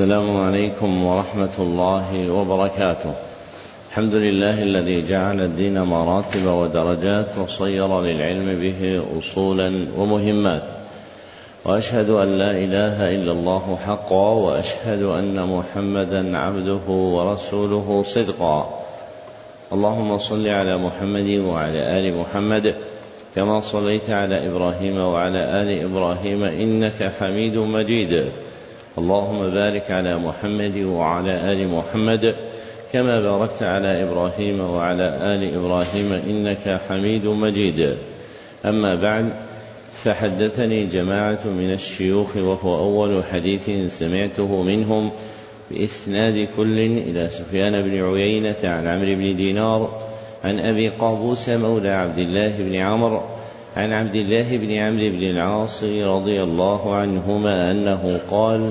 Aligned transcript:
السلام 0.00 0.36
عليكم 0.36 1.04
ورحمة 1.06 1.56
الله 1.58 2.30
وبركاته. 2.30 3.12
الحمد 3.90 4.14
لله 4.14 4.62
الذي 4.62 5.02
جعل 5.08 5.40
الدين 5.40 5.82
مراتب 5.82 6.46
ودرجات 6.46 7.26
وصير 7.38 8.00
للعلم 8.00 8.60
به 8.60 9.02
أصولا 9.18 9.86
ومهمات. 9.98 10.62
وأشهد 11.64 12.10
أن 12.10 12.38
لا 12.38 12.50
إله 12.50 13.14
إلا 13.14 13.32
الله 13.32 13.78
حقا 13.86 14.28
وأشهد 14.34 15.02
أن 15.02 15.36
محمدا 15.36 16.38
عبده 16.38 16.86
ورسوله 16.88 18.02
صدقا. 18.02 18.80
اللهم 19.72 20.18
صل 20.18 20.48
على 20.48 20.78
محمد 20.78 21.30
وعلى 21.44 21.98
آل 21.98 22.18
محمد 22.18 22.74
كما 23.36 23.60
صليت 23.60 24.10
على 24.10 24.48
إبراهيم 24.48 24.96
وعلى 24.96 25.62
آل 25.62 25.84
إبراهيم 25.84 26.44
إنك 26.44 27.12
حميد 27.20 27.56
مجيد. 27.56 28.28
اللهم 29.00 29.50
بارك 29.50 29.90
على 29.90 30.18
محمد 30.18 30.76
وعلى 30.76 31.52
آل 31.52 31.68
محمد 31.68 32.34
كما 32.92 33.20
باركت 33.20 33.62
على 33.62 34.02
إبراهيم 34.02 34.60
وعلى 34.60 35.06
آل 35.22 35.54
إبراهيم 35.54 36.12
إنك 36.12 36.80
حميد 36.88 37.26
مجيد. 37.26 37.96
أما 38.64 38.94
بعد 38.94 39.32
فحدثني 40.04 40.86
جماعة 40.86 41.46
من 41.46 41.72
الشيوخ 41.72 42.36
وهو 42.36 42.78
أول 42.78 43.24
حديث 43.24 43.70
سمعته 43.98 44.62
منهم 44.62 45.10
بإسناد 45.70 46.48
كل 46.56 46.78
إلى 46.80 47.28
سفيان 47.28 47.82
بن 47.82 48.04
عيينة 48.04 48.56
عن 48.64 48.86
عمرو 48.86 49.14
بن 49.14 49.36
دينار 49.36 50.00
عن 50.44 50.60
أبي 50.60 50.88
قابوس 50.88 51.48
مولى 51.48 51.88
عبد 51.88 52.18
الله 52.18 52.58
بن 52.58 52.76
عمرو 52.76 53.20
عن 53.76 53.92
عبد 53.92 54.16
الله 54.16 54.56
بن 54.56 54.72
عمرو 54.72 55.10
بن 55.10 55.22
العاص 55.22 55.84
رضي 55.84 56.42
الله 56.42 56.94
عنهما 56.94 57.70
أنه 57.70 58.20
قال 58.30 58.70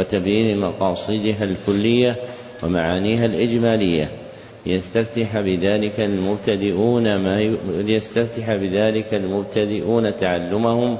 وتبيين 0.00 0.58
مقاصدها 0.58 1.44
الكلية 1.44 2.16
ومعانيها 2.62 3.26
الإجمالية. 3.26 4.10
ليستفتح 4.66 5.40
بذلك 5.40 6.00
المبتدئون 6.00 7.16
ما 7.16 7.56
ليستفتح 7.68 8.54
بذلك 8.54 9.14
المبتدئون 9.14 10.16
تعلمهم 10.16 10.98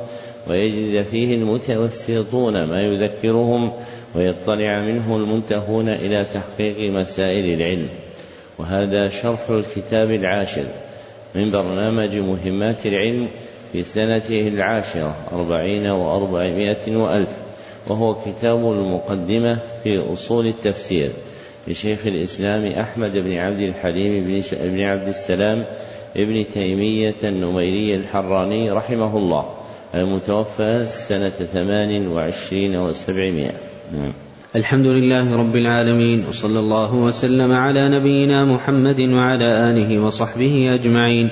ويجد 0.48 1.04
فيه 1.10 1.34
المتوسطون 1.34 2.64
ما 2.64 2.82
يذكرهم 2.82 3.72
ويطلع 4.14 4.84
منه 4.84 5.16
المنتهون 5.16 5.88
إلى 5.88 6.24
تحقيق 6.34 6.90
مسائل 6.90 7.54
العلم. 7.60 7.88
وهذا 8.58 9.08
شرح 9.08 9.50
الكتاب 9.50 10.10
العاشر 10.10 10.64
من 11.34 11.50
برنامج 11.50 12.16
مهمات 12.16 12.86
العلم 12.86 13.28
في 13.72 13.82
سنته 13.82 14.48
العاشرة 14.48 15.16
أربعين 15.32 15.86
وأربعمائة 15.86 16.96
وألف. 16.96 17.49
وهو 17.88 18.14
كتاب 18.14 18.72
المقدمة 18.72 19.58
في 19.84 20.12
أصول 20.12 20.46
التفسير 20.46 21.10
لشيخ 21.68 22.06
الإسلام 22.06 22.66
أحمد 22.66 23.18
بن 23.18 23.32
عبد 23.32 23.60
الحليم 23.60 24.42
بن 24.52 24.80
عبد 24.80 25.08
السلام 25.08 25.64
ابن 26.16 26.44
تيمية 26.54 27.14
النميري 27.24 27.96
الحراني 27.96 28.70
رحمه 28.70 29.16
الله 29.16 29.44
المتوفى 29.94 30.86
سنة 30.86 31.28
ثمان 31.28 32.06
وعشرين 32.06 32.76
وسبعمائة. 32.76 33.52
نعم. 33.92 34.12
الحمد 34.56 34.86
لله 34.86 35.36
رب 35.36 35.56
العالمين 35.56 36.26
وصلى 36.28 36.58
الله 36.58 36.94
وسلم 36.94 37.52
على 37.52 37.98
نبينا 37.98 38.54
محمد 38.54 39.00
وعلى 39.00 39.70
آله 39.70 40.00
وصحبه 40.00 40.74
أجمعين. 40.74 41.30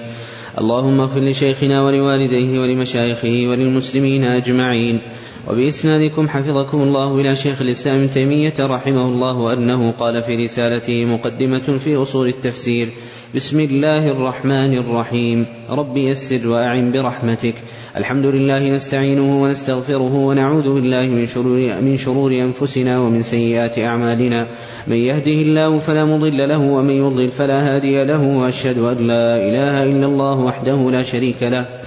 اللهم 0.59 1.01
اغفر 1.01 1.21
لشيخنا 1.21 1.83
ولوالديه 1.83 2.59
ولمشايخه 2.61 3.49
وللمسلمين 3.51 4.25
أجمعين. 4.25 5.01
وبإسنادكم 5.51 6.29
حفظكم 6.29 6.83
الله 6.83 7.21
إلى 7.21 7.37
شيخ 7.37 7.63
الإسلام 7.63 7.97
ابن 7.97 8.07
تيمية 8.07 8.55
رحمه 8.61 9.09
الله 9.09 9.53
أنه 9.53 9.91
قال 9.91 10.23
في 10.23 10.37
رسالته 10.37 11.05
مقدمة 11.05 11.79
في 11.85 11.97
أصول 11.97 12.29
التفسير 12.29 12.89
بسم 13.35 13.61
الله 13.61 14.09
الرحمن 14.09 14.79
الرحيم. 14.79 15.47
رب 15.71 15.97
يسر 15.97 16.49
وأعن 16.49 16.93
برحمتك. 16.93 17.55
الحمد 17.97 18.25
لله 18.25 18.75
نستعينه 18.75 19.43
ونستغفره 19.43 20.15
ونعوذ 20.15 20.75
بالله 20.75 21.07
من 21.07 21.27
شرور, 21.27 21.81
من 21.81 21.97
شرور 21.97 22.33
أنفسنا 22.33 23.01
ومن 23.01 23.23
سيئات 23.23 23.79
أعمالنا. 23.79 24.47
من 24.87 24.97
يهده 24.97 25.33
الله 25.33 25.79
فلا 25.79 26.05
مضل 26.05 26.49
له 26.49 26.61
ومن 26.61 26.91
يضلل 26.91 27.29
فلا 27.29 27.77
هادي 27.77 28.05
له 28.05 28.23
وأشهد 28.23 28.79
أن 28.79 29.07
لا 29.07 29.37
إله 29.37 29.83
إلا 29.83 30.07
الله 30.07 30.41
وحده 30.41 30.91
لا 30.91 31.03
شريك 31.03 31.43
له. 31.43 31.78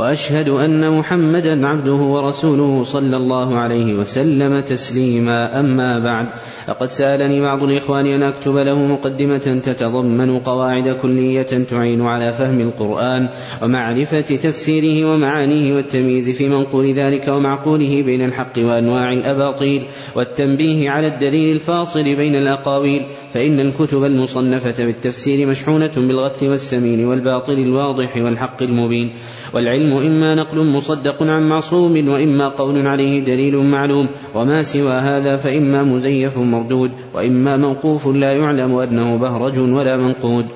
وأشهد 0.00 0.48
أن 0.48 0.98
محمدا 0.98 1.66
عبده 1.66 1.94
ورسوله 1.94 2.84
صلى 2.84 3.16
الله 3.16 3.58
عليه 3.58 3.94
وسلم 3.94 4.60
تسليما. 4.60 5.60
أما 5.60 5.98
بعد 5.98 6.26
لقد 6.68 6.90
سألني 6.90 7.40
بعض 7.40 7.62
الاخوان 7.62 8.06
أن 8.06 8.22
أكتب 8.22 8.56
له 8.56 8.86
مقدمة 8.86 9.60
تتضمن 9.64 10.38
قواعد 10.38 10.88
كلية 10.88 11.42
تعين 11.42 12.02
على 12.02 12.32
فهم 12.32 12.60
القرآن 12.60 13.28
ومعرفة 13.62 14.20
تفسيره 14.20 15.12
ومعانيه 15.12 15.74
والتمييز 15.74 16.30
في 16.30 16.48
منقول 16.48 16.92
ذلك 16.94 17.28
ومعقوله 17.28 18.02
بين 18.02 18.24
الحق 18.24 18.58
وأنواع 18.58 19.12
الأباطيل 19.12 19.86
والتنبيه 20.16 20.90
على 20.90 21.06
الدليل 21.06 21.54
الفاصل 21.54 22.02
بين 22.02 22.34
الأقاويل 22.34 23.06
فإن 23.34 23.60
الكتب 23.60 24.04
المصنفة 24.04 24.84
بالتفسير 24.84 25.46
مشحونة 25.48 25.92
بالغث 25.96 26.42
والسمين 26.42 27.04
والباطل 27.06 27.52
الواضح 27.52 28.16
والحق 28.16 28.62
المبين 28.62 29.10
والعلم 29.54 29.89
إما 29.92 30.34
نقل 30.34 30.66
مصدق 30.66 31.22
عن 31.22 31.48
معصوم 31.48 32.08
وإما 32.08 32.48
قول 32.48 32.86
عليه 32.86 33.24
دليل 33.24 33.56
معلوم 33.56 34.06
وما 34.34 34.62
سوى 34.62 34.92
هذا 34.92 35.36
فإما 35.36 35.82
مزيف 35.82 36.38
مردود 36.38 36.90
وإما 37.14 37.56
موقوف 37.56 38.06
لا 38.06 38.32
يعلم 38.32 38.74
أنه 38.74 39.16
بهرج 39.16 39.58
ولا 39.58 39.96
منقود. 39.96 40.46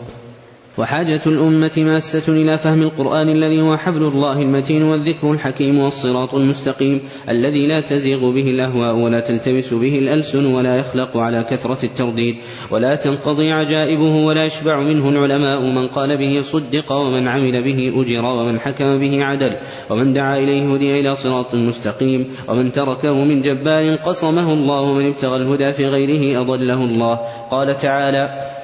وحاجة 0.78 1.20
الأمة 1.26 1.72
ماسة 1.76 2.32
إلى 2.32 2.58
فهم 2.58 2.82
القرآن 2.82 3.28
الذي 3.28 3.62
هو 3.62 3.76
حبل 3.76 4.02
الله 4.02 4.42
المتين 4.42 4.82
والذكر 4.82 5.32
الحكيم 5.32 5.78
والصراط 5.78 6.34
المستقيم 6.34 7.00
الذي 7.28 7.66
لا 7.66 7.80
تزيغ 7.80 8.30
به 8.30 8.50
الأهواء 8.50 8.94
ولا 8.94 9.20
تلتبس 9.20 9.74
به 9.74 9.98
الألسن 9.98 10.46
ولا 10.46 10.76
يخلق 10.76 11.16
على 11.16 11.44
كثرة 11.50 11.84
الترديد 11.84 12.36
ولا 12.70 12.94
تنقضي 12.94 13.52
عجائبه 13.52 14.24
ولا 14.24 14.44
يشبع 14.44 14.80
منه 14.80 15.08
العلماء 15.08 15.60
من 15.62 15.86
قال 15.86 16.18
به 16.18 16.40
صدق 16.42 16.92
ومن 16.92 17.28
عمل 17.28 17.64
به 17.64 18.02
أجر 18.02 18.24
ومن 18.24 18.60
حكم 18.60 18.98
به 18.98 19.24
عدل 19.24 19.52
ومن 19.90 20.12
دعا 20.12 20.38
إليه 20.38 20.74
هدي 20.74 21.00
إلى 21.00 21.14
صراط 21.14 21.54
مستقيم 21.54 22.26
ومن 22.48 22.72
تركه 22.72 23.24
من 23.24 23.42
جبار 23.42 23.94
قصمه 23.94 24.52
الله 24.52 24.82
ومن 24.82 25.06
ابتغى 25.06 25.36
الهدى 25.36 25.72
في 25.72 25.86
غيره 25.86 26.40
أضله 26.40 26.84
الله 26.84 27.14
قال 27.50 27.76
تعالى 27.76 28.63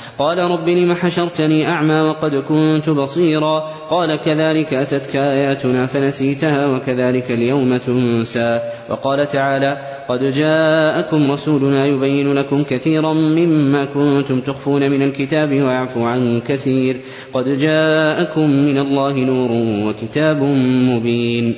قال 0.21 0.37
رب 0.37 0.69
لم 0.69 0.93
حشرتني 0.93 1.67
أعمى 1.67 2.01
وقد 2.01 2.35
كنت 2.35 2.89
بصيرا 2.89 3.59
قال 3.89 4.19
كذلك 4.25 4.73
أتتك 4.73 5.15
آياتنا 5.15 5.85
فنسيتها 5.85 6.67
وكذلك 6.67 7.31
اليوم 7.31 7.77
تنسى 7.77 8.59
وقال 8.89 9.27
تعالى 9.27 9.77
قد 10.09 10.19
جاءكم 10.19 11.31
رسولنا 11.31 11.85
يبين 11.85 12.33
لكم 12.33 12.63
كثيرا 12.63 13.13
مما 13.13 13.85
كنتم 13.85 14.41
تخفون 14.41 14.91
من 14.91 15.01
الكتاب 15.01 15.49
ويعفو 15.49 16.03
عن 16.03 16.41
كثير 16.47 16.97
قد 17.33 17.49
جاءكم 17.49 18.49
من 18.49 18.77
الله 18.77 19.13
نور 19.13 19.51
وكتاب 19.87 20.43
مبين 20.89 21.55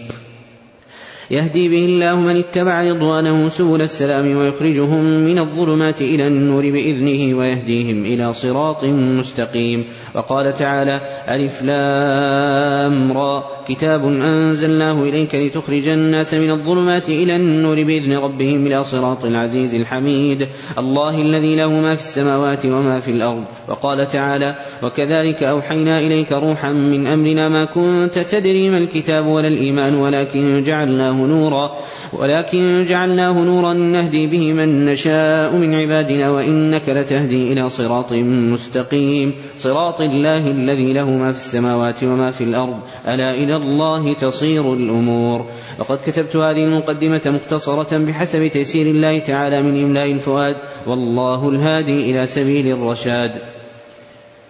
يهدي 1.33 1.69
به 1.69 1.85
الله 1.85 2.19
من 2.19 2.35
اتبع 2.35 2.81
رضوانه 2.81 3.50
سبل 3.50 3.81
السلام 3.81 4.38
ويخرجهم 4.38 5.03
من 5.03 5.39
الظلمات 5.39 6.01
إلى 6.01 6.27
النور 6.27 6.62
بإذنه 6.62 7.38
ويهديهم 7.38 8.06
إلى 8.06 8.33
صراط 8.33 8.83
مستقيم. 8.85 9.85
وقال 10.15 10.53
تعالى 10.53 11.01
ألف 11.30 11.62
لام 11.62 13.12
را. 13.12 13.44
كتاب 13.68 14.03
أنزلناه 14.06 15.03
إليك 15.03 15.35
لتخرج 15.35 15.88
الناس 15.88 16.33
من 16.33 16.50
الظلمات 16.51 17.09
إلى 17.09 17.36
النور 17.36 17.83
بإذن 17.83 18.18
ربهم 18.18 18.68
إلى 18.68 18.83
صراط 18.83 19.25
العزيز 19.25 19.75
الحميد. 19.75 20.47
الله 20.77 21.21
الذي 21.21 21.56
له 21.56 21.81
ما 21.81 21.95
في 21.95 22.01
السماوات 22.01 22.65
وما 22.65 23.00
في 23.00 23.12
الأرض. 23.12 23.44
وقال 23.68 24.07
تعالى 24.07 24.56
وكذلك 24.83 25.44
أوحينا 25.44 26.00
إليك 26.00 26.31
روحا 26.31 26.71
من 26.71 27.07
أمرنا 27.07 27.50
ما 27.50 27.65
كنت 27.65 28.19
تدري 28.19 28.69
ما 28.69 28.77
الكتاب 28.77 29.25
ولا 29.25 29.47
الإيمان 29.47 29.95
ولكن 29.95 30.63
جعلناه 30.63 31.22
نورا 31.27 31.77
ولكن 32.13 32.85
جعلناه 32.89 33.43
نورا 33.43 33.73
نهدي 33.73 34.25
به 34.25 34.53
من 34.53 34.85
نشاء 34.85 35.55
من 35.55 35.73
عبادنا 35.73 36.29
وإنك 36.31 36.89
لتهدي 36.89 37.53
إلى 37.53 37.69
صراط 37.69 38.13
مستقيم. 38.13 39.33
صراط 39.57 40.01
الله 40.01 40.47
الذي 40.47 40.93
له 40.93 41.09
ما 41.09 41.31
في 41.31 41.37
السماوات 41.37 42.03
وما 42.03 42.31
في 42.31 42.43
الأرض. 42.43 42.79
ألا 43.07 43.31
إلى 43.31 43.55
الله 43.55 44.13
تصير 44.13 44.73
الأمور. 44.73 45.45
وقد 45.79 45.97
كتبت 45.97 46.35
هذه 46.35 46.63
المقدمة 46.63 47.21
مختصرة 47.25 47.97
بحسب 47.97 48.47
تيسير 48.47 48.87
الله 48.87 49.19
تعالى 49.19 49.61
من 49.61 49.83
إملاء 49.83 50.11
الفؤاد 50.11 50.55
والله 50.87 51.49
الهادي 51.49 52.11
إلى 52.11 52.25
سبيل 52.25 52.67
الرشاد. 52.67 53.31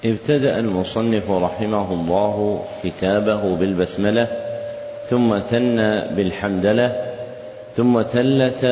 ابتدأ 0.06 0.60
المصنف 0.60 1.32
رحمه 1.32 1.94
الله 1.94 2.66
كتابه 2.84 3.56
بالبسملة 3.56 4.43
ثم 5.14 5.40
ثنى 5.40 6.16
بالحمدلة 6.16 6.96
ثم 7.76 8.02
ثلث 8.02 8.66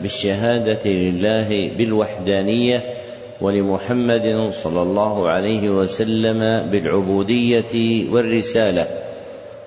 بالشهادة 0.00 0.90
لله 0.90 1.70
بالوحدانية 1.78 2.82
ولمحمد 3.40 4.48
صلى 4.52 4.82
الله 4.82 5.28
عليه 5.28 5.70
وسلم 5.70 6.70
بالعبودية 6.70 8.04
والرسالة 8.12 8.88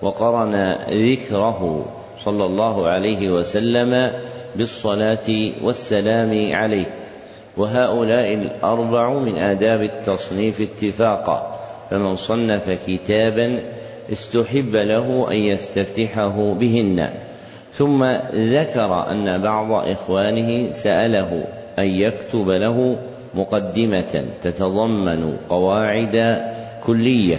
وقرن 0.02 0.76
ذكره 0.90 1.86
صلى 2.20 2.46
الله 2.46 2.88
عليه 2.88 3.30
وسلم 3.30 4.12
بالصلاة 4.56 5.52
والسلام 5.64 6.52
عليه 6.54 6.94
وهؤلاء 7.58 8.34
الأربع 8.34 9.14
من 9.14 9.38
آداب 9.38 9.82
التصنيف 9.82 10.62
اتفاقا 10.62 11.60
فمن 11.90 12.16
صنف 12.16 12.70
كتابا 12.88 13.79
استحب 14.12 14.76
له 14.76 15.28
أن 15.32 15.38
يستفتحه 15.38 16.54
بهن. 16.54 17.10
ثم 17.74 18.04
ذكر 18.36 19.12
أن 19.12 19.42
بعض 19.42 19.72
إخوانه 19.72 20.72
سأله 20.72 21.44
أن 21.80 21.88
يكتب 21.88 22.50
له 22.50 22.98
مقدمة 23.36 24.26
تتضمن 24.42 25.38
قواعد 25.50 26.46
كلية 26.86 27.38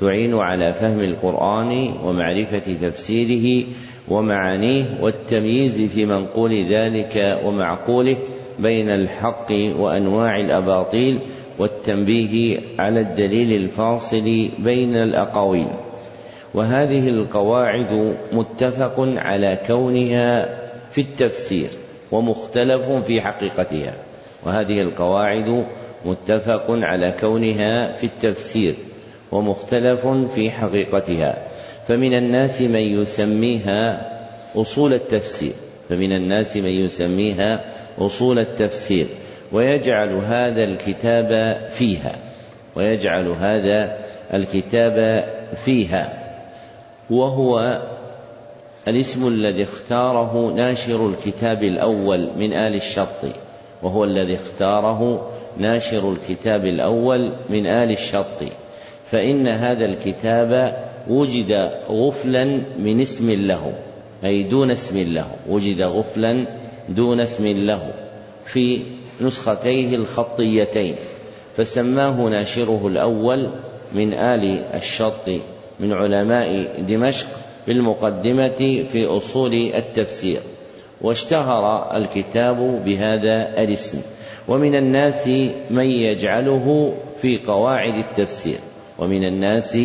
تعين 0.00 0.34
على 0.34 0.72
فهم 0.72 1.00
القرآن 1.00 1.94
ومعرفة 2.04 2.74
تفسيره 2.82 3.66
ومعانيه 4.08 4.98
والتمييز 5.00 5.80
في 5.80 6.06
منقول 6.06 6.64
ذلك 6.64 7.38
ومعقوله 7.44 8.16
بين 8.58 8.90
الحق 8.90 9.52
وأنواع 9.52 10.40
الأباطيل 10.40 11.20
والتنبيه 11.58 12.58
على 12.78 13.00
الدليل 13.00 13.52
الفاصل 13.52 14.48
بين 14.58 14.94
الأقاويل. 14.94 15.68
وهذه 16.54 17.08
القواعد 17.08 18.14
متفق 18.32 18.94
على 18.98 19.58
كونها 19.66 20.48
في 20.90 21.00
التفسير 21.00 21.68
ومختلف 22.12 22.90
في 22.90 23.20
حقيقتها. 23.20 23.94
وهذه 24.44 24.80
القواعد 24.80 25.64
متفق 26.04 26.64
على 26.68 27.14
كونها 27.20 27.92
في 27.92 28.04
التفسير 28.04 28.74
ومختلف 29.32 30.06
في 30.06 30.50
حقيقتها. 30.50 31.34
فمن 31.88 32.14
الناس 32.18 32.62
من 32.62 32.80
يسميها 32.80 34.12
أصول 34.56 34.94
التفسير. 34.94 35.52
فمن 35.88 36.12
الناس 36.12 36.56
من 36.56 36.70
يسميها 36.70 37.64
أصول 37.98 38.38
التفسير. 38.38 39.06
ويجعل 39.52 40.12
هذا 40.14 40.64
الكتاب 40.64 41.60
فيها. 41.70 42.16
ويجعل 42.76 43.28
هذا 43.28 43.98
الكتاب 44.34 45.24
فيها. 45.64 46.17
وهو 47.10 47.82
الاسم 48.88 49.28
الذي 49.28 49.62
اختاره 49.62 50.52
ناشر 50.56 51.08
الكتاب 51.08 51.62
الأول 51.62 52.30
من 52.36 52.52
آل 52.52 52.74
الشط 52.74 53.24
وهو 53.82 54.04
الذي 54.04 54.34
اختاره 54.34 55.30
ناشر 55.58 56.12
الكتاب 56.12 56.64
الأول 56.64 57.32
من 57.48 57.66
آل 57.66 57.90
الشط. 57.90 58.42
فإن 59.10 59.48
هذا 59.48 59.84
الكتاب 59.84 60.82
وجد 61.08 61.52
غفلا 61.90 62.44
من 62.78 63.00
اسم 63.00 63.30
له 63.30 63.72
أي 64.24 64.42
دون 64.42 64.70
اسم 64.70 64.98
له 64.98 65.26
وجد 65.48 65.80
غفلا 65.80 66.46
دون 66.88 67.20
اسم 67.20 67.46
له 67.46 67.92
في 68.44 68.82
نسختيه 69.20 69.96
الخطيتين 69.96 70.96
فسماه 71.56 72.28
ناشره 72.28 72.86
الأول 72.86 73.50
من 73.92 74.14
آل 74.14 74.44
الشط. 74.74 75.30
من 75.80 75.92
علماء 75.92 76.80
دمشق 76.82 77.26
بالمقدمة 77.66 78.84
في 78.92 79.06
أصول 79.06 79.54
التفسير 79.54 80.40
واشتهر 81.00 81.96
الكتاب 81.96 82.84
بهذا 82.84 83.62
الاسم. 83.62 84.02
ومن 84.48 84.74
الناس 84.74 85.28
من 85.70 85.90
يجعله 85.90 86.94
في 87.20 87.38
قواعد 87.46 87.94
التفسير 87.94 88.58
ومن 88.98 89.24
الناس 89.24 89.78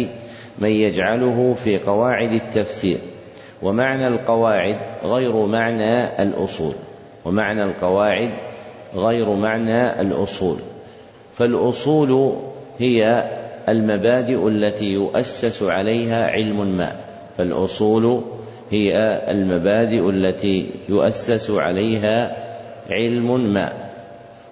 من 0.60 0.70
يجعله 0.70 1.54
في 1.54 1.78
قواعد 1.78 2.32
التفسير. 2.32 3.00
ومعنى 3.62 4.08
القواعد 4.08 4.78
غير 5.04 5.46
معنى 5.46 6.22
الأصول. 6.24 6.74
ومعنى 7.26 7.64
القواعد 7.64 8.30
غير 8.96 9.30
معنى 9.30 10.02
الأصول. 10.02 10.58
فالأصول 11.38 12.34
هي 12.80 13.24
المبادئ 13.70 14.48
التي 14.48 14.86
يؤسس 14.86 15.64
عليها 15.64 16.24
علم 16.32 16.78
ما 16.78 16.96
فالأصول 17.38 18.24
هي 18.72 18.98
المبادئ 19.32 20.10
التي 20.10 20.70
يؤسس 20.90 21.52
عليها 21.52 22.44
علم 22.90 23.54
ما. 23.54 23.74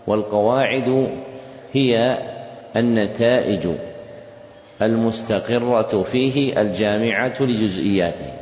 والقواعد 0.08 1.10
هي 1.74 2.18
النتائج 2.76 3.68
المستقرة 4.82 6.04
فيه 6.04 6.62
الجامعة 6.62 7.42
لجزئياته. 7.42 8.34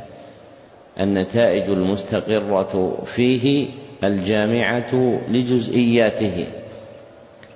النتائج 1.00 1.70
المستقرة 1.70 3.02
فيه 3.04 3.66
الجامعة 4.04 5.20
لجزئياته. 5.28 6.46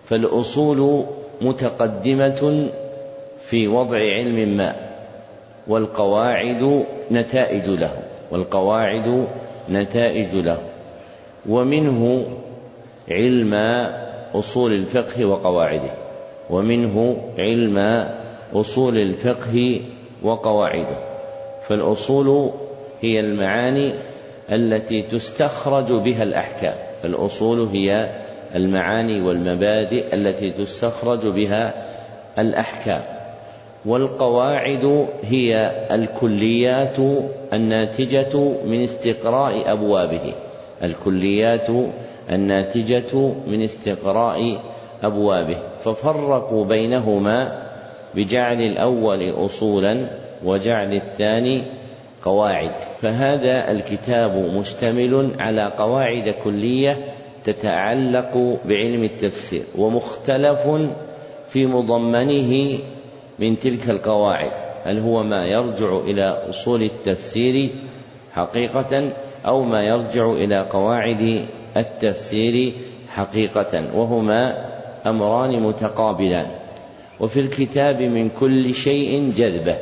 فالأصول 0.04 1.04
متقدمة 1.40 2.68
في 3.44 3.68
وضع 3.68 3.96
علم 3.96 4.56
ما 4.56 4.74
والقواعد 5.68 6.84
نتائج 7.10 7.70
له 7.70 7.92
والقواعد 8.30 9.26
نتائج 9.70 10.36
له. 10.36 10.58
ومنه 11.48 12.26
علم 13.10 13.54
أصول 14.34 14.72
الفقه 14.72 15.24
وقواعده 15.24 15.90
ومنه 16.50 17.16
علم 17.38 18.08
أصول 18.54 18.98
الفقه 18.98 19.80
وقواعده. 20.22 20.96
فالأصول 21.68 22.50
هي 23.00 23.20
المعاني 23.20 23.92
التي 24.52 25.02
تستخرج 25.02 25.92
بها 25.92 26.22
الأحكام. 26.22 26.74
فالأصول 27.02 27.60
هي 27.60 28.10
المعاني 28.54 29.20
والمبادئ 29.20 30.14
التي 30.14 30.50
تستخرج 30.50 31.26
بها 31.26 31.74
الأحكام. 32.38 33.13
والقواعد 33.86 35.06
هي 35.22 35.70
الكليات 35.90 36.96
الناتجة 37.52 38.38
من 38.66 38.82
استقراء 38.82 39.72
أبوابه. 39.72 40.34
الكليات 40.82 41.68
الناتجة 42.32 43.32
من 43.46 43.62
استقراء 43.62 44.60
أبوابه. 45.02 45.58
ففرقوا 45.84 46.64
بينهما 46.64 47.62
بجعل 48.14 48.60
الأول 48.60 49.30
أصولا 49.30 50.10
وجعل 50.44 50.94
الثاني 50.94 51.64
قواعد. 52.24 52.72
فهذا 53.00 53.70
الكتاب 53.70 54.36
مشتمل 54.36 55.30
على 55.38 55.72
قواعد 55.78 56.28
كلية 56.28 57.04
تتعلق 57.44 58.58
بعلم 58.64 59.04
التفسير 59.04 59.62
ومختلف 59.78 60.68
في 61.48 61.66
مضمنه 61.66 62.78
من 63.38 63.58
تلك 63.58 63.90
القواعد. 63.90 64.50
هل 64.84 64.98
هو 64.98 65.22
ما 65.22 65.46
يرجع 65.46 65.96
إلى 65.96 66.46
أصول 66.50 66.82
التفسير 66.82 67.70
حقيقة 68.32 69.12
أو 69.46 69.62
ما 69.62 69.82
يرجع 69.82 70.32
إلى 70.32 70.68
قواعد 70.70 71.46
التفسير 71.76 72.72
حقيقة؟ 73.08 73.96
وهما 73.96 74.66
أمران 75.06 75.62
متقابلان. 75.62 76.46
وفي 77.20 77.40
الكتاب 77.40 78.02
من 78.02 78.28
كل 78.28 78.74
شيء 78.74 79.32
جذبة. 79.36 79.76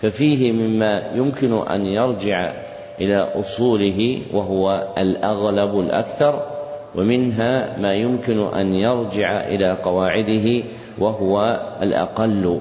ففيه 0.00 0.52
مما 0.52 1.02
يمكن 1.14 1.52
أن 1.52 1.86
يرجع 1.86 2.52
إلى 3.00 3.16
أصوله 3.16 4.22
وهو 4.32 4.88
الأغلب 4.98 5.78
الأكثر. 5.78 6.53
ومنها 6.96 7.78
ما 7.78 7.94
يمكن 7.94 8.38
أن 8.38 8.74
يرجع 8.74 9.40
إلى 9.40 9.78
قواعده 9.82 10.62
وهو 10.98 11.60
الأقل. 11.82 12.60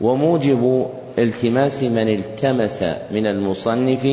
وموجب 0.00 0.86
التماس 1.18 1.82
من 1.82 2.08
التمس 2.08 2.82
من 3.10 3.26
المصنف 3.26 4.06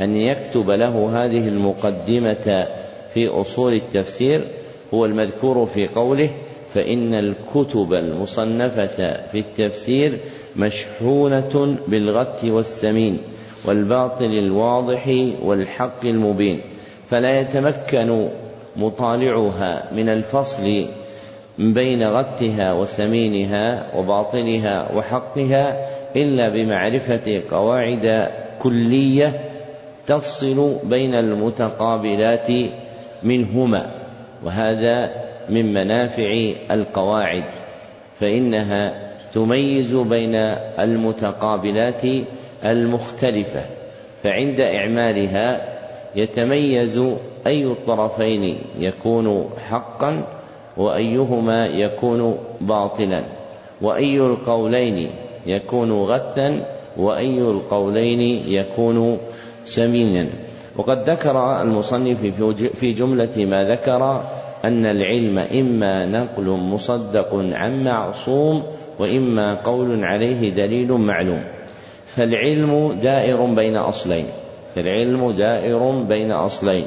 أن 0.00 0.16
يكتب 0.16 0.70
له 0.70 1.24
هذه 1.24 1.48
المقدمة 1.48 2.66
في 3.14 3.28
أصول 3.28 3.74
التفسير 3.74 4.48
هو 4.94 5.04
المذكور 5.04 5.66
في 5.66 5.86
قوله 5.86 6.30
فإن 6.74 7.14
الكتب 7.14 7.94
المصنفة 7.94 9.26
في 9.26 9.38
التفسير 9.38 10.18
مشحونة 10.56 11.76
بالغت 11.88 12.44
والسمين 12.44 13.18
والباطل 13.64 14.24
الواضح 14.24 15.08
والحق 15.42 16.04
المبين 16.04 16.60
فلا 17.08 17.40
يتمكن 17.40 18.28
مطالعها 18.76 19.92
من 19.92 20.08
الفصل 20.08 20.86
بين 21.58 22.02
غتها 22.08 22.72
وسمينها 22.72 23.96
وباطلها 23.96 24.92
وحقها 24.96 25.76
إلا 26.16 26.48
بمعرفة 26.48 27.42
قواعد 27.50 28.28
كلية 28.58 29.40
تفصل 30.06 30.76
بين 30.84 31.14
المتقابلات 31.14 32.48
منهما 33.22 33.90
وهذا 34.44 35.10
من 35.48 35.72
منافع 35.72 36.52
القواعد 36.70 37.44
فإنها 38.20 39.10
تميز 39.34 39.94
بين 39.94 40.34
المتقابلات 40.78 42.02
المختلفة 42.64 43.64
فعند 44.22 44.60
إعمالها 44.60 45.74
يتميز 46.16 47.02
أي 47.46 47.64
الطرفين 47.64 48.58
يكون 48.78 49.50
حقا 49.68 50.24
وأيهما 50.76 51.66
يكون 51.66 52.38
باطلا؟ 52.60 53.24
وأي 53.82 54.20
القولين 54.20 55.10
يكون 55.46 55.92
غتا 55.92 56.66
وأي 56.96 57.38
القولين 57.38 58.20
يكون 58.48 59.18
سمينا؟ 59.64 60.28
وقد 60.76 61.10
ذكر 61.10 61.62
المصنف 61.62 62.20
في 62.74 62.92
جملة 62.92 63.36
ما 63.36 63.64
ذكر 63.64 64.22
أن 64.64 64.86
العلم 64.86 65.38
إما 65.38 66.06
نقل 66.06 66.44
مصدق 66.44 67.28
عن 67.34 67.84
معصوم 67.84 68.62
وإما 68.98 69.54
قول 69.54 70.04
عليه 70.04 70.50
دليل 70.50 70.92
معلوم. 70.92 71.44
فالعلم 72.06 72.92
دائر 73.02 73.44
بين 73.44 73.76
أصلين. 73.76 74.26
فالعلم 74.74 75.30
دائر 75.30 75.90
بين 76.08 76.32
أصلين. 76.32 76.86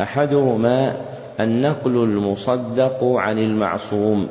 أحدهما 0.00 0.96
النقل 1.40 1.96
المصدق 1.96 3.04
عن 3.04 3.38
المعصوم 3.38 4.26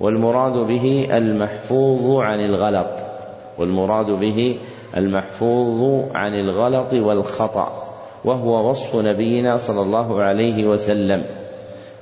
والمراد 0.00 0.52
به 0.66 1.08
المحفوظ 1.12 2.20
عن 2.20 2.40
الغلط 2.40 3.00
والمراد 3.58 4.06
به 4.06 4.58
المحفوظ 4.96 6.04
عن 6.14 6.34
الغلط 6.34 6.94
والخطأ 6.94 7.68
وهو 8.24 8.70
وصف 8.70 8.96
نبينا 8.96 9.56
صلى 9.56 9.80
الله 9.82 10.22
عليه 10.22 10.66
وسلم 10.66 11.22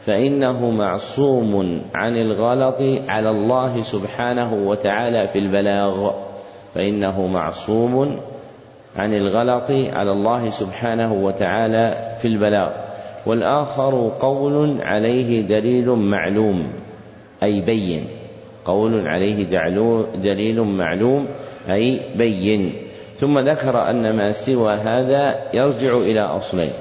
فإنه 0.06 0.70
معصوم 0.70 1.82
عن 1.94 2.16
الغلط 2.16 3.08
على 3.08 3.30
الله 3.30 3.82
سبحانه 3.82 4.54
وتعالى 4.54 5.26
في 5.28 5.38
البلاغ 5.38 6.10
فإنه 6.74 7.26
معصوم 7.26 8.20
عن 8.98 9.14
الغلط 9.14 9.70
على 9.70 10.12
الله 10.12 10.50
سبحانه 10.50 11.12
وتعالى 11.12 12.16
في 12.22 12.28
البلاغ. 12.28 12.70
والآخر 13.26 14.12
قول 14.20 14.82
عليه 14.82 15.40
دليل 15.40 15.88
معلوم 15.88 16.72
أي 17.42 17.60
بين. 17.60 18.08
قول 18.64 19.08
عليه 19.08 19.44
دليل 20.14 20.60
معلوم 20.62 21.26
أي 21.70 22.00
بين. 22.16 22.72
ثم 23.16 23.38
ذكر 23.38 23.90
أن 23.90 24.16
ما 24.16 24.32
سوى 24.32 24.72
هذا 24.72 25.34
يرجع 25.54 25.96
إلى 25.96 26.20
أصلين. 26.20 26.72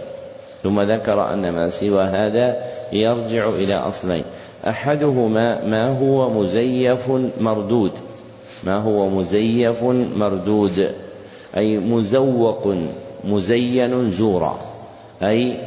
ثم 0.63 0.81
ذكر 0.81 1.33
أن 1.33 1.50
ما 1.50 1.69
سوى 1.69 2.03
هذا 2.03 2.55
يرجع 2.93 3.50
إلى 3.50 3.75
أصلين. 3.75 4.24
أحدهما 4.67 5.65
ما 5.65 6.00
هو 6.00 6.29
مزيف 6.29 7.09
مردود. 7.39 7.91
ما 8.63 8.77
هو 8.77 9.09
مزيف 9.09 9.83
مردود؟ 10.15 11.06
أي 11.57 11.77
مزوق 11.77 12.75
مزين 13.23 14.09
زورا. 14.09 14.59
أي 15.23 15.57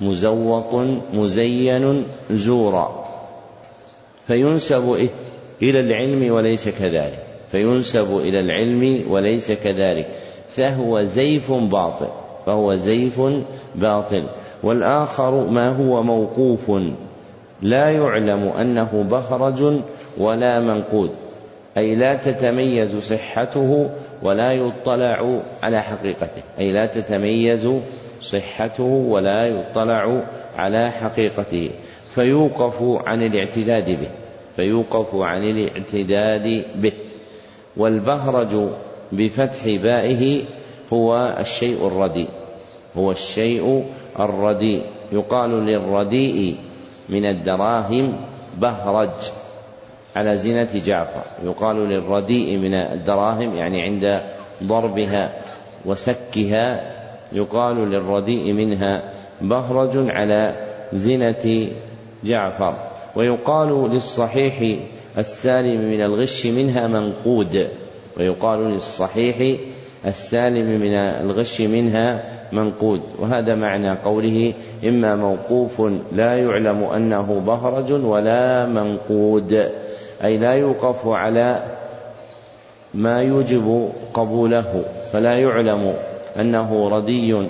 مزوق 0.00 0.74
مزين 1.14 2.04
زورا. 2.30 3.04
فينسب 4.26 5.08
إلى 5.62 5.80
العلم 5.80 6.34
وليس 6.34 6.68
كذلك. 6.68 7.26
فينسب 7.52 8.18
إلى 8.18 8.40
العلم 8.40 9.12
وليس 9.12 9.52
كذلك. 9.52 10.08
فهو 10.56 11.02
زيف 11.02 11.52
باطل. 11.52 12.08
فهو 12.46 12.74
زيف 12.74 13.20
باطل. 13.74 14.24
والآخر 14.62 15.46
ما 15.46 15.68
هو 15.68 16.02
موقوف. 16.02 16.70
لا 17.62 17.90
يعلم 17.90 18.42
أنه 18.42 19.06
بخرج 19.10 19.80
ولا 20.18 20.60
منقود. 20.60 21.10
أي 21.76 21.94
لا 21.94 22.14
تتميز 22.14 22.96
صحته 22.96 23.90
ولا 24.22 24.52
يطلع 24.52 25.42
على 25.62 25.82
حقيقته. 25.82 26.42
أي 26.58 26.72
لا 26.72 26.86
تتميز 26.86 27.70
صحته 28.20 28.84
ولا 28.84 29.46
يطلع 29.46 30.24
على 30.56 30.90
حقيقته. 30.90 31.70
فيوقف 32.14 32.82
عن 33.06 33.22
الاعتداد 33.22 33.90
به. 33.90 34.08
فيوقف 34.56 35.14
عن 35.14 35.42
الاعتداد 35.42 36.64
به. 36.76 36.92
والبهرج 37.76 38.68
بفتح 39.12 39.64
بائه 39.66 40.44
هو 40.92 41.36
الشيء 41.40 41.86
الرديء. 41.86 42.28
هو 42.96 43.10
الشيء 43.10 43.84
الرديء. 44.20 44.82
يقال 45.12 45.50
للرديء 45.50 46.56
من 47.08 47.24
الدراهم 47.24 48.16
بهرج. 48.58 49.41
على 50.16 50.36
زينة 50.36 50.68
جعفر. 50.74 51.24
يقال 51.44 51.76
للرديء 51.76 52.58
من 52.58 52.74
الدراهم 52.74 53.56
يعني 53.56 53.82
عند 53.82 54.20
ضربها 54.62 55.32
وسكها. 55.84 56.92
يقال 57.32 57.76
للرديء 57.76 58.52
منها 58.52 59.02
بهرج 59.40 60.10
على 60.10 60.66
زنة 60.92 61.68
جعفر. 62.24 62.74
ويقال 63.16 63.90
للصحيح 63.90 64.78
السالم 65.18 65.80
من 65.80 66.00
الغش 66.00 66.46
منها 66.46 66.86
منقود. 66.86 67.68
ويقال 68.18 68.60
للصحيح 68.60 69.60
السالم 70.06 70.80
من 70.80 70.94
الغش 70.94 71.60
منها 71.60 72.24
منقود. 72.52 73.00
وهذا 73.18 73.54
معنى 73.54 73.90
قوله 73.90 74.54
إما 74.84 75.16
موقوف 75.16 75.80
لا 76.12 76.38
يعلم 76.38 76.84
أنه 76.84 77.40
بهرج 77.40 77.92
ولا 77.92 78.66
منقود. 78.66 79.81
أي 80.24 80.38
لا 80.38 80.52
يوقف 80.52 81.06
على 81.06 81.62
ما 82.94 83.22
يوجب 83.22 83.88
قبوله 84.14 84.84
فلا 85.12 85.38
يعلم 85.38 85.94
أنه 86.40 86.88
ردي 86.88 87.48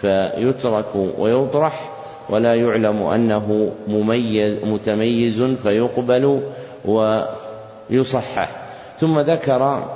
فيترك 0.00 0.86
ويطرح 1.18 1.94
ولا 2.30 2.54
يعلم 2.54 3.02
أنه 3.02 3.72
مميز 3.88 4.64
متميز 4.64 5.42
فيقبل 5.42 6.42
ويصحح. 6.84 8.68
ثم 8.98 9.18
ذكر 9.20 9.88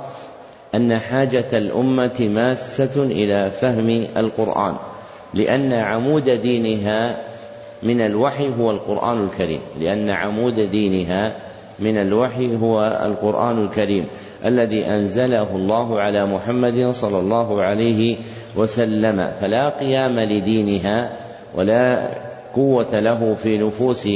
أن 0.75 0.99
حاجة 0.99 1.47
الأمة 1.53 2.29
ماسة 2.33 3.03
إلى 3.03 3.49
فهم 3.51 3.89
القرآن 4.17 4.75
لأن 5.33 5.73
عمود 5.73 6.29
دينها 6.29 7.17
من 7.83 8.01
الوحي 8.01 8.49
هو 8.59 8.71
القرآن 8.71 9.23
الكريم 9.23 9.61
لأن 9.79 10.09
عمود 10.09 10.59
دينها 10.59 11.35
من 11.79 11.97
الوحي 11.97 12.55
هو 12.55 12.83
القرآن 13.05 13.63
الكريم 13.63 14.05
الذي 14.45 14.85
أنزله 14.85 15.55
الله 15.55 16.01
على 16.01 16.25
محمد 16.25 16.89
صلى 16.89 17.19
الله 17.19 17.61
عليه 17.61 18.15
وسلم. 18.55 19.31
فلا 19.31 19.69
قيام 19.69 20.19
لدينها 20.19 21.17
ولا 21.55 22.09
قوة 22.55 22.99
له 22.99 23.33
في 23.33 23.57
نفوس 23.57 24.09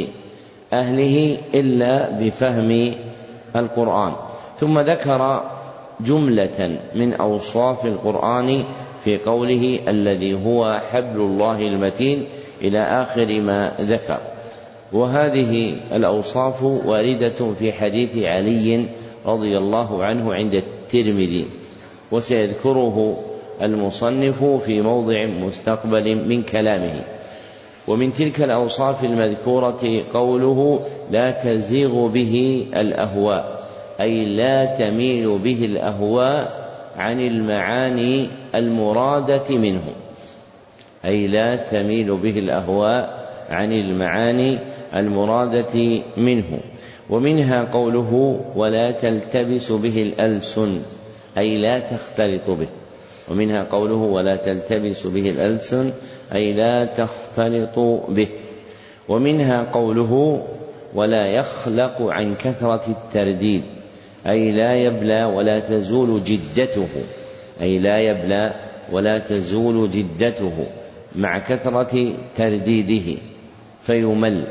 أهله 0.74 1.38
إلا 1.56 2.20
بفهم 2.20 2.94
القرآن. 3.56 4.14
ثم 4.56 4.80
ذكر 4.80 5.44
جملة 6.02 6.80
من 6.96 7.14
أوصاف 7.14 7.86
القرآن 7.86 8.64
في 9.04 9.18
قوله 9.18 9.80
الذي 9.88 10.46
هو 10.46 10.80
حبل 10.92 11.22
الله 11.22 11.58
المتين 11.58 12.26
إلى 12.62 12.80
آخر 12.80 13.42
ما 13.42 13.72
ذكر. 13.82 14.37
وهذه 14.94 15.76
الأوصاف 15.96 16.64
واردة 16.64 17.54
في 17.60 17.72
حديث 17.72 18.18
علي 18.18 18.86
رضي 19.26 19.58
الله 19.58 20.04
عنه 20.04 20.34
عند 20.34 20.54
الترمذي 20.54 21.46
وسيذكره 22.12 23.18
المصنف 23.62 24.44
في 24.44 24.82
موضع 24.82 25.26
مستقبل 25.26 26.16
من 26.28 26.44
كلامه. 26.44 27.04
ومن 27.88 28.14
تلك 28.14 28.42
الأوصاف 28.42 29.04
المذكورة 29.04 30.04
قوله 30.14 30.80
لا 31.12 31.32
تزيغ 31.32 32.08
به 32.08 32.68
الأهواء 32.76 33.68
أي 34.02 34.26
لا 34.26 34.66
تميل 34.66 35.40
به 35.40 35.66
الأهواء 35.66 36.68
عن 36.98 37.20
المعاني 37.20 38.30
المرادة 38.56 39.58
منه 39.58 39.84
أي 41.06 41.28
لا 41.28 41.56
تميل 41.56 42.18
به 42.18 42.40
الأهواء 42.40 43.28
عن 43.50 43.72
المعاني 43.72 44.58
المرادة 44.96 46.02
منه. 46.18 46.60
ومنها 47.10 47.64
قوله 47.64 48.40
ولا 48.56 48.92
تلتبس 48.92 49.72
به 49.72 50.02
الألسن 50.02 50.82
أي 51.38 51.58
لا 51.58 51.80
تختلط 51.80 52.50
به. 52.50 52.68
ومنها 53.32 53.64
قوله 53.64 53.96
ولا 53.96 54.36
تلتبس 54.36 55.08
به 55.08 55.30
الألسن 55.30 55.92
أي 56.36 56.54
لا 56.54 56.86
تختلط 56.86 57.80
به. 58.10 58.28
ومنها 59.10 59.72
قوله 59.72 60.44
ولا 60.96 61.26
يخلق 61.26 62.02
عن 62.02 62.36
كثرة 62.36 62.82
الترديد 62.88 63.64
أي 64.28 64.52
لا 64.52 64.76
يبلى 64.76 65.26
ولا 65.26 65.60
تزول 65.60 66.24
جدته 66.24 66.88
أي 67.62 67.80
لا 67.80 68.00
يبلى 68.00 68.52
ولا 68.92 69.20
تزول 69.20 69.92
جدته 69.92 70.68
مع 71.16 71.40
كثرة 71.40 72.14
ترديده 72.36 73.22
فيمل. 73.82 74.48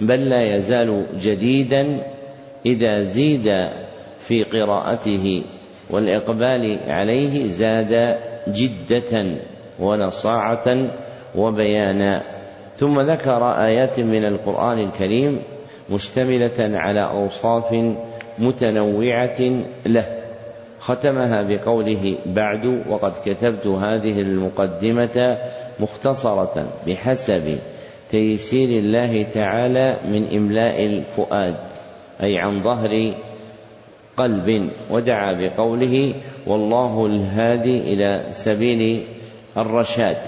بل 0.00 0.28
لا 0.28 0.56
يزال 0.56 1.06
جديدا 1.20 2.00
إذا 2.66 2.98
زيد 2.98 3.48
في 4.18 4.44
قراءته 4.44 5.44
والإقبال 5.90 6.78
عليه 6.88 7.46
زاد 7.46 8.18
جدة 8.48 9.36
ونصاعة 9.80 10.90
وبيانا. 11.36 12.22
ثم 12.76 13.00
ذكر 13.00 13.64
آيات 13.64 14.00
من 14.00 14.24
القرآن 14.24 14.78
الكريم 14.78 15.42
مشتملة 15.90 16.78
على 16.78 17.04
أوصاف 17.04 17.94
متنوعة 18.38 19.40
له. 19.86 20.18
ختمها 20.80 21.42
بقوله 21.42 22.18
بعد 22.26 22.82
وقد 22.88 23.12
كتبت 23.24 23.66
هذه 23.66 24.20
المقدمة 24.20 25.38
مختصرة 25.80 26.68
بحسب 26.86 27.58
تيسير 28.10 28.68
الله 28.68 29.22
تعالى 29.22 29.96
من 30.04 30.36
إملاء 30.36 30.86
الفؤاد 30.86 31.56
أي 32.22 32.38
عن 32.38 32.62
ظهر 32.62 33.14
قلب 34.16 34.70
ودعا 34.90 35.32
بقوله 35.32 36.14
والله 36.46 37.06
الهادي 37.06 37.92
إلى 37.92 38.24
سبيل 38.30 39.02
الرشاد. 39.56 40.18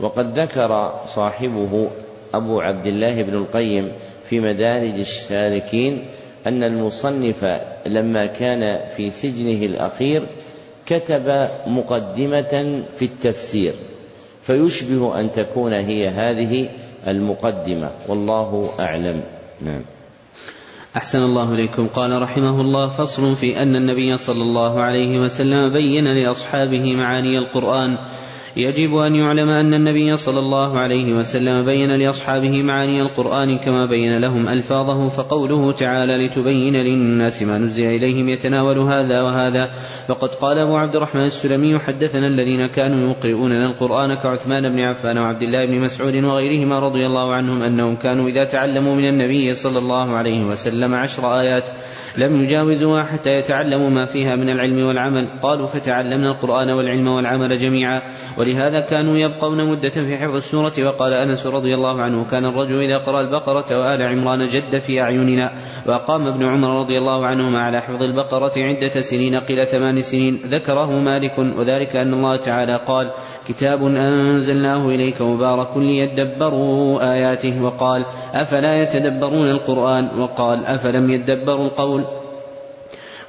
وقد 0.00 0.38
ذكر 0.38 1.00
صاحبه 1.06 1.88
أبو 2.34 2.60
عبد 2.60 2.86
الله 2.86 3.22
بن 3.22 3.34
القيم 3.34 3.92
في 4.24 4.40
مدارج 4.40 4.98
السالكين 4.98 6.04
أن 6.46 6.64
المصنف 6.64 7.44
لما 7.86 8.26
كان 8.26 8.86
في 8.96 9.10
سجنه 9.10 9.66
الأخير 9.66 10.22
كتب 10.86 11.48
مقدمة 11.66 12.82
في 12.96 13.04
التفسير 13.04 13.74
فيشبه 14.42 15.20
أن 15.20 15.32
تكون 15.32 15.72
هي 15.72 16.08
هذه 16.08 16.70
المقدمة. 17.06 17.90
والله 18.08 18.70
أعلم. 18.80 19.22
نعم. 19.62 19.82
أحسن 20.96 21.22
الله 21.22 21.54
إليكم. 21.54 21.86
قال 21.86 22.22
رحمه 22.22 22.60
الله 22.60 22.88
فصل 22.88 23.36
في 23.36 23.62
أن 23.62 23.76
النبي 23.76 24.16
صلى 24.16 24.42
الله 24.42 24.82
عليه 24.82 25.18
وسلم 25.20 25.72
بين 25.72 26.04
لأصحابه 26.04 26.96
معاني 26.96 27.38
القرآن 27.38 27.98
يجب 28.56 28.96
أن 28.96 29.14
يعلم 29.14 29.48
أن 29.48 29.74
النبي 29.74 30.16
صلى 30.16 30.38
الله 30.38 30.78
عليه 30.78 31.12
وسلم 31.12 31.64
بين 31.64 31.90
لأصحابه 31.90 32.62
معاني 32.62 33.02
القرآن 33.02 33.58
كما 33.58 33.86
بين 33.86 34.18
لهم 34.18 34.48
ألفاظه 34.48 35.08
فقوله 35.08 35.72
تعالى 35.72 36.26
لتبين 36.26 36.76
للناس 36.76 37.42
ما 37.42 37.58
نزل 37.58 37.84
إليهم 37.84 38.28
يتناول 38.28 38.78
هذا 38.78 39.22
وهذا. 39.22 39.70
فقد 40.08 40.28
قال 40.28 40.58
أبو 40.58 40.76
عبد 40.76 40.96
الرحمن 40.96 41.24
السلمي 41.24 41.78
حدثنا 41.78 42.26
الذين 42.26 42.66
كانوا 42.66 43.10
يقرؤوننا 43.10 43.70
القرآن 43.70 44.14
كعثمان 44.14 44.68
بن 44.68 44.80
عفان 44.80 45.18
وعبد 45.18 45.42
الله 45.42 45.66
بن 45.66 45.80
مسعود 45.80 46.24
وغيرهما 46.24 46.78
رضي 46.78 47.06
الله 47.06 47.34
عنهم 47.34 47.62
أنهم 47.62 47.96
كانوا 47.96 48.28
إذا 48.28 48.44
تعلموا 48.44 48.94
من 48.94 49.08
النبي 49.08 49.54
صلى 49.54 49.78
الله 49.78 50.16
عليه 50.16 50.44
وسلم 50.44 50.94
عشر 50.94 51.40
آيات 51.40 51.68
لم 52.18 52.40
يجاوزوها 52.40 53.02
حتى 53.04 53.30
يتعلموا 53.30 53.90
ما 53.90 54.04
فيها 54.04 54.36
من 54.36 54.50
العلم 54.50 54.86
والعمل. 54.86 55.28
قالوا 55.42 55.66
فتعلمنا 55.66 56.30
القرآن 56.30 56.70
والعلم 56.70 57.08
والعمل 57.08 57.58
جميعا. 57.58 58.02
ولهذا 58.38 58.80
كانوا 58.80 59.16
يبقون 59.16 59.70
مدة 59.70 59.88
في 59.88 60.16
حفظ 60.16 60.36
السورة. 60.36 60.72
وقال 60.86 61.12
أنس 61.12 61.46
رضي 61.46 61.74
الله 61.74 62.02
عنه 62.02 62.24
كان 62.30 62.44
الرجل 62.44 62.82
إذا 62.82 62.98
قرأ 62.98 63.20
البقرة 63.20 63.78
وآل 63.78 64.02
عمران 64.02 64.46
جد 64.46 64.78
في 64.78 65.00
أعيننا. 65.00 65.52
وأقام 65.86 66.26
ابن 66.26 66.44
عمر 66.44 66.80
رضي 66.80 66.98
الله 66.98 67.26
عنهما 67.26 67.60
على 67.60 67.80
حفظ 67.80 68.02
البقرة 68.02 68.52
عدة 68.56 69.00
سنين 69.00 69.36
قيل 69.36 69.66
ثمان 69.66 70.02
سنين. 70.02 70.40
ذكره 70.46 70.98
مالك 70.98 71.38
وذلك 71.38 71.96
أن 71.96 72.14
الله 72.14 72.36
تعالى 72.36 72.80
قال 72.86 73.10
كتاب 73.48 73.86
أنزلناه 73.86 74.88
إليك 74.88 75.22
مبارك 75.22 75.76
ليدبروا 75.76 77.12
آياته. 77.14 77.62
وقال 77.62 78.06
أفلا 78.34 78.82
يتدبرون 78.82 79.48
القرآن؟ 79.48 80.08
وقال 80.18 80.64
أفلم 80.64 81.10
يدبروا 81.10 81.64
القول 81.64 81.99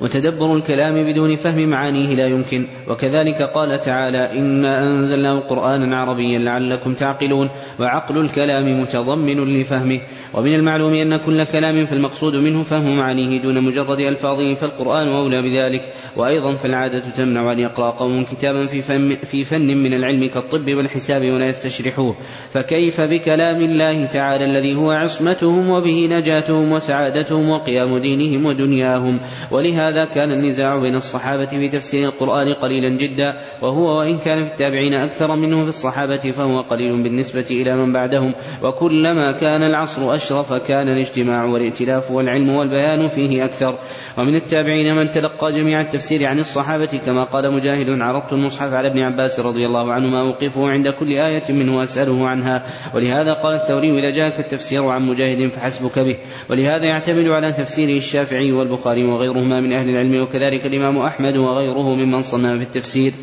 وتدبر 0.01 0.55
الكلام 0.55 1.03
بدون 1.03 1.35
فهم 1.35 1.69
معانيه 1.69 2.15
لا 2.15 2.27
يمكن. 2.27 2.67
وكذلك 2.87 3.41
قال 3.41 3.81
تعالى 3.81 4.39
إنا 4.39 4.83
أنزلناه 4.83 5.39
قرآنا 5.39 5.97
عربيا 5.97 6.39
لعلكم 6.39 6.93
تعقلون. 6.93 7.49
وعقل 7.79 8.17
الكلام 8.17 8.81
متضمن 8.81 9.61
لفهمه. 9.61 10.01
ومن 10.33 10.55
المعلوم 10.55 10.93
أن 10.93 11.17
كل 11.17 11.43
كلام 11.43 11.85
فالمقصود 11.85 12.35
منه 12.35 12.63
فهم 12.63 12.97
معانيه 12.97 13.41
دون 13.41 13.63
مجرد 13.63 13.99
ألفاظه 13.99 14.53
فالقرآن 14.53 15.07
أولى 15.07 15.41
بذلك. 15.41 15.93
وأيضا 16.15 16.55
فالعادة 16.55 16.99
تمنع 16.99 17.51
أن 17.51 17.59
يقرأ 17.59 17.91
قوم 17.91 18.23
كتابا 18.23 18.65
في 18.65 18.81
فن, 18.81 19.15
في 19.15 19.43
فن 19.43 19.77
من 19.77 19.93
العلم 19.93 20.25
كالطب 20.25 20.73
والحساب 20.73 21.21
ولا 21.21 21.45
يستشرحوه. 21.45 22.15
فكيف 22.53 23.01
بكلام 23.01 23.61
الله 23.61 24.05
تعالى 24.05 24.45
الذي 24.45 24.75
هو 24.75 24.91
عصمتهم 24.91 25.69
وبه 25.69 26.07
نجاتهم 26.09 26.71
وسعادتهم 26.71 27.49
وقيام 27.49 27.97
دينهم 27.97 28.45
ودنياهم؟ 28.45 29.19
ولهذا 29.51 29.90
هذا 29.91 30.05
كان 30.05 30.31
النزاع 30.31 30.77
بين 30.77 30.95
الصحابة 30.95 31.45
في 31.45 31.69
تفسير 31.69 32.07
القرآن 32.07 32.53
قليلا 32.53 32.89
جدا 32.89 33.39
وهو 33.61 33.99
وإن 33.99 34.17
كان 34.17 34.43
في 34.43 34.51
التابعين 34.51 34.93
أكثر 34.93 35.35
منه 35.35 35.63
في 35.63 35.69
الصحابة 35.69 36.17
فهو 36.31 36.61
قليل 36.61 37.03
بالنسبة 37.03 37.45
إلى 37.51 37.75
من 37.75 37.93
بعدهم. 37.93 38.33
وكلما 38.63 39.31
كان 39.31 39.63
العصر 39.63 40.15
أشرف 40.15 40.53
كان 40.53 40.87
الاجتماع 40.87 41.45
والائتلاف 41.45 42.11
والعلم 42.11 42.55
والبيان 42.55 43.07
فيه 43.07 43.45
أكثر. 43.45 43.77
ومن 44.17 44.35
التابعين 44.35 44.95
من 44.95 45.11
تلقى 45.11 45.49
جميع 45.49 45.81
التفسير 45.81 46.25
عن 46.25 46.39
الصحابة 46.39 46.99
كما 47.05 47.23
قال 47.23 47.53
مجاهد 47.53 48.01
عرضت 48.01 48.33
المصحف 48.33 48.73
على 48.73 48.87
ابن 48.87 48.99
عباس 48.99 49.39
رضي 49.39 49.65
الله 49.65 49.93
عنهما 49.93 50.21
أوقفه 50.21 50.69
عند 50.69 50.89
كل 50.89 51.11
آية 51.11 51.43
منه 51.49 51.77
وأسأله 51.77 52.27
عنها. 52.27 52.63
ولهذا 52.95 53.33
قال 53.33 53.53
الثوري 53.53 53.99
إذا 53.99 54.09
جاءك 54.09 54.39
التفسير 54.39 54.85
عن 54.87 55.01
مجاهد 55.01 55.47
فحسبك 55.47 55.99
به. 55.99 56.17
ولهذا 56.49 56.85
يعتمد 56.85 57.27
على 57.27 57.51
تفسيره 57.51 57.97
الشافعي 57.97 58.51
والبخاري 58.51 59.05
وغيرهما 59.05 59.61
من 59.61 59.73
أهل 59.73 59.80
العلم 59.89 60.21
وكذلك 60.21 60.65
الإمام 60.65 60.97
أحمد 60.97 61.37
وغيره 61.37 61.95
ممن 61.95 62.21
صنف 62.21 62.57
في 62.57 62.63
التفسير. 62.63 63.13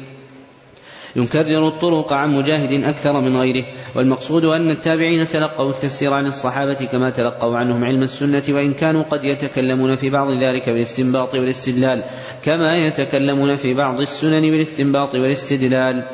يكرر 1.16 1.68
الطرق 1.68 2.12
عن 2.12 2.36
مجاهد 2.36 2.84
أكثر 2.84 3.20
من 3.20 3.36
غيره 3.36 3.64
والمقصود 3.96 4.44
أن 4.44 4.70
التابعين 4.70 5.28
تلقوا 5.28 5.70
التفسير 5.70 6.12
عن 6.12 6.26
الصحابة 6.26 6.74
كما 6.74 7.10
تلقوا 7.10 7.56
عنهم 7.56 7.84
علم 7.84 8.02
السنة 8.02 8.42
وإن 8.48 8.72
كانوا 8.72 9.02
قد 9.02 9.24
يتكلمون 9.24 9.96
في 9.96 10.10
بعض 10.10 10.28
ذلك 10.30 10.70
بالاستنباط 10.70 11.34
والاستدلال 11.34 12.04
كما 12.44 12.76
يتكلمون 12.76 13.54
في 13.54 13.74
بعض 13.74 14.00
السنن 14.00 14.50
بالاستنباط 14.50 15.14
والاستدلال. 15.14 16.08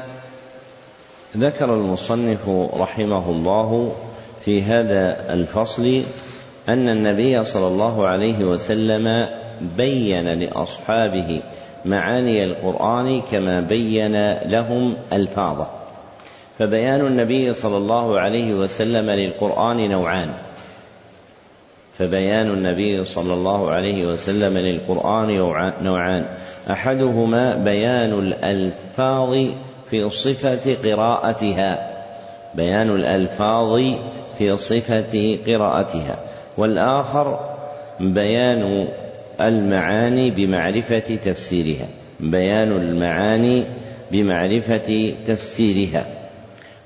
ذكر 1.37 1.75
المصنف 1.75 2.49
رحمه 2.75 3.31
الله 3.31 3.95
في 4.45 4.63
هذا 4.63 5.33
الفصل 5.33 6.03
أن 6.69 6.89
النبي 6.89 7.45
صلى 7.45 7.67
الله 7.67 8.09
عليه 8.09 8.45
وسلم 8.45 9.27
بين 9.77 10.29
لأصحابه 10.29 11.41
معاني 11.85 12.45
القرآن 12.45 13.23
كما 13.33 13.61
بين 13.61 14.33
لهم 14.33 14.97
ألفاظه. 15.13 15.67
فبيان 16.59 17.01
النبي 17.01 17.53
صلى 17.55 17.77
الله 17.77 18.21
عليه 18.21 18.55
وسلم 18.55 19.11
للقرآن 19.11 19.91
نوعان. 19.91 20.29
فبيان 21.99 22.51
النبي 22.51 23.05
صلى 23.05 23.35
الله 23.35 23.71
عليه 23.71 24.07
وسلم 24.07 24.59
للقرآن 24.59 25.37
نوعان. 25.83 26.25
أحدهما 26.71 27.55
بيان 27.55 28.19
الألفاظ 28.19 29.37
في 29.91 30.11
صفة 30.11 30.75
قراءتها. 30.85 31.91
بيان 32.55 32.91
الألفاظ 32.91 33.83
في 34.39 34.57
صفة 34.57 35.39
قراءتها. 35.47 36.17
والآخر 36.59 37.41
بيان 38.01 38.89
المعاني 39.41 40.31
بمعرفة 40.31 41.19
تفسيرها. 41.25 41.87
بيان 42.21 42.73
المعاني 42.73 43.63
بمعرفة 44.13 45.15
تفسيرها. 45.27 46.07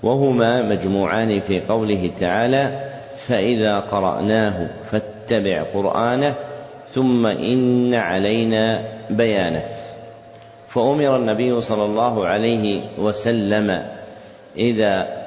وهما 0.03 0.63
مجموعان 0.63 1.41
في 1.41 1.61
قوله 1.61 2.11
تعالى 2.21 2.91
فإذا 3.27 3.81
قرأناه 3.81 4.71
فاتبع 4.91 5.63
قرآنه 5.63 6.35
ثم 6.95 7.27
إن 7.27 7.95
علينا 7.95 8.83
بيانه. 9.11 9.63
فأمر 10.69 11.17
النبي 11.17 11.61
صلى 11.61 11.85
الله 11.85 12.27
عليه 12.27 12.81
وسلم 12.99 13.83
إذا 14.57 15.19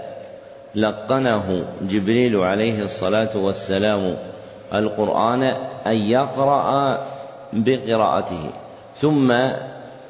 لقنه 0.76 1.66
جبريل 1.82 2.36
عليه 2.36 2.84
الصلاة 2.84 3.38
والسلام 3.38 4.16
القرآن 4.74 5.44
أن 5.88 5.96
يقرأ 5.96 6.98
بقراءته. 7.54 8.50
ثم 8.98 9.34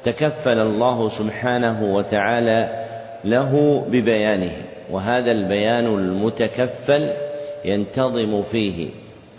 تكفل 0.04 0.58
الله 0.58 1.08
سبحانه 1.08 1.94
وتعالى 1.94 2.86
له 3.24 3.84
ببيانه. 3.88 4.52
وهذا 4.90 5.32
البيان 5.32 5.86
المتكفل 5.86 7.08
ينتظم 7.64 8.42
فيه 8.42 8.88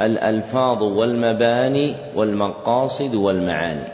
الألفاظ 0.01 0.83
والمباني 0.83 1.95
والمقاصد 2.15 3.15
والمعاني. 3.15 3.87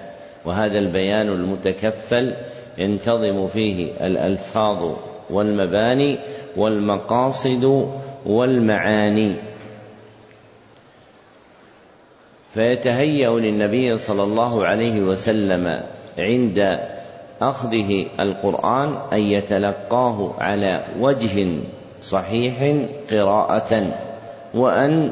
وهذا 0.45 0.77
البيان 0.79 1.27
المتكفل 1.27 2.33
ينتظم 2.77 3.47
فيه 3.47 3.87
الألفاظ 4.01 4.91
والمباني 5.29 6.17
والمقاصد 6.57 7.89
والمعاني. 8.25 9.48
فيتهيأ 12.53 13.29
للنبي 13.29 13.97
صلى 13.97 14.23
الله 14.23 14.65
عليه 14.65 15.01
وسلم 15.01 15.81
عند 16.17 16.79
أخذه 17.41 18.05
القرآن 18.19 18.97
أن 19.13 19.19
يتلقاه 19.19 20.33
على 20.39 20.81
وجه 20.99 21.47
صحيح 22.01 22.75
قراءة 23.11 23.87
وأن 24.53 25.11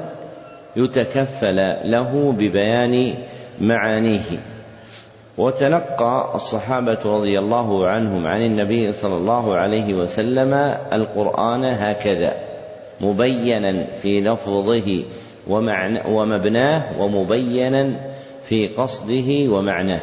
يتكفل 0.76 1.56
له 1.84 2.32
ببيان 2.32 3.14
معانيه. 3.62 4.40
وتلقى 5.38 6.32
الصحابة 6.36 6.98
رضي 7.06 7.40
الله 7.40 7.88
عنهم 7.88 8.28
عن 8.28 8.42
النبي 8.42 8.94
صلى 8.94 9.16
الله 9.16 9.56
عليه 9.56 9.94
وسلم 9.94 10.54
القرآن 10.94 11.64
هكذا 11.64 12.34
مبينا 13.02 13.86
في 13.96 14.22
لفظه 14.22 15.04
ومبناه 16.10 17.02
ومبينا 17.02 17.92
في 18.44 18.68
قصده 18.68 19.54
ومعناه. 19.54 20.00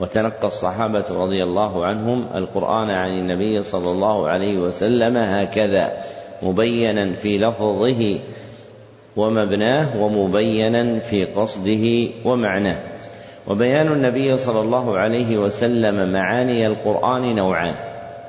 وتلقى 0.00 0.46
الصحابة 0.46 1.04
رضي 1.10 1.42
الله 1.42 1.84
عنهم 1.86 2.26
القرآن 2.34 2.90
عن 2.90 3.18
النبي 3.18 3.62
صلى 3.62 3.90
الله 3.90 4.28
عليه 4.28 4.58
وسلم 4.58 5.16
هكذا 5.16 5.92
مبينا 6.42 7.12
في 7.12 7.38
لفظه 7.38 8.18
ومبناه 9.16 10.02
ومبينا 10.02 10.98
في 10.98 11.24
قصده 11.24 12.08
ومعناه. 12.24 12.78
وبيان 13.46 13.92
النبي 13.92 14.36
صلى 14.36 14.60
الله 14.60 14.98
عليه 14.98 15.38
وسلم 15.38 16.12
معاني 16.12 16.66
القرآن 16.66 17.34
نوعان. 17.34 17.74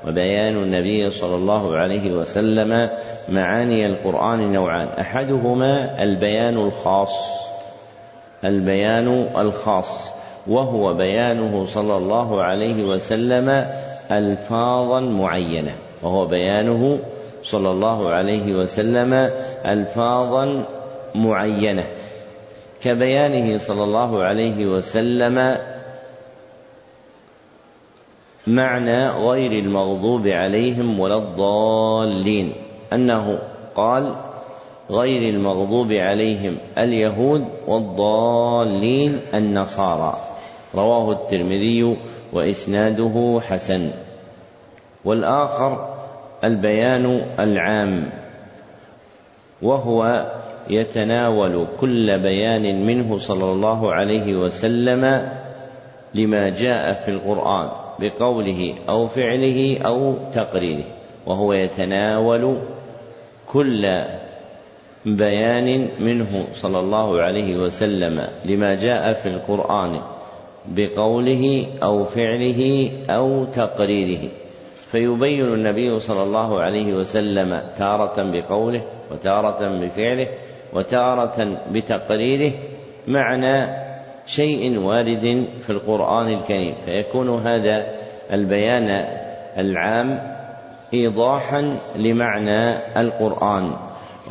وبيان 0.06 0.56
النبي 0.56 1.10
صلى 1.10 1.34
الله 1.34 1.76
عليه 1.76 2.10
وسلم 2.12 2.90
معاني 3.28 3.86
القرآن 3.86 4.52
نوعان. 4.52 4.88
أحدهما 4.88 6.02
البيان 6.02 6.56
الخاص 6.56 7.40
البيان 8.44 9.28
الخاص 9.36 10.10
وهو 10.46 10.94
بيانه 10.94 11.64
صلى 11.64 11.96
الله 11.96 12.42
عليه 12.42 12.84
وسلم 12.84 13.66
ألفاظا 14.10 15.00
معينة 15.00 15.72
وهو 16.02 16.26
بيانه 16.26 16.98
صلى 17.44 17.70
الله 17.70 18.08
عليه 18.08 18.52
وسلم 18.54 19.30
ألفاظا 19.66 20.64
معينة. 21.14 21.84
كبيانه 22.82 23.58
صلى 23.58 23.84
الله 23.84 24.22
عليه 24.22 24.66
وسلم 24.66 25.56
معنى 28.46 29.08
غير 29.08 29.52
المغضوب 29.52 30.26
عليهم 30.26 31.00
ولا 31.00 31.16
الضالين. 31.16 32.52
أنه 32.92 33.38
قال 33.74 34.14
غير 34.90 35.34
المغضوب 35.34 35.92
عليهم 35.92 36.56
اليهود 36.78 37.44
والضالين 37.66 39.20
النصارى. 39.34 40.14
رواه 40.74 41.12
الترمذي 41.12 41.96
وإسناده 42.32 43.40
حسن. 43.48 43.90
والآخر 45.04 45.94
البيان 46.44 47.20
العام. 47.38 48.10
وهو 49.62 50.26
يتناول 50.70 51.66
كل 51.80 52.18
بيان 52.18 52.86
منه 52.86 53.18
صلى 53.18 53.44
الله 53.44 53.92
عليه 53.92 54.36
وسلم 54.36 55.28
لما 56.14 56.48
جاء 56.48 57.04
في 57.04 57.10
القرآن. 57.10 57.79
بقوله 58.00 58.74
أو 58.88 59.06
فعله 59.08 59.78
أو 59.86 60.14
تقريره 60.34 60.84
وهو 61.26 61.52
يتناول 61.52 62.56
كل 63.46 64.04
بيان 65.06 65.88
منه 66.00 66.46
صلى 66.54 66.78
الله 66.78 67.22
عليه 67.22 67.56
وسلم 67.56 68.26
لما 68.44 68.74
جاء 68.74 69.12
في 69.12 69.28
القرآن 69.28 70.00
بقوله 70.68 71.66
أو 71.82 72.04
فعله 72.04 72.90
أو 73.10 73.44
تقريره. 73.44 74.28
فيبين 74.90 75.44
النبي 75.44 76.00
صلى 76.00 76.22
الله 76.22 76.60
عليه 76.60 76.92
وسلم 76.92 77.62
تارة 77.78 78.22
بقوله 78.22 78.82
وتارة 79.12 79.68
بفعله 79.68 80.28
وتارة 80.72 81.62
بتقريره 81.72 82.52
معنى 83.08 83.89
شيء 84.26 84.78
وارد 84.78 85.46
في 85.60 85.70
القرآن 85.70 86.28
الكريم 86.28 86.74
فيكون 86.84 87.46
هذا 87.46 87.86
البيان 88.32 88.90
العام 89.58 90.20
إيضاحا 90.94 91.78
لمعنى 91.96 92.76
القرآن 93.00 93.72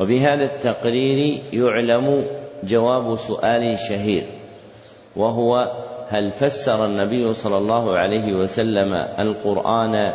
وبهذا 0.00 0.44
التقرير 0.44 1.40
يعلم 1.52 2.24
جواب 2.64 3.16
سؤال 3.18 3.78
شهير 3.78 4.26
وهو 5.16 5.70
هل 6.08 6.30
فسر 6.30 6.84
النبي 6.84 7.34
صلى 7.34 7.58
الله 7.58 7.98
عليه 7.98 8.32
وسلم 8.32 8.94
القرآن 9.18 10.12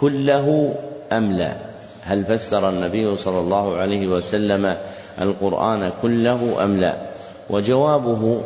كله 0.00 0.74
أم 1.12 1.32
لا؟ 1.32 1.56
هل 2.02 2.24
فسر 2.24 2.68
النبي 2.68 3.16
صلى 3.16 3.38
الله 3.38 3.76
عليه 3.76 4.06
وسلم 4.06 4.76
القرآن 5.20 5.92
كله 6.02 6.64
أم 6.64 6.76
لا 6.76 6.94
وجوابه 7.50 8.42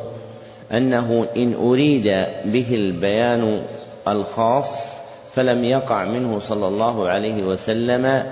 أنه 0.72 1.26
إن 1.36 1.54
أريد 1.54 2.04
به 2.44 2.74
البيان 2.74 3.62
الخاص 4.08 4.86
فلم 5.34 5.64
يقع 5.64 6.04
منه 6.04 6.38
صلى 6.38 6.68
الله 6.68 7.08
عليه 7.08 7.44
وسلم 7.44 8.22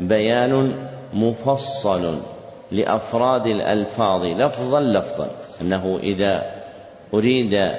بيان 0.00 0.72
مفصل 1.12 2.20
لأفراد 2.72 3.46
الألفاظ 3.46 4.24
لفظا 4.24 4.80
لفظا. 4.80 5.30
أنه 5.60 5.98
إذا 6.02 6.42
أريد 7.14 7.70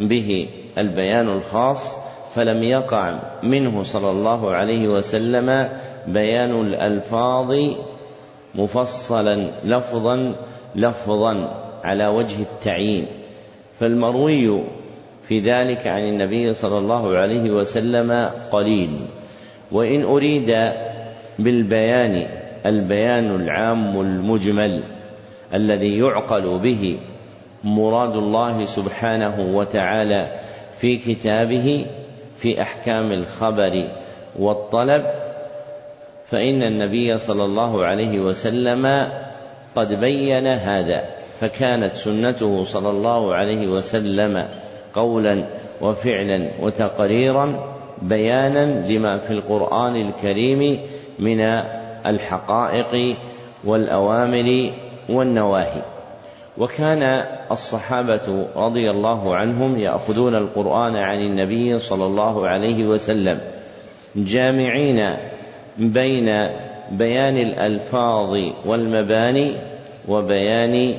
به 0.00 0.48
البيان 0.78 1.28
الخاص 1.28 1.96
فلم 2.34 2.62
يقع 2.62 3.18
منه 3.42 3.82
صلى 3.82 4.10
الله 4.10 4.50
عليه 4.50 4.88
وسلم 4.88 5.68
بيان 6.06 6.60
الألفاظ 6.60 7.58
مفصلا 8.54 9.50
لفظا 9.64 10.34
لفظا 10.74 11.54
على 11.84 12.06
وجه 12.08 12.42
التعيين. 12.42 13.21
فالمروي 13.82 14.62
في 15.28 15.40
ذلك 15.40 15.86
عن 15.86 16.02
النبي 16.02 16.54
صلى 16.54 16.78
الله 16.78 17.16
عليه 17.16 17.50
وسلم 17.50 18.30
قليل. 18.52 19.06
وإن 19.72 20.02
أريد 20.02 20.72
بالبيان 21.38 22.26
البيان 22.66 23.34
العام 23.34 24.00
المجمل 24.00 24.82
الذي 25.54 25.98
يعقل 25.98 26.58
به 26.58 26.98
مراد 27.64 28.16
الله 28.16 28.64
سبحانه 28.64 29.56
وتعالى 29.56 30.26
في 30.78 30.96
كتابه 30.96 31.86
في 32.36 32.62
أحكام 32.62 33.12
الخبر 33.12 33.88
والطلب 34.38 35.06
فإن 36.26 36.62
النبي 36.62 37.18
صلى 37.18 37.44
الله 37.44 37.84
عليه 37.84 38.20
وسلم 38.20 39.08
قد 39.76 39.94
بين 39.94 40.46
هذا. 40.46 41.21
فكانت 41.42 41.94
سنته 41.94 42.64
صلى 42.64 42.90
الله 42.90 43.34
عليه 43.34 43.68
وسلم 43.68 44.46
قولا 44.94 45.44
وفعلا 45.80 46.50
وتقريرا 46.60 47.74
بيانا 48.02 48.88
لما 48.88 49.18
في 49.18 49.30
القرآن 49.30 49.96
الكريم 49.96 50.78
من 51.18 51.40
الحقائق 52.06 53.16
والأوامر 53.64 54.70
والنواهي. 55.08 55.82
وكان 56.58 57.24
الصحابة 57.50 58.46
رضي 58.56 58.90
الله 58.90 59.36
عنهم 59.36 59.78
يأخذون 59.78 60.34
القرآن 60.34 60.96
عن 60.96 61.18
النبي 61.18 61.78
صلى 61.78 62.06
الله 62.06 62.48
عليه 62.48 62.84
وسلم 62.84 63.40
جامعين 64.16 65.10
بين 65.78 66.48
بيان 66.90 67.36
الألفاظ 67.36 68.36
والمباني 68.66 69.56
وبيان 70.08 70.94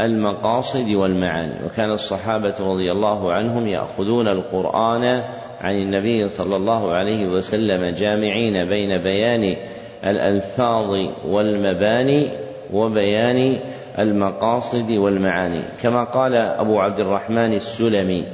المقاصد 0.00 0.90
والمعاني. 0.90 1.54
وكان 1.66 1.90
الصحابة 1.90 2.54
رضي 2.60 2.92
الله 2.92 3.32
عنهم 3.32 3.66
يأخذون 3.66 4.28
القرآن 4.28 5.22
عن 5.60 5.74
النبي 5.74 6.28
صلى 6.28 6.56
الله 6.56 6.92
عليه 6.92 7.26
وسلم 7.26 7.94
جامعين 7.94 8.68
بين 8.68 9.02
بيان 9.02 9.56
الألفاظ 10.04 11.08
والمباني 11.28 12.28
وبيان 12.72 13.56
المقاصد 13.98 14.90
والمعاني. 14.90 15.60
كما 15.82 16.04
قال 16.04 16.34
أبو 16.34 16.80
عبد 16.80 17.00
الرحمن 17.00 17.52
السلمي 17.54 18.24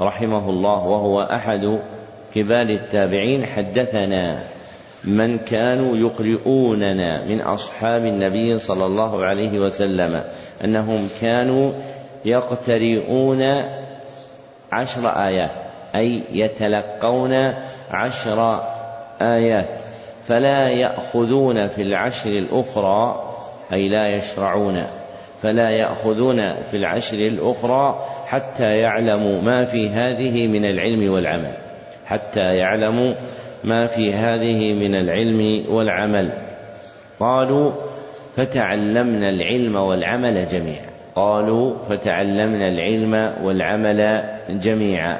رحمه 0.00 0.50
الله 0.50 0.86
وهو 0.86 1.22
أحد 1.22 1.78
كبار 2.34 2.66
التابعين 2.66 3.46
حدثنا 3.46 4.38
من 5.04 5.38
كانوا 5.38 5.96
يقرؤوننا 5.96 7.24
من 7.24 7.40
أصحاب 7.40 8.04
النبي 8.04 8.58
صلى 8.58 8.86
الله 8.86 9.24
عليه 9.24 9.58
وسلم 9.58 10.22
أنهم 10.64 11.08
كانوا 11.20 11.72
يقترئون 12.24 13.42
عشر 14.72 15.08
آيات 15.08 15.50
أي 15.94 16.22
يتلقون 16.30 17.54
عشر 17.90 18.60
آيات 19.22 19.80
فلا 20.28 20.68
يأخذون 20.68 21.68
في 21.68 21.82
العشر 21.82 22.30
الأخرى 22.30 23.22
أي 23.72 23.88
لا 23.88 24.06
يشرعون 24.16 24.86
فلا 25.42 25.70
يأخذون 25.70 26.54
في 26.70 26.76
العشر 26.76 27.16
الأخرى 27.18 28.06
حتى 28.26 28.70
يعلموا 28.70 29.42
ما 29.42 29.64
في 29.64 29.88
هذه 29.88 30.46
من 30.46 30.64
العلم 30.64 31.12
والعمل 31.12 31.52
حتى 32.06 32.40
يعلموا 32.40 33.14
ما 33.64 33.86
في 33.86 34.12
هذه 34.12 34.72
من 34.72 34.94
العلم 34.94 35.64
والعمل. 35.74 36.32
قالوا 37.20 37.72
فتعلمنا 38.36 39.28
العلم 39.28 39.76
والعمل 39.76 40.46
جميعا. 40.46 40.86
قالوا 41.14 41.78
فتعلمنا 41.88 42.68
العلم 42.68 43.44
والعمل 43.44 44.24
جميعا. 44.50 45.18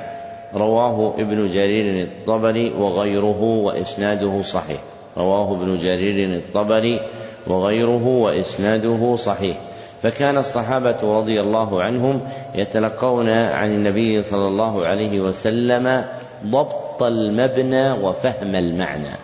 رواه 0.55 1.15
ابن 1.19 1.47
جرير 1.47 2.03
الطبري 2.03 2.71
وغيره 2.71 3.43
وإسناده 3.43 4.43
صحيح. 4.43 4.81
رواه 5.17 5.53
ابن 5.57 5.77
جرير 5.77 6.37
الطبري 6.37 7.01
وغيره 7.47 8.07
وإسناده 8.07 9.17
صحيح. 9.17 9.57
فكان 10.03 10.39
الصحابة 10.39 11.19
رضي 11.19 11.41
الله 11.41 11.83
عنهم 11.83 12.21
يتلقون 12.55 13.29
عن 13.31 13.71
النبي 13.71 14.23
صلى 14.23 14.49
الله 14.49 14.87
عليه 14.87 15.21
وسلم 15.21 16.05
ضبط 16.47 16.82
المبنى 17.03 17.93
وفهم 17.93 18.55
المعنى. 18.55 19.17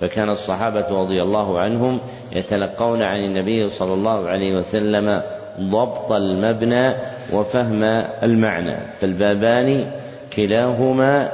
فكان 0.00 0.30
الصحابة 0.30 0.88
رضي 0.90 1.22
الله 1.22 1.58
عنهم 1.58 2.00
يتلقون 2.32 3.02
عن 3.02 3.16
النبي 3.16 3.68
صلى 3.68 3.94
الله 3.94 4.28
عليه 4.28 4.56
وسلم 4.56 5.22
ضبط 5.60 6.12
المبنى 6.12 6.92
وفهم 7.32 7.82
المعنى. 8.22 8.76
فالبابان 9.00 9.90
كلاهما 10.36 11.32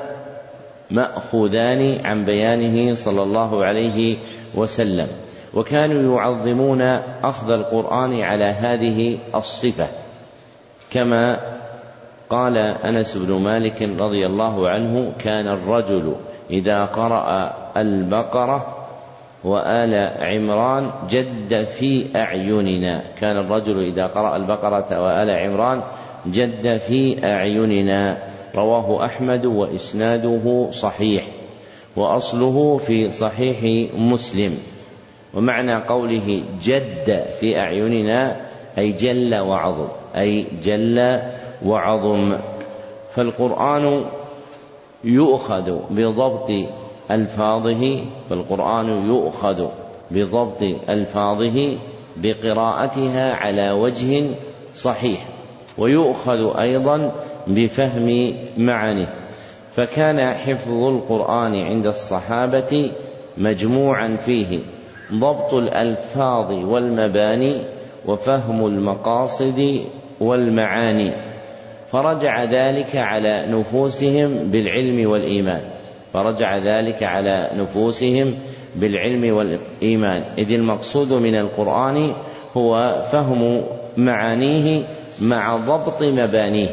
مأخوذان 0.90 2.00
عن 2.04 2.24
بيانه 2.24 2.94
صلى 2.94 3.22
الله 3.22 3.64
عليه 3.64 4.18
وسلم. 4.54 5.08
وكانوا 5.54 6.16
يعظمون 6.16 6.80
أخذ 7.22 7.50
القرآن 7.50 8.20
على 8.20 8.44
هذه 8.44 9.18
الصفة 9.34 9.88
كما 10.90 11.40
قال 12.30 12.56
أنس 12.58 13.16
بن 13.16 13.42
مالك 13.42 13.82
رضي 13.82 14.26
الله 14.26 14.68
عنه 14.68 15.12
كان 15.18 15.48
الرجل 15.48 16.14
إذا 16.50 16.84
قرأ 16.84 17.52
البقرة 17.76 18.76
وآل 19.44 19.94
عمران 20.20 20.92
جد 21.10 21.64
في 21.64 22.06
أعيننا. 22.16 23.02
كان 23.20 23.36
الرجل 23.36 23.80
إذا 23.80 24.06
قرأ 24.06 24.36
البقرة 24.36 25.02
وآل 25.02 25.30
عمران 25.30 25.82
جد 26.26 26.76
في 26.76 27.24
أعيننا. 27.24 28.18
رواه 28.54 29.04
أحمد 29.04 29.46
وإسناده 29.46 30.70
صحيح 30.70 31.26
وأصله 31.96 32.76
في 32.76 33.08
صحيح 33.08 33.90
مسلم. 33.96 34.58
ومعنى 35.34 35.74
قوله 35.74 36.44
جد 36.62 37.24
في 37.40 37.58
أعيننا 37.58 38.36
أي 38.78 38.92
جل 38.92 39.34
وعظم 39.34 39.88
أي 40.16 40.46
جل 40.62 41.20
وعظم. 41.66 42.36
فالقرآن 43.10 44.04
يؤخذ 45.04 45.78
بضبط 45.90 46.50
ألفاظه 47.10 48.04
فالقرآن 48.30 49.08
يؤخذ 49.08 49.66
بضبط 50.10 50.62
ألفاظه 50.90 51.78
بقراءتها 52.16 53.34
على 53.34 53.70
وجه 53.70 54.30
صحيح 54.74 55.26
ويؤخذ 55.78 56.60
أيضا 56.60 57.12
بفهم 57.46 58.34
معانيه. 58.58 59.14
فكان 59.72 60.34
حفظ 60.34 60.72
القرآن 60.72 61.54
عند 61.54 61.86
الصحابة 61.86 62.92
مجموعا 63.38 64.16
فيه 64.16 64.58
ضبط 65.12 65.54
الألفاظ 65.54 66.50
والمباني 66.50 67.62
وفهم 68.06 68.66
المقاصد 68.66 69.80
والمعاني. 70.20 71.29
فرجع 71.92 72.44
ذلك 72.44 72.96
على 72.96 73.46
نفوسهم 73.48 74.50
بالعلم 74.50 75.10
والإيمان. 75.10 75.60
فرجع 76.12 76.58
ذلك 76.58 77.02
على 77.02 77.50
نفوسهم 77.54 78.34
بالعلم 78.76 79.36
والإيمان. 79.36 80.22
إذ 80.38 80.52
المقصود 80.52 81.12
من 81.12 81.34
القرآن 81.34 82.12
هو 82.56 83.02
فهم 83.12 83.62
معانيه 83.96 84.82
مع 85.20 85.56
ضبط 85.56 86.02
مبانيه. 86.02 86.68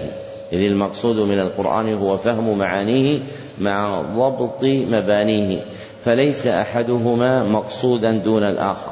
إذ 0.53 0.61
المقصود 0.61 1.15
من 1.19 1.39
القرآن 1.39 1.93
هو 1.93 2.17
فهم 2.17 2.57
معانيه 2.57 3.19
مع 3.59 4.01
ضبط 4.01 4.63
مبانيه. 4.63 5.59
فليس 6.03 6.47
أحدهما 6.47 7.43
مقصودا 7.43 8.11
دون 8.11 8.43
الآخر. 8.43 8.91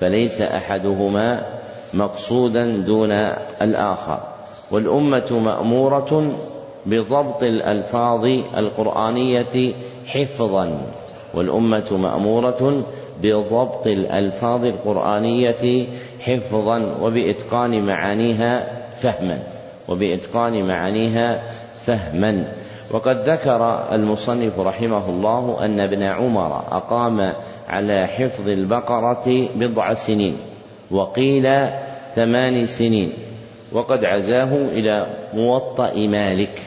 فليس 0.00 0.42
أحدهما 0.42 1.42
مقصودا 1.94 2.76
دون 2.86 3.12
الآخر. 3.62 4.33
والأمة 4.70 5.38
مأمورة 5.38 6.32
بضبط 6.86 7.42
الألفاظ 7.42 8.24
القرآنية 8.56 9.74
حفظا 10.06 10.86
والأمة 11.34 11.96
مأمورة 11.96 12.84
بضبط 13.22 13.86
الألفاظ 13.86 14.64
القرآنية 14.64 15.88
حفظا 16.20 16.96
وبإتقان 17.00 17.86
معانيها 17.86 18.84
فهما 18.94 19.42
وبإتقان 19.88 20.66
معانيها 20.66 21.42
فهما. 21.84 22.52
وقد 22.90 23.16
ذكر 23.16 23.92
المصنف 23.92 24.58
رحمه 24.58 25.08
الله 25.08 25.64
أن 25.64 25.80
ابن 25.80 26.02
عمر 26.02 26.56
أقام 26.56 27.32
على 27.68 28.06
حفظ 28.06 28.48
البقرة 28.48 29.48
بضع 29.56 29.92
سنين 29.92 30.36
وقيل 30.90 31.68
ثمان 32.14 32.64
سنين. 32.64 33.12
وقد 33.74 34.04
عزاه 34.04 34.56
إلى 34.56 35.06
موطأ 35.34 35.94
مالك 35.96 36.62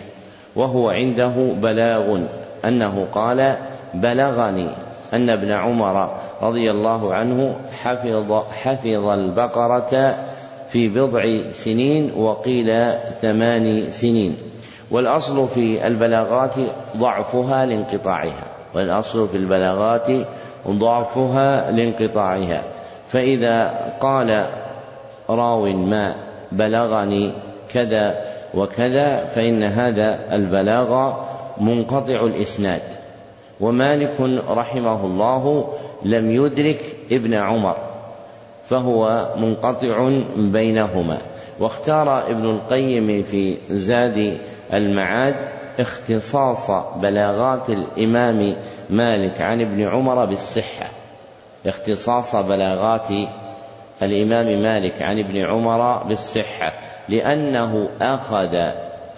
وهو 0.55 0.89
عنده 0.89 1.53
بلاغ 1.61 2.19
أنه 2.65 3.05
قال 3.05 3.57
بلغني 3.93 4.69
أن 5.13 5.29
ابن 5.29 5.51
عمر 5.51 6.15
رضي 6.41 6.71
الله 6.71 7.13
عنه 7.13 7.55
حفظ 7.71 8.33
حفظ 8.33 9.05
البقرة 9.05 10.15
في 10.69 10.87
بضع 10.87 11.49
سنين 11.49 12.13
وقيل 12.13 12.93
ثمان 13.21 13.89
سنين 13.89 14.37
والأصل 14.91 15.47
في 15.47 15.87
البلاغات 15.87 16.55
ضعفها 16.97 17.65
لانقطاعها 17.65 18.43
والأصل 18.75 19.27
في 19.27 19.37
البلاغات 19.37 20.07
ضعفها 20.67 21.71
لانقطاعها 21.71 22.63
فإذا 23.07 23.85
قال 23.99 24.47
راو 25.29 25.65
ما 25.65 26.26
بلغني 26.51 27.33
كذا 27.69 28.17
وكذا 28.53 29.15
فإن 29.25 29.63
هذا 29.63 30.35
البلاغ 30.35 31.13
منقطع 31.61 32.25
الإسناد. 32.25 32.81
ومالك 33.59 34.41
رحمه 34.49 35.05
الله 35.05 35.73
لم 36.05 36.31
يدرك 36.31 36.81
ابن 37.11 37.33
عمر 37.33 37.77
فهو 38.65 39.29
منقطع 39.37 40.09
بينهما. 40.37 41.17
واختار 41.59 42.31
ابن 42.31 42.49
القيم 42.49 43.21
في 43.21 43.57
زاد 43.69 44.37
المعاد 44.73 45.35
اختصاص 45.79 46.71
بلاغات 47.01 47.69
الإمام 47.69 48.55
مالك 48.89 49.41
عن 49.41 49.61
ابن 49.61 49.87
عمر 49.87 50.25
بالصحة 50.25 50.91
اختصاص 51.65 52.35
بلاغات 52.35 53.07
الإمام 54.01 54.61
مالك 54.61 55.01
عن 55.01 55.19
ابن 55.19 55.45
عمر 55.45 56.03
بالصحة 56.03 56.73
لأنه 57.09 57.89
أخذ 58.01 58.55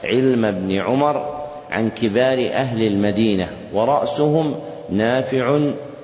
علم 0.03 0.45
ابن 0.45 0.79
عمر 0.79 1.39
عن 1.71 1.89
كبار 1.89 2.49
أهل 2.53 2.87
المدينة 2.87 3.47
ورأسهم 3.73 4.55
نافع 4.89 5.59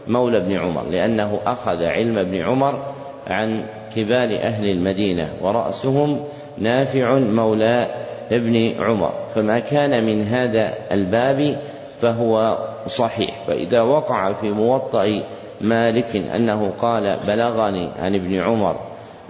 مولى 0.08 0.38
ابن 0.38 0.56
عمر 0.58 0.84
لأنه 0.92 1.40
أخذ 1.48 1.84
علم 1.84 2.18
ابن 2.18 2.42
عمر 2.42 2.96
عن 3.28 3.66
كبار 3.96 4.40
أهل 4.42 4.66
المدينة 4.66 5.34
ورأسهم 5.42 6.20
نافع 6.58 7.20
مولى 7.20 7.96
ابن 8.32 8.84
عمر. 8.84 9.14
فما 9.36 9.60
كان 9.60 10.06
من 10.06 10.22
هذا 10.22 10.74
الباب 10.92 11.62
فهو 12.00 12.58
صحيح. 12.88 13.42
فإذا 13.48 13.82
وقع 13.82 14.32
في 14.32 14.50
موطأ 14.50 15.24
مالك 15.62 16.16
أنه 16.16 16.70
قال 16.70 17.20
بلغني 17.28 17.90
عن 17.98 18.16
ابن 18.16 18.40
عمر 18.40 18.80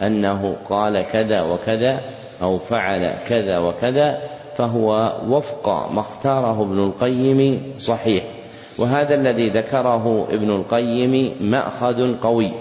أنه 0.01 0.55
قال 0.69 1.01
كذا 1.01 1.41
وكذا 1.41 1.99
أو 2.41 2.57
فعل 2.57 3.11
كذا 3.29 3.57
وكذا 3.57 4.21
فهو 4.57 5.17
وفق 5.27 5.69
ما 5.69 5.99
اختاره 5.99 6.61
ابن 6.63 6.79
القيم 6.79 7.73
صحيح. 7.77 8.23
وهذا 8.79 9.15
الذي 9.15 9.49
ذكره 9.49 10.27
ابن 10.31 10.51
القيم 10.51 11.35
مأخذ 11.41 12.17
قوي 12.17 12.51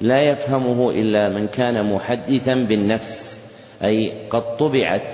لا 0.00 0.22
يفهمه 0.22 0.90
إلا 0.90 1.28
من 1.28 1.46
كان 1.46 1.92
محدثا 1.94 2.54
بالنفس 2.54 3.42
أي 3.84 4.12
قد 4.30 4.56
طبعت 4.56 5.10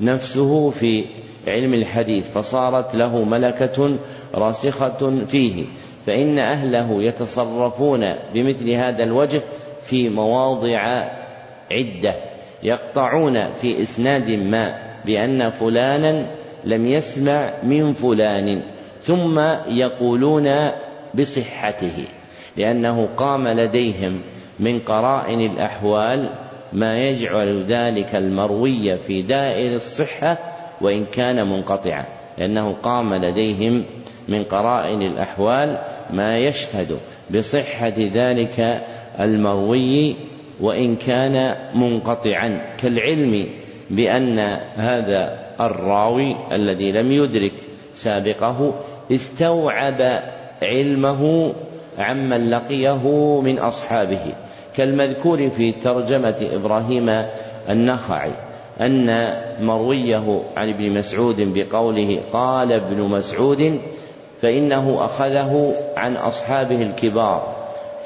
نفسه 0.00 0.70
في 0.70 1.04
علم 1.46 1.74
الحديث 1.74 2.30
فصارت 2.30 2.94
له 2.94 3.24
ملكة 3.24 3.98
راسخة 4.34 5.24
فيه. 5.24 5.64
فإن 6.06 6.38
أهله 6.38 7.02
يتصرفون 7.02 8.00
بمثل 8.34 8.70
هذا 8.70 9.04
الوجه 9.04 9.42
في 9.82 10.08
مواضع 10.08 10.78
عدة. 11.72 12.14
يقطعون 12.62 13.52
في 13.52 13.80
إسناد 13.80 14.30
ما 14.30 14.94
بأن 15.06 15.50
فلانا 15.50 16.26
لم 16.64 16.86
يسمع 16.86 17.52
من 17.62 17.92
فلان 17.92 18.62
ثم 19.00 19.38
يقولون 19.68 20.48
بصحته 21.14 22.08
لأنه 22.56 23.06
قام 23.06 23.48
لديهم 23.48 24.22
من 24.60 24.80
قرائن 24.80 25.40
الأحوال 25.40 26.30
ما 26.72 26.98
يجعل 26.98 27.64
ذلك 27.64 28.14
المروي 28.14 28.96
في 28.96 29.22
دائر 29.22 29.72
الصحة 29.72 30.38
وإن 30.80 31.04
كان 31.04 31.48
منقطعا. 31.50 32.04
لأنه 32.38 32.72
قام 32.72 33.14
لديهم 33.14 33.84
من 34.28 34.42
قرائن 34.44 35.02
الأحوال 35.02 35.78
ما 36.10 36.36
يشهد 36.36 36.98
بصحة 37.30 37.94
ذلك 37.98 38.82
المروي 39.20 40.16
وإن 40.60 40.96
كان 40.96 41.56
منقطعا 41.74 42.74
كالعلم 42.78 43.46
بأن 43.90 44.38
هذا 44.76 45.44
الراوي 45.60 46.36
الذي 46.52 46.92
لم 46.92 47.12
يدرك 47.12 47.52
سابقه 47.92 48.74
استوعب 49.12 50.22
علمه 50.62 51.54
عمن 51.98 52.50
لقيه 52.50 53.08
من 53.40 53.58
أصحابه 53.58 54.34
كالمذكور 54.76 55.50
في 55.50 55.72
ترجمة 55.72 56.48
إبراهيم 56.52 57.26
النخعي. 57.68 58.32
أن 58.80 59.36
مرويه 59.60 60.40
عن 60.56 60.68
ابن 60.68 60.98
مسعود 60.98 61.36
بقوله 61.54 62.20
قال 62.32 62.72
ابن 62.72 63.02
مسعود 63.02 63.80
فإنه 64.40 65.04
أخذه 65.04 65.74
عن 65.96 66.16
أصحابه 66.16 66.82
الكبار 66.82 67.56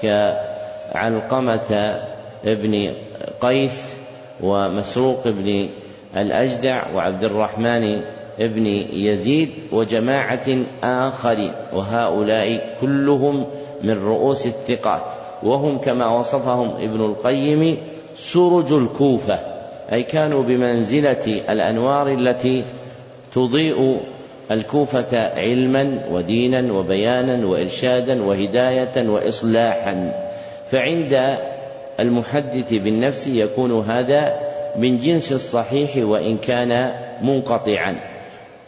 كعلقمة 0.02 2.00
ابن 2.44 2.92
قيس 3.40 3.98
ومسروق 4.42 5.28
بن 5.28 5.68
الأجدع 6.16 6.94
وعبد 6.94 7.24
الرحمن 7.24 8.00
ابن 8.40 8.66
يزيد 8.92 9.50
وجماعة 9.72 10.46
آخرين 10.82 11.52
وهؤلاء 11.72 12.76
كلهم 12.80 13.46
من 13.82 14.04
رؤوس 14.04 14.46
الثقات 14.46 15.02
وهم 15.42 15.78
كما 15.78 16.06
وصفهم 16.18 16.68
ابن 16.68 17.04
القيم 17.04 17.78
سرج 18.14 18.72
الكوفة 18.72 19.57
أي 19.92 20.02
كانوا 20.02 20.42
بمنزلة 20.42 21.26
الأنوار 21.26 22.12
التي 22.12 22.64
تضيء 23.34 24.00
الكوفة 24.50 25.08
علما 25.12 26.04
ودينا 26.10 26.72
وبيانا 26.72 27.46
وإرشادا 27.46 28.22
وهداية 28.24 29.08
وإصلاحا. 29.08 30.12
فعند 30.70 31.38
المحدث 32.00 32.70
بالنفس 32.72 33.28
يكون 33.28 33.80
هذا 33.80 34.40
من 34.76 34.96
جنس 34.96 35.32
الصحيح 35.32 35.96
وإن 35.96 36.38
كان 36.38 36.92
منقطعا. 37.22 38.00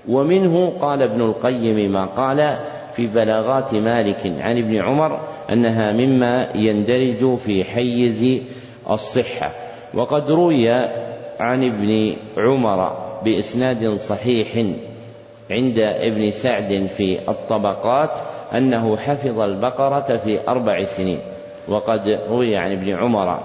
ومنه 0.08 0.70
قال 0.80 1.02
ابن 1.02 1.20
القيم 1.20 1.92
ما 1.92 2.06
قال 2.06 2.58
في 2.92 3.06
بلاغات 3.06 3.74
مالك 3.74 4.32
عن 4.40 4.58
ابن 4.58 4.82
عمر 4.82 5.20
أنها 5.52 5.92
مما 5.92 6.48
يندرج 6.54 7.34
في 7.34 7.64
حيز 7.64 8.40
الصحة. 8.90 9.59
وقد 9.94 10.30
روي 10.30 10.70
عن 11.40 11.64
ابن 11.64 12.16
عمر 12.36 12.96
بإسناد 13.24 13.96
صحيح 13.96 14.56
عند 15.50 15.78
ابن 15.78 16.30
سعد 16.30 16.86
في 16.86 17.18
الطبقات 17.28 18.18
أنه 18.54 18.96
حفظ 18.96 19.40
البقرة 19.40 20.16
في 20.16 20.48
أربع 20.48 20.84
سنين 20.84 21.18
وقد 21.68 22.18
روي 22.28 22.56
عن 22.56 22.72
ابن 22.72 22.94
عمر 22.94 23.40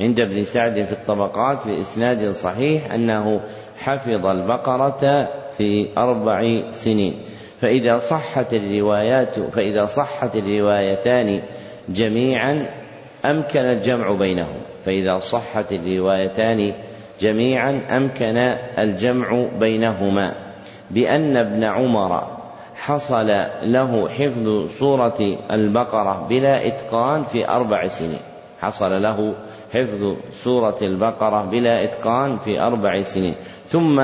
عند 0.00 0.20
ابن 0.20 0.44
سعد 0.44 0.82
في 0.84 0.92
الطبقات 0.92 1.60
في 1.60 1.80
إسناد 1.80 2.30
صحيح 2.30 2.92
أنه 2.92 3.40
حفظ 3.78 4.26
البقرة 4.26 5.28
في 5.58 5.88
أربع 5.98 6.70
سنين. 6.70 7.14
فإذا 7.60 7.98
صحت 7.98 8.54
الروايات 8.54 9.38
فإذا 9.38 9.86
صحت 9.86 10.36
الروايتان 10.36 11.42
جميعا 11.88 12.68
أمكن 13.24 13.60
الجمع 13.60 14.12
بينهم. 14.12 14.61
فإذا 14.84 15.18
صحت 15.18 15.72
الروايتان 15.72 16.72
جميعا 17.20 17.82
أمكن 17.96 18.36
الجمع 18.78 19.46
بينهما 19.58 20.34
بأن 20.90 21.36
ابن 21.36 21.64
عمر 21.64 22.42
حصل 22.74 23.26
له 23.62 24.08
حفظ 24.08 24.66
سورة 24.78 25.38
البقرة 25.50 26.26
بلا 26.28 26.66
إتقان 26.66 27.22
في 27.22 27.48
أربع 27.48 27.86
سنين. 27.86 28.20
حصل 28.60 29.02
له 29.02 29.34
حفظ 29.72 30.16
سورة 30.32 30.76
البقرة 30.82 31.42
بلا 31.50 31.84
إتقان 31.84 32.38
في 32.38 32.60
أربع 32.60 33.00
سنين. 33.00 33.34
ثم 33.66 34.00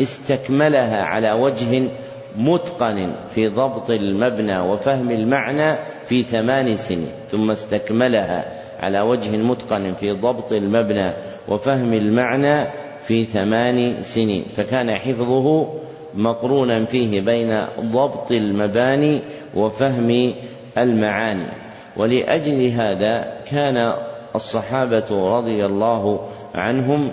استكملها 0.00 1.02
على 1.02 1.32
وجه 1.32 1.88
متقن 2.36 3.14
في 3.34 3.48
ضبط 3.48 3.90
المبنى 3.90 4.58
وفهم 4.60 5.10
المعنى 5.10 5.78
في 6.04 6.24
ثمان 6.24 6.76
سنين. 6.76 7.12
ثم 7.30 7.50
استكملها 7.50 8.63
على 8.80 9.00
وجه 9.00 9.36
متقن 9.36 9.92
في 9.92 10.12
ضبط 10.12 10.52
المبنى 10.52 11.12
وفهم 11.48 11.92
المعنى 11.92 12.70
في 13.00 13.24
ثمان 13.24 14.02
سنين. 14.02 14.44
فكان 14.44 14.90
حفظه 14.90 15.68
مقرونا 16.14 16.84
فيه 16.84 17.20
بين 17.20 17.66
ضبط 17.80 18.32
المباني 18.32 19.20
وفهم 19.54 20.32
المعاني. 20.78 21.46
ولأجل 21.96 22.66
هذا 22.66 23.40
كان 23.50 23.94
الصحابة 24.34 25.36
رضي 25.36 25.66
الله 25.66 26.20
عنهم 26.54 27.10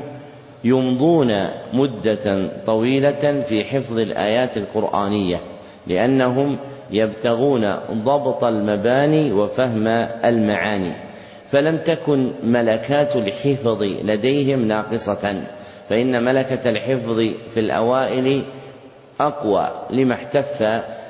يمضون 0.64 1.28
مدة 1.74 2.52
طويلة 2.66 3.42
في 3.42 3.64
حفظ 3.64 3.98
الآيات 3.98 4.58
القرآنية 4.58 5.40
لأنهم 5.88 6.58
يبتغون 6.92 7.76
ضبط 7.92 8.44
المباني 8.44 9.32
وفهم 9.32 9.88
المعاني. 10.26 11.11
فلم 11.52 11.78
تكن 11.78 12.32
ملكات 12.44 13.16
الحفظ 13.16 13.82
لديهم 13.82 14.68
ناقصة 14.68 15.44
فإن 15.90 16.24
ملكة 16.24 16.70
الحفظ 16.70 17.20
في 17.54 17.60
الأوائل 17.60 18.44
أقوى 19.20 19.72
لما 19.90 20.14
احتف 20.14 20.64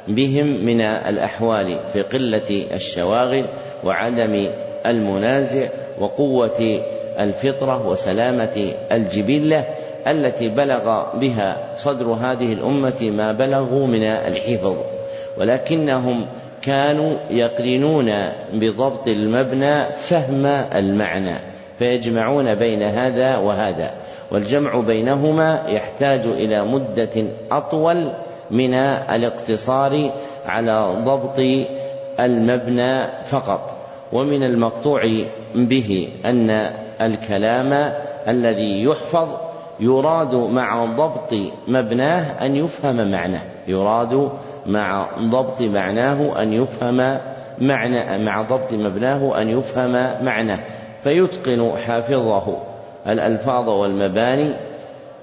بهم 0.08 0.66
من 0.66 0.82
الأحوال 0.82 1.88
في 1.88 2.02
قلة 2.02 2.74
الشواغل 2.74 3.46
وعدم 3.84 4.50
المنازع 4.86 5.70
وقوة 6.00 6.84
الفطرة 7.20 7.88
وسلامة 7.88 8.74
الجبلة 8.92 9.66
التي 10.08 10.50
بلغ 10.50 11.16
بها 11.18 11.76
صدر 11.76 12.06
هذه 12.06 12.54
الأمة 12.54 13.10
ما 13.10 13.32
بلغوا 13.32 13.88
من 13.88 14.04
الحفظ. 14.04 14.78
ولكنهم 15.38 16.28
كانوا 16.62 17.12
يقرنون 17.30 18.12
بضبط 18.54 19.08
المبنى 19.08 19.84
فهم 19.86 20.46
المعنى 20.76 21.36
فيجمعون 21.80 22.56
بين 22.56 22.84
هذا 22.84 23.38
وهذا 23.38 23.92
والجمع 24.32 24.80
بينهما 24.80 25.64
يحتاج 25.68 26.28
إلى 26.28 26.66
مدة 26.66 27.26
أطول 27.52 28.12
من 28.52 28.74
الاقتصار 28.74 30.12
على 30.46 31.04
ضبط 31.06 31.40
المبنى 32.20 33.24
فقط. 33.24 33.78
ومن 34.14 34.44
المقطوع 34.44 35.02
به 35.56 36.10
أن 36.26 36.50
الكلام 37.02 37.94
الذي 38.28 38.84
يحفظ 38.84 39.30
يراد 39.80 40.36
مع 40.36 40.86
ضبط 40.86 41.34
مبناه 41.68 42.46
أن 42.46 42.56
يفهم 42.56 43.12
معناه 43.12 43.42
يراد 43.68 44.32
مع 44.66 45.10
ضبط 45.30 45.62
معناه 45.62 46.42
أن 46.42 46.54
يفهم 46.54 47.20
معنى 47.62 48.24
مع 48.24 48.42
ضبط 48.42 48.74
مبناه 48.74 49.42
أن 49.42 49.50
يفهم 49.50 49.92
معناه 50.26 50.60
فيتقن 51.04 51.78
حافظه 51.78 52.58
الألفاظ 53.08 53.70
والمباني 53.70 54.56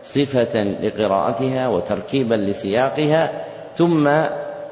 صفة 0.03 0.62
لقراءتها 0.62 1.68
وتركيبا 1.68 2.34
لسياقها 2.34 3.45
ثم 3.74 4.09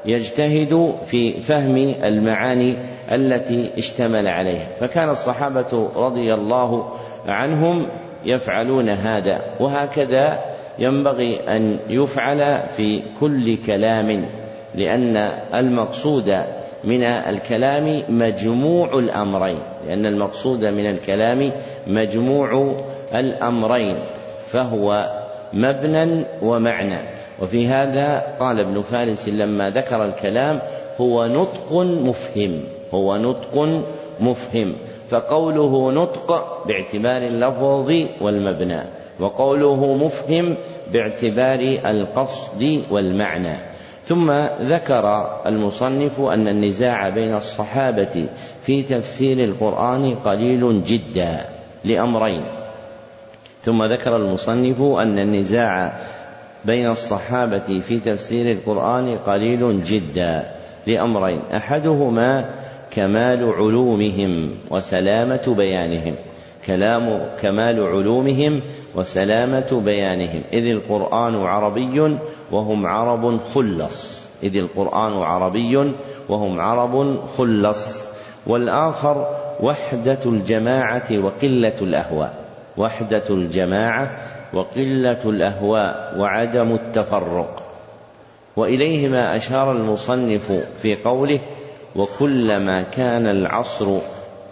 يجتهد 0.05 0.95
في 1.05 1.39
فهم 1.39 1.77
المعاني 2.03 2.77
التي 3.11 3.71
اشتمل 3.77 4.27
عليها. 4.27 4.67
فكان 4.79 5.09
الصحابة 5.09 5.89
رضي 5.95 6.33
الله 6.33 6.93
عنهم 7.25 7.87
يفعلون 8.25 8.89
هذا 8.89 9.41
وهكذا 9.59 10.39
ينبغي 10.79 11.39
أن 11.39 11.79
يفعل 11.89 12.67
في 12.67 13.03
كل 13.19 13.57
كلام. 13.57 14.25
لأن 14.77 15.17
المقصود 15.53 16.29
من 16.83 17.03
الكلام 17.03 18.03
مجموع 18.09 18.99
الأمرين 18.99 19.59
لأن 19.87 20.05
المقصود 20.05 20.65
من 20.65 20.89
الكلام 20.89 21.51
مجموع 21.87 22.75
الأمرين 23.15 23.97
فهو 24.47 25.11
مبنى 25.53 26.25
ومعنى. 26.41 26.99
وفي 27.41 27.67
هذا 27.67 28.35
قال 28.39 28.59
ابن 28.59 28.81
فارس 28.81 29.29
لما 29.29 29.69
ذكر 29.69 30.05
الكلام 30.05 30.59
هو 31.01 31.27
نطق 31.27 31.73
مفهم 31.81 32.63
هو 32.93 33.17
نطق 33.17 33.83
مفهم 34.19 34.75
فقوله 35.09 35.91
نطق 35.91 36.27
باعتبار 36.67 37.17
اللفظ 37.17 37.91
والمبنى 38.21 38.83
وقوله 39.19 39.93
مفهم 39.95 40.57
باعتبار 40.93 41.59
القصد 41.85 42.81
والمعنى. 42.91 43.57
ثم 44.07 44.31
ذكر 44.61 45.05
المصنف 45.45 46.21
أن 46.21 46.47
النزاع 46.47 47.09
بين 47.09 47.35
الصحابة 47.35 48.29
في 48.61 48.83
تفسير 48.83 49.43
القرآن 49.43 50.15
قليل 50.15 50.83
جدا 50.83 51.45
لأمرين. 51.83 52.45
ثم 53.63 53.83
ذكر 53.83 54.15
المصنف 54.15 54.81
أن 54.81 55.19
النزاع 55.19 55.93
بين 56.65 56.87
الصحابة 56.87 57.79
في 57.79 57.99
تفسير 57.99 58.51
القرآن 58.51 59.17
قليل 59.17 59.83
جدا 59.83 60.43
لأمرين. 60.87 61.41
أحدهما 61.55 62.49
كمال 62.91 63.53
علومهم 63.53 64.51
وسلامة 64.71 65.55
بيانهم. 65.57 66.15
كلام 66.65 67.29
كمال 67.41 67.79
علومهم 67.79 68.61
وسلامة 68.95 69.81
بيانهم. 69.85 70.41
إذ 70.53 70.67
القرآن 70.67 71.35
عربي 71.35 72.19
وهم 72.51 72.87
عرب 72.87 73.39
خلص. 73.53 74.27
إذ 74.43 74.57
القرآن 74.57 75.17
عربي 75.17 75.93
وهم 76.29 76.59
عرب 76.59 77.25
خلص. 77.37 78.03
والآخر 78.47 79.37
وحدة 79.61 80.19
الجماعة 80.25 81.07
وقلة 81.11 81.73
الأهواء. 81.81 82.33
وحدة 82.77 83.23
الجماعة 83.29 84.11
وقلة 84.53 85.21
الأهواء 85.25 86.13
وعدم 86.17 86.71
التفرق. 86.71 87.63
وإليهما 88.55 89.35
أشار 89.35 89.71
المصنف 89.71 90.51
في 90.81 90.95
قوله 90.95 91.39
وكلما 91.95 92.81
كان 92.81 93.27
العصر 93.27 93.97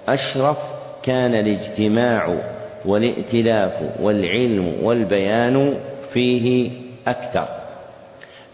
أشرف 0.07 0.57
كان 1.03 1.35
الاجتماع 1.35 2.37
والائتلاف 2.85 3.81
والعلم 4.01 4.73
والبيان 4.83 5.77
فيه 6.09 6.71
أكثر. 7.07 7.64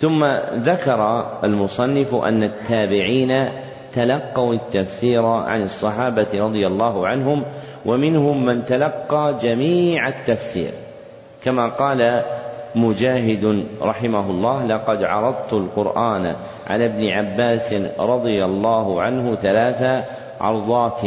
ثم 0.01 0.25
ذكر 0.53 1.25
المصنف 1.43 2.15
أن 2.15 2.43
التابعين 2.43 3.49
تلقوا 3.93 4.53
التفسير 4.53 5.25
عن 5.25 5.63
الصحابة 5.63 6.27
رضي 6.33 6.67
الله 6.67 7.07
عنهم 7.07 7.43
ومنهم 7.85 8.45
من 8.45 8.65
تلقى 8.65 9.35
جميع 9.41 10.07
التفسير. 10.07 10.71
كما 11.43 11.67
قال 11.69 12.23
مجاهد 12.75 13.65
رحمه 13.81 14.29
الله 14.29 14.65
لقد 14.65 15.03
عرضت 15.03 15.53
القرآن 15.53 16.35
على 16.67 16.85
ابن 16.85 17.07
عباس 17.07 17.73
رضي 17.99 18.45
الله 18.45 19.01
عنه 19.01 19.35
ثلاث 19.35 20.05
عرضات. 20.41 21.01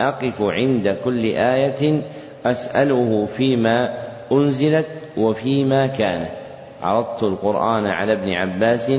أقف 0.00 0.42
عند 0.42 0.96
كل 1.04 1.24
آية 1.24 2.02
أسأله 2.46 3.28
فيما 3.36 3.94
أنزلت 4.32 4.86
وفيما 5.16 5.86
كانت. 5.86 6.39
عرضت 6.82 7.22
القرآن 7.22 7.86
على 7.86 8.12
ابن 8.12 8.32
عباس 8.32 8.92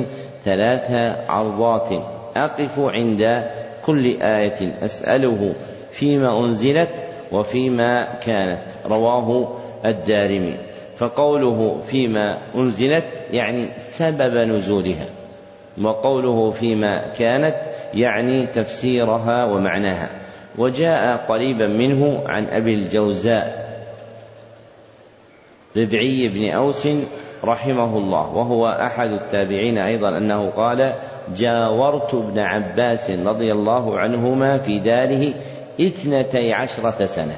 ثلاث 0.45 0.91
عرضات. 1.29 1.89
أقف 2.35 2.79
عند 2.79 3.43
كل 3.85 4.21
آية 4.21 4.73
أسأله 4.85 5.53
فيما 5.91 6.39
أنزلت 6.39 7.05
وفيما 7.31 8.07
كانت. 8.25 8.61
رواه 8.85 9.57
الدارمي. 9.85 10.57
فقوله 10.97 11.81
فيما 11.87 12.37
أنزلت 12.55 13.03
يعني 13.31 13.67
سبب 13.77 14.37
نزولها. 14.37 15.05
وقوله 15.81 16.51
فيما 16.51 17.01
كانت 17.19 17.55
يعني 17.93 18.45
تفسيرها 18.45 19.45
ومعناها. 19.45 20.09
وجاء 20.57 21.17
قريبا 21.17 21.67
منه 21.67 22.23
عن 22.25 22.45
أبي 22.45 22.73
الجوزاء. 22.73 23.71
ربعي 25.77 26.27
بن 26.27 26.49
أوس 26.49 26.87
رحمه 27.43 27.97
الله 27.97 28.35
وهو 28.35 28.67
أحد 28.67 29.11
التابعين 29.11 29.77
أيضا 29.77 30.17
أنه 30.17 30.49
قال 30.49 30.93
جاورت 31.35 32.13
ابن 32.13 32.39
عباس 32.39 33.11
رضي 33.11 33.51
الله 33.51 33.99
عنهما 33.99 34.57
في 34.57 34.79
داره 34.79 35.33
اثنتي 35.81 36.53
عشرة 36.53 37.05
سنة. 37.05 37.35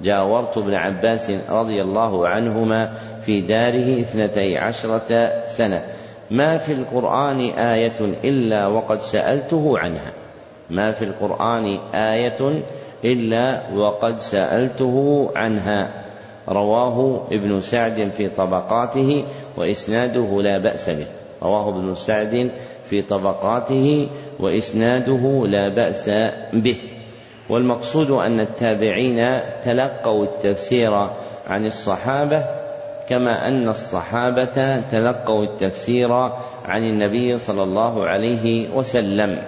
جاورت 0.00 0.58
ابن 0.58 0.74
عباس 0.74 1.32
رضي 1.50 1.82
الله 1.82 2.28
عنهما 2.28 2.92
في 3.26 3.40
داره 3.40 4.00
اثنتي 4.00 4.58
عشرة 4.58 5.30
سنة. 5.46 5.82
ما 6.30 6.58
في 6.58 6.72
القرآن 6.72 7.40
آية 7.50 8.00
إلا 8.24 8.66
وقد 8.66 9.00
سألته 9.00 9.78
عنها. 9.78 10.12
ما 10.70 10.92
في 10.92 11.04
القرآن 11.04 11.78
آية 11.94 12.62
إلا 13.04 13.62
وقد 13.74 14.20
سألته 14.20 15.28
عنها. 15.36 15.95
رواه 16.48 17.26
ابن 17.32 17.60
سعد 17.60 18.10
في 18.16 18.28
طبقاته 18.28 19.24
وإسناده 19.56 20.42
لا 20.42 20.58
بأس 20.58 20.90
به. 20.90 21.06
رواه 21.42 21.68
ابن 21.68 21.94
سعد 21.94 22.50
في 22.90 23.02
طبقاته 23.02 24.08
وإسناده 24.40 25.46
لا 25.46 25.68
بأس 25.68 26.10
به. 26.52 26.76
والمقصود 27.50 28.10
أن 28.10 28.40
التابعين 28.40 29.40
تلقوا 29.64 30.24
التفسير 30.24 30.94
عن 31.46 31.66
الصحابة 31.66 32.44
كما 33.08 33.48
أن 33.48 33.68
الصحابة 33.68 34.80
تلقوا 34.80 35.44
التفسير 35.44 36.12
عن 36.64 36.82
النبي 36.82 37.38
صلى 37.38 37.62
الله 37.62 38.04
عليه 38.04 38.68
وسلم. 38.74 39.38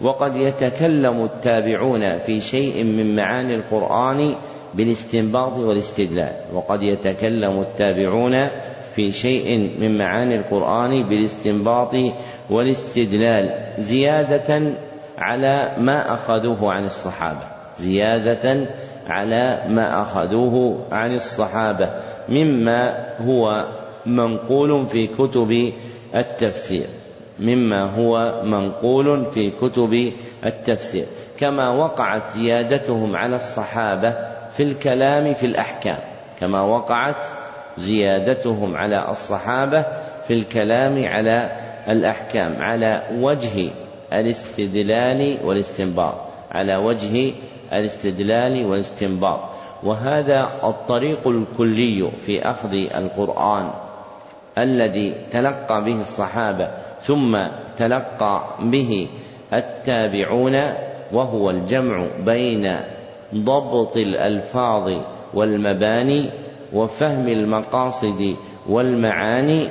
وقد 0.00 0.36
يتكلم 0.36 1.24
التابعون 1.24 2.18
في 2.18 2.40
شيء 2.40 2.84
من 2.84 3.16
معاني 3.16 3.54
القرآن 3.54 4.34
بالاستنباط 4.74 5.56
والاستدلال 5.56 6.32
وقد 6.52 6.82
يتكلم 6.82 7.60
التابعون 7.60 8.48
في 8.96 9.12
شيء 9.12 9.70
من 9.80 9.98
معاني 9.98 10.36
القرآن 10.36 11.02
بالاستنباط 11.02 11.94
والاستدلال 12.50 13.72
زيادة 13.78 14.72
على 15.18 15.72
ما 15.78 16.14
أخذوه 16.14 16.72
عن 16.72 16.84
الصحابة 16.84 17.42
زيادة 17.78 18.66
على 19.06 19.62
ما 19.68 20.02
أخذوه 20.02 20.78
عن 20.92 21.14
الصحابة 21.14 21.90
مما 22.28 23.06
هو 23.20 23.66
منقول 24.06 24.86
في 24.86 25.06
كتب 25.06 25.72
التفسير 26.14 26.86
مما 27.40 27.84
هو 27.84 28.42
منقول 28.44 29.24
في 29.26 29.50
كتب 29.50 30.12
التفسير 30.46 31.06
كما 31.38 31.68
وقعت 31.70 32.22
زيادتهم 32.36 33.16
على 33.16 33.36
الصحابة 33.36 34.35
في 34.56 34.62
الكلام 34.62 35.34
في 35.34 35.46
الأحكام. 35.46 35.98
كما 36.40 36.60
وقعت 36.60 37.24
زيادتهم 37.78 38.76
على 38.76 39.10
الصحابة 39.10 39.82
في 40.26 40.34
الكلام 40.34 41.04
على 41.04 41.50
الأحكام 41.88 42.62
على 42.62 43.02
وجه 43.12 43.70
الاستدلال 44.12 45.38
والاستنباط 45.44 46.14
على 46.50 46.76
وجه 46.76 47.32
الاستدلال 47.72 48.66
والاستنباط. 48.66 49.40
وهذا 49.82 50.48
الطريق 50.64 51.28
الكلي 51.28 52.10
في 52.26 52.42
أخذ 52.50 52.72
القرآن 52.72 53.70
الذي 54.58 55.14
تلقى 55.32 55.84
به 55.84 56.00
الصحابة 56.00 56.70
ثم 57.00 57.38
تلقى 57.78 58.42
به 58.60 59.08
التابعون 59.52 60.56
وهو 61.12 61.50
الجمع 61.50 62.06
بين 62.24 62.76
ضبط 63.34 63.96
الألفاظ 63.96 65.02
والمباني 65.34 66.30
وفهم 66.72 67.28
المقاصد 67.28 68.36
والمعاني 68.68 69.68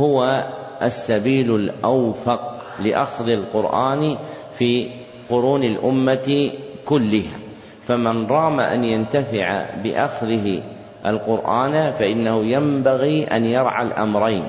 هو 0.00 0.44
السبيل 0.82 1.54
الأوفق 1.54 2.62
لأخذ 2.84 3.28
القرآن 3.28 4.16
في 4.58 4.90
قرون 5.30 5.64
الأمة 5.64 6.50
كلها. 6.86 7.38
فمن 7.86 8.26
رام 8.26 8.60
أن 8.60 8.84
ينتفع 8.84 9.66
بأخذه 9.84 10.62
القرآن 11.06 11.92
فإنه 11.92 12.44
ينبغي 12.44 13.24
أن 13.24 13.44
يرعى 13.44 13.86
الأمرين 13.86 14.46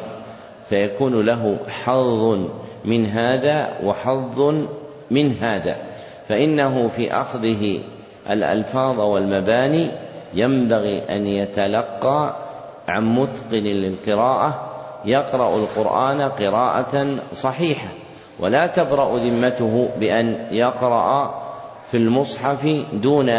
فيكون 0.70 1.26
له 1.26 1.58
حظ 1.68 2.47
من 2.86 3.06
هذا 3.06 3.74
وحظ 3.84 4.54
من 5.12 5.32
هذا 5.32 5.78
فإنه 6.28 6.88
في 6.88 7.12
أخذه 7.12 7.80
الألفاظ 8.30 8.99
والمباني 8.99 9.88
ينبغي 10.34 11.01
أن 11.09 11.28
يتلقى 11.28 12.36
عن 12.88 13.15
متقن 13.15 13.63
للقراءة 13.63 14.69
يقرأ 15.05 15.55
القرآن 15.55 16.21
قراءة 16.21 17.17
صحيحة. 17.34 17.88
ولا 18.39 18.67
تبرأ 18.67 19.17
ذمته 19.17 19.89
بأن 19.99 20.38
يقرأ 20.51 21.34
في 21.91 21.97
المصحف 21.97 22.67
دون 22.93 23.32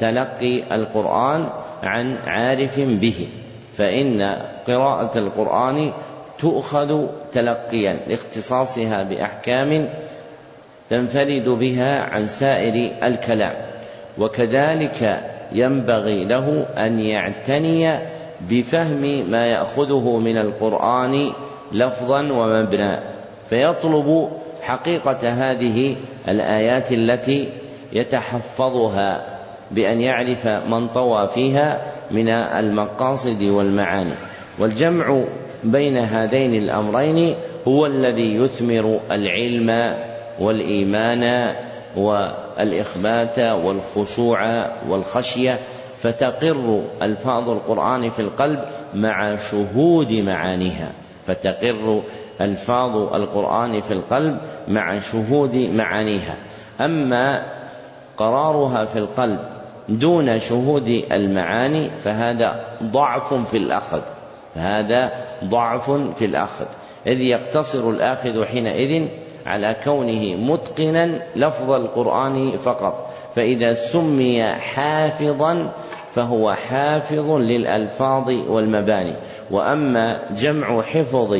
تلقي 0.00 0.74
القرآن 0.74 1.46
عن 1.82 2.16
عارف 2.26 2.80
به. 2.80 3.28
فإن 3.76 4.22
قراءة 4.66 5.18
القرآن 5.18 5.92
تؤخذ 6.38 7.06
تلقيا 7.32 7.92
لاختصاصها 8.06 9.02
بأحكام 9.02 9.88
تنفرد 10.90 11.48
بها 11.48 12.02
عن 12.02 12.26
سائر 12.26 12.92
الكلام. 13.02 13.70
وكذلك 14.20 15.24
ينبغي 15.52 16.24
له 16.24 16.66
أن 16.78 17.00
يعتني 17.00 17.98
بفهم 18.50 19.30
ما 19.30 19.46
يأخذه 19.46 20.18
من 20.18 20.36
القرآن 20.36 21.30
لفظا 21.72 22.32
ومبنى 22.32 22.98
فيطلب 23.48 24.28
حقيقة 24.62 25.28
هذه 25.28 25.96
الآيات 26.28 26.92
التي 26.92 27.48
يتحفظها 27.92 29.38
بأن 29.70 30.00
يعرف 30.00 30.46
من 30.46 30.88
طوى 30.88 31.28
فيها 31.28 31.92
من 32.10 32.28
المقاصد 32.28 33.42
والمعاني. 33.42 34.14
والجمع 34.58 35.24
بين 35.64 35.96
هذين 35.96 36.54
الأمرين 36.54 37.34
هو 37.68 37.86
الذي 37.86 38.34
يثمر 38.34 39.00
العلم 39.10 39.96
والإيمان 40.40 41.54
والإخبات 42.58 43.38
والخشوع 43.38 44.66
والخشية 44.88 45.58
فتقر 45.98 46.82
ألفاظ 47.02 47.50
القرآن 47.50 48.10
في 48.10 48.22
القلب 48.22 48.64
مع 48.94 49.36
شهود 49.36 50.12
معانيها. 50.12 50.92
فتقر 51.26 52.00
ألفاظ 52.40 52.96
القرآن 53.14 53.80
في 53.80 53.90
القلب 53.90 54.38
مع 54.68 54.98
شهود 54.98 55.56
معانيها. 55.56 56.36
أما 56.80 57.42
قرارها 58.16 58.84
في 58.84 58.98
القلب 58.98 59.40
دون 59.88 60.38
شهود 60.38 61.04
المعاني 61.12 61.90
فهذا 61.90 62.64
ضعف 62.82 63.34
في 63.50 63.56
الأخذ. 63.56 64.00
فهذا 64.54 65.12
ضعف 65.44 65.90
في 65.90 66.24
الأخذ. 66.24 66.66
إذ 67.06 67.20
يقتصر 67.20 67.90
الآخذ 67.90 68.44
حينئذ 68.44 69.08
على 69.46 69.76
كونه 69.84 70.34
متقنا 70.34 71.22
لفظ 71.36 71.70
القرآن 71.70 72.56
فقط. 72.56 73.10
فإذا 73.36 73.72
سمي 73.72 74.42
حافظا 74.42 75.72
فهو 76.12 76.52
حافظ 76.52 77.30
للألفاظ 77.30 78.28
والمباني. 78.48 79.14
وأما 79.50 80.20
جمع 80.30 80.82
حفظ 80.82 81.34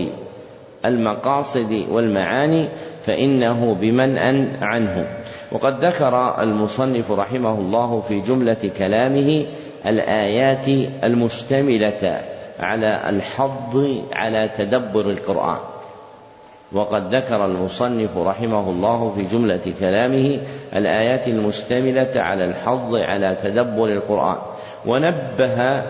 المقاصد 0.84 1.84
والمعاني 1.90 2.68
فإنه 3.06 3.74
بمنأ 3.74 4.58
عنه. 4.62 5.06
وقد 5.52 5.84
ذكر 5.84 6.42
المصنف 6.42 7.10
رحمه 7.10 7.58
الله 7.58 8.00
في 8.00 8.20
جملة 8.20 8.70
كلامه 8.78 9.44
الآيات 9.86 10.68
المشتملة 11.04 12.20
على 12.58 13.08
الحض 13.08 14.02
على 14.12 14.50
تدبر 14.58 15.10
القرآن. 15.10 15.69
وقد 16.72 17.14
ذكر 17.14 17.44
المصنف 17.44 18.16
رحمه 18.16 18.70
الله 18.70 19.12
في 19.16 19.36
جملة 19.36 19.74
كلامه 19.80 20.38
الآيات 20.76 21.28
المشتملة 21.28 22.10
على 22.16 22.44
الحض 22.44 22.94
على 22.94 23.36
تدبر 23.42 23.84
القرآن. 23.84 24.36
ونبه 24.86 25.82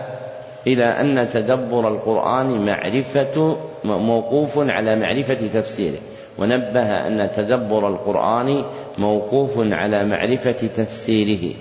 إلى 0.67 0.85
أن 0.85 1.29
تدبر 1.29 1.87
القرآن 1.87 2.65
معرفة 2.65 3.57
موقوف 3.83 4.53
على 4.57 4.95
معرفة 4.95 5.47
تفسيره. 5.53 5.99
ونبه 6.39 7.07
أن 7.07 7.29
تدبر 7.35 7.87
القرآن 7.87 8.63
موقوف 8.97 9.53
على 9.57 10.05
معرفة 10.05 10.67
تفسيره. 10.67 11.53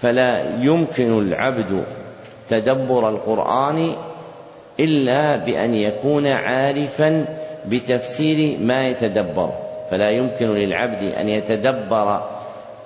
فلا 0.00 0.54
يمكن 0.60 1.18
العبد 1.18 1.84
تدبر 2.50 3.08
القرآن 3.08 3.92
إلا 4.80 5.36
بأن 5.36 5.74
يكون 5.74 6.26
عارفا 6.26 7.24
بتفسير 7.68 8.58
ما 8.60 8.88
يتدبر. 8.88 9.50
فلا 9.90 10.10
يمكن 10.10 10.46
للعبد 10.46 11.02
أن 11.02 11.28
يتدبر 11.28 12.20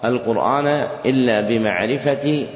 القرآن 0.04 0.66
إلا 1.06 1.40
بمعرفة 1.40 2.46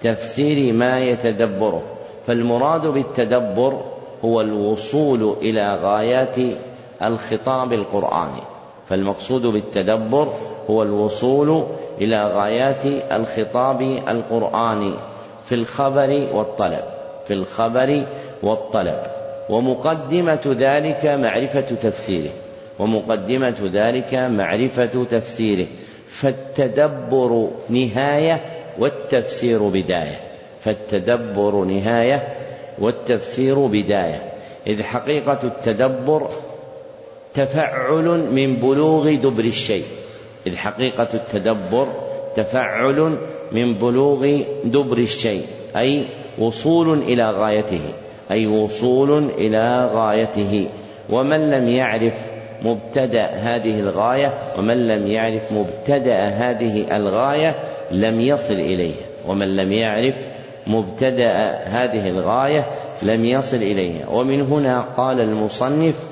تفسير 0.00 0.72
ما 0.72 1.00
يتدبره. 1.00 1.82
فالمراد 2.26 2.86
بالتدبر 2.86 3.80
هو 4.24 4.40
الوصول 4.40 5.36
إلى 5.42 5.74
غايات 5.74 6.36
الخطاب 7.02 7.72
القرآني. 7.72 8.42
فالمقصود 8.88 9.42
بالتدبر 9.46 10.28
هو 10.70 10.82
الوصول 10.82 11.64
إلى 12.00 12.26
غايات 12.26 12.86
الخطاب 13.12 13.82
القرآني 14.08 14.94
في 15.46 15.54
الخبر 15.54 16.26
والطلب. 16.32 16.84
في 17.26 17.34
الخبر 17.34 18.06
والطلب. 18.42 19.23
ومقدمة 19.50 20.56
ذلك 20.58 21.06
معرفة 21.06 21.60
تفسيره. 21.60 22.30
ومقدمة 22.78 23.70
ذلك 23.74 24.14
معرفة 24.14 25.04
تفسيره. 25.04 25.66
فالتدبر 26.06 27.50
نهاية 27.70 28.40
والتفسير 28.78 29.68
بداية. 29.68 30.20
فالتدبر 30.60 31.64
نهاية 31.64 32.28
والتفسير 32.78 33.66
بداية. 33.66 34.32
إذ 34.66 34.82
حقيقة 34.82 35.38
التدبر 35.44 36.28
تفعل 37.34 38.04
من 38.32 38.56
بلوغ 38.56 39.14
دبر 39.14 39.44
الشيء. 39.44 39.84
إذ 40.46 40.56
حقيقة 40.56 41.08
التدبر 41.14 41.86
تفعل 42.36 43.18
من 43.52 43.74
بلوغ 43.74 44.40
دبر 44.64 44.98
الشيء. 44.98 45.44
أي 45.76 46.08
وصول 46.38 47.02
إلى 47.02 47.30
غايته. 47.30 48.03
أي 48.30 48.46
وصول 48.46 49.30
إلى 49.30 49.90
غايته. 49.94 50.68
ومن 51.10 51.50
لم 51.50 51.68
يعرف 51.68 52.14
مبتدأ 52.64 53.26
هذه 53.26 53.80
الغاية 53.80 54.34
ومن 54.58 54.88
لم 54.88 55.06
يعرف 55.06 55.52
مبتدأ 55.52 56.28
هذه 56.28 56.96
الغاية 56.96 57.54
لم 57.90 58.20
يصل 58.20 58.54
إليها 58.54 59.28
ومن 59.28 59.56
لم 59.56 59.72
يعرف 59.72 60.16
مبتدأ 60.66 61.32
هذه 61.64 62.06
الغاية 62.06 62.66
لم 63.02 63.24
يصل 63.24 63.56
إليها 63.56 64.08
ومن 64.08 64.42
هنا 64.42 64.80
قال 64.80 65.20
المصنف 65.20 66.02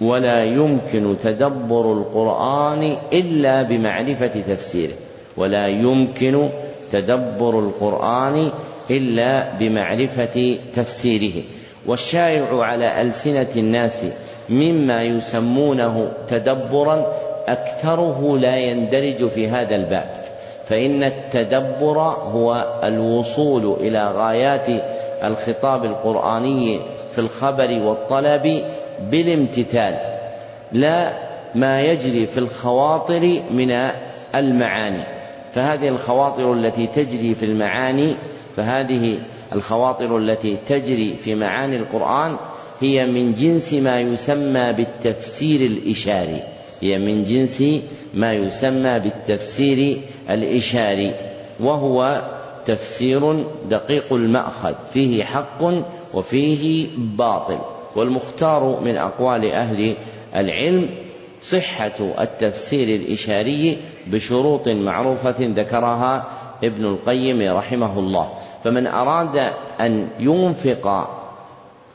ولا 0.00 0.44
يمكن 0.44 1.16
تدبر 1.22 1.92
القرآن 1.92 2.96
إلا 3.12 3.62
بمعرفة 3.62 4.26
تفسيره. 4.26 4.94
ولا 5.36 5.66
يمكن 5.68 6.48
تدبر 6.92 7.58
القرآن 7.58 8.50
إلا 8.90 9.58
بمعرفة 9.58 10.58
تفسيره. 10.74 11.42
والشائع 11.86 12.62
على 12.62 13.02
ألسنة 13.02 13.48
الناس 13.56 14.06
مما 14.48 15.02
يسمونه 15.02 16.12
تدبرا 16.28 17.06
أكثره 17.48 18.38
لا 18.38 18.56
يندرج 18.56 19.28
في 19.28 19.48
هذا 19.48 19.76
الباب. 19.76 20.10
فإن 20.64 21.04
التدبر 21.04 21.98
هو 22.08 22.80
الوصول 22.84 23.76
إلى 23.80 24.12
غايات 24.12 24.66
الخطاب 25.24 25.84
القرآني 25.84 26.80
في 27.10 27.18
الخبر 27.18 27.82
والطلب 27.82 28.62
بالامتثال 29.10 29.94
لا 30.72 31.12
ما 31.54 31.80
يجري 31.80 32.26
في 32.26 32.38
الخواطر 32.38 33.40
من 33.50 33.70
المعاني. 34.34 35.02
فهذه 35.52 35.88
الخواطر 35.88 36.52
التي 36.52 36.86
تجري 36.86 37.34
في 37.34 37.46
المعاني 37.46 38.16
فهذه 38.60 39.18
الخواطر 39.52 40.18
التي 40.18 40.56
تجري 40.56 41.16
في 41.16 41.34
معاني 41.34 41.76
القرآن 41.76 42.38
هي 42.80 43.06
من 43.06 43.32
جنس 43.32 43.74
ما 43.74 44.00
يسمى 44.00 44.72
بالتفسير 44.72 45.60
الإشاري. 45.60 46.42
هي 46.80 46.98
من 46.98 47.24
جنس 47.24 47.64
ما 48.14 48.32
يسمى 48.32 49.00
بالتفسير 49.00 50.00
الإشاري. 50.30 51.14
وهو 51.60 52.22
تفسير 52.66 53.44
دقيق 53.68 54.12
المأخذ. 54.12 54.74
فيه 54.92 55.24
حق 55.24 55.62
وفيه 56.14 56.88
باطل. 56.96 57.58
والمختار 57.96 58.80
من 58.80 58.96
أقوال 58.96 59.50
أهل 59.50 59.96
العلم 60.36 60.90
صحة 61.40 62.20
التفسير 62.20 62.88
الإشاري 62.88 63.78
بشروط 64.06 64.68
معروفة 64.68 65.36
ذكرها 65.40 66.26
ابن 66.64 66.84
القيم 66.84 67.56
رحمه 67.56 67.98
الله. 67.98 68.30
فمن 68.64 68.86
أراد 68.86 69.36
أن 69.80 70.08
ينفق 70.18 71.08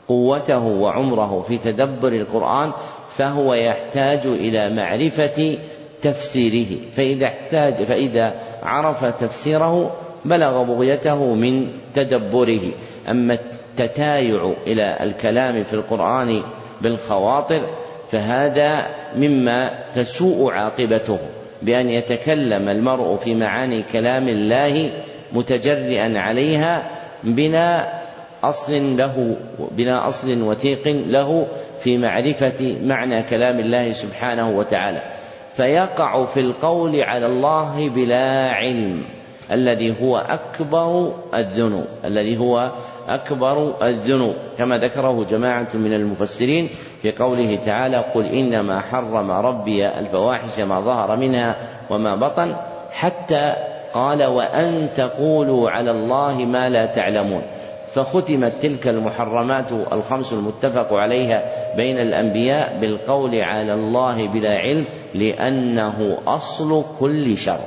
قوته 0.08 0.64
وعمره 0.64 1.40
في 1.40 1.58
تدبر 1.58 2.12
القرآن 2.12 2.72
فهو 3.08 3.54
يحتاج 3.54 4.26
إلى 4.26 4.76
معرفة 4.76 5.58
تفسيره. 6.02 6.90
فإذا 6.92 7.26
احتاج 7.26 7.74
فإذا 7.74 8.34
عرف 8.62 9.04
تفسيره 9.04 9.90
بلغ 10.24 10.62
بغيته 10.62 11.34
من 11.34 11.68
تدبره. 11.94 12.72
أما 13.10 13.34
التتايع 13.34 14.52
إلى 14.66 14.96
الكلام 15.00 15.62
في 15.62 15.74
القرآن 15.74 16.42
بالخواطر 16.82 17.66
فهذا 18.10 18.86
مما 19.16 19.84
تسوء 19.94 20.52
عاقبته 20.52 21.18
بأن 21.62 21.90
يتكلم 21.90 22.68
المرء 22.68 23.16
في 23.16 23.34
معاني 23.34 23.82
كلام 23.82 24.28
الله 24.28 24.90
متجرئا 25.32 26.12
عليها 26.16 26.90
بلا 27.24 27.92
أصل 28.44 28.96
له 28.96 29.36
بلا 29.70 30.06
أصل 30.06 30.42
وثيق 30.42 30.88
له 30.88 31.46
في 31.80 31.98
معرفة 31.98 32.76
معنى 32.82 33.22
كلام 33.22 33.58
الله 33.58 33.92
سبحانه 33.92 34.58
وتعالى. 34.58 35.02
فيقع 35.50 36.24
في 36.24 36.40
القول 36.40 37.00
على 37.00 37.26
الله 37.26 37.88
بلا 37.88 38.50
علم 38.50 39.02
الذي 39.52 40.02
هو 40.02 40.16
أكبر 40.16 41.12
الذنوب 41.34 41.86
الذي 42.04 42.38
هو 42.38 42.70
أكبر 43.08 43.86
الذنوب. 43.86 44.34
كما 44.58 44.78
ذكره 44.78 45.24
جماعة 45.30 45.68
من 45.74 45.92
المفسرين 45.92 46.68
في 47.02 47.12
قوله 47.12 47.56
تعالى 47.66 47.98
قل 48.14 48.24
إنما 48.24 48.80
حرم 48.80 49.30
ربي 49.30 49.88
الفواحش 49.88 50.60
ما 50.60 50.80
ظهر 50.80 51.16
منها 51.16 51.56
وما 51.90 52.14
بطن 52.14 52.56
حتى 52.90 53.54
قال 53.96 54.24
وأن 54.24 54.88
تقولوا 54.96 55.70
على 55.70 55.90
الله 55.90 56.44
ما 56.44 56.68
لا 56.68 56.86
تعلمون. 56.86 57.42
فختمت 57.94 58.52
تلك 58.62 58.88
المحرمات 58.88 59.72
الخمس 59.92 60.32
المتفق 60.32 60.92
عليها 60.92 61.38
بين 61.76 61.98
الأنبياء 61.98 62.80
بالقول 62.80 63.34
على 63.34 63.74
الله 63.74 64.28
بلا 64.28 64.54
علم 64.58 64.84
لأنه 65.14 66.18
أصل 66.26 66.84
كل 66.98 67.36
شر. 67.36 67.60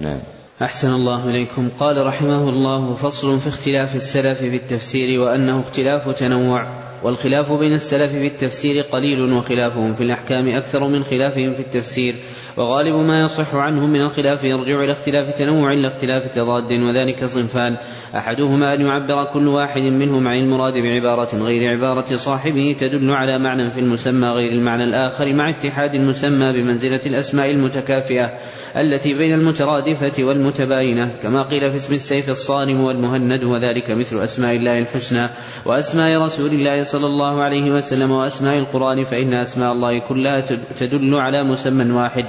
نعم. 0.00 0.20
أحسن 0.62 0.90
الله 0.94 1.30
إليكم. 1.30 1.68
قال 1.80 2.06
رحمه 2.06 2.48
الله 2.48 2.94
فصل 2.94 3.38
في 3.38 3.48
اختلاف 3.48 3.96
السلف 3.96 4.38
في 4.38 4.56
التفسير 4.56 5.20
وأنه 5.20 5.60
اختلاف 5.60 6.08
تنوع 6.08 6.66
والخلاف 7.02 7.52
بين 7.52 7.72
السلف 7.72 8.12
في 8.12 8.26
التفسير 8.26 8.82
قليل 8.82 9.32
وخلافهم 9.32 9.94
في 9.94 10.02
الأحكام 10.02 10.48
أكثر 10.48 10.88
من 10.88 11.04
خلافهم 11.04 11.54
في 11.54 11.60
التفسير. 11.60 12.14
وغالب 12.56 12.94
ما 12.94 13.20
يصح 13.20 13.54
عنهم 13.54 13.90
من 13.90 14.00
الخلاف 14.00 14.44
يرجع 14.44 14.84
إلى 14.84 14.92
اختلاف 14.92 15.38
تنوع 15.38 15.72
لا 15.72 15.88
اختلاف 15.88 16.34
تضاد 16.34 16.72
وذلك 16.72 17.24
صنفان. 17.24 17.76
أحدهما 18.16 18.74
أن 18.74 18.80
يعبر 18.80 19.24
كل 19.32 19.48
واحد 19.48 19.82
منهم 19.82 20.28
عن 20.28 20.38
المراد 20.38 20.74
بعبارة 20.78 21.36
غير 21.36 21.70
عبارة 21.70 22.16
صاحبه 22.16 22.76
تدل 22.80 23.10
على 23.10 23.38
معنى 23.38 23.70
في 23.70 23.80
المسمى 23.80 24.28
غير 24.28 24.52
المعنى 24.52 24.84
الآخر 24.84 25.32
مع 25.32 25.50
اتحاد 25.50 25.94
المسمى 25.94 26.52
بمنزلة 26.52 27.00
الأسماء 27.06 27.50
المتكافئة 27.50 28.30
التي 28.76 29.14
بين 29.14 29.34
المترادفة 29.34 30.24
والمتباينة. 30.24 31.12
كما 31.22 31.42
قيل 31.42 31.70
في 31.70 31.76
اسم 31.76 31.94
السيف 31.94 32.30
الصارم 32.30 32.80
والمهند 32.80 33.44
وذلك 33.44 33.90
مثل 33.90 34.22
أسماء 34.22 34.56
الله 34.56 34.78
الحسنى 34.78 35.28
وأسماء 35.66 36.22
رسول 36.22 36.52
الله 36.52 36.82
صلى 36.82 37.06
الله 37.06 37.42
عليه 37.42 37.70
وسلم 37.70 38.10
وأسماء 38.10 38.58
القرآن 38.58 39.04
فإن 39.04 39.34
أسماء 39.34 39.72
الله 39.72 39.98
كلها 39.98 40.40
تدل 40.78 41.14
على 41.14 41.44
مسمى 41.44 41.92
واحد. 41.92 42.24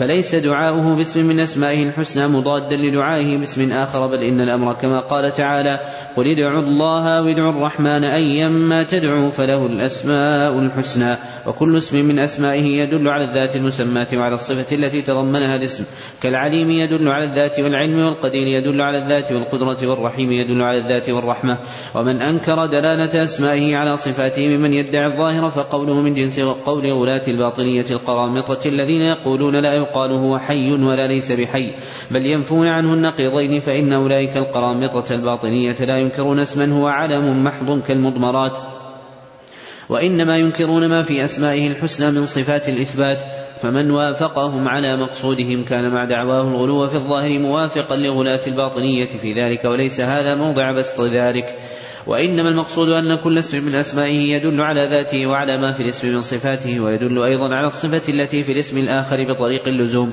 فليس 0.00 0.34
دعاؤه 0.34 0.96
باسم 0.96 1.26
من 1.26 1.40
أسمائه 1.40 1.82
الحسنى 1.82 2.28
مضادا 2.28 2.76
لدعائه 2.76 3.38
باسم 3.38 3.72
آخر 3.72 4.06
بل 4.06 4.22
إن 4.22 4.40
الأمر 4.40 4.72
كما 4.72 5.00
قال 5.00 5.32
تعالى 5.32 5.80
قل 6.16 6.26
ادعوا 6.26 6.62
الله 6.62 7.18
أو 7.18 7.28
ادعوا 7.28 7.50
الرحمن 7.50 8.04
أيما 8.04 8.82
تدعوا 8.82 9.30
فله 9.30 9.66
الأسماء 9.66 10.58
الحسنى 10.58 11.18
وكل 11.46 11.76
اسم 11.76 12.04
من 12.08 12.18
أسمائه 12.18 12.64
يدل 12.64 13.08
على 13.08 13.24
الذات 13.24 13.56
المسماة 13.56 14.08
وعلى 14.14 14.34
الصفة 14.34 14.76
التي 14.76 15.02
تضمنها 15.02 15.56
الاسم 15.56 15.84
كالعليم 16.22 16.70
يدل 16.70 17.08
على 17.08 17.24
الذات 17.24 17.60
والعلم 17.60 17.98
والقدير 17.98 18.46
يدل 18.46 18.80
على 18.80 18.98
الذات 18.98 19.32
والقدرة 19.32 19.86
والرحيم 19.86 20.32
يدل 20.32 20.62
على 20.62 20.78
الذات 20.78 21.10
والرحمة 21.10 21.58
ومن 21.94 22.22
أنكر 22.22 22.66
دلالة 22.66 23.22
أسمائه 23.22 23.76
على 23.76 23.96
صفاته 23.96 24.48
ممن 24.48 24.72
يدعي 24.72 25.06
الظاهر 25.06 25.50
فقوله 25.50 26.00
من 26.00 26.14
جنس 26.14 26.40
قول 26.40 26.92
غلاة 26.92 27.22
الباطنية 27.28 27.86
القرامطة 27.90 28.68
الذين 28.68 29.02
يقولون 29.02 29.56
لا 29.56 29.74
يقال 29.74 30.12
هو 30.12 30.38
حي 30.38 30.72
ولا 30.72 31.06
ليس 31.06 31.32
بحي 31.32 31.72
بل 32.10 32.26
ينفون 32.26 32.66
عنه 32.66 32.94
النقيضين 32.94 33.60
فإن 33.60 33.92
أولئك 33.92 34.36
القرامطة 34.36 35.14
الباطنية 35.14 35.74
لا 35.80 35.99
ينكرون 36.00 36.40
اسما 36.40 36.72
هو 36.72 36.86
علم 36.86 37.44
محض 37.44 37.82
كالمضمرات. 37.82 38.56
وإنما 39.88 40.36
ينكرون 40.36 40.88
ما 40.88 41.02
في 41.02 41.24
أسمائه 41.24 41.68
الحسنى 41.68 42.10
من 42.10 42.26
صفات 42.26 42.68
الإثبات 42.68 43.18
فمن 43.62 43.90
وافقهم 43.90 44.68
على 44.68 44.96
مقصودهم 44.96 45.64
كان 45.64 45.90
مع 45.90 46.04
دعواه 46.04 46.42
الغلو 46.42 46.86
في 46.86 46.94
الظاهر 46.94 47.38
موافقا 47.38 47.96
لغلاة 47.96 48.40
الباطنية 48.46 49.06
في 49.06 49.32
ذلك 49.32 49.64
وليس 49.64 50.00
هذا 50.00 50.34
موضع 50.34 50.72
بسط 50.72 51.00
ذلك. 51.00 51.58
وإنما 52.06 52.48
المقصود 52.48 52.88
أن 52.88 53.16
كل 53.16 53.38
اسم 53.38 53.64
من 53.64 53.74
أسمائه 53.74 54.34
يدل 54.36 54.60
على 54.60 54.86
ذاته 54.86 55.26
وعلى 55.26 55.58
ما 55.60 55.72
في 55.72 55.82
الاسم 55.82 56.08
من 56.08 56.20
صفاته 56.20 56.80
ويدل 56.80 57.22
أيضا 57.22 57.54
على 57.54 57.66
الصفة 57.66 58.12
التي 58.12 58.42
في 58.42 58.52
الاسم 58.52 58.78
الآخر 58.78 59.32
بطريق 59.32 59.68
اللزوم. 59.68 60.12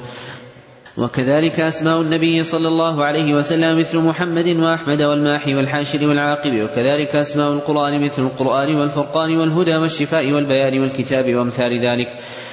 وكذلك 0.97 1.59
أسماء 1.59 2.01
النبي 2.01 2.43
صلى 2.43 2.67
الله 2.67 3.05
عليه 3.05 3.33
وسلم 3.33 3.79
مثل 3.79 3.97
محمد 3.97 4.47
وأحمد 4.47 5.01
والماحي 5.01 5.55
والحاشر 5.55 6.07
والعاقب 6.07 6.63
وكذلك 6.63 7.15
أسماء 7.15 7.53
القرآن 7.53 8.03
مثل 8.05 8.23
القرآن 8.23 8.75
والفرقان 8.75 9.37
والهدى 9.37 9.75
والشفاء 9.75 10.31
والبيان 10.31 10.79
والكتاب 10.79 11.35
وأمثال 11.35 11.85
ذلك. 11.85 12.07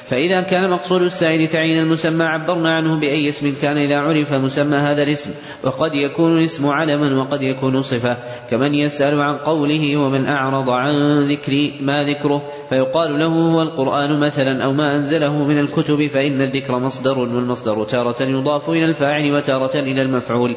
فإذا 0.04 0.42
كان 0.42 0.70
مقصود 0.70 1.02
السائل 1.02 1.46
تعيين 1.46 1.78
المسمى 1.78 2.24
عبرنا 2.24 2.76
عنه 2.76 3.00
بأي 3.00 3.28
اسم 3.28 3.54
كان 3.62 3.76
إذا 3.76 3.96
عرف 3.96 4.34
مسمى 4.34 4.76
هذا 4.76 5.02
الاسم 5.02 5.30
وقد 5.62 5.94
يكون 5.94 6.38
الاسم 6.38 6.66
علما 6.68 7.22
وقد 7.22 7.42
يكون 7.42 7.82
صفة. 7.82 8.16
كمن 8.50 8.74
يسأل 8.74 9.20
عن 9.20 9.36
قوله 9.36 9.96
ومن 9.96 10.26
أعرض 10.26 10.70
عن 10.70 10.92
ذكري 11.28 11.78
ما 11.80 12.04
ذكره 12.04 12.42
فيقال 12.68 13.18
له 13.18 13.26
هو 13.26 13.62
القرآن 13.62 14.20
مثلا 14.20 14.64
أو 14.64 14.72
ما 14.72 14.94
أنزله 14.94 15.44
من 15.44 15.58
الكتب 15.58 16.06
فإن 16.06 16.40
الذكر 16.40 16.78
مصدر 16.78 17.18
والمصدر 17.18 17.84
تارة 17.84 18.33
يضاف 18.34 18.70
إلى 18.70 18.84
الفاعل 18.84 19.32
وتارة 19.32 19.76
إلى 19.76 20.02
المفعول. 20.02 20.56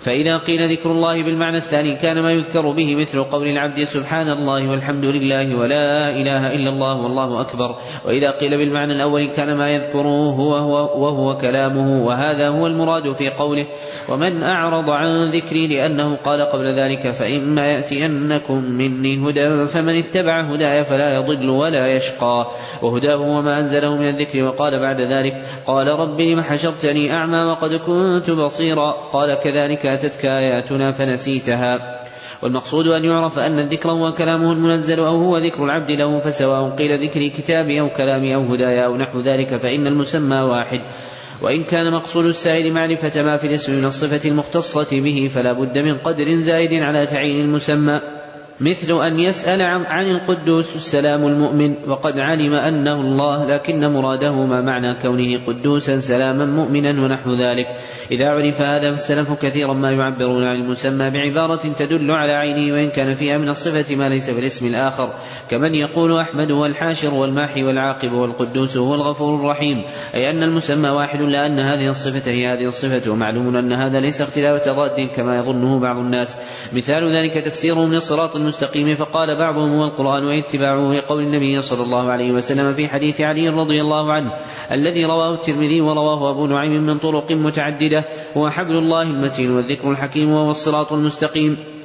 فإذا 0.00 0.38
قيل 0.38 0.72
ذكر 0.72 0.90
الله 0.90 1.22
بالمعنى 1.22 1.56
الثاني 1.56 1.96
كان 1.96 2.22
ما 2.22 2.32
يذكر 2.32 2.70
به 2.70 2.96
مثل 2.96 3.24
قول 3.24 3.46
العبد 3.46 3.82
سبحان 3.82 4.28
الله 4.28 4.70
والحمد 4.70 5.04
لله 5.04 5.56
ولا 5.56 6.10
إله 6.10 6.54
إلا 6.54 6.70
الله 6.70 7.02
والله 7.02 7.40
أكبر. 7.40 7.76
وإذا 8.06 8.30
قيل 8.30 8.58
بالمعنى 8.58 8.92
الأول 8.92 9.26
كان 9.26 9.56
ما 9.56 9.70
يذكره 9.70 10.30
هو, 10.30 10.56
هو 10.56 11.04
وهو 11.04 11.34
كلامه 11.34 12.06
وهذا 12.06 12.48
هو 12.48 12.66
المراد 12.66 13.12
في 13.12 13.30
قوله 13.30 13.66
ومن 14.08 14.42
أعرض 14.42 14.90
عن 14.90 15.30
ذكري 15.30 15.66
لأنه 15.66 16.16
قال 16.16 16.42
قبل 16.42 16.80
ذلك 16.80 17.10
فإما 17.10 17.66
يأتينكم 17.66 18.64
مني 18.64 19.28
هدى 19.28 19.66
فمن 19.66 19.98
اتبع 19.98 20.40
هداي 20.40 20.84
فلا 20.84 21.14
يضل 21.14 21.50
ولا 21.50 21.86
يشقى. 21.86 22.46
وهداه 22.82 23.14
هو 23.14 23.42
ما 23.42 23.60
أنزله 23.60 23.96
من 23.96 24.08
الذكر 24.08 24.42
وقال 24.42 24.80
بعد 24.80 25.00
ذلك 25.00 25.42
قال 25.66 25.86
رب 25.86 26.20
لم 26.20 26.40
حشرتني 26.40 27.12
أعمى 27.18 27.42
وقد 27.42 27.74
كنت 27.74 28.30
بصيرا. 28.30 28.92
قال 29.12 29.34
كذلك 29.34 29.86
أتتك 29.86 30.24
آياتنا 30.24 30.90
فنسيتها. 30.90 32.04
والمقصود 32.42 32.86
أن 32.86 33.04
يعرف 33.04 33.38
أن 33.38 33.58
الذكر 33.58 33.90
هو 33.90 34.12
كلامه 34.12 34.52
المنزل 34.52 35.00
أو 35.00 35.14
هو 35.14 35.38
ذكر 35.38 35.64
العبد 35.64 35.90
له 35.90 36.18
فسواء 36.20 36.70
قيل 36.70 37.08
ذكري 37.08 37.30
كتابي 37.30 37.80
أو 37.80 37.88
كلامي 37.88 38.34
أو 38.34 38.40
هدايا 38.40 38.86
أو 38.86 38.96
نحو 38.96 39.20
ذلك 39.20 39.48
فإن 39.48 39.86
المسمى 39.86 40.40
واحد. 40.40 40.80
وإن 41.42 41.62
كان 41.62 41.92
مقصود 41.92 42.24
السائل 42.24 42.72
معرفة 42.72 43.22
ما 43.22 43.36
في 43.36 43.46
الاسم 43.46 43.72
من 43.72 43.84
الصفة 43.84 44.28
المختصة 44.30 45.00
به 45.00 45.30
فلا 45.34 45.52
بد 45.52 45.78
من 45.78 45.98
قدر 45.98 46.34
زائد 46.34 46.82
على 46.82 47.06
تعيين 47.06 47.44
المسمى. 47.44 48.00
مثل 48.60 48.92
أن 48.92 49.20
يسأل 49.20 49.62
عن 49.62 50.06
القدوس 50.06 50.76
السلام 50.76 51.26
المؤمن 51.26 51.76
وقد 51.88 52.18
علم 52.18 52.54
أنه 52.54 53.00
الله 53.00 53.46
لكن 53.46 53.92
مراده 53.92 54.32
ما 54.32 54.62
معنى 54.62 54.94
كونه 54.94 55.46
قدوسا 55.46 55.96
سلاما 55.96 56.44
مؤمنا 56.44 57.04
ونحو 57.04 57.34
ذلك. 57.34 57.66
إذا 58.10 58.28
عرف 58.28 58.62
هذا 58.62 58.90
فالسلف 58.90 59.32
كثيرا 59.42 59.72
ما 59.72 59.90
يعبرون 59.90 60.44
عن 60.44 60.56
المسمى 60.62 61.10
بعبارة 61.10 61.72
تدل 61.78 62.10
على 62.10 62.32
عينه 62.32 62.74
وإن 62.74 62.90
كان 62.90 63.14
فيها 63.14 63.38
من 63.38 63.48
الصفة 63.48 63.96
ما 63.96 64.08
ليس 64.08 64.30
في 64.30 64.38
الاسم 64.40 64.66
الآخر. 64.66 65.14
كمن 65.50 65.74
يقول 65.74 66.20
أحمد 66.20 66.50
هو 66.50 66.66
الحاشر 66.66 67.14
والماحي 67.14 67.64
والعاقب 67.64 68.12
والقدوس 68.12 68.76
هو 68.76 68.94
الغفور 68.94 69.40
الرحيم. 69.40 69.82
أي 70.14 70.30
أن 70.30 70.42
المسمى 70.42 70.88
واحد 70.88 71.20
لأن 71.20 71.58
هذه 71.58 71.88
الصفة 71.88 72.30
هي 72.30 72.46
هذه 72.46 72.64
الصفة 72.64 73.10
ومعلوم 73.10 73.56
أن 73.56 73.72
هذا 73.72 74.00
ليس 74.00 74.20
اختلاف 74.20 74.64
تضاد 74.64 75.08
كما 75.16 75.38
يظنه 75.38 75.80
بعض 75.80 75.98
الناس. 75.98 76.36
مثال 76.72 77.16
ذلك 77.16 77.44
تفسيره 77.44 77.86
من 77.86 77.94
الصراط 77.94 78.36
المستقيم 78.36 78.94
فقال 78.94 79.38
بعضهم 79.38 79.78
هو 79.78 79.84
القرآن 79.84 80.24
واتباعه 80.24 80.92
لقول 80.92 81.22
النبي 81.22 81.60
صلى 81.60 81.82
الله 81.82 82.10
عليه 82.10 82.32
وسلم 82.32 82.72
في 82.72 82.88
حديث 82.88 83.20
علي 83.20 83.48
رضي 83.48 83.80
الله 83.80 84.12
عنه 84.12 84.32
الذي 84.72 85.04
رواه 85.04 85.34
الترمذي 85.34 85.80
ورواه 85.80 86.30
أبو 86.30 86.46
نعيم 86.46 86.82
من 86.82 86.98
طرق 86.98 87.32
متعددة 87.32 88.04
هو 88.36 88.50
حبل 88.50 88.76
الله 88.76 89.02
المتين 89.02 89.50
والذكر 89.50 89.90
الحكيم 89.90 90.32
وهو 90.32 90.50
الصراط 90.50 90.92
المستقيم. 90.92 91.77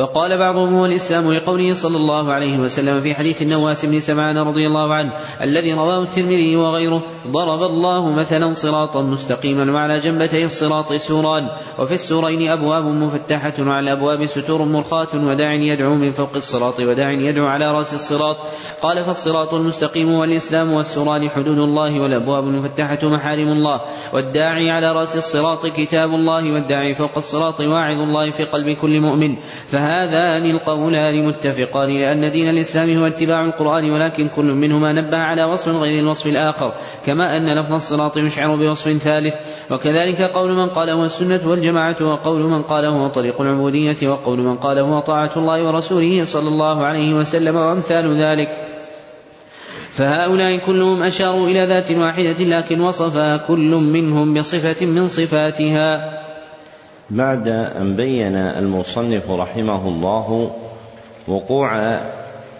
وقال 0.00 0.38
بعضهم 0.38 0.74
هو 0.74 0.86
الإسلام 0.86 1.32
لقوله 1.32 1.72
صلى 1.72 1.96
الله 1.96 2.32
عليه 2.32 2.58
وسلم 2.58 3.00
في 3.00 3.14
حديث 3.14 3.42
النواس 3.42 3.84
بن 3.84 3.98
سمعان 3.98 4.38
رضي 4.38 4.66
الله 4.66 4.94
عنه 4.94 5.12
الذي 5.42 5.72
رواه 5.72 6.02
الترمذي 6.02 6.56
وغيره 6.56 7.02
ضرب 7.26 7.62
الله 7.62 8.10
مثلا 8.10 8.50
صراطا 8.50 9.02
مستقيما 9.02 9.72
وعلى 9.72 9.98
جنبتي 9.98 10.44
الصراط 10.44 10.92
سوران 10.92 11.48
وفي 11.78 11.94
السورين 11.94 12.50
أبواب 12.50 12.84
مفتحة 12.84 13.52
وعلى 13.58 13.92
الأبواب 13.92 14.26
ستور 14.26 14.64
مرخاة 14.64 15.08
وداع 15.14 15.52
يدعو 15.52 15.94
من 15.94 16.10
فوق 16.10 16.34
الصراط 16.36 16.80
وداع 16.80 17.10
يدعو 17.10 17.46
على 17.46 17.70
رأس 17.70 17.94
الصراط 17.94 18.36
قال 18.82 19.04
فالصراط 19.04 19.54
المستقيم 19.54 20.08
هو 20.08 20.29
الإسلام 20.29 20.72
والسوران 20.72 21.28
حدود 21.28 21.58
الله 21.58 22.00
والأبواب 22.00 22.44
المفتحة 22.44 22.98
محارم 23.02 23.48
الله 23.48 23.80
والداعي 24.14 24.70
على 24.70 24.92
رأس 24.92 25.16
الصراط 25.16 25.66
كتاب 25.66 26.08
الله 26.08 26.52
والداعي 26.52 26.94
فوق 26.94 27.16
الصراط 27.16 27.60
واعظ 27.60 28.00
الله 28.00 28.30
في 28.30 28.44
قلب 28.44 28.76
كل 28.76 29.00
مؤمن 29.00 29.36
فهذان 29.90 30.50
القولان 30.50 31.26
متفقان 31.26 31.90
لأن 32.00 32.30
دين 32.30 32.48
الإسلام 32.48 32.96
هو 32.96 33.06
اتباع 33.06 33.44
القرآن 33.44 33.90
ولكن 33.90 34.28
كل 34.28 34.44
منهما 34.44 34.92
نبه 34.92 35.18
على 35.18 35.44
وصف 35.44 35.68
غير 35.68 35.98
الوصف 35.98 36.26
الآخر 36.26 36.74
كما 37.06 37.36
أن 37.36 37.58
لفظ 37.58 37.72
الصراط 37.72 38.16
يشعر 38.16 38.56
بوصف 38.56 38.92
ثالث 38.92 39.34
وكذلك 39.70 40.22
قول 40.22 40.52
من 40.52 40.68
قال 40.68 40.90
هو 40.90 41.04
السنة 41.04 41.40
والجماعة 41.48 41.96
وقول 42.00 42.42
من 42.42 42.62
قال 42.62 42.84
هو 42.86 43.08
طريق 43.08 43.40
العبودية 43.40 44.08
وقول 44.08 44.38
من 44.38 44.56
قال 44.56 44.78
هو 44.78 45.00
طاعة 45.00 45.30
الله 45.36 45.66
ورسوله 45.66 46.24
صلى 46.24 46.48
الله 46.48 46.84
عليه 46.84 47.14
وسلم 47.14 47.56
وأمثال 47.56 48.14
ذلك. 48.14 48.48
فهؤلاء 49.90 50.66
كلهم 50.66 51.02
أشاروا 51.02 51.46
إلى 51.46 51.66
ذات 51.66 51.92
واحدة 51.92 52.44
لكن 52.44 52.80
وصفها 52.80 53.36
كل 53.36 53.74
منهم 53.74 54.34
بصفة 54.34 54.86
من 54.86 55.04
صفاتها. 55.04 56.20
بعد 57.10 57.48
أن 57.48 57.96
بين 57.96 58.36
المصنف 58.36 59.30
رحمه 59.30 59.88
الله 59.88 60.50
وقوع 61.28 61.98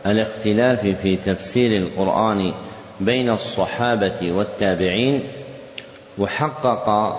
الاختلاف 0.07 0.87
في 0.87 1.17
تفسير 1.17 1.83
القرآن 1.83 2.53
بين 3.01 3.31
الصحابة 3.31 4.33
والتابعين 4.33 5.23
وحقق 6.19 7.17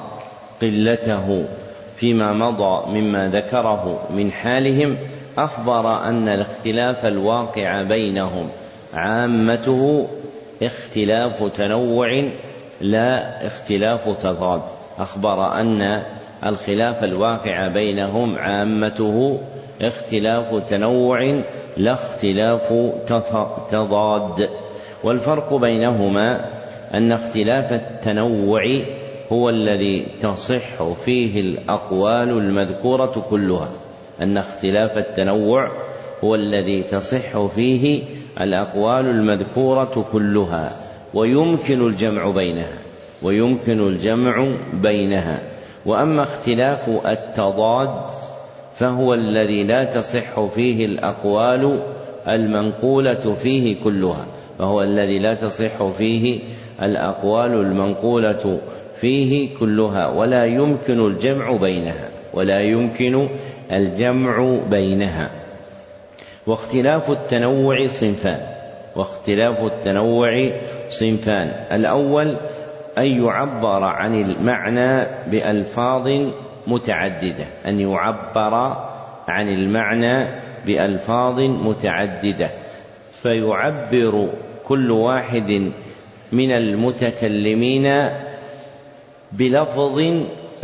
قلته 0.61 1.45
فيما 1.97 2.33
مضى 2.33 2.99
مما 2.99 3.27
ذكره 3.27 4.07
من 4.09 4.31
حالهم 4.31 4.97
أخبر 5.37 6.03
أن 6.03 6.27
الاختلاف 6.27 7.05
الواقع 7.05 7.81
بينهم 7.81 8.49
عامته 8.93 10.07
اختلاف 10.63 11.43
تنوع 11.43 12.23
لا 12.81 13.47
اختلاف 13.47 14.09
تضاد. 14.09 14.61
أخبر 14.99 15.59
أن 15.59 16.03
الخلاف 16.45 17.03
الواقع 17.03 17.67
بينهم 17.67 18.37
عامته 18.37 19.39
اختلاف 19.81 20.69
تنوع 20.69 21.41
لا 21.77 21.93
اختلاف 21.93 22.73
تضاد. 23.71 24.49
والفرق 25.03 25.53
بينهما 25.53 26.45
أن 26.93 27.11
اختلاف 27.11 27.73
التنوع 27.73 28.65
هو 29.31 29.49
الذي 29.49 30.05
تصح 30.21 30.83
فيه 31.05 31.41
الأقوال 31.41 32.29
المذكورة 32.29 33.25
كلها. 33.29 33.71
أن 34.21 34.37
اختلاف 34.37 34.97
التنوع 34.97 35.71
هو 36.23 36.35
الذي 36.35 36.83
تصح 36.83 37.45
فيه 37.45 38.03
الأقوال 38.41 39.05
المذكورة 39.05 40.05
كلها. 40.11 40.85
ويمكن 41.13 41.87
الجمع 41.87 42.29
بينها. 42.29 42.77
ويمكن 43.23 43.87
الجمع 43.87 44.47
بينها. 44.73 45.50
وأما 45.85 46.23
اختلاف 46.23 46.89
التضاد 46.89 47.89
فهو 48.75 49.13
الذي 49.13 49.63
لا 49.63 49.83
تصح 49.83 50.45
فيه 50.45 50.85
الأقوال 50.85 51.79
المنقولة 52.27 53.33
فيه 53.33 53.75
كلها 53.83 54.25
فهو 54.59 54.81
الذي 54.81 55.19
لا 55.19 55.33
تصح 55.33 55.83
فيه 55.97 56.39
الأقوال 56.81 57.51
المنقولة 57.51 58.59
فيه 58.95 59.57
كلها 59.59 60.07
ولا 60.07 60.45
يمكن 60.45 61.07
الجمع 61.07 61.55
بينها 61.55 62.09
ولا 62.33 62.59
يمكن 62.59 63.29
الجمع 63.71 64.57
بينها. 64.69 65.31
واختلاف 66.47 67.11
التنوع 67.11 67.87
صنفان 67.87 68.39
واختلاف 68.95 69.63
التنوع 69.63 70.49
صنفان. 70.89 71.47
الأول 71.71 72.35
أن 72.97 73.23
يعبر 73.23 73.83
عن 73.83 74.21
المعنى 74.21 75.05
بألفاظ 75.31 76.09
متعددة. 76.67 77.45
أن 77.65 77.79
يعبر 77.79 78.53
عن 79.27 79.47
المعنى 79.47 80.27
بألفاظ 80.65 81.39
متعددة. 81.39 82.49
فيعبر 83.21 84.29
كل 84.65 84.91
واحد 84.91 85.71
من 86.31 86.51
المتكلمين 86.51 88.09
بلفظ 89.31 90.01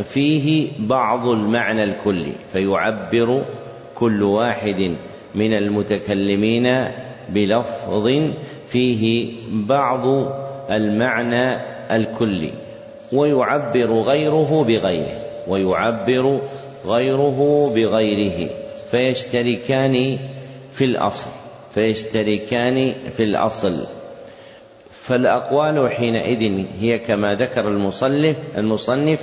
فيه 0.03 0.67
بعض 0.79 1.27
المعنى 1.27 1.83
الكلي. 1.83 2.33
فيعبر 2.53 3.45
كل 3.95 4.23
واحد 4.23 4.95
من 5.35 5.53
المتكلمين 5.53 6.87
بلفظ 7.29 8.11
فيه 8.69 9.33
بعض 9.51 10.05
المعنى 10.71 11.76
الكلي 11.91 12.51
ويعبر 13.13 14.01
غيره 14.01 14.63
بغيره 14.63 15.07
ويعبر 15.47 16.41
غيره 16.85 17.69
بغيره 17.75 18.49
فيشتركان 18.91 20.17
في 20.71 20.85
الأصل 20.85 21.29
فيشتركان 21.77 22.93
في 23.17 23.23
الأصل. 23.23 23.87
فالأقوال 24.91 25.89
حينئذ 25.91 26.65
هي 26.79 26.99
كما 26.99 27.35
ذكر 27.35 27.67
المصنف 27.67 28.35
المصنف 28.57 29.19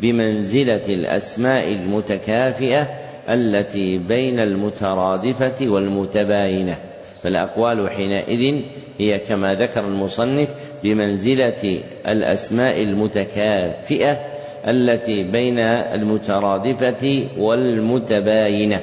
بمنزلة 0.00 0.94
الأسماء 0.94 1.68
المتكافئة 1.68 2.82
التي 3.28 3.98
بين 3.98 4.40
المترادفة 4.40 5.68
والمتباينة. 5.68 6.78
فالأقوال 7.26 7.90
حينئذ 7.90 8.62
هي 8.98 9.18
كما 9.18 9.54
ذكر 9.54 9.80
المصنف 9.80 10.48
بمنزلة 10.82 11.82
الأسماء 12.08 12.82
المتكافئة 12.82 14.18
التي 14.66 15.22
بين 15.22 15.58
المترادفة 15.58 17.26
والمتباينة 17.38 18.80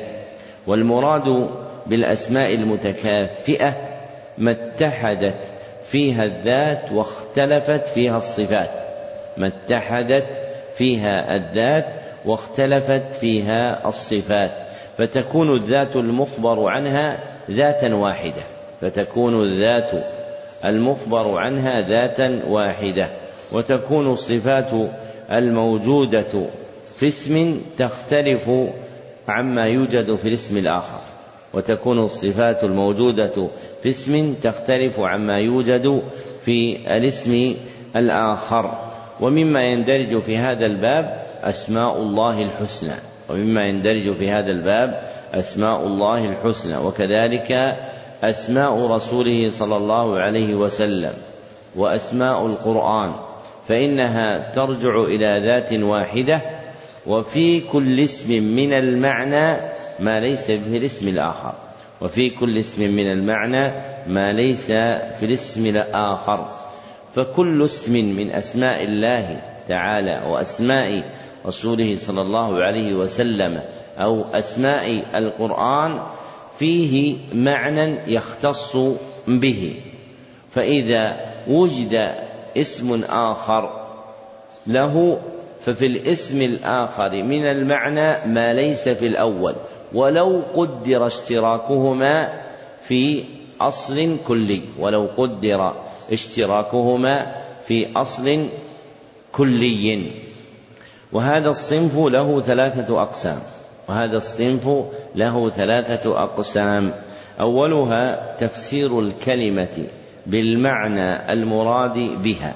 والمراد 0.68 1.50
بالأسماء 1.88 2.54
المتكافئة 2.54 3.76
ما 4.38 4.52
اتحدت 4.52 5.40
فيها 5.86 6.26
الذات 6.26 6.92
واختلفت 6.92 7.88
فيها 7.88 8.18
الصفات 8.18 8.82
ما 9.38 9.48
اتحدت 9.48 10.28
فيها 10.78 11.36
الذات 11.36 11.86
واختلفت 12.26 13.14
فيها 13.14 13.88
الصفات. 13.88 14.63
فتكون 14.98 15.56
الذات 15.56 15.96
المخبر 15.96 16.70
عنها 16.70 17.20
ذاتا 17.52 17.96
واحدة. 17.96 18.44
فتكون 18.82 19.44
الذات 19.44 19.92
المخبر 20.66 21.38
عنها 21.38 21.82
ذاتا 21.82 22.42
واحدة. 22.48 23.10
وتكون 23.54 24.12
الصفات 24.12 24.72
الموجودة 25.32 26.46
في 26.96 27.08
اسم 27.08 27.62
تختلف 27.78 28.50
عما 29.28 29.66
يوجد 29.66 30.16
في 30.16 30.28
الاسم 30.28 30.58
الآخر. 30.58 31.00
وتكون 31.54 32.00
الصفات 32.00 32.64
الموجودة 32.64 33.48
في 33.84 33.90
اسم 33.90 34.34
تختلف 34.34 35.00
عما 35.00 35.40
يوجد 35.40 36.04
في 36.46 36.78
الاسم 36.98 37.56
الآخر. 37.96 38.78
ومما 39.22 39.64
يندرج 39.64 40.22
في 40.22 40.38
هذا 40.38 40.66
الباب 40.66 41.18
أسماء 41.44 42.02
الله 42.02 42.44
الحسنى. 42.44 43.13
ومما 43.30 43.68
يندرج 43.68 44.14
في 44.14 44.32
هذا 44.32 44.52
الباب 44.52 45.02
أسماء 45.34 45.88
الله 45.88 46.26
الحسنى 46.26 46.78
وكذلك 46.78 47.78
أسماء 48.24 48.92
رسوله 48.92 49.50
صلى 49.50 49.78
الله 49.78 50.20
عليه 50.20 50.56
وسلم 50.56 51.14
وأسماء 51.76 52.46
القرآن 52.46 53.14
فإنها 53.68 54.52
ترجع 54.52 55.04
إلى 55.04 55.42
ذات 55.46 55.74
واحدة 55.74 56.42
وفي 57.08 57.62
كل 57.62 58.00
اسم 58.00 58.44
من 58.44 58.74
المعنى 58.74 59.58
ما 60.00 60.20
ليس 60.20 60.46
في 60.46 60.78
الاسم 60.78 61.10
الآخر 61.10 61.54
وفي 62.02 62.30
كل 62.30 62.58
اسم 62.58 62.82
من 62.82 63.12
المعنى 63.12 63.72
ما 64.08 64.34
ليس 64.34 64.66
في 65.20 65.26
الاسم 65.26 65.66
الآخر 65.66 66.48
فكل 67.16 67.66
اسم 67.66 67.94
من 67.94 68.30
أسماء 68.32 68.84
الله 68.84 69.42
تعالى 69.68 70.32
وأسماء 70.32 71.04
رسوله 71.46 71.96
صلى 71.96 72.22
الله 72.22 72.64
عليه 72.64 72.94
وسلم 72.94 73.62
أو 73.98 74.22
أسماء 74.22 75.04
القرآن 75.16 76.00
فيه 76.60 77.16
معنى 77.34 77.96
يختص 78.08 78.78
به. 79.28 79.76
فإذا 80.52 81.34
وجد 81.48 81.94
اسم 82.58 83.04
آخر 83.04 83.84
له 84.68 85.20
ففي 85.66 85.86
الاسم 85.86 86.42
الآخر 86.42 87.24
من 87.24 87.46
المعنى 87.46 88.34
ما 88.34 88.54
ليس 88.54 88.90
في 88.90 89.08
الأول 89.08 89.56
ولو 89.94 90.44
قدر 90.56 91.08
اشتراكهما 91.08 92.42
في 92.88 93.24
أصل 93.62 94.18
كلي 94.28 94.62
ولو 94.80 95.10
قدر 95.18 95.74
اشتراكهما 96.12 97.36
في 97.68 97.88
أصل 97.96 98.50
كلي. 99.32 100.12
وهذا 101.14 101.50
الصنف 101.50 101.98
له 101.98 102.42
ثلاثة 102.42 103.02
أقسام. 103.02 103.40
وهذا 103.90 104.18
الصنف 104.18 104.70
له 105.16 105.50
ثلاثة 105.50 106.24
أقسام. 106.24 106.92
أولها 107.40 108.36
تفسير 108.40 109.00
الكلمة 109.00 109.88
بالمعنى 110.26 111.34
المراد 111.34 112.24
بها. 112.24 112.54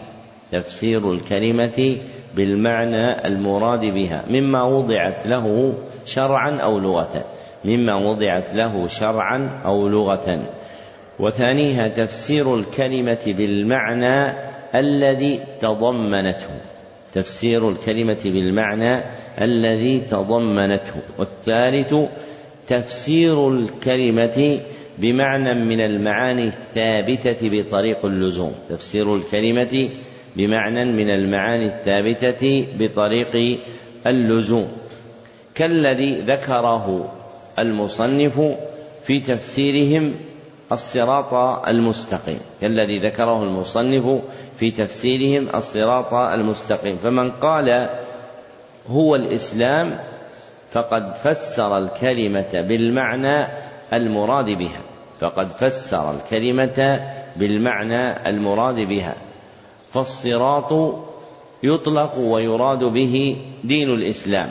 تفسير 0.52 1.14
الكلمة 1.14 1.98
بالمعنى 2.36 3.28
المراد 3.28 3.86
بها. 3.86 4.24
مما 4.30 4.64
وضعت 4.64 5.28
له 5.28 5.74
شرعا 6.06 6.58
أو 6.58 6.80
لغة. 6.80 7.26
مما 7.66 7.96
وضعت 7.96 8.54
له 8.54 8.88
شرعا 8.88 9.50
أو 9.66 9.88
لغة. 9.88 10.40
وثانيها 11.20 11.88
تفسير 11.88 12.56
الكلمة 12.56 13.18
بالمعنى 13.26 14.34
الذي 14.76 15.40
تضمنته. 15.62 16.77
تفسير 17.14 17.70
الكلمة 17.70 18.20
بالمعنى 18.24 19.04
الذي 19.42 20.00
تضمنته. 20.00 21.02
والثالث 21.18 21.94
تفسير 22.68 23.50
الكلمة 23.50 24.60
بمعنى 24.98 25.54
من 25.54 25.82
المعاني 25.82 26.48
الثابتة 26.48 27.50
بطريق 27.50 28.06
اللزوم. 28.06 28.54
تفسير 28.70 29.16
الكلمة 29.16 29.90
بمعنى 30.36 30.86
من 30.86 31.10
المعاني 31.10 31.66
الثابتة 31.66 32.68
بطريق 32.80 33.60
اللزوم. 34.08 34.68
كالذي 35.56 36.22
ذكره 36.22 37.14
المصنف 37.60 38.42
في 39.06 39.20
تفسيرهم 39.20 40.16
الصراط 40.72 41.34
المستقيم 41.68 42.40
كالذي 42.62 43.00
ذكره 43.00 43.44
المصنف 43.44 44.22
في 44.60 44.72
تفسيرهم 44.72 45.48
الصراط 45.56 46.14
المستقيم. 46.14 46.98
فمن 46.98 47.32
قال 47.32 47.90
هو 48.90 49.16
الإسلام 49.16 50.00
فقد 50.72 51.14
فسر 51.14 51.78
الكلمة 51.78 52.52
بالمعنى 52.54 53.48
المراد 53.94 54.46
بها. 54.46 54.82
فقد 55.20 55.48
فسر 55.48 56.12
الكلمة 56.12 57.00
بالمعنى 57.36 58.30
المراد 58.30 58.76
بها. 58.76 59.16
فالصراط 59.92 60.96
يطلق 61.64 62.18
ويراد 62.18 62.84
به 62.84 63.38
دين 63.64 63.90
الإسلام. 63.90 64.50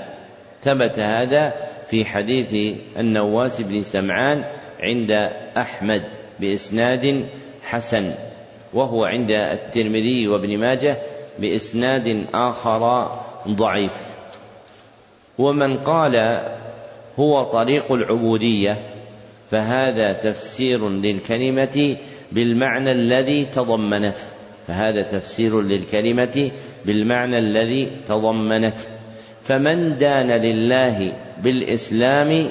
ثبت 0.63 0.99
هذا 0.99 1.53
في 1.91 2.05
حديث 2.05 2.79
النواس 2.99 3.61
بن 3.61 3.83
سمعان 3.83 4.45
عند 4.81 5.11
أحمد 5.57 6.03
بإسناد 6.41 7.27
حسن 7.63 8.15
وهو 8.75 9.05
عند 9.05 9.31
الترمذي 9.31 10.29
وابن 10.29 10.59
ماجه 10.59 10.97
بإسناد 11.39 12.25
آخر 12.35 13.11
ضعيف. 13.49 13.93
ومن 15.39 15.77
قال 15.77 16.41
هو 17.19 17.43
طريق 17.43 17.93
العبودية 17.93 18.79
فهذا 19.51 20.13
تفسير 20.13 20.89
للكلمة 20.89 21.97
بالمعنى 22.33 22.93
الذي 22.93 23.45
تضمنته. 23.45 24.25
فهذا 24.67 25.03
تفسير 25.03 25.61
للكلمة 25.61 26.51
بالمعنى 26.85 27.39
الذي 27.39 27.91
تضمنته. 28.09 28.89
فمن 29.43 29.99
دان 29.99 30.31
لله 30.31 31.13
بالإسلام 31.43 32.51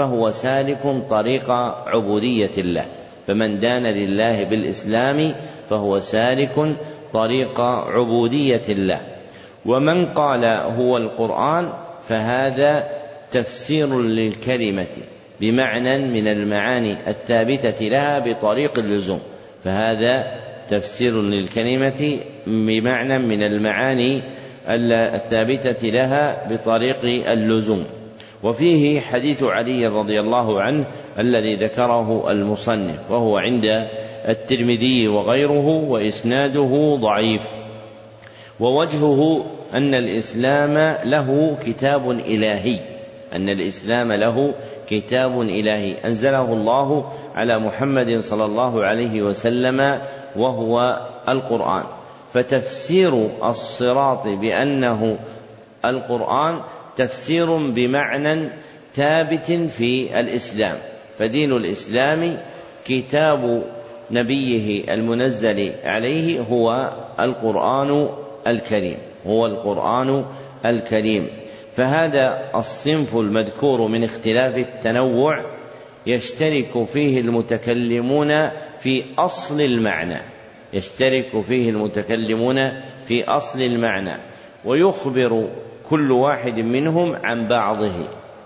فهو 0.00 0.30
سالك 0.30 1.02
طريق 1.10 1.50
عبودية 1.86 2.50
الله. 2.58 2.84
فمن 3.26 3.58
دان 3.58 3.86
لله 3.86 4.44
بالإسلام 4.44 5.34
فهو 5.70 5.98
سالك 5.98 6.76
طريق 7.12 7.60
عبودية 7.60 8.62
الله. 8.68 9.00
ومن 9.66 10.06
قال 10.06 10.44
هو 10.78 10.96
القرآن 10.96 11.72
فهذا 12.08 12.88
تفسير 13.30 14.00
للكلمة 14.00 14.96
بمعنى 15.40 15.98
من 15.98 16.28
المعاني 16.28 16.96
الثابتة 17.08 17.84
لها 17.88 18.18
بطريق 18.18 18.78
اللزوم. 18.78 19.20
فهذا 19.64 20.34
تفسير 20.68 21.22
للكلمة 21.22 22.18
بمعنى 22.46 23.18
من 23.18 23.42
المعاني 23.42 24.22
الثابتة 25.14 25.88
لها 25.88 26.52
بطريق 26.52 27.30
اللزوم. 27.30 27.84
وفيه 28.42 29.00
حديث 29.00 29.42
علي 29.42 29.86
رضي 29.86 30.20
الله 30.20 30.62
عنه 30.62 30.84
الذي 31.18 31.56
ذكره 31.56 32.30
المصنف 32.30 33.10
وهو 33.10 33.38
عند 33.38 33.86
الترمذي 34.28 35.08
وغيره 35.08 35.66
وإسناده 35.66 36.96
ضعيف. 37.00 37.42
ووجهه 38.60 39.44
أن 39.74 39.94
الإسلام 39.94 40.96
له 41.04 41.56
كتاب 41.66 42.10
إلهي 42.10 42.80
أن 43.32 43.48
الإسلام 43.48 44.12
له 44.12 44.54
كتاب 44.88 45.40
إلهي. 45.40 45.94
أنزله 46.04 46.52
الله 46.52 47.12
على 47.34 47.58
محمد 47.58 48.18
صلى 48.18 48.44
الله 48.44 48.84
عليه 48.84 49.22
وسلم 49.22 49.98
وهو 50.36 51.00
القرآن. 51.28 51.84
فتفسير 52.34 53.28
الصراط 53.44 54.26
بأنه 54.26 55.18
القرآن 55.84 56.60
تفسير 56.96 57.56
بمعنى 57.56 58.48
ثابت 58.94 59.52
في 59.52 60.20
الإسلام. 60.20 60.78
فدين 61.18 61.52
الإسلام 61.52 62.36
كتاب 62.84 63.64
نبيه 64.10 64.94
المنزل 64.94 65.72
عليه 65.84 66.40
هو 66.40 66.92
القرآن 67.20 68.08
الكريم 68.46 68.96
هو 69.26 69.46
القرآن 69.46 70.24
الكريم. 70.64 71.28
فهذا 71.76 72.50
الصنف 72.54 73.16
المذكور 73.16 73.86
من 73.86 74.04
اختلاف 74.04 74.58
التنوع 74.58 75.44
يشترك 76.06 76.84
فيه 76.92 77.20
المتكلمون 77.20 78.50
في 78.80 79.04
أصل 79.18 79.60
المعنى 79.60 80.18
يشترك 80.72 81.40
فيه 81.40 81.70
المتكلمون 81.70 82.68
في 83.08 83.24
أصل 83.24 83.60
المعنى 83.62 84.12
ويخبر 84.64 85.48
كل 85.90 86.12
واحد 86.12 86.58
منهم 86.58 87.16
عن 87.24 87.48
بعضه 87.48 87.92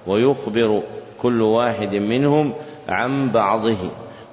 ويخبر 0.06 0.82
كل 1.22 1.42
واحد 1.42 1.94
منهم 1.94 2.52
عن 2.88 3.32
بعضه. 3.32 3.76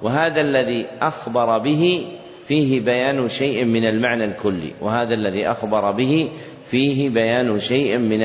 وهذا 0.02 0.40
الذي 0.40 0.86
أخبر 1.00 1.58
به 1.58 2.06
فيه 2.46 2.80
بيان 2.80 3.28
شيء 3.28 3.64
من 3.64 3.86
المعنى 3.86 4.24
الكلي. 4.24 4.70
وهذا 4.80 5.14
الذي 5.14 5.50
أخبر 5.50 5.90
به 5.90 6.30
فيه 6.70 7.08
بيان 7.08 7.58
شيء 7.58 7.98
من 7.98 8.22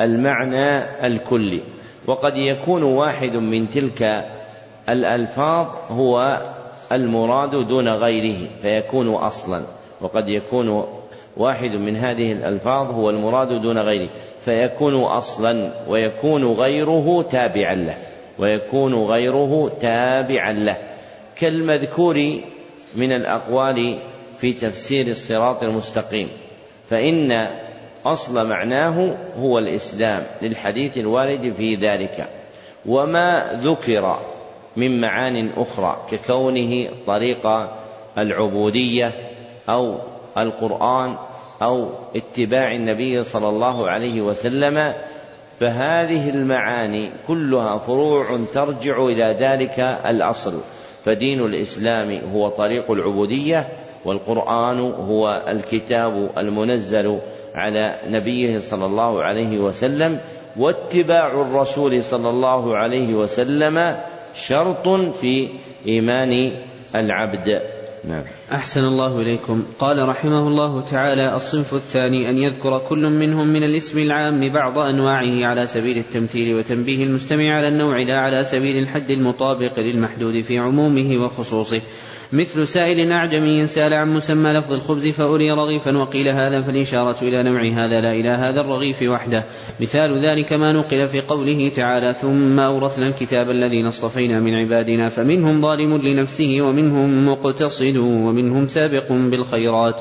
المعنى 0.00 0.78
الكلي. 1.06 1.60
وقد 2.06 2.36
يكون 2.36 2.82
واحد 2.82 3.36
من 3.36 3.70
تلك 3.70 4.26
الألفاظ 4.88 5.66
هو 5.90 6.42
المراد 6.92 7.68
دون 7.68 7.88
غيره 7.88 8.48
فيكون 8.62 9.08
أصلا. 9.14 9.62
وقد 10.00 10.28
يكون 10.28 10.97
واحد 11.38 11.70
من 11.70 11.96
هذه 11.96 12.32
الألفاظ 12.32 12.90
هو 12.90 13.10
المراد 13.10 13.62
دون 13.62 13.78
غيره 13.78 14.10
فيكون 14.44 14.94
أصلا 14.94 15.72
ويكون 15.88 16.52
غيره 16.52 17.22
تابعا 17.22 17.74
له 17.74 17.96
ويكون 18.38 18.94
غيره 18.94 19.72
تابعا 19.80 20.52
له. 20.52 20.76
كالمذكور 21.36 22.40
من 22.96 23.12
الأقوال 23.12 23.98
في 24.40 24.52
تفسير 24.52 25.06
الصراط 25.06 25.62
المستقيم 25.62 26.28
فإن 26.90 27.48
أصل 28.04 28.46
معناه 28.48 29.16
هو 29.36 29.58
الإسلام 29.58 30.22
للحديث 30.42 30.98
الوارد 30.98 31.52
في 31.56 31.74
ذلك. 31.74 32.28
وما 32.86 33.44
ذكر 33.52 34.18
من 34.76 35.00
معان 35.00 35.50
أخرى 35.56 35.96
ككونه 36.10 36.88
طريق 37.06 37.46
العبودية 38.18 39.12
أو 39.68 39.98
القرآن 40.38 41.16
أو 41.62 41.90
اتباع 42.16 42.74
النبي 42.74 43.24
صلى 43.24 43.48
الله 43.48 43.90
عليه 43.90 44.22
وسلم 44.22 44.92
فهذه 45.60 46.30
المعاني 46.30 47.10
كلها 47.26 47.78
فروع 47.78 48.26
ترجع 48.54 49.04
إلى 49.04 49.36
ذلك 49.40 49.80
الأصل. 50.06 50.60
فدين 51.04 51.40
الإسلام 51.40 52.20
هو 52.32 52.48
طريق 52.48 52.90
العبودية 52.90 53.68
والقرآن 54.04 54.80
هو 54.80 55.44
الكتاب 55.48 56.30
المنزل 56.38 57.18
على 57.54 57.98
نبيه 58.06 58.58
صلى 58.58 58.86
الله 58.86 59.22
عليه 59.22 59.58
وسلم 59.58 60.20
واتباع 60.56 61.40
الرسول 61.40 62.02
صلى 62.02 62.30
الله 62.30 62.76
عليه 62.76 63.14
وسلم 63.14 63.96
شرط 64.34 64.88
في 65.20 65.48
إيمان 65.86 66.52
العبد. 66.94 67.62
نعم. 68.08 68.22
أحسن 68.52 68.84
الله 68.84 69.20
إليكم. 69.20 69.64
قال 69.78 70.08
رحمه 70.08 70.48
الله 70.48 70.80
تعالى 70.80 71.34
الصنف 71.34 71.74
الثاني 71.74 72.30
أن 72.30 72.38
يذكر 72.38 72.78
كل 72.78 73.10
منهم 73.10 73.48
من 73.48 73.64
الاسم 73.64 73.98
العام 73.98 74.48
بعض 74.48 74.78
أنواعه 74.78 75.46
على 75.46 75.66
سبيل 75.66 75.98
التمثيل 75.98 76.54
وتنبيه 76.54 77.04
المستمع 77.04 77.56
على 77.56 77.68
النوع 77.68 77.98
لا 77.98 78.18
على 78.18 78.44
سبيل 78.44 78.76
الحد 78.76 79.10
المطابق 79.10 79.78
للمحدود 79.78 80.40
في 80.40 80.58
عمومه 80.58 81.24
وخصوصه. 81.24 81.82
مثل 82.32 82.68
سائل 82.68 83.12
أعجمي 83.12 83.66
سأل 83.66 83.94
عن 83.94 84.08
مسمى 84.08 84.50
لفظ 84.50 84.72
الخبز 84.72 85.06
فأري 85.06 85.50
رغيفا 85.50 85.96
وقيل 85.96 86.28
هذا 86.28 86.62
فالإشارة 86.62 87.16
إلى 87.22 87.42
نوع 87.42 87.62
هذا 87.62 88.00
لا 88.00 88.12
إلى 88.12 88.28
هذا 88.28 88.60
الرغيف 88.60 89.02
وحده. 89.02 89.44
مثال 89.80 90.18
ذلك 90.18 90.52
ما 90.52 90.72
نقل 90.72 91.08
في 91.08 91.20
قوله 91.20 91.68
تعالى 91.68 92.12
ثم 92.12 92.60
أورثنا 92.60 93.08
الكتاب 93.08 93.50
الذين 93.50 93.86
اصطفينا 93.86 94.40
من 94.40 94.54
عبادنا 94.54 95.08
فمنهم 95.08 95.60
ظالم 95.60 95.96
لنفسه 95.96 96.56
ومنهم 96.60 97.28
مقتصد 97.28 97.96
ومنهم 97.96 98.66
سابق 98.66 99.12
بالخيرات. 99.12 100.00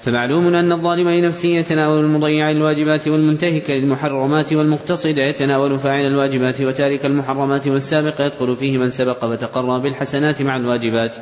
فمعلوم 0.00 0.54
أن 0.54 0.72
الظالم 0.72 1.08
لنفسه 1.08 1.48
يتناول 1.48 2.04
المضيع 2.04 2.50
للواجبات 2.50 3.08
والمنتهك 3.08 3.70
للمحرمات 3.70 4.52
والمقتصد 4.52 5.18
يتناول 5.18 5.78
فاعل 5.78 6.06
الواجبات 6.06 6.60
وتارك 6.60 7.06
المحرمات 7.06 7.68
والسابق 7.68 8.20
يدخل 8.20 8.56
فيه 8.56 8.78
من 8.78 8.86
سبق 8.86 9.34
فتقرى 9.34 9.82
بالحسنات 9.82 10.42
مع 10.42 10.56
الواجبات. 10.56 11.16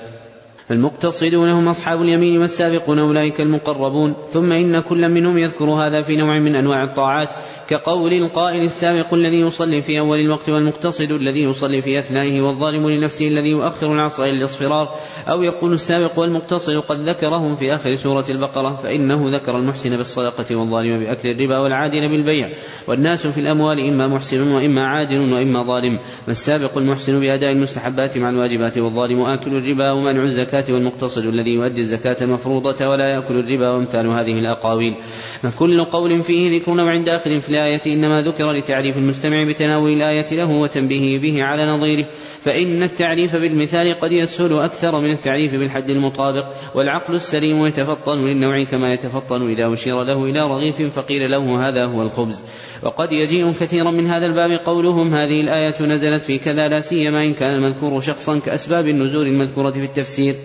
فالمقتصدون 0.68 1.48
هم 1.48 1.68
أصحاب 1.68 2.02
اليمين 2.02 2.40
والسابقون 2.40 2.98
أولئك 2.98 3.40
المقربون. 3.40 4.14
ثم 4.28 4.52
إن 4.52 4.80
كل 4.80 5.08
منهم 5.08 5.38
يذكر 5.38 5.64
هذا 5.64 6.00
في 6.00 6.16
نوع 6.16 6.38
من 6.38 6.56
أنواع 6.56 6.82
الطاعات. 6.82 7.32
كقول 7.68 8.12
القائل 8.12 8.62
السابق 8.62 9.14
الذي 9.14 9.40
يصلي 9.40 9.80
في 9.80 9.98
أول 9.98 10.20
الوقت 10.20 10.48
والمقتصد 10.48 11.10
الذي 11.10 11.42
يصلي 11.42 11.82
في 11.82 11.98
أثنائه 11.98 12.40
والظالم 12.40 12.90
لنفسه 12.90 13.28
الذي 13.28 13.48
يؤخر 13.48 13.92
العصر 13.92 14.22
إلى 14.22 14.32
الإصفرار 14.32 14.88
أو 15.28 15.42
يقول 15.42 15.72
السابق 15.72 16.18
والمقتصد 16.18 16.76
قد 16.76 17.08
ذكرهم 17.08 17.54
في 17.54 17.74
آخر 17.74 17.94
سورة 17.94 18.24
البقرة 18.30 18.74
فإنه 18.74 19.36
ذكر 19.36 19.56
المحسن 19.56 19.96
بالصدقة 19.96 20.56
والظالم 20.56 20.98
بأكل 20.98 21.28
الربا 21.28 21.58
والعادل 21.58 22.08
بالبيع 22.08 22.50
والناس 22.86 23.26
في 23.26 23.40
الأموال 23.40 23.88
إما 23.88 24.06
محسن 24.06 24.52
وإما 24.52 24.86
عادل 24.86 25.18
وإما 25.18 25.62
ظالم 25.62 25.98
فالسابق 26.26 26.78
المحسن 26.78 27.20
بأداء 27.20 27.52
المستحبات 27.52 28.18
مع 28.18 28.30
الواجبات 28.30 28.78
والظالم 28.78 29.20
آكل 29.20 29.56
الربا 29.56 29.92
ومنع 29.92 30.22
الزكاة 30.22 30.64
والمقتصد 30.70 31.24
الذي 31.24 31.50
يؤدي 31.50 31.80
الزكاة 31.80 32.16
المفروضة 32.22 32.86
ولا 32.86 33.08
يأكل 33.08 33.38
الربا 33.38 33.70
وأمثال 33.70 34.06
هذه 34.06 34.38
الأقاويل. 34.38 34.94
فكل 35.42 35.84
قول 35.84 36.22
فيه 36.22 36.58
ذكر 36.58 36.74
نوع 36.74 36.96
داخل 36.96 37.40
في 37.40 37.57
الآية 37.58 37.94
إنما 37.94 38.22
ذكر 38.22 38.52
لتعريف 38.52 38.98
المستمع 38.98 39.48
بتناول 39.48 39.92
الآية 39.92 40.34
له 40.34 40.50
وتنبيهه 40.50 41.22
به 41.22 41.42
على 41.42 41.66
نظيره 41.66 42.06
فإن 42.40 42.82
التعريف 42.82 43.36
بالمثال 43.36 43.94
قد 43.94 44.12
يسهل 44.12 44.58
أكثر 44.58 45.00
من 45.00 45.10
التعريف 45.10 45.54
بالحد 45.54 45.90
المطابق 45.90 46.46
والعقل 46.74 47.14
السليم 47.14 47.66
يتفطن 47.66 48.26
للنوع 48.26 48.64
كما 48.64 48.92
يتفطن 48.92 49.50
إذا 49.50 49.72
أشير 49.72 50.02
له 50.02 50.24
إلى 50.24 50.40
رغيف 50.40 50.82
فقيل 50.82 51.30
له 51.30 51.68
هذا 51.68 51.86
هو 51.86 52.02
الخبز. 52.02 52.42
وقد 52.82 53.12
يجيء 53.12 53.52
كثيرا 53.52 53.90
من 53.90 54.06
هذا 54.06 54.26
الباب 54.26 54.60
قولهم 54.64 55.14
هذه 55.14 55.40
الآية 55.40 55.82
نزلت 55.82 56.22
في 56.22 56.38
كذا 56.38 56.68
لا 56.68 56.80
سيما 56.80 57.22
إن 57.22 57.34
كان 57.34 57.50
المذكور 57.50 58.00
شخصا 58.00 58.38
كأسباب 58.38 58.88
النزول 58.88 59.26
المذكورة 59.26 59.70
في 59.70 59.84
التفسير. 59.84 60.36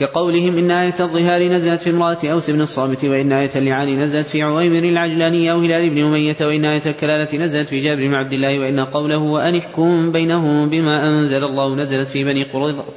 كقولهم 0.00 0.58
إن 0.58 0.70
آية 0.70 0.94
الظهار 1.00 1.48
نزلت 1.48 1.80
في 1.80 1.90
امرأة 1.90 2.18
أوس 2.24 2.50
بن 2.50 2.60
الصامت 2.60 3.04
وإن 3.04 3.32
آية 3.32 3.50
اللعان 3.56 4.00
نزلت 4.02 4.26
في 4.26 4.42
عويمر 4.42 4.88
العجلاني 4.88 5.52
أو 5.52 5.58
هلال 5.58 5.90
بن 5.90 6.04
أمية 6.04 6.36
وإن 6.40 6.64
آية 6.64 6.82
الكلالة 6.86 7.38
نزلت 7.38 7.68
في 7.68 7.78
جابر 7.78 8.00
بن 8.00 8.14
عبد 8.14 8.32
الله 8.32 8.58
وإن 8.58 8.80
قوله 8.80 9.18
وأن 9.18 9.56
احكم 9.56 10.12
بينهم 10.12 10.68
بما 10.68 11.08
أنزل 11.08 11.44
الله 11.44 11.74
نزلت 11.76 12.08
في 12.08 12.24
بني 12.24 12.44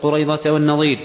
قريظة 0.02 0.52
والنظير. 0.52 1.00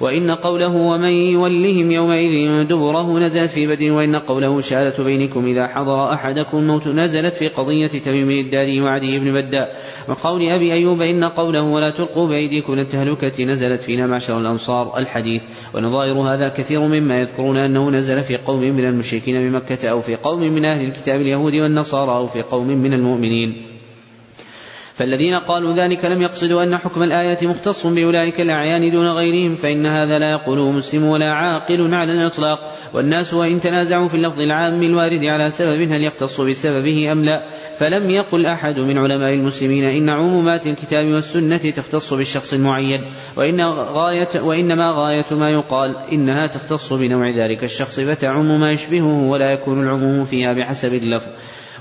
وإن 0.00 0.30
قوله 0.30 0.76
ومن 0.76 1.10
يولهم 1.10 1.90
يومئذ 1.90 2.64
دبره 2.64 3.18
نزلت 3.18 3.50
في 3.50 3.66
بدر 3.66 3.92
وإن 3.92 4.16
قوله 4.16 4.60
شهادة 4.60 5.04
بينكم 5.04 5.46
إذا 5.46 5.66
حضر 5.66 6.12
أحدكم 6.12 6.58
الموت 6.58 6.88
نزلت 6.88 7.34
في 7.34 7.48
قضية 7.48 7.86
تميم 7.86 8.30
الداري 8.30 8.80
وعدي 8.80 9.18
بن 9.18 9.32
بداء. 9.32 9.76
وقول 10.08 10.48
أبي 10.48 10.72
أيوب 10.72 11.02
إن 11.02 11.24
قوله 11.24 11.62
ولا 11.62 11.90
تلقوا 11.90 12.28
بأيديكم 12.28 12.72
التهلكة 12.72 13.44
نزلت 13.44 13.82
فينا 13.82 14.06
معشر 14.06 14.38
الأنصار. 14.38 14.98
الحديث 14.98 15.39
ونظائر 15.74 16.14
هذا 16.14 16.48
كثير 16.48 16.80
مما 16.80 17.20
يذكرون 17.20 17.56
أنه 17.56 17.90
نزل 17.90 18.22
في 18.22 18.36
قوم 18.36 18.60
من 18.60 18.84
المشركين 18.84 19.50
بمكة 19.50 19.88
أو 19.88 20.00
في 20.00 20.16
قوم 20.16 20.40
من 20.40 20.64
أهل 20.64 20.84
الكتاب 20.84 21.20
اليهود 21.20 21.54
والنصارى 21.54 22.10
أو 22.10 22.26
في 22.26 22.42
قوم 22.42 22.68
من 22.68 22.92
المؤمنين. 22.92 23.62
فالذين 25.00 25.34
قالوا 25.34 25.72
ذلك 25.72 26.04
لم 26.04 26.22
يقصدوا 26.22 26.62
أن 26.62 26.76
حكم 26.76 27.02
الآية 27.02 27.46
مختص 27.46 27.86
بأولئك 27.86 28.40
الأعيان 28.40 28.90
دون 28.90 29.06
غيرهم 29.06 29.54
فإن 29.54 29.86
هذا 29.86 30.18
لا 30.18 30.30
يقوله 30.30 30.72
مسلم 30.72 31.04
ولا 31.04 31.32
عاقل 31.32 31.94
على 31.94 32.12
الإطلاق. 32.12 32.58
والناس 32.94 33.34
وإن 33.34 33.60
تنازعوا 33.60 34.08
في 34.08 34.14
اللفظ 34.14 34.40
العام 34.40 34.82
الوارد 34.82 35.24
على 35.24 35.50
سبب 35.50 35.92
هل 35.92 36.04
يختص 36.04 36.40
بسببه 36.40 37.12
أم 37.12 37.24
لا. 37.24 37.44
فلم 37.78 38.10
يقل 38.10 38.46
أحد 38.46 38.78
من 38.78 38.98
علماء 38.98 39.34
المسلمين 39.34 39.84
إن 39.84 40.08
عمومات 40.08 40.66
الكتاب 40.66 41.06
والسنة 41.06 41.56
تختص 41.56 42.14
بالشخص 42.14 42.54
المعين 42.54 43.00
وإن 43.36 43.60
غاية 43.70 44.40
وإنما 44.40 44.90
غاية 44.90 45.26
ما 45.30 45.50
يقال 45.50 45.96
إنها 46.12 46.46
تختص 46.46 46.92
بنوع 46.92 47.30
ذلك 47.30 47.64
الشخص 47.64 48.00
فتعم 48.00 48.60
ما 48.60 48.72
يشبهه 48.72 49.28
ولا 49.28 49.52
يكون 49.52 49.82
العموم 49.82 50.24
فيها 50.24 50.52
بحسب 50.52 50.94
اللفظ. 50.94 51.28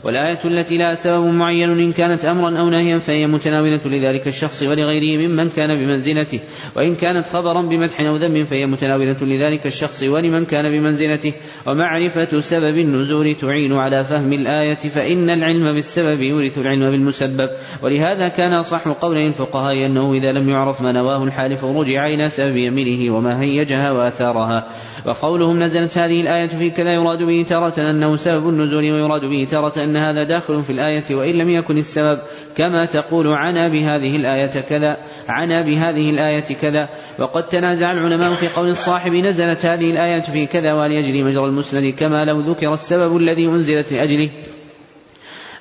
والآية 0.03 0.39
التي 0.45 0.77
لا 0.77 0.95
سبب 0.95 1.25
معين 1.25 1.69
إن 1.69 1.91
كانت 1.91 2.25
أمرا 2.25 2.59
أو 2.59 2.69
نهيا 2.69 2.97
فهي 2.97 3.27
متناولة 3.27 3.81
لذلك 3.85 4.27
الشخص 4.27 4.63
ولغيره 4.63 5.27
ممن 5.27 5.49
كان 5.49 5.67
بمنزلته. 5.67 6.39
وإن 6.75 6.95
كانت 6.95 7.25
خبرا 7.25 7.61
بمدح 7.61 8.01
أو 8.01 8.15
ذم 8.15 8.43
فهي 8.43 8.65
متناولة 8.65 9.17
لذلك 9.21 9.65
الشخص 9.65 10.03
ولمن 10.03 10.45
كان 10.45 10.79
بمنزلته. 10.79 11.33
ومعرفة 11.67 12.39
سبب 12.39 12.77
النزول 12.77 13.35
تعين 13.35 13.73
على 13.73 14.03
فهم 14.03 14.33
الآية 14.33 14.75
فإن 14.75 15.29
العلم 15.29 15.73
بالسبب 15.73 16.21
يورث 16.21 16.57
العلم 16.57 16.91
بالمسبب. 16.91 17.49
ولهذا 17.83 18.27
كان 18.27 18.63
صح 18.63 18.87
قولي 18.87 19.27
الفقهاء 19.27 19.85
أنه 19.85 20.13
إذا 20.13 20.31
لم 20.31 20.49
يعرف 20.49 20.81
ما 20.81 20.91
نواه 20.91 21.23
الحالف 21.23 21.65
رجع 21.65 22.07
إلى 22.07 22.29
سبب 22.29 22.57
يمينه 22.57 23.15
وما 23.15 23.41
هيجها 23.41 23.91
وآثارها. 23.91 24.67
وقولهم 25.05 25.59
نزلت 25.63 25.97
هذه 25.97 26.21
الآية 26.21 26.47
في 26.47 26.69
كذا 26.69 26.93
يراد 26.93 27.23
به 27.23 27.43
تارة 27.49 27.89
أنه 27.89 28.15
سبب 28.15 28.49
النزول 28.49 28.83
ويراد 28.83 29.25
به 29.25 29.47
تارة 29.51 29.88
أن 29.89 29.97
هذا 29.97 30.23
داخل 30.23 30.61
في 30.61 30.69
الآية 30.69 31.15
وإن 31.15 31.33
لم 31.35 31.49
يكن 31.49 31.77
السبب 31.77 32.19
كما 32.55 32.85
تقول 32.85 33.27
عنا 33.27 33.67
بهذه 33.67 34.15
الآية 34.15 34.61
كذا 34.61 34.97
عنا 35.27 35.61
بهذه 35.61 36.09
الآية 36.09 36.55
كذا. 36.61 36.89
وقد 37.19 37.43
تنازع 37.43 37.91
العلماء 37.91 38.33
في 38.33 38.47
قول 38.47 38.69
الصاحب 38.69 39.11
نزلت 39.11 39.65
هذه 39.65 39.91
الآية 39.91 40.21
في 40.21 40.45
كذا 40.45 40.73
وليجري 40.73 41.23
مجرى 41.23 41.45
المسند 41.45 41.93
كما 41.93 42.25
لو 42.25 42.39
ذكر 42.39 42.73
السبب 42.73 43.17
الذي 43.17 43.45
أنزلت 43.45 43.93
لأجله. 43.93 44.29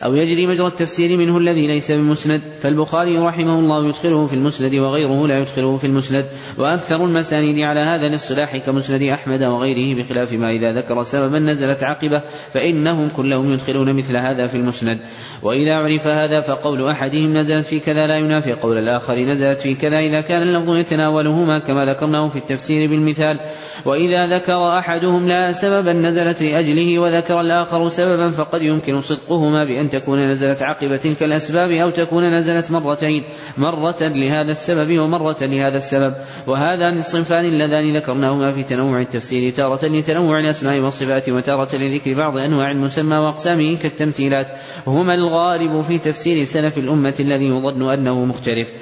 أو 0.05 0.15
يجري 0.15 0.47
مجرى 0.47 0.67
التفسير 0.67 1.17
منه 1.17 1.39
الذي 1.39 1.67
ليس 1.67 1.93
بمسند 1.93 2.43
فالبخاري 2.57 3.19
رحمه 3.19 3.59
الله 3.59 3.89
يدخله 3.89 4.27
في 4.27 4.33
المسند 4.33 4.75
وغيره 4.75 5.27
لا 5.27 5.39
يدخله 5.39 5.77
في 5.77 5.87
المسند 5.87 6.27
وأكثر 6.59 7.05
المسانيد 7.05 7.61
على 7.61 7.81
هذا 7.81 8.07
الاصطلاح 8.07 8.57
كمسند 8.57 9.03
أحمد 9.03 9.43
وغيره 9.43 9.99
بخلاف 9.99 10.33
ما 10.33 10.51
إذا 10.51 10.73
ذكر 10.73 11.03
سببا 11.03 11.39
نزلت 11.39 11.83
عقبة 11.83 12.23
فإنهم 12.55 13.09
كلهم 13.09 13.53
يدخلون 13.53 13.93
مثل 13.93 14.17
هذا 14.17 14.47
في 14.47 14.55
المسند. 14.55 15.01
وإذا 15.43 15.75
عرف 15.75 16.07
هذا 16.07 16.41
فقول 16.41 16.91
أحدهم 16.91 17.37
نزلت 17.37 17.67
في 17.67 17.81
كذا 17.81 18.07
لا 18.07 18.17
ينافي 18.17 18.53
قول 18.53 18.79
الآخر 18.79 19.15
نزلت 19.15 19.59
في 19.59 19.75
كذا 19.75 19.99
إذا 19.99 20.21
كان 20.21 20.43
اللفظ 20.43 20.77
يتناولهما 20.77 21.59
كما 21.59 21.85
ذكرناه 21.85 22.29
في 22.29 22.37
التفسير 22.37 22.91
بالمثال. 22.91 23.41
وإذا 23.87 24.39
ذكر 24.39 24.79
أحدهم 24.79 25.29
لا 25.29 25.53
سببا 25.53 25.93
نزلت 25.93 26.43
لأجله 26.43 26.99
وذكر 26.99 27.41
الآخر 27.41 27.89
سببا 27.89 28.31
فقد 28.31 28.63
يمكن 28.63 29.01
صدقهما 29.01 29.65
بأن 29.65 29.88
أن 29.89 30.01
تكون 30.01 30.31
نزلت 30.31 30.63
عقب 30.63 30.97
تلك 30.97 31.23
الأسباب 31.23 31.71
أو 31.71 31.91
تكون 31.91 32.35
نزلت 32.35 32.71
مرتين. 32.71 33.25
مرة 33.57 33.97
لهذا 34.01 34.51
السبب 34.51 34.99
ومرة 34.99 35.37
لهذا 35.43 35.77
السبب. 35.77 36.15
وهذان 36.47 36.97
الصنفان 36.97 37.45
اللذان 37.45 37.97
ذكرناهما 37.97 38.51
في 38.51 38.63
تنوع 38.63 39.01
التفسير 39.01 39.53
تارة 39.53 39.87
لتنوع 39.87 40.41
الأسماء 40.41 40.81
والصفات 40.81 41.29
وتارة 41.29 41.77
لذكر 41.77 42.15
بعض 42.15 42.37
أنواع 42.37 42.71
المسمى 42.71 43.17
وأقسامه 43.17 43.77
كالتمثيلات. 43.83 44.49
وهما 44.87 45.15
الغالب 45.15 45.81
في 45.81 45.99
تفسير 45.99 46.45
سلف 46.45 46.79
الأمة 46.79 47.15
الذي 47.21 47.47
يظن 47.47 47.93
أنه 47.93 48.25
مختلف. 48.25 48.73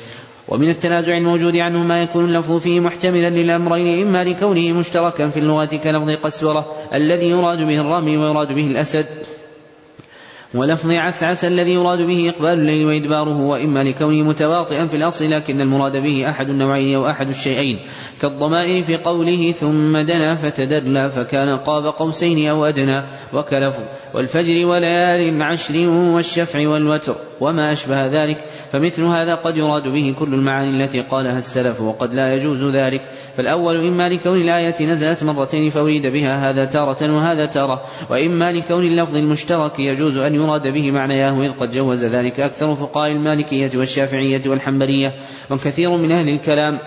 ومن 0.48 0.68
التنازع 0.70 1.16
الموجود 1.16 1.56
عنه 1.56 1.78
ما 1.78 2.02
يكون 2.02 2.24
اللفظ 2.24 2.56
فيه 2.56 2.80
محتملا 2.80 3.30
للأمرين 3.30 4.06
إما 4.06 4.24
لكونه 4.24 4.78
مشتركا 4.78 5.26
في 5.26 5.36
اللغة 5.36 5.80
كلفظ 5.84 6.10
قسورة 6.10 6.66
الذي 6.94 7.26
يراد 7.26 7.58
به 7.58 7.80
الرمي 7.80 8.16
ويراد 8.16 8.48
به 8.48 8.66
الأسد. 8.66 9.06
ولفظ 10.54 10.90
عسعس 10.90 11.44
الذي 11.44 11.70
يراد 11.70 12.06
به 12.06 12.30
إقبال 12.30 12.52
الليل 12.52 12.86
وإدباره 12.86 13.40
وإما 13.40 13.84
لكونه 13.84 14.28
متواطئا 14.28 14.86
في 14.86 14.96
الأصل 14.96 15.30
لكن 15.30 15.60
المراد 15.60 15.96
به 15.96 16.30
أحد 16.30 16.48
النوعين 16.48 16.94
أو 16.94 17.10
أحد 17.10 17.28
الشيئين. 17.28 17.78
كالضمائر 18.22 18.82
في 18.82 18.96
قوله 18.96 19.52
ثم 19.52 19.98
دنا 19.98 20.34
فتدلى 20.34 21.08
فكان 21.08 21.56
قاب 21.56 21.94
قوسين 21.98 22.48
أو 22.48 22.64
أدنى 22.64 23.02
وكلفظ. 23.32 23.82
والفجر 24.14 24.66
وليال 24.66 25.28
العشر 25.28 25.88
والشفع 25.88 26.68
والوتر 26.68 27.14
وما 27.40 27.72
أشبه 27.72 28.06
ذلك. 28.06 28.36
فمثل 28.72 29.04
هذا 29.04 29.34
قد 29.34 29.56
يراد 29.56 29.88
به 29.88 30.14
كل 30.18 30.34
المعاني 30.34 30.84
التي 30.84 31.00
قالها 31.00 31.38
السلف 31.38 31.80
وقد 31.80 32.10
لا 32.12 32.34
يجوز 32.34 32.64
ذلك. 32.64 33.00
فالأول 33.36 33.76
إما 33.76 34.08
لكون 34.08 34.36
الآية 34.36 34.86
نزلت 34.86 35.24
مرتين 35.24 35.70
فأريد 35.70 36.06
بها 36.06 36.50
هذا 36.50 36.64
تارة 36.64 37.14
وهذا 37.14 37.46
تارة 37.46 37.80
وإما 38.10 38.52
لكون 38.52 38.84
اللفظ 38.84 39.16
المشترك 39.16 39.78
يجوز 39.78 40.16
أن 40.16 40.35
يراد 40.36 40.68
به 40.68 40.90
معنياه 40.90 41.42
إذ 41.42 41.52
قد 41.52 41.70
جوز 41.70 42.04
ذلك 42.04 42.40
أكثر 42.40 42.74
فقهاء 42.74 43.12
المالكية 43.12 43.70
والشافعية 43.74 44.40
والحنبلية 44.46 45.14
وكثير 45.50 45.96
من 45.96 46.12
أهل 46.12 46.28
الكلام. 46.28 46.78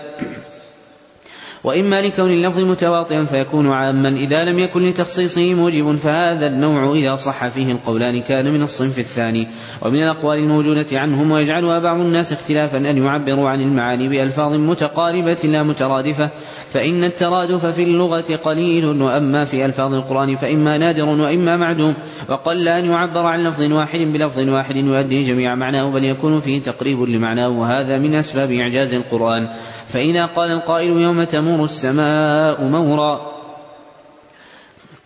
وإما 1.64 2.02
لكون 2.02 2.30
اللفظ 2.30 2.60
متواطئا 2.60 3.24
فيكون 3.24 3.70
عاما. 3.70 4.08
إذا 4.08 4.44
لم 4.44 4.58
يكن 4.58 4.82
لتخصيصه 4.82 5.54
موجب 5.54 5.96
فهذا 5.96 6.46
النوع 6.46 6.92
إذا 6.94 7.16
صح 7.16 7.48
فيه 7.48 7.72
القولان 7.72 8.20
كان 8.20 8.52
من 8.52 8.62
الصنف 8.62 8.98
الثاني. 8.98 9.48
ومن 9.82 10.02
الأقوال 10.02 10.38
الموجودة 10.38 11.00
عنهم 11.00 11.30
ويجعلها 11.30 11.78
بعض 11.78 12.00
الناس 12.00 12.32
اختلافا 12.32 12.78
أن 12.78 12.98
يعبروا 13.04 13.48
عن 13.48 13.60
المعاني 13.60 14.08
بألفاظ 14.08 14.52
متقاربة 14.52 15.38
لا 15.44 15.62
مترادفة 15.62 16.30
فإن 16.70 17.04
الترادف 17.04 17.66
في 17.66 17.82
اللغة 17.82 18.36
قليل 18.44 19.02
وأما 19.02 19.44
في 19.44 19.64
ألفاظ 19.64 19.94
القرآن 19.94 20.36
فإما 20.36 20.78
نادر 20.78 21.04
وإما 21.04 21.56
معدوم. 21.56 21.94
وقل 22.28 22.68
أن 22.68 22.84
يعبر 22.84 23.26
عن 23.26 23.46
لفظ 23.46 23.62
واحد 23.72 23.98
بلفظ 23.98 24.38
واحد 24.48 24.76
يؤدي 24.76 25.18
جميع 25.18 25.54
معناه 25.54 25.92
بل 25.92 26.04
يكون 26.04 26.40
فيه 26.40 26.60
تقريب 26.60 27.00
لمعناه 27.00 27.48
وهذا 27.48 27.98
من 27.98 28.14
أسباب 28.14 28.50
إعجاز 28.50 28.94
القرآن. 28.94 29.48
فإذا 29.86 30.26
قال 30.26 30.50
القائل 30.50 30.90
يوم 30.90 31.24
تمور 31.24 31.64
السماء 31.64 32.64
مورا 32.64 33.39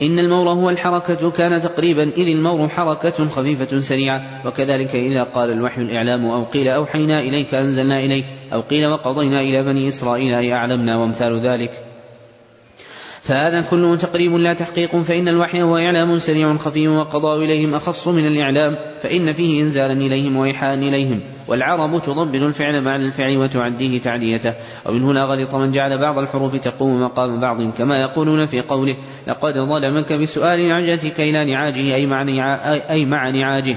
إن 0.02 0.18
المور 0.18 0.48
هو 0.48 0.70
الحركة 0.70 1.30
كان 1.30 1.60
تقريبا 1.60 2.02
إذ 2.02 2.28
المور 2.28 2.68
حركة 2.68 3.28
خفيفة 3.28 3.78
سريعة. 3.78 4.46
وكذلك 4.46 4.94
إذا 4.94 5.22
قال 5.22 5.50
الوحي 5.50 5.82
الإعلام 5.82 6.26
أو 6.26 6.44
قيل 6.44 6.68
أوحينا 6.68 7.20
إليك 7.20 7.54
أنزلنا 7.54 7.98
إليك 7.98 8.24
أو 8.52 8.60
قيل 8.60 8.86
وقضينا 8.86 9.40
إلى 9.40 9.62
بني 9.62 9.88
إسرائيل 9.88 10.34
أي 10.34 10.52
أعلمنا 10.52 10.96
وأمثال 10.96 11.40
ذلك. 11.40 11.93
فهذا 13.24 13.60
كله 13.70 13.96
تقريب 13.96 14.32
لا 14.32 14.54
تحقيق 14.54 14.96
فإن 14.96 15.28
الوحي 15.28 15.62
هو 15.62 15.76
إعلام 15.76 16.18
سريع 16.18 16.56
خفي 16.56 16.88
وقضاء 16.88 17.36
إليهم 17.36 17.74
أخص 17.74 18.08
من 18.08 18.26
الإعلام 18.26 18.76
فإن 19.02 19.32
فيه 19.32 19.60
إنزالا 19.60 19.92
إليهم 19.92 20.36
وإيحاء 20.36 20.74
إليهم 20.74 21.20
والعرب 21.48 22.02
تضبط 22.02 22.42
الفعل 22.42 22.84
بعد 22.84 23.00
الفعل 23.00 23.36
وتعديه 23.36 24.00
تعديته 24.00 24.54
ومن 24.86 25.02
هنا 25.02 25.24
غلط 25.24 25.54
من 25.54 25.70
جعل 25.70 26.00
بعض 26.00 26.18
الحروف 26.18 26.56
تقوم 26.56 27.02
مقام 27.02 27.40
بعض 27.40 27.70
كما 27.70 28.02
يقولون 28.02 28.46
في 28.46 28.60
قوله 28.60 28.96
لقد 29.26 29.58
ظلمك 29.58 30.12
بسؤال 30.12 30.68
نعجتك 30.68 31.20
إلى 31.20 31.44
نعاجه 31.44 31.94
أي 31.94 32.06
مع, 32.06 32.22
أي 32.90 33.04
مع 33.04 33.30
نعاجه. 33.30 33.76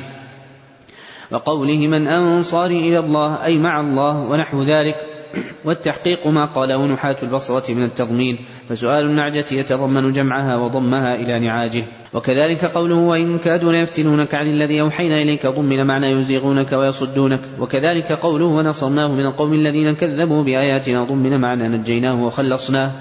وقوله 1.32 1.88
من 1.88 2.08
أنصاري 2.08 2.90
إلى 2.90 3.00
الله 3.00 3.44
أي 3.44 3.58
مع 3.58 3.80
الله 3.80 4.30
ونحو 4.30 4.62
ذلك. 4.62 5.17
والتحقيق 5.66 6.28
ما 6.28 6.46
قاله 6.46 6.86
نحاة 6.86 7.16
البصرة 7.24 7.74
من 7.74 7.84
التضمين 7.84 8.46
فسؤال 8.70 9.06
النعجة 9.06 9.46
يتضمن 9.52 10.12
جمعها 10.12 10.56
وضمها 10.56 11.16
إلى 11.16 11.40
نعاجه. 11.40 11.84
وكذلك 12.14 12.66
قوله 12.66 12.96
وإن 12.96 13.38
كادوا 13.38 13.72
ليفتنونك 13.72 14.36
عن 14.36 14.48
الذي 14.48 14.82
أوحينا 14.82 15.16
إليك 15.16 15.48
ضمن 15.48 15.88
معنى 15.88 16.12
يزيغونك 16.12 16.72
ويصدونك. 16.74 17.40
وكذلك 17.60 18.12
قوله 18.12 18.46
ونصرناه 18.46 19.08
من 19.08 19.26
القوم 19.26 19.54
الذين 19.54 19.96
كذبوا 19.96 20.44
بآياتنا 20.44 21.04
ضمن 21.04 21.42
معنى 21.42 21.78
نجيناه 21.78 22.24
وخلصناه. 22.26 22.92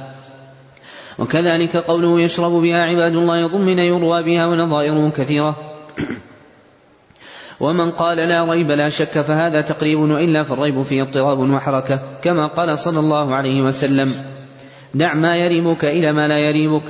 وكذلك 1.18 1.76
قوله 1.76 2.20
يشرب 2.20 2.52
بها 2.52 2.82
عباد 2.82 3.12
الله 3.12 3.46
ضمن 3.46 3.78
يروى 3.78 4.22
بها 4.22 4.46
ونظائره 4.46 5.10
كثيرة. 5.10 5.56
ومن 7.60 7.90
قال 7.90 8.16
لا 8.16 8.44
ريب 8.50 8.70
لا 8.70 8.88
شك 8.88 9.20
فهذا 9.20 9.60
تقريب 9.60 9.98
وإلا 9.98 10.42
فالريب 10.42 10.82
فيه 10.82 11.02
اضطراب 11.02 11.38
وحركة 11.38 12.00
كما 12.22 12.46
قال 12.46 12.78
صلى 12.78 12.98
الله 13.00 13.34
عليه 13.34 13.62
وسلم 13.62 14.12
دع 14.94 15.14
ما 15.14 15.36
يريبك 15.36 15.84
إلى 15.84 16.12
ما 16.12 16.28
لا 16.28 16.38
يريبك. 16.38 16.82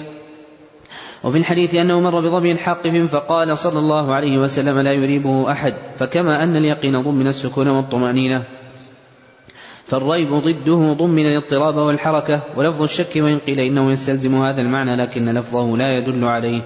وفي 1.24 1.38
الحديث 1.38 1.74
أنه 1.74 2.00
مر 2.00 2.20
بظبي 2.20 2.56
حاقف 2.56 2.96
فقال 3.12 3.58
صلى 3.58 3.78
الله 3.78 4.14
عليه 4.14 4.38
وسلم 4.38 4.78
لا 4.78 4.92
يريبه 4.92 5.52
أحد 5.52 5.74
فكما 5.98 6.42
أن 6.42 6.56
اليقين 6.56 7.02
ضمن 7.02 7.26
السكون 7.26 7.68
والطمأنينة. 7.68 8.44
فالريب 9.84 10.34
ضده 10.34 10.92
ضمن 10.92 11.26
الاضطراب 11.26 11.76
والحركة 11.76 12.42
ولفظ 12.56 12.82
الشك 12.82 13.16
وإن 13.16 13.38
قيل 13.38 13.60
إنه 13.60 13.92
يستلزم 13.92 14.42
هذا 14.42 14.60
المعنى 14.60 14.96
لكن 14.96 15.34
لفظه 15.34 15.76
لا 15.76 15.96
يدل 15.96 16.24
عليه. 16.24 16.62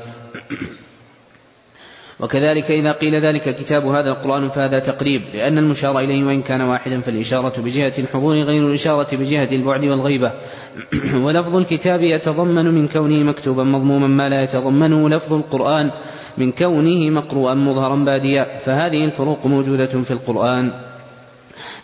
وكذلك 2.23 2.71
إذا 2.71 2.93
قيل 2.93 3.15
ذلك 3.15 3.55
كتاب 3.57 3.87
هذا 3.87 4.09
القرآن 4.11 4.49
فهذا 4.49 4.79
تقريب 4.79 5.23
لأن 5.35 5.59
المشار 5.59 5.99
إليه 5.99 6.25
وإن 6.25 6.43
كان 6.43 6.61
واحدا 6.61 7.01
فالإشارة 7.01 7.61
بجهة 7.61 7.93
الحضور 7.99 8.39
غير 8.39 8.67
الإشارة 8.67 9.17
بجهة 9.17 9.49
البعد 9.53 9.85
والغيبة. 9.85 10.33
ولفظ 11.25 11.57
الكتاب 11.57 12.01
يتضمن 12.03 12.65
من 12.65 12.89
كونه 12.89 13.25
مكتوبا 13.25 13.65
مضموما 13.65 14.07
ما 14.07 14.29
لا 14.29 14.43
يتضمنه 14.43 15.09
لفظ 15.09 15.33
القرآن 15.33 15.91
من 16.39 16.53
كونه 16.53 17.11
مقروءا 17.11 17.55
مظهرا 17.55 17.97
باديا 17.97 18.59
فهذه 18.59 19.05
الفروق 19.05 19.47
موجودة 19.47 19.87
في 19.87 20.11
القرآن. 20.11 20.71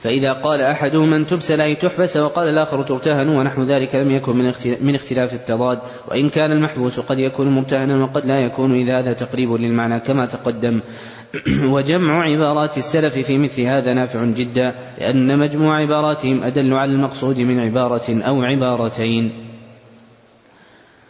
فإذا 0.07 0.33
قال 0.33 0.61
أحدهم 0.61 1.11
من 1.11 1.27
تبسل 1.27 1.61
أي 1.61 1.75
تحبس 1.75 2.17
وقال 2.17 2.49
الآخر 2.49 2.83
ترتهن 2.83 3.29
ونحو 3.29 3.63
ذلك 3.63 3.95
لم 3.95 4.11
يكن 4.11 4.53
من 4.81 4.95
اختلاف 4.95 5.35
التضاد 5.35 5.79
وإن 6.09 6.29
كان 6.29 6.53
المحبوس 6.53 7.01
قد 7.01 7.19
يكون 7.19 7.49
مرتهنا 7.49 8.05
وقد 8.05 8.27
لا 8.27 8.41
يكون 8.41 8.75
إذا 8.75 8.99
هذا 8.99 9.13
تقريب 9.13 9.53
للمعنى 9.53 10.01
كما 10.01 10.27
تقدم. 10.27 10.81
وجمع 11.75 12.23
عبارات 12.23 12.79
السلف 12.79 13.19
في 13.19 13.39
مثل 13.39 13.63
هذا 13.63 13.93
نافع 13.93 14.25
جدا 14.25 14.75
لأن 14.99 15.39
مجموع 15.39 15.81
عباراتهم 15.81 16.43
أدل 16.43 16.75
على 16.75 16.93
المقصود 16.93 17.41
من 17.41 17.61
عبارة 17.61 18.23
أو 18.23 18.43
عبارتين. 18.43 19.33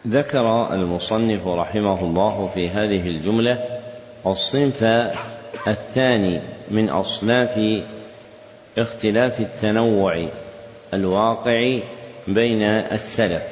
ذكر 0.09 0.75
المصنف 0.75 1.47
رحمه 1.47 2.01
الله 2.01 2.51
في 2.55 2.69
هذه 2.69 3.09
الجملة 3.09 3.59
الصنف 4.27 4.85
الثاني 5.67 6.41
من 6.71 6.89
أصناف 6.89 7.59
اختلاف 8.79 9.41
التنوع 9.41 10.29
الواقع 10.95 11.79
بين 12.29 12.63
السلف 12.63 13.43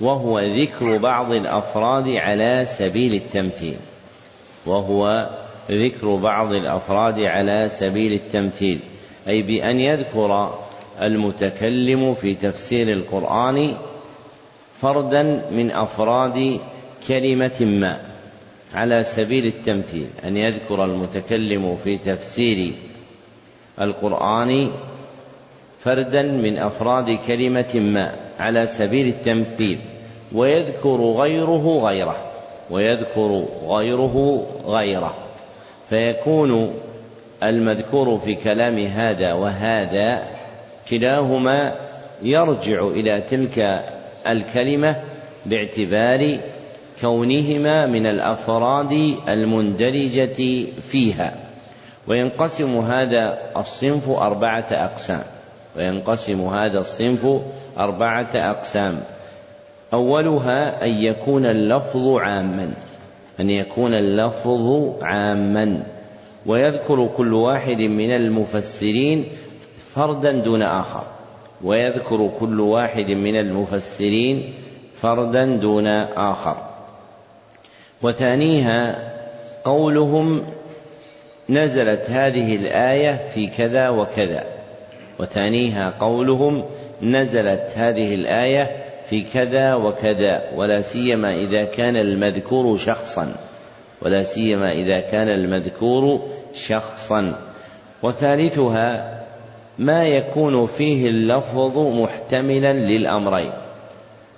وهو 0.00 0.40
ذكر 0.40 0.96
بعض 0.96 1.32
الأفراد 1.32 2.08
على 2.08 2.64
سبيل 2.66 3.14
التمثيل 3.14 3.76
وهو 4.66 5.30
ذكر 5.70 6.16
بعض 6.16 6.52
الأفراد 6.52 7.20
على 7.20 7.68
سبيل 7.68 8.12
التمثيل 8.12 8.80
أي 9.28 9.42
بأن 9.42 9.80
يذكر 9.80 10.58
المتكلم 11.02 12.14
في 12.14 12.34
تفسير 12.34 12.92
القرآن 12.92 13.74
فردا 14.80 15.22
من 15.50 15.70
أفراد 15.70 16.60
كلمة 17.08 17.60
ما 17.60 18.00
على 18.74 19.02
سبيل 19.02 19.46
التمثيل 19.46 20.06
أن 20.24 20.36
يذكر 20.36 20.84
المتكلم 20.84 21.76
في 21.84 21.98
تفسير 21.98 22.72
القرآن 23.80 24.70
فردا 25.84 26.22
من 26.22 26.58
أفراد 26.58 27.18
كلمة 27.26 27.74
ما 27.74 28.14
على 28.38 28.66
سبيل 28.66 29.08
التمثيل 29.08 29.78
ويذكر 30.32 30.96
غيره 30.96 31.80
غيره 31.84 32.16
ويذكر 32.70 33.44
غيره 33.68 34.46
غيره 34.66 35.14
فيكون 35.90 36.74
المذكور 37.42 38.18
في 38.18 38.34
كلام 38.34 38.78
هذا 38.78 39.32
وهذا 39.32 40.22
كلاهما 40.90 41.74
يرجع 42.22 42.86
إلى 42.86 43.20
تلك 43.20 43.84
الكلمة 44.26 44.96
باعتبار 45.46 46.38
كونهما 47.00 47.86
من 47.86 48.06
الأفراد 48.06 49.14
المندرجة 49.28 50.64
فيها. 50.90 51.47
وينقسم 52.08 52.78
هذا 52.78 53.38
الصنف 53.56 54.10
أربعة 54.10 54.66
أقسام. 54.72 55.24
وينقسم 55.76 56.40
هذا 56.40 56.78
الصنف 56.78 57.40
أربعة 57.78 58.30
أقسام. 58.34 59.00
أولها 59.92 60.84
أن 60.84 60.90
يكون 60.90 61.46
اللفظ 61.46 62.08
عاما. 62.08 62.70
أن 63.40 63.50
يكون 63.50 63.94
اللفظ 63.94 64.92
عاما. 65.02 65.82
ويذكر 66.46 67.06
كل 67.16 67.34
واحد 67.34 67.80
من 67.80 68.10
المفسرين 68.10 69.24
فردا 69.94 70.32
دون 70.32 70.62
آخر. 70.62 71.02
ويذكر 71.64 72.30
كل 72.40 72.60
واحد 72.60 73.10
من 73.10 73.36
المفسرين 73.36 74.52
فردا 75.00 75.46
دون 75.46 75.86
آخر. 76.16 76.56
وثانيها 78.02 79.08
قولهم 79.64 80.42
نزلت 81.50 82.10
هذه 82.10 82.56
الآية 82.56 83.20
في 83.34 83.46
كذا 83.46 83.88
وكذا 83.88 84.44
وثانيها 85.18 85.94
قولهم 86.00 86.64
نزلت 87.02 87.72
هذه 87.76 88.14
الآية 88.14 88.70
في 89.10 89.22
كذا 89.22 89.74
وكذا 89.74 90.42
ولا 90.54 90.82
سيما 90.82 91.34
إذا 91.34 91.64
كان 91.64 91.96
المذكور 91.96 92.78
شخصا 92.78 93.34
ولا 94.02 94.22
سيما 94.22 94.72
إذا 94.72 95.00
كان 95.00 95.28
المذكور 95.28 96.20
شخصا. 96.54 97.34
وثالثها 98.02 99.18
ما 99.78 100.04
يكون 100.04 100.66
فيه 100.66 101.08
اللفظ 101.08 101.78
محتملا 101.78 102.72
للأمرين 102.72 103.52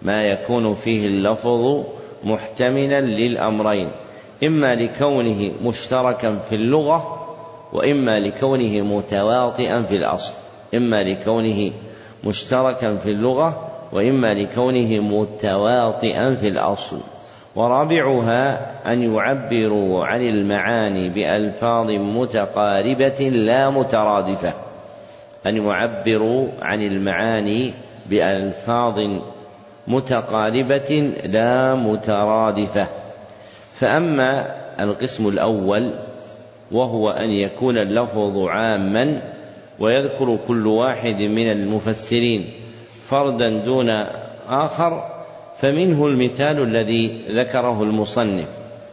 ما 0.02 0.24
يكون 0.24 0.74
فيه 0.74 1.06
اللفظ 1.06 1.84
محتملا 2.24 3.00
للأمرين. 3.00 3.88
إما 4.44 4.74
لكونه 4.74 5.50
مشتركا 5.64 6.38
في 6.48 6.54
اللغة 6.54 7.26
وإما 7.72 8.20
لكونه 8.20 8.80
متواطئا 8.80 9.82
في 9.82 9.96
الأصل. 9.96 10.32
إما 10.74 11.02
لكونه 11.02 11.70
مشتركا 12.24 12.96
في 12.96 13.10
اللغة 13.10 13.70
وإما 13.92 14.34
لكونه 14.34 15.00
متواطئا 15.00 16.34
في 16.34 16.48
الأصل. 16.48 17.00
ورابعها 17.56 18.70
أن 18.92 19.14
يعبروا 19.14 20.04
عن 20.04 20.28
المعاني 20.28 21.08
بألفاظ 21.08 21.90
متقاربة 21.90 23.28
لا 23.28 23.70
مترادفة. 23.70 24.52
أن 25.46 25.56
يعبروا 25.56 26.46
عن 26.62 26.82
المعاني 26.82 27.72
بألفاظ 28.10 29.00
متقاربة 29.88 31.12
لا 31.24 31.74
مترادفة. 31.74 32.99
فأما 33.80 34.56
القسم 34.80 35.28
الأول 35.28 35.94
وهو 36.72 37.10
أن 37.10 37.30
يكون 37.30 37.78
اللفظ 37.78 38.38
عاما 38.38 39.22
ويذكر 39.78 40.38
كل 40.48 40.66
واحد 40.66 41.16
من 41.16 41.50
المفسرين 41.52 42.50
فردا 43.04 43.64
دون 43.64 43.90
آخر 44.48 45.22
فمنه 45.58 46.06
المثال 46.06 46.62
الذي 46.62 47.20
ذكره 47.30 47.82
المصنف 47.82 48.48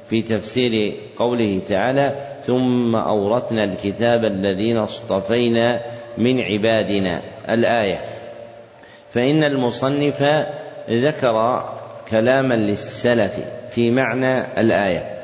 في 0.10 0.22
تفسير 0.22 0.94
قوله 1.18 1.60
تعالى 1.70 2.16
ثم 2.44 2.96
أورثنا 2.96 3.64
الكتاب 3.64 4.26
الذين 4.26 4.78
اصطفينا 4.78 5.82
من 6.18 6.42
عبادنا 6.42 7.22
الآية. 7.50 8.00
فإن 9.14 9.44
المصنف 9.44 10.24
ذكر 10.90 11.66
كلاما 12.10 12.54
للسلف 12.54 13.57
في 13.72 13.92
معنى 13.92 14.60
الآية. 14.62 15.18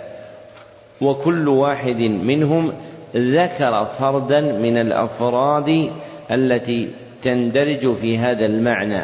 وكل 1.02 1.48
واحد 1.48 2.02
منهم 2.02 2.74
ذكر 3.16 3.86
فردا 3.86 4.42
من 4.42 4.78
الأفراد 4.78 5.90
التي 6.32 6.90
تندرج 7.24 7.96
في 7.96 8.18
هذا 8.18 8.46
المعنى. 8.46 9.02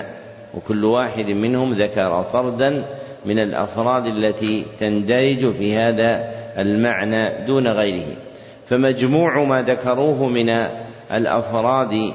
وكل 0.53 0.85
واحد 0.85 1.25
منهم 1.29 1.73
ذكر 1.73 2.23
فردا 2.23 2.85
من 3.25 3.39
الأفراد 3.39 4.05
التي 4.05 4.65
تندرج 4.79 5.51
في 5.51 5.77
هذا 5.77 6.31
المعنى 6.57 7.45
دون 7.45 7.67
غيره. 7.67 8.15
فمجموع 8.67 9.43
ما 9.43 9.61
ذكروه 9.61 10.27
من 10.27 10.49
الأفراد 11.11 12.13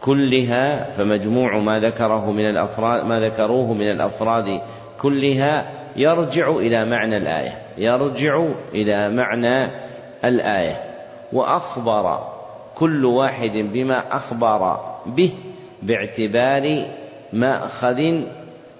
كلها 0.00 0.90
فمجموع 0.90 1.58
ما 1.58 1.80
ذكره 1.80 2.30
من 2.30 2.50
الافراد 2.50 3.04
ما 3.04 3.20
ذكروه 3.20 3.74
من 3.74 3.90
الأفراد 3.90 4.60
كلها 5.00 5.70
يرجع 5.96 6.50
إلى 6.50 6.84
معنى 6.84 7.16
الآية. 7.16 7.58
يرجع 7.78 8.44
إلى 8.74 9.08
معنى 9.08 9.70
الآية. 10.24 10.84
وأخبر 11.32 12.28
كل 12.74 13.04
واحد 13.04 13.52
بما 13.52 14.16
أخبر 14.16 14.80
به 15.06 15.30
باعتبار 15.82 16.84
مأخذ 17.32 18.14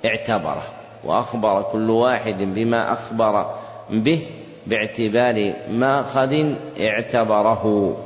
اعتبره. 0.04 0.62
وأخبر 1.04 1.62
كل 1.62 1.90
واحد 1.90 2.36
بما 2.42 2.92
أخبر 2.92 3.46
به 3.90 4.26
باعتبار 4.66 5.52
مأخذ 5.70 6.44
اعتبره. 6.80 7.96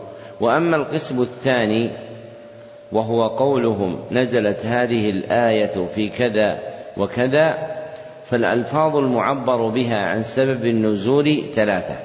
وأما 0.40 0.76
القسم 0.76 1.22
الثاني 1.22 1.90
وهو 2.92 3.26
قولهم 3.26 3.96
نزلت 4.10 4.66
هذه 4.66 5.10
الآية 5.10 5.86
في 5.94 6.08
كذا 6.08 6.58
وكذا 6.96 7.83
فالألفاظ 8.26 8.96
المعبر 8.96 9.68
بها 9.68 9.98
عن 9.98 10.22
سبب 10.22 10.64
النزول 10.64 11.42
ثلاثة. 11.54 11.96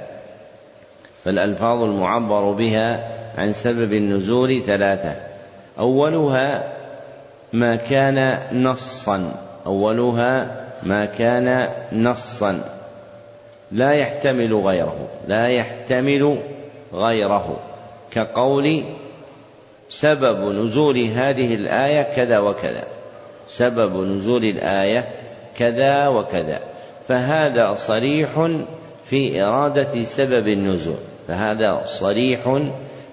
فالألفاظ 1.26 1.84
المعبر 1.84 2.52
بها 2.52 3.10
عن 3.38 3.54
سبب 3.54 3.94
النزول 3.94 4.62
ثلاثة. 4.66 5.16
أولها 5.80 6.74
ما 7.54 7.76
كان 7.76 8.40
نصا. 8.64 9.32
أولها 9.66 10.56
ما 10.84 11.06
كان 11.06 11.70
نصا. 11.94 12.60
لا 13.72 13.92
يحتمل 13.92 14.54
غيره. 14.54 15.08
لا 15.28 15.48
يحتمل 15.48 16.40
غيره. 16.94 17.60
كقول 18.12 18.84
سبب 19.90 20.52
نزول 20.52 20.98
هذه 20.98 21.56
الآية 21.56 22.16
كذا 22.16 22.40
وكذا. 22.40 22.84
سبب 23.48 24.06
نزول 24.06 24.46
الآية 24.46 25.08
كذا 25.60 26.08
وكذا. 26.08 26.60
فهذا 27.08 27.74
صريح 27.74 28.50
في 29.06 29.42
إرادة 29.42 30.04
سبب 30.04 30.48
النزول. 30.48 30.98
فهذا 31.28 31.82
صريح 31.86 32.62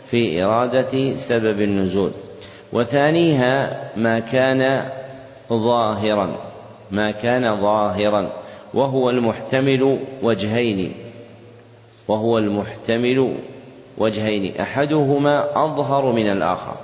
في 0.07 0.45
إرادة 0.45 1.17
سبب 1.17 1.61
النزول. 1.61 2.11
وثانيها 2.73 3.81
ما 3.97 4.19
كان 4.19 4.89
ظاهرا. 5.53 6.37
ما 6.91 7.11
كان 7.11 7.61
ظاهرا. 7.61 8.29
وهو 8.75 9.11
المحتمل 9.11 9.99
وجهين. 10.23 10.95
وهو 12.09 12.39
المحتمل 12.39 13.37
وجهين. 13.99 14.61
أحدهما 14.61 15.65
أظهر 15.65 16.13
من 16.13 16.31
الآخر. 16.31 16.75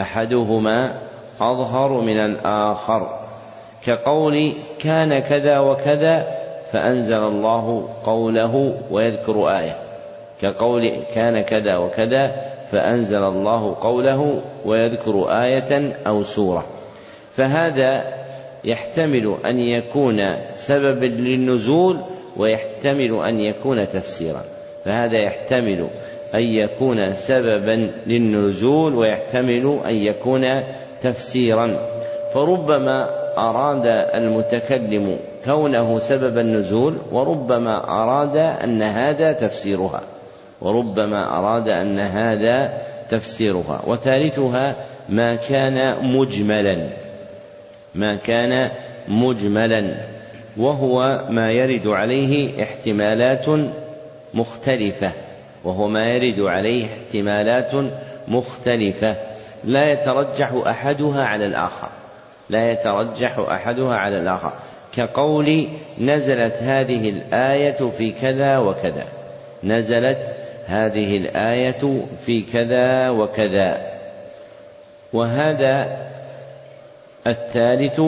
أحدهما 0.00 0.98
أظهر 1.40 2.00
من 2.00 2.16
الآخر. 2.16 3.21
كقول 3.86 4.52
كان 4.78 5.18
كذا 5.18 5.58
وكذا 5.58 6.26
فأنزل 6.72 7.18
الله 7.18 7.88
قوله 8.04 8.74
ويذكر 8.90 9.48
آية. 9.58 9.76
كقول 10.42 10.92
كان 11.14 11.40
كذا 11.40 11.76
وكذا 11.76 12.32
فأنزل 12.72 13.24
الله 13.24 13.76
قوله 13.80 14.42
ويذكر 14.64 15.42
آية 15.44 15.92
أو 16.06 16.24
سورة. 16.24 16.64
فهذا 17.36 18.04
يحتمل 18.64 19.36
أن 19.46 19.58
يكون 19.58 20.36
سببا 20.56 21.06
للنزول 21.06 22.00
ويحتمل 22.36 23.24
أن 23.24 23.40
يكون 23.40 23.88
تفسيرا. 23.88 24.42
فهذا 24.84 25.18
يحتمل 25.18 25.88
أن 26.34 26.42
يكون 26.42 27.14
سببا 27.14 27.90
للنزول 28.06 28.94
ويحتمل 28.94 29.78
أن 29.86 29.94
يكون 29.94 30.62
تفسيرا. 31.02 31.76
فربما 32.34 33.21
أراد 33.38 33.86
المتكلم 34.14 35.18
كونه 35.44 35.98
سبب 35.98 36.38
النزول 36.38 36.96
وربما 37.12 37.88
أراد 37.88 38.36
أن 38.36 38.82
هذا 38.82 39.32
تفسيرها 39.32 40.00
وربما 40.60 41.38
أراد 41.38 41.68
أن 41.68 41.98
هذا 41.98 42.72
تفسيرها. 43.10 43.82
وثالثها 43.86 44.74
ما 45.08 45.34
كان 45.34 45.94
مجملا 46.02 46.88
ما 47.94 48.16
كان 48.16 48.70
مجملا 49.08 49.94
وهو 50.56 51.24
ما 51.30 51.50
يرد 51.50 51.86
عليه 51.86 52.62
احتمالات 52.62 53.46
مختلفة 54.34 55.12
وهو 55.64 55.88
ما 55.88 56.06
يرد 56.06 56.40
عليه 56.40 56.86
احتمالات 56.86 57.72
مختلفة. 58.28 59.16
لا 59.64 59.92
يترجح 59.92 60.52
أحدها 60.66 61.24
على 61.24 61.46
الآخر. 61.46 61.88
لا 62.50 62.70
يترجح 62.70 63.38
أحدها 63.38 63.94
على 63.94 64.18
الآخر. 64.18 64.52
كقول 64.96 65.68
نزلت 66.00 66.54
هذه 66.54 67.10
الآية 67.10 67.90
في 67.90 68.12
كذا 68.12 68.58
وكذا. 68.58 69.04
نزلت 69.64 70.18
هذه 70.66 71.16
الآية 71.16 72.06
في 72.26 72.42
كذا 72.52 73.10
وكذا. 73.10 73.92
وهذا 75.12 75.96
الثالث 77.26 78.00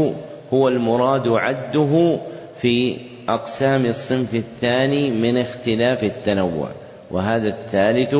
هو 0.53 0.69
المراد 0.69 1.29
عده 1.29 2.19
في 2.61 2.97
أقسام 3.29 3.87
الصنف 3.87 4.35
الثاني 4.35 5.11
من 5.11 5.39
اختلاف 5.39 6.05
التنوع. 6.05 6.69
وهذا 7.11 7.49
الثالث 7.49 8.15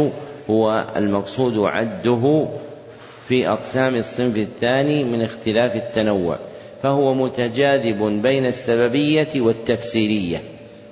هو 0.51 0.85
المقصود 0.97 1.59
عده 1.59 2.49
في 3.29 3.49
أقسام 3.49 3.95
الصنف 3.95 4.37
الثاني 4.37 5.05
من 5.05 5.23
اختلاف 5.23 5.77
التنوع 5.77 6.39
فهو 6.83 7.15
متجاذب 7.15 8.23
بين 8.23 8.47
السببية 8.47 9.29
والتفسيرية 9.37 10.39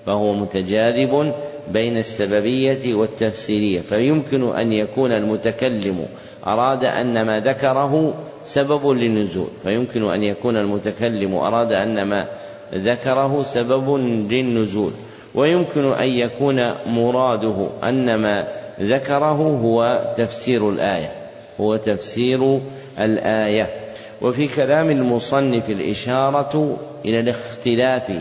فهو 0.06 0.32
متجاذب 0.32 1.34
بين 1.72 1.96
السببية 1.96 2.94
والتفسيرية 2.94 3.80
فيمكن 3.80 4.56
أن 4.56 4.72
يكون 4.72 5.12
المتكلم 5.12 6.06
أراد 6.46 6.84
أن 6.84 7.22
ما 7.26 7.40
ذكره 7.40 8.14
سبب 8.44 8.86
للنزول 8.86 9.48
فيمكن 9.62 10.10
أن 10.10 10.22
يكون 10.22 10.56
المتكلم 10.56 11.34
أراد 11.34 11.72
أن 11.72 12.02
ما 12.02 12.28
ذكره 12.74 13.42
سبب 13.42 13.94
للنزول 14.30 14.92
ويمكن 15.34 15.92
أن 15.92 16.08
يكون 16.08 16.72
مراده 16.86 17.68
أن 17.82 18.14
ما 18.14 18.48
ذكره 18.80 19.58
هو 19.62 20.04
تفسير 20.16 20.70
الآية. 20.70 21.21
هو 21.60 21.76
تفسير 21.76 22.60
الآية. 22.98 23.82
وفي 24.22 24.48
كلام 24.48 24.90
المصنف 24.90 25.70
الإشارة 25.70 26.78
إلى 27.04 27.20
الاختلاف 27.20 28.12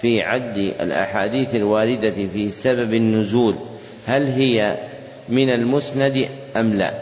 في 0.00 0.22
عد 0.22 0.56
الأحاديث 0.56 1.54
الواردة 1.54 2.10
في 2.10 2.48
سبب 2.48 2.94
النزول 2.94 3.54
هل 4.06 4.26
هي 4.26 4.78
من 5.28 5.50
المسند 5.50 6.28
أم 6.56 6.74
لا؟ 6.74 6.94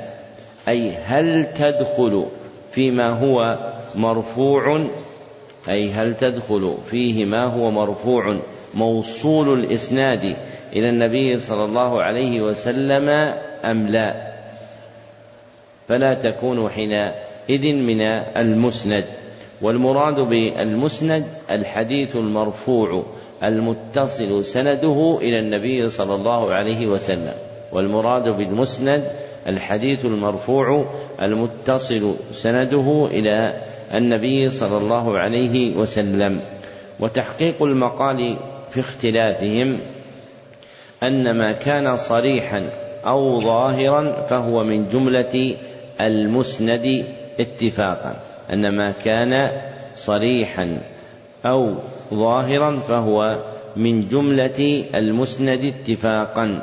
أي 0.69 0.97
هل 1.05 1.47
تدخل 1.59 2.27
فيما 2.73 3.09
هو 3.09 3.59
مرفوع؟ 3.95 4.87
أي 5.69 5.91
هل 5.91 6.15
تدخل 6.15 6.77
فيه 6.91 7.25
ما 7.25 7.45
هو 7.45 7.71
مرفوع؟ 7.71 8.41
موصول 8.75 9.61
الإسناد 9.61 10.37
إلى 10.73 10.89
النبي 10.89 11.39
صلى 11.39 11.65
الله 11.65 12.03
عليه 12.03 12.41
وسلم 12.41 13.09
أم 13.65 13.87
لا؟ 13.87 14.34
فلا 15.89 16.15
تكون 16.15 16.69
حينئذ 16.69 17.75
من 17.75 18.01
المسند. 18.37 19.05
والمراد 19.63 20.21
بالمسند 20.21 21.25
الحديث 21.51 22.17
المرفوع 22.17 23.05
المتصل 23.43 24.45
سنده 24.45 25.19
إلى 25.23 25.39
النبي 25.39 25.89
صلى 25.89 26.15
الله 26.15 26.53
عليه 26.53 26.87
وسلم. 26.87 27.35
والمراد 27.73 28.29
بالمسند 28.29 29.13
الحديث 29.47 30.05
المرفوع 30.05 30.87
المتصل 31.23 32.15
سنده 32.33 33.09
إلى 33.11 33.61
النبي 33.95 34.51
صلى 34.51 34.77
الله 34.77 35.19
عليه 35.19 35.77
وسلم. 35.77 36.41
وتحقيق 37.01 37.63
المقال 37.63 38.37
في 38.71 38.81
اختلافهم 38.81 39.81
أن 41.03 41.39
ما 41.39 41.53
كان 41.53 41.97
صريحا 41.97 42.84
أو 43.07 43.41
ظاهرا 43.41 44.27
فهو 44.29 44.65
من 44.65 44.89
جملة 44.89 45.57
المسند 46.01 47.05
اتفاقا 47.41 48.17
أن 48.53 48.77
ما 48.77 48.93
كان 49.05 49.51
صريحا 49.97 50.79
أو 51.47 51.75
ظاهرا 52.15 52.79
فهو 52.89 53.37
من 53.77 54.09
جملة 54.09 54.85
المسند 54.95 55.65
اتفاقا 55.65 56.63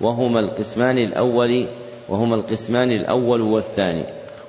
وهما 0.00 0.40
القسمان 0.40 0.98
الأول 0.98 1.66
وهما 2.08 2.34
القسمان 2.34 2.90
الأول 2.90 3.40
والثاني. 3.40 4.02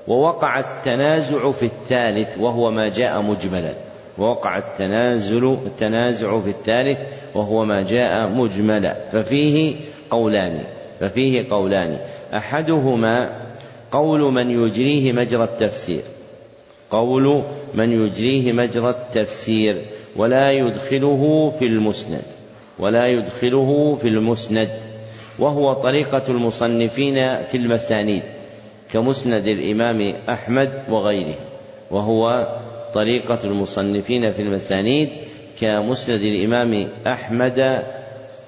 ووقع 0.08 0.60
التنازع 0.60 1.52
في 1.52 1.66
الثالث 1.66 2.38
وهو 2.38 2.72
ما 2.72 2.90
جاء 2.90 3.22
مجملا. 3.22 3.74
ووقع 4.18 4.58
التنازل 4.58 5.58
التنازع 5.66 6.40
في 6.40 6.50
الثالث 6.50 7.00
وهو 7.36 7.66
ما 7.66 7.82
جاء 7.82 8.28
مجملا. 8.30 8.96
ففيه 9.12 9.76
قولان. 10.10 10.64
ففيه 11.02 11.50
قولان. 11.50 11.98
أحدهما 12.34 13.30
قول 13.92 14.20
من 14.34 14.66
يجريه 14.66 15.12
مجرى 15.14 15.44
التفسير. 15.44 16.02
قول 16.92 17.44
من 17.74 17.92
يجريه 18.06 18.52
مجرى 18.52 18.90
التفسير. 18.90 19.86
ولا 20.16 20.52
يدخله 20.52 21.54
في 21.60 21.66
المسند. 21.66 22.22
ولا 22.80 23.08
يدخله 23.08 23.98
في 24.02 24.08
المسند. 24.08 24.70
وهو 25.40 25.74
طريقة 25.74 26.24
المصنفين 26.28 27.44
في 27.44 27.58
المسانيد. 27.58 28.24
كمسند 28.94 29.48
الإمام 29.48 30.14
أحمد 30.30 30.72
وغيره. 30.90 31.36
وهو 31.92 32.48
طريقة 32.94 33.40
المصنفين 33.44 34.32
في 34.32 34.42
المسانيد. 34.42 35.10
كمسند 35.62 36.22
الإمام 36.22 36.88
أحمد 37.08 37.84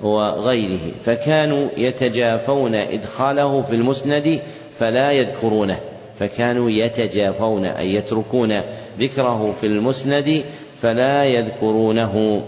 وغيره 0.04 0.92
فكانوا 1.06 1.68
يتجافون 1.78 2.76
إدخاله 2.76 3.62
في 3.62 3.76
المسند 3.76 4.40
فلا 4.80 5.12
يذكرونه 5.12 5.80
فكانوا 6.20 6.70
يتجافون 6.70 7.66
أي 7.66 7.94
يتركون 7.94 8.62
ذكره 9.00 9.52
في 9.62 9.68
المسند 9.68 10.44
فلا 10.82 11.24
يذكرونه. 11.24 12.44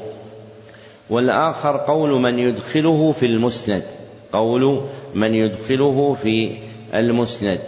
والآخر 1.10 1.78
قول 1.78 2.22
من 2.22 2.40
يدخله 2.40 3.12
في 3.12 3.26
المسند 3.26 3.84
قول 4.34 4.82
من 5.14 5.36
يدخله 5.36 6.14
في 6.24 6.52
المسند 6.94 7.60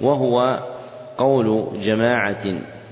وهو 0.00 0.58
قول 1.18 1.66
جماعة 1.82 2.44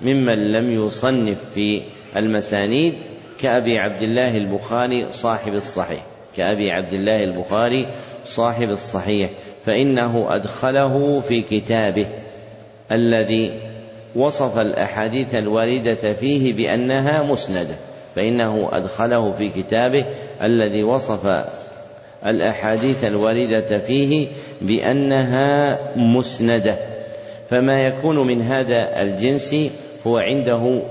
ممن 0.02 0.52
لم 0.52 0.86
يصنف 0.86 1.38
في 1.54 1.82
المسانيد 2.16 2.94
كأبي 3.40 3.78
عبد 3.78 4.02
الله 4.02 4.36
البخاري 4.36 5.12
صاحب 5.12 5.54
الصحيح. 5.54 6.15
كأبي 6.36 6.70
عبد 6.70 6.92
الله 6.92 7.24
البخاري 7.24 7.86
صاحب 8.24 8.70
الصحيح 8.70 9.30
فإنه 9.66 10.26
أدخله 10.34 11.20
في 11.20 11.42
كتابه 11.42 12.06
الذي 12.92 13.60
وصف 14.16 14.58
الأحاديث 14.58 15.34
الواردة 15.34 16.12
فيه 16.12 16.52
بأنها 16.52 17.22
مسندة 17.22 17.76
فإنه 18.16 18.68
أدخله 18.72 19.32
في 19.32 19.48
كتابه 19.48 20.04
الذي 20.42 20.82
وصف 20.82 21.26
الأحاديث 22.26 23.04
الواردة 23.04 23.78
فيه 23.78 24.28
بأنها 24.62 25.78
مسندة. 25.96 26.76
فما 27.50 27.82
يكون 27.86 28.26
من 28.26 28.42
هذا 28.42 29.02
الجنس 29.02 29.56
هو 30.06 30.18
عنده 30.18 30.82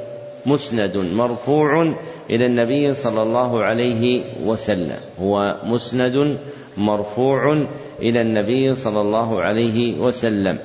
مسند 0.46 0.98
مرفوع 0.98 1.94
إلى 2.30 2.46
النبي 2.46 2.94
صلى 2.94 3.22
الله 3.22 3.64
عليه 3.64 4.22
وسلم. 4.46 4.98
هو 5.22 5.58
مسند 5.64 6.38
مرفوع 6.78 7.66
إلى 8.02 8.22
النبي 8.22 8.76
صلى 8.76 9.02
الله 9.02 9.42
عليه 9.42 10.00
وسلم. 10.00 10.60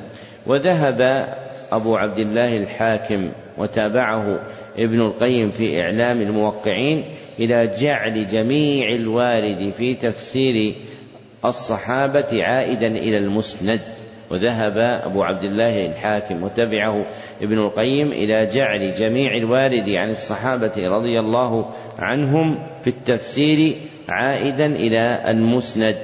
وذهب 0.46 1.28
أبو 1.72 1.96
عبد 1.96 2.18
الله 2.18 2.56
الحاكم 2.56 3.28
وتابعه 3.58 4.40
ابن 4.78 5.00
القيم 5.00 5.50
في 5.50 5.80
إعلام 5.80 6.22
الموقعين 6.22 7.04
إلى 7.38 7.70
جعل 7.80 8.28
جميع 8.28 8.94
الوارد 8.94 9.72
في 9.78 9.94
تفسير 9.94 10.74
الصحابة 11.44 12.44
عائدا 12.44 12.86
إلى 12.86 13.18
المسند. 13.18 13.80
وذهب 14.30 14.78
أبو 14.78 15.22
عبد 15.22 15.44
الله 15.44 15.86
الحاكم 15.86 16.42
وتبعه 16.42 17.06
ابن 17.42 17.58
القيم 17.58 18.12
إلى 18.12 18.46
جعل 18.46 18.94
جميع 18.94 19.36
الوارد 19.36 19.88
عن 19.88 20.10
الصحابة 20.10 20.88
رضي 20.88 21.20
الله 21.20 21.70
عنهم 21.98 22.58
في 22.82 22.90
التفسير 22.90 23.76
عائدا 24.08 24.66
إلى 24.66 25.30
المسند 25.30 25.96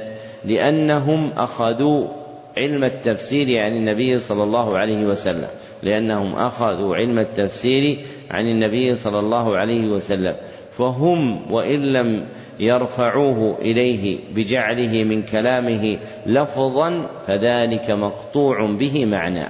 لأنهم 0.44 1.32
أخذوا 1.32 2.08
علم 2.56 2.84
التفسير 2.84 3.62
عن 3.62 3.72
النبي 3.72 4.18
صلى 4.18 4.42
الله 4.42 4.78
عليه 4.78 5.06
وسلم 5.06 5.48
لأنهم 5.82 6.34
أخذوا 6.34 6.96
علم 6.96 7.18
التفسير 7.18 7.98
عن 8.30 8.46
النبي 8.46 8.94
صلى 8.94 9.18
الله 9.18 9.56
عليه 9.56 9.88
وسلم. 9.88 10.34
فهم 10.76 11.52
وإن 11.52 11.92
لم 11.92 12.26
يرفعوه 12.60 13.58
إليه 13.58 14.18
بجعله 14.34 15.04
من 15.04 15.22
كلامه 15.22 15.98
لفظا 16.26 17.06
فذلك 17.26 17.90
مقطوع 17.90 18.66
به 18.66 19.06
معنى. 19.06 19.44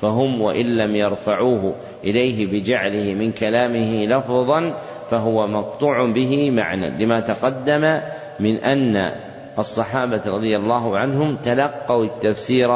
فهم 0.00 0.40
وإن 0.40 0.76
لم 0.76 0.96
يرفعوه 0.96 1.74
إليه 2.04 2.46
بجعله 2.46 3.14
من 3.14 3.32
كلامه 3.32 4.06
لفظا 4.06 4.74
فهو 5.10 5.46
مقطوع 5.46 6.06
به 6.06 6.50
معنى. 6.50 7.04
لما 7.04 7.20
تقدم 7.20 8.00
من 8.40 8.56
أن 8.56 9.12
الصحابة 9.58 10.22
رضي 10.26 10.56
الله 10.56 10.98
عنهم 10.98 11.36
تلقوا 11.36 12.04
التفسير 12.04 12.70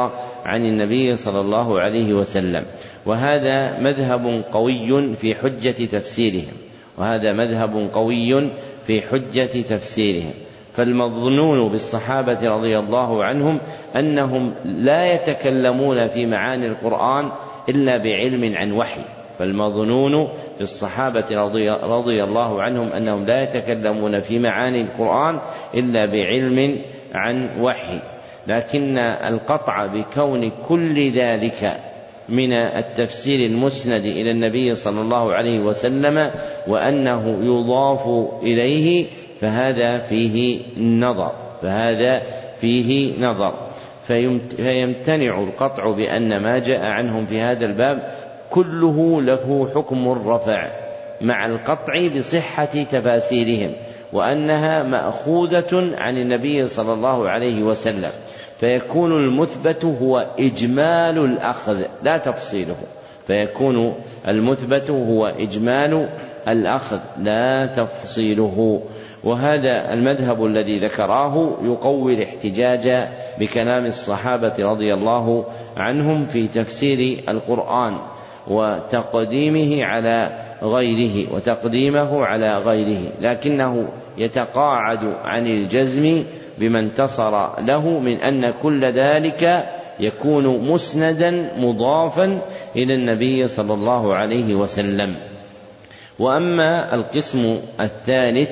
عن 0.45 0.65
النبي 0.65 1.15
صلى 1.15 1.39
الله 1.39 1.79
عليه 1.79 2.13
وسلم. 2.13 2.65
وهذا 3.05 3.79
مذهب 3.79 4.43
قوي 4.51 5.15
في 5.15 5.35
حجة 5.35 5.85
تفسيرهم. 5.85 6.64
وهذا 6.97 7.33
مذهب 7.33 7.89
قوي 7.93 8.49
في 8.87 9.01
حجة 9.01 9.61
تفسيرهم. 9.61 10.33
فالمظنون 10.73 11.71
بالصحابة 11.71 12.49
رضي 12.49 12.79
الله 12.79 13.23
عنهم 13.23 13.59
أنهم 13.95 14.53
لا 14.65 15.13
يتكلمون 15.13 16.07
في 16.07 16.25
معاني 16.25 16.67
القرآن 16.67 17.31
إلا 17.69 17.97
بعلم 17.97 18.55
عن 18.55 18.71
وحي. 18.71 19.01
فالمظنون 19.39 20.29
بالصحابة 20.59 21.25
رضي, 21.31 21.69
رضي 21.69 22.23
الله 22.23 22.61
عنهم 22.61 22.87
أنهم 22.87 23.25
لا 23.25 23.43
يتكلمون 23.43 24.19
في 24.19 24.39
معاني 24.39 24.81
القرآن 24.81 25.39
إلا 25.73 26.05
بعلم 26.05 26.81
عن 27.13 27.49
وحي. 27.61 27.99
لكن 28.47 28.97
القطع 28.97 29.85
بكون 29.85 30.51
كل 30.67 31.11
ذلك 31.11 31.84
من 32.29 32.53
التفسير 32.53 33.39
المسند 33.39 34.05
إلى 34.05 34.31
النبي 34.31 34.75
صلى 34.75 35.01
الله 35.01 35.33
عليه 35.33 35.59
وسلم 35.59 36.31
وأنه 36.67 37.37
يضاف 37.41 38.07
إليه 38.43 39.07
فهذا 39.41 39.97
فيه 39.97 40.59
نظر 40.77 41.31
فهذا 41.61 42.21
فيه 42.61 43.19
نظر. 43.19 43.53
فيمتنع 44.57 45.43
القطع 45.43 45.91
بأن 45.91 46.37
ما 46.37 46.59
جاء 46.59 46.85
عنهم 46.85 47.25
في 47.25 47.41
هذا 47.41 47.65
الباب 47.65 48.11
كله 48.49 49.21
له 49.21 49.69
حكم 49.75 50.11
الرفع 50.11 50.71
مع 51.21 51.45
القطع 51.45 52.07
بصحة 52.17 52.65
تفاسيرهم 52.65 53.73
وأنها 54.13 54.83
مأخوذة 54.83 55.95
عن 55.97 56.17
النبي 56.17 56.67
صلى 56.67 56.93
الله 56.93 57.29
عليه 57.29 57.63
وسلم. 57.63 58.11
فيكون 58.59 59.11
المثبت 59.11 59.85
هو 59.85 60.27
إجمال 60.39 61.17
الأخذ 61.17 61.81
لا 62.03 62.17
تفصيله. 62.17 62.75
فيكون 63.27 63.93
المثبت 64.27 64.89
هو 64.91 65.25
إجمال 65.25 66.09
الأخذ 66.47 66.99
لا 67.17 67.65
تفصيله. 67.65 68.81
وهذا 69.23 69.93
المذهب 69.93 70.45
الذي 70.45 70.77
ذكراه 70.77 71.57
يقوي 71.63 72.13
الاحتجاج 72.13 73.09
بكلام 73.39 73.85
الصحابة 73.85 74.53
رضي 74.59 74.93
الله 74.93 75.45
عنهم 75.77 76.25
في 76.25 76.47
تفسير 76.47 77.23
القرآن 77.29 77.97
وتقديمه 78.47 79.83
على 79.83 80.31
غيره 80.63 81.33
وتقديمه 81.33 82.25
على 82.25 82.57
غيره. 82.57 83.11
لكنه 83.19 83.87
يتقاعد 84.17 85.15
عن 85.23 85.47
الجزم 85.47 86.23
بما 86.57 86.79
انتصر 86.79 87.61
له 87.61 87.99
من 87.99 88.17
أن 88.17 88.53
كل 88.63 88.85
ذلك 88.85 89.69
يكون 89.99 90.71
مسندا 90.71 91.51
مضافا 91.57 92.41
إلى 92.75 92.93
النبي 92.93 93.47
صلى 93.47 93.73
الله 93.73 94.15
عليه 94.15 94.55
وسلم. 94.55 95.15
وأما 96.19 96.95
القسم 96.95 97.59
الثالث 97.79 98.51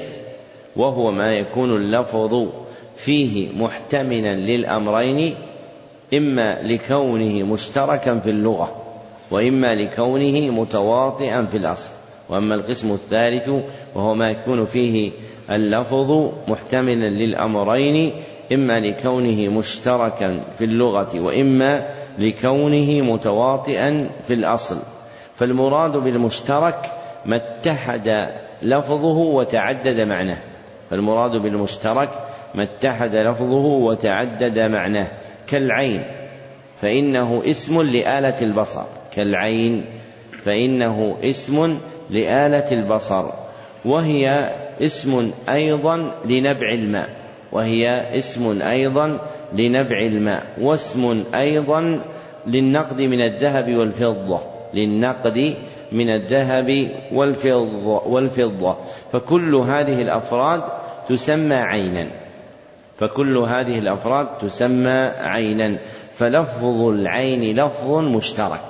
وهو 0.75 1.11
ما 1.11 1.31
يكون 1.31 1.75
اللفظ 1.75 2.47
فيه 2.95 3.49
محتملا 3.57 4.35
للأمرين 4.35 5.35
إما 6.13 6.61
لكونه 6.61 7.43
مشتركا 7.53 8.19
في 8.19 8.29
اللغة 8.29 8.75
وإما 9.31 9.75
لكونه 9.75 10.61
متواطئا 10.61 11.45
في 11.45 11.57
الأصل. 11.57 11.89
وأما 12.33 12.55
القسم 12.55 12.91
الثالث 12.91 13.49
وهو 13.95 14.13
ما 14.13 14.29
يكون 14.29 14.65
فيه 14.65 15.11
اللفظ 15.51 16.31
محتملا 16.47 17.09
للأمرين 17.09 18.13
إما 18.53 18.79
لكونه 18.79 19.49
مشتركا 19.49 20.39
في 20.57 20.63
اللغة 20.63 21.19
وإما 21.19 21.87
لكونه 22.19 23.01
متواطئا 23.01 24.09
في 24.27 24.33
الأصل. 24.33 24.77
فالمراد 25.35 25.97
بالمشترك 25.97 26.91
ما 27.25 27.35
اتحد 27.35 28.29
لفظه 28.61 29.17
وتعدد 29.17 30.01
معناه. 30.01 30.37
فالمراد 30.89 31.31
بالمشترك 31.31 32.09
ما 32.55 32.63
اتحد 32.63 33.15
لفظه 33.15 33.65
وتعدد 33.65 34.59
معناه. 34.59 35.07
كالعين 35.47 36.03
فإنه 36.81 37.41
اسم 37.45 37.81
لآلة 37.81 38.41
البصر. 38.41 38.83
كالعين 39.15 39.85
فإنه 40.45 41.17
اسم 41.23 41.77
لآلة 42.09 42.71
البصر 42.71 43.25
وهي 43.85 44.51
اسم 44.81 45.31
أيضا 45.49 46.11
لنبع 46.25 46.73
الماء 46.73 47.09
وهي 47.51 48.17
اسم 48.17 48.61
أيضا 48.61 49.19
لنبع 49.53 49.99
الماء 49.99 50.43
واسم 50.61 51.23
أيضا 51.35 51.99
للنقد 52.47 53.01
من 53.01 53.21
الذهب 53.21 53.73
والفضة 53.75 54.39
للنقد 54.73 55.55
من 55.91 56.09
الذهب 56.09 56.89
والفضة, 57.11 58.07
والفضة. 58.07 58.77
فكل 59.11 59.55
هذه 59.55 60.01
الأفراد 60.01 60.63
تسمى 61.09 61.55
عينا. 61.55 62.07
فكل 62.97 63.37
هذه 63.37 63.79
الأفراد 63.79 64.27
تسمى 64.41 65.11
عينا. 65.19 65.77
فلفظ 66.15 66.81
العين 66.81 67.59
لفظ 67.59 67.97
مشترك 67.97 68.61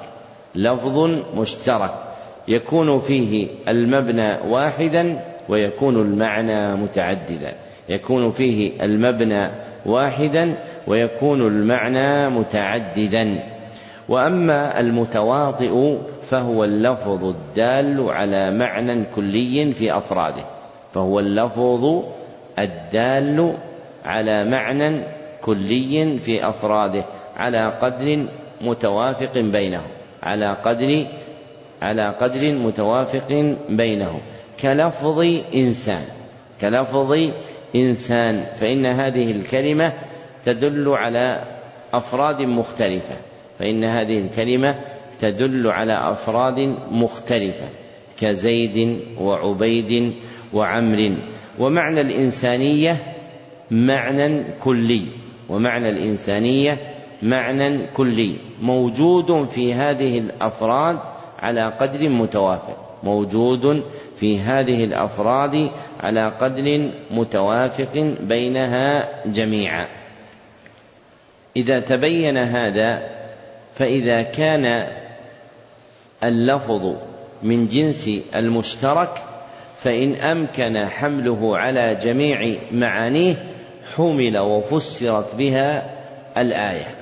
لفظ 0.56 0.98
مشترك. 1.36 2.13
يكون 2.48 3.00
فيه 3.00 3.48
المبنى 3.68 4.34
واحدا 4.48 5.20
ويكون 5.50 6.02
المعنى 6.02 6.76
متعددا. 6.76 7.54
يكون 7.90 8.30
فيه 8.30 8.84
المبنى 8.84 9.50
واحدا 9.86 10.58
ويكون 10.88 11.48
المعنى 11.48 12.30
متعددا. 12.30 13.44
وأما 14.10 14.80
المتواطئ 14.80 15.98
فهو 16.22 16.64
اللفظ 16.64 17.26
الدال 17.26 18.10
على 18.10 18.52
معنى 18.52 19.06
كلي 19.16 19.72
في 19.72 19.98
أفراده. 19.98 20.44
فهو 20.94 21.20
اللفظ 21.20 22.04
الدال 22.60 23.58
على 24.06 24.44
معنى 24.44 25.04
كلي 25.42 26.18
في 26.18 26.48
أفراده 26.48 27.04
على 27.38 27.70
قدر 27.82 28.26
متوافق 28.62 29.38
بينهم 29.38 29.88
على 30.24 30.54
قدر 30.54 31.06
على 31.84 32.16
قدر 32.22 32.52
متوافق 32.52 33.56
بينهم. 33.70 34.20
كلفظ 34.62 35.20
إنسان 35.56 36.06
كلفظ 36.62 37.12
إنسان 37.76 38.46
فإن 38.56 38.86
هذه 38.86 39.32
الكلمة 39.32 39.94
تدل 40.46 40.90
على 40.90 41.44
أفراد 41.94 42.42
مختلفة. 42.42 43.16
فإن 43.60 43.84
هذه 43.84 44.20
الكلمة 44.20 44.80
تدل 45.20 45.68
على 45.68 46.12
أفراد 46.12 46.60
مختلفة 46.92 47.70
كزيد 48.20 49.00
وعبيد 49.20 50.14
وعمر. 50.54 51.18
ومعنى 51.60 52.02
الإنسانية 52.02 52.96
معنى 53.72 54.44
كلي 54.64 55.06
ومعنى 55.50 55.90
الإنسانية 55.90 56.80
معنى 57.24 57.88
كلي. 57.88 58.38
موجود 58.62 59.48
في 59.48 59.74
هذه 59.74 60.18
الأفراد 60.18 61.13
على 61.44 61.74
قدر 61.80 62.10
متوافق 62.10 63.00
موجود 63.04 63.84
في 64.20 64.40
هذه 64.40 64.84
الأفراد 64.84 65.72
على 66.00 66.32
قدر 66.42 66.92
متوافق 67.12 68.16
بينها 68.20 69.10
جميعا. 69.26 69.88
إذا 71.56 71.80
تبين 71.80 72.38
هذا 72.38 73.10
فإذا 73.76 74.22
كان 74.22 74.88
اللفظ 76.24 76.96
من 77.44 77.68
جنس 77.68 78.10
المشترك 78.36 79.22
فإن 79.78 80.16
أمكن 80.16 80.86
حمله 80.86 81.58
على 81.58 81.96
جميع 81.96 82.56
معانيه 82.72 83.46
حمل 83.96 84.38
وفسرت 84.38 85.36
بها 85.36 85.90
الآية. 86.38 86.96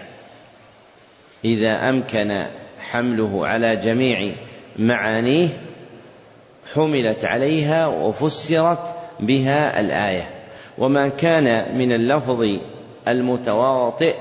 إذا 1.46 1.90
أمكن 1.90 2.44
حمله 2.92 3.48
على 3.48 3.76
جميع 3.76 4.32
معانيه 4.80 5.48
حملت 6.74 7.26
عليها 7.26 7.88
وفسرت 7.88 8.96
بها 9.20 9.80
الآية. 9.80 10.30
وما 10.78 11.10
كان 11.10 11.78
من 11.78 11.92
اللفظ 11.92 12.46
المتواطئ 13.08 14.16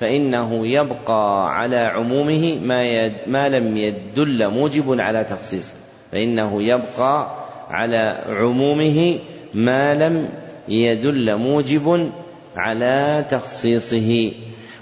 فإنه 0.00 0.66
يبقى 0.66 1.54
على 1.58 1.76
عمومه 1.76 2.58
ما, 2.62 2.84
يد 2.84 3.12
ما 3.26 3.48
لم 3.48 3.76
يدل 3.76 4.48
موجب 4.48 5.00
على 5.00 5.24
تخصيصه 5.24 5.74
فإنه 6.12 6.62
يبقى 6.62 7.30
على 7.70 8.24
عمومه 8.28 9.18
ما 9.54 9.94
لم 9.94 10.28
يدل 10.68 11.36
موجب 11.36 12.10
على 12.56 13.24
تخصيصه. 13.30 14.32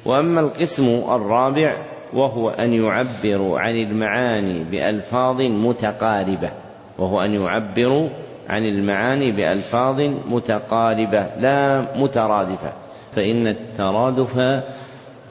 وأما 0.05 0.41
القسم 0.41 0.89
الرابع 0.89 1.77
وهو 2.13 2.51
أن 2.51 2.75
يعبروا 2.75 3.59
عن 3.59 3.77
المعاني 3.77 4.65
بألفاظ 4.71 5.43
متقاربة. 5.43 6.51
وهو 6.99 7.21
أن 7.21 7.35
يعبروا 7.35 8.09
عن 8.49 8.63
المعاني 8.63 9.33
بألفاظ 9.33 10.01
متقاربة 10.31 11.31
لا 11.41 11.85
مترادفة. 11.97 12.73
فإن 13.17 13.47
الترادف 13.47 14.35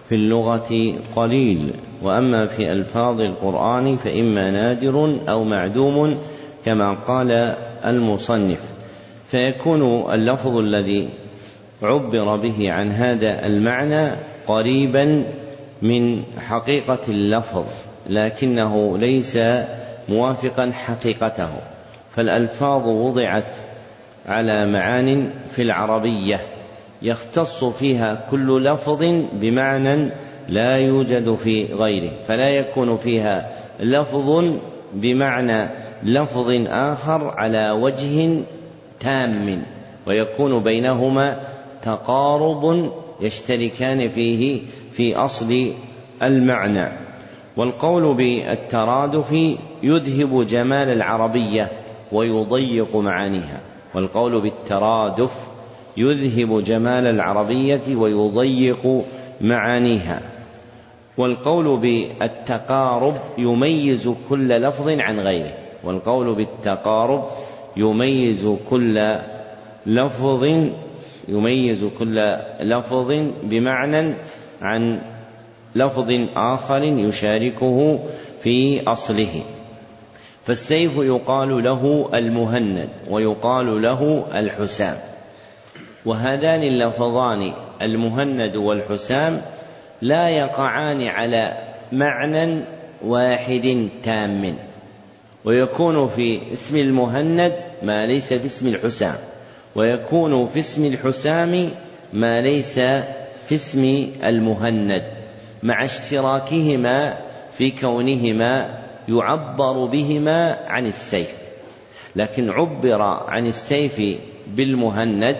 في 0.09 0.15
اللغة 0.15 0.93
قليل. 1.15 1.71
وأما 2.01 2.45
في 2.45 2.71
ألفاظ 2.71 3.21
القرآن 3.21 3.97
فإما 3.97 4.51
نادر 4.51 5.15
أو 5.29 5.43
معدوم 5.43 6.17
كما 6.65 6.93
قال 6.93 7.55
المصنف. 7.85 8.59
فيكون 9.31 10.13
اللفظ 10.13 10.57
الذي 10.57 11.09
عبر 11.83 12.35
به 12.35 12.71
عن 12.71 12.91
هذا 12.91 13.45
المعنى 13.45 14.11
قريبا 14.47 15.23
من 15.81 16.23
حقيقة 16.47 16.99
اللفظ 17.09 17.65
لكنه 18.09 18.97
ليس 18.97 19.39
موافقا 20.09 20.71
حقيقته. 20.71 21.49
فالألفاظ 22.15 22.87
وضعت 22.87 23.55
على 24.27 24.65
معان 24.65 25.29
في 25.51 25.61
العربية 25.61 26.39
يختص 27.01 27.63
فيها 27.63 28.25
كل 28.31 28.63
لفظ 28.63 29.05
بمعنى 29.33 30.09
لا 30.49 30.77
يوجد 30.77 31.35
في 31.35 31.65
غيره 31.73 32.11
فلا 32.27 32.49
يكون 32.49 32.97
فيها 32.97 33.49
لفظ 33.79 34.45
بمعنى 34.93 35.69
لفظ 36.03 36.49
آخر 36.67 37.29
على 37.37 37.71
وجه 37.71 38.39
تام 38.99 39.63
ويكون 40.07 40.63
بينهما 40.63 41.39
تقارب 41.81 42.91
يشتركان 43.21 44.09
فيه 44.09 44.61
في 44.91 45.15
أصل 45.15 45.73
المعنى. 46.23 46.89
والقول 47.57 48.15
بالترادف 48.15 49.55
يذهب 49.83 50.47
جمال 50.47 50.89
العربية 50.89 51.71
ويضيق 52.11 52.95
معانيها. 52.95 53.61
والقول 53.95 54.41
بالترادف 54.41 55.47
يذهب 55.97 56.63
جمال 56.63 57.07
العربية 57.07 57.95
ويضيق 57.95 59.03
معانيها. 59.41 60.21
والقول 61.17 61.79
بالتقارب 61.79 63.15
يميز 63.37 64.09
كل 64.29 64.47
لفظ 64.47 64.89
عن 64.89 65.19
غيره. 65.19 65.53
والقول 65.83 66.35
بالتقارب 66.35 67.23
يميز 67.77 68.47
كل 68.69 69.15
لفظ 69.85 70.43
يميز 71.27 71.85
كل 71.99 72.37
لفظ 72.59 73.11
بمعنى 73.43 74.13
عن 74.61 75.01
لفظ 75.75 76.11
آخر 76.35 76.83
يشاركه 76.83 77.99
في 78.43 78.83
أصله. 78.87 79.43
فالسيف 80.45 80.97
يقال 80.97 81.63
له 81.63 82.09
المهند 82.13 82.89
ويقال 83.09 83.81
له 83.81 84.25
الحسام. 84.35 84.97
وهذان 86.05 86.63
اللفظان 86.63 87.51
المهند 87.81 88.55
والحسام 88.55 89.41
لا 90.01 90.29
يقعان 90.29 91.07
على 91.07 91.57
معنى 91.91 92.61
واحد 93.05 93.87
تام. 94.03 94.55
ويكون 95.45 96.07
في 96.07 96.53
اسم 96.53 96.75
المهند 96.77 97.53
ما 97.83 98.05
ليس 98.05 98.33
في 98.33 98.45
اسم 98.45 98.67
الحسام. 98.67 99.15
ويكون 99.77 100.47
في 100.49 100.59
اسم 100.59 100.85
الحسام 100.85 101.69
ما 102.13 102.41
ليس 102.41 102.79
في 103.47 103.55
اسم 103.55 104.07
المهند 104.23 105.03
مع 105.63 105.85
اشتراكهما 105.85 107.17
في 107.57 107.71
كونهما 107.71 108.79
يعبر 109.09 109.85
بهما 109.85 110.57
عن 110.67 110.85
السيف. 110.85 111.27
لكن 112.15 112.49
عبر 112.49 113.01
عن 113.01 113.47
السيف 113.47 114.01
بالمهند 114.47 115.37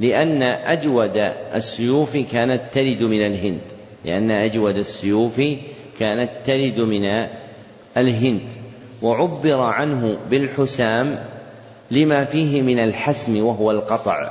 لأن 0.00 0.42
أجود 0.42 1.32
السيوف 1.54 2.16
كانت 2.16 2.60
ترد 2.72 3.02
من 3.02 3.26
الهند 3.26 3.60
لأن 4.04 4.30
أجود 4.30 4.76
السيوف 4.76 5.40
كانت 6.00 6.30
ترد 6.46 6.80
من 6.80 7.26
الهند. 7.96 8.48
وعبر 9.02 9.60
عنه 9.60 10.18
بالحسام 10.30 11.18
لما 11.92 12.24
فيه 12.24 12.62
من 12.62 12.78
الحسم 12.78 13.44
وهو 13.44 13.70
القطع. 13.70 14.30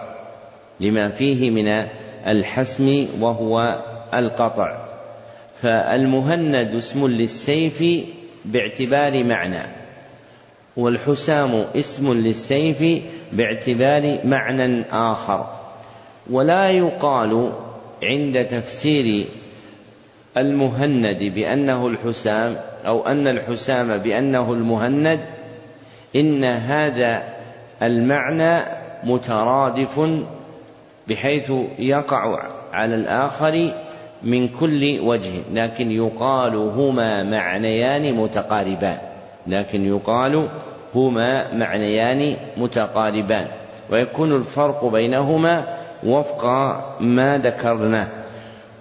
لما 0.79 1.09
فيه 1.09 1.49
من 1.49 1.67
الحسم 2.27 3.07
وهو 3.19 3.81
القطع. 4.13 4.77
فالمهند 5.61 6.75
اسم 6.75 7.07
للسيف 7.07 7.83
باعتبار 8.45 9.23
معنى. 9.23 9.63
والحسام 10.77 11.65
اسم 11.75 12.13
للسيف 12.13 13.03
باعتبار 13.31 14.19
معنى 14.23 14.83
آخر. 14.91 15.49
ولا 16.29 16.71
يقال 16.71 17.51
عند 18.03 18.45
تفسير 18.45 19.25
المهند 20.38 21.23
بأنه 21.23 21.88
الحسام 21.88 22.57
أو 22.85 23.07
أن 23.07 23.27
الحسام 23.27 23.97
بأنه 23.97 24.53
المهند 24.53 25.19
إن 26.15 26.43
هذا 26.43 27.40
المعنى 27.81 28.63
مترادف 29.03 30.09
بحيث 31.07 31.51
يقع 31.79 32.39
على 32.73 32.95
الآخر 32.95 33.71
من 34.23 34.47
كل 34.47 34.99
وجه 34.99 35.31
لكن 35.53 35.91
يقال 35.91 36.55
هما 36.55 37.23
معنيان 37.23 38.13
متقاربان 38.13 38.97
لكن 39.47 39.85
يقال 39.85 40.47
هما 40.95 41.53
معنيان 41.53 42.35
متقاربان 42.57 43.47
ويكون 43.89 44.35
الفرق 44.35 44.85
بينهما 44.85 45.77
وفق 46.03 46.45
ما 46.99 47.37
ذكرناه. 47.37 48.07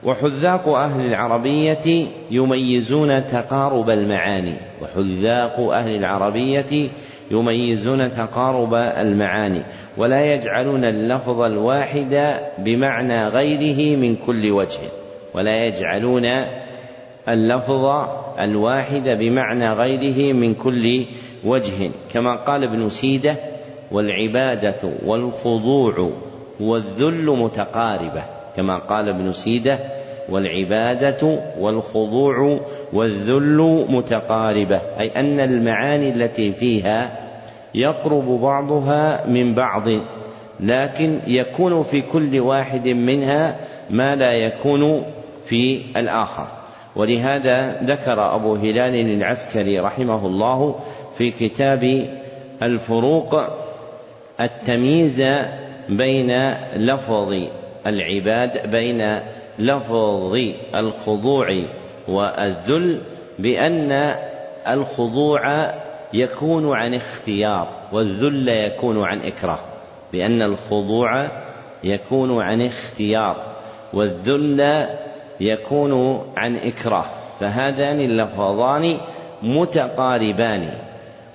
وحذاق 0.05 0.69
أهل 0.69 1.07
العربية 1.07 2.07
يميزون 2.31 3.27
تقارب 3.27 3.91
المعاني 3.91 4.55
وحذاق 4.83 5.61
أهل 5.61 5.97
العربية 5.97 6.89
يميزون 7.31 8.11
تقارب 8.11 8.75
المعاني 8.75 9.63
ولا 9.97 10.35
يجعلون 10.35 10.85
اللفظ 10.85 11.41
الواحد 11.41 12.35
بمعنى 12.59 13.29
غيره 13.29 13.97
من 13.97 14.17
كل 14.17 14.51
وجه 14.51 14.81
ولا 15.35 15.67
يجعلون 15.67 16.27
اللفظ 17.29 18.09
الواحد 18.39 19.09
بمعنى 19.09 19.73
غيره 19.73 20.33
من 20.33 20.55
كل 20.55 21.05
وجه 21.45 21.91
كما 22.13 22.37
قال 22.37 22.65
ابن 22.65 22.91
سيدة 22.91 23.37
والعبادة 23.93 24.91
والخضوع 25.07 26.11
والذل 26.61 27.25
متقاربة 27.25 28.23
كما 28.57 28.79
قال 28.79 29.09
ابن 29.09 29.33
سيدة 29.33 29.79
والعبادة 30.29 31.39
والخضوع 31.59 32.61
والذل 32.93 33.87
متقاربة 33.89 34.81
أي 35.01 35.09
أن 35.17 35.41
المعاني 35.41 36.09
التي 36.09 36.53
فيها 36.53 37.20
يقرب 37.75 38.41
بعضها 38.41 39.27
من 39.27 39.55
بعض 39.55 39.89
لكن 40.61 41.19
يكون 41.27 41.83
في 41.83 42.03
كل 42.03 42.41
واحد 42.41 42.89
منها 42.89 43.57
ما 43.91 44.17
لا 44.17 44.33
يكون 44.33 45.05
في 45.47 45.83
الآخر. 45.97 46.47
ولهذا 46.97 47.83
ذكر 47.83 48.35
أبو 48.35 48.55
هلال 48.55 48.95
العسكري 48.95 49.81
رحمه 49.81 50.27
الله 50.27 50.81
في 51.17 51.31
كتاب 51.31 52.09
الفروق 52.63 53.43
التمييز 54.41 55.23
بين 55.89 56.55
لفظ 56.77 57.35
العباد 57.87 58.71
بين 58.71 59.21
لفظ 59.59 60.37
الخضوع 60.75 61.63
والذل 62.09 63.01
بأن 63.39 64.15
الخضوع 64.69 65.71
يكون 66.13 66.73
عن 66.73 66.95
اختيار 66.95 67.69
والذل 67.93 68.49
يكون 68.49 69.05
عن 69.05 69.21
إكراه 69.21 69.59
بأن 70.13 70.43
الخضوع 70.43 71.31
يكون 71.85 72.43
عن 72.43 72.63
اختيار 72.63 73.37
والذل 73.93 74.87
يكون 75.41 76.23
عن 76.37 76.57
إكراه 76.57 77.05
فهذان 77.41 78.01
اللفظان 78.01 78.97
متقاربان 79.43 80.69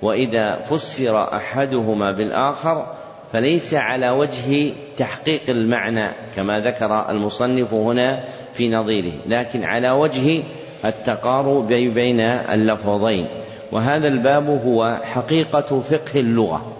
وإذا 0.02 0.56
فسر 0.56 1.36
أحدهما 1.36 2.12
بالآخر 2.12 2.86
فليس 3.32 3.74
على 3.74 4.10
وجه 4.10 4.72
تحقيق 4.98 5.42
المعنى 5.48 6.08
كما 6.36 6.60
ذكر 6.60 7.10
المصنف 7.10 7.74
هنا 7.74 8.24
في 8.54 8.68
نظيره 8.68 9.12
لكن 9.26 9.64
على 9.64 9.90
وجه 9.90 10.42
التقارب 10.84 11.68
بين 11.68 12.20
اللفظين. 12.20 13.26
وهذا 13.72 14.08
الباب 14.08 14.60
هو 14.66 15.00
حقيقة 15.04 15.80
فقه 15.80 16.20
اللغة 16.20 16.72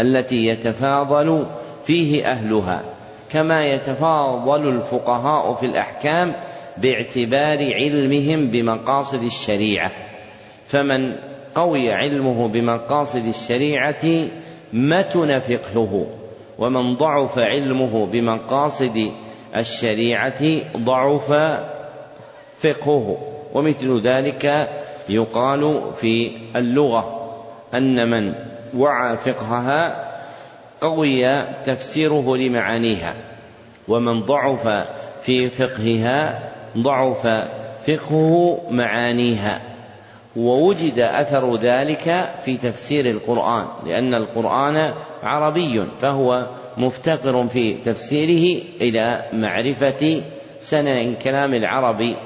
التي 0.00 0.46
يتفاضل 0.46 1.46
فيه 1.86 2.30
أهلها 2.30 2.82
كما 3.30 3.66
يتفاضل 3.66 4.68
الفقهاء 4.68 5.54
في 5.54 5.66
الأحكام 5.66 6.34
باعتبار 6.78 7.74
علمهم 7.74 8.48
بمقاصد 8.48 9.22
الشريعة. 9.22 9.90
فمن 10.66 11.16
قوي 11.54 11.92
علمه 11.92 12.48
بمقاصد 12.48 13.26
الشريعة 13.26 14.28
متن 14.72 15.38
فقهه 15.38 16.06
ومن 16.58 16.94
ضعف 16.94 17.38
علمه 17.38 18.06
بمقاصد 18.06 19.10
الشريعة 19.56 20.42
ضعف 20.76 21.32
فقهه 22.60 23.18
ومثل 23.54 24.00
ذلك 24.00 24.68
يقال 25.08 25.80
في 25.96 26.32
اللغة 26.56 27.32
أن 27.74 28.10
من 28.10 28.34
وعى 28.76 29.16
فقهها 29.16 30.06
قوي 30.80 31.42
تفسيره 31.64 32.36
لمعانيها 32.36 33.14
ومن 33.88 34.20
ضعف 34.20 34.68
في 35.22 35.48
فقهها 35.48 36.50
ضعف 36.78 37.26
فقهه 37.86 38.60
معانيها 38.70 39.62
ووجد 40.36 40.98
أثر 40.98 41.56
ذلك 41.56 42.30
في 42.44 42.56
تفسير 42.56 43.10
القرآن 43.10 43.66
لأن 43.86 44.14
القرآن 44.14 44.92
عربي 45.22 45.84
فهو 45.98 46.46
مفتقر 46.78 47.46
في 47.46 47.74
تفسيره 47.74 48.62
إلى 48.80 49.30
معرفة 49.32 50.22
سنن 50.58 51.14
كلام 51.14 51.54
العرب 51.54 52.16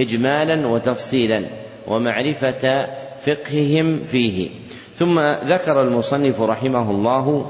اجمالا 0.00 0.66
وتفصيلا. 0.66 1.44
ومعرفة 1.88 2.86
فقههم 3.26 4.04
فيه. 4.04 4.50
ثم 4.94 5.20
ذكر 5.44 5.82
المصنف 5.82 6.40
رحمه 6.40 6.90
الله 6.90 7.46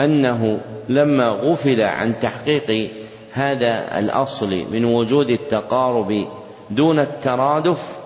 أنه 0.00 0.60
لما 0.88 1.28
غفل 1.28 1.80
عن 1.80 2.18
تحقيق 2.18 2.90
هذا 3.32 3.98
الأصل 3.98 4.64
من 4.72 4.84
وجود 4.84 5.30
التقارب 5.30 6.26
دون 6.70 6.98
الترادف 6.98 7.98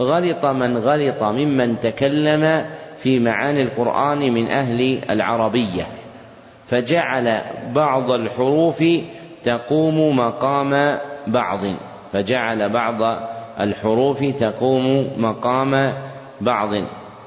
غلط 0.00 0.46
من 0.46 0.78
غلط 0.78 1.22
ممن 1.22 1.80
تكلم 1.80 2.66
في 2.96 3.18
معاني 3.18 3.62
القرآن 3.62 4.18
من 4.18 4.50
أهل 4.50 5.02
العربية. 5.10 5.86
فجعل 6.66 7.42
بعض 7.74 8.10
الحروف 8.10 8.84
تقوم 9.44 10.16
مقام 10.16 10.98
بعض 11.26 11.60
فجعل 12.12 12.68
بعض 12.68 13.28
الحروف 13.60 14.24
تقوم 14.24 15.10
مقام 15.18 15.94
بعض 16.40 16.74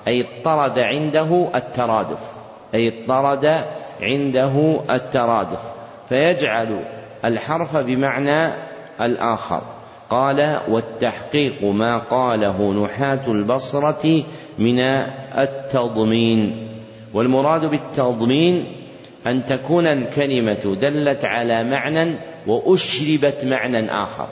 أي 0.08 0.26
اضطرد 0.26 0.80
عنده 0.80 1.48
الترادف 1.56 2.36
أي 2.76 2.88
اضطرد 2.88 3.66
عنده 4.02 4.80
الترادف 4.90 5.60
فيجعل 6.10 6.80
الحرف 7.26 7.78
بمعنى 7.78 8.54
الآخر. 9.02 9.62
قال 10.10 10.60
والتحقيق 10.70 11.64
ما 11.64 11.98
قاله 11.98 12.84
نحاة 12.86 13.20
البصرة 13.28 14.24
من 14.60 14.80
التضمين. 15.38 16.58
والمراد 17.14 17.66
بالتضمين 17.66 18.66
أن 19.28 19.46
تكون 19.46 19.88
الكلمة 19.88 20.76
دلت 20.76 21.26
على 21.26 21.64
معنى 21.64 22.16
وأشربت 22.48 23.46
معنى 23.46 23.92
آخر. 24.04 24.28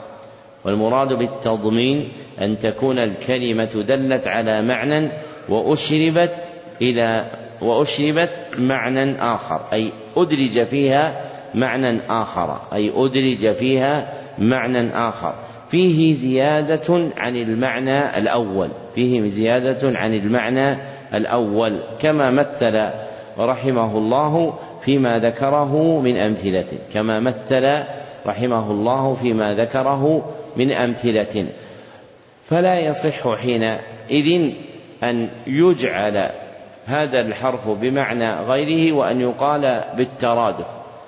والمراد 0.64 1.12
بالتضمين 1.12 2.08
أن 2.40 2.58
تكون 2.58 2.98
الكلمة 2.98 3.84
دلت 3.88 4.26
على 4.26 4.62
معنى 4.62 5.10
وأشربت 5.48 6.36
إلى 6.82 7.30
وأشربت 7.62 8.30
معنى 8.58 9.34
آخر 9.34 9.60
أي 9.72 9.92
أدرج 10.16 10.64
فيها 10.64 11.20
معنى 11.54 12.00
آخر 12.08 12.60
أي 12.72 12.92
أدرج 12.96 13.52
فيها 13.52 14.08
معنى 14.38 15.08
آخر. 15.08 15.34
فيه 15.68 16.12
زيادة 16.12 17.10
عن 17.16 17.36
المعنى 17.36 18.18
الأول 18.18 18.70
فيه 18.94 19.28
زيادة 19.28 19.98
عن 19.98 20.14
المعنى 20.14 20.76
الأول 21.14 21.82
كما 22.00 22.30
مثل 22.30 22.90
رحمه 23.38 23.98
الله 23.98 24.58
فيما 24.80 25.18
ذكره 25.18 26.00
من 26.00 26.16
أمثلة 26.16 26.64
كما 26.94 27.20
مثل 27.20 27.84
رحمه 28.26 28.70
الله 28.70 29.14
فيما 29.14 29.54
ذكره 29.54 30.24
من 30.56 30.72
أمثلة. 30.72 31.46
فلا 32.46 32.80
يصح 32.80 33.34
حينئذ 33.38 34.52
أن 35.04 35.28
يجعل 35.46 36.30
هذا 36.86 37.20
الحرف 37.20 37.68
بمعنى 37.68 38.34
غيره 38.34 38.92
وأن 38.92 39.20
يقال 39.20 39.84
بالترادف 39.96 40.66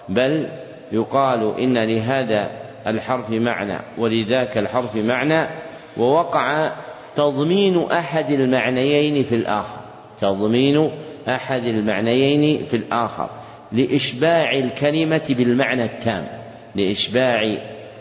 بل 0.09 0.49
يقال 0.93 1.61
إن 1.61 1.79
لهذا 1.79 2.51
الحرف 2.87 3.31
معنى 3.31 3.79
ولذاك 3.99 4.59
الحرف 4.59 4.97
معنى 4.97 5.49
ووقع 5.97 6.73
تضمين 7.17 7.91
أحد 7.93 8.31
المعنيين 8.31 9.23
في 9.23 9.35
الآخر. 9.35 9.87
تضمين 10.21 10.91
أحد 11.29 11.65
المعنيين 11.65 12.65
في 12.65 12.77
الآخر 12.77 13.31
لإشباع 13.73 14.53
الكلمة 14.53 15.27
بالمعنى 15.29 15.85
التام 15.85 16.27
لإشباع 16.75 17.59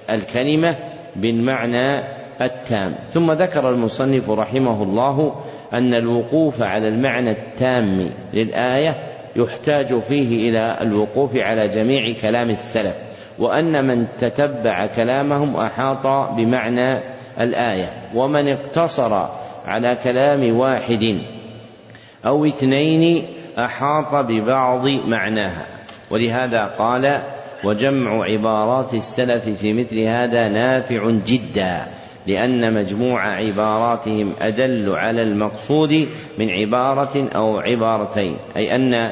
الكلمة 0.09 0.77
بالمعنى 1.15 1.99
التام. 2.41 2.95
ثم 3.09 3.31
ذكر 3.31 3.69
المصنف 3.69 4.29
رحمه 4.29 4.83
الله 4.83 5.35
أن 5.73 5.93
الوقوف 5.93 6.61
على 6.61 6.87
المعنى 6.87 7.31
التام 7.31 8.09
للآية 8.33 8.95
يحتاج 9.35 9.99
فيه 9.99 10.49
إلى 10.49 10.77
الوقوف 10.81 11.35
على 11.35 11.67
جميع 11.67 12.13
كلام 12.21 12.49
السلف 12.49 12.95
وأن 13.39 13.85
من 13.85 14.07
تتبع 14.19 14.87
كلامهم 14.87 15.55
أحاط 15.55 16.31
بمعنى 16.37 17.03
الآية 17.39 17.93
ومن 18.15 18.47
اقتصر 18.47 19.13
على 19.65 19.97
كلام 20.03 20.57
واحد 20.57 21.21
أو 22.25 22.45
اثنين 22.45 23.25
أحاط 23.57 24.25
ببعض 24.25 24.87
معناها. 25.07 25.65
ولهذا 26.11 26.65
قال 26.65 27.21
وجمع 27.65 28.23
عبارات 28.23 28.93
السلف 28.93 29.49
في 29.49 29.73
مثل 29.73 29.99
هذا 29.99 30.49
نافع 30.49 31.11
جدا 31.27 31.81
لأن 32.27 32.73
مجموع 32.73 33.27
عباراتهم 33.27 34.33
أدل 34.41 34.89
على 34.89 35.21
المقصود 35.21 36.07
من 36.37 36.49
عبارة 36.49 37.29
أو 37.35 37.57
عبارتين 37.57 38.35
أي 38.57 38.75
أن 38.75 39.11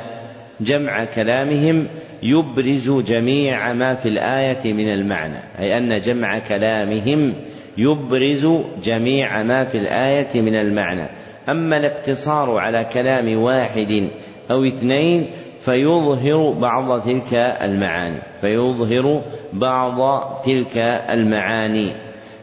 جمع 0.61 1.05
كلامهم 1.05 1.87
يبرز 2.23 2.89
جميع 2.89 3.73
ما 3.73 3.95
في 3.95 4.09
الآية 4.09 4.73
من 4.73 4.93
المعنى 4.93 5.39
أي 5.59 5.77
أن 5.77 6.01
جمع 6.01 6.39
كلامهم 6.39 7.33
يبرز 7.77 8.47
جميع 8.83 9.43
ما 9.43 9.63
في 9.63 9.77
الآية 9.77 10.41
من 10.41 10.55
المعنى. 10.55 11.07
أما 11.49 11.77
الاقتصار 11.77 12.57
على 12.57 12.85
كلام 12.93 13.37
واحد 13.37 14.09
أو 14.51 14.65
اثنين 14.65 15.27
فيظهر 15.65 16.51
بعض 16.51 17.01
تلك 17.01 17.33
المعاني 17.33 18.19
فيظهر 18.41 19.23
بعض 19.53 20.27
تلك 20.45 20.77
المعاني. 21.09 21.87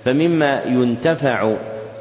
فمما 0.04 0.62
ينتفع 0.66 1.56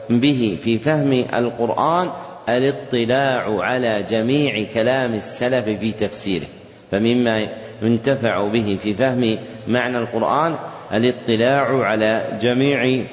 به 0.09 0.57
في 0.63 0.79
فهم 0.79 1.25
القرآن 1.33 2.09
الاطلاع 2.49 3.61
على 3.61 4.03
جميع 4.09 4.65
كلام 4.73 5.13
السلف 5.13 5.65
في 5.65 5.91
تفسيره. 5.91 6.45
فمما 6.91 7.47
ينتفع 7.81 8.47
به 8.47 8.77
في 8.83 8.93
فهم 8.93 9.37
معنى 9.67 9.97
القرآن 9.97 10.55
الاطلاع 10.93 11.83
على 11.83 12.37
جميع 12.41 13.05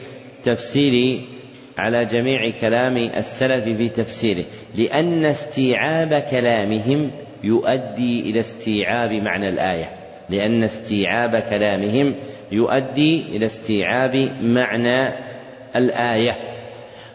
تفسير 0.44 1.20
على 1.78 2.04
جميع 2.04 2.52
كلام 2.60 2.96
السلف 2.96 3.64
في 3.64 3.88
تفسيره. 3.88 4.44
لأن 4.74 5.24
استيعاب 5.24 6.24
كلامهم 6.30 7.10
يؤدي 7.44 8.30
إلى 8.30 8.40
استيعاب 8.40 9.12
معنى 9.12 9.48
الآية 9.48 9.90
لأن 10.30 10.62
استيعاب 10.64 11.36
كلامهم 11.50 12.14
يؤدي 12.52 13.22
إلى 13.36 13.46
استيعاب 13.46 14.28
معنى 14.42 15.08
الآية. 15.76 16.36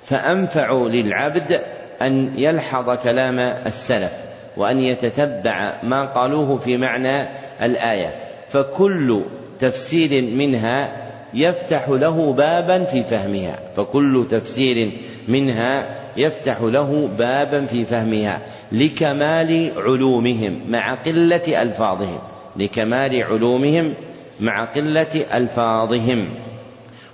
فأنفع 0.04 0.74
للعبد 0.74 1.62
أن 2.02 2.32
يلحظ 2.36 2.90
كلام 2.90 3.40
السلف 3.40 4.12
وأن 4.58 4.80
يتتبع 4.80 5.74
ما 5.84 6.14
قالوه 6.14 6.58
في 6.58 6.78
معنى 6.78 7.28
الآية. 7.62 8.10
فكل 8.50 9.24
تفسير 9.60 10.22
منها 10.22 11.02
يفتح 11.34 11.90
له 11.90 12.34
بابا 12.34 12.84
في 12.84 13.04
فهمها 13.04 13.60
فكل 13.76 14.28
تفسير 14.32 14.92
منها 15.28 16.01
يفتح 16.18 16.62
له 16.62 17.10
بابا 17.18 17.66
في 17.66 17.86
فهمها 17.86 18.40
لكمال 18.72 19.72
علومهم 19.78 20.62
مع 20.70 20.94
قلة 20.94 21.62
ألفاظهم. 21.62 22.20
لكمال 22.56 23.24
علومهم 23.24 23.94
مع 24.40 24.66
قلة 24.66 25.26
ألفاظهم. 25.34 26.30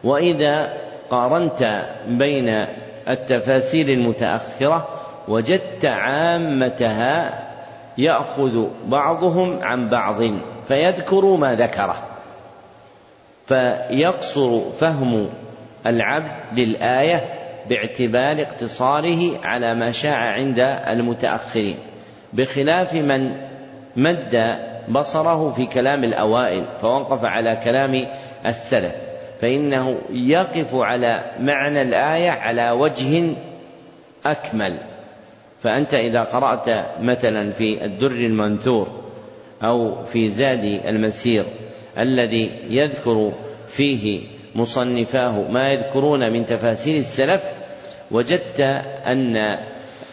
وإذا 0.04 0.74
قارنت 1.10 1.88
بين 2.08 2.66
التفاسير 3.10 3.88
المتأخرة 3.88 4.88
وجدت 5.28 5.86
عامتها 5.86 7.44
يأخذ 7.98 8.68
بعضهم 8.86 9.60
عن 9.62 9.90
بعض 9.90 10.22
فيذكر 10.68 11.36
ما 11.36 11.56
ذكره. 11.56 11.96
فيقصر 13.46 14.72
فهم 14.72 15.30
العبد 15.86 16.60
للآية 16.60 17.47
باعتبار 17.70 18.42
اقتصاره 18.42 19.46
على 19.46 19.74
ما 19.76 19.92
شاع 19.92 20.16
عند 20.16 20.60
المتأخرين 20.88 21.78
بخلاف 22.34 22.94
من 22.94 23.32
مد 23.96 24.58
بصره 24.90 25.52
في 25.52 25.66
كلام 25.66 26.04
الأوائل 26.04 26.66
فوقف 26.82 27.20
على 27.24 27.58
كلام 27.64 28.06
السلف 28.46 28.96
فإنه 29.42 29.98
يقف 30.12 30.76
على 30.76 31.32
معنى 31.40 31.82
الآية 31.82 32.30
على 32.30 32.72
وجه 32.72 33.34
أكمل. 34.26 34.80
فأنت 35.64 35.94
إذا 35.94 36.22
قرأت 36.22 36.86
مثلا 37.02 37.52
في 37.52 37.86
الدر 37.86 38.12
المنثور 38.12 38.88
أو 39.64 40.04
في 40.04 40.30
زاد 40.30 40.82
المسير 40.88 41.46
الذي 41.98 42.52
يذكر 42.70 43.32
فيه 43.68 44.22
مصنفاه 44.58 45.42
ما 45.50 45.72
يذكرون 45.72 46.34
من 46.34 46.46
تفاسير 46.46 46.96
السلف 47.00 47.44
وجدت 48.12 48.62
أن 49.08 49.58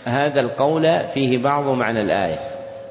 هذا 0.05 0.41
القول 0.41 1.01
فيه 1.15 1.39
بعض 1.39 1.69
معنى 1.69 2.01
الآية 2.01 2.39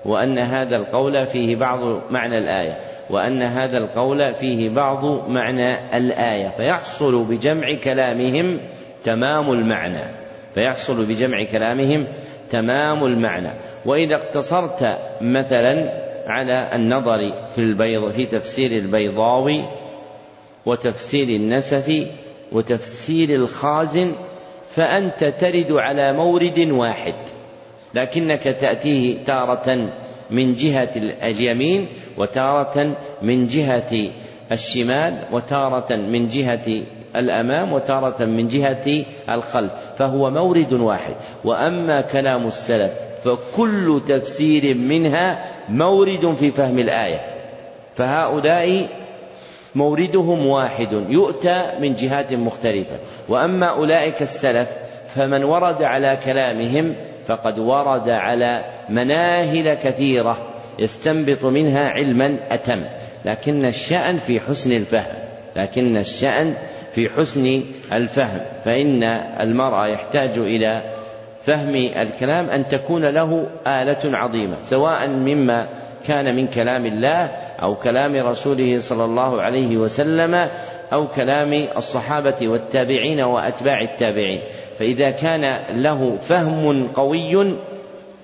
وأن 0.06 0.40
هذا 0.40 0.76
القول 0.76 1.28
فيه 1.28 1.56
بعض 1.56 1.80
معنى 2.12 2.38
الآية 2.38 2.78
وأن 3.10 3.42
هذا 3.42 3.78
القول 3.78 4.34
فيه 4.34 4.70
بعض 4.70 5.30
معنى 5.30 5.98
الآية 5.98 6.50
فيحصل 6.58 7.26
بجمع 7.26 7.74
كلامهم 7.84 8.60
تمام 9.04 9.52
المعنى 9.52 10.04
فيحصل 10.54 11.06
بجمع 11.06 11.44
كلامهم 11.44 12.08
تمام 12.50 13.04
المعنى. 13.04 13.50
وإذا 13.86 14.16
اقتصرت 14.16 14.98
مثلا 15.22 16.04
على 16.28 16.76
النظر 16.76 17.18
في 17.56 17.62
البيض 17.62 18.12
في 18.12 18.26
تفسير 18.26 18.72
البيضاوي 18.72 19.66
وتفسير 20.66 21.28
النسفي 21.28 22.08
وتفسير 22.52 23.30
الخازن 23.30 24.12
فأنت 24.76 25.24
ترد 25.24 25.72
على 25.72 26.14
مورد 26.14 26.60
واحد 26.60 27.16
لكنك 27.94 28.44
تأتيه 28.44 29.24
تارة 29.24 29.90
من 30.32 30.56
جهة 30.56 30.90
اليمين 31.24 31.88
وتارة 32.18 32.96
من 33.22 33.48
جهة 33.48 34.10
الشمال 34.52 35.18
وتارة 35.32 35.96
من 35.96 36.28
جهة 36.28 36.84
الأمام 37.16 37.74
وتارة 37.74 38.26
من 38.26 38.48
جهة 38.48 39.06
الخلف 39.30 39.72
فهو 39.98 40.32
مورد 40.32 40.74
واحد. 40.74 41.16
وأما 41.44 42.02
كلام 42.02 42.48
السلف 42.48 42.92
فكل 43.26 44.02
تفسير 44.08 44.76
منها 44.76 45.46
مورد 45.70 46.36
في 46.40 46.52
فهم 46.52 46.80
الآية. 46.80 47.22
فهؤلاء 47.96 48.88
موردهم 49.76 50.48
واحد 50.48 50.92
يؤتى 50.92 51.72
من 51.80 51.96
جهات 51.96 52.34
مختلفة. 52.34 53.00
وأما 53.30 53.70
أولئك 53.70 54.22
السلف 54.22 54.70
فمن 55.08 55.44
ورد 55.44 55.84
على 55.84 56.18
كلامهم 56.26 56.96
فقد 57.28 57.60
ورد 57.60 58.10
على 58.10 58.66
مناهل 58.90 59.74
كثيرة 59.74 60.38
يستنبط 60.80 61.46
منها 61.46 61.90
علما 61.90 62.38
أتم. 62.52 62.84
لكن 63.26 63.66
الشأن 63.66 64.18
في 64.18 64.40
حسن 64.40 64.72
الفهم 64.72 65.16
لكن 65.56 65.98
الشأن 65.98 66.54
في 66.92 67.10
حسن 67.10 67.64
الفهم. 67.92 68.42
فإن 68.66 69.04
المرء 69.40 69.86
يحتاج 69.86 70.38
إلى 70.38 70.82
فهم 71.44 71.76
الكلام 71.76 72.50
أن 72.50 72.68
تكون 72.68 73.06
له 73.06 73.48
آلة 73.68 74.18
عظيمة 74.18 74.58
سواء 74.64 75.08
مما 75.08 75.68
كان 76.08 76.36
من 76.36 76.48
كلام 76.48 76.86
الله 76.86 77.32
أو 77.64 77.76
كلام 77.76 78.16
رسوله 78.16 78.80
صلى 78.80 79.06
الله 79.06 79.42
عليه 79.42 79.78
وسلم 79.78 80.48
أو 80.94 81.08
كلام 81.08 81.66
الصحابة 81.78 82.48
والتابعين 82.48 83.22
وأتباع 83.22 83.82
التابعين. 83.82 84.42
فإذا 84.80 85.12
كان 85.12 85.58
له 85.70 86.18
فهم 86.18 86.88
قوي 86.88 87.56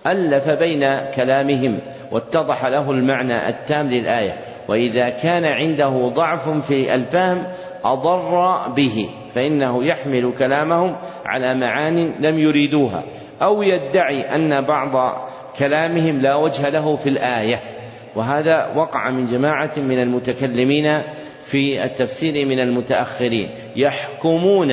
ألف 0.07 0.49
بين 0.49 0.99
كلامهم 1.16 1.80
واتضح 2.11 2.66
له 2.66 2.91
المعنى 2.91 3.49
التام 3.49 3.90
للآية. 3.90 4.38
وإذا 4.68 5.10
كان 5.10 5.45
عنده 5.45 6.11
ضعف 6.16 6.49
في 6.68 6.94
الفهم 6.94 7.44
أضر 7.84 8.68
به 8.68 9.10
فإنه 9.36 9.84
يحمل 9.84 10.34
كلامهم 10.40 10.95
على 11.26 11.56
معان 11.56 12.14
لم 12.20 12.40
يريدوها. 12.40 13.03
أو 13.41 13.64
يدعي 13.64 14.36
أن 14.36 14.61
بعض 14.61 15.22
كلامهم 15.60 16.22
لا 16.22 16.36
وجه 16.36 16.70
له 16.70 16.95
في 16.95 17.10
الآية. 17.10 17.78
وهذا 18.19 18.73
وقع 18.75 19.09
من 19.09 19.25
جماعة 19.25 19.71
من 19.77 20.01
المتكلمين 20.01 21.01
في 21.45 21.83
التفسير 21.83 22.45
من 22.45 22.59
المتأخرين 22.59 23.49
يحكمون 23.75 24.71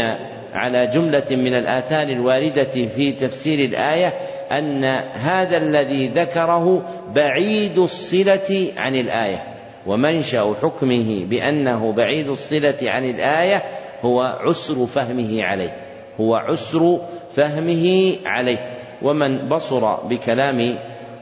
على 0.53 0.87
جملة 0.87 1.25
من 1.31 1.55
الآثار 1.55 2.09
الواردة 2.09 2.87
في 2.97 3.13
تفسير 3.13 3.69
الآية 3.69 4.15
أن 4.53 4.85
هذا 5.13 5.57
الذي 5.57 6.09
ذكره 6.09 6.83
بعيد 7.15 7.79
الصلة 7.79 8.73
عن 8.77 8.95
الآية 8.95 9.43
ومنشأ 9.87 10.55
حكمه 10.63 11.25
بأنه 11.25 11.93
بعيد 11.93 12.29
الصلة 12.29 12.79
عن 12.83 13.11
الآية 13.11 13.63
هو 14.03 14.23
عسر 14.23 14.87
فهمه 14.87 15.43
عليه 15.43 15.77
هو 16.21 16.35
عسر 16.35 17.01
فهمه 17.35 18.15
عليه. 18.25 18.71
ومن 19.03 19.49
بصر 19.49 19.95
بكلام 19.95 20.79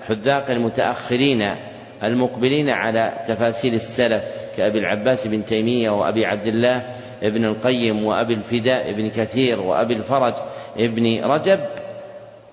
حذاق 0.09 0.51
المتأخرين 0.51 1.55
المقبلين 2.03 2.71
على 2.71 3.25
تفاسير 3.29 3.73
السلف 3.73 4.25
كأبي 4.57 4.79
العباس 4.79 5.27
بن 5.27 5.45
تيمية 5.45 5.91
وأبي 5.91 6.27
عبد 6.27 6.47
الله 6.47 6.83
ابن 7.23 7.45
القيم 7.45 8.05
وأبي 8.05 8.35
الفداء 8.35 8.91
ابن 8.91 9.11
كثير 9.11 9.61
وأبي 9.61 9.95
الفرج 9.95 10.35
ابن 10.79 11.25
رجب 11.25 11.61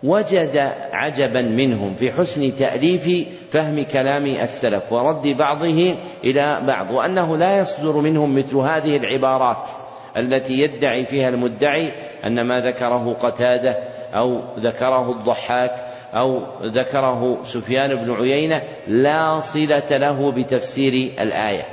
وجد 0.03 0.57
عجبا 0.93 1.41
منهم 1.41 1.93
في 1.93 2.11
حسن 2.11 2.55
تأليف 2.55 3.27
فهم 3.51 3.83
كلام 3.83 4.25
السلف 4.25 4.93
ورد 4.93 5.27
بعضه 5.27 5.95
إلى 6.23 6.61
بعض 6.67 6.91
وأنه 6.91 7.37
لا 7.37 7.57
يصدر 7.57 7.97
منهم 7.97 8.35
مثل 8.35 8.57
هذه 8.57 8.97
العبارات 8.97 9.69
التي 10.17 10.53
يدعي 10.53 11.05
فيها 11.05 11.29
المدعي 11.29 11.91
أن 12.25 12.47
ما 12.47 12.59
ذكره 12.59 13.13
قتادة 13.13 13.77
أو 14.13 14.41
ذكره 14.59 15.11
الضحاك 15.11 15.90
أو 16.13 16.43
ذكره 16.63 17.43
سفيان 17.43 17.95
بن 17.95 18.13
عيينة 18.13 18.61
لا 18.87 19.39
صلة 19.39 19.97
له 19.97 20.31
بتفسير 20.31 20.93
الآية. 21.19 21.63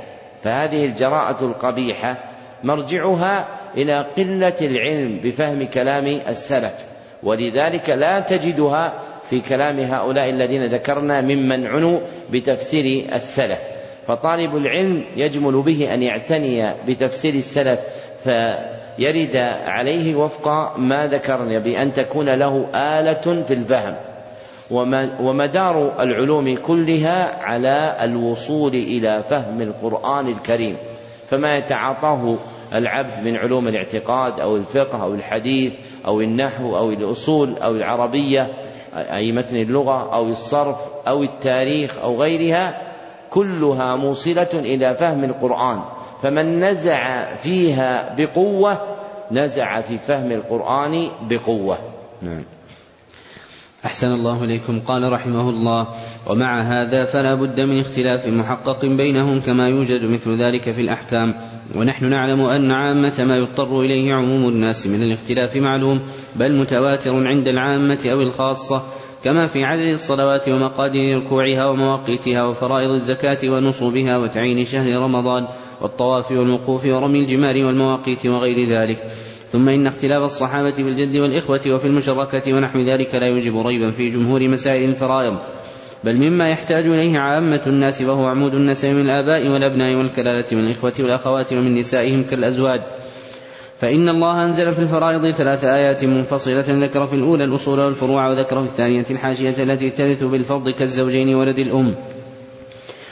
فهذه 0.43 0.85
الجراءة 0.85 1.45
القبيحة 1.45 2.17
مرجعها 2.63 3.47
إلى 3.77 4.05
قلة 4.17 4.55
العلم 4.61 5.19
بفهم 5.23 5.65
كلام 5.65 6.05
السلف. 6.05 6.85
ولذلك 7.23 7.89
لا 7.89 8.19
تجدها 8.19 8.93
في 9.29 9.39
كلام 9.39 9.79
هؤلاء 9.79 10.29
الذين 10.29 10.65
ذكرنا 10.65 11.21
ممن 11.21 11.67
عنوا 11.67 11.99
بتفسير 12.31 13.13
السلف. 13.13 13.59
فطالب 14.07 14.55
العلم 14.55 15.05
يجمل 15.15 15.61
به 15.61 15.93
أن 15.93 16.01
يعتني 16.01 16.73
بتفسير 16.87 17.33
السلف 17.33 17.79
فيرد 18.23 19.35
عليه 19.65 20.15
وفق 20.15 20.77
ما 20.77 21.07
ذكرنا 21.07 21.59
بأن 21.59 21.93
تكون 21.93 22.29
له 22.29 22.69
آلة 22.75 23.43
في 23.43 23.53
الفهم. 23.53 24.08
ومدار 24.71 26.01
العلوم 26.03 26.55
كلها 26.55 27.43
على 27.43 27.97
الوصول 28.01 28.73
إلى 28.75 29.23
فهم 29.23 29.61
القرآن 29.61 30.27
الكريم. 30.27 30.77
فما 31.27 31.57
يتعاطاه 31.57 32.35
العبد 32.73 33.25
من 33.25 33.35
علوم 33.37 33.67
الاعتقاد 33.67 34.39
أو 34.39 34.55
الفقه 34.55 35.03
أو 35.03 35.13
الحديث 35.13 35.73
أو 36.05 36.21
النحو 36.21 36.77
أو 36.77 36.89
الأصول 36.89 37.57
أو 37.57 37.71
العربية 37.71 38.47
أي 38.93 39.31
متن 39.31 39.57
اللغة 39.57 40.15
أو 40.15 40.27
الصرف 40.27 40.77
أو 41.07 41.23
التاريخ 41.23 41.99
أو 41.99 42.21
غيرها 42.21 42.81
كلها 43.29 43.95
موصلة 43.95 44.49
إلى 44.53 44.95
فهم 44.95 45.23
القرآن. 45.23 45.79
فمن 46.21 46.59
نزع 46.59 47.35
فيها 47.35 48.15
بقوة 48.17 48.81
نزع 49.31 49.81
في 49.81 49.97
فهم 49.97 50.31
القرآن 50.31 51.09
بقوة. 51.29 51.77
نعم. 52.21 52.43
أحسن 53.85 54.13
الله 54.13 54.43
إليكم. 54.43 54.79
قال 54.79 55.11
رحمه 55.11 55.49
الله 55.49 55.87
ومع 56.27 56.61
هذا 56.61 57.05
فلا 57.05 57.35
بد 57.35 57.59
من 57.59 57.79
اختلاف 57.79 58.27
محقق 58.27 58.85
بينهم 58.85 59.39
كما 59.39 59.69
يوجد 59.69 60.03
مثل 60.03 60.41
ذلك 60.41 60.71
في 60.71 60.81
الأحكام. 60.81 61.35
ونحن 61.75 62.09
نعلم 62.09 62.41
أن 62.41 62.71
عامة 62.71 63.23
ما 63.23 63.37
يضطر 63.37 63.81
إليه 63.81 64.13
عموم 64.13 64.49
الناس 64.49 64.87
من 64.87 65.03
الاختلاف 65.03 65.55
معلوم 65.55 66.01
بل 66.35 66.55
متواتر 66.55 67.27
عند 67.27 67.47
العامة 67.47 67.99
أو 68.05 68.21
الخاصة 68.21 68.83
كما 69.23 69.47
في 69.47 69.63
عدد 69.63 69.91
الصلوات 69.93 70.49
ومقادير 70.49 71.17
ركوعها 71.17 71.65
ومواقيتها 71.65 72.43
وفرائض 72.43 72.91
الزكاة 72.91 73.37
ونصوبها 73.43 74.17
وتعيين 74.17 74.65
شهر 74.65 74.91
رمضان 74.91 75.47
والطواف 75.81 76.31
والوقوف 76.31 76.85
ورمي 76.85 77.19
الجمار 77.19 77.55
والمواقيت 77.65 78.25
وغير 78.25 78.69
ذلك. 78.69 79.11
ثم 79.51 79.69
إن 79.69 79.87
اختلاف 79.87 80.23
الصحابة 80.23 80.71
في 80.71 80.81
الجد 80.81 81.17
والإخوة 81.17 81.61
وفي 81.67 81.85
المشركة 81.85 82.53
ونحو 82.53 82.79
ذلك 82.79 83.15
لا 83.15 83.27
يوجب 83.27 83.57
ريبا 83.57 83.91
في 83.91 84.05
جمهور 84.05 84.47
مسائل 84.47 84.89
الفرائض 84.89 85.39
بل 86.03 86.17
مما 86.17 86.49
يحتاج 86.49 86.87
إليه 86.87 87.19
عامة 87.19 87.61
الناس 87.67 88.01
وهو 88.01 88.25
عمود 88.25 88.53
النسب 88.53 88.87
من 88.87 89.01
الآباء 89.01 89.47
والأبناء 89.47 89.95
والكلالة 89.95 90.45
من 90.51 90.59
الإخوة 90.59 90.93
والأخوات 90.99 91.53
ومن 91.53 91.75
نسائهم 91.75 92.23
كالأزواج. 92.23 92.81
فإن 93.77 94.09
الله 94.09 94.43
أنزل 94.43 94.71
في 94.71 94.79
الفرائض 94.79 95.31
ثلاث 95.31 95.63
آيات 95.63 96.05
منفصلة 96.05 96.65
ذكر 96.67 97.05
في 97.05 97.13
الأولى 97.13 97.43
الأصول 97.43 97.79
والفروع 97.79 98.29
وذكر 98.29 98.63
في 98.63 98.69
الثانية 98.69 99.05
الحاشية 99.11 99.63
التي 99.63 99.89
ترث 99.89 100.23
بالفرض 100.23 100.69
كالزوجين 100.69 101.35
ولد 101.35 101.59
الأم. 101.59 101.95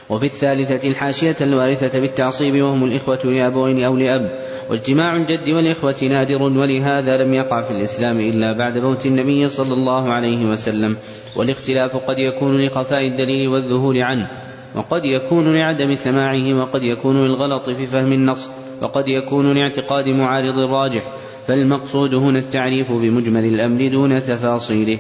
وفي 0.10 0.26
الثالثة 0.26 0.90
الحاشية 0.90 1.36
الوارثة 1.42 2.00
بالتعصيب 2.00 2.64
وهم 2.64 2.84
الإخوة 2.84 3.20
لأبوين 3.26 3.84
أو 3.84 3.96
لأب. 3.96 4.40
واجتماع 4.70 5.16
الجد 5.16 5.50
والإخوة 5.50 5.96
نادر 6.04 6.44
ولهذا 6.44 7.18
لم 7.18 7.34
يقع 7.34 7.62
في 7.62 7.72
الإسلام 7.72 8.20
إلا 8.20 8.58
بعد 8.58 8.78
موت 8.78 9.06
النبي 9.06 9.48
صلى 9.48 9.74
الله 9.74 10.14
عليه 10.14 10.46
وسلم 10.46 10.98
والاختلاف 11.36 11.96
قد 11.96 12.20
يكون 12.20 12.66
لخفاء 12.66 13.08
الدليل 13.08 13.48
والذهول 13.48 13.98
عنه 13.98 14.28
وقد 14.76 15.06
يكون 15.06 15.56
لعدم 15.56 15.94
سماعه 15.94 16.54
وقد 16.54 16.84
يكون 16.84 17.26
للغلط 17.26 17.70
في 17.70 17.86
فهم 17.86 18.14
النص 18.14 18.52
وقد 18.82 19.08
يكون 19.08 19.58
لاعتقاد 19.58 20.08
معارض 20.08 20.58
الراجح 20.58 21.04
فالمقصود 21.48 22.14
هنا 22.14 22.40
التعريف 22.40 22.92
بمجمل 22.92 23.46
الأمر 23.46 23.88
دون 23.88 24.24
تفاصيله. 24.24 25.00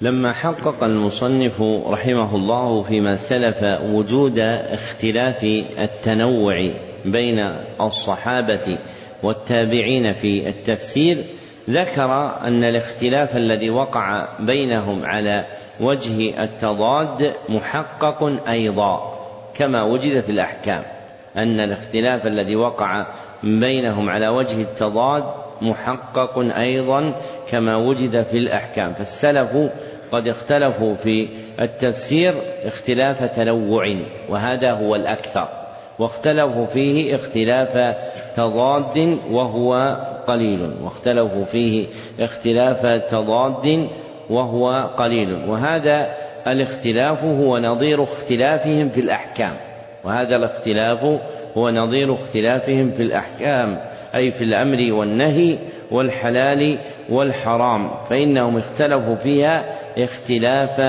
لما 0.00 0.32
حقق 0.32 0.84
المصنف 0.84 1.62
رحمه 1.86 2.36
الله 2.36 2.82
فيما 2.82 3.16
سلف 3.16 3.64
وجود 3.94 4.38
اختلاف 4.38 5.44
التنوع 5.78 6.70
بين 7.04 7.38
الصحابة 7.80 8.78
والتابعين 9.22 10.12
في 10.12 10.48
التفسير 10.48 11.24
ذكر 11.70 12.36
أن 12.40 12.64
الاختلاف 12.64 13.36
الذي 13.36 13.70
وقع 13.70 14.28
بينهم 14.40 15.04
على 15.06 15.44
وجه 15.80 16.42
التضاد 16.44 17.32
محقق 17.48 18.48
أيضا 18.48 19.18
كما 19.54 19.82
وجد 19.82 20.20
في 20.20 20.32
الأحكام 20.32 20.82
أن 21.36 21.60
الاختلاف 21.60 22.26
الذي 22.26 22.56
وقع 22.56 23.06
بينهم 23.42 24.10
على 24.10 24.28
وجه 24.28 24.60
التضاد 24.62 25.24
محقق 25.62 26.38
أيضا 26.58 27.12
كما 27.50 27.76
وجد 27.76 28.22
في 28.22 28.38
الأحكام. 28.38 28.92
فالسلف 28.92 29.70
قد 30.12 30.28
اختلفوا 30.28 30.94
في 30.94 31.28
التفسير 31.60 32.34
اختلاف 32.64 33.24
تنوع 33.24 33.94
وهذا 34.28 34.72
هو 34.72 34.94
الأكثر. 34.96 35.61
واختلفوا 35.98 36.66
فيه 36.66 37.14
اختلاف 37.14 37.96
تضاد 38.36 39.18
وهو 39.30 39.96
قليل. 40.26 40.72
واختلفوا 40.82 41.44
فيه 41.44 41.86
اختلاف 42.20 42.86
تضاد 42.86 43.88
وهو 44.30 44.88
قليل. 44.96 45.48
وهذا 45.48 46.14
الاختلاف 46.46 47.24
هو 47.24 47.58
نظير 47.58 48.02
اختلافهم 48.02 48.88
في 48.88 49.00
الأحكام. 49.00 49.52
وهذا 50.04 50.36
الاختلاف 50.36 51.04
هو 51.56 51.70
نظير 51.70 52.14
اختلافهم 52.14 52.90
في 52.90 53.02
الأحكام 53.02 53.80
أي 54.14 54.30
في 54.30 54.44
الأمر 54.44 54.92
والنهي 54.92 55.58
والحلال 55.90 56.76
والحرام. 57.10 57.90
فإنهم 58.10 58.58
اختلفوا 58.58 59.14
فيها 59.14 59.64
اختلاف 59.98 60.80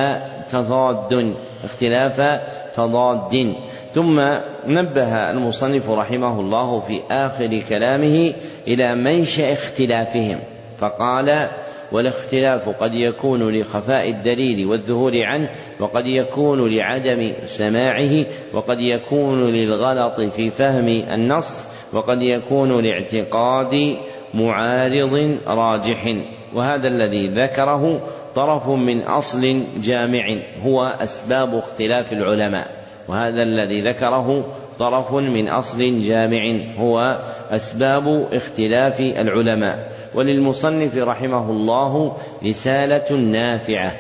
تضاد 0.52 1.34
اختلاف 1.64 2.42
تضاد. 2.76 3.54
ثم 3.94 4.20
نبه 4.68 5.32
المصنف 5.32 5.90
رحمه 5.90 6.40
الله 6.40 6.80
في 6.80 7.02
آخر 7.12 7.62
كلامه 7.70 8.34
إلى 8.68 8.96
منشأ 8.96 9.54
اختلافهم 9.54 10.40
فقال 10.80 11.50
والاختلاف 11.92 12.70
قد 12.70 12.96
يكون 12.96 13.56
لخفاء 13.56 14.10
الدليل 14.10 14.66
والظهور 14.66 15.24
عنه 15.24 15.50
وقد 15.80 16.08
يكون 16.08 16.76
لعدم 16.76 17.32
سماعه 17.46 18.26
وقد 18.54 18.80
يكون 18.80 19.52
للغلط 19.52 20.22
في 20.22 20.50
فهم 20.50 20.88
النص 20.88 21.68
وقد 21.94 22.22
يكون 22.22 22.84
لاعتقاد 22.84 23.98
معارض 24.34 25.38
راجح 25.48 26.16
وهذا 26.54 26.88
الذي 26.88 27.28
ذكره 27.28 28.02
طرف 28.36 28.70
من 28.70 29.02
أصل 29.02 29.64
جامع 29.78 30.36
هو 30.64 30.84
أسباب 30.84 31.56
اختلاف 31.56 32.14
العلماء. 32.14 32.72
وهذا 33.08 33.44
الذي 33.44 33.82
ذكره 33.82 34.46
طرف 34.80 35.14
من 35.14 35.50
أصل 35.50 36.02
جامع 36.02 36.56
هو 36.78 37.20
أسباب 37.52 38.28
اختلاف 38.34 39.00
العلماء. 39.00 39.92
وللمصنف 40.16 40.98
رحمه 40.98 41.50
الله 41.50 42.18
رسالة 42.46 43.16
نافعة 43.16 43.92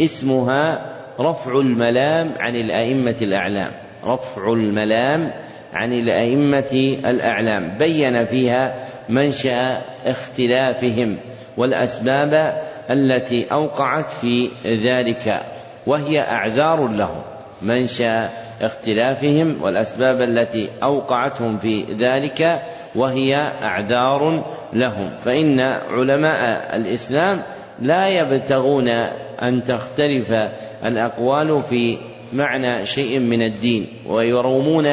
اسمها 0.00 0.90
رفع 1.20 1.58
الملام 1.58 2.30
عن 2.38 2.56
الأئمة 2.56 3.16
الأعلام. 3.22 3.70
رفع 4.04 4.52
الملام 4.52 5.32
عن 5.72 5.92
الأئمة 5.92 6.98
الأعلام 7.04 7.76
بين 7.78 8.24
فيها 8.24 8.74
منشأ 9.08 9.80
اختلافهم 10.06 11.16
والأسباب 11.56 12.62
التي 12.90 13.52
أوقعت 13.52 14.12
في 14.12 14.48
ذلك 14.66 15.40
وهي 15.86 16.20
أعذار 16.20 16.88
لهم. 16.88 17.22
منشأ 17.62 18.30
اختلافهم 18.60 19.62
والأسباب 19.62 20.22
التي 20.22 20.68
أوقعتهم 20.82 21.58
في 21.58 21.84
ذلك 21.98 22.62
وهي 22.94 23.36
أعذار 23.62 24.44
لهم. 24.72 25.10
فإن 25.24 25.60
علماء 25.60 26.76
الإسلام 26.76 27.42
لا 27.82 28.08
يبتغون 28.08 28.88
أن 29.42 29.64
تختلف 29.64 30.32
الأقوال 30.84 31.62
في 31.68 31.98
معنى 32.32 32.86
شيء 32.86 33.18
من 33.18 33.42
الدين 33.42 33.86
ويرومون 34.06 34.86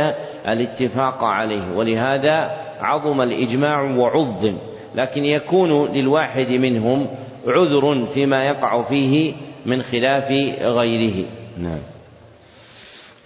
الاتفاق 0.47 1.23
عليه 1.23 1.75
ولهذا 1.75 2.51
عظم 2.81 3.21
الإجماع 3.21 3.81
وعظم. 3.81 4.57
لكن 4.95 5.25
يكون 5.25 5.93
للواحد 5.93 6.51
منهم 6.51 7.07
عذر 7.47 8.05
فيما 8.13 8.45
يقع 8.45 8.81
فيه 8.81 9.33
من 9.65 9.81
خلاف 9.81 10.31
غيره. 10.61 11.25
نعم. 11.57 11.96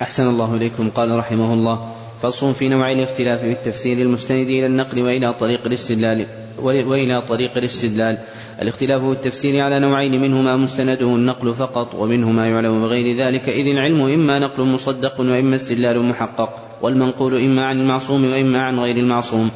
أحسن 0.02 0.28
الله 0.28 0.56
إليكم. 0.56 0.90
قال 0.90 1.18
رحمه 1.18 1.54
الله 1.54 1.92
فصل 2.22 2.54
في 2.54 2.70
نوع 2.70 2.92
الاختلاف 2.92 3.40
في 3.40 3.52
التفسير 3.52 3.98
المستند 3.98 4.48
إلى 4.48 4.66
النقل 4.66 5.02
وإلى 5.02 5.34
طريق 5.34 5.66
الاستدلال 5.66 6.26
وإلى 6.60 7.22
طريق 7.22 7.58
الاستدلال. 7.58 8.18
الاختلاف 8.62 9.02
في 9.02 9.12
التفسير 9.12 9.62
على 9.62 9.80
نوعين 9.80 10.22
منهما 10.22 10.58
مستنده 10.58 11.16
النقل 11.16 11.54
فقط 11.54 11.96
ومنهما 11.96 12.48
يعلم 12.48 12.82
بغير 12.82 13.18
ذلك. 13.18 13.50
إذ 13.50 13.68
العلم 13.68 14.02
إما 14.02 14.40
نقل 14.40 14.64
مصدق 14.64 15.20
وإما 15.20 15.56
استدلال 15.56 16.04
محقق 16.04 16.50
والمنقول 16.82 17.42
إما 17.42 17.66
عن 17.66 17.80
المعصوم 17.80 18.26
وإما 18.26 18.62
عن 18.62 18.80
غير 18.80 18.98
المعصوم. 18.98 19.52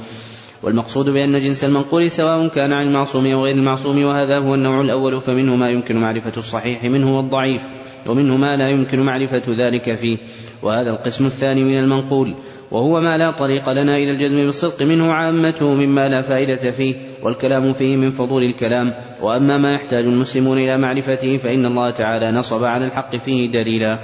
والمقصود 0.63 1.09
بأن 1.09 1.38
جنس 1.38 1.63
المنقول 1.63 2.11
سواء 2.11 2.47
كان 2.47 2.73
عن 2.73 2.88
المعصوم 2.88 3.26
أو 3.26 3.43
غير 3.43 3.55
المعصوم 3.55 4.03
وهذا 4.03 4.39
هو 4.39 4.55
النوع 4.55 4.81
الأول 4.81 5.22
فمنه 5.22 5.55
ما 5.55 5.69
يمكن 5.69 5.97
معرفة 5.97 6.34
الصحيح 6.38 6.84
منه 6.84 7.17
والضعيف 7.17 7.61
ومنه 8.07 8.38
ما 8.38 8.57
لا 8.57 8.69
يمكن 8.69 8.99
معرفة 8.99 9.44
ذلك 9.57 9.94
فيه. 9.94 10.18
وهذا 10.64 10.90
القسم 10.90 11.26
الثاني 11.26 11.64
من 11.64 11.80
المنقول. 11.80 12.36
وهو 12.72 13.02
ما 13.02 13.18
لا 13.18 13.32
طريق 13.32 13.69
لنا 13.69 13.98
إلى 13.98 14.11
الجزم 14.11 14.45
بالصدق 14.45 14.82
منه 14.82 15.14
عامته 15.14 15.73
مما 15.73 16.07
لا 16.07 16.22
فائدة 16.22 16.72
فيه 16.72 16.95
والكلام 17.23 17.73
فيه 17.73 17.98
من 17.98 18.10
فضول 18.10 18.44
الكلام. 18.44 18.94
وأما 19.22 19.57
ما 19.57 19.73
يحتاج 19.73 20.06
المسلمون 20.06 20.57
إلى 20.57 20.77
معرفته 20.77 21.38
فإن 21.38 21.65
الله 21.65 21.91
تعالى 21.91 22.32
نصب 22.32 22.64
على 22.64 22.86
الحق 22.86 23.15
فيه 23.15 23.52
دليلا. 23.52 23.99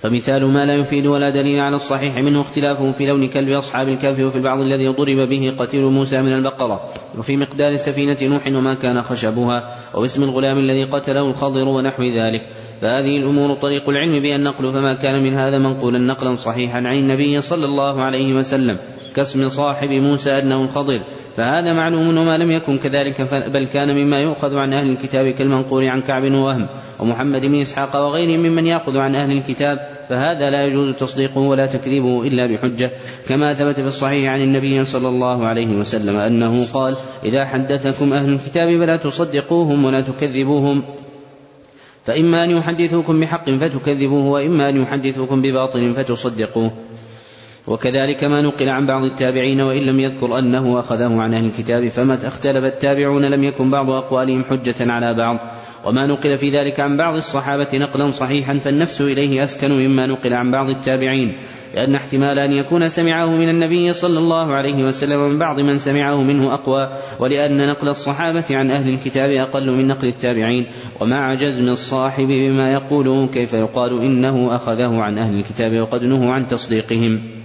فمثال 0.00 0.46
ما 0.46 0.66
لا 0.66 0.74
يفيد 0.74 1.06
ولا 1.06 1.30
دليل 1.30 1.60
على 1.60 1.76
الصحيح 1.76 2.16
منه 2.16 2.40
اختلافه 2.40 2.92
في 2.92 3.06
لون 3.06 3.28
كلب 3.28 3.48
أصحاب 3.48 3.88
الكهف 3.88 4.20
وفي 4.20 4.36
البعض 4.36 4.60
الذي 4.60 4.88
ضرب 4.88 5.28
به 5.28 5.54
قتيل 5.58 5.82
موسى 5.82 6.22
من 6.22 6.32
البقرة. 6.32 6.80
وفي 7.18 7.36
مقدار 7.36 7.76
سفينة 7.76 8.16
نوح 8.22 8.46
وما 8.46 8.74
كان 8.74 9.02
خشبها 9.02 9.78
واسم 9.94 10.22
الغلام 10.22 10.58
الذي 10.58 10.84
قتله 10.84 11.30
الخضر 11.30 11.68
ونحو 11.68 12.02
ذلك. 12.02 12.48
فهذه 12.80 13.16
الأمور 13.16 13.54
طريق 13.54 13.88
العلم 13.88 14.22
بها 14.22 14.36
النقل 14.36 14.72
فما 14.72 14.94
كان 14.94 15.22
من 15.22 15.34
هذا 15.34 15.58
منقولا 15.58 15.98
نقلا 15.98 16.34
صحيحا 16.34 16.78
عن 16.78 16.98
النبي 16.98 17.40
صلى 17.40 17.64
الله 17.64 18.02
عليه 18.02 18.34
وسلم 18.34 18.78
كاسم 19.16 19.48
صاحب 19.48 19.88
موسى 19.88 20.30
أنه 20.30 20.64
الخضر 20.64 21.00
فهذا 21.36 21.72
معلوم 21.72 22.18
وما 22.18 22.38
لم 22.38 22.50
يكن 22.50 22.78
كذلك 22.78 23.20
بل 23.52 23.66
كان 23.66 23.94
مما 23.94 24.20
يؤخذ 24.20 24.56
عن 24.56 24.72
أهل 24.72 24.90
الكتاب 24.90 25.30
كالمنقول 25.30 25.84
عن 25.84 26.00
كعب 26.00 26.22
ووهم 26.32 26.68
ومحمد 27.00 27.40
بن 27.40 27.60
إسحاق 27.60 27.96
وغيرهم 27.96 28.40
ممن 28.40 28.66
يأخذ 28.66 28.96
عن 28.96 29.14
أهل 29.14 29.32
الكتاب. 29.32 29.78
فهذا 30.08 30.50
لا 30.50 30.64
يجوز 30.64 30.94
تصديقه 30.94 31.40
ولا 31.40 31.66
تكذيبه 31.66 32.22
إلا 32.22 32.46
بحجة 32.46 32.90
كما 33.28 33.54
ثبت 33.54 33.80
في 33.80 33.86
الصحيح 33.86 34.30
عن 34.32 34.40
النبي 34.40 34.84
صلى 34.84 35.08
الله 35.08 35.46
عليه 35.46 35.76
وسلم 35.76 36.16
أنه 36.16 36.64
قال 36.72 36.94
إذا 37.24 37.44
حدثكم 37.44 38.12
أهل 38.12 38.32
الكتاب 38.32 38.78
فلا 38.78 38.96
تصدقوهم 38.96 39.84
ولا 39.84 40.00
تكذبوهم. 40.00 40.82
فإما 42.04 42.44
أن 42.44 42.50
يحدثوكم 42.50 43.20
بحق 43.20 43.50
فتكذبوه 43.50 44.26
وإما 44.26 44.68
أن 44.68 44.76
يحدثوكم 44.76 45.42
بباطل 45.42 45.92
فتصدقوه. 45.92 46.72
وكذلك 47.66 48.24
ما 48.24 48.42
نقل 48.42 48.68
عن 48.68 48.86
بعض 48.86 49.04
التابعين 49.04 49.60
وإن 49.60 49.82
لم 49.82 50.00
يذكر 50.00 50.38
أنه 50.38 50.80
أخذه 50.80 51.20
عن 51.20 51.34
أهل 51.34 51.44
الكتاب 51.44 51.88
فمتى 51.88 52.26
اختلف 52.26 52.64
التابعون 52.64 53.24
لم 53.24 53.44
يكن 53.44 53.70
بعض 53.70 53.90
أقوالهم 53.90 54.44
حجة 54.44 54.92
على 54.92 55.14
بعض. 55.14 55.38
وما 55.84 56.06
نقل 56.06 56.36
في 56.36 56.50
ذلك 56.50 56.80
عن 56.80 56.96
بعض 56.96 57.14
الصحابة 57.14 57.68
نقلا 57.74 58.10
صحيحا 58.10 58.54
فالنفس 58.54 59.00
إليه 59.00 59.42
أسكن 59.42 59.70
مما 59.70 60.06
نقل 60.06 60.34
عن 60.34 60.50
بعض 60.50 60.68
التابعين 60.68 61.36
لأن 61.74 61.94
احتمال 61.94 62.38
أن 62.38 62.52
يكون 62.52 62.88
سمعه 62.88 63.36
من 63.36 63.48
النبي 63.48 63.92
صلى 63.92 64.18
الله 64.18 64.54
عليه 64.54 64.84
وسلم 64.84 65.20
ومن 65.20 65.38
بعض 65.38 65.60
من 65.60 65.78
سمعه 65.78 66.22
منه 66.22 66.54
أقوى 66.54 66.90
ولأن 67.20 67.68
نقل 67.68 67.88
الصحابة 67.88 68.44
عن 68.50 68.70
أهل 68.70 68.88
الكتاب 68.88 69.30
أقل 69.30 69.70
من 69.70 69.86
نقل 69.86 70.08
التابعين. 70.08 70.66
ومع 71.00 71.34
جزم 71.34 71.68
الصاحب 71.68 72.26
بما 72.26 72.72
يقوله 72.72 73.26
كيف 73.26 73.54
يقال 73.54 74.02
إنه 74.02 74.54
أخذه 74.54 75.02
عن 75.02 75.18
أهل 75.18 75.36
الكتاب 75.36 75.80
وقد 75.80 76.02
نهوا 76.02 76.32
عن 76.32 76.46
تصديقهم. 76.46 77.39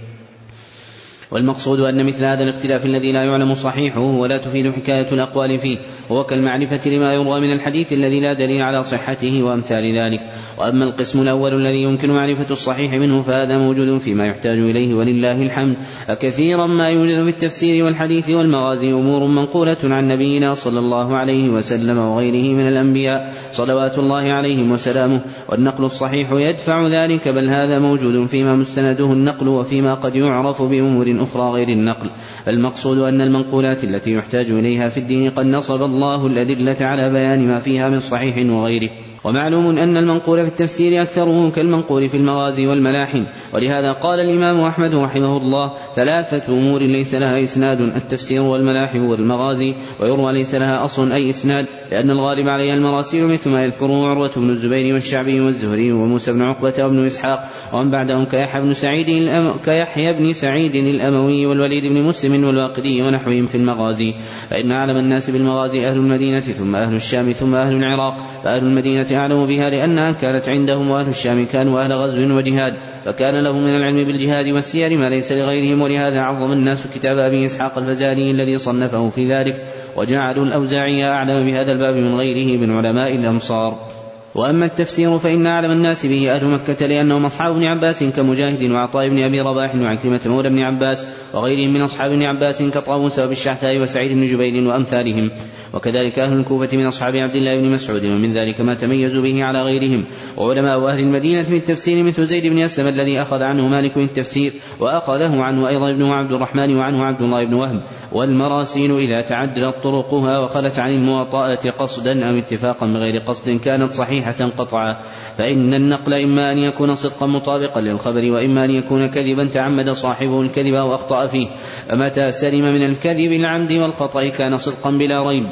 والمقصود 1.30 1.80
أن 1.80 2.06
مثل 2.06 2.24
هذا 2.24 2.42
الاختلاف 2.42 2.86
الذي 2.86 3.12
لا 3.12 3.24
يعلم 3.24 3.54
صحيحه 3.54 4.00
ولا 4.00 4.38
تفيد 4.38 4.72
حكاية 4.72 5.12
الأقوال 5.12 5.58
فيه 5.58 5.78
هو 6.10 6.24
كالمعرفة 6.24 6.90
لما 6.90 7.14
يروى 7.14 7.40
من 7.40 7.52
الحديث 7.52 7.92
الذي 7.92 8.20
لا 8.20 8.32
دليل 8.32 8.62
على 8.62 8.82
صحته 8.82 9.42
وأمثال 9.42 9.98
ذلك. 9.98 10.20
وأما 10.58 10.84
القسم 10.84 11.22
الأول 11.22 11.54
الذي 11.54 11.82
يمكن 11.82 12.10
معرفة 12.10 12.46
الصحيح 12.50 12.92
منه 12.92 13.20
فهذا 13.20 13.58
موجود 13.58 13.98
فيما 13.98 14.26
يحتاج 14.26 14.58
إليه 14.58 14.94
ولله 14.94 15.42
الحمد. 15.42 15.76
فكثيرا 16.08 16.66
ما 16.66 16.88
يوجد 16.90 17.22
في 17.22 17.28
التفسير 17.28 17.84
والحديث 17.84 18.30
والمغازي 18.30 18.92
أمور 18.92 19.26
منقولة 19.26 19.76
عن 19.84 20.08
نبينا 20.08 20.54
صلى 20.54 20.78
الله 20.78 21.16
عليه 21.16 21.48
وسلم 21.48 21.98
وغيره 21.98 22.54
من 22.54 22.68
الأنبياء 22.68 23.32
صلوات 23.52 23.98
الله 23.98 24.32
عليهم 24.32 24.72
وسلامه. 24.72 25.20
والنقل 25.48 25.84
الصحيح 25.84 26.32
يدفع 26.32 26.88
ذلك 26.88 27.28
بل 27.28 27.48
هذا 27.48 27.78
موجود 27.78 28.26
فيما 28.26 28.56
مستنده 28.56 29.12
النقل 29.12 29.48
وفيما 29.48 29.94
قد 29.94 30.14
يعرف 30.14 30.62
بأمور 30.62 31.15
أخرى 31.22 31.50
غير 31.50 31.68
النقل. 31.68 32.10
المقصود 32.48 32.98
أن 32.98 33.20
المنقولات 33.20 33.84
التي 33.84 34.12
يحتاج 34.12 34.50
إليها 34.50 34.88
في 34.88 35.00
الدين 35.00 35.30
قد 35.30 35.46
نصب 35.46 35.82
الله 35.82 36.26
الأدلة 36.26 36.76
على 36.80 37.12
بيان 37.12 37.48
ما 37.48 37.58
فيها 37.58 37.88
من 37.88 37.98
صحيح 37.98 38.50
وغيره. 38.50 38.90
ومعلوم 39.26 39.78
أن 39.78 39.96
المنقول 39.96 40.42
في 40.42 40.48
التفسير 40.48 41.02
أكثره 41.02 41.50
كالمنقول 41.50 42.08
في 42.08 42.16
المغازي 42.16 42.66
والملاحم. 42.66 43.24
ولهذا 43.54 43.92
قال 43.92 44.20
الإمام 44.20 44.60
أحمد 44.60 44.94
رحمه 44.94 45.36
الله 45.36 45.72
ثلاثة 45.96 46.54
أمور 46.54 46.82
ليس 46.82 47.14
لها 47.14 47.42
إسناد 47.42 47.80
التفسير 47.80 48.42
والملاحم 48.42 49.04
والمغازي. 49.04 49.74
ويروى 50.00 50.32
ليس 50.32 50.54
لها 50.54 50.84
أصل 50.84 51.12
أي 51.12 51.30
إسناد 51.30 51.66
لأن 51.90 52.10
الغالب 52.10 52.48
عليها 52.48 52.74
المراسيل 52.74 53.26
مثل 53.26 53.50
ما 53.50 53.64
يذكره 53.64 54.06
عروة 54.06 54.30
بن 54.36 54.50
الزبير 54.50 54.94
والشعبي 54.94 55.40
والزهري 55.40 55.92
وموسى 55.92 56.32
بن 56.32 56.42
عقبة 56.42 56.74
وابن 56.78 57.06
إسحاق 57.06 57.38
ومن 57.72 57.90
بعدهم 57.90 58.24
كيحيى 58.24 58.62
بن 58.62 58.72
سعيد 58.72 59.08
الأم... 59.08 59.54
كيحيى 59.64 60.12
بن 60.12 60.32
سعيد 60.32 60.74
الأموي 60.74 61.46
والوليد 61.46 61.84
بن 61.84 62.02
مسلم 62.02 62.44
والواقدي 62.44 63.02
ونحوهم 63.02 63.46
في 63.46 63.54
المغازي. 63.54 64.14
فإن 64.50 64.72
أعلم 64.72 64.96
الناس 64.96 65.30
بالمغازي 65.30 65.88
أهل 65.88 65.96
المدينة 65.96 66.40
ثم 66.40 66.76
أهل 66.76 66.94
الشام 66.94 67.30
ثم 67.30 67.54
أهل 67.54 67.76
العراق 67.76 68.16
فأهل 68.44 68.62
المدينة 68.62 69.15
أعلم 69.16 69.46
بها 69.46 69.70
لأنها 69.70 70.12
كانت 70.12 70.48
عندهم 70.48 70.90
وأهل 70.90 71.08
الشام 71.08 71.46
كانوا 71.46 71.84
أهل 71.84 71.92
غزو 71.92 72.36
وجهاد 72.36 72.76
فكان 73.04 73.44
لهم 73.44 73.64
من 73.64 73.76
العلم 73.76 74.04
بالجهاد 74.04 74.48
والسير 74.48 74.96
ما 74.96 75.08
ليس 75.08 75.32
لغيرهم 75.32 75.82
ولهذا 75.82 76.20
عظم 76.20 76.52
الناس 76.52 76.86
كتاب 76.94 77.18
أبي 77.18 77.44
إسحاق 77.44 77.78
الفزاري 77.78 78.30
الذي 78.30 78.58
صنفه 78.58 79.08
في 79.08 79.34
ذلك 79.34 79.66
وجعلوا 79.96 80.44
الأوزاعي 80.44 81.04
أعلم 81.04 81.46
بهذا 81.46 81.72
الباب 81.72 81.94
من 81.94 82.14
غيره 82.14 82.58
من 82.58 82.70
علماء 82.70 83.14
الأمصار 83.14 83.95
وأما 84.36 84.66
التفسير 84.66 85.18
فإن 85.18 85.46
أعلم 85.46 85.70
الناس 85.70 86.06
به 86.06 86.34
أهل 86.34 86.50
مكة 86.50 86.86
لأنهم 86.86 87.24
أصحاب 87.24 87.56
ابن 87.56 87.64
عباس 87.64 88.04
كمجاهد 88.04 88.70
وعطاء 88.70 89.08
بن 89.08 89.22
أبي 89.22 89.40
رباح 89.40 89.74
وعكرمة 89.74 90.20
مولى 90.26 90.48
ابن 90.48 90.58
عباس 90.58 91.06
وغيرهم 91.34 91.74
من 91.74 91.82
أصحاب 91.82 92.12
ابن 92.12 92.22
عباس 92.22 92.62
كطاووس 92.62 93.18
وبالشعثاء 93.18 93.78
وسعيد 93.78 94.12
بن 94.12 94.24
جبير 94.24 94.68
وأمثالهم. 94.68 95.30
وكذلك 95.74 96.18
أهل 96.18 96.38
الكوفة 96.38 96.76
من 96.76 96.86
أصحاب 96.86 97.16
عبد 97.16 97.36
الله 97.36 97.60
بن 97.60 97.70
مسعود 97.70 98.04
ومن 98.04 98.32
ذلك 98.32 98.60
ما 98.60 98.74
تميزوا 98.74 99.22
به 99.22 99.44
على 99.44 99.62
غيرهم. 99.62 100.04
وعلماء 100.36 100.88
أهل 100.88 100.98
المدينة 100.98 101.42
في 101.42 101.56
التفسير 101.56 102.02
مثل 102.02 102.24
زيد 102.24 102.52
بن 102.52 102.58
أسلم 102.58 102.86
الذي 102.86 103.22
أخذ 103.22 103.42
عنه 103.42 103.68
مالك 103.68 103.92
في 103.92 104.04
التفسير 104.04 104.52
وأخذه 104.80 105.42
عنه 105.42 105.68
أيضا 105.68 105.90
ابنه 105.90 106.14
عبد 106.14 106.32
الرحمن 106.32 106.76
وعنه 106.76 107.04
عبد 107.04 107.22
الله 107.22 107.44
بن 107.44 107.54
وهب. 107.54 107.82
والمراسيل 108.12 108.96
إذا 108.96 109.20
تعدلت 109.20 109.82
طرقها 109.82 110.38
وخلت 110.38 110.78
عن 110.78 110.90
المواطأة 110.90 111.70
قصدا 111.78 112.30
أو 112.30 112.38
اتفاقا 112.38 112.86
بغير 112.86 113.22
قصد 113.26 113.50
كانت 113.50 113.90
صحيحة. 113.90 114.25
قطعا 114.32 114.96
فإن 115.38 115.74
النقل 115.74 116.14
إما 116.14 116.52
أن 116.52 116.58
يكون 116.58 116.94
صدقا 116.94 117.26
مطابقا 117.26 117.80
للخبر 117.80 118.32
وإما 118.32 118.64
أن 118.64 118.70
يكون 118.70 119.06
كذبا 119.06 119.48
تعمد 119.48 119.90
صاحبه 119.90 120.40
الكذب 120.40 120.74
أو 120.74 120.94
أخطأ 120.94 121.26
فيه. 121.26 121.48
فمتى 121.88 122.30
سلم 122.30 122.64
من 122.64 122.84
الكذب 122.84 123.32
العمد 123.32 123.72
والخطأ 123.72 124.28
كان 124.28 124.56
صدقا 124.56 124.90
بلا 124.90 125.28
ريب. 125.28 125.46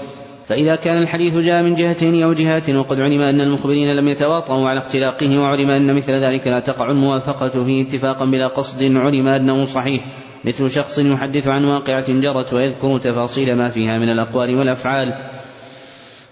فإذا 0.45 0.77
كان 0.77 1.03
الحديث 1.03 1.37
جاء 1.37 1.63
من 1.63 1.75
جهتين 1.75 2.23
أو 2.23 2.33
جهات 2.33 2.71
وقد 2.71 3.01
علم 3.01 3.21
أن 3.21 3.41
المخبرين 3.41 3.97
لم 3.97 4.09
يتواطؤوا 4.09 4.69
على 4.69 4.79
اختلاقه 4.79 5.39
وعلم 5.39 5.71
أن 5.71 5.95
مثل 5.97 6.13
ذلك 6.13 6.47
لا 6.47 6.61
تقع 6.61 6.91
الموافقة 6.91 7.65
فيه 7.65 7.83
اتفاقا 7.83 8.25
بلا 8.25 8.49
قصد 8.49 8.83
علم 8.83 9.29
أنه 9.29 9.65
صحيح. 9.65 10.05
مثل 10.45 10.71
شخص 10.71 10.99
يحدث 10.99 11.49
عن 11.49 11.65
واقعة 11.65 12.13
جرت 12.13 12.53
ويذكر 12.53 12.99
تفاصيل 12.99 13.55
ما 13.55 13.69
فيها 13.69 13.99
من 13.99 14.09
الأقوال 14.09 14.57
والأفعال. 14.57 15.09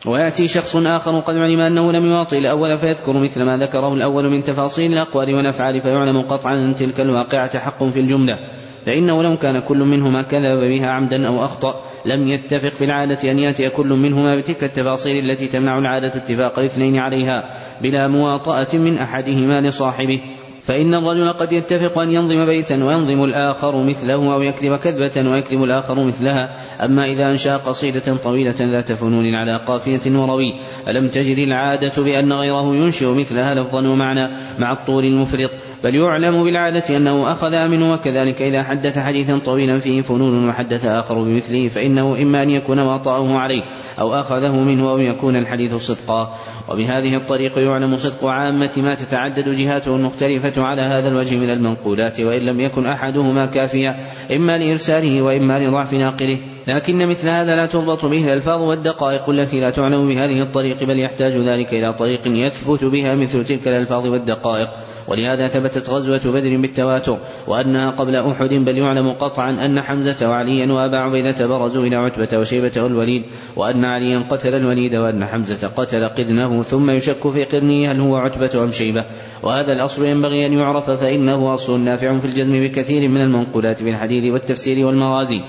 ويأتي 0.07 0.49
شخص 0.49 0.77
آخر 0.77 1.21
قد 1.21 1.37
علم 1.37 1.61
أنه 1.61 1.93
لم 1.93 2.07
يواطئ 2.07 2.39
الأول 2.39 2.77
فيذكر 2.79 3.13
مثل 3.13 3.43
ما 3.43 3.57
ذكره 3.57 3.95
الأول 3.95 4.31
من 4.31 4.43
تفاصيل 4.43 4.93
الأقوال 4.93 5.35
والأفعال 5.35 5.81
فيعلم 5.81 6.23
قطعا 6.23 6.55
أن 6.55 6.75
تلك 6.75 7.01
الواقعة 7.01 7.59
حق 7.59 7.85
في 7.85 8.01
الجملة. 8.01 8.39
فإنه 8.87 9.23
لو 9.23 9.37
كان 9.37 9.59
كل 9.59 9.79
منهما 9.79 10.23
كذب 10.23 10.59
بها 10.59 10.87
عمدا 10.87 11.27
أو 11.27 11.45
أخطأ 11.45 11.83
لم 12.07 12.27
يتفق 12.27 12.69
في 12.69 12.85
العادة 12.85 13.31
أن 13.31 13.39
يأتي 13.39 13.69
كل 13.69 13.89
منهما 13.89 14.37
بتلك 14.37 14.65
التفاصيل 14.65 15.31
التي 15.31 15.47
تمنع 15.47 15.79
العادة 15.79 16.07
اتفاق 16.07 16.59
الاثنين 16.59 16.99
عليها 16.99 17.51
بلا 17.83 18.09
مواطأة 18.09 18.69
من 18.75 18.99
أحدهما 18.99 19.61
لصاحبه. 19.61 20.21
فإن 20.63 20.95
الرجل 20.95 21.33
قد 21.33 21.53
يتفق 21.53 21.99
أن 21.99 22.11
ينظم 22.11 22.47
بيتا 22.47 22.85
وينظم 22.85 23.25
الآخر 23.25 23.83
مثله 23.83 24.35
أو 24.35 24.43
يكذب 24.43 24.77
كذبة 24.77 25.31
ويكذب 25.31 25.63
الآخر 25.63 26.05
مثلها. 26.05 26.57
أما 26.85 27.05
إذا 27.05 27.31
أنشأ 27.31 27.57
قصيدة 27.57 28.17
طويلة 28.17 28.55
ذات 28.61 28.93
فنون 28.93 29.35
على 29.35 29.57
قافية 29.57 30.19
وروي 30.19 30.55
ألم 30.89 31.09
تجد 31.09 31.39
العادة 31.39 32.03
بأن 32.03 32.33
غيره 32.33 32.75
ينشئ 32.75 33.07
مثلها 33.07 33.55
لفظا 33.55 33.89
ومعنى 33.89 34.37
مع 34.59 34.73
الطول 34.73 35.05
المفرط؟ 35.05 35.51
بل 35.85 35.95
يعلم 35.95 36.45
بالعادة 36.45 36.97
أنه 36.97 37.33
أخذ 37.33 37.51
منه 37.51 37.93
وكذلك 37.93 38.43
إذا 38.43 38.63
حدث 38.63 38.99
حديثا 38.99 39.39
طويلا 39.39 39.79
فيه 39.79 40.01
فنون 40.01 40.49
وحدث 40.49 40.87
آخر 40.87 41.23
بمثله 41.23 41.69
فإنه 41.69 42.23
إما 42.23 42.43
أن 42.43 42.51
يكون 42.51 42.79
واطأه 42.79 43.39
عليه 43.39 43.63
أو 43.99 44.15
أخذه 44.15 44.57
منه 44.57 44.91
أو 44.91 44.99
يكون 44.99 45.37
الحديث 45.37 45.75
صدقا. 45.75 46.35
وبهذه 46.69 47.17
الطريق 47.17 47.59
يعلم 47.59 47.97
صدق 47.97 48.25
عامة 48.25 48.73
ما 48.77 48.95
تتعدد 48.95 49.49
جهاته 49.49 49.97
المختلفة 49.97 50.52
على 50.59 50.83
هذا 50.83 51.09
الوجه 51.09 51.37
من 51.37 51.51
المنقولات 51.51 52.21
وإن 52.21 52.43
لم 52.43 52.61
يكن 52.61 52.87
أحدهما 52.87 53.47
كافيا 53.47 53.97
إما 54.31 54.59
لإرساله 54.59 55.23
وإما 55.23 55.59
لضعف 55.59 55.93
ناقله. 55.95 56.39
لكن 56.67 57.09
مثل 57.09 57.29
هذا 57.29 57.57
لا 57.57 57.67
تضبط 57.67 58.05
به 58.05 58.25
الألفاظ 58.25 58.63
والدقائق 58.63 59.31
التي 59.31 59.61
لا 59.61 59.71
تعلم 59.71 60.09
بهذه 60.09 60.43
الطريق 60.43 60.85
بل 60.85 60.99
يحتاج 60.99 61.33
ذلك 61.33 61.75
إلى 61.75 61.93
طريق 61.93 62.21
يثبت 62.27 62.85
بها 62.85 63.15
مثل 63.15 63.45
تلك 63.45 63.69
الألفاظ 63.69 64.09
والدقائق. 64.09 64.69
ولهذا 65.09 65.49
ثبتت 65.49 65.91
غزوة 65.91 66.33
بدر 66.33 66.57
بالتواتر 66.57 67.19
وأنها 67.49 67.91
قبل 67.91 68.17
أحد 68.17 68.55
بل 68.55 68.79
يعلم 68.79 69.13
قطعا 69.13 69.51
أن 69.51 69.81
حمزة 69.81 70.29
وعليا 70.29 70.73
وأبا 70.73 70.99
عبيدة 70.99 71.47
برزوا 71.47 71.87
إلى 71.87 71.97
عتبة 71.97 72.39
وشيبة 72.39 72.83
والوليد 72.83 73.23
وأن 73.57 73.85
عليا 73.85 74.19
قتل 74.31 74.55
الوليد 74.55 74.95
وأن 74.95 75.27
حمزة 75.27 75.69
قتل 75.69 76.09
قرنه 76.09 76.63
ثم 76.63 76.91
يشك 76.91 77.31
في 77.31 77.45
قرنه 77.45 77.93
هل 77.93 78.01
هو 78.01 78.17
عتبة 78.17 78.65
أم 78.65 78.71
شيبة. 78.71 79.05
وهذا 79.43 79.73
الأصل 79.73 80.07
ينبغي 80.07 80.47
أن 80.47 80.53
يعرف 80.53 80.91
فإنه 80.91 81.55
أصل 81.55 81.81
نافع 81.81 82.19
في 82.19 82.25
الجزم 82.25 82.61
بكثير 82.61 83.09
من 83.09 83.21
المنقولات 83.21 83.83
بالحديث 83.83 84.33
والتفسير 84.33 84.87
والمغازي. 84.87 85.41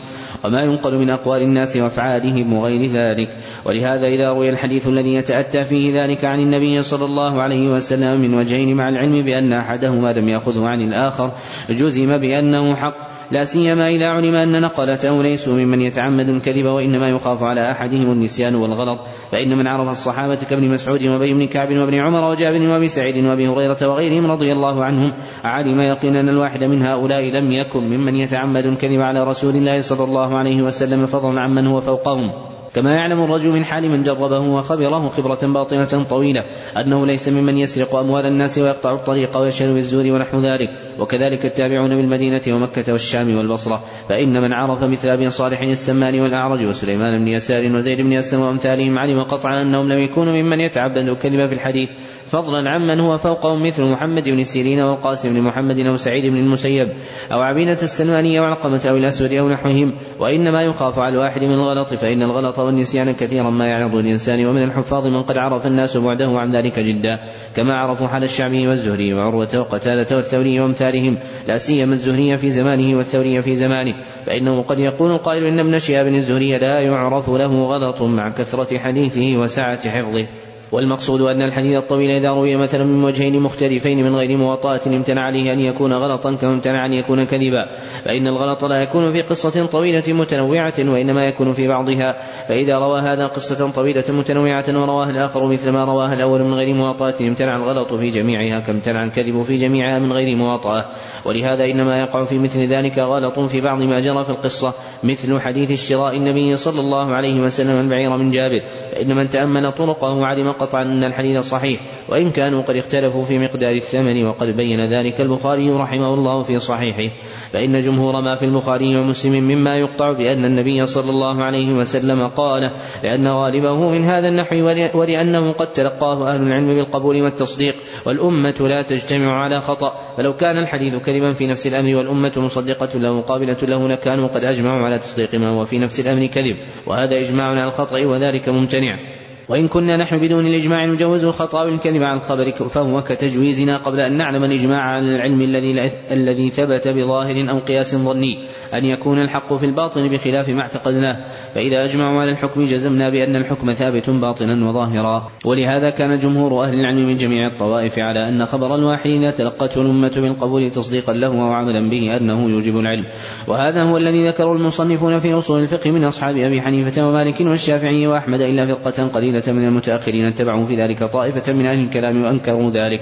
وما 0.46 0.62
ينقل 0.62 0.98
من 0.98 1.10
أقوال 1.10 1.42
الناس 1.42 1.78
وأفعالهم 1.78 2.54
وغير 2.54 2.92
ذلك. 2.92 3.30
ولهذا 3.66 4.08
إذا 4.08 4.30
روي 4.30 4.50
الحديث 4.50 4.88
الذي 4.88 5.14
يتأتى 5.14 5.64
فيه 5.64 6.04
ذلك 6.04 6.26
عن 6.26 6.40
النبي 6.40 6.82
صلى 6.82 7.06
الله 7.06 7.42
عليه 7.42 7.70
وسلم 7.70 8.22
من 8.22 8.34
وجهين 8.34 8.76
مع 8.76 8.90
العلم 8.90 9.26
بأن 9.26 9.54
أحدهما 9.54 10.14
لم 10.14 10.30
يأخذه 10.30 10.66
عن 10.66 10.82
الآخر 10.82 11.32
جزم 11.70 12.18
بأنه 12.18 12.76
حق. 12.76 13.13
لا 13.34 13.44
سيما 13.44 13.88
إذا 13.88 14.08
علم 14.08 14.36
أن 14.36 14.62
نقلته 14.62 15.24
ليسوا 15.24 15.54
ممن 15.54 15.82
يتعمد 15.82 16.30
الكذب 16.30 16.66
وإنما 16.66 17.10
يخاف 17.10 17.44
على 17.44 17.72
أحدهم 17.72 18.12
النسيان 18.12 18.56
والغلط 18.56 19.00
فإن 19.32 19.58
من 19.58 19.68
عرف 19.68 19.90
الصحابة 19.90 20.36
كابن 20.50 20.70
مسعود 20.70 21.04
وأبي 21.04 21.34
بن 21.34 21.48
كعب 21.48 21.72
وابن 21.72 21.96
عمر 21.96 22.30
وجابر 22.30 22.62
وأبي 22.70 22.88
سعيد 22.88 23.26
وأبي 23.26 23.48
هريرة 23.48 23.78
وغيرهم 23.82 24.32
رضي 24.32 24.52
الله 24.52 24.84
عنهم 24.84 25.14
علم 25.44 25.82
يقينا 25.82 26.20
أن 26.20 26.30
الواحد 26.30 26.64
من 26.64 26.82
هؤلاء 26.82 27.30
لم 27.30 27.52
يكن 27.52 27.84
ممن 27.84 28.16
يتعمد 28.16 28.66
الكذب 28.66 29.02
على 29.02 29.24
رسول 29.24 29.56
الله 29.56 29.82
صلى 29.82 30.04
الله 30.04 30.38
عليه 30.38 30.62
وسلم 30.62 31.06
فضلا 31.06 31.42
عمن 31.42 31.68
هو 31.68 31.80
فوقهم. 31.80 32.53
كما 32.76 32.96
يعلم 32.96 33.24
الرجل 33.24 33.52
من 33.52 33.66
حال 33.66 33.90
من 33.90 34.04
جربه 34.04 34.40
وخبره 34.40 35.08
خبرة 35.08 35.40
باطنة 35.54 36.04
طويلة 36.04 36.44
أنه 36.78 37.06
ليس 37.06 37.30
ممن 37.30 37.58
يسرق 37.58 37.96
أموال 37.96 38.26
الناس 38.26 38.58
ويقطع 38.58 38.94
الطريق 38.94 39.38
ويشهد 39.38 39.74
بالزور 39.74 40.06
ونحو 40.06 40.40
ذلك 40.40 40.70
وكذلك 41.00 41.46
التابعون 41.46 41.90
بالمدينة 41.90 42.42
ومكة 42.48 42.92
والشام 42.92 43.38
والبصرة 43.38 43.84
فإن 44.10 44.42
من 44.42 44.54
عرف 44.54 44.84
مثل 44.84 45.10
أبي 45.10 45.30
صالح 45.30 45.62
السمان 45.62 46.20
والأعرج 46.20 46.66
وسليمان 46.66 47.20
بن 47.20 47.28
يسار 47.28 47.76
وزيد 47.76 48.02
بن 48.02 48.14
أسلم 48.14 48.42
وأمثالهم 48.42 49.00
علم 49.00 49.24
قطعا 49.24 49.62
أنهم 49.62 49.94
لم 49.94 50.00
يكونوا 50.00 50.34
ممن 50.34 50.60
يتعبد 50.60 50.98
الكذب 50.98 51.46
في 51.46 51.54
الحديث 51.54 51.90
فضلا 52.34 52.70
عمن 52.70 53.00
هو 53.00 53.18
فوقهم 53.18 53.66
مثل 53.66 53.84
محمد 53.84 54.30
بن 54.30 54.44
سيرين 54.44 54.82
والقاسم 54.82 55.34
بن 55.34 55.42
محمد 55.42 55.80
أو 55.80 55.96
سعيد 55.96 56.26
بن 56.26 56.38
المسيب 56.38 56.90
أو 57.32 57.42
عبينة 57.42 57.78
السلمانية 57.84 58.42
وعلقمة 58.42 58.82
أو 58.90 58.98
الأسود 58.98 59.34
أو 59.34 59.50
نحوهم 59.50 59.94
وإنما 60.20 60.62
يخاف 60.62 61.00
على 61.00 61.14
الواحد 61.14 61.44
من 61.44 61.54
الغلط 61.54 61.94
فإن 61.94 62.22
الغلط 62.22 62.60
والنسيان 62.64 63.12
كثيرا 63.12 63.50
ما 63.50 63.68
يعرض 63.68 63.96
الإنسان 63.96 64.46
ومن 64.46 64.64
الحفاظ 64.64 65.08
من 65.08 65.24
قد 65.24 65.38
عرف 65.38 65.68
الناس 65.68 65.98
بعده 65.98 66.40
عن 66.40 66.56
ذلك 66.56 66.80
جدا. 66.80 67.20
كما 67.56 67.74
عرفوا 67.74 68.08
حال 68.08 68.24
الشعبي 68.24 68.68
والزهري 68.68 69.14
وعروة 69.14 69.50
وقتادة 69.56 70.16
والثوري 70.16 70.60
وأمثالهم 70.60 71.18
لا 71.48 71.58
سيما 71.58 71.94
الزهري 71.94 72.38
في 72.38 72.50
زمانه 72.50 72.98
والثوري 72.98 73.42
في 73.42 73.56
زمانه. 73.56 73.96
فإنه 74.26 74.64
قد 74.64 74.80
يقول 74.80 75.12
القائل 75.12 75.46
إن 75.46 75.60
ابن 75.60 75.80
شهاب 75.80 76.08
الزهري 76.08 76.58
لا 76.58 76.80
يعرف 76.80 77.30
له 77.30 77.64
غلط 77.64 78.02
مع 78.02 78.30
كثرة 78.30 78.78
حديثه 78.78 79.38
وسعة 79.38 79.90
حفظه. 79.90 80.28
والمقصود 80.74 81.22
أن 81.22 81.42
الحديث 81.42 81.78
الطويل 81.78 82.12
إذا 82.12 82.30
روي 82.30 82.56
مثلا 82.56 82.84
من 82.84 83.04
وجهين 83.04 83.40
مختلفين 83.40 84.04
من 84.04 84.16
غير 84.16 84.38
مواطأة 84.38 84.82
امتنع 84.88 85.22
عليه 85.22 85.54
أن 85.54 85.60
يكون 85.60 85.94
غلطا 85.94 86.36
كما 86.36 86.54
امتنع 86.54 86.86
أن 86.86 86.94
يكون 86.94 87.24
كذبا. 87.24 87.68
فإن 88.06 88.28
الغلط 88.28 88.66
لا 88.66 88.82
يكون 88.82 89.12
في 89.12 89.22
قصة 89.22 89.66
طويلة 89.66 90.04
متنوعة 90.08 90.74
وإنما 90.80 91.26
يكون 91.26 91.54
في 91.54 91.68
بعضها. 91.68 92.16
فإذا 92.48 92.78
روى 92.78 93.02
هذا 93.02 93.28
قصة 93.28 93.72
طويلة 93.72 94.04
متنوعة 94.10 94.66
ورواه 94.70 95.10
الآخر 95.10 95.48
مثل 95.48 95.70
ما 95.70 95.86
رواه 95.86 96.14
الأول 96.14 96.44
من 96.44 96.54
غير 96.54 96.74
مواطأة 96.74 97.14
امتنع 97.22 97.56
الغلط 97.58 97.94
في 97.94 98.08
جميعها 98.08 98.60
كامتنع 98.60 99.04
الكذب 99.04 99.42
في 99.42 99.56
جميعها 99.56 100.00
من 100.00 100.14
غير 100.14 100.36
مواطأة. 100.36 100.86
ولهذا 101.26 101.66
إنما 101.66 102.00
يقع 102.00 102.24
في 102.24 102.40
مثل 102.40 102.68
ذلك 102.68 103.00
غلط 103.00 103.40
في 103.40 103.62
بعض 103.62 103.82
ما 103.82 104.00
جرى 104.00 104.24
في 104.24 104.30
القصة 104.30 104.74
مثل 105.04 105.40
حديث 105.40 105.72
اشتراء 105.72 106.18
النبي 106.18 106.56
صلى 106.56 106.80
الله 106.80 107.14
عليه 107.14 107.42
وسلم 107.42 107.80
البعير 107.80 108.18
من 108.18 108.30
جابر. 108.30 108.62
فإن 108.92 109.16
من 109.16 109.30
تأمل 109.30 109.72
طرقه 109.72 110.26
علم 110.26 110.50
قطعا 110.66 110.84
أن 110.84 111.04
الحديث 111.04 111.40
صحيح 111.40 111.80
وإن 112.10 112.32
كانوا 112.32 112.62
قد 112.62 112.76
اختلفوا 112.76 113.24
في 113.24 113.40
مقدار 113.40 113.76
الثمن 113.76 114.26
وقد 114.26 114.48
بين 114.48 114.82
ذلك 114.86 115.22
البخاري 115.22 115.70
رحمه 115.70 116.14
الله 116.14 116.42
في 116.42 116.60
صحيحه. 116.60 117.16
فإن 117.54 117.80
جمهور 117.80 118.22
ما 118.22 118.36
في 118.36 118.46
البخاري 118.46 118.98
ومسلم 118.98 119.44
مما 119.44 119.78
يقطع 119.78 120.18
بأن 120.18 120.46
النبي 120.46 120.86
صلى 120.86 121.10
الله 121.10 121.44
عليه 121.44 121.74
وسلم 121.74 122.28
قال 122.28 122.72
لأن 123.04 123.28
غالبه 123.28 123.90
من 123.90 124.04
هذا 124.04 124.28
النحو 124.28 124.56
ولأنه 125.00 125.52
قد 125.54 125.72
تلقاه 125.72 126.34
أهل 126.34 126.42
العلم 126.42 126.74
بالقبول 126.74 127.22
والتصديق 127.22 127.76
والأمة 128.06 128.56
لا 128.60 128.82
تجتمع 128.82 129.44
على 129.44 129.62
خطأ. 129.62 129.94
فلو 130.18 130.34
كان 130.34 130.58
الحديث 130.58 130.96
كذبا 130.96 131.34
في 131.34 131.48
نفس 131.48 131.68
الأمر 131.68 131.96
والأمة 131.96 132.34
مصدقة 132.38 133.00
له 133.00 133.14
مقابلة 133.14 133.58
له 133.64 133.88
لكانوا 133.88 134.28
قد 134.28 134.44
أجمعوا 134.44 134.86
على 134.86 135.00
تصديق 135.00 135.36
ما 135.36 135.50
هو 135.50 135.66
في 135.66 135.78
نفس 135.78 136.00
الأمر 136.00 136.26
كذب. 136.26 136.58
وهذا 136.88 137.20
إجماع 137.20 137.46
على 137.46 137.64
الخطأ 137.68 138.06
وذلك 138.06 138.50
ممتنع. 138.50 139.13
وإن 139.50 139.68
كنا 139.68 139.98
نحن 139.98 140.18
بدون 140.18 140.46
الإجماع 140.46 140.86
نجوز 140.86 141.26
الخطأ 141.26 141.64
والكذب 141.64 142.04
عن 142.04 142.18
الخبر 142.18 142.52
فهو 142.52 143.02
كتجويزنا 143.02 143.78
قبل 143.78 144.00
أن 144.00 144.18
نعلم 144.18 144.44
الإجماع 144.44 144.82
على 144.82 145.16
العلم 145.16 145.42
الذي 145.42 145.92
الذي 146.12 146.50
ثبت 146.50 146.88
بظاهر 146.88 147.50
أو 147.50 147.60
قياس 147.60 147.96
ظني 147.96 148.40
أن 148.74 148.86
يكون 148.86 149.22
الحق 149.22 149.54
في 149.54 149.66
الباطن 149.66 150.08
بخلاف 150.08 150.50
ما 150.50 150.62
اعتقدناه. 150.62 151.18
فإذا 151.56 151.84
أجمعوا 151.84 152.22
على 152.22 152.32
الحكم 152.32 152.66
جزمنا 152.66 153.10
بأن 153.10 153.36
الحكم 153.36 153.74
ثابت 153.74 154.10
باطنا 154.10 154.68
وظاهرا. 154.68 155.32
ولهذا 155.46 155.90
كان 155.90 156.18
جمهور 156.18 156.64
أهل 156.64 156.74
العلم 156.74 157.08
من 157.08 157.16
جميع 157.16 157.48
الطوائف 157.48 158.00
على 158.00 158.30
أن 158.30 158.46
خبر 158.46 158.76
الواحد 158.76 159.10
إذا 159.10 159.32
تلقته 159.32 159.82
الأمة 159.82 160.14
بالقبول 160.16 160.70
تصديقا 160.70 161.14
له 161.14 161.30
وعملا 161.30 161.90
به 161.90 162.18
أنه 162.18 162.50
يوجب 162.50 162.78
العلم. 162.78 163.06
وهذا 163.48 163.84
هو 163.84 163.98
الذي 163.98 164.28
ذكره 164.28 164.54
المصنفون 164.54 165.18
في 165.18 165.34
أصول 165.34 165.62
الفقه 165.62 165.92
من 165.92 166.04
أصحاب 166.04 166.38
أبي 166.38 166.62
حنيفة 166.62 167.08
ومالك 167.08 167.42
والشافعي 167.42 168.08
وأحمد 168.08 168.42
إلا 168.42 168.76
فرقة 168.76 169.08
قليلة. 169.08 169.33
من 169.48 169.66
المتأخرين 169.66 170.26
اتبعوا 170.26 170.66
في 170.66 170.76
ذلك 170.76 171.04
طائفة 171.04 171.54
من 171.54 171.66
أهل 171.66 171.80
الكلام 171.80 172.24
وأنكروا 172.24 172.72
ذلك. 172.72 173.02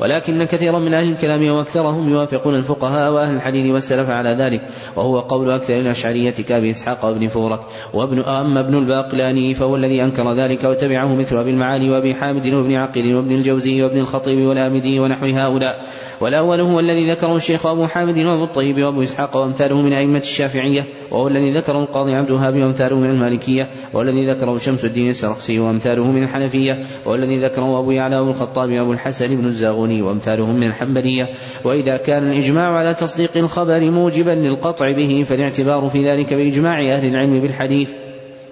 ولكن 0.00 0.44
كثيرا 0.44 0.78
من 0.78 0.94
أهل 0.94 1.12
الكلام 1.12 1.50
وأكثرهم 1.50 2.08
يوافقون 2.08 2.54
الفقهاء 2.54 3.12
وأهل 3.12 3.34
الحديث 3.34 3.72
والسلف 3.72 4.10
على 4.10 4.30
ذلك. 4.30 4.60
وهو 4.96 5.20
قول 5.20 5.50
أكثر 5.50 5.78
الأشعرية 5.78 6.30
كأبي 6.30 6.70
إسحاق 6.70 7.04
وابن 7.04 7.26
فورك. 7.26 7.60
وابن 7.94 8.20
أما 8.20 8.60
ابن 8.60 8.78
الباقلاني 8.78 9.54
فهو 9.54 9.76
الذي 9.76 10.04
أنكر 10.04 10.32
ذلك 10.32 10.64
وتبعه 10.64 11.14
مثل 11.14 11.38
أبي 11.38 11.50
المعالي 11.50 11.90
وأبي 11.90 12.14
حامد 12.14 12.46
وابن 12.46 12.74
عقيل 12.74 13.14
وابن 13.14 13.32
الجوزي 13.32 13.82
وابن 13.82 13.98
الخطيب 13.98 14.38
والآمدي 14.38 15.00
ونحو 15.00 15.26
هؤلاء. 15.26 15.86
والأول 16.22 16.60
هو 16.60 16.80
الذي 16.80 17.10
ذكره 17.10 17.36
الشيخ 17.36 17.66
أبو 17.66 17.86
حامد 17.86 18.18
وأبو 18.18 18.44
الطيب 18.44 18.76
وأبو 18.76 19.02
إسحاق 19.02 19.36
وأمثاله 19.36 19.80
من 19.82 19.92
أئمة 19.92 20.18
الشافعية 20.18 20.84
وهو 21.10 21.28
الذي 21.28 21.52
ذكره 21.52 21.82
القاضي 21.82 22.14
عبد 22.14 22.28
الوهاب 22.28 22.56
وأمثاله 22.56 22.96
من 22.96 23.10
المالكية 23.10 23.70
والذي 23.92 24.30
ذكره 24.30 24.58
شمس 24.58 24.84
الدين 24.84 25.08
السرخسي 25.08 25.58
وأمثاله 25.58 26.10
من 26.10 26.22
الحنفية 26.22 26.78
والذي 27.06 27.44
ذكره 27.44 27.78
أبو 27.78 27.90
يعلى 27.90 28.18
وأبو 28.18 28.30
الخطاب 28.30 28.70
وأبو 28.70 28.92
الحسن 28.92 29.36
بن 29.36 29.46
الزاغوني 29.46 30.02
وأمثالهم 30.02 30.56
من 30.56 30.66
الحنبلية. 30.66 31.28
وإذا 31.64 31.96
كان 31.96 32.30
الإجماع 32.30 32.78
على 32.78 32.94
تصديق 32.94 33.36
الخبر 33.36 33.90
موجبا 33.90 34.30
للقطع 34.30 34.92
به 34.92 35.22
فالاعتبار 35.26 35.88
في 35.88 36.10
ذلك 36.10 36.34
بإجماع 36.34 36.94
أهل 36.96 37.08
العلم 37.08 37.40
بالحديث. 37.40 38.01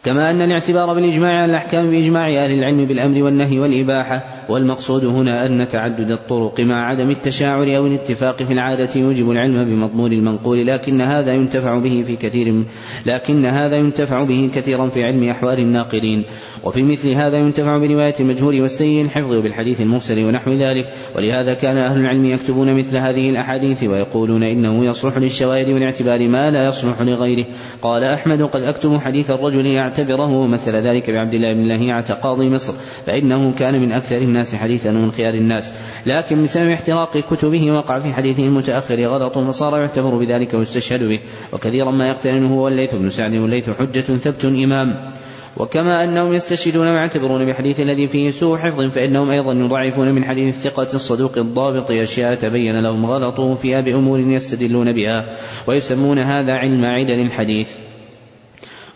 كما 0.05 0.31
أن 0.31 0.43
الاعتبار 0.43 0.94
بالإجماع 0.94 1.43
على 1.43 1.51
الأحكام 1.51 1.90
بإجماع 1.90 2.44
أهل 2.44 2.59
العلم 2.59 2.85
بالأمر 2.85 3.22
والنهي 3.22 3.59
والإباحة 3.59 4.24
والمقصود 4.48 5.05
هنا 5.05 5.47
أن 5.47 5.68
تعدد 5.68 6.10
الطرق 6.10 6.60
مع 6.60 6.90
عدم 6.90 7.10
التشاعر 7.10 7.77
أو 7.77 7.86
الاتفاق 7.86 8.43
في 8.43 8.52
العادة 8.52 9.01
يوجب 9.01 9.31
العلم 9.31 9.64
بمضمون 9.64 10.12
المنقول 10.12 10.66
لكن 10.66 11.01
هذا 11.01 11.32
ينتفع 11.32 11.78
به 11.78 12.02
في 12.02 12.16
كثير 12.16 12.64
لكن 13.06 13.47
هذا 13.47 13.77
ينتفع 13.77 14.24
به 14.24 14.51
كثيرا 14.55 14.86
في 14.86 15.05
علم 15.05 15.28
أحوال 15.28 15.59
الناقلين. 15.59 16.24
وفي 16.64 16.82
مثل 16.82 17.10
هذا 17.10 17.36
ينتفع 17.36 17.78
برواية 17.78 18.14
المجهول 18.20 18.60
والسيء 18.60 19.05
الحفظ 19.05 19.35
وبالحديث 19.35 19.81
المرسل 19.81 20.24
ونحو 20.24 20.52
ذلك. 20.52 20.93
ولهذا 21.16 21.55
كان 21.55 21.78
أهل 21.78 22.01
العلم 22.01 22.24
يكتبون 22.24 22.74
مثل 22.74 22.97
هذه 22.97 23.31
الأحاديث 23.31 23.85
ويقولون 23.85 24.43
إنه 24.43 24.85
يصلح 24.85 25.16
للشواهد 25.16 25.68
والاعتبار 25.68 26.28
ما 26.28 26.51
لا 26.51 26.64
يصلح 26.64 27.02
لغيره. 27.02 27.47
قال 27.82 28.05
أحمد 28.05 28.43
قد 28.43 28.62
أكتب 28.62 28.98
حديث 28.98 29.31
الرجل 29.31 29.66
يعتبره 29.91 30.33
ومثل 30.33 30.77
ذلك 30.77 31.11
بعبد 31.11 31.35
الله 31.35 31.53
بن 31.53 31.69
لهيعة 31.69 32.15
قاضي 32.15 32.51
مصر 32.51 32.73
فإنه 33.07 33.53
كان 33.53 33.81
من 33.81 33.93
أكثر 33.93 34.17
الناس 34.17 34.55
حديثا 34.55 34.91
ومن 34.91 35.11
خيار 35.11 35.35
الناس. 35.35 35.73
لكن 36.07 36.43
بسبب 36.43 36.71
احتراق 36.71 37.19
كتبه 37.19 37.71
وقع 37.71 37.99
في 37.99 38.12
حديثه 38.12 38.45
المتأخر 38.45 39.07
غلط 39.07 39.39
فصار 39.39 39.79
يعتبر 39.79 40.17
بذلك 40.19 40.55
ويستشهد 40.55 41.03
به. 41.03 41.21
وكثيرا 41.53 41.91
ما 41.91 42.09
يقترنه 42.09 42.55
هو 42.55 42.69
الليث 42.69 42.95
بن 42.95 43.11
سعد 43.11 43.35
والليث 43.35 43.71
حجة 43.71 44.01
ثبت 44.01 44.45
إمام. 44.45 45.12
وكما 45.57 46.05
أنهم 46.05 46.33
يستشهدون 46.33 46.89
ويعتبرون 46.89 47.47
بحديث 47.47 47.81
الذي 47.81 48.07
فيه 48.07 48.31
سوء 48.31 48.59
حفظ 48.59 48.81
فإنهم 48.81 49.31
أيضا 49.31 49.53
يضعفون 49.53 50.15
من 50.15 50.25
حديث 50.25 50.57
الثقة 50.57 50.95
الصدوق 50.95 51.39
الضابط 51.39 51.91
أشياء 51.91 52.35
تبين 52.35 52.81
لهم 52.81 53.07
غلطه 53.07 53.55
فيها 53.55 53.81
بأمور 53.81 54.21
يستدلون 54.21 54.93
بها 54.93 55.37
ويسمون 55.67 56.19
هذا 56.19 56.53
علم 56.53 56.85
علل 56.85 57.21
الحديث. 57.21 57.90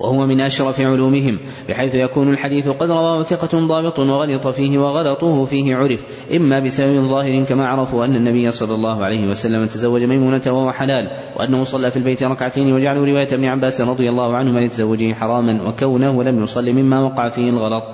وهو 0.04 0.26
من 0.26 0.40
أشرف 0.40 0.80
علومهم 0.80 1.38
بحيث 1.68 1.94
يكون 1.94 2.30
الحديث 2.30 2.68
قد 2.68 2.90
رواه 2.90 3.22
ثقة 3.22 3.66
ضابط 3.66 3.98
وغلط 3.98 4.46
فيه 4.46 4.78
وغلطه 4.78 5.44
فيه 5.44 5.76
عرف 5.76 6.04
إما 6.36 6.60
بسبب 6.60 7.06
ظاهر 7.06 7.44
كما 7.44 7.66
عرفوا 7.66 8.04
أن 8.04 8.16
النبي 8.16 8.50
صلى 8.50 8.74
الله 8.74 9.04
عليه 9.04 9.26
وسلم 9.26 9.66
تزوج 9.66 10.02
ميمونة 10.02 10.42
وهو 10.46 10.72
حلال 10.72 11.10
وأنه 11.36 11.64
صلى 11.64 11.90
في 11.90 11.96
البيت 11.96 12.22
ركعتين 12.22 12.72
وجعلوا 12.72 13.06
رواية 13.06 13.28
ابن 13.32 13.44
عباس 13.44 13.80
رضي 13.80 14.08
الله 14.08 14.36
عنهما 14.36 14.58
لتزوجه 14.58 15.12
حراما 15.12 15.68
وكونه 15.68 16.22
لم 16.22 16.42
يصلي 16.42 16.72
مما 16.72 17.00
وقع 17.00 17.28
فيه 17.28 17.50
الغلط. 17.50 17.84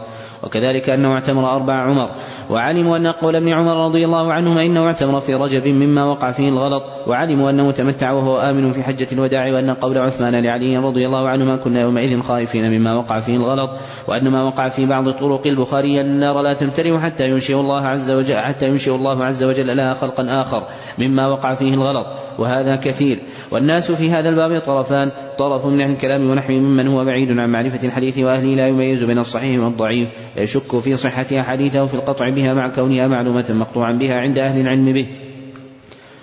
وكذلك 0.42 0.90
أنه 0.90 1.12
اعتمر 1.12 1.54
أربع 1.54 1.74
عمر. 1.74 2.10
وعلموا 2.50 2.96
أن 2.96 3.06
قول 3.06 3.36
ابن 3.36 3.48
عمر 3.48 3.84
رضي 3.84 4.04
الله 4.04 4.32
عنهما 4.32 4.66
إنه 4.66 4.86
اعتمر 4.86 5.20
في 5.20 5.34
رجب 5.34 5.66
مما 5.66 6.04
وقع 6.04 6.30
فيه 6.30 6.48
الغلط. 6.48 6.82
وعلموا 7.06 7.50
أنه 7.50 7.70
تمتع 7.70 8.12
وهو 8.12 8.38
آمن 8.38 8.72
في 8.72 8.82
حجة 8.82 9.06
الوداع 9.12 9.52
وأن 9.52 9.70
قول 9.70 9.98
عثمان 9.98 10.44
لعلي 10.44 10.76
رضي 10.76 11.06
الله 11.06 11.28
عنهما 11.28 11.56
كنا 11.56 11.80
يومئذ 11.80 12.20
خائفين 12.20 12.70
مما 12.70 12.94
وقع 12.94 13.20
فيه 13.20 13.36
الغلط. 13.36 13.70
وأن 14.08 14.28
ما 14.28 14.42
وقع 14.42 14.68
في 14.68 14.86
بعض 14.86 15.10
طرق 15.10 15.46
البخاري 15.46 16.00
أن 16.00 16.06
النار 16.06 16.42
لا 16.42 16.54
تمتلئ 16.54 16.98
حتى 16.98 17.28
ينشئ 17.28 17.54
الله 17.54 17.86
عز 17.86 18.10
وجل 18.10 18.36
حتى 18.36 18.66
ينشئ 18.66 18.94
الله 18.94 19.24
عز 19.24 19.44
وجل 19.44 19.76
لها 19.76 19.94
خلقا 19.94 20.40
آخر 20.40 20.62
مما 20.98 21.26
وقع 21.26 21.54
فيه 21.54 21.74
الغلط. 21.74 22.06
وهذا 22.38 22.76
كثير. 22.76 23.18
والناس 23.50 23.92
في 23.92 24.10
هذا 24.10 24.28
الباب 24.28 24.60
طرفان. 24.60 25.10
طرف 25.40 25.66
من 25.66 25.80
أهل 25.80 25.90
الكلام 25.90 26.30
ونحو 26.30 26.52
ممن 26.52 26.88
هو 26.88 27.04
بعيد 27.04 27.30
عن 27.38 27.50
معرفة 27.50 27.86
الحديث 27.86 28.18
وأهله 28.18 28.54
لا 28.54 28.68
يميز 28.68 29.04
بين 29.04 29.18
الصحيح 29.18 29.60
والضعيف 29.60 30.08
يشك 30.36 30.78
في 30.78 30.96
صحة 30.96 31.26
أحاديثه 31.40 31.86
في 31.86 31.94
القطع 31.94 32.28
بها 32.28 32.54
مع 32.54 32.68
كونها 32.68 33.06
معلومة 33.06 33.46
مقطوعا 33.50 33.92
بها 33.92 34.14
عند 34.14 34.38
أهل 34.38 34.60
العلم 34.60 34.92
به. 34.92 35.06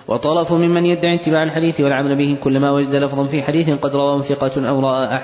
وطرف 0.08 0.52
ممن 0.52 0.86
يدعي 0.86 1.14
اتباع 1.14 1.42
الحديث 1.42 1.80
والعمل 1.80 2.16
به 2.16 2.36
كلما 2.44 2.70
وجد 2.70 2.94
لفظا 2.94 3.26
في 3.26 3.42
حديث 3.42 3.70
قد 3.70 3.94
رواه 3.94 4.22
ثقة 4.22 4.68
أو 4.68 4.80
رأى 4.80 5.20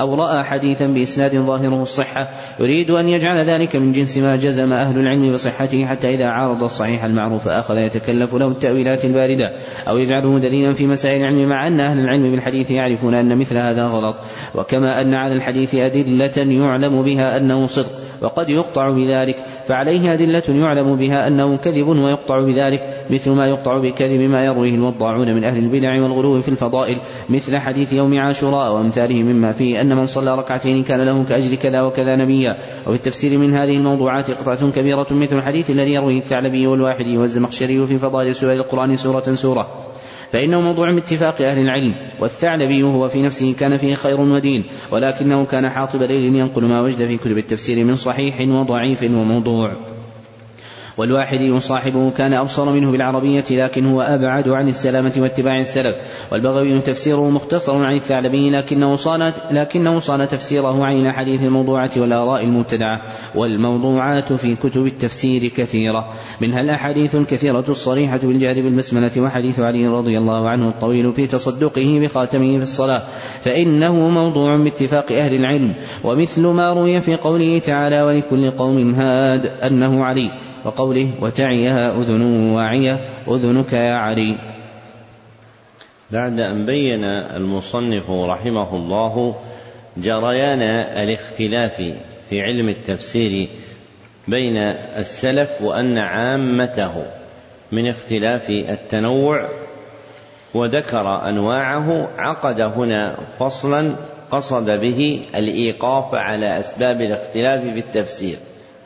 أو 0.00 0.14
رأى 0.14 0.44
حديثا 0.44 0.86
بإسناد 0.86 1.36
ظاهره 1.36 1.82
الصحة 1.82 2.28
يريد 2.60 2.90
أن 2.90 3.08
يجعل 3.08 3.44
ذلك 3.44 3.76
من 3.76 3.92
جنس 3.92 4.18
ما 4.18 4.36
جزم 4.36 4.72
أهل 4.72 4.98
العلم 4.98 5.32
بصحته 5.32 5.86
حتى 5.86 6.14
إذا 6.14 6.26
عارض 6.26 6.62
الصحيح 6.62 7.04
المعروف 7.04 7.48
أخذ 7.48 7.74
يتكلف 7.76 8.34
له 8.34 8.48
التأويلات 8.48 9.04
الباردة 9.04 9.52
أو 9.88 9.98
يجعله 9.98 10.38
دليلا 10.38 10.74
في 10.74 10.86
مسائل 10.86 11.20
العلم 11.20 11.48
مع 11.48 11.66
أن 11.66 11.80
أهل 11.80 11.98
العلم 11.98 12.30
بالحديث 12.30 12.70
يعرفون 12.70 13.14
أن 13.14 13.38
مثل 13.38 13.56
هذا 13.56 13.84
غلط 13.84 14.16
وكما 14.54 15.00
أن 15.00 15.14
على 15.14 15.34
الحديث 15.34 15.74
أدلة 15.74 16.32
يعلم 16.36 17.02
بها 17.02 17.36
أنه 17.36 17.66
صدق 17.66 17.92
وقد 18.22 18.48
يقطع 18.48 18.90
بذلك 18.90 19.36
فعليه 19.66 20.14
أدلة 20.14 20.42
يعلم 20.48 20.96
بها 20.96 21.26
أنه 21.26 21.56
كذب 21.56 21.88
ويقطع 21.88 22.40
بذلك 22.40 23.06
مثل 23.10 23.30
ما 23.30 23.46
يقطع 23.46 23.78
بكذب 23.78 24.20
ما 24.20 24.44
يرويه 24.44 24.74
الوضاعون 24.74 25.34
من 25.34 25.44
أهل 25.44 25.58
البدع 25.58 26.02
والغلو 26.02 26.40
في 26.40 26.48
الفضائل 26.48 27.00
مثل 27.28 27.56
حديث 27.56 27.92
يوم 27.92 28.18
عاشوراء 28.18 28.72
وأمثاله 28.72 29.22
مما 29.22 29.52
فيه 29.52 29.80
أن 29.80 29.89
أن 29.92 29.96
من 29.96 30.06
صلى 30.06 30.34
ركعتين 30.34 30.82
كان 30.82 31.00
له 31.00 31.24
كأجر 31.24 31.54
كذا 31.54 31.82
وكذا 31.82 32.16
نبيا. 32.16 32.58
وفي 32.86 32.96
التفسير 32.96 33.38
من 33.38 33.54
هذه 33.54 33.76
الموضوعات 33.76 34.30
قطعة 34.30 34.70
كبيرة 34.70 35.06
مثل 35.10 35.36
الحديث 35.36 35.70
الذي 35.70 35.90
يرويه 35.90 36.18
الثعلبي 36.18 36.66
والواحدي 36.66 37.18
والزمخشري 37.18 37.86
في 37.86 37.98
فضائل 37.98 38.34
سور 38.34 38.52
القرآن 38.52 38.96
سورة 38.96 39.34
سورة. 39.34 39.90
فإنه 40.32 40.60
موضوع 40.60 40.94
باتفاق 40.94 41.42
أهل 41.42 41.58
العلم 41.58 41.94
والثعلبي 42.20 42.82
هو 42.82 43.08
في 43.08 43.22
نفسه 43.22 43.54
كان 43.60 43.76
فيه 43.76 43.94
خير 43.94 44.20
ودين 44.20 44.64
ولكنه 44.92 45.44
كان 45.44 45.68
حاطب 45.68 46.02
ليل 46.02 46.34
ينقل 46.34 46.68
ما 46.68 46.80
وجد 46.80 47.06
في 47.06 47.16
كتب 47.16 47.38
التفسير 47.38 47.84
من 47.84 47.94
صحيح 47.94 48.40
وضعيف 48.40 49.02
وموضوع. 49.02 49.76
والواحد 51.00 51.54
صاحبه 51.58 52.10
كان 52.10 52.32
أبصر 52.32 52.72
منه 52.72 52.90
بالعربية 52.92 53.44
لكن 53.50 53.86
هو 53.86 54.00
أبعد 54.00 54.48
عن 54.48 54.68
السلامة 54.68 55.12
واتباع 55.18 55.58
السلف. 55.58 55.96
والبغوي 56.32 56.80
تفسيره 56.80 57.30
مختصر 57.30 57.76
عن 57.76 57.96
الثعلبي 57.96 58.50
لكنه 58.50 58.96
صان 58.96 59.32
لكنه 59.50 59.98
صان 59.98 60.28
تفسيره 60.28 60.84
عن 60.84 60.96
الأحاديث 60.96 61.42
الموضوعة 61.42 61.90
والآراء 61.96 62.44
المبتدعة. 62.44 63.02
والموضوعات 63.34 64.32
في 64.32 64.54
كتب 64.54 64.86
التفسير 64.86 65.48
كثيرة. 65.48 66.12
منها 66.40 66.60
الأحاديث 66.60 67.14
الكثيرة 67.14 67.64
الصريحة 67.68 68.18
بالجهر 68.18 68.54
بالبسملة 68.54 69.20
وحديث 69.20 69.60
علي 69.60 69.86
رضي 69.86 70.18
الله 70.18 70.48
عنه 70.48 70.68
الطويل 70.68 71.12
في 71.12 71.26
تصدقه 71.26 72.00
بخاتمه 72.02 72.56
في 72.56 72.62
الصلاة. 72.62 73.02
فإنه 73.40 74.08
موضوع 74.08 74.56
باتفاق 74.56 75.12
أهل 75.12 75.34
العلم. 75.34 75.74
ومثل 76.04 76.46
ما 76.46 76.72
روي 76.72 77.00
في 77.00 77.16
قوله 77.16 77.58
تعالى 77.58 78.02
ولكل 78.02 78.50
قوم 78.50 78.94
هاد 78.94 79.46
أنه 79.46 80.04
علي. 80.04 80.50
وقوله 80.64 81.10
وتعيها 81.20 82.00
أذن 82.00 82.22
واعية 82.54 83.00
أذنك 83.28 83.72
يا 83.72 83.94
علي. 83.94 84.36
بعد 86.10 86.40
أن 86.40 86.66
بين 86.66 87.04
المصنف 87.04 88.10
رحمه 88.10 88.76
الله 88.76 89.36
جريان 89.96 90.62
الاختلاف 91.02 91.76
في 92.30 92.40
علم 92.40 92.68
التفسير 92.68 93.48
بين 94.28 94.56
السلف 94.96 95.62
وأن 95.62 95.98
عامته 95.98 97.04
من 97.72 97.88
اختلاف 97.88 98.50
التنوع 98.50 99.48
وذكر 100.54 101.28
أنواعه 101.28 102.08
عقد 102.18 102.60
هنا 102.60 103.16
فصلا 103.38 103.96
قصد 104.30 104.70
به 104.70 105.22
الإيقاف 105.34 106.14
على 106.14 106.58
أسباب 106.60 107.00
الاختلاف 107.00 107.62
في 107.62 107.78
التفسير. 107.78 108.36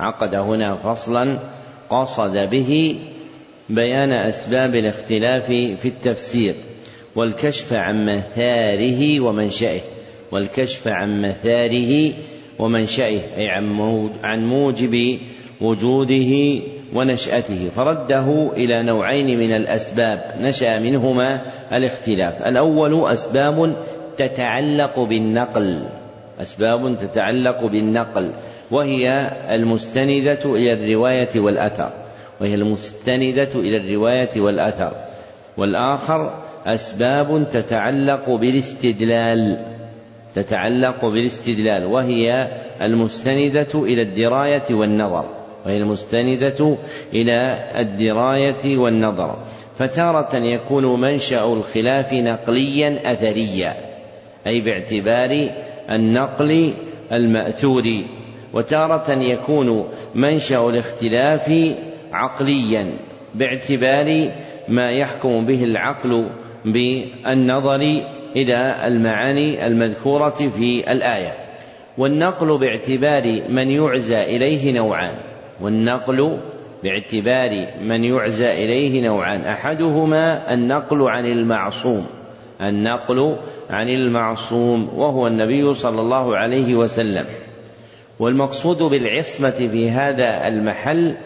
عقد 0.00 0.34
هنا 0.34 0.74
فصلا 0.74 1.38
قصد 1.90 2.50
به 2.50 2.96
بيان 3.68 4.12
أسباب 4.12 4.74
الاختلاف 4.74 5.46
في 5.46 5.88
التفسير 5.88 6.54
والكشف 7.16 7.72
عن 7.72 8.04
مثاره 8.04 9.20
ومنشأه 9.20 9.80
والكشف 10.32 10.88
عن 10.88 11.20
مثاره 11.20 12.12
ومنشأه 12.58 13.20
أي 13.36 13.48
عن 14.22 14.46
موجب 14.46 15.18
وجوده 15.60 16.60
ونشأته. 16.94 17.70
فرده 17.76 18.50
إلى 18.56 18.82
نوعين 18.82 19.38
من 19.38 19.52
الأسباب 19.52 20.34
نشأ 20.40 20.78
منهما 20.78 21.40
الاختلاف. 21.72 22.42
الأول 22.42 23.12
أسباب 23.12 23.76
تتعلق 24.18 25.00
بالنقل 25.00 25.82
أسباب 26.42 26.96
تتعلق 27.00 27.64
بالنقل. 27.64 28.30
وهي 28.74 29.30
المستندة 29.50 30.38
إلى 30.44 30.72
الرواية 30.72 31.28
والأثر. 31.36 31.90
وهي 32.40 32.54
المستندة 32.54 33.48
إلى 33.54 33.76
الرواية 33.76 34.40
والأثر. 34.40 34.92
والآخر 35.56 36.42
أسباب 36.66 37.46
تتعلق 37.52 38.30
بالاستدلال. 38.30 39.58
تتعلق 40.34 41.04
بالاستدلال. 41.04 41.84
وهي 41.84 42.48
المستندة 42.82 43.74
إلى 43.74 44.02
الدراية 44.02 44.68
والنظر. 44.70 45.24
وهي 45.66 45.76
المستندة 45.76 46.76
إلى 47.12 47.58
الدراية 47.78 48.78
والنظر. 48.78 49.36
فتارة 49.78 50.36
يكون 50.36 51.00
منشأ 51.00 51.44
الخلاف 51.44 52.12
نقليا 52.12 53.12
أثريا. 53.12 53.76
أي 54.46 54.60
باعتبار 54.60 55.48
النقل 55.90 56.72
المأثور 57.12 57.84
وتارة 58.54 59.10
يكون 59.10 59.88
منشأ 60.14 60.68
الاختلاف 60.68 61.74
عقليا 62.12 62.98
باعتبار 63.34 64.30
ما 64.68 64.90
يحكم 64.90 65.46
به 65.46 65.64
العقل 65.64 66.28
بالنظر 66.64 68.02
إلى 68.36 68.76
المعاني 68.86 69.66
المذكورة 69.66 70.28
في 70.30 70.92
الآية. 70.92 71.32
والنقل 71.98 72.58
باعتبار 72.58 73.42
من 73.48 73.70
يعزى 73.70 74.22
إليه 74.22 74.72
نوعان. 74.72 75.14
والنقل 75.60 76.38
باعتبار 76.82 77.66
من 77.82 78.04
يعزى 78.04 78.64
إليه 78.64 79.02
نوعان. 79.08 79.40
أحدهما 79.40 80.54
النقل 80.54 81.02
عن 81.02 81.26
المعصوم. 81.26 82.06
النقل 82.60 83.36
عن 83.70 83.88
المعصوم 83.88 84.88
وهو 84.98 85.26
النبي 85.26 85.74
صلى 85.74 86.00
الله 86.00 86.36
عليه 86.36 86.74
وسلم. 86.74 87.24
والمقصود 88.18 88.78
بالعصمة 88.78 89.50
في 89.50 89.90
هذا 89.90 90.48
المحل 90.48 91.16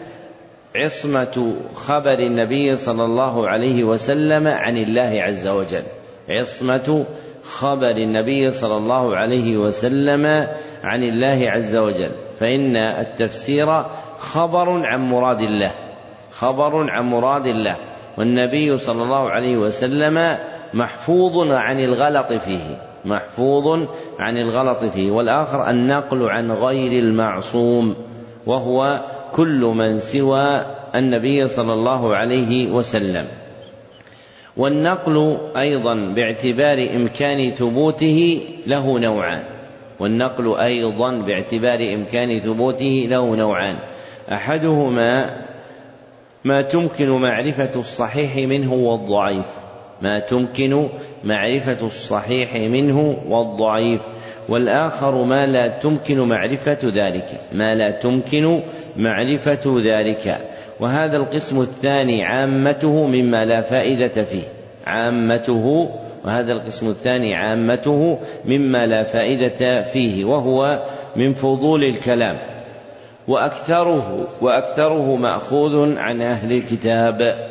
عصمة 0.75 1.55
خبر 1.75 2.19
النبي 2.19 2.77
صلى 2.77 3.05
الله 3.05 3.47
عليه 3.47 3.83
وسلم 3.83 4.47
عن 4.47 4.77
الله 4.77 5.21
عز 5.21 5.47
وجل. 5.47 5.83
عصمة 6.29 7.05
خبر 7.43 7.89
النبي 7.89 8.51
صلى 8.51 8.77
الله 8.77 9.15
عليه 9.15 9.57
وسلم 9.57 10.47
عن 10.83 11.03
الله 11.03 11.49
عز 11.49 11.75
وجل. 11.75 12.11
فإن 12.39 12.75
التفسير 12.77 13.85
خبر 14.17 14.85
عن 14.85 15.09
مراد 15.09 15.41
الله. 15.41 15.71
خبر 16.31 16.89
عن 16.89 17.05
مراد 17.05 17.47
الله. 17.47 17.75
والنبي 18.17 18.77
صلى 18.77 19.03
الله 19.03 19.29
عليه 19.29 19.57
وسلم 19.57 20.37
محفوظ 20.73 21.51
عن 21.51 21.79
الغلط 21.79 22.33
فيه. 22.33 22.88
محفوظ 23.05 23.87
عن 24.19 24.37
الغلط 24.37 24.83
فيه 24.83 25.11
والآخر 25.11 25.69
النقل 25.69 26.29
عن 26.29 26.51
غير 26.51 27.03
المعصوم 27.03 27.95
وهو 28.45 29.01
كل 29.33 29.61
من 29.75 29.99
سوى 29.99 30.65
النبي 30.95 31.47
صلى 31.47 31.73
الله 31.73 32.15
عليه 32.15 32.71
وسلم. 32.71 33.27
والنقل 34.57 35.37
أيضا 35.57 35.95
باعتبار 35.95 36.89
إمكان 36.95 37.51
ثبوته 37.51 38.41
له 38.67 38.99
نوعان. 38.99 39.43
والنقل 39.99 40.55
أيضا 40.55 41.11
باعتبار 41.11 41.93
إمكان 41.93 42.39
ثبوته 42.39 43.07
له 43.09 43.35
نوعان. 43.35 43.75
أحدهما 44.31 45.37
ما 46.43 46.61
تمكن 46.61 47.09
معرفة 47.09 47.69
الصحيح 47.75 48.35
منه 48.35 48.73
والضعيف. 48.73 49.45
ما 50.01 50.19
تمكن 50.19 50.89
معرفة 51.23 51.77
الصحيح 51.85 52.55
منه 52.55 53.17
والضعيف 53.27 54.01
والآخر 54.49 55.23
ما 55.23 55.45
لا 55.45 55.67
تمكن 55.67 56.19
معرفة 56.19 56.77
ذلك 56.83 57.41
ما 57.53 57.75
لا 57.75 57.91
تمكن 57.91 58.61
معرفة 58.97 59.81
ذلك. 59.85 60.37
وهذا 60.79 61.17
القسم 61.17 61.61
الثاني 61.61 62.23
عامته 62.23 63.07
مما 63.07 63.45
لا 63.45 63.61
فائدة 63.61 64.23
فيه 64.23 64.43
عامته 64.87 65.89
وهذا 66.25 66.51
القسم 66.51 66.89
الثاني 66.89 67.35
عامته 67.35 68.19
مما 68.45 68.87
لا 68.87 69.03
فائدة 69.03 69.83
فيه 69.83 70.25
وهو 70.25 70.83
من 71.15 71.33
فضول 71.33 71.83
الكلام. 71.83 72.37
وأكثره 73.27 74.27
وأكثره 74.41 75.15
مأخوذ 75.15 75.97
عن 75.97 76.21
أهل 76.21 76.51
الكتاب. 76.51 77.49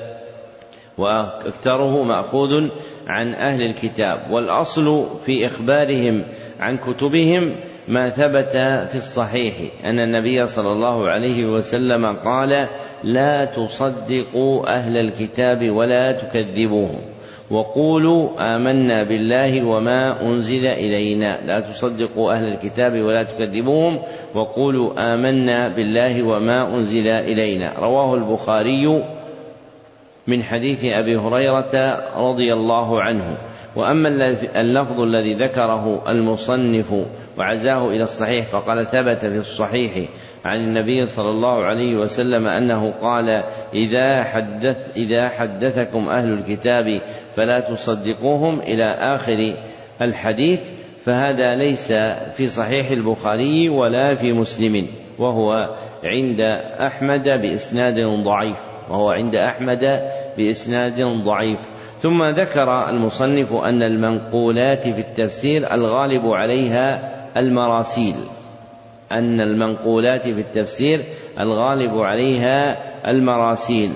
وأكثره 0.99 2.03
مأخوذ 2.03 2.69
عن 3.07 3.35
أهل 3.35 3.63
الكتاب 3.63 4.31
والأصل 4.31 5.07
في 5.27 5.47
إخبارهم 5.47 6.23
عن 6.61 6.77
كتبهم 6.77 7.57
ما 7.89 8.09
ثبت 8.09 8.53
في 8.91 8.95
الصحيح 8.95 9.55
أن 9.85 10.01
النبي 10.01 10.47
صلى 10.47 10.73
الله 10.73 11.09
عليه 11.09 11.47
وسلم 11.47 12.17
قال 12.17 12.67
لا 13.05 13.45
تصدقوا 13.45 14.77
أهل 14.77 14.97
الكتاب 14.97 15.71
ولا 15.71 16.13
تكذبوهم 16.13 16.99
وقولوا 17.51 18.57
آمنا 18.57 19.03
بالله 19.03 19.65
وما 19.65 20.23
أنزل 20.23 20.67
إلينا 20.67 21.39
لا 21.47 21.61
تصدقوا 21.61 22.33
أهل 22.33 22.49
الكتاب 22.49 23.01
ولا 23.01 23.23
تكذبوهم 23.23 23.99
وقولوا 24.35 25.15
آمنا 25.15 25.69
بالله 25.69 26.23
وما 26.23 26.75
أنزل 26.75 27.09
إلينا. 27.09 27.73
رواه 27.79 28.15
البخاري 28.15 29.03
من 30.29 30.43
حديث 30.43 30.85
أبي 30.85 31.17
هريرة 31.17 32.05
رضي 32.17 32.53
الله 32.53 33.03
عنه. 33.03 33.37
وأما 33.77 34.09
اللفظ 34.57 35.01
الذي 35.01 35.35
ذكره 35.35 36.03
المصنف 36.09 36.95
وعزاه 37.39 37.89
إلى 37.89 38.03
الصحيح 38.03 38.47
فقال 38.47 38.87
ثبت 38.87 39.19
في 39.19 39.39
الصحيح 39.39 39.93
عن 40.45 40.57
النبي 40.57 41.07
صلى 41.07 41.31
الله 41.31 41.65
عليه 41.65 41.97
وسلم 41.97 42.47
أنه 42.47 42.93
قال 43.03 43.45
إذا 43.75 44.23
حدث 44.25 44.97
إذا 44.97 45.29
حدثكم 45.29 46.09
أهل 46.09 46.33
الكتاب 46.33 47.01
فلا 47.37 47.61
تصدقوهم 47.61 48.61
إلى 48.61 48.85
آخر 48.85 49.55
الحديث 50.03 50.61
فهذا 51.05 51.57
ليس 51.57 51.93
في 52.37 52.47
صحيح 52.47 52.91
البخاري 52.91 53.69
ولا 53.69 54.15
في 54.15 54.33
مسلم 54.33 54.87
وهو 55.19 55.75
عند 56.05 56.41
أحمد 56.81 57.29
بإسناد 57.29 58.01
ضعيف. 58.01 58.68
وهو 58.91 59.11
عند 59.11 59.37
أحمد 59.37 60.11
بإسناد 60.37 61.03
ضعيف. 61.03 61.59
ثم 62.03 62.25
ذكر 62.25 62.89
المصنف 62.89 63.55
أن 63.55 63.83
المنقولات 63.83 64.83
في 64.83 65.01
التفسير 65.01 65.75
الغالب 65.75 66.27
عليها 66.27 67.15
المراسيل. 67.37 68.15
أن 69.13 69.41
المنقولات 69.41 70.23
في 70.23 70.41
التفسير 70.41 71.05
الغالب 71.41 71.99
عليها 71.99 72.77
المراسيل. 73.11 73.93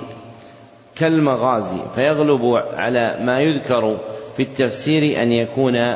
كالمغازي 0.96 1.80
فيغلب 1.94 2.40
على 2.74 3.18
ما 3.20 3.40
يذكر 3.40 3.98
في 4.36 4.42
التفسير 4.42 5.22
أن 5.22 5.32
يكون 5.32 5.94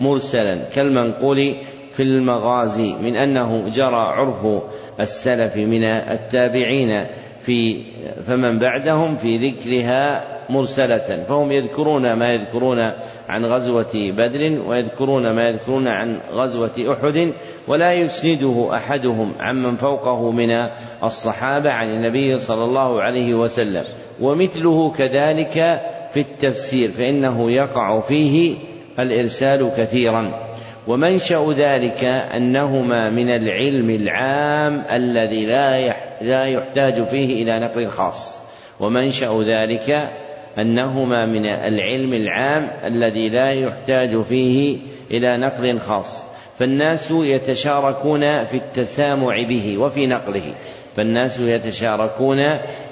مرسلا. 0.00 0.54
كالمنقول 0.74 1.54
في 1.90 2.02
المغازي 2.02 2.94
من 2.94 3.16
أنه 3.16 3.68
جرى 3.68 3.94
عرف 3.94 4.62
السلف 5.00 5.56
من 5.56 5.84
التابعين. 5.84 7.06
في 7.46 7.82
فمن 8.26 8.58
بعدهم 8.58 9.16
في 9.16 9.36
ذكرها 9.36 10.24
مرسلة 10.50 11.24
فهم 11.28 11.52
يذكرون 11.52 12.12
ما 12.12 12.32
يذكرون 12.32 12.92
عن 13.28 13.44
غزوة 13.44 13.92
بدر 13.94 14.62
ويذكرون 14.66 15.30
ما 15.30 15.48
يذكرون 15.48 15.88
عن 15.88 16.18
غزوة 16.32 16.70
أحد 16.92 17.32
ولا 17.68 17.92
يسنده 17.92 18.68
أحدهم 18.74 19.32
عمن 19.40 19.76
فوقه 19.76 20.30
من 20.30 20.68
الصحابة 21.04 21.72
عن 21.72 21.90
النبي 21.90 22.38
صلى 22.38 22.64
الله 22.64 23.02
عليه 23.02 23.34
وسلم. 23.34 23.84
ومثله 24.20 24.90
كذلك 24.90 25.82
في 26.12 26.20
التفسير 26.20 26.90
فإنه 26.90 27.50
يقع 27.50 28.00
فيه 28.00 28.54
الإرسال 28.98 29.70
كثيرا. 29.76 30.46
ومنشأ 30.86 31.54
ذلك 31.56 32.04
أنهما 32.04 33.10
من 33.10 33.30
العلم 33.30 33.90
العام 33.90 34.82
الذي 34.92 35.46
لا 35.46 35.78
لا 36.20 36.44
يحتاج 36.44 37.04
فيه 37.04 37.42
إلى 37.42 37.58
نقل 37.58 37.88
خاص. 37.88 38.40
ومنشأ 38.80 39.44
ذلك 39.46 40.10
أنهما 40.58 41.26
من 41.26 41.46
العلم 41.46 42.12
العام 42.12 42.70
الذي 42.84 43.28
لا 43.28 43.52
يحتاج 43.52 44.22
فيه 44.22 44.78
إلى 45.10 45.36
نقل 45.36 45.78
خاص. 45.78 46.26
فالناس 46.58 47.10
يتشاركون 47.10 48.44
في 48.44 48.56
التسامع 48.56 49.42
به 49.42 49.78
وفي 49.78 50.06
نقله. 50.06 50.54
فالناس 50.96 51.40
يتشاركون 51.40 52.38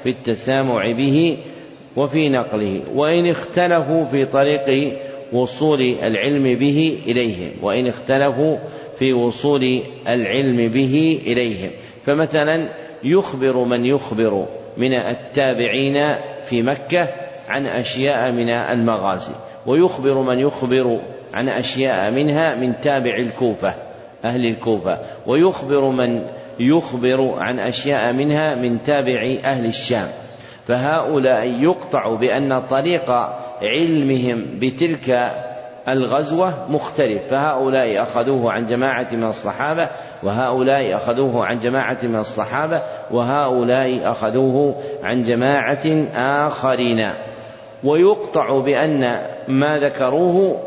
في 0.02 0.10
التسامع 0.10 0.90
به 0.90 1.36
وفي 1.96 2.28
نقله. 2.28 2.82
وإن 2.94 3.26
اختلفوا 3.26 4.04
في 4.04 4.24
طريق 4.24 4.98
وصول 5.32 5.80
العلم 6.02 6.42
به 6.42 6.98
إليهم. 7.06 7.50
وإن 7.62 7.86
اختلفوا 7.86 8.56
في 8.98 9.12
وصول 9.12 9.80
العلم 10.08 10.68
به 10.68 11.20
إليهم. 11.26 11.70
فمثلا 12.06 12.68
يخبر 13.04 13.64
من 13.64 13.86
يخبر 13.86 14.46
من 14.76 14.94
التابعين 14.94 16.14
في 16.44 16.62
مكة 16.62 17.08
عن 17.48 17.66
أشياء 17.66 18.32
من 18.32 18.50
المغازي 18.50 19.32
ويخبر 19.66 20.20
من 20.20 20.38
يخبر 20.38 21.00
عن 21.34 21.48
أشياء 21.48 22.10
منها 22.10 22.54
من 22.54 22.80
تابع 22.80 23.16
الكوفة 23.16 23.74
أهل 24.24 24.46
الكوفة 24.46 24.98
ويخبر 25.26 25.90
من 25.90 26.22
يخبر 26.60 27.34
عن 27.38 27.58
أشياء 27.58 28.12
منها 28.12 28.54
من 28.54 28.82
تابع 28.82 29.36
أهل 29.44 29.66
الشام. 29.66 30.08
فهؤلاء 30.66 31.46
يقطع 31.46 32.14
بأن 32.14 32.60
طريق 32.60 33.10
علمهم 33.62 34.44
بتلك 34.60 35.30
الغزوة 35.88 36.54
مختلف 36.68 37.22
فهؤلاء 37.30 38.02
أخذوه 38.02 38.52
عن 38.52 38.66
جماعة 38.66 39.08
من 39.12 39.24
الصحابة 39.24 39.88
وهؤلاء 40.22 40.96
أخذوه 40.96 41.46
عن 41.46 41.58
جماعة 41.58 41.98
من 42.02 42.16
الصحابة 42.16 42.82
وهؤلاء 43.10 44.10
أخذوه 44.10 44.74
عن 45.02 45.22
جماعة 45.22 46.06
آخرين. 46.46 47.10
ويقطع 47.84 48.58
بأن 48.58 49.26
ما 49.48 49.78
ذكروه 49.78 50.60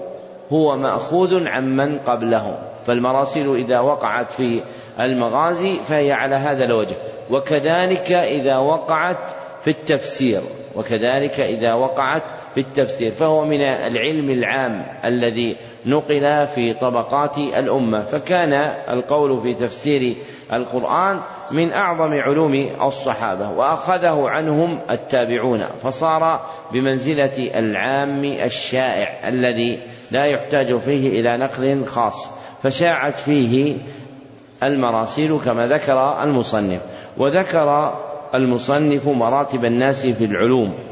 هو 0.51 0.77
مأخوذ 0.77 1.47
عن 1.47 1.75
من 1.75 1.97
قبلهم. 1.97 2.55
فالمراسيل 2.85 3.55
إذا 3.55 3.79
وقعت 3.79 4.31
في 4.31 4.61
المغازي 4.99 5.79
فهي 5.87 6.11
على 6.11 6.35
هذا 6.35 6.65
الوجه. 6.65 6.95
وكذلك 7.31 8.11
إذا 8.11 8.57
وقعت 8.57 9.17
في 9.61 9.69
التفسير. 9.69 10.41
وكذلك 10.75 11.39
إذا 11.39 11.73
وقعت 11.73 12.23
في 12.57 12.63
التفسير 12.63 13.11
فهو 13.11 13.45
من 13.45 13.61
العلم 13.61 14.29
العام 14.29 14.85
الذي 15.05 15.55
نقل 15.85 16.47
في 16.47 16.73
طبقات 16.73 17.37
الأمة. 17.37 17.99
فكان 17.99 18.53
القول 18.89 19.41
في 19.41 19.53
تفسير 19.53 20.15
القرآن 20.53 21.19
من 21.51 21.71
أعظم 21.71 22.13
علوم 22.13 22.69
الصحابة 22.81 23.49
وأخذه 23.49 24.29
عنهم 24.29 24.79
التابعون 24.89 25.67
فصار 25.83 26.45
بمنزلة 26.73 27.59
العام 27.59 28.23
الشائع 28.23 29.29
الذي 29.29 29.79
لا 30.11 30.25
يحتاج 30.25 30.77
فيه 30.77 31.19
إلى 31.19 31.37
نقل 31.37 31.85
خاص 31.85 32.29
فشاعت 32.63 33.19
فيه 33.19 33.77
المراسيل 34.63 35.39
كما 35.45 35.67
ذكر 35.67 36.23
المصنف 36.23 36.81
وذكر 37.17 37.93
المصنف 38.35 39.07
مراتب 39.07 39.65
الناس 39.65 40.05
في 40.05 40.25
العلوم. 40.25 40.86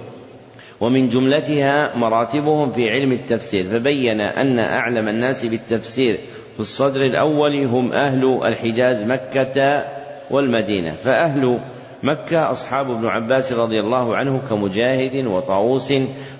ومن 0.81 1.09
جملتها 1.09 1.95
مراتبهم 1.95 2.71
في 2.71 2.89
علم 2.89 3.11
التفسير 3.11 3.65
فبين 3.65 4.21
أن 4.21 4.59
أعلم 4.59 5.07
الناس 5.07 5.45
بالتفسير 5.45 6.19
في 6.53 6.59
الصدر 6.59 7.05
الأول 7.05 7.63
هم 7.65 7.91
أهل 7.91 8.39
الحجاز 8.43 9.03
مكة 9.03 9.85
والمدينة. 10.31 10.91
فأهل 10.91 11.59
مكة 12.03 12.51
أصحاب 12.51 12.91
ابن 12.91 13.05
عباس 13.05 13.53
رضي 13.53 13.79
الله 13.79 14.15
عنه 14.15 14.41
كمجاهد 14.49 15.25
وطاووس 15.25 15.93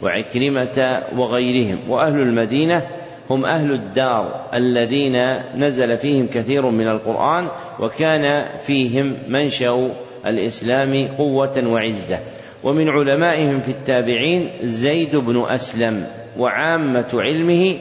وعكرمة 0.03 1.03
وغيرهم. 1.17 1.77
وأهل 1.89 2.19
المدينة 2.19 2.87
هم 3.29 3.45
أهل 3.45 3.71
الدار 3.71 4.49
الذين 4.53 5.17
نزل 5.55 5.97
فيهم 5.97 6.27
كثير 6.27 6.69
من 6.69 6.87
القرآن 6.87 7.47
وكان 7.79 8.45
فيهم 8.65 9.17
منشأ 9.27 9.91
الإسلام 10.25 11.07
قوة 11.17 11.63
وعزة. 11.67 12.19
ومن 12.65 12.89
علمائهم 12.89 13.59
في 13.59 13.71
التابعين 13.71 14.49
زيد 14.61 15.15
بن 15.15 15.45
أسلم 15.49 16.07
وعامة 16.37 17.07
علمه 17.13 17.77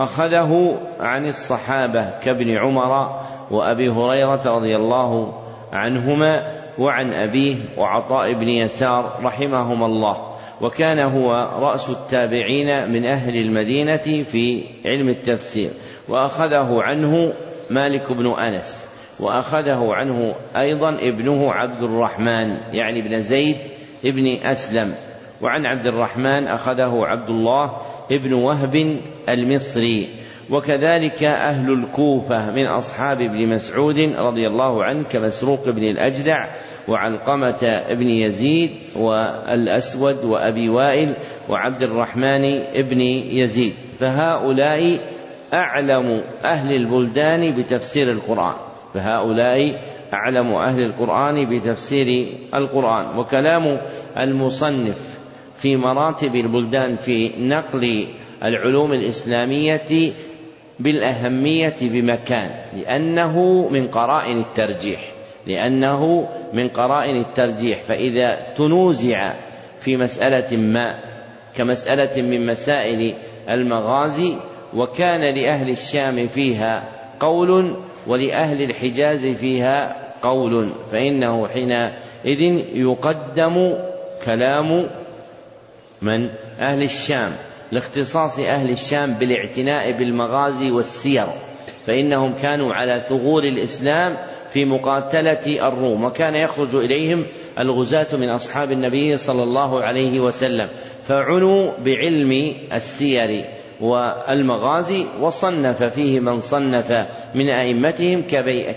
أخذه 0.00 0.80
عن 1.00 1.26
الصحابة 1.26 2.10
كابن 2.24 2.50
عمر 2.50 3.20
وأبي 3.50 3.88
هريرة 3.88 4.42
رضي 4.46 4.76
الله 4.76 5.34
عنهما 5.72 6.42
وعن 6.78 7.12
أبيه 7.12 7.56
وعطاء 7.78 8.32
بن 8.32 8.48
يسار 8.48 9.20
رحمهما 9.22 9.86
الله. 9.86 10.16
وكان 10.60 10.98
هو 10.98 11.50
رأس 11.60 11.90
التابعين 11.90 12.90
من 12.92 13.04
أهل 13.04 13.36
المدينة 13.36 14.22
في 14.24 14.64
علم 14.84 15.08
التفسير 15.08 15.70
وأخذه 16.08 16.82
عنه 16.82 17.32
مالك 17.70 18.12
بن 18.12 18.26
أنس 18.26 18.88
وأخذه 19.20 19.94
عنه 19.94 20.34
أيضا 20.56 20.88
ابنه 20.88 21.52
عبد 21.52 21.82
الرحمن 21.82 22.56
يعني 22.72 23.00
ابن 23.00 23.22
زيد 23.22 23.56
ابن 24.04 24.26
أسلم. 24.42 24.94
وعن 25.42 25.66
عبد 25.66 25.86
الرحمن 25.86 26.48
أخذه 26.48 27.00
عبد 27.04 27.30
الله 27.30 27.72
ابن 28.10 28.32
وهب 28.32 29.00
المصري. 29.28 30.08
وكذلك 30.50 31.24
أهل 31.24 31.72
الكوفة 31.72 32.52
من 32.52 32.66
أصحاب 32.66 33.20
ابن 33.20 33.48
مسعود 33.48 34.14
رضي 34.18 34.46
الله 34.46 34.84
عنه 34.84 35.02
كمسروق 35.02 35.68
بن 35.68 35.82
الأجدع 35.82 36.46
وعلقمة 36.88 37.82
بن 37.90 38.08
يزيد 38.08 38.70
والأسود 38.96 40.24
وأبي 40.24 40.68
وائل 40.68 41.16
وعبد 41.48 41.82
الرحمن 41.82 42.62
بن 42.74 43.00
يزيد. 43.00 43.74
فهؤلاء 44.00 44.98
أعلم 45.54 46.22
أهل 46.44 46.76
البلدان 46.76 47.56
بتفسير 47.56 48.10
القرآن. 48.10 48.67
فهؤلاء 48.94 49.80
أعلم 50.14 50.54
أهل 50.54 50.80
القرآن 50.80 51.46
بتفسير 51.48 52.28
القرآن. 52.54 53.18
وكلام 53.18 53.80
المصنف 54.18 55.18
في 55.56 55.76
مراتب 55.76 56.34
البلدان 56.34 56.96
في 56.96 57.30
نقل 57.38 58.06
العلوم 58.44 58.92
الإسلامية 58.92 60.12
بالأهمية 60.80 61.74
بمكان 61.80 62.50
لأنه 62.76 63.68
من 63.68 63.88
قرائن 63.88 64.38
الترجيح 64.38 65.12
لأنه 65.46 66.28
من 66.52 66.68
قرائن 66.68 67.16
الترجيح. 67.16 67.82
فإذا 67.82 68.46
تنوزع 68.56 69.34
في 69.80 69.96
مسألة 69.96 70.56
ما 70.56 70.94
كمسألة 71.56 72.22
من 72.22 72.46
مسائل 72.46 73.14
المغازي 73.48 74.34
وكان 74.74 75.34
لأهل 75.34 75.70
الشام 75.70 76.26
فيها 76.26 76.88
قول 77.20 77.76
ولأهل 78.06 78.62
الحجاز 78.62 79.26
فيها 79.26 80.08
قول 80.22 80.70
فإنه 80.92 81.48
حينئذ 81.48 82.40
يقدم 82.74 83.74
كلام 84.24 84.90
من؟ 86.02 86.28
أهل 86.60 86.82
الشام 86.82 87.36
لاختصاص 87.72 88.38
أهل 88.38 88.70
الشام 88.70 89.14
بالاعتناء 89.14 89.92
بالمغازي 89.92 90.70
والسير 90.70 91.26
فإنهم 91.86 92.34
كانوا 92.34 92.74
على 92.74 93.02
ثغور 93.08 93.44
الإسلام 93.44 94.16
في 94.52 94.64
مقاتلة 94.64 95.68
الروم 95.68 96.04
وكان 96.04 96.34
يخرج 96.34 96.74
إليهم 96.74 97.24
الغزاة 97.58 98.06
من 98.12 98.28
أصحاب 98.28 98.72
النبي 98.72 99.16
صلى 99.16 99.42
الله 99.42 99.82
عليه 99.82 100.20
وسلم 100.20 100.68
فعنوا 101.08 101.70
بعلم 101.84 102.54
السير. 102.72 103.44
والمغازي 103.80 105.06
وصنف 105.20 105.82
فيه 105.82 106.20
من 106.20 106.40
صنف 106.40 107.06
من 107.34 107.50
أئمتهم 107.50 108.22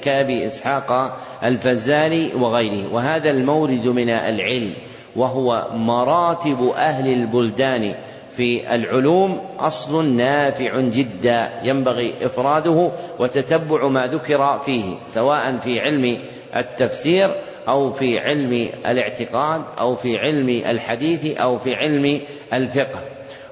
كأبي 0.01 0.45
إسحاق 0.45 1.17
الفزاري 1.43 2.31
وغيره. 2.35 2.93
وهذا 2.93 3.29
المورد 3.29 3.87
من 3.87 4.09
العلم 4.09 4.73
وهو 5.15 5.67
مراتب 5.73 6.63
أهل 6.75 7.13
البلدان 7.13 7.95
في 8.37 8.75
العلوم 8.75 9.39
أصل 9.59 10.05
نافع 10.05 10.79
جدا 10.79 11.49
ينبغي 11.63 12.25
إفراده 12.25 12.91
وتتبع 13.19 13.87
ما 13.87 14.07
ذكر 14.07 14.57
فيه 14.57 14.95
سواء 15.05 15.57
في 15.57 15.79
علم 15.79 16.17
التفسير 16.55 17.31
أو 17.67 17.91
في 17.91 18.19
علم 18.19 18.69
الاعتقاد 18.85 19.61
أو 19.79 19.95
في 19.95 20.17
علم 20.17 20.49
الحديث 20.49 21.37
أو 21.37 21.57
في 21.57 21.73
علم 21.75 22.21
الفقه. 22.53 22.99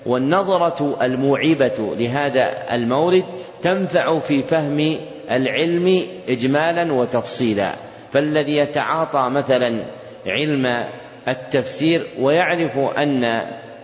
والنظرة 0.10 0.98
الموعبة 1.02 1.96
لهذا 1.98 2.74
المورد 2.74 3.24
تنفع 3.62 4.20
في 4.20 4.44
فهم 4.44 4.98
العلم 5.32 6.04
إجمالا 6.30 6.94
وتفصيلا. 6.94 7.76
فالذي 8.12 8.58
يتعاطى 8.58 9.30
مثلا 9.30 9.86
علم 10.28 10.66
التفسير 11.28 12.08
ويعرف 12.20 12.78
أن 12.78 13.24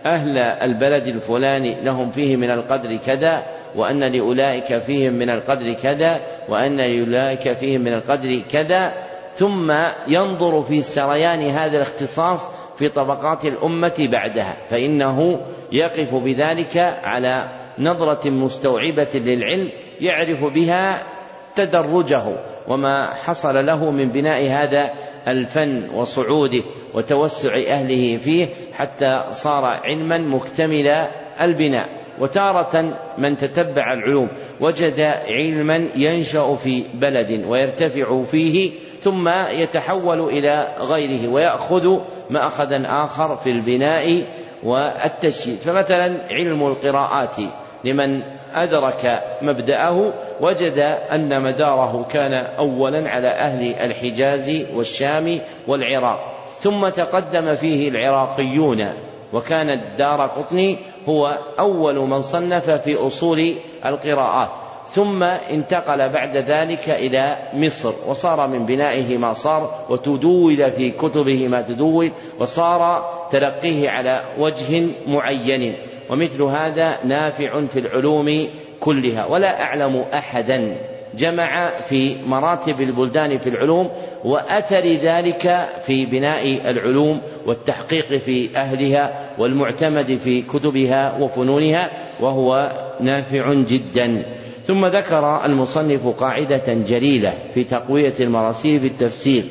أهل 0.06 0.38
البلد 0.38 1.06
الفلاني 1.06 1.84
لهم 1.84 2.10
فيه 2.10 2.36
من 2.36 2.50
القدر 2.50 2.96
كذا 2.96 3.46
وأن 3.76 4.12
لأولئك 4.12 4.78
فيهم 4.78 5.12
من 5.12 5.30
القدر 5.30 5.72
كذا 5.72 6.20
وأن 6.48 6.76
لأولئك 6.76 7.52
فيهم 7.52 7.80
من 7.80 7.94
القدر 7.94 8.42
كذا 8.50 8.92
ثم 9.34 9.72
ينظر 10.08 10.62
في 10.62 10.82
سريان 10.82 11.40
هذا 11.40 11.76
الاختصاص 11.76 12.48
في 12.76 12.88
طبقات 12.88 13.44
الأمة 13.44 14.08
بعدها 14.12 14.56
فإنه 14.70 15.40
يقف 15.72 16.14
بذلك 16.14 16.76
على 17.04 17.48
نظرة 17.78 18.30
مستوعبة 18.30 19.08
للعلم 19.14 19.72
يعرف 20.00 20.44
بها 20.44 21.06
تدرجه 21.54 22.22
وما 22.68 23.14
حصل 23.14 23.66
له 23.66 23.90
من 23.90 24.08
بناء 24.08 24.48
هذا 24.50 24.92
الفن 25.28 25.90
وصعوده 25.90 26.64
وتوسع 26.94 27.56
أهله 27.56 28.16
فيه 28.16 28.48
حتى 28.72 29.24
صار 29.30 29.64
علما 29.64 30.18
مكتمل 30.18 31.06
البناء. 31.40 31.88
وتارة 32.20 32.96
من 33.18 33.36
تتبع 33.36 33.92
العلوم 33.92 34.28
وجد 34.60 35.00
علما 35.28 35.88
ينشأ 35.96 36.54
في 36.54 36.84
بلد 36.94 37.44
ويرتفع 37.46 38.22
فيه 38.22 38.70
ثم 39.00 39.28
يتحول 39.50 40.20
إلى 40.20 40.74
غيره 40.80 41.28
ويأخذ 41.28 41.98
مأخذا 42.30 42.82
آخر 42.86 43.36
في 43.36 43.50
البناء 43.50 44.22
والتشييد. 44.62 45.58
فمثلا 45.58 46.26
علم 46.30 46.66
القراءات 46.66 47.36
لمن 47.84 48.22
أدرك 48.54 49.22
مبدأه 49.42 50.12
وجد 50.40 50.78
أن 51.12 51.42
مداره 51.42 52.06
كان 52.12 52.34
أولا 52.34 53.10
على 53.10 53.28
أهل 53.28 53.74
الحجاز 53.74 54.66
والشام 54.74 55.40
والعراق 55.68 56.32
ثم 56.60 56.88
تقدم 56.88 57.54
فيه 57.54 57.88
العراقيون. 57.88 58.92
وكان 59.32 59.70
الدار 59.70 60.26
قطني 60.26 60.78
هو 61.08 61.38
أول 61.58 62.08
من 62.08 62.20
صنف 62.20 62.70
في 62.70 62.96
أصول 63.06 63.54
القراءات. 63.84 64.65
ثم 64.90 65.22
انتقل 65.22 66.08
بعد 66.08 66.36
ذلك 66.36 66.90
إلى 66.90 67.38
مصر 67.54 67.94
وصار 68.06 68.48
من 68.48 68.66
بنائه 68.66 69.18
ما 69.18 69.32
صار 69.32 69.86
وتدول 69.90 70.70
في 70.70 70.90
كتبه 70.90 71.48
ما 71.48 71.62
تدول 71.62 72.10
وصار 72.40 73.10
تلقيه 73.30 73.90
على 73.90 74.22
وجه 74.38 74.82
معين. 75.06 75.76
ومثل 76.10 76.42
هذا 76.42 77.04
نافع 77.04 77.66
في 77.66 77.78
العلوم 77.78 78.48
كلها. 78.80 79.26
ولا 79.26 79.60
أعلم 79.60 80.04
أحدا 80.14 80.76
جمع 81.16 81.80
في 81.80 82.16
مراتب 82.26 82.80
البلدان 82.80 83.38
في 83.38 83.46
العلوم 83.46 83.90
وأثر 84.24 84.86
ذلك 84.86 85.68
في 85.80 86.06
بناء 86.06 86.70
العلوم 86.70 87.20
والتحقيق 87.46 88.16
في 88.16 88.56
أهلها 88.56 89.30
والمعتمد 89.38 90.16
في 90.16 90.42
كتبها 90.42 91.22
وفنونها 91.22 91.90
وهو 92.20 92.72
نافع 93.00 93.54
جدا. 93.54 94.24
ثم 94.66 94.86
ذكر 94.86 95.44
المصنف 95.44 96.08
قاعدة 96.08 96.64
جليلة 96.66 97.38
في 97.54 97.64
تقوية 97.64 98.14
المراسيل 98.20 98.80
في 98.80 98.86
التفسير 98.86 99.44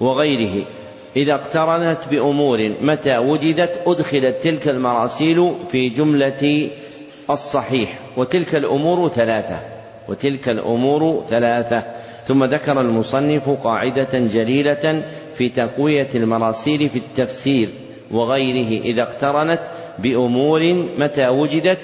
وغيره. 0.00 0.66
إذا 1.16 1.34
اقترنت 1.34 1.98
بأمور 2.10 2.72
متى 2.80 3.18
وجدت 3.18 3.82
أدخلت 3.86 4.36
تلك 4.42 4.68
المراسيل 4.68 5.54
في 5.68 5.88
جملة 5.88 6.70
الصحيح 7.30 7.98
وتلك 8.16 8.54
الأمور 8.54 9.08
ثلاثة 9.08 9.58
وتلك 10.08 10.48
الأمور 10.48 11.24
ثلاثة. 11.28 11.82
ثم 12.26 12.44
ذكر 12.44 12.80
المصنف 12.80 13.50
قاعدة 13.50 14.08
جليلة 14.12 15.02
في 15.34 15.48
تقوية 15.48 16.08
المراسيل 16.14 16.88
في 16.88 16.98
التفسير 16.98 17.68
وغيره. 18.10 18.82
إذا 18.82 19.02
اقترنت 19.02 19.60
بأمور 19.98 20.62
متى 20.98 21.28
وجدت 21.28 21.78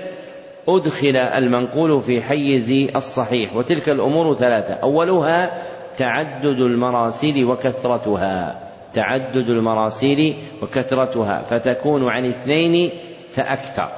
أدخل 0.69 1.17
المنقول 1.17 2.03
في 2.03 2.23
حيز 2.23 2.89
الصحيح 2.97 3.57
وتلك 3.57 3.89
الأمور 3.89 4.35
ثلاثة. 4.35 4.75
أولها 4.75 5.63
تعدد 5.99 6.61
المراسيل 6.61 7.45
وكثرتها. 7.45 8.61
تعدد 8.95 9.49
المراسيل 9.49 10.37
وكثرتها 10.63 11.43
فتكون 11.43 12.09
عن 12.09 12.27
اثنين 12.27 12.91
فأكثر. 13.35 13.89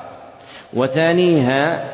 وثانيها 0.74 1.85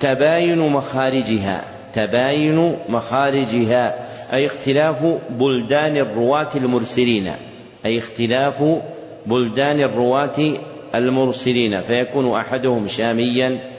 تباين 0.00 0.58
مخارجها. 0.58 1.64
تباين 1.94 2.76
مخارجها 2.88 3.94
أي 4.32 4.46
اختلاف 4.46 5.04
بلدان 5.30 5.96
الرواة 5.96 6.48
المرسلين. 6.56 7.32
أي 7.86 7.98
اختلاف 7.98 8.64
بلدان 9.26 9.80
الرواة 9.80 10.54
المرسلين 10.94 11.82
فيكون 11.82 12.34
أحدهم 12.34 12.88
شاميا 12.88 13.69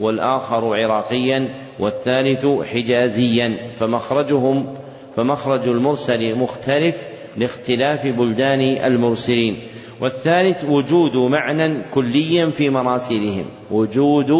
والآخر 0.00 0.74
عراقيا 0.74 1.48
والثالث 1.78 2.46
حجازيا 2.46 3.56
فمخرجهم 3.78 4.74
فمخرج 5.16 5.68
المرسل 5.68 6.34
مختلف 6.34 7.02
لاختلاف 7.36 8.06
بلدان 8.06 8.60
المرسلين. 8.60 9.56
والثالث 10.00 10.64
وجود 10.64 11.16
معنى 11.16 11.82
كلي 11.90 12.52
في 12.52 12.70
مراسلهم. 12.70 13.44
وجود 13.70 14.30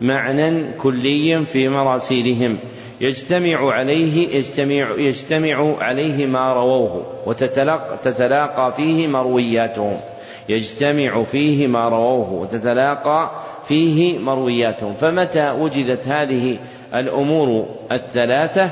معنى 0.00 0.72
كلي 0.72 1.44
في 1.46 1.68
مراسيلهم. 1.68 2.58
يجتمع 3.00 3.72
عليه 3.72 4.36
يجتمع 4.36 4.90
يجتمع 4.98 5.76
عليه 5.82 6.26
ما 6.26 6.54
رووه 6.54 7.06
وتتلاقى 7.26 7.98
تتلاقى 8.04 8.72
فيه 8.72 9.06
مروياتهم. 9.06 10.00
يجتمع 10.48 11.22
فيه 11.22 11.66
ما 11.66 11.88
رووه 11.88 12.32
وتتلاقى 12.32 13.30
فيه 13.68 14.18
مروياتهم. 14.18 14.94
فمتى 14.94 15.50
وجدت 15.50 16.08
هذه 16.08 16.58
الأمور 16.94 17.66
الثلاثة؟ 17.92 18.70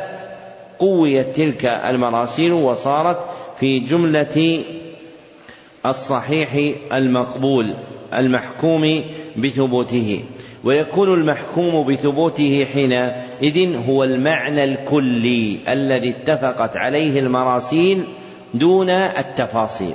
قويت 0.79 1.37
تلك 1.37 1.67
المراسيل 1.67 2.53
وصارت 2.53 3.19
في 3.61 3.79
جملة 3.79 4.65
الصحيح 5.87 6.75
المقبول 6.93 7.75
المحكوم 8.15 9.05
بثبوته. 9.37 10.23
ويكون 10.65 11.15
المحكوم 11.15 11.87
بثبوته 11.87 12.67
حينئذ 12.73 13.87
هو 13.89 14.05
المعنى 14.05 14.65
الكلي 14.65 15.59
الذي 15.69 16.09
اتفقت 16.09 16.77
عليه 16.77 17.21
المراسيل 17.21 18.05
دون 18.55 18.91
التفاصيل. 18.91 19.95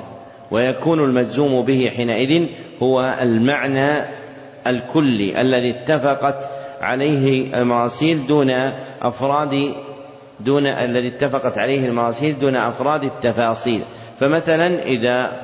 ويكون 0.52 1.00
المجزوم 1.00 1.66
به 1.66 1.92
حينئذ 1.96 2.46
هو 2.84 3.18
المعنى 3.22 4.06
الكلي 4.68 5.42
الذي 5.42 5.70
اتفقت 5.70 6.50
عليه 6.82 7.54
المراسيل 7.62 8.28
دون 8.28 8.50
أفراد 9.02 9.74
دون 10.40 10.68
الذي 10.68 11.08
اتفقت 11.08 11.58
عليه 11.58 11.86
المراسيل 11.86 12.40
دون 12.40 12.56
أفراد 12.56 13.04
التفاصيل. 13.04 13.82
فمثلا 14.20 14.84
إذا 14.84 15.42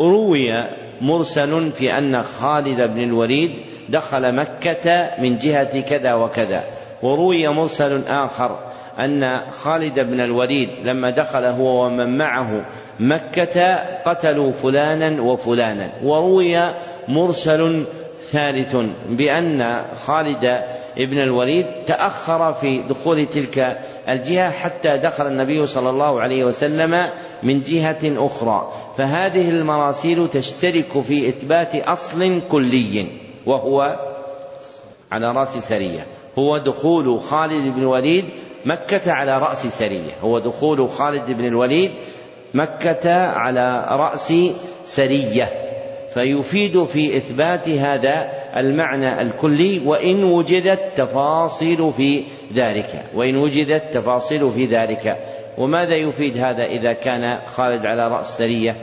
روي 0.00 0.52
مرسل 1.00 1.72
في 1.72 1.98
أن 1.98 2.22
خالد 2.22 2.94
بن 2.94 3.02
الوليد 3.02 3.52
دخل 3.88 4.34
مكة 4.34 5.10
من 5.18 5.38
جهة 5.38 5.80
كذا 5.80 6.14
وكذا. 6.14 6.62
وروي 7.02 7.48
مرسل 7.48 8.02
آخر 8.08 8.58
أن 8.98 9.50
خالد 9.50 10.00
بن 10.00 10.20
الوليد 10.20 10.70
لما 10.84 11.10
دخل 11.10 11.44
هو 11.44 11.86
ومن 11.86 12.18
معه 12.18 12.66
مكة 13.00 13.74
قتلوا 14.06 14.52
فلانا 14.52 15.22
وفلانا. 15.22 15.90
وروي 16.02 16.58
مرسل 17.08 17.84
ثالث 18.30 18.76
بأن 19.08 19.84
خالد 20.06 20.64
بن 20.96 21.18
الوليد 21.18 21.66
تأخر 21.86 22.52
في 22.52 22.82
دخول 22.82 23.26
تلك 23.26 23.78
الجهة 24.08 24.50
حتى 24.50 24.96
دخل 24.96 25.26
النبي 25.26 25.66
صلى 25.66 25.90
الله 25.90 26.20
عليه 26.20 26.44
وسلم 26.44 27.08
من 27.42 27.62
جهة 27.62 28.26
أخرى. 28.26 28.72
فهذه 28.98 29.50
المراسيل 29.50 30.28
تشترك 30.28 31.00
في 31.00 31.28
إثبات 31.28 31.74
أصل 31.74 32.40
كلي 32.50 33.06
وهو 33.46 33.98
على 35.12 35.32
رأس 35.32 35.58
سرية. 35.58 36.06
هو 36.38 36.58
دخول 36.58 37.20
خالد 37.20 37.74
بن 37.74 37.82
الوليد 37.82 38.24
مكة 38.64 39.12
على 39.12 39.38
رأس 39.38 39.66
سرية. 39.66 40.12
هو 40.20 40.38
دخول 40.38 40.88
خالد 40.88 41.30
بن 41.30 41.44
الوليد 41.44 41.90
مكة 42.54 43.26
على 43.26 43.86
رأس 43.90 44.32
سرية. 44.84 45.65
فيفيد 46.16 46.84
في 46.84 47.16
إثبات 47.16 47.68
هذا 47.68 48.30
المعنى 48.56 49.20
الكلي 49.20 49.78
وإن 49.78 50.24
وجدت 50.24 50.80
تفاصيل 50.96 51.92
في 51.92 52.24
ذلك 52.54 53.04
وإن 53.14 53.36
وجدت 53.36 53.94
تفاصيل 53.94 54.50
في 54.50 54.66
ذلك. 54.66 55.16
وماذا 55.58 55.94
يفيد 55.94 56.38
هذا 56.38 56.64
إذا 56.64 56.92
كان 56.92 57.38
خالد 57.46 57.86
على 57.86 58.08
رأس 58.08 58.38
سرية؟ 58.38 58.76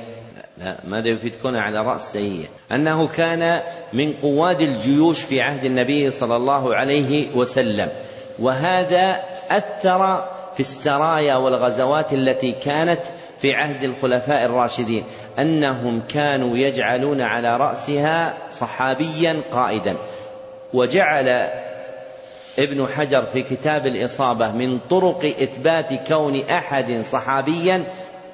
لا 0.58 0.76
ماذا 0.88 1.08
يفيد 1.08 1.34
كونه 1.42 1.60
على 1.60 1.78
رأس 1.82 2.14
سرية؟ 2.14 2.46
أنه 2.72 3.08
كان 3.08 3.62
من 3.94 4.14
قواد 4.14 4.62
الجيوش 4.62 5.22
في 5.22 5.42
عهد 5.42 5.66
النبي 5.66 6.12
صلى 6.12 6.36
الله 6.36 6.76
عليه 6.76 7.36
وسلم. 7.36 7.90
وهذا 8.40 9.20
أثر 9.52 10.24
في 10.54 10.60
السرايا 10.60 11.36
والغزوات 11.36 12.14
التي 12.14 12.52
كانت 12.52 13.02
في 13.44 13.54
عهد 13.54 13.84
الخلفاء 13.84 14.46
الراشدين 14.46 15.04
أنهم 15.40 16.02
كانوا 16.10 16.58
يجعلون 16.58 17.22
على 17.22 17.58
رأسها 17.58 18.34
صحابيا 18.52 19.42
قائدا. 19.52 19.96
وجعل 20.74 21.50
ابن 22.60 22.88
حجر 22.88 23.26
في 23.26 23.44
كتاب 23.44 23.88
الإصابة 23.88 24.52
من 24.52 24.80
طرق 24.90 25.34
إثبات 25.42 26.08
كون 26.08 26.42
أحد 26.50 27.02
صحابيا 27.02 27.84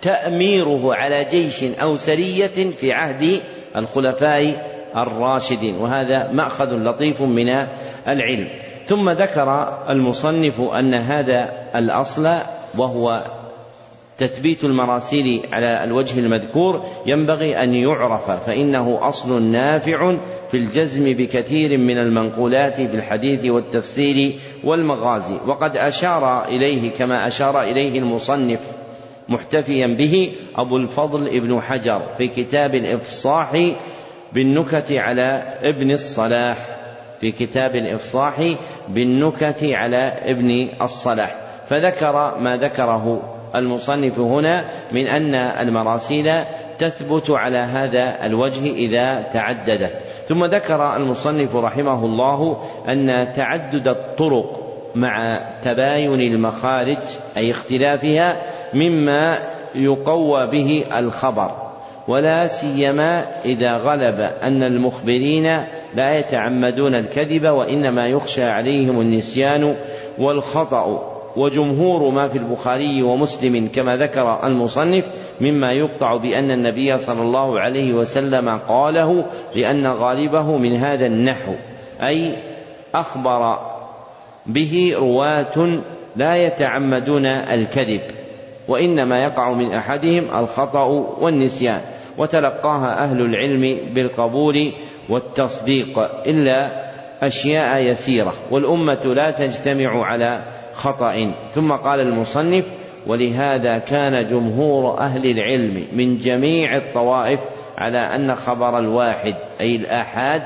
تأميره 0.01 0.95
على 0.95 1.23
جيش 1.23 1.63
أو 1.63 1.97
سرية 1.97 2.71
في 2.77 2.91
عهد 2.91 3.41
الخلفاء 3.75 4.65
الراشدين. 4.95 5.75
وهذا 5.75 6.29
مأخذ 6.31 6.73
لطيف 6.73 7.21
من 7.21 7.67
العلم. 8.07 8.47
ثم 8.85 9.09
ذكر 9.09 9.77
المصنف 9.89 10.61
أن 10.61 10.93
هذا 10.93 11.49
الأصل 11.75 12.37
وهو 12.77 13.21
تثبيت 14.19 14.63
المراسيل 14.63 15.41
على 15.51 15.83
الوجه 15.83 16.19
المذكور 16.19 16.83
ينبغي 17.05 17.63
أن 17.63 17.73
يعرف 17.73 18.31
فإنه 18.31 18.99
أصل 19.01 19.41
نافع 19.41 20.17
في 20.51 20.57
الجزم 20.57 21.03
بكثير 21.13 21.77
من 21.77 21.97
المنقولات 21.97 22.75
في 22.75 22.95
الحديث 22.95 23.45
والتفسير 23.45 24.35
والمغازي. 24.63 25.37
وقد 25.47 25.77
أشار 25.77 26.45
إليه 26.45 26.91
كما 26.91 27.27
أشار 27.27 27.61
إليه 27.61 27.99
المصنف 27.99 28.59
محتفيا 29.29 29.87
به 29.87 30.31
أبو 30.55 30.77
الفضل 30.77 31.27
ابن 31.27 31.61
حجر 31.61 32.01
في 32.17 32.27
كتاب 32.27 32.75
الإفصاح 32.75 33.71
بالنكت 34.33 34.91
على 34.91 35.43
ابن 35.61 35.91
الصلاح 35.91 36.57
في 37.21 37.31
كتاب 37.31 37.75
الإفصاح 37.75 38.53
بالنكت 38.89 39.63
على 39.63 40.13
ابن 40.25 40.67
الصلاح. 40.81 41.35
فذكر 41.69 42.37
ما 42.39 42.57
ذكره 42.57 43.38
المصنف 43.55 44.19
هنا 44.19 44.65
من 44.91 45.07
أن 45.07 45.35
المراسيل 45.35 46.31
تثبت 46.79 47.29
على 47.29 47.57
هذا 47.57 48.25
الوجه 48.25 48.71
إذا 48.71 49.21
تعددت. 49.21 49.93
ثم 50.27 50.45
ذكر 50.45 50.95
المصنف 50.95 51.55
رحمه 51.55 52.05
الله 52.05 52.57
أن 52.87 53.33
تعدد 53.35 53.87
الطرق 53.87 54.69
مع 54.95 55.39
تباين 55.63 56.21
المخارج 56.21 56.97
أي 57.37 57.51
اختلافها 57.51 58.41
مما 58.73 59.39
يقوى 59.75 60.47
به 60.47 60.85
الخبر 60.97 61.51
ولا 62.07 62.47
سيما 62.47 63.25
إذا 63.45 63.77
غلب 63.77 64.19
أن 64.43 64.63
المخبرين 64.63 65.63
لا 65.95 66.19
يتعمدون 66.19 66.95
الكذب 66.95 67.45
وإنما 67.45 68.07
يخشى 68.07 68.43
عليهم 68.43 69.01
النسيان 69.01 69.75
والخطأ. 70.17 71.08
وجمهور 71.35 72.09
ما 72.09 72.27
في 72.27 72.37
البخاري 72.37 73.03
ومسلم 73.03 73.69
كما 73.75 73.97
ذكر 73.97 74.47
المصنف 74.47 75.05
مما 75.41 75.71
يقطع 75.71 76.17
بأن 76.17 76.51
النبي 76.51 76.97
صلى 76.97 77.21
الله 77.21 77.59
عليه 77.59 77.93
وسلم 77.93 78.49
قاله 78.49 79.25
لأن 79.55 79.87
غالبه 79.87 80.57
من 80.57 80.75
هذا 80.75 81.05
النحو 81.05 81.53
أي 82.01 82.35
أخبر 82.95 83.59
به 84.45 84.93
رواة 84.97 85.81
لا 86.15 86.35
يتعمدون 86.35 87.25
الكذب 87.25 88.01
وإنما 88.67 89.23
يقع 89.23 89.53
من 89.53 89.73
أحدهم 89.73 90.23
الخطأ 90.35 90.83
والنسيان 91.19 91.81
وتلقاها 92.17 93.03
أهل 93.03 93.21
العلم 93.21 93.77
بالقبول 93.93 94.73
والتصديق 95.09 95.99
إلا 96.27 96.89
أشياء 97.21 97.81
يسيرة 97.81 98.33
والأمة 98.51 99.05
لا 99.05 99.31
تجتمع 99.31 100.05
على 100.05 100.41
خطأ. 100.73 101.33
ثم 101.55 101.71
قال 101.71 101.99
المصنف 101.99 102.65
ولهذا 103.07 103.77
كان 103.77 104.29
جمهور 104.29 104.99
أهل 104.99 105.31
العلم 105.31 105.83
من 105.93 106.17
جميع 106.17 106.77
الطوائف 106.77 107.39
على 107.77 108.15
أن 108.15 108.35
خبر 108.35 108.79
الواحد 108.79 109.35
أي 109.61 109.75
الآحاد 109.75 110.43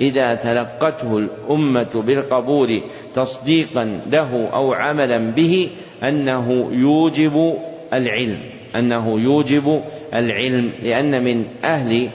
إذا 0.00 0.34
تلقته 0.34 1.18
الأمة 1.18 2.02
بالقبول 2.06 2.82
تصديقا 3.14 4.00
له 4.10 4.48
أو 4.52 4.72
عملا 4.72 5.18
به 5.18 5.68
أنه 6.02 6.68
يوجب 6.72 7.54
العلم. 7.92 8.38
أنه 8.76 9.20
يوجب 9.20 9.82
العلم 10.14 10.70
لأن 10.82 11.24
من 11.24 11.44
أهل 11.64 12.08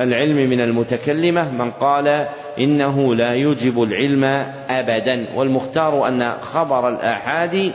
العلم 0.00 0.50
من 0.50 0.60
المتكلمة 0.60 1.52
من 1.52 1.70
قال 1.70 2.26
إنه 2.58 3.14
لا 3.14 3.32
يوجب 3.32 3.82
العلم 3.82 4.24
أبدا 4.68 5.26
والمختار 5.34 6.08
أن 6.08 6.32
خبر 6.40 6.88
الآحاد 6.88 7.72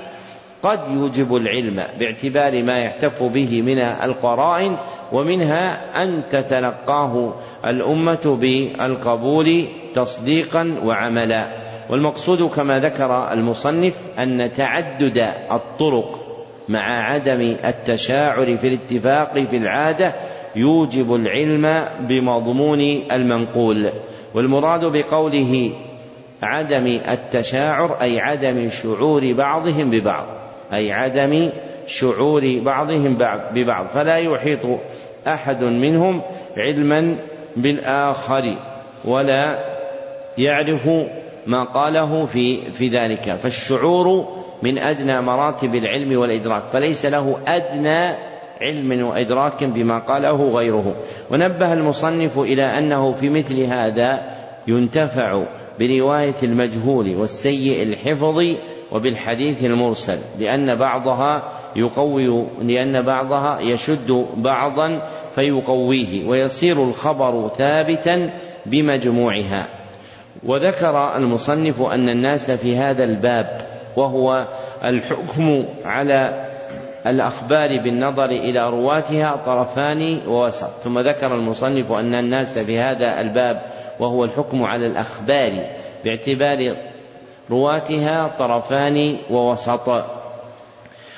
قد 0.64 0.80
يوجب 0.92 1.36
العلم 1.36 1.84
باعتبار 2.00 2.64
ما 2.64 2.80
يحتف 2.80 3.24
به 3.24 3.62
من 3.62 3.80
القرائن 3.80 4.78
ومنها 5.12 5.78
أن 6.04 6.24
تتلقاه 6.30 7.34
الأمة 7.66 8.38
بالقبول 8.42 9.66
تصديقا 9.96 10.76
وعملا. 10.84 11.48
والمقصود 11.90 12.50
كما 12.50 12.80
ذكر 12.80 13.34
المصنف 13.34 13.94
أن 14.20 14.54
تعدد 14.54 15.18
الطرق 15.52 16.20
مع 16.70 17.12
عدم 17.12 17.56
التشاعر 17.66 18.58
في 18.58 18.68
الاتفاق 18.68 19.34
في 19.34 19.58
العادة 19.58 20.16
يوجب 20.56 21.16
العلم 21.16 21.86
بمضمون 22.00 22.82
المنقول 23.12 23.92
والمراد 24.34 24.86
بقوله 24.86 25.72
عدم 26.44 27.00
التشاعر 27.10 28.02
أي 28.02 28.20
عدم 28.20 28.70
شعور 28.70 29.34
بعضهم 29.34 29.90
ببعض 29.90 30.26
أي 30.74 30.92
عدم 30.92 31.50
شعور 31.88 32.60
بعضهم 32.60 33.18
ببعض. 33.54 33.86
فلا 33.86 34.18
يحيط 34.18 34.60
أحد 35.28 35.64
منهم 35.64 36.22
علما 36.58 37.18
بالآخر 37.58 38.44
ولا 39.06 39.60
يعرف 40.38 40.90
ما 41.48 41.64
قاله 41.64 42.26
في 42.26 42.72
في 42.72 42.90
ذلك. 42.90 43.36
فالشعور 43.36 44.28
من 44.64 44.78
أدنى 44.78 45.22
مراتب 45.22 45.76
العلم 45.76 46.20
والإدراك 46.20 46.64
فليس 46.64 47.06
له 47.06 47.38
أدنى 47.48 48.16
علم 48.62 49.06
وإدراك 49.06 49.64
بما 49.64 50.00
قاله 50.00 50.50
غيره. 50.50 50.96
ونبه 51.32 51.74
المصنف 51.74 52.40
إلى 52.40 52.78
أنه 52.78 53.12
في 53.12 53.30
مثل 53.30 53.60
هذا 53.60 54.26
ينتفع 54.68 55.44
برواية 55.80 56.36
المجهول 56.44 57.16
والسيء 57.16 57.84
الحفظ 57.84 58.56
وبالحديث 58.92 59.64
المرسل 59.64 60.18
لأن 60.40 60.76
بعضها 60.76 61.44
يقوي 61.76 62.46
لأن 62.62 63.02
بعضها 63.02 63.60
يشد 63.60 64.26
بعضا 64.38 65.02
فيقويه 65.36 66.28
ويصير 66.28 66.84
الخبر 66.84 67.48
ثابتا 67.58 68.34
بمجموعها. 68.66 69.68
وذكر 70.44 71.18
المصنف 71.18 71.82
أن 71.82 72.10
الناس 72.10 72.52
في 72.52 72.78
هذا 72.78 73.04
الباب 73.04 73.62
وهو 73.98 74.48
الحكم 74.86 75.66
على 75.86 76.45
الأخبار 77.08 77.84
بالنظر 77.84 78.26
إلى 78.26 78.70
رواتها 78.70 79.36
طرفان 79.46 80.20
ووسط. 80.28 80.70
ثم 80.84 81.00
ذكر 81.00 81.36
المصنف 81.36 81.92
أن 81.92 82.16
الناس 82.16 82.58
في 82.58 82.80
هذا 82.80 83.22
الباب 83.22 83.62
وهو 84.00 84.24
الحكم 84.24 84.64
على 84.64 84.88
الأخبار 84.88 85.52
باعتبار 86.06 86.76
رواتها 87.52 88.36
طرفان 88.40 89.18
ووسط. 89.32 90.06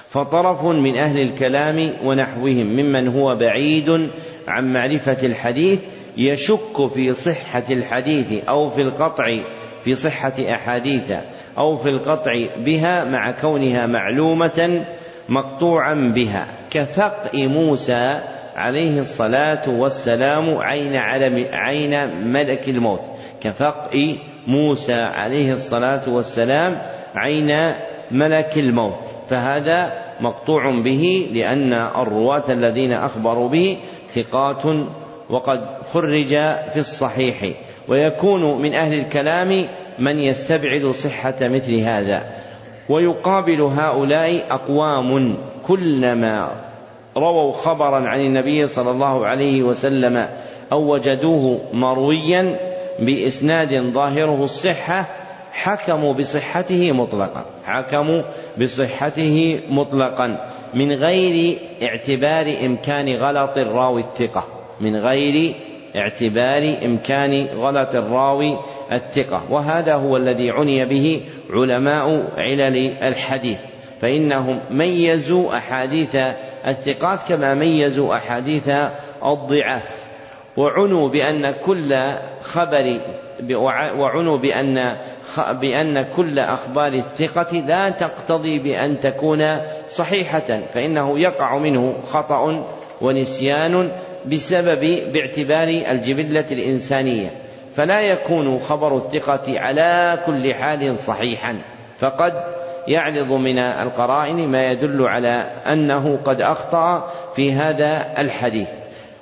فطرف 0.09 0.65
من 0.65 0.97
أهل 0.97 1.21
الكلام 1.21 1.93
ونحوهم 2.03 2.67
ممن 2.67 3.07
هو 3.07 3.35
بعيد 3.35 4.09
عن 4.47 4.73
معرفة 4.73 5.17
الحديث 5.27 5.79
يشك 6.17 6.87
في 6.93 7.13
صحة 7.13 7.63
الحديث 7.69 8.47
أو 8.49 8.69
في 8.69 8.81
القطع 8.81 9.37
في 9.83 9.95
صحة 9.95 10.33
أحاديث 10.49 11.11
أو 11.57 11.77
في 11.77 11.89
القطع 11.89 12.45
بها 12.57 13.03
مع 13.03 13.31
كونها 13.31 13.87
معلومة 13.87 14.85
مقطوعا 15.29 15.93
بها. 16.15 16.47
كفقء 16.71 17.47
موسى 17.47 18.19
عليه 18.55 18.99
الصلاة 18.99 19.69
والسلام 19.69 20.57
عين 20.57 20.95
علم 20.95 21.45
عين 21.51 22.23
ملك 22.33 22.69
الموت. 22.69 23.01
كفقء 23.41 24.17
موسى 24.47 24.93
عليه 24.93 25.53
الصلاة 25.53 26.09
والسلام 26.09 26.81
عين 27.15 27.73
ملك 28.11 28.57
الموت. 28.57 28.99
فهذا 29.29 29.93
مقطوع 30.19 30.71
به 30.71 31.29
لأن 31.33 31.73
الرواة 31.73 32.43
الذين 32.49 32.93
أخبروا 32.93 33.49
به 33.49 33.77
ثقات 34.15 34.65
وقد 35.29 35.67
خرج 35.93 36.29
في 36.73 36.77
الصحيح. 36.79 37.51
ويكون 37.87 38.61
من 38.61 38.73
أهل 38.73 38.93
الكلام 38.93 39.65
من 39.99 40.19
يستبعد 40.19 40.85
صحة 40.85 41.35
مثل 41.41 41.75
هذا. 41.75 42.36
ويقابل 42.89 43.61
هؤلاء 43.61 44.45
أقوام 44.49 45.37
كلما 45.67 46.51
رووا 47.17 47.51
خبرا 47.51 48.07
عن 48.07 48.19
النبي 48.19 48.67
صلى 48.67 48.91
الله 48.91 49.25
عليه 49.25 49.63
وسلم 49.63 50.27
أو 50.71 50.93
وجدوه 50.93 51.59
مرويا 51.73 52.59
بإسناد 52.99 53.75
ظاهره 53.93 54.43
الصحة 54.43 55.05
حكموا 55.53 56.13
بصحته 56.13 56.91
مطلقا 56.91 57.45
حكموا 57.65 58.23
بصحته 58.61 59.59
مطلقا 59.69 60.49
من 60.73 60.91
غير 60.91 61.57
اعتبار 61.83 62.53
إمكان 62.65 63.15
غلط 63.15 63.57
الراوي 63.57 64.01
الثقة 64.01 64.47
من 64.81 64.95
غير 64.95 65.53
اعتبار 65.95 66.73
إمكان 66.85 67.47
غلط 67.57 67.95
الراوي 67.95 68.57
الثقة 68.91 69.43
وهذا 69.49 69.95
هو 69.95 70.17
الذي 70.17 70.51
عني 70.51 70.85
به 70.85 71.21
علماء 71.49 72.23
علل 72.37 72.93
الحديث 73.03 73.57
فإنهم 74.01 74.59
ميزوا 74.71 75.57
أحاديث 75.57 76.15
الثقات 76.67 77.19
كما 77.29 77.53
ميزوا 77.53 78.15
أحاديث 78.15 78.69
الضعاف. 79.25 80.07
وعنوا 80.57 81.09
بأن 81.09 81.53
كل 81.65 82.13
خبر 82.41 82.99
وعنوا 83.97 84.37
بأن 84.37 84.95
بأن 85.61 86.05
كل 86.15 86.39
أخبار 86.39 86.93
الثقة 86.93 87.57
لا 87.59 87.89
تقتضي 87.89 88.59
بأن 88.59 88.99
تكون 88.99 89.57
صحيحة 89.89 90.61
فإنه 90.73 91.19
يقع 91.19 91.57
منه 91.57 91.93
خطأ 92.01 92.65
ونسيان 93.01 93.91
بسبب 94.25 95.11
باعتبار 95.13 95.67
الجبلة 95.67 96.45
الإنسانية. 96.51 97.46
فلا 97.77 98.01
يكون 98.01 98.59
خبر 98.59 98.97
الثقة 98.97 99.59
على 99.59 100.19
كل 100.25 100.53
حال 100.53 100.99
صحيحا. 100.99 101.61
فقد 101.99 102.33
يعرض 102.87 103.31
من 103.31 103.59
القرائن 103.59 104.49
ما 104.49 104.71
يدل 104.71 105.01
على 105.01 105.45
أنه 105.67 106.19
قد 106.25 106.41
أخطأ 106.41 107.11
في 107.35 107.53
هذا 107.53 108.05
الحديث. 108.17 108.67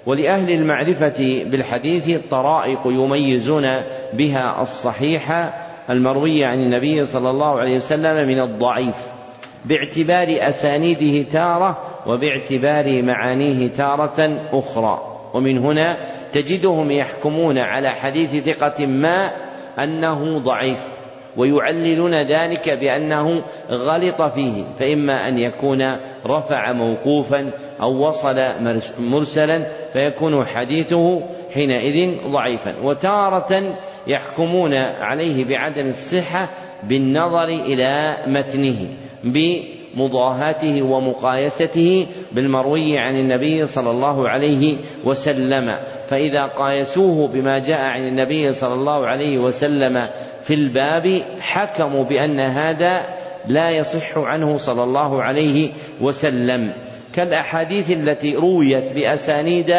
ولأهل 0.05 0.51
المعرفة 0.51 1.43
بالحديث 1.45 2.19
طرائق 2.31 2.79
يميزون 2.85 3.81
بها 4.13 4.61
الصحيح 4.61 5.53
المروي 5.89 6.45
عن 6.45 6.59
النبي 6.59 7.05
صلى 7.05 7.29
الله 7.29 7.59
عليه 7.59 7.77
وسلم 7.77 8.27
من 8.27 8.39
الضعيف 8.39 8.95
باعتبار 9.65 10.27
أسانيده 10.49 11.29
تارة 11.31 11.77
وباعتبار 12.07 13.01
معانيه 13.03 13.67
تارة 13.67 14.37
أخرى. 14.53 15.14
ومن 15.35 15.57
هنا 15.57 15.97
تجدهم 16.33 16.91
يحكمون 16.91 17.57
على 17.57 17.89
حديث 17.89 18.43
ثقة 18.45 18.85
ما 18.85 19.31
أنه 19.79 20.39
ضعيف 20.39 20.79
ويعللون 21.37 22.13
ذلك 22.13 22.69
بأنه 22.69 23.41
غلط 23.69 24.21
فيه 24.21 24.63
فإما 24.79 25.27
أن 25.27 25.39
يكون 25.39 25.97
رفع 26.25 26.71
موقوفا 26.71 27.51
أو 27.81 28.07
وصل 28.07 28.35
مرسلا 28.99 29.67
فيكون 29.93 30.45
حديثه 30.45 31.21
حينئذ 31.53 32.17
ضعيفا. 32.27 32.75
وتارة 32.83 33.77
يحكمون 34.07 34.73
عليه 35.01 35.45
بعدم 35.45 35.87
الصحة 35.87 36.49
بالنظر 36.83 37.47
إلى 37.47 38.17
متنه 38.27 38.87
بمضاهاته 39.95 40.81
ومقايسته 40.81 42.07
بالمروي 42.31 42.97
عن 42.97 43.15
النبي 43.15 43.65
صلى 43.65 43.91
الله 43.91 44.29
عليه 44.29 44.77
وسلم. 45.03 45.77
فإذا 46.09 46.45
قايسوه 46.45 47.27
بما 47.27 47.59
جاء 47.59 47.81
عن 47.81 48.07
النبي 48.07 48.51
صلى 48.51 48.73
الله 48.73 49.07
عليه 49.07 49.37
وسلم 49.37 50.05
في 50.43 50.53
الباب 50.53 51.21
حكموا 51.39 52.03
بأن 52.03 52.39
هذا 52.39 53.01
لا 53.47 53.69
يصح 53.69 54.17
عنه 54.17 54.57
صلى 54.57 54.83
الله 54.83 55.23
عليه 55.23 55.71
وسلم. 56.01 56.73
كالأحاديث 57.13 57.91
التي 57.91 58.35
رويت 58.35 58.93
بأسانيد 58.93 59.75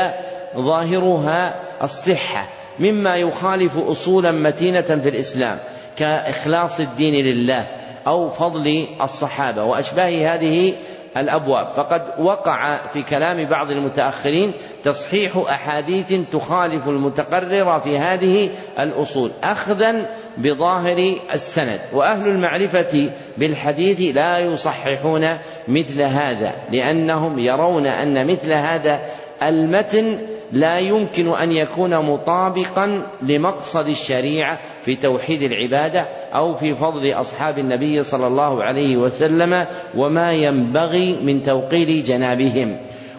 ظاهرها 0.56 1.60
الصحة 1.82 2.48
مما 2.78 3.16
يخالف 3.16 3.78
أصولا 3.78 4.32
متينة 4.32 4.80
في 4.80 5.08
الإسلام 5.08 5.58
كإخلاص 5.96 6.80
الدين 6.80 7.14
لله. 7.14 7.66
أو 8.06 8.28
فضل 8.28 8.86
الصحابة 9.02 9.64
وأشباه 9.64 10.34
هذه 10.34 10.74
الأبواب. 11.16 11.66
فقد 11.76 12.02
وقع 12.18 12.86
في 12.86 13.02
كلام 13.02 13.44
بعض 13.44 13.70
المتأخرين 13.70 14.52
تصحيح 14.84 15.36
أحاديث 15.36 16.14
تخالف 16.32 16.88
المتقرر 16.88 17.80
في 17.80 17.98
هذه 17.98 18.50
الأصول 18.78 19.30
أخذا 19.42 20.08
بظاهر 20.38 21.14
السند. 21.34 21.80
وأهل 21.92 22.28
المعرفة 22.28 23.10
بالحديث 23.38 24.16
لا 24.16 24.38
يصححون 24.38 25.28
مثل 25.68 26.02
هذا 26.02 26.52
لأنهم 26.70 27.38
يرون 27.38 27.86
أن 27.86 28.26
مثل 28.26 28.52
هذا 28.52 29.00
المتن 29.42 30.18
لا 30.52 30.78
يمكن 30.78 31.28
أن 31.28 31.52
يكون 31.52 31.98
مطابقا 31.98 33.06
لمقصد 33.22 33.88
الشريعة 33.88 34.58
في 34.86 34.96
توحيد 34.96 35.42
العبادة 35.42 36.00
أو 36.34 36.54
في 36.54 36.74
فضل 36.74 37.12
أصحاب 37.12 37.58
النبي 37.58 38.02
صلى 38.02 38.26
الله 38.26 38.64
عليه 38.64 38.96
وسلم 38.96 39.66
وما 39.96 40.32
ينبغي 40.32 41.16
من 41.22 41.42
توقير 41.42 42.04
جنابهم. 42.04 42.76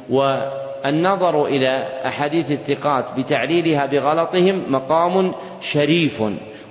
والنظر 0.09 1.45
إلى 1.45 1.87
أحاديث 2.05 2.51
الثقات 2.51 3.05
بتعليلها 3.17 3.85
بغلطهم 3.85 4.63
مقام 4.69 5.31
شريف 5.61 6.23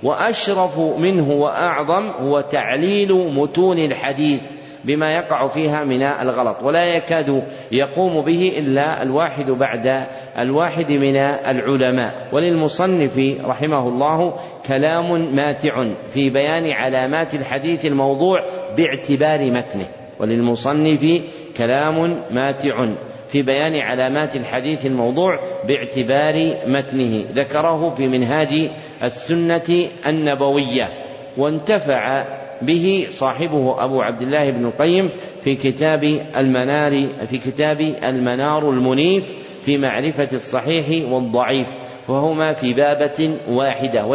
وأشرف 0.03 0.79
منه 0.79 1.31
وأعظم 1.31 2.05
هو 2.05 2.41
تعليل 2.41 3.13
متون 3.13 3.77
الحديث. 3.79 4.41
بما 4.85 5.15
يقع 5.15 5.47
فيها 5.47 5.83
من 5.83 6.03
الغلط 6.03 6.63
ولا 6.63 6.95
يكاد 6.95 7.43
يقوم 7.71 8.21
به 8.25 8.53
إلا 8.57 9.03
الواحد 9.03 9.51
بعد 9.51 10.03
الواحد 10.39 10.91
من 10.91 11.15
العلماء. 11.15 12.27
وللمصنف 12.31 13.19
رحمه 13.45 13.87
الله 13.87 14.33
كلام 14.67 15.35
ماتع 15.35 15.83
في 16.09 16.29
بيان 16.29 16.71
علامات 16.71 17.33
الحديث 17.33 17.85
الموضوع 17.85 18.39
باعتبار 18.77 19.51
متنه. 19.51 19.87
وللمصنف 20.19 21.21
كلام 21.57 22.23
ماتع 22.31 22.87
في 23.27 23.41
بيان 23.41 23.75
علامات 23.75 24.35
الحديث 24.35 24.85
الموضوع 24.85 25.39
باعتبار 25.67 26.55
متنه. 26.67 27.25
ذكره 27.33 27.89
في 27.89 28.07
منهاج 28.07 28.69
السنة 29.03 29.87
النبوية 30.07 30.89
وانتفع 31.37 32.25
به 32.61 33.07
صاحبه 33.09 33.83
أبو 33.85 34.01
عبد 34.01 34.21
الله 34.21 34.51
بن 34.51 34.65
القيم 34.65 35.09
في 35.41 35.55
كتاب 35.55 36.03
المنار 36.37 37.07
في 37.29 37.37
كتاب 37.37 37.81
المنار 37.81 38.69
المنيف 38.69 39.31
في 39.65 39.77
معرفة 39.77 40.29
الصحيح 40.33 41.11
والضعيف 41.11 41.67
وهما 42.07 42.53
في 42.53 42.73
بابة 42.73 43.37
واحدة 43.49 44.05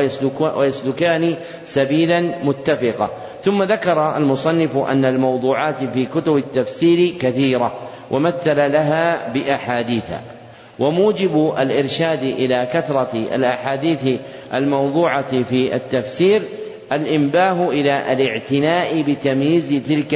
ويسلكان 0.57 1.35
سبيلا 1.65 2.45
متفقة. 2.45 3.11
ثم 3.43 3.63
ذكر 3.63 4.17
المصنف 4.17 4.77
أن 4.77 5.05
الموضوعات 5.05 5.85
في 5.85 6.07
كتب 6.07 6.37
التفسير 6.37 7.19
كثيرة 7.19 7.73
ومثل 8.11 8.73
لها 8.73 9.33
بأحاديث. 9.33 10.11
وموجب 10.79 11.55
الإرشاد 11.59 12.23
إلى 12.23 12.69
كثرة 12.73 13.15
الأحاديث 13.15 14.21
الموضوعة 14.55 15.43
في 15.43 15.75
التفسير 15.75 16.43
الإنباه 16.93 17.69
إلى 17.69 18.13
الاعتناء 18.13 19.03
بتمييز 19.03 19.83
تلك 19.89 20.15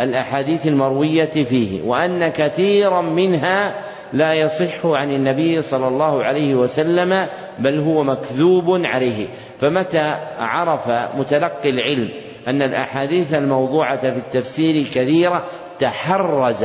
الأحاديث 0.00 0.66
المروية 0.66 1.24
فيه 1.24 1.82
وأن 1.82 2.28
كثيرا 2.28 3.02
منها 3.02 3.74
لا 4.12 4.32
يصح 4.34 4.86
عن 4.86 5.10
النبي 5.10 5.60
صلى 5.60 5.88
الله 5.88 6.24
عليه 6.24 6.54
وسلم 6.54 7.26
بل 7.58 7.80
هو 7.80 8.04
مكذوب 8.04 8.64
عليه. 8.68 9.26
فمتى 9.58 10.12
عرف 10.38 10.88
متلقي 11.18 11.70
العلم 11.70 12.10
أن 12.48 12.62
الأحاديث 12.62 13.34
الموضوعة 13.34 14.00
في 14.00 14.18
التفسير 14.18 14.82
كثيرة 14.82 15.44
تحرز 15.78 16.64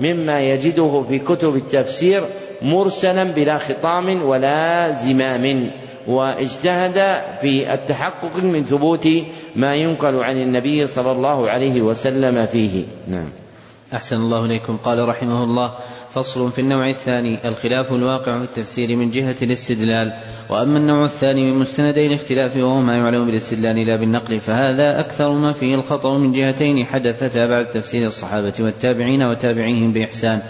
مما 0.00 0.40
يجده 0.40 1.02
في 1.02 1.18
كتب 1.18 1.56
التفسير 1.56 2.26
مرسلا 2.62 3.24
بلا 3.24 3.58
خطام 3.58 4.22
ولا 4.22 4.90
زمام. 4.90 5.70
واجتهد 6.08 6.94
في 7.40 7.72
التحقق 7.74 8.36
من 8.44 8.64
ثبوت 8.64 9.08
ما 9.56 9.74
ينقل 9.74 10.16
عن 10.16 10.40
النبي 10.40 10.86
صلى 10.86 11.10
الله 11.10 11.50
عليه 11.50 11.82
وسلم 11.82 12.46
فيه. 12.46 12.84
نعم. 13.08 13.28
أحسن 13.94 14.16
الله 14.16 14.44
إليكم. 14.44 14.76
قال 14.76 15.08
رحمه 15.08 15.44
الله 15.44 15.74
فصل 16.12 16.50
في 16.50 16.58
النوع 16.58 16.88
الثاني 16.88 17.48
الخلاف 17.48 17.92
الواقع 17.92 18.38
في 18.38 18.44
التفسير 18.44 18.96
من 18.96 19.10
جهة 19.10 19.36
الاستدلال. 19.42 20.12
وأما 20.50 20.78
النوع 20.78 21.04
الثاني 21.04 21.52
من 21.52 21.58
مستندي 21.58 22.06
الاختلاف 22.06 22.56
وهو 22.56 22.80
ما 22.80 22.96
يعلم 22.96 23.26
بالاستدلال 23.26 23.86
لا 23.86 23.96
بالنقل 23.96 24.40
فهذا 24.40 25.00
أكثر 25.00 25.32
ما 25.32 25.52
فيه 25.52 25.74
الخطأ 25.74 26.18
من 26.18 26.32
جهتين 26.32 26.86
حدثتا 26.86 27.46
بعد 27.46 27.66
تفسير 27.70 28.04
الصحابة 28.04 28.54
والتابعين 28.60 29.22
وتابعيهم 29.22 29.92
بإحسان. 29.92 30.42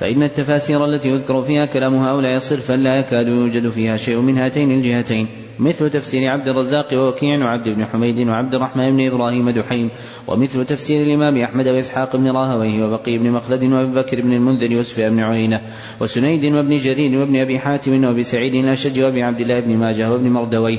فإن 0.00 0.22
التفاسير 0.22 0.84
التي 0.84 1.08
يذكر 1.08 1.42
فيها 1.42 1.66
كلام 1.66 1.94
هؤلاء 1.94 2.38
صرفا 2.38 2.74
لا 2.74 2.98
يكاد 2.98 3.26
يوجد 3.26 3.68
فيها 3.68 3.96
شيء 3.96 4.20
من 4.20 4.38
هاتين 4.38 4.70
الجهتين 4.70 5.28
مثل 5.58 5.90
تفسير 5.90 6.28
عبد 6.28 6.48
الرزاق 6.48 6.86
ووكيع 6.92 7.38
وعبد 7.38 7.68
بن 7.68 7.84
حميد 7.84 8.20
وعبد 8.20 8.54
الرحمن 8.54 8.96
بن 8.96 9.06
إبراهيم 9.06 9.50
دحيم 9.50 9.90
ومثل 10.26 10.64
تفسير 10.64 11.02
الإمام 11.02 11.36
أحمد 11.36 11.68
وإسحاق 11.68 12.16
بن 12.16 12.28
راهويه 12.28 12.84
وبقي 12.84 13.18
بن 13.18 13.30
مخلد 13.30 13.64
وأبي 13.64 13.94
بكر 13.94 14.20
بن 14.20 14.32
المنذر 14.32 14.80
وسفيان 14.80 15.10
بن 15.10 15.20
عيينة 15.20 15.60
وسنيد 16.00 16.44
وابن 16.44 16.76
جرير 16.76 17.20
وابن 17.20 17.36
أبي 17.36 17.58
حاتم 17.58 18.04
وأبي 18.04 18.22
سعيد 18.22 18.54
الأشج 18.54 19.00
وأبي 19.00 19.22
عبد 19.22 19.40
الله 19.40 19.60
بن 19.60 19.76
ماجه 19.76 20.12
وابن 20.12 20.30
مردويه. 20.30 20.78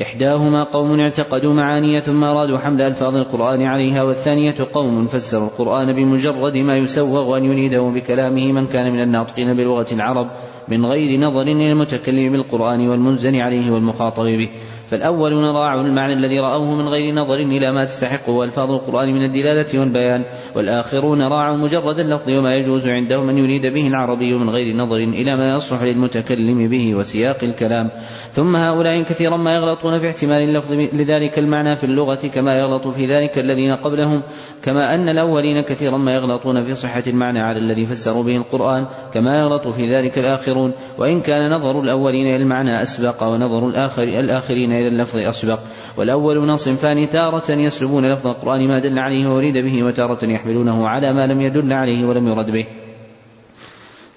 إحداهما 0.00 0.64
قوم 0.64 1.00
اعتقدوا 1.00 1.54
معاني 1.54 2.00
ثم 2.00 2.24
أرادوا 2.24 2.58
حمل 2.58 2.82
ألفاظ 2.82 3.16
القرآن 3.16 3.62
عليها 3.62 4.02
والثانية 4.02 4.54
قوم 4.72 5.06
فسروا 5.06 5.46
القرآن 5.46 5.92
بمجرد 5.92 6.56
ما 6.56 6.76
يسوغ 6.76 7.36
أن 7.36 7.44
يريده 7.44 7.80
بكلامه 7.80 8.52
من 8.52 8.66
كان 8.66 8.92
من 8.92 9.00
الناطقين 9.00 9.54
بلغة 9.54 9.86
العرب 9.92 10.30
من 10.68 10.86
غير 10.86 11.20
نظر 11.20 11.42
إلى 11.42 11.72
المتكلم 11.72 12.32
بالقرآن 12.32 12.88
والمنزل 12.88 13.36
عليه 13.36 13.70
والمخاطب 13.70 14.24
به. 14.24 14.48
فالأولون 14.92 15.44
راعوا 15.44 15.82
المعنى 15.82 16.12
الذي 16.12 16.40
رأوه 16.40 16.74
من 16.74 16.88
غير 16.88 17.14
نظر 17.14 17.34
إلى 17.34 17.72
ما 17.72 17.84
تستحقه 17.84 18.44
ألفاظ 18.44 18.70
القرآن 18.70 19.14
من 19.14 19.24
الدلالة 19.24 19.80
والبيان 19.80 20.24
والآخرون 20.56 21.22
راعوا 21.22 21.56
مجرد 21.56 21.98
اللفظ 21.98 22.30
وما 22.30 22.54
يجوز 22.54 22.88
عندهم 22.88 23.28
أن 23.28 23.38
يريد 23.38 23.66
به 23.66 23.86
العربي 23.86 24.34
من 24.34 24.50
غير 24.50 24.76
نظر 24.76 24.96
إلى 24.96 25.36
ما 25.36 25.54
يصلح 25.54 25.82
للمتكلم 25.82 26.68
به 26.68 26.94
وسياق 26.94 27.36
الكلام. 27.42 27.90
ثم 28.32 28.56
هؤلاء 28.56 29.02
كثيرا 29.02 29.36
ما 29.36 29.54
يغلطون 29.54 29.98
في 29.98 30.08
احتمال 30.08 30.42
اللفظ 30.42 30.72
لذلك 30.72 31.38
المعنى 31.38 31.76
في 31.76 31.84
اللغة 31.84 32.26
كما 32.34 32.58
يغلط 32.58 32.88
في 32.88 33.06
ذلك 33.06 33.38
الذين 33.38 33.76
قبلهم 33.76 34.22
كما 34.62 34.94
أن 34.94 35.08
الأولين 35.08 35.60
كثيرا 35.60 35.98
ما 35.98 36.12
يغلطون 36.12 36.62
في 36.62 36.74
صحة 36.74 37.02
المعنى 37.06 37.40
على 37.40 37.58
الذي 37.58 37.84
فسروا 37.84 38.22
به 38.22 38.36
القرآن 38.36 38.86
كما 39.14 39.40
يغلط 39.40 39.68
في 39.68 39.96
ذلك 39.96 40.18
الآخرون. 40.18 40.72
وإن 40.98 41.20
كان 41.20 41.50
نظر 41.50 41.80
الأولين 41.80 42.26
إلى 42.26 42.36
المعنى 42.36 42.82
أسبق 42.82 43.22
ونظر 43.22 43.68
الآخر 43.68 44.02
الآخرين 44.02 44.81
إلى 44.82 44.88
اللفظ 44.88 45.18
أسبق. 45.18 45.58
والأولون 45.96 46.56
صنفان 46.56 47.08
تارة 47.08 47.52
يسلبون 47.52 48.12
لفظ 48.12 48.26
القرآن 48.26 48.68
ما 48.68 48.78
دل 48.78 48.98
عليه 48.98 49.34
وأريد 49.34 49.58
به 49.58 49.84
وتارة 49.84 50.24
يحملونه 50.24 50.88
على 50.88 51.12
ما 51.12 51.26
لم 51.26 51.40
يدل 51.40 51.72
عليه 51.72 52.04
ولم 52.06 52.28
يرد 52.28 52.50
به. 52.50 52.66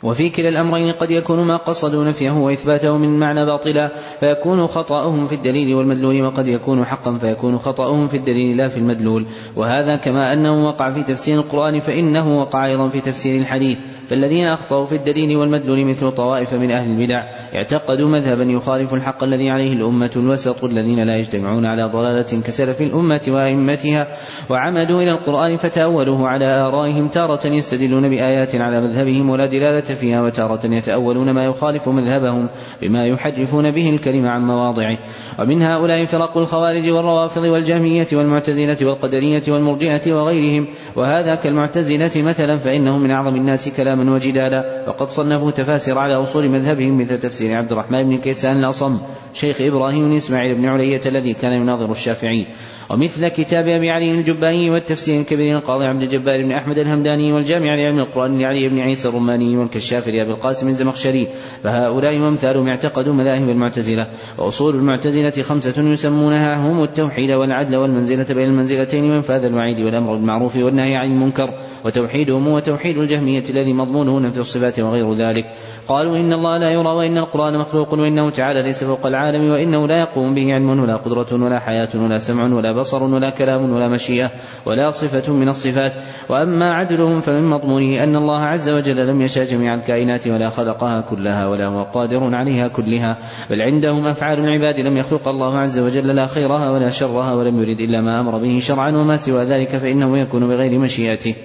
وفي 0.03 0.29
كلا 0.29 0.49
الأمرين 0.49 0.93
قد 0.93 1.11
يكون 1.11 1.47
ما 1.47 1.57
قصدوا 1.57 2.03
نفيه 2.03 2.31
وإثباته 2.31 2.97
من 2.97 3.19
معنى 3.19 3.45
باطلا 3.45 3.91
فيكون 4.19 4.67
خطأهم 4.67 5.27
في 5.27 5.35
الدليل 5.35 5.75
والمدلول 5.75 6.21
وقد 6.21 6.47
يكون 6.47 6.85
حقا 6.85 7.13
فيكون 7.13 7.57
خطأهم 7.57 8.07
في 8.07 8.17
الدليل 8.17 8.57
لا 8.57 8.67
في 8.67 8.77
المدلول. 8.77 9.25
وهذا 9.55 9.95
كما 9.95 10.33
أنه 10.33 10.67
وقع 10.67 10.91
في 10.91 11.03
تفسير 11.03 11.39
القرآن 11.39 11.79
فإنه 11.79 12.39
وقع 12.39 12.65
أيضا 12.65 12.87
في 12.87 13.01
تفسير 13.01 13.41
الحديث. 13.41 13.79
فالذين 14.09 14.47
أخطأوا 14.47 14.85
في 14.85 14.95
الدليل 14.95 15.37
والمدلول 15.37 15.85
مثل 15.85 16.11
طوائف 16.11 16.53
من 16.53 16.71
أهل 16.71 16.91
البدع 16.91 17.23
اعتقدوا 17.55 18.09
مذهبا 18.09 18.43
يخالف 18.43 18.93
الحق 18.93 19.23
الذي 19.23 19.49
عليه 19.49 19.73
الأمة 19.73 20.11
الوسط 20.15 20.63
الذين 20.63 21.03
لا 21.03 21.15
يجتمعون 21.15 21.65
على 21.65 21.83
ضلالة 21.83 22.41
كسلف 22.41 22.81
الأمة 22.81 23.21
وأئمتها 23.27 24.07
وعمدوا 24.49 25.01
إلى 25.01 25.11
القرآن 25.11 25.57
فتأولوه 25.57 26.27
على 26.27 26.45
آرائهم 26.45 27.07
تارة 27.07 27.47
يستدلون 27.47 28.09
بآيات 28.09 28.55
على 28.55 28.81
مذهبهم 28.81 29.29
ولا 29.29 29.45
دلالة 29.45 29.95
فيها 29.95 30.21
وتارة 30.21 30.65
يتأولون 30.65 31.31
ما 31.31 31.45
يخالف 31.45 31.89
مذهبهم 31.89 32.49
بما 32.81 33.05
يحرفون 33.05 33.71
به 33.71 33.89
الكلمة 33.89 34.29
عن 34.29 34.41
مواضعه. 34.41 34.97
ومن 35.39 35.61
هؤلاء 35.61 36.05
فرق 36.05 36.37
الخوارج 36.37 36.89
والروافض 36.89 37.41
والجهمية 37.43 38.07
والمعتزلة 38.13 38.77
والقدرية 38.81 39.43
والمرجئة 39.47 40.13
وغيرهم. 40.13 40.67
وهذا 40.95 41.35
كالمعتزلة 41.35 42.11
مثلا 42.15 42.57
فإنهم 42.57 43.01
من 43.01 43.11
أعظم 43.11 43.35
الناس 43.35 43.69
كلاما 43.77 43.94
كلاما 43.95 44.11
وجدالا. 44.11 44.85
وقد 44.87 45.09
صنفوا 45.09 45.51
تفاسير 45.51 45.97
على 45.97 46.15
أصول 46.15 46.49
مذهبهم 46.49 47.01
مثل 47.01 47.19
تفسير 47.19 47.57
عبد 47.57 47.71
الرحمن 47.71 48.03
بن 48.03 48.17
كيسان 48.17 48.57
الأصم 48.57 48.99
شيخ 49.33 49.61
إبراهيم 49.61 50.09
بن 50.09 50.15
إسماعيل 50.15 50.55
بن 50.55 50.65
علية 50.65 51.01
الذي 51.05 51.33
كان 51.33 51.51
يناظر 51.51 51.91
الشافعي. 51.91 52.47
ومثل 52.89 53.27
كتاب 53.27 53.67
أبي 53.67 53.89
علي 53.89 54.11
الجبائي 54.11 54.69
والتفسير 54.69 55.21
الكبير 55.21 55.57
القاضي 55.57 55.85
عبد 55.85 56.01
الجبار 56.01 56.43
بن 56.43 56.51
أحمد 56.51 56.77
الهمداني 56.77 57.33
والجامع 57.33 57.75
لعلم 57.75 57.99
القرآن 57.99 58.39
لعلي 58.39 58.69
بن 58.69 58.79
عيسى 58.79 59.07
الرماني 59.07 59.57
والكشاف 59.57 60.07
لأبي 60.07 60.31
القاسم 60.31 60.67
الزمخشري 60.67 61.27
فهؤلاء 61.63 62.19
وأمثالهم 62.19 62.67
اعتقدوا 62.67 63.13
مذاهب 63.13 63.49
المعتزلة 63.49 64.07
وأصول 64.37 64.75
المعتزلة 64.75 65.31
خمسة 65.31 65.81
يسمونها 65.81 66.55
هم 66.55 66.83
التوحيد 66.83 67.31
والعدل 67.31 67.75
والمنزلة 67.75 68.25
بين 68.29 68.47
المنزلتين 68.47 69.11
وإنفاذ 69.11 69.43
الوعيد 69.43 69.77
والأمر 69.77 70.15
بالمعروف 70.15 70.55
والنهي 70.55 70.95
عن 70.95 71.11
المنكر 71.11 71.49
وتوحيدهم 71.85 72.47
وتوحيد 72.47 72.97
الجهمية 72.97 73.43
الذي 73.49 73.73
مضمونه 73.73 74.19
نفي 74.19 74.39
الصفات 74.39 74.79
وغير 74.79 75.13
ذلك. 75.13 75.45
قالوا 75.87 76.17
إن 76.17 76.33
الله 76.33 76.57
لا 76.57 76.69
يرى 76.71 76.87
وإن 76.87 77.17
القرآن 77.17 77.57
مخلوق 77.57 77.93
وإنه 77.93 78.29
تعالى 78.29 78.61
ليس 78.61 78.83
فوق 78.83 79.05
العالم 79.05 79.51
وإنه 79.51 79.87
لا 79.87 79.99
يقوم 79.99 80.35
به 80.35 80.53
علم 80.53 80.79
ولا 80.79 80.95
قدرة 80.95 81.43
ولا 81.43 81.59
حياة 81.59 81.89
ولا 81.95 82.17
سمع 82.17 82.45
ولا 82.45 82.71
بصر 82.71 83.03
ولا 83.03 83.29
كلام 83.29 83.71
ولا 83.73 83.87
مشيئة 83.87 84.31
ولا 84.65 84.89
صفة 84.89 85.33
من 85.33 85.49
الصفات. 85.49 85.93
وأما 86.29 86.73
عدلهم 86.73 87.21
فمن 87.21 87.43
مضمونه 87.43 88.03
أن 88.03 88.15
الله 88.15 88.41
عز 88.41 88.69
وجل 88.69 89.07
لم 89.07 89.21
يشاء 89.21 89.45
جميع 89.45 89.75
الكائنات 89.75 90.27
ولا 90.27 90.49
خلقها 90.49 91.01
كلها 91.01 91.47
ولا 91.47 91.67
هو 91.67 91.83
قادر 91.83 92.35
عليها 92.35 92.67
كلها. 92.67 93.17
بل 93.49 93.61
عندهم 93.61 94.07
أفعال 94.07 94.39
العباد 94.39 94.79
لم 94.79 94.97
يخلق 94.97 95.27
الله 95.27 95.57
عز 95.57 95.79
وجل 95.79 96.15
لا 96.15 96.27
خيرها 96.27 96.71
ولا 96.71 96.89
شرها 96.89 97.33
ولم 97.33 97.61
يرد 97.61 97.79
إلا 97.79 98.01
ما 98.01 98.19
أمر 98.19 98.37
به 98.37 98.59
شرعا 98.59 98.91
وما 98.91 99.17
سوى 99.17 99.43
ذلك 99.43 99.69
فإنه 99.69 100.17
يكون 100.17 100.47
بغير 100.47 100.79
مشيئته. 100.79 101.35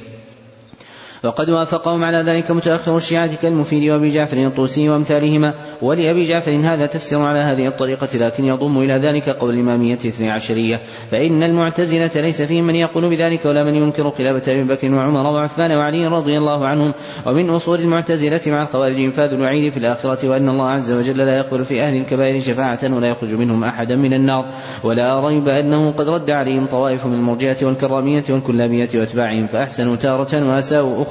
وقد 1.25 1.51
وافقهم 1.51 2.05
على 2.05 2.33
ذلك 2.33 2.51
متأخر 2.51 2.97
الشيعة 2.97 3.37
كالمفيد 3.37 3.91
وأبي 3.91 4.09
جعفر 4.09 4.37
الطوسي 4.37 4.89
وأمثالهما 4.89 5.55
ولأبي 5.83 6.25
جعفر 6.25 6.57
هذا 6.57 6.87
تفسير 6.87 7.21
على 7.21 7.39
هذه 7.39 7.69
الطريقة 7.69 8.09
لكن 8.15 8.45
يضم 8.45 8.79
إلى 8.79 8.95
ذلك 8.95 9.29
قول 9.29 9.55
الإمامية 9.55 9.99
الاثني 10.05 10.31
عشرية 10.31 10.81
فإن 11.11 11.43
المعتزلة 11.43 12.11
ليس 12.15 12.43
فيهم 12.43 12.67
من 12.67 12.75
يقول 12.75 13.11
بذلك 13.11 13.45
ولا 13.45 13.65
من 13.65 13.75
ينكر 13.75 14.11
خلافة 14.11 14.53
أبي 14.53 14.65
بكر 14.65 14.95
وعمر 14.95 15.27
وعثمان 15.27 15.73
وعلي 15.73 16.07
رضي 16.07 16.39
الله 16.39 16.67
عنهم 16.67 16.95
ومن 17.27 17.51
أصول 17.51 17.81
المعتزلة 17.81 18.41
مع 18.47 18.63
الخوارج 18.63 19.01
إنفاذ 19.01 19.33
الوعيد 19.33 19.73
في 19.73 19.77
الآخرة 19.77 20.29
وأن 20.29 20.49
الله 20.49 20.69
عز 20.71 20.93
وجل 20.93 21.19
لا 21.19 21.37
يقبل 21.37 21.65
في 21.65 21.83
أهل 21.83 21.97
الكبائر 21.97 22.41
شفاعة 22.41 22.79
ولا 22.85 23.09
يخرج 23.09 23.35
منهم 23.35 23.65
أحدا 23.65 23.97
من 23.97 24.13
النار 24.13 24.47
ولا 24.85 25.21
ريب 25.27 25.49
أنه 25.49 25.93
قد 25.93 26.09
رد 26.09 26.31
عليهم 26.31 26.67
طوائف 26.67 27.07
من 27.07 27.15
المرجئة 27.15 27.67
والكرامية 27.67 28.25
والكلابية 28.31 28.89
وأتباعهم 28.95 29.47
فأحسنوا 29.47 29.97
تارة 29.97 30.49
وأساءوا 30.49 31.03
أخرى 31.03 31.10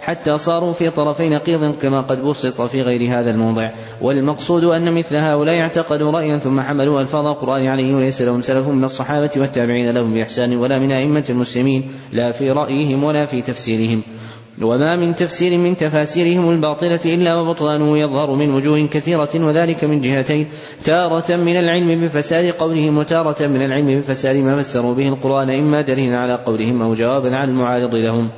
حتى 0.00 0.38
صاروا 0.38 0.72
في 0.72 0.90
طرفي 0.90 1.28
نقيض 1.28 1.74
كما 1.82 2.00
قد 2.00 2.20
بسط 2.20 2.62
في 2.62 2.82
غير 2.82 3.20
هذا 3.20 3.30
الموضع. 3.30 3.70
والمقصود 4.00 4.64
أن 4.64 4.94
مثل 4.94 5.16
هؤلاء 5.16 5.60
اعتقدوا 5.60 6.12
رأيا 6.12 6.38
ثم 6.38 6.60
حملوا 6.60 7.00
ألفاظ 7.00 7.26
القرآن 7.26 7.66
عليه 7.66 7.94
وليس 7.94 8.22
لهم 8.22 8.42
سلف 8.42 8.68
من 8.68 8.84
الصحابة 8.84 9.30
والتابعين 9.36 9.94
لهم 9.94 10.14
بإحسان 10.14 10.56
ولا 10.56 10.78
من 10.78 10.92
أئمة 10.92 11.24
المسلمين 11.30 11.90
لا 12.12 12.32
في 12.32 12.50
رأيهم 12.50 13.04
ولا 13.04 13.24
في 13.24 13.42
تفسيرهم. 13.42 14.02
وما 14.62 14.96
من 14.96 15.14
تفسير 15.14 15.58
من 15.58 15.76
تفاسيرهم 15.76 16.50
الباطلة 16.50 17.00
إلا 17.04 17.34
وبطلانه 17.34 17.98
يظهر 17.98 18.34
من 18.34 18.54
وجوه 18.54 18.86
كثيرة 18.86 19.28
وذلك 19.34 19.84
من 19.84 19.98
جهتين 19.98 20.46
تارة 20.84 21.36
من 21.36 21.56
العلم 21.56 22.04
بفساد 22.04 22.54
قولهم 22.54 22.98
وتارة 22.98 23.46
من 23.46 23.62
العلم 23.62 23.98
بفساد 23.98 24.36
ما 24.36 24.56
فسروا 24.56 24.94
به 24.94 25.08
القرآن 25.08 25.50
إما 25.50 25.82
دليلا 25.82 26.18
على 26.18 26.34
قولهم 26.34 26.82
أو 26.82 26.94
جوابا 26.94 27.36
على 27.36 27.50
المعارض 27.50 27.94
لهم. 27.94 28.30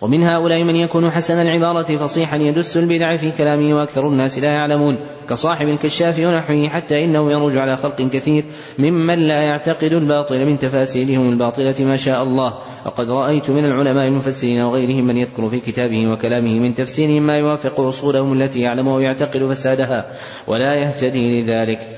ومن 0.00 0.22
هؤلاء 0.22 0.64
من 0.64 0.76
يكون 0.76 1.10
حسن 1.10 1.40
العبارة 1.40 1.96
فصيحا 1.96 2.36
يدس 2.36 2.76
البدع 2.76 3.16
في 3.16 3.30
كلامه 3.30 3.74
وأكثر 3.74 4.08
الناس 4.08 4.38
لا 4.38 4.48
يعلمون. 4.48 4.96
كصاحب 5.28 5.66
الكشاف 5.66 6.18
ونحوه 6.18 6.68
حتى 6.68 7.04
إنه 7.04 7.30
يروج 7.30 7.56
على 7.56 7.76
خلق 7.76 8.02
كثير 8.02 8.44
ممن 8.78 9.18
لا 9.18 9.42
يعتقد 9.42 9.92
الباطل 9.92 10.46
من 10.46 10.58
تفاسيرهم 10.58 11.32
الباطلة 11.32 11.74
ما 11.80 11.96
شاء 11.96 12.22
الله. 12.22 12.54
وقد 12.86 13.06
رأيت 13.08 13.50
من 13.50 13.64
العلماء 13.64 14.08
المفسرين 14.08 14.60
وغيرهم 14.60 15.06
من 15.06 15.16
يذكر 15.16 15.48
في 15.48 15.60
كتابه 15.60 16.08
وكلامه 16.12 16.58
من 16.58 16.74
تفسيرهم 16.74 17.22
ما 17.22 17.38
يوافق 17.38 17.80
أصولهم 17.80 18.42
التي 18.42 18.60
يعلم 18.60 18.88
ويعتقد 18.88 19.44
فسادها 19.44 20.06
ولا 20.46 20.74
يهتدي 20.74 21.42
لذلك. 21.42 21.97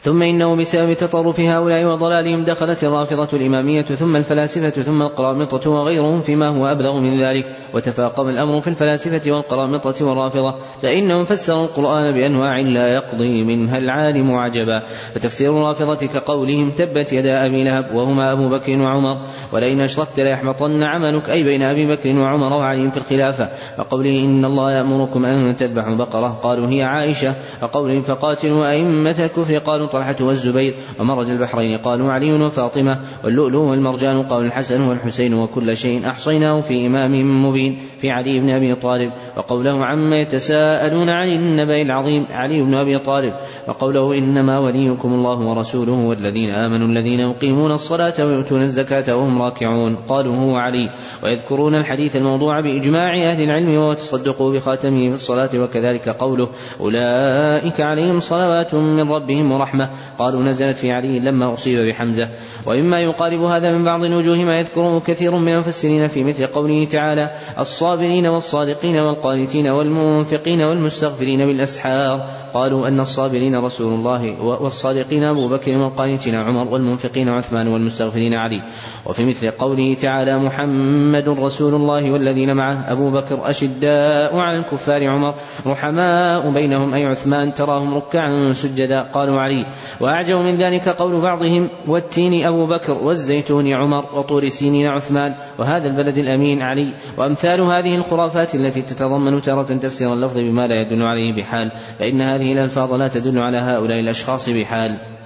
ثم 0.00 0.22
إنه 0.22 0.56
بسبب 0.56 0.92
تطرف 0.92 1.40
هؤلاء 1.40 1.84
وضلالهم 1.84 2.44
دخلت 2.44 2.84
الرافضة 2.84 3.38
الإمامية 3.38 3.82
ثم 3.82 4.16
الفلاسفة 4.16 4.70
ثم 4.70 5.02
القرامطة 5.02 5.70
وغيرهم 5.70 6.20
فيما 6.20 6.48
هو 6.48 6.66
أبلغ 6.66 7.00
من 7.00 7.20
ذلك. 7.20 7.44
وتفاقم 7.74 8.28
الأمر 8.28 8.60
في 8.60 8.68
الفلاسفة 8.68 9.32
والقرامطة 9.32 10.06
والرافضة 10.06 10.54
فإنهم 10.82 11.24
فسروا 11.24 11.64
القرآن 11.64 12.14
بأنواع 12.14 12.58
لا 12.58 12.88
يقضي 12.88 13.44
منها 13.44 13.78
العالم 13.78 14.34
عجبا. 14.34 14.82
فتفسير 15.14 15.50
الرافضة 15.50 16.06
كقولهم 16.06 16.70
تبت 16.70 17.12
يدا 17.12 17.46
أبي 17.46 17.64
لهب 17.64 17.94
وهما 17.94 18.32
أبو 18.32 18.48
بكر 18.48 18.72
وعمر 18.72 19.16
ولئن 19.52 19.80
أشركت 19.80 20.20
ليحبطن 20.20 20.82
عملك 20.82 21.30
أي 21.30 21.44
بين 21.44 21.62
أبي 21.62 21.86
بكر 21.86 22.08
وعمر 22.08 22.52
وعلي 22.52 22.90
في 22.90 22.96
الخلافة. 22.96 23.48
وقوله 23.78 24.24
إن 24.24 24.44
الله 24.44 24.72
يأمركم 24.72 25.24
أن 25.24 25.56
تذبحوا 25.56 25.94
بقرة 25.94 26.28
قالوا 26.42 26.68
هي 26.68 26.82
عائشة. 26.82 27.34
وقولهم 27.62 28.02
فقاتلوا 28.02 28.70
أئمة 28.70 29.16
الكفر 29.18 29.58
قالوا 29.58 29.87
طلحة 29.92 30.16
والزبير 30.20 30.74
ومرج 31.00 31.30
البحرين 31.30 31.78
قالوا 31.78 32.12
علي 32.12 32.32
وفاطمة 32.32 33.00
واللؤلؤ 33.24 33.60
والمرجان 33.60 34.22
قال 34.22 34.44
الحسن 34.44 34.80
والحسين 34.80 35.34
وكل 35.34 35.76
شيء 35.76 36.08
أحصيناه 36.08 36.60
في 36.60 36.86
إمام 36.86 37.44
مبين 37.46 37.78
في 37.98 38.10
علي 38.10 38.40
بن 38.40 38.50
أبي 38.50 38.74
طالب 38.74 39.12
وقوله 39.38 39.84
عما 39.84 40.20
يتساءلون 40.20 41.08
عن 41.08 41.28
النبأ 41.28 41.82
العظيم 41.82 42.26
علي 42.30 42.62
بن 42.62 42.74
أبي 42.74 42.98
طالب 42.98 43.34
وقوله 43.68 44.18
إنما 44.18 44.58
وليكم 44.58 45.12
الله 45.12 45.48
ورسوله 45.48 45.92
والذين 45.92 46.50
آمنوا 46.50 46.86
الذين 46.86 47.20
يقيمون 47.20 47.72
الصلاة 47.72 48.14
ويؤتون 48.18 48.62
الزكاة 48.62 49.16
وهم 49.16 49.42
راكعون. 49.42 49.96
قالوا 50.08 50.36
هو 50.36 50.56
علي. 50.56 50.90
ويذكرون 51.24 51.74
الحديث 51.74 52.16
الموضوع 52.16 52.60
بإجماع 52.60 53.32
أهل 53.32 53.42
العلم 53.42 53.74
وتصدقوا 53.74 54.52
بخاتمه 54.52 55.08
في 55.08 55.14
الصلاة 55.14 55.50
وكذلك 55.54 56.08
قوله 56.08 56.48
أولئك 56.80 57.80
عليهم 57.80 58.20
صلوات 58.20 58.74
من 58.74 59.12
ربهم 59.12 59.52
ورحمة. 59.52 59.90
قالوا 60.18 60.42
نزلت 60.42 60.76
في 60.76 60.90
علي 60.90 61.20
لما 61.20 61.52
أصيب 61.52 61.88
بحمزة. 61.88 62.28
ومما 62.66 63.00
يقارب 63.00 63.40
هذا 63.40 63.72
من 63.72 63.84
بعض 63.84 64.04
الوجوه 64.04 64.36
ما 64.36 64.58
يذكره 64.58 65.00
كثير 65.00 65.36
من 65.36 65.48
المفسرين 65.48 66.06
في 66.06 66.24
مثل 66.24 66.46
قوله 66.46 66.84
تعالى 66.84 67.30
الصابرين 67.58 68.26
والصادقين 68.26 68.96
والقانتين 69.28 69.66
والمنفقين 69.66 70.60
والمستغفرين 70.60 71.46
بالأسحار. 71.46 72.30
قالوا 72.54 72.88
أن 72.88 73.00
الصابرين 73.00 73.56
رسول 73.56 73.92
الله 73.92 74.42
والصادقين 74.42 75.22
أبو 75.22 75.48
بكر 75.48 75.72
والقانتين 75.72 76.34
عمر 76.34 76.72
والمنفقين 76.72 77.28
عثمان 77.28 77.68
والمستغفرين 77.68 78.34
علي. 78.34 78.62
وفي 79.08 79.24
مثل 79.24 79.50
قوله 79.50 79.94
تعالى 79.94 80.38
محمد 80.38 81.28
رسول 81.28 81.74
الله 81.74 82.12
والذين 82.12 82.56
معه 82.56 82.92
أبو 82.92 83.10
بكر 83.10 83.50
أشداء 83.50 84.36
على 84.36 84.58
الكفار 84.58 85.08
عمر 85.08 85.34
رحماء 85.66 86.50
بينهم 86.50 86.94
أي 86.94 87.06
عثمان 87.06 87.54
تراهم 87.54 87.94
ركعا 87.94 88.52
سجدا 88.52 89.02
قالوا 89.02 89.40
علي. 89.40 89.66
وأعجب 90.00 90.36
من 90.36 90.54
ذلك 90.54 90.88
قول 90.88 91.20
بعضهم 91.20 91.68
والتين 91.86 92.46
أبو 92.46 92.66
بكر 92.66 92.92
والزيتون 92.92 93.72
عمر 93.72 94.04
وطور 94.14 94.48
سينين 94.48 94.86
عثمان 94.86 95.34
وهذا 95.58 95.88
البلد 95.88 96.18
الأمين 96.18 96.62
علي. 96.62 96.88
وأمثال 97.18 97.60
هذه 97.60 97.94
الخرافات 97.94 98.54
التي 98.54 98.82
تتضمن 98.82 99.40
تارة 99.40 99.62
تفسير 99.62 100.12
اللفظ 100.12 100.36
بما 100.36 100.66
لا 100.66 100.80
يدل 100.80 101.02
عليه 101.02 101.32
بحال 101.36 101.72
فإن 101.98 102.20
هذه 102.20 102.52
الألفاظ 102.52 102.92
لا 102.92 103.08
تدل 103.08 103.38
على 103.38 103.58
هؤلاء 103.58 104.00
الأشخاص 104.00 104.48
بحال. 104.48 105.17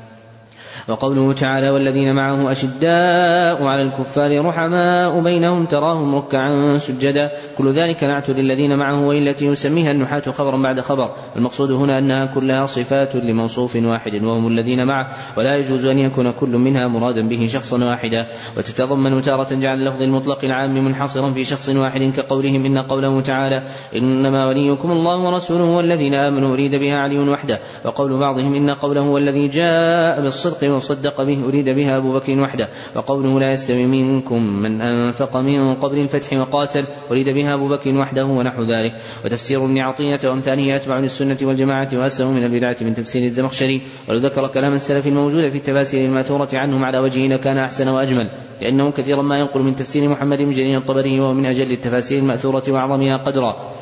وقوله 0.88 1.32
تعالى 1.32 1.70
والذين 1.70 2.14
معه 2.14 2.52
أشداء 2.52 3.64
على 3.64 3.82
الكفار 3.82 4.46
رحماء 4.46 5.20
بينهم 5.20 5.66
تراهم 5.66 6.14
ركعا 6.14 6.78
سجدا. 6.78 7.30
كل 7.58 7.70
ذلك 7.70 8.04
نعت 8.04 8.30
للذين 8.30 8.76
معه 8.76 9.06
والتي 9.06 9.46
يسميها 9.46 9.90
النحاة 9.90 10.20
خبرا 10.20 10.56
بعد 10.56 10.80
خبر. 10.80 11.14
المقصود 11.36 11.72
هنا 11.72 11.98
أنها 11.98 12.26
كلها 12.34 12.66
صفات 12.66 13.16
لموصوف 13.16 13.76
واحد 13.76 14.22
وهم 14.22 14.46
الذين 14.46 14.86
معه. 14.86 15.08
ولا 15.36 15.56
يجوز 15.56 15.84
أن 15.84 15.98
يكون 15.98 16.30
كل 16.30 16.50
منها 16.50 16.88
مرادا 16.88 17.28
به 17.28 17.46
شخصا 17.46 17.84
واحدا. 17.84 18.26
وتتضمن 18.56 19.22
تارة 19.22 19.54
جعل 19.54 19.78
اللفظ 19.78 20.02
المطلق 20.02 20.44
العام 20.44 20.84
منحصرا 20.84 21.30
في 21.30 21.44
شخص 21.44 21.68
واحد 21.68 22.12
كقولهم 22.16 22.64
إن 22.64 22.78
قوله 22.78 23.20
تعالى 23.20 23.62
إنما 23.96 24.46
وليكم 24.46 24.90
الله 24.90 25.18
ورسوله 25.18 25.64
والذين 25.64 26.14
آمنوا 26.14 26.54
أريد 26.54 26.74
بها 26.74 26.96
علي 26.96 27.18
وحده. 27.18 27.60
وقول 27.84 28.18
بعضهم 28.20 28.54
إن 28.54 28.70
قوله 28.70 29.00
هو 29.00 29.18
الذي 29.18 29.48
جاء 29.48 30.22
بالصدق 30.22 30.71
وصدق 30.72 31.22
به 31.22 31.44
أريد 31.48 31.68
بها 31.68 31.96
أبو 31.96 32.12
بكر 32.12 32.40
وحده. 32.40 32.68
وقوله 32.96 33.40
لا 33.40 33.52
يستوي 33.52 33.86
منكم 33.86 34.42
من 34.42 34.80
أنفق 34.80 35.36
من 35.36 35.74
قبل 35.74 35.98
الفتح 35.98 36.32
وقاتل 36.32 36.86
أريد 37.10 37.28
بها 37.28 37.54
أبو 37.54 37.68
بكر 37.68 37.98
وحده 37.98 38.24
ونحو 38.24 38.62
ذلك. 38.62 38.92
وتفسير 39.24 39.64
ابن 39.64 39.78
عطية 39.78 40.20
وأمثاله 40.24 40.76
أتبع 40.76 40.98
للسنة 40.98 41.38
والجماعة 41.42 41.88
وأسهم 41.92 42.34
من 42.34 42.44
البدعة 42.44 42.76
من 42.80 42.94
تفسير 42.94 43.22
الزمخشري. 43.22 43.80
ولو 44.08 44.18
ذكر 44.18 44.48
كلام 44.48 44.72
السلف 44.72 45.06
الموجود 45.06 45.48
في 45.48 45.58
التفاسير 45.58 46.08
المأثورة 46.08 46.48
عنهم 46.54 46.84
على 46.84 46.98
وجهه 46.98 47.28
لكان 47.28 47.58
أحسن 47.58 47.88
وأجمل 47.88 48.30
لأنه 48.60 48.90
كثيرا 48.90 49.22
ما 49.22 49.38
ينقل 49.38 49.60
من 49.60 49.76
تفسير 49.76 50.08
محمد 50.08 50.38
بن 50.38 50.50
جرير 50.50 50.78
الطبري 50.78 51.20
وهو 51.20 51.32
من 51.32 51.46
أجل 51.46 51.72
التفاسير 51.72 52.18
المأثورة 52.18 52.62
وأعظمها 52.68 53.16
قدرا. 53.16 53.72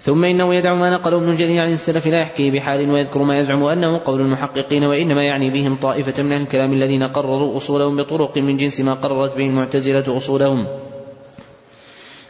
ثم 0.00 0.24
إنه 0.24 0.54
يدع 0.54 0.74
ما 0.74 0.90
نقله 0.90 1.16
ابن 1.16 1.34
جرير 1.34 1.62
عن 1.62 1.72
السلف 1.72 2.06
لا 2.06 2.20
يحكي 2.20 2.50
بحال 2.50 2.90
ويذكر 2.90 3.22
ما 3.22 3.38
يزعم 3.38 3.62
أنه 3.62 3.98
قول 4.04 4.20
المحققين 4.20 4.84
وإنما 4.84 5.22
يعني 5.22 5.50
بهم 5.50 5.76
طائفة 5.76 6.22
من 6.22 6.32
الكلام 6.32 6.72
الذين 6.72 7.02
قرروا 7.02 7.56
أصولهم 7.56 7.96
بطرق 7.96 8.38
من 8.38 8.56
جنس 8.56 8.80
ما 8.80 8.94
قررت 8.94 9.36
به 9.36 9.46
المعتزلة 9.46 10.16
أصولهم. 10.16 10.66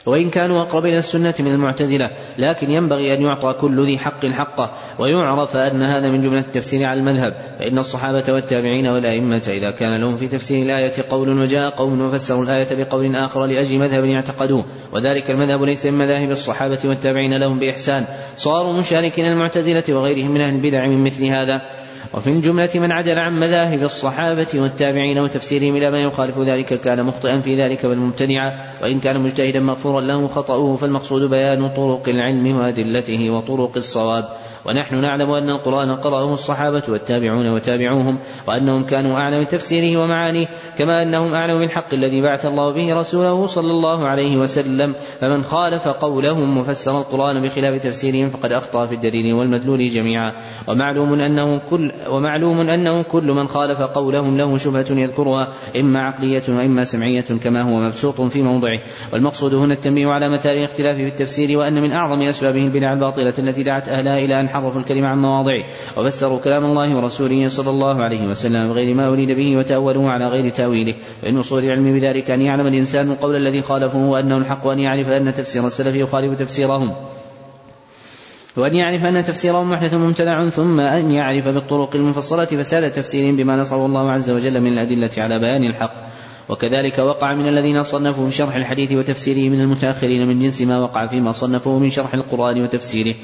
وإن 0.08 0.30
كانوا 0.30 0.62
أقرب 0.62 0.86
إلى 0.86 0.98
السنة 0.98 1.34
من 1.40 1.52
المعتزلة 1.52 2.10
لكن 2.38 2.70
ينبغي 2.70 3.14
أن 3.14 3.22
يعطى 3.22 3.52
كل 3.52 3.84
ذي 3.84 3.98
حق 3.98 4.26
حقه 4.26 4.70
ويعرف 4.98 5.56
أن 5.56 5.82
هذا 5.82 6.10
من 6.10 6.20
جملة 6.20 6.40
التفسير 6.40 6.84
على 6.84 7.00
المذهب 7.00 7.32
فإن 7.58 7.78
الصحابة 7.78 8.24
والتابعين 8.28 8.86
والأئمة 8.86 9.42
إذا 9.48 9.70
كان 9.70 10.00
لهم 10.00 10.16
في 10.16 10.28
تفسير 10.28 10.62
الآية 10.62 10.92
قول 11.10 11.38
وجاء 11.38 11.70
قوم 11.70 12.00
وفسروا 12.00 12.44
الآية 12.44 12.84
بقول 12.84 13.16
آخر 13.16 13.46
لأجل 13.46 13.78
مذهب 13.78 14.04
يعتقدوه 14.04 14.64
وذلك 14.92 15.30
المذهب 15.30 15.62
ليس 15.62 15.86
من 15.86 15.98
مذاهب 15.98 16.30
الصحابة 16.30 16.78
والتابعين 16.84 17.40
لهم 17.40 17.58
بإحسان 17.58 18.04
صاروا 18.36 18.72
مشاركين 18.72 19.24
المعتزلة 19.24 19.84
وغيرهم 19.88 20.30
من 20.30 20.40
أهل 20.40 20.54
البدع 20.54 20.86
من 20.86 21.04
مثل 21.04 21.24
هذا. 21.24 21.62
وفي 22.14 22.30
الجملة 22.30 22.70
من 22.74 22.92
عدل 22.92 23.18
عن 23.18 23.40
مذاهب 23.40 23.82
الصحابة 23.82 24.46
والتابعين 24.54 25.18
وتفسيرهم 25.18 25.76
إلى 25.76 25.90
ما 25.90 26.02
يخالف 26.02 26.38
ذلك 26.38 26.80
كان 26.80 27.06
مخطئا 27.06 27.40
في 27.40 27.62
ذلك 27.62 27.86
بل 27.86 27.96
مبتدعا 27.96 28.52
وإن 28.82 29.00
كان 29.00 29.20
مجتهدا 29.20 29.60
مغفورا 29.60 30.00
له 30.00 30.26
خطأه 30.28 30.76
فالمقصود 30.76 31.30
بيان 31.30 31.68
طرق 31.68 32.08
العلم 32.08 32.56
وأدلته 32.56 33.30
وطرق 33.30 33.76
الصواب. 33.76 34.28
ونحن 34.64 35.00
نعلم 35.00 35.30
أن 35.30 35.50
القرآن 35.50 35.96
قرأه 35.96 36.32
الصحابة 36.32 36.82
والتابعون 36.88 37.48
وتابعوهم 37.48 38.18
وأنهم 38.48 38.84
كانوا 38.84 39.18
أعلم 39.18 39.44
تفسيره 39.44 40.00
ومعانيه 40.00 40.46
كما 40.78 41.02
أنهم 41.02 41.34
أعلم 41.34 41.58
بالحق 41.58 41.94
الذي 41.94 42.22
بعث 42.22 42.46
الله 42.46 42.72
به 42.72 42.94
رسوله 42.94 43.46
صلى 43.46 43.70
الله 43.70 44.06
عليه 44.06 44.36
وسلم. 44.36 44.94
فمن 45.20 45.42
خالف 45.42 45.88
قولهم 45.88 46.58
وفسر 46.58 46.98
القرآن 46.98 47.42
بخلاف 47.42 47.82
تفسيرهم 47.82 48.28
فقد 48.30 48.52
أخطأ 48.52 48.86
في 48.86 48.94
الدليل 48.94 49.34
والمدلول 49.34 49.86
جميعا. 49.86 50.32
ومعلوم 50.68 51.12
أنه 51.12 51.58
كل 51.58 51.87
ومعلوم 52.10 52.60
أنه 52.60 53.02
كل 53.02 53.32
من 53.32 53.48
خالف 53.48 53.82
قولهم 53.82 54.38
له 54.38 54.56
شبهة 54.56 54.86
يذكرها 54.90 55.52
إما 55.80 56.00
عقلية 56.00 56.42
وإما 56.48 56.84
سمعية 56.84 57.24
كما 57.44 57.62
هو 57.62 57.80
مبسوط 57.80 58.20
في 58.20 58.42
موضعه. 58.42 58.80
والمقصود 59.12 59.54
هنا 59.54 59.74
التنبيه 59.74 60.08
على 60.08 60.28
مثال 60.28 60.56
الاختلاف 60.56 60.96
في 60.96 61.06
التفسير 61.06 61.58
وأن 61.58 61.82
من 61.82 61.92
أعظم 61.92 62.22
أسبابه 62.22 62.64
البدع 62.64 62.92
الباطلة 62.92 63.34
التي 63.38 63.62
دعت 63.62 63.88
أهلها 63.88 64.18
إلى 64.18 64.40
أن 64.40 64.48
حرفوا 64.48 64.80
الكلمة 64.80 65.08
عن 65.08 65.18
مواضعه. 65.18 65.64
وفسروا 65.96 66.38
كلام 66.38 66.64
الله 66.64 66.96
ورسوله 66.96 67.48
صلى 67.48 67.70
الله 67.70 68.02
عليه 68.02 68.28
وسلم 68.28 68.68
بغير 68.68 68.94
ما 68.94 69.08
أريد 69.08 69.30
به 69.30 69.56
وتأولوه 69.56 70.10
على 70.10 70.28
غير 70.28 70.48
تأويله. 70.48 70.94
وإن 71.22 71.38
أصول 71.38 71.64
العلم 71.64 71.94
بذلك 71.94 72.30
أن 72.30 72.42
يعلم 72.42 72.66
الإنسان 72.66 73.10
القول 73.10 73.36
الذي 73.36 73.62
خالفه 73.62 73.98
وأنه 73.98 74.36
الحق 74.36 74.66
وأن 74.66 74.78
يعرف 74.78 75.08
أن 75.08 75.32
تفسير 75.32 75.66
السلف 75.66 75.94
يخالف 75.94 76.38
تفسيرهم. 76.38 76.94
وأن 78.56 78.74
يعرف 78.74 79.04
أن 79.04 79.24
تفسيرهم 79.24 79.70
محدث 79.70 79.94
ممتنع 79.94 80.48
ثم 80.48 80.80
أن 80.80 81.12
يعرف 81.12 81.48
بالطرق 81.48 81.96
المفصلة 81.96 82.44
فساد 82.44 82.92
تفسيرهم 82.92 83.36
بما 83.36 83.56
نصره 83.56 83.86
الله 83.86 84.10
عز 84.10 84.30
وجل 84.30 84.60
من 84.60 84.72
الأدلة 84.72 85.10
على 85.18 85.38
بيان 85.38 85.64
الحق. 85.64 86.08
وكذلك 86.48 86.98
وقع 86.98 87.34
من 87.34 87.48
الذين 87.48 87.82
صنفوا 87.82 88.28
في 88.28 88.36
شرح 88.36 88.56
الحديث 88.56 88.92
وتفسيره 88.92 89.48
من 89.48 89.60
المتأخرين 89.60 90.28
من 90.28 90.38
جنس 90.38 90.62
ما 90.62 90.78
وقع 90.78 91.06
فيما 91.06 91.32
صنفوه 91.32 91.78
من 91.78 91.90
شرح 91.90 92.14
القرآن 92.14 92.62
وتفسيره. 92.62 93.14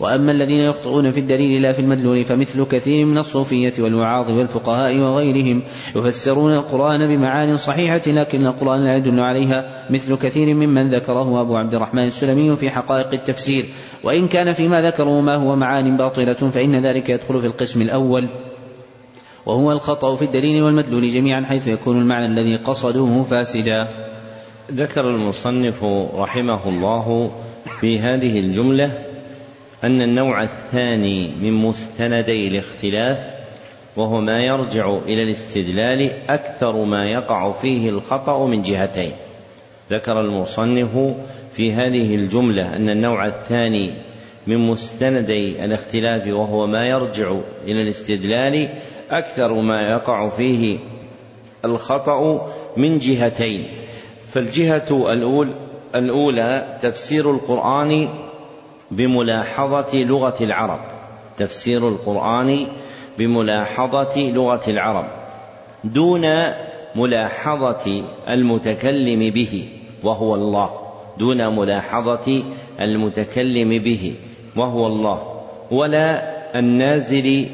وأما 0.00 0.32
الذين 0.32 0.60
يخطئون 0.60 1.10
في 1.10 1.20
الدليل 1.20 1.62
لا 1.62 1.72
في 1.72 1.78
المدلول 1.78 2.24
فمثل 2.24 2.64
كثير 2.64 3.06
من 3.06 3.18
الصوفية 3.18 3.72
والوعاظ 3.78 4.30
والفقهاء 4.30 4.98
وغيرهم 4.98 5.62
يفسرون 5.96 6.54
القرآن 6.54 7.06
بمعان 7.08 7.56
صحيحة 7.56 8.02
لكن 8.06 8.46
القرآن 8.46 8.84
لا 8.84 8.96
يدل 8.96 9.20
عليها. 9.20 9.86
مثل 9.90 10.16
كثير 10.16 10.54
ممن 10.54 10.90
ذكره 10.90 11.40
أبو 11.40 11.56
عبد 11.56 11.74
الرحمن 11.74 12.06
السلمي 12.06 12.56
في 12.56 12.70
حقائق 12.70 13.12
التفسير. 13.12 13.66
وإن 14.04 14.28
كان 14.28 14.52
فيما 14.52 14.82
ذكروا 14.82 15.22
ما 15.22 15.36
هو 15.36 15.56
معان 15.56 15.96
باطلة 15.96 16.50
فإن 16.50 16.86
ذلك 16.86 17.10
يدخل 17.10 17.40
في 17.40 17.46
القسم 17.46 17.82
الأول. 17.82 18.28
وهو 19.46 19.72
الخطأ 19.72 20.16
في 20.16 20.24
الدليل 20.24 20.62
والمدلول 20.62 21.08
جميعا 21.08 21.44
حيث 21.44 21.66
يكون 21.66 22.00
المعنى 22.00 22.26
الذي 22.26 22.56
قصدوه 22.56 23.24
فاسدا. 23.24 23.88
ذكر 24.72 25.10
المصنف 25.10 25.84
رحمه 26.14 26.68
الله 26.68 27.30
في 27.80 27.98
هذه 27.98 28.40
الجملة 28.40 28.98
أن 29.84 30.02
النوع 30.02 30.42
الثاني 30.42 31.30
من 31.42 31.52
مستندي 31.52 32.48
الاختلاف 32.48 33.18
وهو 33.96 34.20
ما 34.20 34.44
يرجع 34.44 34.98
إلى 35.06 35.22
الاستدلال 35.22 36.10
أكثر 36.28 36.84
ما 36.84 37.10
يقع 37.10 37.52
فيه 37.52 37.88
الخطأ 37.88 38.46
من 38.46 38.62
جهتين. 38.62 39.12
ذكر 39.90 40.20
المصنف 40.20 41.14
في 41.56 41.72
هذه 41.72 42.14
الجملة 42.14 42.76
أن 42.76 42.88
النوع 42.88 43.26
الثاني 43.26 43.92
من 44.46 44.58
مستندي 44.58 45.64
الاختلاف 45.64 46.26
وهو 46.26 46.66
ما 46.66 46.88
يرجع 46.88 47.32
إلى 47.64 47.82
الاستدلال 47.82 48.68
أكثر 49.10 49.52
ما 49.52 49.90
يقع 49.90 50.28
فيه 50.28 50.78
الخطأ 51.64 52.48
من 52.76 52.98
جهتين. 52.98 53.66
فالجهة 54.32 55.12
الأولى 55.94 56.78
تفسير 56.82 57.30
القرآن 57.30 58.08
بملاحظة 58.90 59.98
لغة 60.04 60.36
العرب. 60.40 60.80
تفسير 61.36 61.88
القرآن 61.88 62.66
بملاحظة 63.18 64.30
لغة 64.30 64.70
العرب. 64.70 65.06
دون 65.84 66.26
ملاحظة 66.94 68.04
المتكلم 68.28 69.30
به 69.30 69.68
وهو 70.02 70.34
الله. 70.34 70.83
دون 71.18 71.56
ملاحظة 71.56 72.42
المتكلم 72.80 73.68
به 73.78 74.14
وهو 74.56 74.86
الله 74.86 75.22
ولا 75.70 76.34
النازل 76.58 77.46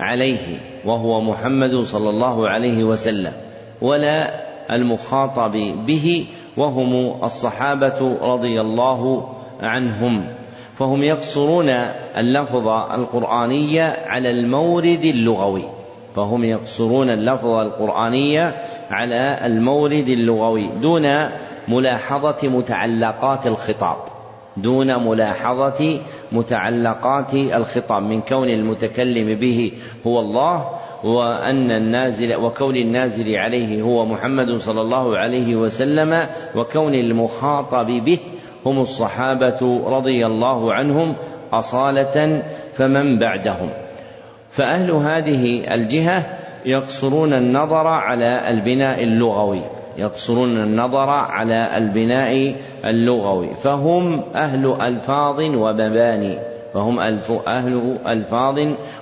عليه 0.00 0.60
وهو 0.84 1.20
محمد 1.20 1.74
صلى 1.76 2.10
الله 2.10 2.48
عليه 2.48 2.84
وسلم 2.84 3.32
ولا 3.80 4.30
المخاطب 4.74 5.52
به 5.86 6.26
وهم 6.56 7.24
الصحابة 7.24 8.16
رضي 8.22 8.60
الله 8.60 9.28
عنهم. 9.60 10.24
فهم 10.78 11.02
يقصرون 11.02 11.68
اللفظ 12.16 12.68
القرآني 12.68 13.80
على 13.80 14.30
المورد 14.30 15.04
اللغوي. 15.04 15.62
فهم 16.14 16.44
يقصرون 16.44 17.10
اللفظ 17.10 17.46
القرآني 17.46 18.38
على 18.90 19.38
المورد 19.44 20.08
اللغوي 20.08 20.66
دون 20.82 21.28
ملاحظة 21.68 22.48
متعلقات 22.48 23.46
الخطاب. 23.46 23.96
دون 24.56 25.04
ملاحظة 25.08 26.00
متعلقات 26.32 27.34
الخطاب. 27.34 28.02
من 28.02 28.20
كون 28.20 28.48
المتكلم 28.48 29.34
به 29.34 29.72
هو 30.06 30.20
الله 30.20 30.68
وأن 31.04 31.70
النازل 31.70 32.34
وكون 32.34 32.76
النازل 32.76 33.36
عليه 33.36 33.82
هو 33.82 34.06
محمد 34.06 34.56
صلى 34.56 34.80
الله 34.80 35.18
عليه 35.18 35.56
وسلم 35.56 36.26
وكون 36.56 36.94
المخاطب 36.94 37.86
به 37.86 38.18
هم 38.66 38.80
الصحابة 38.80 39.82
رضي 39.86 40.26
الله 40.26 40.72
عنهم 40.72 41.14
أصالة 41.52 42.42
فمن 42.72 43.18
بعدهم. 43.18 43.83
فأهل 44.56 44.90
هذه 44.90 45.74
الجهة 45.74 46.38
يقصرون 46.66 47.32
النظر 47.32 47.86
على 47.86 48.50
البناء 48.50 49.02
اللغوي 49.02 49.60
يقصرون 49.98 50.56
النظر 50.56 51.10
على 51.10 51.70
البناء 51.76 52.54
اللغوي 52.84 53.54
فهم 53.54 54.22
أهل 54.34 54.76
ألفاظ 54.80 55.40
ومباني 55.40 56.38
فهم 56.74 56.98
أهل 57.46 57.98
ألفاظ 58.06 58.58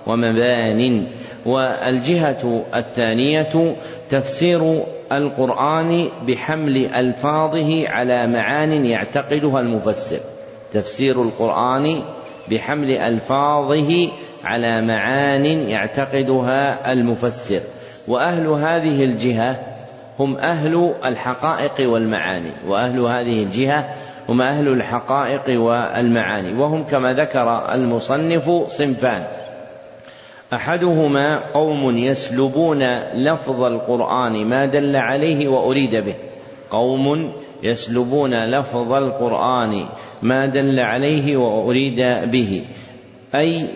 ومبان. 0.06 1.06
والجهة 1.46 2.64
الثانية 2.74 3.76
تفسير 4.10 4.82
القرآن 5.12 6.08
بحمل 6.26 6.76
ألفاظه 6.94 7.88
على 7.88 8.26
معان 8.26 8.86
يعتقدها 8.86 9.60
المفسر. 9.60 10.20
تفسير 10.72 11.22
القرآن 11.22 12.02
بحمل 12.50 12.90
ألفاظه 12.90 14.08
على 14.44 14.82
معان 14.82 15.44
يعتقدها 15.44 16.92
المفسر. 16.92 17.60
وأهل 18.08 18.46
هذه 18.46 19.04
الجهة 19.04 19.60
هم 20.18 20.36
أهل 20.36 20.94
الحقائق 21.04 21.90
والمعاني. 21.90 22.52
وأهل 22.68 23.00
هذه 23.00 23.42
الجهة 23.42 23.88
هم 24.28 24.42
أهل 24.42 24.68
الحقائق 24.68 25.60
والمعاني. 25.60 26.52
وهم 26.52 26.84
كما 26.84 27.12
ذكر 27.12 27.74
المصنف 27.74 28.50
صنفان. 28.68 29.22
أحدهما 30.54 31.40
قوم 31.54 31.96
يسلبون 31.96 32.82
لفظ 33.14 33.62
القرآن 33.62 34.32
ما 34.32 34.66
دل 34.66 34.96
عليه 34.96 35.48
وأريد 35.48 35.96
به. 35.96 36.14
قوم 36.70 37.32
يسلبون 37.62 38.44
لفظ 38.44 38.92
القرآن 38.92 39.84
ما 40.22 40.46
دل 40.46 40.80
عليه 40.80 41.36
وأريد 41.36 42.00
به. 42.30 42.64
أي 43.34 43.66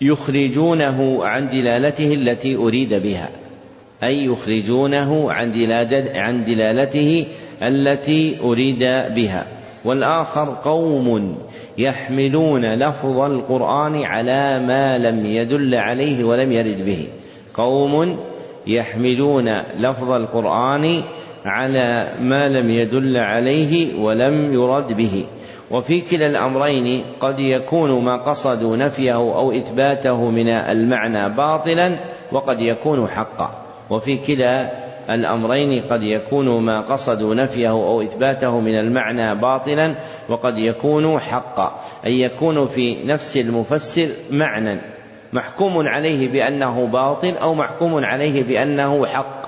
يخرجونه 0.00 1.24
عن 1.24 1.48
دلالته 1.48 2.14
التي 2.14 2.56
أريد 2.56 2.94
بها 2.94 3.28
أي 4.02 4.24
يخرجونه 4.24 5.32
عن 5.32 5.52
عن 6.14 6.44
دلالته 6.44 7.26
التي 7.62 8.36
أريد 8.42 8.78
بها. 9.14 9.46
والآخر 9.84 10.56
قوم 10.64 11.38
يحملون 11.78 12.64
لفظ 12.74 13.18
القرآن 13.18 14.02
على 14.02 14.58
ما 14.66 14.98
لم 14.98 15.26
يدل 15.26 15.74
عليه 15.74 16.24
ولم 16.24 16.52
يرد 16.52 16.84
به. 16.84 17.06
قوم 17.54 18.18
يحملون 18.66 19.48
لفظ 19.80 20.10
القرآن 20.10 21.00
على 21.44 22.12
ما 22.20 22.48
لم 22.48 22.70
يدل 22.70 23.16
عليه 23.16 24.00
ولم 24.00 24.52
يرد 24.54 24.96
به. 24.96 25.24
وفي 25.70 26.00
كلا 26.00 26.26
الأمرين 26.26 27.04
قد 27.20 27.38
يكون 27.38 28.04
ما 28.04 28.16
قصدوا 28.16 28.76
نفيه 28.76 29.14
أو 29.14 29.52
إثباته 29.52 30.30
من 30.30 30.48
المعنى 30.48 31.28
باطلا 31.28 31.96
وقد 32.32 32.60
يكون 32.60 33.08
حقا. 33.08 33.50
وفي 33.90 34.16
كلا 34.16 34.70
الأمرين 35.14 35.82
قد 35.90 36.02
يكون 36.02 36.62
ما 36.62 36.80
قصدوا 36.80 37.34
نفيه 37.34 37.70
أو 37.70 38.02
إثباته 38.02 38.60
من 38.60 38.78
المعنى 38.78 39.34
باطلا 39.34 39.94
وقد 40.28 40.58
يكون 40.58 41.20
حقا. 41.20 41.80
أي 42.06 42.20
يكون 42.20 42.66
في 42.66 43.04
نفس 43.04 43.36
المفسر 43.36 44.08
معنى 44.30 44.80
محكوم 45.32 45.88
عليه 45.88 46.28
بأنه 46.28 46.86
باطل 46.86 47.34
أو 47.42 47.54
محكوم 47.54 48.04
عليه 48.04 48.42
بأنه 48.42 49.06
حق. 49.06 49.46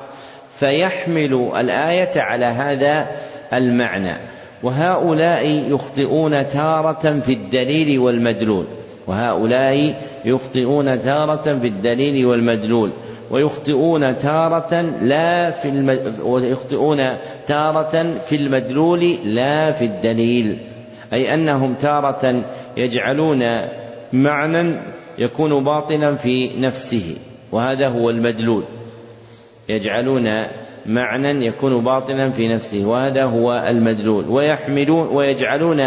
فيحمل 0.58 1.50
الآية 1.56 2.20
على 2.20 2.44
هذا 2.44 3.06
المعنى. 3.52 4.38
وهؤلاء 4.62 5.65
يخطئون 5.70 6.49
تارة 6.49 7.20
في 7.20 7.33
الدليل 7.33 7.99
والمدلول. 7.99 8.67
وهؤلاء 9.07 10.03
يخطئون 10.25 11.03
تارة 11.03 11.59
في 11.59 11.67
الدليل 11.67 12.27
والمدلول. 12.27 12.91
ويخطئون 13.31 14.19
تارة 14.19 14.81
لا 15.03 15.51
في. 15.51 15.99
ويخطئون 16.23 17.17
تارة 17.47 18.19
في 18.19 18.37
المدلول 18.37 19.15
لا 19.25 19.73
في 19.73 19.85
الدليل. 19.85 20.59
أي 21.12 21.35
أنهم 21.35 21.75
تارة 21.75 22.45
يجعلون 22.77 23.45
معنى 24.12 24.81
يكون 25.19 25.65
باطلا 25.65 26.15
في 26.15 26.61
نفسه. 26.61 27.17
وهذا 27.53 27.89
هو 27.89 28.11
المدلول. 28.11 28.65
يجعلون 29.69 30.28
معنى 30.89 31.47
يكون 31.47 31.84
باطلا 31.84 32.31
في 32.31 32.49
نفسه 32.49 32.84
وهذا 32.86 33.25
هو 33.25 33.65
المدلول. 33.68 34.25
ويحملون 34.28 35.08
ويجعلون 35.08 35.81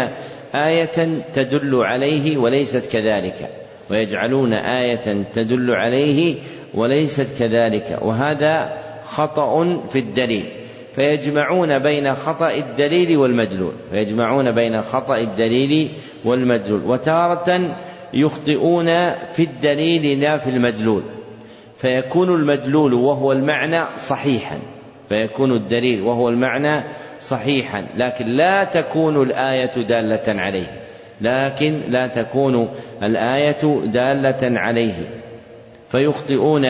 آية 0.54 1.24
تدل 1.34 1.74
عليه 1.74 2.36
وليست 2.36 2.92
كذلك. 2.92 3.50
ويجعلون 3.90 4.52
آية 4.52 5.24
تدل 5.34 5.70
عليه 5.70 6.34
وليست 6.74 7.38
كذلك. 7.38 7.98
وهذا 8.02 8.78
خطأ 9.04 9.80
في 9.92 9.98
الدليل. 9.98 10.44
فيجمعون 10.94 11.78
بين 11.78 12.14
خطأ 12.14 12.50
الدليل 12.50 13.16
والمدلول. 13.16 13.72
فيجمعون 13.90 14.52
بين 14.52 14.82
خطأ 14.82 15.16
الدليل 15.16 15.88
والمدلول. 16.24 16.80
وتارة 16.86 17.76
يخطئون 18.14 18.86
في 19.32 19.42
الدليل 19.42 20.20
لا 20.20 20.38
في 20.38 20.50
المدلول. 20.50 21.02
فيكون 21.78 22.34
المدلول 22.34 22.94
وهو 22.94 23.32
المعنى 23.32 23.80
صحيحا. 24.08 24.58
فيكون 25.12 25.52
الدليل 25.52 26.02
وهو 26.02 26.28
المعنى 26.28 26.84
صحيحا. 27.20 27.86
لكن 27.96 28.26
لا 28.26 28.64
تكون 28.64 29.22
الآية 29.22 29.82
دالة 29.82 30.40
عليه. 30.40 30.80
لكن 31.20 31.80
لا 31.88 32.06
تكون 32.06 32.68
الآية 33.02 33.80
دالة 33.84 34.58
عليه. 34.58 34.94
فيخطئون 35.88 36.66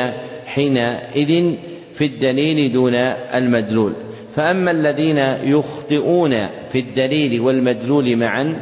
حينئذ 0.47 1.55
في 1.95 2.05
الدليل 2.05 2.73
دون 2.73 2.95
المدلول. 3.35 3.95
فأما 4.35 4.71
الذين 4.71 5.19
يخطئون 5.43 6.49
في 6.73 6.79
الدليل 6.79 7.41
والمدلول 7.41 8.17
معا 8.17 8.61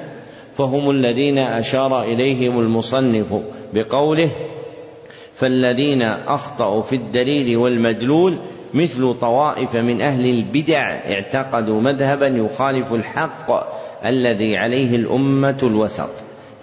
فهم 0.56 0.90
الذين 0.90 1.38
أشار 1.38 2.02
إليهم 2.02 2.60
المصنف 2.60 3.40
بقوله 3.74 4.30
فالذين 5.34 6.02
أخطأوا 6.02 6.82
في 6.82 6.96
الدليل 6.96 7.56
والمدلول 7.56 8.38
مثل 8.74 9.14
طوائف 9.20 9.76
من 9.76 10.02
أهل 10.02 10.26
البدع 10.26 10.82
اعتقدوا 10.90 11.80
مذهبا 11.80 12.26
يخالف 12.26 12.92
الحق 12.92 13.50
الذي 14.04 14.56
عليه 14.56 14.96
الأمة 14.96 15.58
الوسط. 15.62 16.10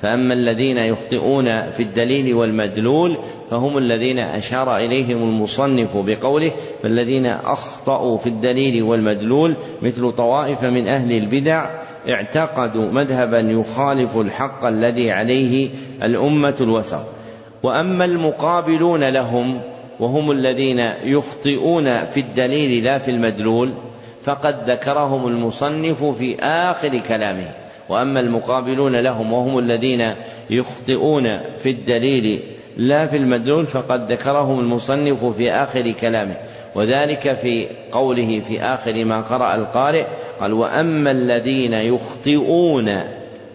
فأما 0.01 0.33
الذين 0.33 0.77
يخطئون 0.77 1.69
في 1.69 1.83
الدليل 1.83 2.33
والمدلول 2.33 3.17
فهم 3.51 3.77
الذين 3.77 4.19
أشار 4.19 4.77
إليهم 4.77 5.17
المصنف 5.17 5.97
بقوله 5.97 6.51
فالذين 6.83 7.25
أخطأوا 7.25 8.17
في 8.17 8.27
الدليل 8.27 8.83
والمدلول 8.83 9.55
مثل 9.81 10.11
طوائف 10.11 10.63
من 10.63 10.87
أهل 10.87 11.11
البدع 11.11 11.69
اعتقدوا 12.09 12.91
مذهبا 12.91 13.39
يخالف 13.39 14.17
الحق 14.17 14.65
الذي 14.65 15.11
عليه 15.11 15.69
الأمة 16.03 16.55
الوسط. 16.61 17.03
وأما 17.63 18.05
المقابلون 18.05 19.09
لهم 19.09 19.59
وهم 19.99 20.31
الذين 20.31 20.79
يخطئون 21.03 22.05
في 22.05 22.19
الدليل 22.19 22.83
لا 22.83 22.97
في 22.97 23.11
المدلول 23.11 23.73
فقد 24.23 24.69
ذكرهم 24.69 25.27
المصنف 25.27 26.03
في 26.03 26.39
آخر 26.39 26.99
كلامه. 27.07 27.51
وأما 27.89 28.19
المقابلون 28.19 28.95
لهم 28.95 29.33
وهم 29.33 29.59
الذين 29.59 30.13
يخطئون 30.49 31.39
في 31.39 31.69
الدليل 31.69 32.39
لا 32.77 33.07
في 33.07 33.17
المدلول 33.17 33.67
فقد 33.67 34.11
ذكرهم 34.11 34.59
المصنف 34.59 35.25
في 35.25 35.51
آخر 35.51 35.91
كلامه. 35.91 36.35
وذلك 36.75 37.33
في 37.33 37.67
قوله 37.91 38.39
في 38.39 38.61
آخر 38.61 39.05
ما 39.05 39.21
قرأ 39.21 39.55
القارئ 39.55 40.05
قال 40.39 40.53
وأما 40.53 41.11
الذين 41.11 41.73
يخطئون 41.73 43.03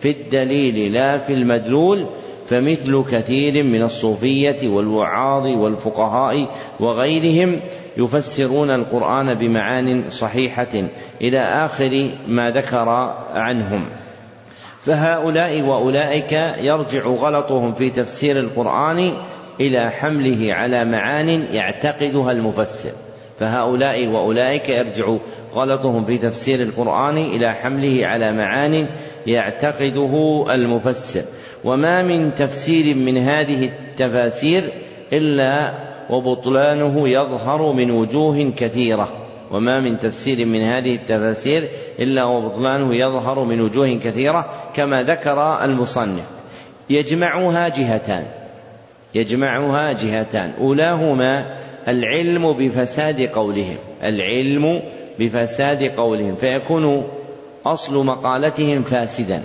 في 0.00 0.10
الدليل 0.10 0.92
لا 0.92 1.18
في 1.18 1.32
المدلول 1.32 2.06
فمثل 2.46 3.04
كثير 3.10 3.62
من 3.62 3.82
الصوفية 3.82 4.68
والوعاظ 4.68 5.46
والفقهاء 5.46 6.48
وغيرهم 6.80 7.60
يفسرون 7.96 8.70
القرآن 8.70 9.34
بمعان 9.34 10.10
صحيحة 10.10 10.88
إلى 11.20 11.64
آخر 11.64 12.10
ما 12.28 12.50
ذكر 12.50 12.88
عنهم. 13.34 13.84
فهؤلاء 14.84 15.60
وأولئك 15.60 16.32
يرجع 16.60 17.06
غلطهم 17.06 17.74
في 17.74 17.90
تفسير 17.90 18.38
القرآن 18.38 19.12
إلى 19.60 19.90
حمله 19.90 20.54
على 20.54 20.84
معان 20.84 21.46
يعتقدها 21.52 22.32
المفسر. 22.32 22.92
فهؤلاء 23.38 24.06
وأولئك 24.06 24.68
يرجع 24.68 25.16
غلطهم 25.54 26.04
في 26.04 26.18
تفسير 26.18 26.62
القرآن 26.62 27.16
إلى 27.16 27.54
حمله 27.54 28.06
على 28.06 28.32
معان 28.32 28.86
يعتقده 29.26 30.44
المفسر. 30.50 31.22
وما 31.64 32.02
من 32.02 32.34
تفسير 32.34 32.94
من 32.94 33.18
هذه 33.18 33.64
التفاسير 33.64 34.62
إلا 35.12 35.72
وبطلانه 36.10 37.08
يظهر 37.08 37.72
من 37.72 37.90
وجوه 37.90 38.52
كثيرة. 38.56 39.08
وما 39.50 39.80
من 39.80 39.98
تفسير 39.98 40.46
من 40.46 40.60
هذه 40.60 40.94
التفاسير 40.94 41.68
إلا 41.98 42.24
وبطلانه 42.24 42.94
يظهر 42.94 43.44
من 43.44 43.60
وجوه 43.60 43.98
كثيرة 44.04 44.50
كما 44.76 45.02
ذكر 45.02 45.64
المصنف. 45.64 46.24
يجمعها 46.90 47.68
جهتان. 47.68 48.24
يجمعها 49.14 49.92
جهتان. 49.92 50.52
أولاهما 50.60 51.54
العلم 51.88 52.52
بفساد 52.52 53.20
قولهم. 53.20 53.76
العلم 54.02 54.82
بفساد 55.18 55.82
قولهم. 55.82 56.34
فيكون 56.34 57.04
أصل 57.66 58.06
مقالتهم 58.06 58.82
فاسدا. 58.82 59.42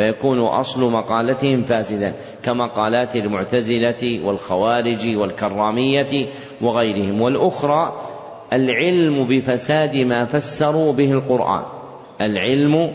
فيكون 0.00 0.40
أصل 0.40 0.90
مقالتهم 0.90 1.62
فاسدا 1.62 2.12
كمقالات 2.44 3.16
المعتزلة 3.16 4.20
والخوارج 4.24 5.16
والكرامية 5.16 6.26
وغيرهم. 6.60 7.20
والأخرى 7.20 7.92
العلم 8.52 9.26
بفساد 9.28 9.96
ما 9.96 10.24
فسروا 10.24 10.92
به 10.92 11.12
القرآن. 11.12 11.62
العلم 12.20 12.92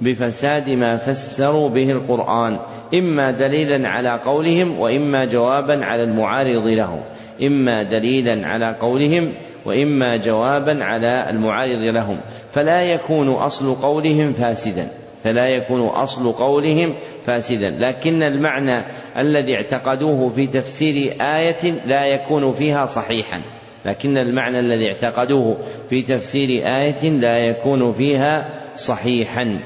بفساد 0.00 0.70
ما 0.70 0.96
فسروا 0.96 1.68
به 1.68 1.90
القرآن. 1.90 2.58
إما 2.94 3.30
دليلا 3.30 3.88
على 3.88 4.20
قولهم 4.24 4.78
وإما 4.78 5.24
جوابا 5.24 5.84
على 5.84 6.02
المعارض 6.02 6.66
لهم. 6.66 7.00
إما 7.42 7.82
دليلا 7.82 8.48
على 8.48 8.76
قولهم 8.80 9.32
وإما 9.64 10.16
جوابا 10.16 10.84
على 10.84 11.26
المعارض 11.30 11.82
لهم. 11.82 12.20
فلا 12.50 12.82
يكون 12.82 13.28
أصل 13.28 13.74
قولهم 13.74 14.32
فاسدا. 14.32 14.88
فلا 15.24 15.46
يكون 15.46 15.88
أصل 15.88 16.32
قولهم 16.32 16.94
فاسدا. 17.26 17.70
لكن 17.70 18.22
المعنى 18.22 18.82
الذي 19.16 19.54
اعتقدوه 19.54 20.28
في 20.28 20.46
تفسير 20.46 21.16
آية 21.20 21.70
لا 21.86 22.06
يكون 22.06 22.52
فيها 22.52 22.84
صحيحا. 22.84 23.42
لكن 23.84 24.18
المعنى 24.18 24.60
الذي 24.60 24.88
اعتقدوه 24.88 25.56
في 25.90 26.02
تفسير 26.02 26.48
آية 26.66 27.10
لا 27.10 27.38
يكون 27.38 27.92
فيها 27.92 28.48
صحيحا. 28.76 29.58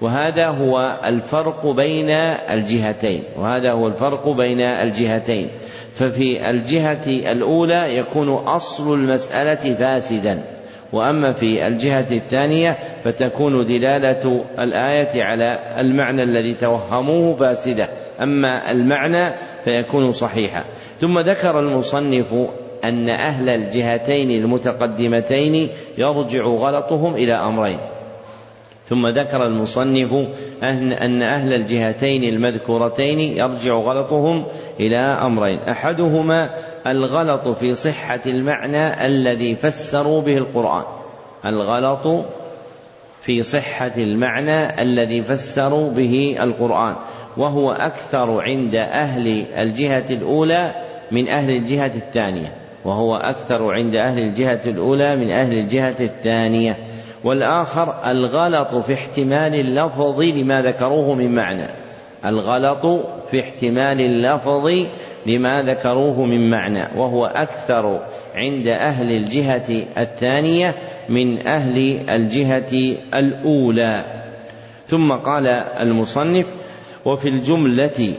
وهذا 0.00 0.46
هو 0.46 1.00
الفرق 1.04 1.66
بين 1.66 2.10
الجهتين. 2.10 3.22
وهذا 3.36 3.72
هو 3.72 3.86
الفرق 3.86 4.28
بين 4.28 4.60
الجهتين. 4.60 5.48
ففي 5.94 6.50
الجهة 6.50 7.06
الأولى 7.06 7.96
يكون 7.96 8.28
أصل 8.28 8.94
المسألة 8.94 9.74
فاسدا. 9.74 10.53
وأما 10.94 11.32
في 11.32 11.66
الجهة 11.66 12.06
الثانية 12.10 12.78
فتكون 13.04 13.66
دلالة 13.66 14.44
الآية 14.58 15.22
على 15.22 15.58
المعنى 15.78 16.22
الذي 16.22 16.54
توهموه 16.54 17.36
فاسدة. 17.36 17.88
أما 18.22 18.70
المعنى 18.70 19.34
فيكون 19.64 20.12
صحيحا. 20.12 20.64
ثم 21.00 21.18
ذكر 21.18 21.60
المصنف 21.60 22.34
أن 22.84 23.08
أهل 23.08 23.48
الجهتين 23.48 24.30
المتقدمتين 24.30 25.68
يرجع 25.98 26.44
غلطهم 26.44 27.14
إلى 27.14 27.32
أمرين. 27.32 27.78
ثم 28.88 29.06
ذكر 29.06 29.46
المصنف 29.46 30.12
أن 31.02 31.22
أهل 31.22 31.54
الجهتين 31.54 32.24
المذكورتين 32.24 33.20
يرجع 33.20 33.74
غلطهم 33.74 34.46
إلى 34.80 34.96
أمرين. 34.96 35.58
أحدهما 35.58 36.50
الغلط 36.86 37.48
في 37.48 37.74
صحة 37.74 38.20
المعنى 38.26 39.06
الذي 39.06 39.54
فسروا 39.54 40.22
به 40.22 40.36
القرآن. 40.36 40.82
الغلط 41.46 42.24
في 43.22 43.42
صحة 43.42 43.92
المعنى 43.96 44.82
الذي 44.82 45.22
فسروا 45.22 45.90
به 45.90 46.36
القرآن. 46.40 46.96
وهو 47.36 47.72
أكثر 47.72 48.42
عند 48.42 48.74
أهل 48.74 49.44
الجهة 49.58 50.04
الأولى 50.10 50.74
من 51.12 51.28
أهل 51.28 51.50
الجهة 51.50 51.92
الثانية. 51.94 52.54
وهو 52.84 53.16
أكثر 53.16 53.74
عند 53.74 53.94
أهل 53.94 54.18
الجهة 54.18 54.60
الأولى 54.66 55.16
من 55.16 55.30
أهل 55.30 55.52
الجهة 55.52 55.96
الثانية. 56.00 56.76
والآخر 57.24 58.10
الغلط 58.10 58.74
في 58.74 58.94
احتمال 58.94 59.54
اللفظ 59.54 60.20
لما 60.20 60.62
ذكروه 60.62 61.14
من 61.14 61.34
معنى. 61.34 61.83
الغلط 62.26 63.06
في 63.30 63.40
احتمال 63.40 64.00
اللفظ 64.00 64.86
لما 65.26 65.62
ذكروه 65.62 66.24
من 66.24 66.50
معنى 66.50 66.98
وهو 66.98 67.26
أكثر 67.26 68.00
عند 68.34 68.68
أهل 68.68 69.12
الجهة 69.12 69.84
الثانية 69.98 70.74
من 71.08 71.46
أهل 71.46 72.00
الجهة 72.10 72.96
الأولى. 73.14 74.04
ثم 74.86 75.12
قال 75.12 75.46
المصنف 75.80 76.46
وفي 77.04 77.28
الجملة 77.28 78.14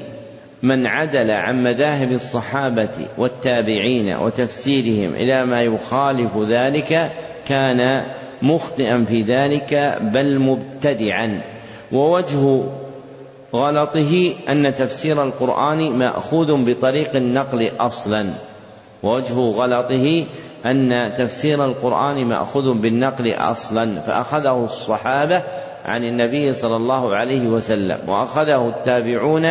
من 0.63 0.87
عدل 0.87 1.31
عن 1.31 1.63
مذاهب 1.63 2.11
الصحابة 2.11 2.89
والتابعين 3.17 4.15
وتفسيرهم 4.15 5.15
إلى 5.15 5.45
ما 5.45 5.61
يخالف 5.61 6.37
ذلك 6.37 7.11
كان 7.47 8.05
مخطئا 8.41 9.05
في 9.07 9.21
ذلك 9.21 9.97
بل 10.01 10.39
مبتدعا 10.39 11.41
ووجه 11.91 12.63
غلطه 13.53 14.33
أن 14.49 14.75
تفسير 14.75 15.23
القرآن 15.23 15.91
مأخوذ 15.91 16.65
بطريق 16.65 17.15
النقل 17.15 17.71
أصلا. 17.79 18.33
ووجه 19.03 19.33
غلطه 19.33 20.25
أن 20.65 21.13
تفسير 21.17 21.65
القرآن 21.65 22.25
مأخوذ 22.25 22.73
بالنقل 22.73 23.33
أصلا. 23.33 24.01
فأخذه 24.01 24.63
الصحابة 24.63 25.43
عن 25.85 26.03
النبي 26.03 26.53
صلى 26.53 26.75
الله 26.75 27.15
عليه 27.15 27.47
وسلم 27.47 27.97
وأخذه 28.07 28.69
التابعون 28.69 29.45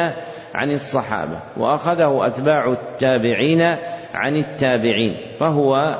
عن 0.55 0.71
الصحابة 0.71 1.39
وأخذه 1.57 2.27
أتباع 2.27 2.73
التابعين 2.73 3.63
عن 4.15 4.37
التابعين. 4.37 5.17
فهو 5.41 5.95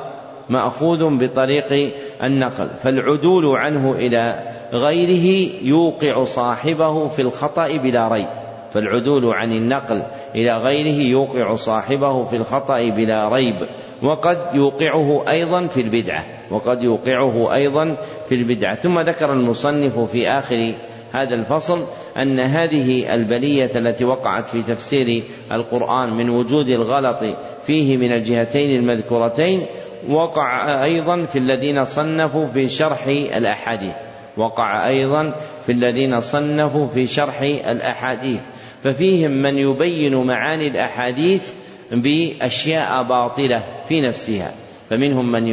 مأخوذ 0.49 1.17
بطريق 1.19 1.93
النقل. 2.23 2.69
فالعدول 2.83 3.57
عنه 3.57 3.91
إلى 3.91 4.54
غيره 4.73 5.49
يوقع 5.61 6.23
صاحبه 6.23 7.07
في 7.07 7.21
الخطأ 7.21 7.77
بلا 7.77 8.07
ريب. 8.07 8.27
فالعدول 8.73 9.25
عن 9.33 9.51
النقل 9.51 10.03
إلى 10.35 10.57
غيره 10.57 11.01
يوقع 11.01 11.55
صاحبه 11.55 12.23
في 12.23 12.35
الخطأ 12.35 12.89
بلا 12.89 13.29
ريب. 13.29 13.55
وقد 14.03 14.37
يوقعه 14.53 15.23
أيضا 15.29 15.67
في 15.67 15.81
البدعة. 15.81 16.25
وقد 16.51 16.83
يوقعه 16.83 17.53
أيضا 17.53 17.95
في 18.29 18.35
البدعة. 18.35 18.75
ثم 18.75 18.99
ذكر 18.99 19.33
المصنف 19.33 19.99
في 19.99 20.29
آخر 20.29 20.71
هذا 21.15 21.35
الفصل 21.35 21.85
أن 22.17 22.39
هذه 22.39 23.13
البلية 23.13 23.71
التي 23.75 24.05
وقعت 24.05 24.47
في 24.47 24.61
تفسير 24.61 25.23
القرآن 25.51 26.13
من 26.13 26.29
وجود 26.29 26.69
الغلط 26.69 27.37
فيه 27.65 27.97
من 27.97 28.11
الجهتين 28.11 28.79
المذكورتين 28.79 29.65
وقع 30.09 30.83
أيضا 30.83 31.25
في 31.25 31.39
الذين 31.39 31.85
صنفوا 31.85 32.47
في 32.47 32.67
شرح 32.67 33.07
الأحاديث. 33.07 33.93
وقع 34.37 34.87
أيضا 34.87 35.35
في 35.65 35.71
الذين 35.71 36.19
صنفوا 36.19 36.87
في 36.87 37.07
شرح 37.07 37.41
الأحاديث. 37.41 38.39
ففيهم 38.83 39.31
من 39.31 39.57
يبين 39.57 40.15
معاني 40.15 40.67
الأحاديث 40.67 41.51
بأشياء 41.91 43.03
باطلة 43.03 43.63
في 43.89 44.01
نفسها. 44.01 44.53
فمنهم 44.89 45.31
من 45.31 45.43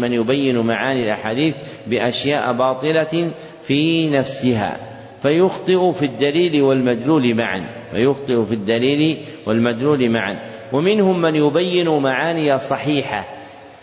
من 0.00 0.12
يبين 0.12 0.58
معاني 0.58 1.02
الأحاديث 1.02 1.54
بأشياء 1.86 2.52
باطلة 2.52 3.30
في 3.62 4.08
نفسها. 4.08 4.80
فيخطئ 5.22 5.92
في 5.92 6.04
الدليل 6.04 6.62
والمدلول 6.62 7.34
معا. 7.34 7.66
فيخطئ 7.90 8.42
في 8.44 8.54
الدليل 8.54 9.16
والمدلول 9.46 10.10
معا. 10.10 10.40
ومنهم 10.72 11.20
من 11.20 11.34
يبين 11.34 11.88
معاني 11.88 12.58
صحيحة 12.58 13.24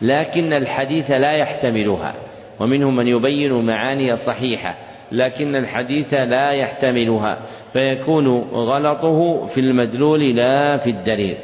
لكن 0.02 0.54
الحديث 0.54 1.12
لا 1.12 1.32
يحتملها. 1.32 2.14
ومنهم 2.64 2.96
من 2.96 3.08
يبين 3.08 3.54
معاني 3.54 4.16
صحيحة 4.16 4.78
لكن 5.12 5.56
الحديث 5.56 6.14
لا 6.14 6.52
يحتملها 6.52 7.40
فيكون 7.74 8.28
غلطه 8.40 9.46
في 9.46 9.60
المدلول 9.60 10.36
لا 10.36 10.78
في 10.78 10.90
الدليل 10.90 11.36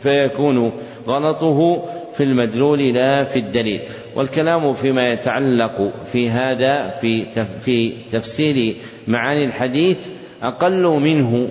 فيكون 0.00 0.72
غلطه 1.06 1.84
في 2.12 2.22
المدلول 2.22 2.78
لا 2.78 3.24
في 3.24 3.38
الدليل. 3.38 3.82
والكلام 4.16 4.72
فيما 4.72 5.08
يتعلق 5.08 5.92
في 6.12 6.30
هذا 6.30 6.88
في 6.88 7.26
في 7.64 7.92
تفسير 8.12 8.76
معاني 9.08 9.44
الحديث 9.44 10.08
أقل 10.42 10.82
منه 10.82 11.48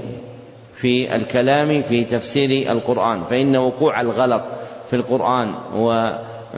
في 0.75 1.15
الكلام 1.15 1.81
في 1.81 2.03
تفسير 2.03 2.71
القرآن 2.71 3.23
فإن 3.23 3.55
وقوع 3.55 4.01
الغلط 4.01 4.43
في 4.89 4.95
القرآن 4.95 5.53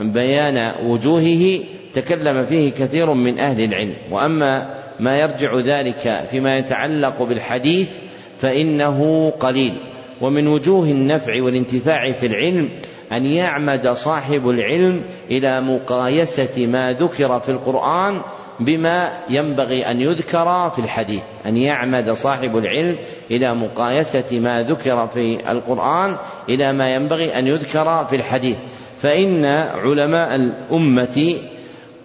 وبيان 0.00 0.86
وجوهه 0.86 1.60
تكلم 1.94 2.44
فيه 2.44 2.72
كثير 2.72 3.12
من 3.14 3.38
أهل 3.38 3.64
العلم. 3.64 3.94
وأما 4.10 4.74
ما 5.00 5.18
يرجع 5.18 5.58
ذلك 5.58 6.24
فيما 6.30 6.58
يتعلق 6.58 7.22
بالحديث 7.22 7.98
فإنه 8.40 9.30
قليل. 9.30 9.74
ومن 10.20 10.46
وجوه 10.46 10.84
النفع 10.84 11.42
والانتفاع 11.42 12.12
في 12.12 12.26
العلم 12.26 12.68
أن 13.12 13.26
يعمد 13.26 13.88
صاحب 13.88 14.48
العلم 14.48 15.00
إلى 15.30 15.60
مقايسة 15.60 16.66
ما 16.66 16.92
ذكر 16.92 17.38
في 17.38 17.48
القرآن 17.48 18.20
بما 18.60 19.10
ينبغي 19.30 19.86
أن 19.90 20.00
يذكر 20.00 20.70
في 20.70 20.78
الحديث. 20.78 21.22
أن 21.46 21.56
يعمد 21.56 22.10
صاحب 22.10 22.56
العلم 22.56 22.98
إلى 23.30 23.54
مقايسة 23.54 24.40
ما 24.40 24.62
ذكر 24.62 25.06
في 25.06 25.50
القرآن 25.50 26.16
إلى 26.48 26.72
ما 26.72 26.94
ينبغي 26.94 27.38
أن 27.38 27.46
يذكر 27.46 28.04
في 28.04 28.16
الحديث. 28.16 28.56
فإن 28.98 29.44
علماء 29.44 30.34
الأمة 30.34 31.36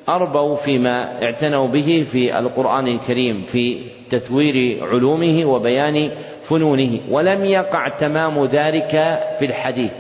أربوا 0.10 0.56
فيما 0.56 1.24
اعتنوا 1.24 1.68
به 1.68 2.06
في 2.12 2.40
القرآن 2.40 2.88
الكريم 2.88 3.46
في 3.46 3.80
تثوير 4.12 4.86
علومه 4.86 5.46
وبيان 5.46 6.10
فنونه 6.44 7.00
ولم 7.10 7.46
يقع 7.46 7.90
تمام 7.90 8.46
ذلك 8.46 8.92
في 9.40 9.46
الحديث 9.46 9.92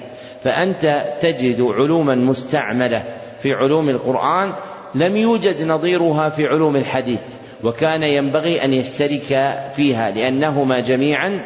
فأنت 0.43 1.03
تجد 1.21 1.61
علوما 1.61 2.15
مستعملة 2.15 3.03
في 3.41 3.53
علوم 3.53 3.89
القرآن 3.89 4.53
لم 4.95 5.17
يوجد 5.17 5.63
نظيرها 5.67 6.29
في 6.29 6.45
علوم 6.45 6.75
الحديث 6.75 7.21
وكان 7.63 8.03
ينبغي 8.03 8.63
أن 8.63 8.73
يشترك 8.73 9.59
فيها 9.75 10.11
لأنهما 10.11 10.79
جميعا 10.79 11.41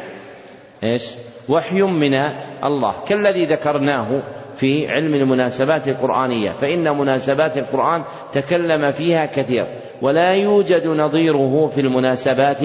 إيش؟ 0.84 1.04
وحي 1.48 1.82
من 1.82 2.14
الله 2.64 2.94
كالذي 3.08 3.46
ذكرناه 3.46 4.22
في 4.56 4.88
علم 4.88 5.14
المناسبات 5.14 5.88
القرآنية 5.88 6.50
فإن 6.50 6.98
مناسبات 6.98 7.58
القرآن 7.58 8.04
تكلم 8.32 8.90
فيها 8.90 9.26
كثير 9.26 9.66
ولا 10.02 10.34
يوجد 10.34 10.86
نظيره 10.86 11.66
في 11.66 11.80
المناسبات 11.80 12.62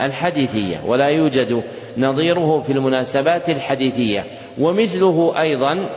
الحديثية 0.00 0.82
ولا 0.86 1.08
يوجد 1.08 1.62
نظيره 1.98 2.60
في 2.60 2.72
المناسبات 2.72 3.48
الحديثية 3.48 4.24
ومثله 4.60 5.34
أيضا 5.40 5.88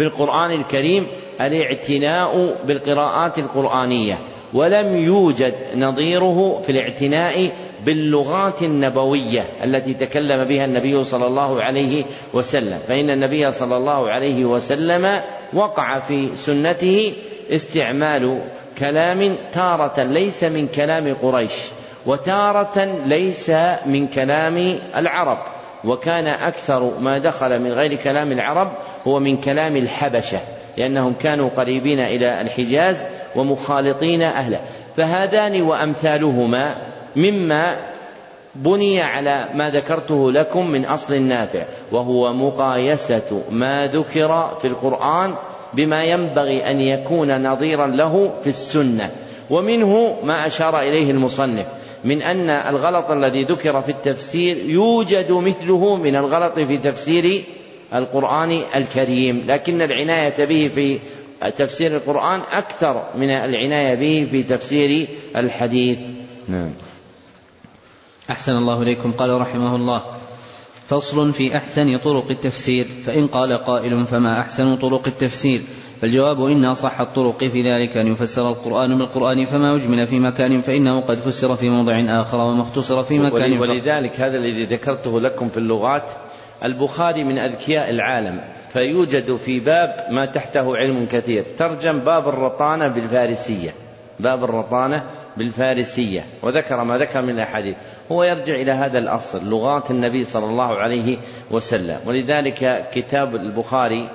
في 0.00 0.06
القرآن 0.06 0.50
الكريم 0.50 1.06
الاعتناء 1.40 2.56
بالقراءات 2.64 3.38
القرآنية 3.38 4.18
ولم 4.54 4.96
يوجد 4.96 5.54
نظيره 5.76 6.60
في 6.60 6.72
الاعتناء 6.72 7.52
باللغات 7.84 8.62
النبوية 8.62 9.40
التي 9.64 9.94
تكلم 9.94 10.44
بها 10.44 10.64
النبي 10.64 11.04
صلى 11.04 11.26
الله 11.26 11.62
عليه 11.62 12.04
وسلم. 12.34 12.78
فإن 12.78 13.10
النبي 13.10 13.52
صلى 13.52 13.76
الله 13.76 14.10
عليه 14.10 14.44
وسلم 14.44 15.22
وقع 15.54 15.98
في 15.98 16.36
سنته 16.36 17.12
استعمال 17.50 18.42
كلام 18.78 19.36
تارة 19.52 20.02
ليس 20.02 20.44
من 20.44 20.68
كلام 20.68 21.14
قريش 21.14 21.52
وتارة 22.06 22.84
ليس 23.04 23.50
من 23.86 24.06
كلام 24.06 24.78
العرب. 24.96 25.59
وكان 25.84 26.26
أكثر 26.26 26.98
ما 27.00 27.18
دخل 27.18 27.60
من 27.60 27.72
غير 27.72 27.94
كلام 27.94 28.32
العرب 28.32 28.72
هو 29.06 29.18
من 29.18 29.36
كلام 29.36 29.76
الحبشة 29.76 30.38
لأنهم 30.76 31.14
كانوا 31.14 31.48
قريبين 31.48 32.00
إلى 32.00 32.40
الحجاز 32.40 33.04
ومخالطين 33.36 34.22
أهله. 34.22 34.60
فهذان 34.96 35.62
وأمثالهما 35.62 36.76
مما 37.16 37.90
بني 38.54 39.02
على 39.02 39.48
ما 39.54 39.70
ذكرته 39.70 40.32
لكم 40.32 40.70
من 40.70 40.84
أصل 40.84 41.22
نافع 41.22 41.64
وهو 41.92 42.32
مقايسة 42.32 43.42
ما 43.50 43.86
ذكر 43.86 44.56
في 44.60 44.68
القرآن 44.68 45.34
بما 45.74 46.04
ينبغي 46.04 46.70
أن 46.70 46.80
يكون 46.80 47.46
نظيرا 47.52 47.86
له 47.86 48.32
في 48.40 48.46
السنة. 48.46 49.10
ومنه 49.50 50.16
ما 50.22 50.46
أشار 50.46 50.80
إليه 50.80 51.10
المصنف 51.10 51.66
من 52.04 52.22
أن 52.22 52.50
الغلط 52.50 53.10
الذي 53.10 53.44
ذكر 53.44 53.80
في 53.80 53.88
التفسير 53.88 54.56
يوجد 54.56 55.32
مثله 55.32 55.96
من 55.96 56.16
الغلط 56.16 56.58
في 56.58 56.78
تفسير 56.78 57.44
القرآن 57.94 58.62
الكريم 58.74 59.44
لكن 59.46 59.82
العناية 59.82 60.44
به 60.44 60.68
في 60.68 61.00
تفسير 61.56 61.96
القرآن 61.96 62.40
أكثر 62.40 63.04
من 63.14 63.30
العناية 63.30 63.94
به 63.94 64.28
في 64.30 64.42
تفسير 64.42 65.06
الحديث. 65.36 65.98
نعم. 66.48 66.70
أحسن 68.30 68.52
الله 68.52 68.82
إليكم. 68.82 69.12
قال 69.12 69.40
رحمه 69.40 69.76
الله 69.76 70.04
فصل 70.88 71.32
في 71.32 71.56
أحسن 71.56 71.98
طرق 71.98 72.30
التفسير 72.30 72.84
فإن 72.84 73.26
قال 73.26 73.64
قائل 73.64 74.04
فما 74.04 74.40
أحسن 74.40 74.76
طرق 74.76 75.06
التفسير؟ 75.06 75.62
فالجواب 76.00 76.40
إن 76.40 76.64
أصح 76.64 77.00
الطرق 77.00 77.44
في 77.44 77.62
ذلك 77.62 77.96
أن 77.96 78.06
يفسر 78.06 78.48
القرآن 78.48 78.98
بالقرآن 78.98 79.44
فما 79.44 79.76
أجمل 79.76 80.06
في 80.06 80.18
مكان 80.18 80.60
فإنه 80.60 81.00
قد 81.00 81.16
فسر 81.18 81.54
في 81.54 81.68
موضع 81.68 82.20
آخر 82.22 82.38
وما 82.38 82.62
اختصر 82.62 83.02
في 83.02 83.18
مكان 83.18 83.58
ولذلك 83.58 84.20
هذا 84.20 84.36
الذي 84.36 84.64
ذكرته 84.64 85.20
لكم 85.20 85.48
في 85.48 85.56
اللغات 85.56 86.10
البخاري 86.64 87.24
من 87.24 87.38
أذكياء 87.38 87.90
العالم 87.90 88.40
فيوجد 88.72 89.36
في 89.36 89.60
باب 89.60 90.06
ما 90.10 90.26
تحته 90.26 90.76
علم 90.76 91.06
كثير. 91.12 91.44
ترجم 91.58 91.98
باب 91.98 92.28
الرطانة 92.28 92.88
بالفارسية. 92.88 93.74
باب 94.20 94.44
الرطانة 94.44 95.04
بالفارسية. 95.36 96.24
وذكر 96.42 96.84
ما 96.84 96.98
ذكر 96.98 97.22
من 97.22 97.30
الأحاديث. 97.30 97.76
هو 98.12 98.22
يرجع 98.24 98.54
إلى 98.54 98.72
هذا 98.72 98.98
الأصل 98.98 99.50
لغات 99.50 99.90
النبي 99.90 100.24
صلى 100.24 100.44
الله 100.44 100.76
عليه 100.76 101.18
وسلم. 101.50 101.98
ولذلك 102.06 102.88
كتاب 102.94 103.34
البخاري 103.34 104.10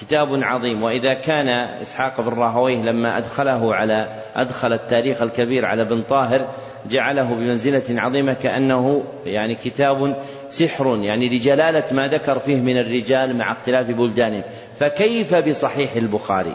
كتاب 0.00 0.42
عظيم. 0.42 0.82
وإذا 0.82 1.14
كان 1.14 1.48
إسحاق 1.82 2.20
بن 2.20 2.28
راهويه 2.40 2.82
لما 2.82 3.18
أدخله 3.18 3.74
على 3.74 4.08
أدخل 4.34 4.72
التاريخ 4.72 5.22
الكبير 5.22 5.64
على 5.64 5.84
بن 5.84 6.02
طاهر 6.02 6.48
جعله 6.90 7.22
بمنزلة 7.22 7.82
عظيمة 8.00 8.32
كأنه 8.32 9.02
يعني 9.26 9.54
كتاب 9.54 10.22
سحر 10.50 10.98
يعني 11.02 11.28
لجلالة 11.28 11.84
ما 11.92 12.08
ذكر 12.08 12.38
فيه 12.38 12.56
من 12.56 12.78
الرجال 12.78 13.36
مع 13.36 13.52
اختلاف 13.52 13.90
بلدانهم 13.90 14.42
فكيف 14.80 15.34
بصحيح 15.34 15.96
البخاري؟ 15.96 16.54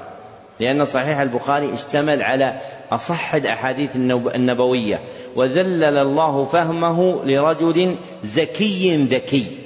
لأن 0.59 0.85
صحيح 0.85 1.19
البخاري 1.19 1.74
اشتمل 1.74 2.22
على 2.22 2.57
أصح 2.91 3.35
الأحاديث 3.35 3.95
النبوية 4.35 4.99
وذلل 5.35 5.98
الله 5.98 6.45
فهمه 6.45 7.25
لرجل 7.25 7.95
زكي 8.24 9.06
ذكي. 9.06 9.57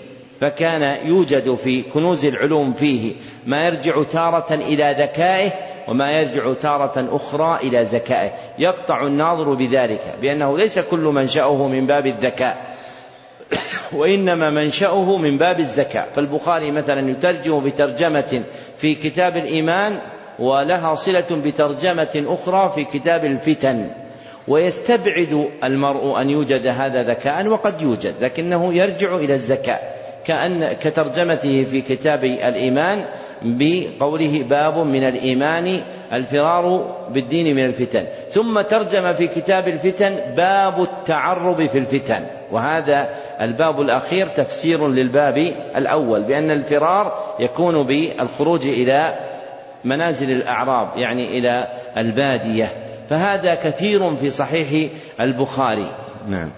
فكان 0.42 1.08
يوجد 1.08 1.56
في 1.56 1.82
كنوز 1.82 2.26
العلوم 2.26 2.74
فيه 2.74 3.14
ما 3.46 3.66
يرجع 3.66 4.04
تارة 4.04 4.54
إلى 4.54 4.96
ذكائه 5.00 5.52
وما 5.88 6.12
يرجع 6.12 6.54
تارة 6.54 7.16
أخرى 7.16 7.60
إلى 7.68 7.84
ذكائه. 7.84 8.32
يقطع 8.60 9.08
الناظر 9.08 9.54
بذلك 9.54 10.02
بأنه 10.22 10.58
ليس 10.58 10.80
كل 10.80 11.00
منشأه 11.00 11.68
من 11.68 11.88
باب 11.88 12.08
الذكاء 12.08 12.76
وإنما 13.94 14.50
منشأه 14.50 15.18
من 15.18 15.38
باب 15.38 15.60
الزكاة 15.60 16.06
فالبخاري 16.16 16.72
مثلا 16.72 17.10
يترجم 17.10 17.60
بترجمة 17.60 18.44
في 18.78 18.96
كتاب 18.96 19.38
الإيمان 19.38 20.00
ولها 20.40 20.96
صلة 20.96 21.26
بترجمة 21.32 22.24
أخرى 22.28 22.72
في 22.76 23.00
كتاب 23.00 23.26
الفتن. 23.26 23.90
ويستبعد 24.52 25.50
المرء 25.64 26.22
أن 26.22 26.30
يوجد 26.30 26.68
هذا 26.68 27.04
ذكاء 27.04 27.48
وقد 27.48 27.82
يوجد 27.82 28.14
لكنه 28.22 28.74
يرجع 28.74 29.16
إلى 29.16 29.34
الزكاء 29.34 30.02
كأن 30.26 30.74
كترجمته 30.82 31.66
في 31.72 31.82
كتاب 31.82 32.24
الإيمان 32.24 33.04
بقوله 33.42 34.44
باب 34.50 34.78
من 34.78 35.04
الإيمان 35.04 35.82
الفرار 36.14 36.96
بالدين 37.10 37.56
من 37.56 37.66
الفتن. 37.66 38.06
ثم 38.32 38.62
ترجم 38.62 39.14
في 39.14 39.28
كتاب 39.28 39.68
الفتن 39.68 40.16
باب 40.38 40.82
التعرب 40.82 41.66
في 41.68 41.78
الفتن. 41.78 42.26
وهذا 42.52 43.10
الباب 43.42 43.82
الأخير 43.82 44.28
تفسير 44.28 44.88
للباب 44.88 45.38
الأول 45.76 46.22
بأن 46.22 46.52
الفرار 46.52 47.36
يكون 47.40 47.84
بالخروج 47.84 48.68
إلى 48.68 49.16
منازل 49.84 50.32
الأعراب 50.32 50.88
يعني 50.98 51.38
إلى 51.38 51.68
البادية. 51.98 52.91
فهذا 53.12 53.56
كثير 53.56 54.16
في 54.16 54.30
صحيح 54.30 54.92
البخاري. 55.20 55.92
نعم. 56.28 56.50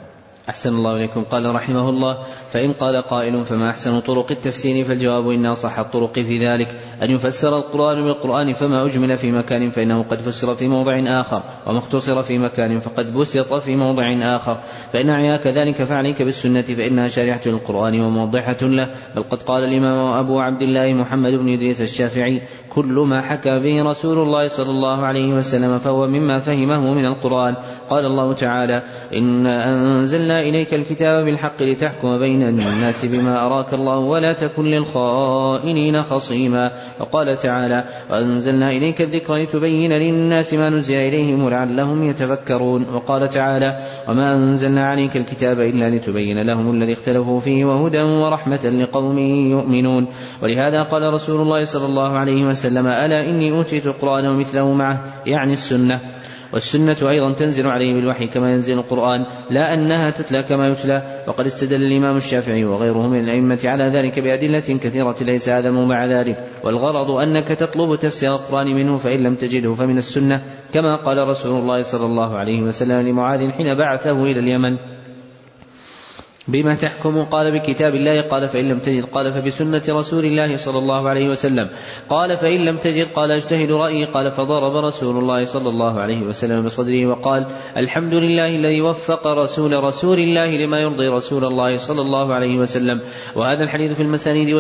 أحسن 0.50 0.76
الله 0.76 0.96
إليكم. 0.96 1.24
قال 1.24 1.56
رحمه 1.56 1.90
الله 1.90 2.18
فإن 2.50 2.72
قال 2.72 3.02
قائل 3.02 3.46
فما 3.46 3.70
أحسن 3.70 4.00
طرق 4.00 4.32
التفسير؟ 4.32 4.86
فالجواب 4.86 5.30
إن 5.30 5.46
أصح 5.46 5.80
الطرق 5.80 6.14
في 6.14 6.48
ذلك. 6.48 6.68
أن 7.02 7.12
يفسر 7.12 7.58
القرآن 7.58 8.04
بالقرآن 8.04 8.54
فما 8.54 8.86
أجمل 8.86 9.18
في 9.18 9.32
مكان 9.32 9.70
فإنه 9.70 10.04
قد 10.04 10.20
فسر 10.20 10.56
في 10.56 10.68
موضع 10.68 11.20
آخر 11.20 11.44
وما 11.68 11.78
اختصر 11.78 12.22
في 12.22 12.38
مكان 12.38 12.80
فقد 12.80 13.14
بسط 13.14 13.54
في 13.54 13.76
موضع 13.76 14.36
آخر. 14.36 14.58
فإن 14.94 15.10
أعياك 15.10 15.48
ذلك 15.48 15.84
فعليك 15.84 16.22
بالسنة 16.22 16.62
فإنها 16.62 17.08
شارحة 17.08 17.42
للقرآن 17.46 18.02
وموضحة 18.02 18.58
له. 18.62 18.90
بل 19.16 19.24
قد 19.24 19.44
قال 19.44 19.64
الإمام 19.64 20.26
أبو 20.26 20.40
عبد 20.40 20.62
الله 20.62 20.94
محمد 20.94 21.32
بن 21.32 21.54
إدريس 21.54 21.82
الشافعي 21.82 22.42
كل 22.70 23.06
ما 23.08 23.22
حكى 23.22 23.60
به 23.60 23.90
رسول 23.90 24.18
الله 24.18 24.48
صلى 24.48 24.70
الله 24.70 25.06
عليه 25.06 25.34
وسلم 25.34 25.80
فهو 25.80 26.08
مما 26.08 26.40
فهمه 26.40 26.94
من 26.94 27.06
القرآن. 27.06 27.56
قال 27.94 28.06
الله 28.06 28.34
تعالى 28.34 28.84
إنا 29.14 29.70
أنزلنا 29.70 30.40
إليك 30.40 30.74
الكتاب 30.74 31.26
بالحق 31.26 31.64
لتحكم 31.64 32.20
بين 32.20 32.44
الناس 32.44 33.06
بما 33.06 33.46
أراك 33.46 33.74
الله 33.74 33.98
ولا 33.98 34.34
تكن 34.34 34.64
للخائنين 34.66 36.04
خصيما 36.04 36.72
وقال 37.00 37.38
تعالى 37.38 37.84
وأنزلنا 38.10 38.72
إليك 38.72 39.02
الذكر 39.02 39.36
لتبين 39.36 39.94
للناس 39.94 40.54
ما 40.54 40.70
نزل 40.70 40.96
إليهم 40.96 41.44
ولعلهم 41.44 42.04
يتفكرون 42.10 42.86
وقال 42.94 43.30
تعالى 43.30 43.80
وما 44.10 44.36
أنزلنا 44.36 44.90
عليك 44.90 45.18
الكتاب 45.18 45.60
إلا 45.60 45.96
لتبين 45.96 46.42
لهم 46.42 46.72
الذي 46.72 46.94
اختلفوا 46.94 47.40
فيه 47.40 47.66
وهدى 47.66 48.02
ورحمة 48.02 48.66
لقوم 48.66 49.18
يؤمنون 49.52 50.08
ولهذا 50.42 50.84
قال 50.84 51.14
رسول 51.14 51.42
الله 51.42 51.64
صلى 51.64 51.86
الله 51.86 52.18
عليه 52.18 52.46
وسلم 52.46 52.88
ألا 52.88 53.30
إني 53.30 53.52
أوتيت 53.52 53.86
القرآن 53.86 54.26
ومثله 54.26 54.74
معه؟ 54.74 55.04
يعني 55.26 55.54
السنة. 55.54 56.00
والسنة 56.54 56.98
أيضا 57.10 57.34
تنزل 57.34 57.68
عليه 57.68 57.94
بالوحي 57.94 58.28
كما 58.28 58.54
ينزل 58.54 58.74
القرآن 58.74 59.26
لا 59.50 59.74
أنها 59.74 60.10
تتلى 60.10 60.44
كما 60.44 60.68
يتلى 60.68 61.24
وقد 61.28 61.46
استدل 61.46 61.84
الإمام 61.84 62.18
الشافعي 62.18 62.66
وغيره 62.66 63.08
من 63.08 63.20
الأئمة 63.20 63.60
على 63.66 63.84
ذلك 63.84 64.20
بأدلة 64.20 64.60
كثيرة 64.60 65.16
ليس 65.22 65.50
هذا 65.50 65.72
مع 65.72 66.06
ذلك. 66.06 66.38
والغرض 66.64 67.12
أنك 67.12 67.48
تطلب 67.48 67.96
تفسير 67.96 68.36
القرآن 68.36 68.76
منه 68.76 68.98
فإن 68.98 69.24
لم 69.24 69.36
تجده 69.36 69.74
فمن 69.74 69.98
السنة 69.98 70.44
كما 70.74 70.96
قال 70.96 71.28
رسول 71.28 71.60
الله 71.60 71.82
صلى 71.82 72.06
الله 72.06 72.38
عليه 72.38 72.62
وسلم 72.62 73.08
لمعاذ 73.08 73.52
حين 73.52 73.74
بعثه 73.74 74.24
إلى 74.24 74.40
اليمن. 74.40 74.93
بما 76.48 76.76
تحكم 76.76 77.24
قال 77.24 77.60
بكتاب 77.60 77.96
الله 77.96 78.22
قال 78.22 78.48
فإن 78.48 78.70
لم 78.70 78.80
تجد 78.80 79.04
قال 79.04 79.32
فبسنة 79.32 79.82
رسول 79.90 80.26
الله 80.26 80.58
صلى 80.58 80.78
الله 80.78 81.10
عليه 81.10 81.30
وسلم. 81.30 81.70
قال 82.10 82.38
فإن 82.38 82.66
لم 82.66 82.78
تجد 82.78 83.08
قال 83.08 83.32
اجتهد 83.32 83.72
رأيي 83.72 84.06
قال 84.06 84.32
فضرب 84.32 84.86
رسول 84.86 85.18
الله 85.18 85.44
صلى 85.44 85.70
الله 85.70 86.00
عليه 86.00 86.22
وسلم 86.22 86.66
بصدره 86.66 87.06
وقال 87.06 87.46
الحمد 87.78 88.14
لله 88.14 88.56
الذي 88.56 88.82
وفق 88.82 89.28
رسول 89.28 89.84
رسول 89.84 90.20
الله 90.20 90.58
لما 90.58 90.80
يرضي 90.80 91.08
رسول 91.08 91.46
الله 91.46 91.78
صلى 91.78 92.02
الله 92.02 92.34
عليه 92.34 92.58
وسلم. 92.58 93.00
وهذا 93.36 93.64
الحديث 93.64 93.92
في 93.92 94.04
المسانيد 94.04 94.54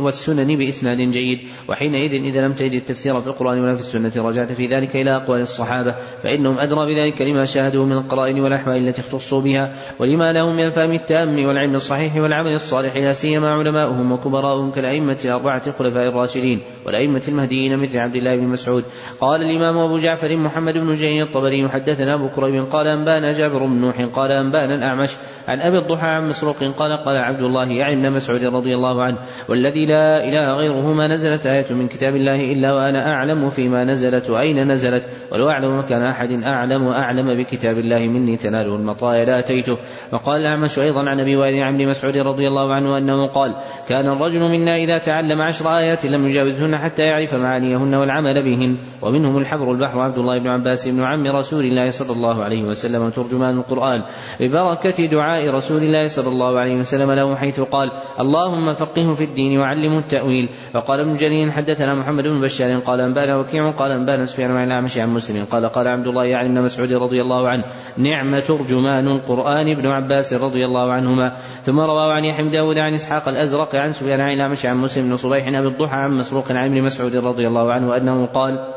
والسنن 0.00 0.56
بإسناد 0.56 0.96
جيد. 0.96 1.38
وحينئذ 1.68 2.12
إذا 2.12 2.46
لم 2.46 2.52
تجد 2.52 2.72
التفسير 2.72 3.20
في 3.20 3.26
القرآن 3.26 3.60
ولا 3.60 3.74
في 3.74 3.80
السنة 3.80 4.12
رجعت 4.28 4.52
في 4.52 4.66
ذلك 4.66 4.96
إلى 4.96 5.16
أقوال 5.16 5.40
الصحابة. 5.40 5.94
فإنهم 6.22 6.58
أدرى 6.58 6.94
بذلك 6.94 7.22
لما 7.22 7.44
شاهدوا 7.44 7.84
من 7.84 7.92
القرائن 7.92 8.40
والأحوال 8.40 8.88
التي 8.88 9.00
اختصوا 9.00 9.40
بها. 9.40 9.76
ولما 10.00 10.32
لهم 10.32 10.56
من 10.56 10.66
الفهم 10.66 10.92
التام 10.92 11.23
التام 11.24 11.46
والعلم 11.46 11.74
الصحيح 11.74 12.16
والعمل 12.16 12.52
الصالح 12.52 12.96
لا 12.96 13.12
سيما 13.12 13.50
علماؤهم 13.50 14.12
وكبراؤهم 14.12 14.70
كالأئمة 14.70 15.18
الأربعة 15.24 15.62
الخلفاء 15.66 16.08
الراشدين 16.08 16.60
والأئمة 16.86 17.22
المهديين 17.28 17.78
مثل 17.78 17.98
عبد 17.98 18.16
الله 18.16 18.36
بن 18.36 18.48
مسعود. 18.48 18.84
قال 19.20 19.42
الإمام 19.42 19.78
أبو 19.78 19.98
جعفر 19.98 20.36
محمد 20.36 20.78
بن 20.78 20.92
جرير 20.92 21.26
الطبري 21.26 21.68
حدثنا 21.68 22.14
أبو 22.14 22.28
كريب 22.28 22.64
قال 22.64 22.86
أنبانا 22.86 23.32
جابر 23.32 23.66
بن 23.66 23.80
نوح 23.80 24.00
قال 24.00 24.32
أنبانا 24.32 24.74
الأعمش 24.74 25.16
عن 25.48 25.60
أبي 25.60 25.78
الضحى 25.78 26.06
عن 26.06 26.28
مسروق 26.28 26.56
قال 26.56 26.96
قال 26.96 27.18
عبد 27.18 27.42
الله 27.42 27.68
يعني 27.68 28.06
ابن 28.06 28.16
مسعود 28.16 28.44
رضي 28.44 28.74
الله 28.74 29.02
عنه 29.02 29.18
والذي 29.48 29.86
لا 29.86 30.28
إله 30.28 30.52
غيره 30.52 30.92
ما 30.92 31.08
نزلت 31.08 31.46
آية 31.46 31.74
من 31.74 31.88
كتاب 31.88 32.16
الله 32.16 32.52
إلا 32.52 32.72
وأنا 32.72 33.12
أعلم 33.12 33.48
فيما 33.50 33.84
نزلت 33.84 34.30
وأين 34.30 34.72
نزلت 34.72 35.08
ولو 35.32 35.48
أعلم 35.50 35.78
مكان 35.78 36.02
أحد 36.02 36.28
أعلم 36.44 36.86
وأعلم 36.86 37.42
بكتاب 37.42 37.78
الله 37.78 38.08
مني 38.08 38.36
تناله 38.36 38.76
المطايا 38.76 39.24
لا 39.24 39.38
أتيته. 39.38 39.78
وقال 40.12 40.40
الأعمش 40.40 40.78
أيضا 40.78 41.10
عن 41.14 41.20
أبي 41.20 41.36
وائل 41.36 41.62
عن 41.62 41.78
مسعود 41.78 42.16
رضي 42.16 42.48
الله 42.48 42.74
عنه 42.74 42.98
أنه 42.98 43.26
قال 43.26 43.54
كان 43.88 44.08
الرجل 44.08 44.40
منا 44.40 44.76
إذا 44.76 44.98
تعلم 44.98 45.42
عشر 45.42 45.78
آيات 45.78 46.06
لم 46.06 46.26
يجاوزهن 46.26 46.76
حتى 46.76 47.02
يعرف 47.02 47.34
معانيهن 47.34 47.94
والعمل 47.94 48.42
بهن 48.44 48.76
ومنهم 49.02 49.38
الحبر 49.38 49.72
البحر 49.72 50.00
عبد 50.00 50.18
الله 50.18 50.38
بن 50.38 50.48
عباس 50.48 50.88
بن 50.88 51.02
عم 51.02 51.26
رسول 51.26 51.64
الله 51.64 51.90
صلى 51.90 52.12
الله 52.12 52.44
عليه 52.44 52.62
وسلم 52.64 53.10
ترجمان 53.10 53.58
القرآن. 53.58 54.02
ببركة 54.40 55.06
دعاء 55.06 55.54
رسول 55.54 55.82
الله 55.82 56.06
صلى 56.06 56.28
الله 56.28 56.58
عليه 56.58 56.76
وسلم 56.76 57.12
له 57.12 57.36
حيث 57.36 57.60
قال 57.60 57.88
اللهم 58.20 58.72
فقهه 58.74 59.14
في 59.14 59.24
الدين 59.24 59.58
وعلمه 59.58 59.98
التأويل. 59.98 60.48
وقال 60.74 61.00
ابن 61.00 61.14
جرير 61.14 61.50
حدثنا 61.50 61.94
محمد 61.94 62.24
بن 62.24 62.40
بشار 62.40 62.78
قال 62.78 63.00
أنبانا 63.00 63.36
وكيع 63.36 63.70
قال 63.70 63.90
أنبانا 63.90 64.24
سفيان 64.24 64.50
عن 64.50 64.66
الأعمش 64.66 64.98
عن 64.98 65.14
مسلم. 65.14 65.44
قال 65.44 65.66
قال 65.66 65.88
عبد 65.88 66.06
الله 66.06 66.24
يعني 66.24 66.48
ابن 66.48 66.64
مسعود 66.64 66.92
رضي 66.92 67.20
الله 67.20 67.48
عنه 67.48 67.64
نعم 67.98 68.40
ترجمان 68.40 69.08
القرآن. 69.08 69.68
ابن 69.68 69.86
عباس 69.86 70.32
رضي 70.32 70.64
الله 70.64 70.92
عنه 70.92 71.03
عنهما. 71.04 71.32
ثم 71.62 71.80
رواه 71.80 72.12
عن 72.12 72.24
يحيى 72.24 72.44
بن 72.44 72.50
داود 72.50 72.78
عن 72.78 72.94
إسحاق 72.94 73.28
الأزرق 73.28 73.76
عن 73.76 73.92
سفيان 73.92 74.20
عن 74.20 74.32
الأعمش 74.32 74.66
عن 74.66 74.76
مسلم 74.76 75.08
بن 75.08 75.16
صبيح 75.16 75.46
أبي 75.46 75.68
الضحى 75.68 75.96
عن 75.96 76.10
مسروق 76.18 76.52
عن 76.52 76.64
ابن 76.64 76.82
مسعود 76.82 77.16
رضي 77.16 77.46
الله 77.46 77.72
عنه 77.72 77.96
أنه 77.96 78.26
قال 78.26 78.74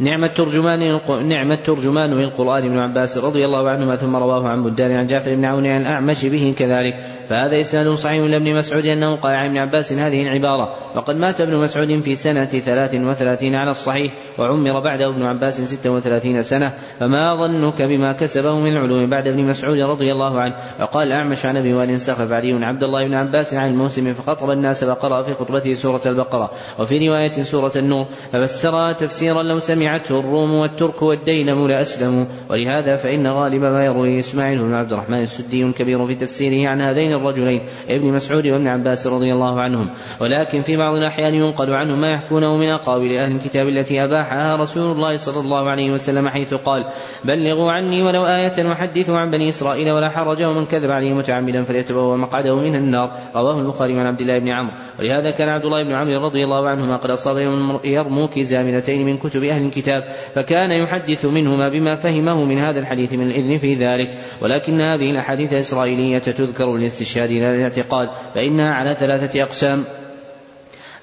نعم 0.00 0.24
الترجمان 0.24 1.00
نعم 1.28 1.52
الترجمان 1.52 2.14
للقرآن 2.14 2.64
ابن 2.64 2.78
عباس 2.78 3.18
رضي 3.18 3.44
الله 3.44 3.70
عنهما 3.70 3.96
ثم 3.96 4.16
رواه 4.16 4.48
عن 4.48 4.62
بدار 4.62 4.92
عن 4.92 5.06
جعفر 5.06 5.34
بن 5.34 5.44
عون 5.44 5.66
عن 5.66 5.80
الأعمش 5.80 6.24
به 6.24 6.54
كذلك. 6.58 6.94
فهذا 7.28 7.60
إسناد 7.60 7.88
صحيح 7.88 8.24
لابن 8.24 8.56
مسعود 8.56 8.86
أنه 8.86 9.16
قال 9.16 9.34
عن 9.34 9.46
ابن 9.46 9.58
عباس 9.58 9.92
هذه 9.92 10.22
العبارة. 10.22 10.74
وقد 10.96 11.16
مات 11.16 11.40
ابن 11.40 11.56
مسعود 11.56 12.00
في 12.00 12.14
سنة 12.14 12.44
ثلاث 12.44 12.94
وثلاثين 12.94 13.54
على 13.54 13.70
الصحيح 13.70 14.12
وعمر 14.38 14.80
بعده 14.80 15.08
ابن 15.08 15.22
عباس 15.22 15.60
ستة 15.60 15.90
وثلاثين 15.90 16.42
سنة. 16.42 16.72
فما 17.00 17.46
ظنك 17.46 17.82
بما 17.82 18.12
كسبه 18.12 18.58
من 18.58 18.72
العلوم 18.72 19.10
بعد 19.10 19.28
ابن 19.28 19.44
مسعود 19.44 19.78
رضي 19.78 20.12
الله 20.12 20.40
عنه؟ 20.40 20.54
وقال 20.80 21.08
الأعمش 21.08 21.46
عن 21.46 21.56
أبي 21.56 21.74
وائل 21.74 21.90
استخلف 21.90 22.32
علي 22.32 22.64
عبد 22.64 22.82
الله 22.82 23.06
بن 23.06 23.14
عباس 23.14 23.54
عن 23.54 23.68
الموسم 23.68 24.12
فخطب 24.12 24.50
الناس 24.50 24.84
فقرأ 24.84 25.22
في 25.22 25.34
خطبته 25.34 25.74
سورة 25.74 26.02
البقرة. 26.06 26.50
وفي 26.78 27.08
رواية 27.08 27.30
سورة 27.30 27.72
النور 27.76 28.06
ففسرها 28.32 28.92
تفسيرا 28.92 29.42
لو 29.42 29.58
سمعته 29.58 30.20
الروم 30.20 30.54
والترك 30.54 31.02
والدينم 31.02 31.68
لأسلموا 31.68 32.24
ولهذا 32.50 32.96
فإن 32.96 33.26
غالب 33.26 33.62
ما 33.62 33.84
يروي 33.84 34.18
إسماعيل 34.18 34.58
بن 34.58 34.74
عبد 34.74 34.92
الرحمن 34.92 35.22
السدي 35.22 35.72
كبير 35.72 36.06
في 36.06 36.14
تفسيره 36.14 36.68
عن 36.68 36.80
هذين 36.80 37.15
الرجلين 37.16 37.60
ابن 37.88 38.12
مسعود 38.12 38.46
وابن 38.46 38.68
عباس 38.68 39.06
رضي 39.06 39.32
الله 39.32 39.60
عنهم. 39.60 39.90
ولكن 40.20 40.60
في 40.60 40.76
بعض 40.76 40.94
الأحيان 40.94 41.34
ينقل 41.34 41.70
عنهم 41.70 42.00
ما 42.00 42.12
يحكونه 42.12 42.56
من 42.56 42.68
أقاويل 42.68 43.16
أهل 43.16 43.36
الكتاب 43.36 43.68
التي 43.68 44.04
أباحها 44.04 44.56
رسول 44.56 44.92
الله 44.92 45.16
صلى 45.16 45.40
الله 45.40 45.70
عليه 45.70 45.90
وسلم 45.90 46.28
حيث 46.28 46.54
قال 46.54 46.84
بلغوا 47.24 47.72
عني 47.72 48.02
ولو 48.02 48.26
آية 48.26 48.66
وحدثوا 48.66 49.18
عن 49.18 49.30
بني 49.30 49.48
إسرائيل 49.48 49.90
ولا 49.90 50.08
حرج 50.08 50.42
ومن 50.42 50.64
كذب 50.64 50.90
عليه 50.90 51.14
متعمدا 51.14 51.62
فليتبوأ 51.62 52.16
مقعده 52.16 52.56
من 52.56 52.74
النار. 52.74 53.10
رواه 53.36 53.60
البخاري 53.60 54.00
عن 54.00 54.06
عبد 54.06 54.20
الله 54.20 54.38
بن 54.38 54.48
عمرو. 54.48 54.72
ولهذا 54.98 55.30
كان 55.30 55.48
عبد 55.48 55.64
الله 55.64 55.82
بن 55.82 55.92
عمرو 55.92 56.26
رضي 56.26 56.44
الله 56.44 56.68
عنهما 56.68 56.96
قد 56.96 57.10
أصاب 57.10 57.36
يرموك 57.84 58.38
زامنتين 58.38 59.06
من 59.06 59.16
كتب 59.16 59.42
أهل 59.44 59.64
الكتاب 59.64 60.04
فكان 60.34 60.70
يحدث 60.70 61.24
منهما 61.24 61.68
بما 61.68 61.94
فهمه 61.94 62.44
من 62.44 62.58
هذا 62.58 62.78
الحديث 62.78 63.12
من 63.12 63.26
الإذن 63.26 63.56
في 63.56 63.74
ذلك. 63.74 64.18
ولكن 64.42 64.80
هذه 64.80 65.10
الأحاديث 65.10 65.52
الإسرائيلية 65.52 66.18
تذكر 66.18 66.76
للاستشهاد 66.76 67.05
لا 67.40 67.56
للاعتقاد 67.56 68.08
فإنها 68.34 68.74
على 68.74 68.94
ثلاثة 68.94 69.42
أقسام. 69.42 69.84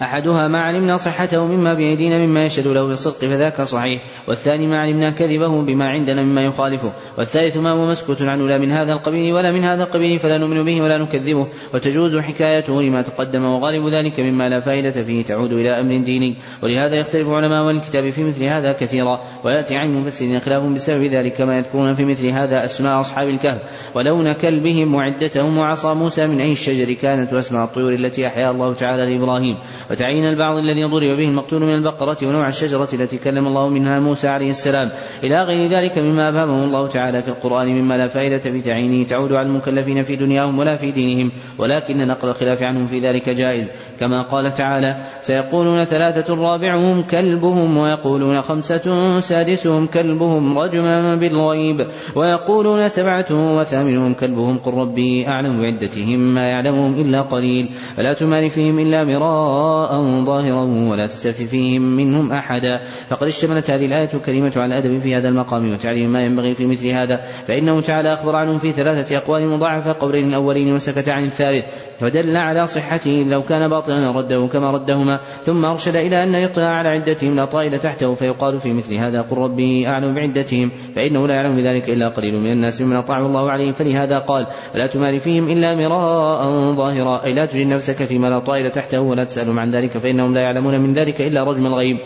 أحدها 0.03 0.48
ما 0.48 0.61
علمنا 0.61 0.98
صحته 0.98 1.45
مما 1.45 1.73
بأيدينا 1.73 2.17
مما 2.17 2.43
يشهد 2.43 2.67
له 2.67 2.88
بالصدق 2.88 3.19
فذاك 3.19 3.61
صحيح. 3.61 4.01
والثاني 4.27 4.67
ما 4.67 4.80
علمنا 4.80 5.09
كذبه 5.09 5.61
بما 5.61 5.85
عندنا 5.85 6.23
مما 6.23 6.41
يخالفه. 6.41 6.93
والثالث 7.17 7.57
ما 7.57 7.72
هو 7.72 7.85
مسكوت 7.85 8.22
عنه 8.22 8.48
لا 8.48 8.57
من 8.57 8.72
هذا 8.72 8.93
القبيل 8.93 9.33
ولا 9.33 9.51
من 9.51 9.64
هذا 9.64 9.83
القبيل 9.83 10.19
فلا 10.19 10.38
نؤمن 10.38 10.64
به 10.65 10.82
ولا 10.82 10.98
نكذبه. 10.98 11.48
وتجوز 11.73 12.17
حكايته 12.17 12.82
لما 12.82 13.01
تقدم 13.01 13.43
وغالب 13.43 13.88
ذلك 13.88 14.19
مما 14.19 14.49
لا 14.49 14.59
فائدة 14.59 14.91
فيه 14.91 15.23
تعود 15.23 15.51
إلى 15.51 15.82
أمر 15.82 16.03
ديني. 16.03 16.35
ولهذا 16.64 16.95
يختلف 16.95 17.30
علماء 17.30 17.72
الكتاب 17.72 18.09
في 18.09 18.23
مثل 18.23 18.43
هذا 18.43 18.72
كثيرا. 18.72 19.22
ويأتي 19.43 19.75
عن 19.75 19.90
المفسرين 19.90 20.40
خلاف 20.40 20.64
بسبب 20.64 21.03
ذلك 21.03 21.33
كما 21.33 21.57
يذكرون 21.57 21.93
في 21.93 22.06
مثل 22.06 22.27
هذا 22.27 22.65
أسماء 22.65 22.99
أصحاب 22.99 23.27
الكهف. 23.27 23.61
ولون 23.95 24.33
كلبهم 24.33 24.95
وعدتهم 24.95 25.57
وعصا 25.57 25.93
موسى 25.93 26.27
من 26.27 26.41
أي 26.41 26.51
الشجر 26.51 26.93
كانت 26.93 27.33
وأسماء 27.33 27.64
الطيور 27.64 27.93
التي 27.93 28.27
أحيا 28.27 28.49
الله 28.51 28.73
تعالى 28.73 29.06
لإبراهيم. 29.06 29.57
وتعيين 29.94 30.26
البعض 30.26 30.58
الذي 30.58 30.84
ضرب 30.84 31.18
به 31.18 31.24
المقتول 31.24 31.62
من 31.62 31.76
البقرة 31.76 32.18
ونوع 32.24 32.48
الشجرة 32.48 32.90
التي 32.94 33.18
كلم 33.18 33.48
الله 33.48 33.70
منها 33.70 34.00
موسى 34.00 34.28
عليه 34.28 34.50
السلام. 34.50 34.92
إلى 35.24 35.44
غير 35.44 35.70
ذلك 35.70 35.98
مما 35.98 36.30
أبهمه 36.30 36.64
الله 36.64 36.88
تعالى 36.88 37.22
في 37.22 37.28
القرآن 37.28 37.68
مما 37.68 37.98
لا 37.98 38.08
فائدة 38.08 38.38
في 38.38 38.62
تعيينه. 38.62 39.08
تعود 39.08 39.34
على 39.34 39.48
المكلفين 39.48 40.02
في 40.02 40.16
دنياهم 40.16 40.60
ولا 40.60 40.76
في 40.76 40.92
دينهم. 40.92 41.32
ولكن 41.58 42.08
نقل 42.08 42.30
الخلاف 42.30 42.64
عنهم 42.64 42.86
في 42.86 43.00
ذلك 43.00 43.30
جائز. 43.30 43.72
كما 44.00 44.22
قال 44.22 44.54
تعالى 44.54 44.96
سيقولون 45.22 45.84
ثلاثة 45.84 46.36
رابعهم 46.36 47.02
كلبهم 47.02 47.78
ويقولون 47.78 48.42
خمسة 48.42 49.20
سادسهم 49.20 49.88
كلبهم 49.88 50.60
رجما 50.60 51.16
بالغيب 51.16 51.88
ويقولون 52.16 52.88
سبعة 52.88 53.58
وثامنهم 53.58 54.14
كلبهم 54.14 54.58
قل 54.58 54.74
ربي 54.74 55.28
أعلم 55.28 55.62
بعدتهم 55.62 56.34
ما 56.34 56.50
يعلمهم 56.50 57.02
إلا 57.02 57.22
قليل. 57.22 57.70
فلا 57.98 58.14
تمار 58.14 58.50
فيهم 58.50 58.80
إلا 58.80 59.04
مراء 59.04 59.83
ظاهرا 60.26 60.64
ولا 60.64 61.08
تستفت 61.08 61.42
فيهم 61.42 61.82
منهم 61.82 62.32
أحدا. 62.32 62.82
فقد 63.10 63.28
اشتملت 63.28 63.72
هذه 63.72 63.86
الآية 63.86 64.10
الكريمة 64.14 64.52
على 64.56 64.66
الأدب 64.66 65.00
في 65.00 65.16
هذا 65.16 65.30
المقام 65.30 65.74
وتعليم 65.74 66.14
ما 66.14 66.26
ينبغي 66.26 66.53
في 66.53 66.66
مثل 66.66 66.88
هذا. 66.88 67.22
فإنه 67.48 67.82
تعالى 67.82 68.14
أخبر 68.14 68.36
عنهم 68.36 68.58
في 68.58 68.72
ثلاثة 68.72 69.18
أقوال 69.18 69.50
مضاعفة 69.50 69.95
قولين 70.00 70.30
الأولين 70.30 70.74
وسكت 70.74 71.10
عن 71.10 71.24
الثالث. 71.24 71.66
ودل 72.02 72.38
على 72.38 72.66
صحته 72.66 73.26
لو 73.28 73.42
كان 73.42 73.70
باطلا 73.70 74.12
رده 74.12 74.48
كما 74.48 74.72
ردهما. 74.72 75.20
ثم 75.42 75.66
أرشد 75.66 75.95
إلى 75.95 76.24
أن 76.24 76.34
يطلع 76.34 76.68
على 76.68 76.90
عدتهم 76.90 77.36
لا 77.36 77.45
طائل 77.45 77.80
تحته. 77.80 78.14
فيقال 78.14 78.58
في 78.58 78.74
مثل 78.74 78.95
هذا 78.95 79.22
قل 79.22 79.38
ربي 79.38 79.88
أعلم 79.88 80.16
بعدتهم. 80.16 80.72
فإنه 80.95 81.28
لا 81.28 81.34
يعلم 81.34 81.56
بذلك 81.56 81.90
إلا 81.90 82.10
قليل 82.10 82.34
من 82.34 82.52
الناس 82.52 82.82
ممن 82.82 82.95
أطاعه 82.95 83.26
الله 83.26 83.52
عليهم. 83.52 83.72
فلهذا 83.72 84.20
قال 84.20 84.48
فلا 84.74 84.88
تمار 84.88 85.20
فيهم 85.20 85.50
إلا 85.50 85.76
مراء 85.76 86.72
ظاهرا. 86.72 87.26
أي 87.26 87.34
لا 87.34 87.45
تجد 87.45 87.68
نفسك 87.68 87.95
فيما 88.06 88.28
لا 88.28 88.40
طائل 88.40 88.72
تحته 88.72 89.00
ولا 89.02 89.24
تسألهم 89.24 89.60
عن 89.60 89.62
ذلك 89.72 89.98
فإنهم 89.98 90.33
لا 90.33 90.42
يعلمون 90.42 90.82
من 90.82 90.93
ذلك 90.93 91.22
إلا 91.22 91.43
رجم 91.43 91.66
الغيب. 91.66 91.98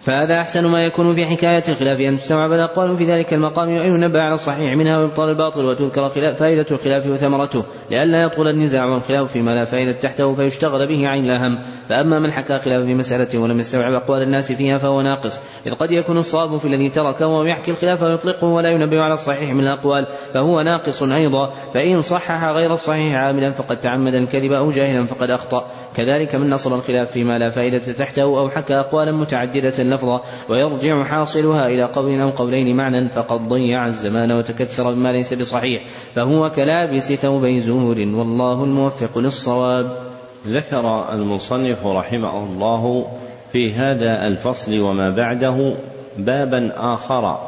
فهذا 0.00 0.40
أحسن 0.40 0.66
ما 0.66 0.84
يكون 0.84 1.14
في 1.14 1.26
حكاية 1.26 1.62
الخلاف 1.68 2.00
أن 2.00 2.16
تستوعب 2.16 2.52
الأقوال 2.52 2.96
في 2.96 3.04
ذلك 3.04 3.34
المقام 3.34 3.68
وأن 3.68 3.92
ينبه 3.92 4.20
على 4.20 4.34
الصحيح 4.34 4.76
منها 4.76 4.98
ويبطل 4.98 5.28
الباطل 5.28 5.64
وتذكر 5.64 6.34
فائدة 6.34 6.66
الخلاف 6.70 7.06
وثمرته 7.06 7.64
لئلا 7.90 8.22
يطول 8.22 8.48
النزاع 8.48 8.84
والخلاف 8.84 9.32
فيما 9.32 9.50
لا 9.50 9.64
فائدة 9.64 9.92
تحته 9.92 10.34
فيشتغل 10.34 10.88
به 10.88 11.08
عين 11.08 11.24
الأهم. 11.24 11.58
فأما 11.88 12.18
من 12.18 12.32
حكى 12.32 12.58
خلاف 12.58 12.84
في 12.84 12.94
مسألة 12.94 13.38
ولم 13.38 13.58
يستوعب 13.58 13.92
أقوال 13.92 14.22
الناس 14.22 14.52
فيها 14.52 14.78
فهو 14.78 15.02
ناقص. 15.02 15.40
إذ 15.66 15.74
قد 15.74 15.92
يكون 15.92 16.18
الصواب 16.18 16.56
في 16.56 16.68
الذي 16.68 16.88
تركه 16.88 17.26
ويحكي 17.26 17.70
الخلاف 17.70 18.02
ويطلقه 18.02 18.46
ولا 18.46 18.68
ينبه 18.68 19.02
على 19.02 19.14
الصحيح 19.14 19.52
من 19.52 19.60
الأقوال 19.60 20.06
فهو 20.34 20.62
ناقص 20.62 21.02
أيضا. 21.02 21.52
فإن 21.74 22.02
صحح 22.02 22.44
غير 22.44 22.72
الصحيح 22.72 23.14
عاملا 23.14 23.50
فقد 23.50 23.76
تعمد 23.76 24.14
الكذب 24.14 24.52
أو 24.52 24.70
جاهلا 24.70 25.04
فقد 25.04 25.30
أخطأ. 25.30 25.66
كذلك 25.96 26.34
من 26.34 26.50
نصب 26.50 26.72
الخلاف 26.72 27.10
فيما 27.10 27.38
لا 27.38 27.48
فائدة 27.48 27.78
تحته 27.78 28.22
أو 28.22 28.48
حكى 28.48 28.74
أقوالا 28.74 29.12
متعددة 29.12 29.84
لفظا 29.84 30.22
ويرجع 30.48 31.04
حاصلها 31.04 31.66
إلى 31.66 31.82
قول 31.82 32.20
أو 32.20 32.30
قولين 32.30 32.76
معنى 32.76 33.08
فقد 33.08 33.48
ضيع 33.48 33.86
الزمان 33.86 34.32
وتكثر 34.32 34.94
بما 34.94 35.12
ليس 35.12 35.34
بصحيح 35.34 35.82
فهو 36.14 36.50
كلابس 36.50 37.12
ثوبي 37.12 37.60
زور 37.60 37.98
والله 37.98 38.64
الموفق 38.64 39.18
للصواب. 39.18 40.08
ذكر 40.46 41.12
المصنف 41.12 41.86
رحمه 41.86 42.44
الله 42.44 43.06
في 43.52 43.72
هذا 43.72 44.26
الفصل 44.26 44.80
وما 44.80 45.10
بعده 45.10 45.74
بابا 46.18 46.72
آخر 46.76 47.38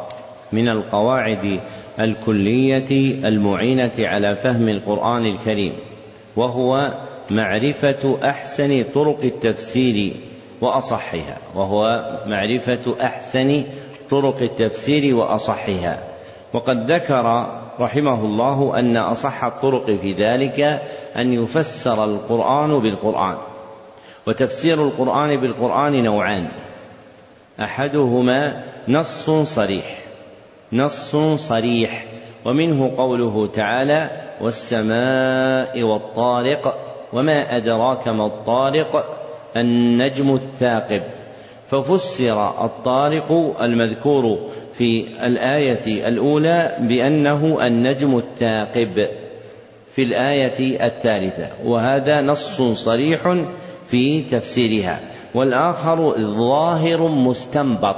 من 0.53 0.69
القواعد 0.69 1.61
الكلية 2.01 3.15
المعينة 3.29 3.93
على 3.99 4.37
فهم 4.37 4.69
القرآن 4.69 5.27
الكريم 5.27 5.73
وهو 6.37 6.95
معرفة 7.31 8.19
أحسن 8.25 8.85
طرق 8.95 9.19
التفسير 9.25 10.13
وأصحها 10.61 11.39
وهو 11.55 12.11
معرفة 12.27 12.97
أحسن 13.01 13.65
طرق 14.11 14.37
التفسير 14.37 15.15
وأصحها. 15.15 16.03
وقد 16.53 16.91
ذكر 16.91 17.47
رحمه 17.81 18.25
الله 18.25 18.79
أن 18.79 18.97
أصح 18.97 19.45
الطرق 19.45 19.87
في 19.87 20.13
ذلك 20.13 20.81
أن 21.17 21.33
يفسر 21.33 22.05
القرآن 22.05 22.79
بالقرآن 22.79 23.37
وتفسير 24.27 24.85
القرآن 24.85 25.37
بالقرآن 25.37 26.03
نوعان. 26.03 26.49
أحدهما 27.61 28.65
نص 28.89 29.31
صريح 29.31 29.99
نص 30.73 31.17
صريح 31.37 32.05
ومنه 32.45 32.93
قوله 32.97 33.47
تعالى 33.47 34.11
والسماء 34.41 35.83
والطارق 35.83 36.90
وما 37.13 37.57
أدراك 37.57 38.09
ما 38.09 38.27
الطارق 38.27 39.19
النجم 39.57 40.35
الثاقب. 40.35 41.03
ففسر 41.71 42.65
الطارق 42.65 43.57
المذكور 43.61 44.39
في 44.75 45.07
الآية 45.27 46.09
الأولى 46.09 46.77
بأنه 46.81 47.67
النجم 47.67 48.17
الثاقب 48.17 49.09
في 49.97 50.03
الآية 50.03 50.87
الثالثة 50.87 51.49
وهذا 51.65 52.21
نص 52.21 52.63
صريح 52.63 53.37
في 53.91 54.23
تفسيرها. 54.23 55.01
والآخر 55.35 56.15
ظاهر 56.39 57.09
مستنبط 57.09 57.97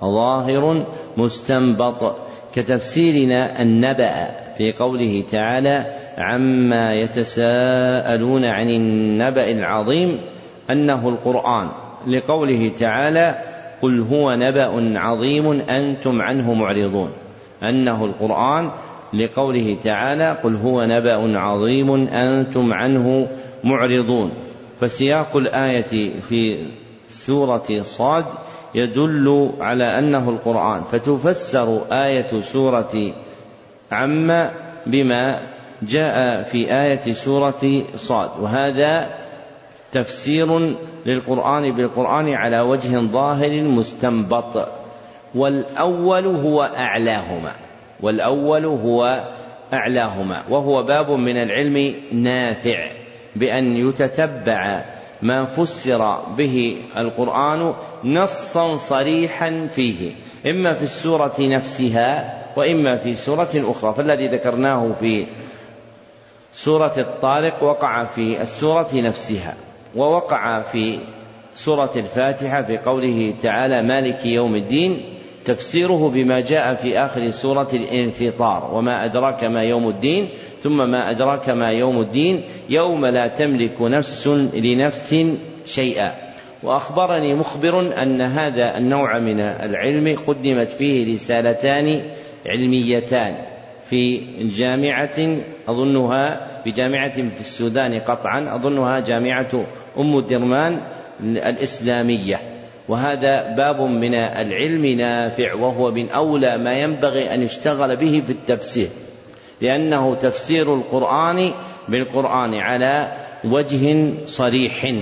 ظاهر 0.00 0.84
مستنبط 1.16 2.16
كتفسيرنا 2.54 3.62
النبأ 3.62 4.12
في 4.58 4.72
قوله 4.72 5.24
تعالى 5.32 5.86
عما 6.18 6.94
يتساءلون 6.94 8.44
عن 8.44 8.68
النبأ 8.68 9.50
العظيم 9.50 10.20
أنه 10.70 11.08
القرآن. 11.08 11.68
لقوله 12.06 12.72
تعالى 12.78 13.38
قل 13.82 14.00
هو 14.00 14.34
نبأ 14.34 14.98
عظيم 14.98 15.50
أنتم 15.70 16.22
عنه 16.22 16.54
معرضون 16.54 17.10
أنه 17.62 18.04
القرآن. 18.04 18.70
لقوله 19.14 19.76
تعالى 19.84 20.38
قل 20.44 20.56
هو 20.56 20.84
نبأ 20.84 21.38
عظيم 21.38 22.08
أنتم 22.08 22.72
عنه 22.72 23.28
معرضون 23.64 24.30
فسياق 24.80 25.36
الآية 25.36 26.20
في 26.28 26.66
سورة 27.08 27.82
صاد 27.82 28.24
يدل 28.74 29.50
على 29.60 29.98
أنه 29.98 30.30
القرآن. 30.30 30.82
فتفسر 30.82 31.82
آية 31.92 32.40
سورة 32.40 33.14
عما 33.92 34.50
بما 34.86 35.38
جاء 35.82 36.42
في 36.42 36.74
آية 36.74 37.12
سورة 37.12 37.82
صاد 37.96 38.30
وهذا 38.40 39.08
تفسير 39.92 40.76
للقرآن 41.06 41.72
بالقرآن 41.72 42.34
على 42.34 42.60
وجه 42.60 42.98
ظاهر 42.98 43.62
مستنبط. 43.62 44.68
والأول 45.34 46.26
هو 46.26 46.62
أعلاهما 46.62 47.52
والأول 48.00 48.64
هو 48.64 49.24
أعلاهما 49.72 50.42
وهو 50.50 50.82
باب 50.82 51.10
من 51.10 51.36
العلم 51.36 51.94
نافع 52.12 52.92
بأن 53.36 53.76
يتتبع 53.76 54.84
ما 55.22 55.44
فسر 55.44 56.20
به 56.36 56.76
القرآن 56.96 57.74
نصا 58.04 58.76
صريحا 58.76 59.68
فيه 59.74 60.12
إما 60.46 60.74
في 60.74 60.82
السورة 60.82 61.34
نفسها 61.40 62.42
وإما 62.56 62.96
في 62.96 63.14
سورة 63.14 63.50
أخرى. 63.54 63.94
فالذي 63.94 64.28
ذكرناه 64.28 64.90
في 65.00 65.26
سورة 66.52 66.92
الطارق 66.98 67.62
وقع 67.62 68.04
في 68.04 68.40
السورة 68.42 68.88
نفسها 68.94 69.54
ووقع 69.96 70.60
في 70.60 70.98
سورة 71.54 71.90
الفاتحة 71.96 72.62
في 72.62 72.78
قوله 72.78 73.34
تعالى 73.42 73.82
مالك 73.82 74.26
يوم 74.26 74.54
الدين. 74.54 75.02
تفسيره 75.44 76.10
بما 76.14 76.40
جاء 76.40 76.74
في 76.74 76.98
آخر 76.98 77.30
سورة 77.30 77.68
الانفطار 77.72 78.70
وما 78.74 79.04
أدراك 79.04 79.44
ما 79.44 79.62
يوم 79.62 79.88
الدين 79.88 80.28
ثم 80.62 80.90
ما 80.90 81.10
أدراك 81.10 81.50
ما 81.50 81.70
يوم 81.70 82.00
الدين. 82.00 82.42
يوم 82.68 83.06
لا 83.06 83.26
تملك 83.26 83.82
نفس 83.82 84.26
لنفس 84.54 85.26
شيئا. 85.66 86.12
وأخبرني 86.62 87.34
مخبر 87.34 88.02
أن 88.02 88.20
هذا 88.20 88.78
النوع 88.78 89.18
من 89.18 89.40
العلم 89.40 90.16
قدمت 90.26 90.68
فيه 90.68 91.14
رسالتان 91.14 92.02
علميتان. 92.46 93.51
في 93.84 94.18
جامعة 94.56 95.36
أظنها 95.68 96.48
في 96.64 96.70
جامعة 96.70 97.12
في 97.12 97.40
السودان 97.40 98.00
قطعا 98.00 98.54
أظنها 98.54 99.00
جامعة 99.00 99.64
أم 99.98 100.18
الدرمان 100.18 100.80
الإسلامية. 101.20 102.40
وهذا 102.88 103.54
باب 103.56 103.80
من 103.80 104.14
العلم 104.14 104.86
نافع 104.86 105.54
وهو 105.54 105.90
من 105.90 106.08
أولى 106.10 106.58
ما 106.58 106.80
ينبغي 106.80 107.34
أن 107.34 107.42
يشتغل 107.42 107.96
به 107.96 108.22
في 108.26 108.32
التفسير. 108.32 108.88
لأنه 109.60 110.14
تفسير 110.14 110.74
القرآن 110.74 111.50
بالقرآن 111.88 112.54
على 112.54 113.12
وجه 113.44 114.12
صريح. 114.26 114.94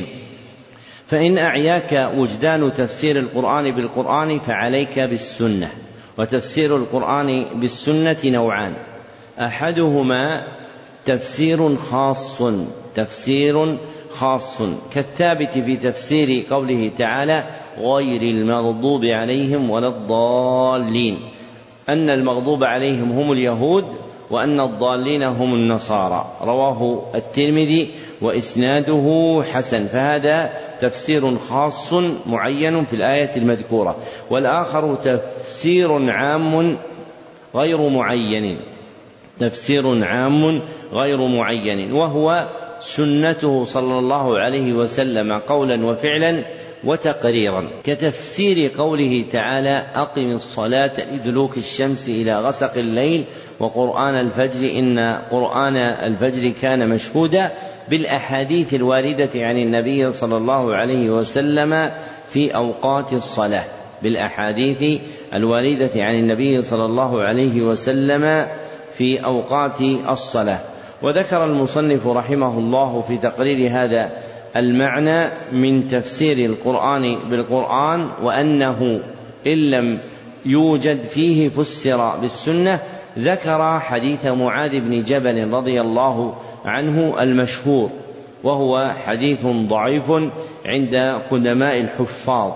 فإن 1.07 1.39
أعياك 1.39 2.11
وجدان 2.17 2.73
تفسير 2.73 3.19
القرآن 3.19 3.75
بالقرآن 3.75 4.39
فعليك 4.39 4.99
بالسنة. 4.99 5.71
وتفسير 6.19 6.77
القرآن 6.77 7.45
بالسنة 7.55 8.19
نوعان. 8.25 8.73
أحدهما 9.39 10.45
تفسير 11.05 11.77
خاص 11.77 12.43
تفسير 12.95 13.79
خاص. 14.11 14.59
كالثابت 14.95 15.51
في 15.51 15.77
تفسير 15.77 16.47
قوله 16.51 16.91
تعالى 16.99 17.45
غير 17.79 18.23
المغضوب 18.23 19.05
عليهم 19.05 19.71
ولا 19.71 19.89
الضالين. 19.89 21.19
أن 21.89 22.11
المغضوب 22.11 22.65
عليهم 22.65 23.13
هم 23.13 23.33
اليهود 23.33 23.85
وأن 24.31 24.61
الضالين 24.61 25.23
هم 25.23 25.55
النصارى. 25.55 26.33
رواه 26.43 27.03
الترمذي 27.15 27.91
وإسناده 28.21 29.43
حسن. 29.53 29.87
فهذا 29.87 30.51
تفسير 30.81 31.37
خاص 31.37 31.93
معين 32.27 32.85
في 32.85 32.97
الآية 32.97 33.37
المذكورة. 33.37 33.97
والآخر 34.31 34.95
تفسير 34.95 36.11
عام 36.11 36.77
غير 37.55 37.89
معين. 37.89 38.61
تفسير 39.39 40.05
عام 40.05 40.63
غير 40.93 41.27
معين. 41.27 41.93
وهو 41.93 42.47
سنته 42.81 43.65
صلى 43.65 43.99
الله 43.99 44.39
عليه 44.39 44.73
وسلم 44.73 45.33
قولا 45.39 45.87
وفعلا 45.87 46.45
وتقريرا 46.85 47.69
كتفسير 47.85 48.71
قوله 48.79 49.25
تعالى 49.33 49.83
أقم 49.95 50.31
الصلاة 50.31 50.93
لدلوك 51.15 51.57
الشمس 51.57 52.09
إلى 52.09 52.41
غسق 52.41 52.75
الليل 52.77 53.25
وقرآن 53.61 54.15
الفجر 54.15 54.79
إن 54.79 55.19
قرآن 55.31 55.77
الفجر 55.77 56.53
كان 56.63 56.89
مشهودا 56.89 57.53
بالأحاديث 57.89 58.75
الواردة 58.75 59.31
عن 59.35 59.59
النبي 59.59 60.13
صلى 60.13 60.37
الله 60.37 60.75
عليه 60.75 61.11
وسلم 61.11 61.91
في 62.33 62.55
أوقات 62.55 63.13
الصلاة 63.13 63.65
بالأحاديث 64.03 65.01
الواردة 65.35 65.91
عن 65.97 66.15
النبي 66.15 66.63
صلى 66.63 66.85
الله 66.85 67.23
عليه 67.23 67.63
وسلم 67.63 68.47
في 68.95 69.25
أوقات 69.25 69.81
الصلاة 70.09 70.61
وذكر 71.03 71.45
المصنف 71.45 72.07
رحمه 72.07 72.59
الله 72.59 73.05
في 73.09 73.19
تقرير 73.19 73.71
هذا 73.71 74.11
المعنى 74.57 75.31
من 75.53 75.89
تفسير 75.89 76.51
القرآن 76.51 77.17
بالقرآن 77.31 78.09
وأنه 78.23 79.01
إن 79.47 79.71
لم 79.71 79.99
يوجد 80.47 81.01
فيه 81.01 81.49
فسر 81.49 82.17
بالسنة 82.17 82.81
ذكر 83.19 83.81
حديث 83.81 84.27
معاذ 84.27 84.81
بن 84.81 85.03
جبل 85.03 85.51
رضي 85.51 85.81
الله 85.81 86.35
عنه 86.65 87.23
المشهور 87.23 87.91
وهو 88.45 88.93
حديث 89.07 89.47
ضعيف 89.47 90.11
عند 90.67 91.21
قدماء 91.31 91.81
الحفاظ. 91.81 92.53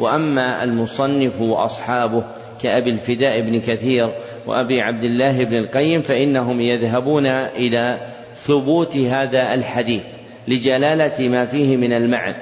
وأما 0.00 0.64
المصنف 0.64 1.40
وأصحابه 1.40 2.24
كأبي 2.62 2.90
الفداء 2.90 3.40
بن 3.40 3.60
كثير 3.60 4.14
وأبي 4.46 4.80
عبد 4.80 5.04
الله 5.04 5.44
بن 5.44 5.56
القيم 5.56 6.02
فإنهم 6.02 6.60
يذهبون 6.60 7.26
إلى 7.26 7.98
ثبوت 8.36 8.96
هذا 8.96 9.54
الحديث. 9.54 10.17
لجلالة 10.48 11.28
ما 11.28 11.46
فيه 11.46 11.76
من 11.76 11.92
المعنى 11.92 12.36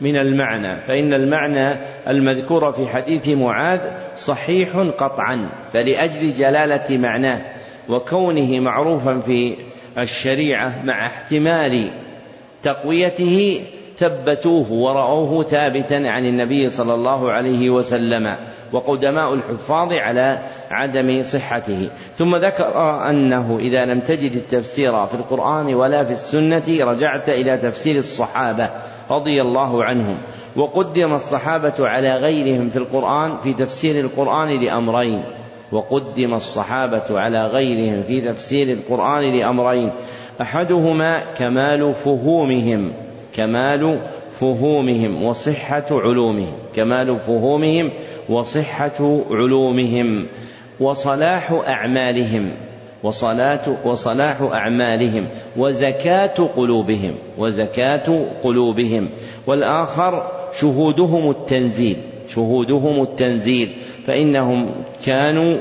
من 0.00 0.16
المعنى. 0.16 0.80
فإن 0.80 1.14
المعنى 1.14 1.76
المذكور 2.08 2.72
في 2.72 2.88
حديث 2.88 3.28
معاذ 3.28 3.80
صحيح 4.16 4.76
قطعا 4.76 5.48
فلأجل 5.72 6.34
جلالة 6.34 6.98
معناه 6.98 7.40
وكونه 7.88 8.60
معروفا 8.60 9.20
في 9.20 9.56
الشريعة 9.98 10.82
مع 10.84 11.06
احتمال 11.06 11.90
تقويته 12.62 13.60
ثبتوه 14.02 14.72
ورأوه 14.72 15.42
ثابتا 15.42 15.94
عن 15.94 16.26
النبي 16.26 16.70
صلى 16.70 16.94
الله 16.94 17.32
عليه 17.32 17.70
وسلم 17.70 18.36
وقدماء 18.72 19.34
الحفاظ 19.34 19.92
على 19.92 20.38
عدم 20.70 21.22
صحته. 21.22 21.88
ثم 22.18 22.36
ذكر 22.36 22.80
أنه 23.10 23.58
إذا 23.60 23.84
لم 23.84 24.00
تجد 24.00 24.32
التفسير 24.32 25.06
في 25.06 25.14
القرآن 25.14 25.74
ولا 25.74 26.04
في 26.04 26.12
السنة 26.12 26.62
رجعت 26.68 27.28
إلى 27.28 27.56
تفسير 27.56 27.96
الصحابة 27.96 28.70
رضي 29.10 29.42
الله 29.42 29.84
عنهم. 29.84 30.18
وقدم 30.56 31.14
الصحابة 31.14 31.74
على 31.78 32.16
غيرهم 32.16 32.68
في 32.68 32.76
القرآن 32.76 33.38
في 33.38 33.54
تفسير 33.54 34.04
القرآن 34.04 34.60
لأمرين. 34.60 35.24
وقدم 35.72 36.34
الصحابة 36.34 37.20
على 37.20 37.46
غيرهم 37.46 38.02
في 38.02 38.20
تفسير 38.20 38.72
القرآن 38.72 39.38
لأمرين. 39.38 39.92
أحدهما 40.40 41.20
كمال 41.38 41.94
فهومهم. 41.94 42.92
كمال 43.34 44.00
فهومهم 44.30 45.24
وصحة 45.24 45.86
علومهم. 45.90 46.52
كمال 46.76 47.20
فهومهم 47.20 47.90
وصحة 48.28 49.20
علومهم. 49.30 50.26
وصلاح 50.80 51.52
أعمالهم. 51.66 52.50
وصلاة 53.02 53.76
وصلاح 53.84 54.40
أعمالهم. 54.42 55.26
وزكاة 55.56 56.50
قلوبهم. 56.56 57.14
وزكاة 57.38 58.26
قلوبهم. 58.44 59.08
والآخر 59.46 60.32
شهودهم 60.60 61.30
التنزيل. 61.30 61.96
شهودهم 62.28 63.02
التنزيل. 63.02 63.72
فإنهم 64.06 64.70
كانوا 65.06 65.58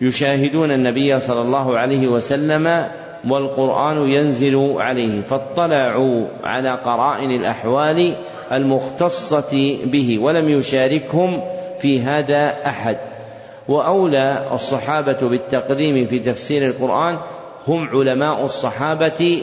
يشاهدون 0.00 0.70
النبي 0.70 1.20
صلى 1.20 1.40
الله 1.40 1.78
عليه 1.78 2.08
وسلم 2.08 2.86
والقرآن 3.30 4.08
ينزل 4.08 4.74
عليه 4.76 5.20
فاطلعوا 5.20 6.26
على 6.44 6.70
قرائن 6.70 7.30
الأحوال 7.30 8.14
المختصة 8.52 9.78
به 9.84 10.18
ولم 10.18 10.48
يشاركهم 10.48 11.42
في 11.78 12.00
هذا 12.00 12.54
أحد. 12.66 12.98
وأولى 13.68 14.48
الصحابة 14.52 15.28
بالتقديم 15.28 16.06
في 16.06 16.18
تفسير 16.18 16.66
القرآن 16.66 17.18
هم 17.68 17.88
علماء 17.88 18.44
الصحابة 18.44 19.42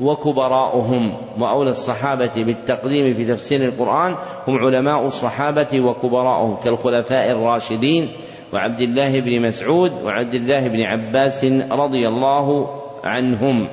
وكبراؤهم. 0.00 1.14
وأولى 1.40 1.70
الصحابة 1.70 2.32
بالتقديم 2.36 3.14
في 3.14 3.24
تفسير 3.24 3.64
القرآن 3.64 4.16
هم 4.48 4.58
علماء 4.58 5.06
الصحابة 5.06 5.80
وكبراؤهم 5.80 6.56
كالخلفاء 6.64 7.30
الراشدين 7.30 8.08
وعبد 8.52 8.80
الله 8.80 9.20
بن 9.20 9.42
مسعود 9.42 9.92
وعبد 10.04 10.34
الله 10.34 10.68
بن 10.68 10.82
عباس 10.82 11.44
رضي 11.70 12.08
الله 12.08 12.68
عنهم. 13.06 13.68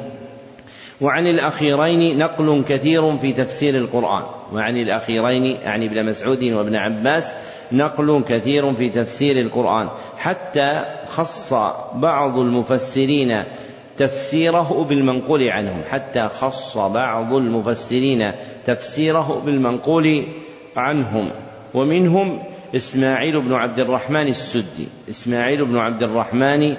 وعن 1.02 1.28
الأخيرين 1.28 2.18
نقل 2.18 2.64
كثير 2.70 3.18
في 3.18 3.34
تفسير 3.34 3.78
القرآن. 3.78 4.24
وعن 4.54 4.78
الأخيرين 4.78 5.46
يعني 5.46 5.88
ابن 5.88 6.06
مسعود 6.06 6.44
وابن 6.44 6.76
عباس 6.76 7.34
نقل 7.72 8.24
كثير 8.28 8.74
في 8.74 8.90
تفسير 8.90 9.40
القرآن. 9.40 9.90
حتى 10.18 10.84
خص 11.08 11.54
بعض 11.94 12.38
المفسرين 12.38 13.44
تفسيره 13.98 14.86
بالمنقول 14.90 15.50
عنهم. 15.50 15.82
حتى 15.90 16.28
خص 16.28 16.78
بعض 16.78 17.34
المفسرين 17.34 18.32
تفسيره 18.66 19.42
بالمنقول 19.46 20.24
عنهم. 20.78 21.32
ومنهم 21.74 22.40
إسماعيل 22.76 23.42
بن 23.42 23.54
عبد 23.54 23.80
الرحمن 23.80 24.28
السدي. 24.28 24.88
إسماعيل 25.10 25.66
بن 25.66 25.78
عبد 25.78 26.04
الرحمن 26.04 26.76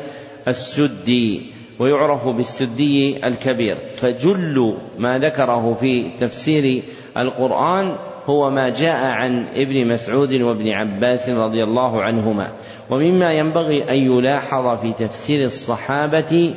السدي. 0.48 1.53
ويعرف 1.78 2.28
بالسدي 2.28 3.26
الكبير. 3.26 3.76
فجل 3.96 4.76
ما 4.98 5.18
ذكره 5.18 5.74
في 5.74 6.10
تفسير 6.20 6.82
القرآن 7.16 7.96
هو 8.26 8.50
ما 8.50 8.68
جاء 8.68 9.04
عن 9.04 9.46
ابن 9.48 9.86
مسعود 9.86 10.32
وابن 10.34 10.68
عباس 10.68 11.28
رضي 11.28 11.64
الله 11.64 12.02
عنهما. 12.02 12.52
ومما 12.90 13.32
ينبغي 13.32 13.90
أن 13.90 13.94
يلاحظ 13.94 14.80
في 14.80 14.92
تفسير 14.92 15.46
الصحابة 15.46 16.54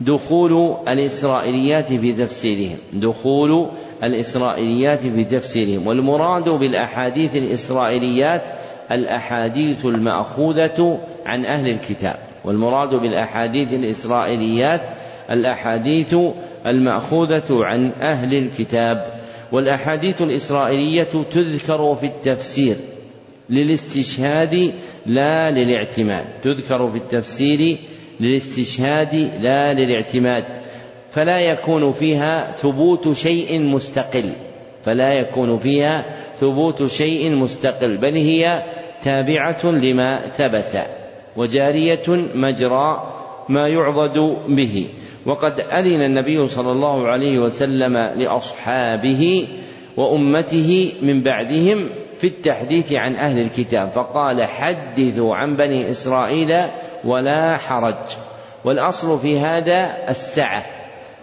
دخول 0.00 0.76
الإسرائيليات 0.88 1.88
في 1.92 2.12
تفسيرهم. 2.12 2.76
دخول 2.92 3.68
الإسرائيليات 4.02 5.00
في 5.00 5.24
تفسيرهم. 5.24 5.86
والمراد 5.86 6.48
بالأحاديث 6.48 7.36
الإسرائيليات 7.36 8.42
الأحاديث 8.90 9.86
المأخوذة 9.86 10.98
عن 11.26 11.44
أهل 11.44 11.68
الكتاب. 11.68 12.27
والمراد 12.44 12.94
بالأحاديث 12.94 13.72
الإسرائيليات 13.72 14.88
الأحاديث 15.30 16.16
المأخوذة 16.66 17.44
عن 17.50 17.92
أهل 18.00 18.34
الكتاب 18.34 19.20
والأحاديث 19.52 20.22
الإسرائيلية 20.22 21.08
تذكر 21.32 21.94
في 21.94 22.06
التفسير 22.06 22.76
للاستشهاد 23.50 24.72
لا 25.06 25.50
للاعتماد 25.50 26.24
تذكر 26.42 26.88
في 26.88 26.96
التفسير 26.96 27.76
للاستشهاد 28.20 29.30
لا 29.40 29.74
للاعتماد 29.74 30.44
فلا 31.10 31.40
يكون 31.40 31.92
فيها 31.92 32.52
ثبوت 32.52 33.12
شيء 33.12 33.60
مستقل 33.60 34.32
فلا 34.84 35.12
يكون 35.12 35.58
فيها 35.58 36.04
ثبوت 36.40 36.86
شيء 36.86 37.30
مستقل 37.30 37.96
بل 37.96 38.14
هي 38.14 38.64
تابعة 39.04 39.66
لما 39.66 40.18
ثبت. 40.18 40.97
وجارية 41.38 42.04
مجرى 42.34 43.02
ما 43.48 43.68
يعضد 43.68 44.36
به. 44.48 44.88
وقد 45.26 45.60
أذن 45.60 46.02
النبي 46.02 46.46
صلى 46.46 46.72
الله 46.72 47.08
عليه 47.08 47.38
وسلم 47.38 47.96
لأصحابه 47.96 49.48
وأمته 49.96 50.92
من 51.02 51.22
بعدهم 51.22 51.90
في 52.16 52.26
التحديث 52.26 52.92
عن 52.92 53.16
أهل 53.16 53.38
الكتاب 53.38 53.88
فقال 53.88 54.44
حدثوا 54.44 55.34
عن 55.34 55.56
بني 55.56 55.90
إسرائيل 55.90 56.56
ولا 57.04 57.56
حرج. 57.56 58.16
والأصل 58.64 59.18
في 59.18 59.40
هذا 59.40 60.08
السعة 60.08 60.66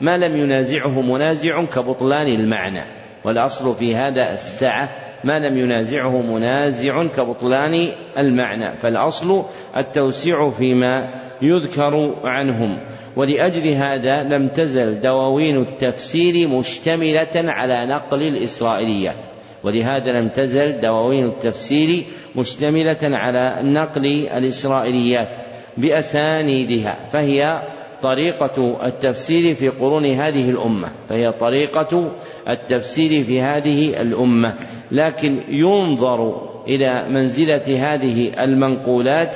ما 0.01 0.17
لم 0.17 0.37
ينازعه 0.37 1.01
منازع 1.01 1.65
كبطلان 1.65 2.27
المعنى. 2.27 2.83
والأصل 3.25 3.75
في 3.75 3.95
هذا 3.95 4.33
السعة 4.33 4.89
ما 5.25 5.39
لم 5.39 5.57
ينازعه 5.57 6.21
منازع 6.21 7.07
كبطلان 7.07 7.87
المعنى 8.17 8.77
فالأصل 8.77 9.43
التوسيع 9.77 10.49
فيما 10.49 11.09
يذكر 11.41 12.15
عنهم. 12.23 12.79
ولأجل 13.15 13.67
هذا 13.67 14.23
لم 14.23 14.47
تزل 14.47 15.01
دواوين 15.01 15.57
التفسير 15.57 16.47
مشتملة 16.47 17.51
على 17.51 17.85
نقل 17.85 18.21
الإسرائيليات. 18.21 19.35
ولهذا 19.63 20.11
لم 20.21 20.27
تزل 20.29 20.81
دواوين 20.81 21.25
التفسير 21.25 22.03
مشتملة 22.35 22.97
على 23.03 23.59
نقل 23.63 24.05
الإسرائيليات 24.37 25.37
بأسانيدها 25.77 26.97
فهي 27.13 27.63
طريقة 28.01 28.85
التفسير 28.85 29.55
في 29.55 29.69
قرون 29.69 30.05
هذه 30.05 30.49
الأمة 30.49 30.87
فهي 31.09 31.31
طريقة 31.31 32.11
التفسير 32.49 33.23
في 33.23 33.41
هذه 33.41 34.01
الأمة. 34.01 34.53
لكن 34.91 35.43
ينظر 35.47 36.49
إلى 36.67 37.09
منزلة 37.09 37.93
هذه 37.93 38.43
المنقولات 38.43 39.35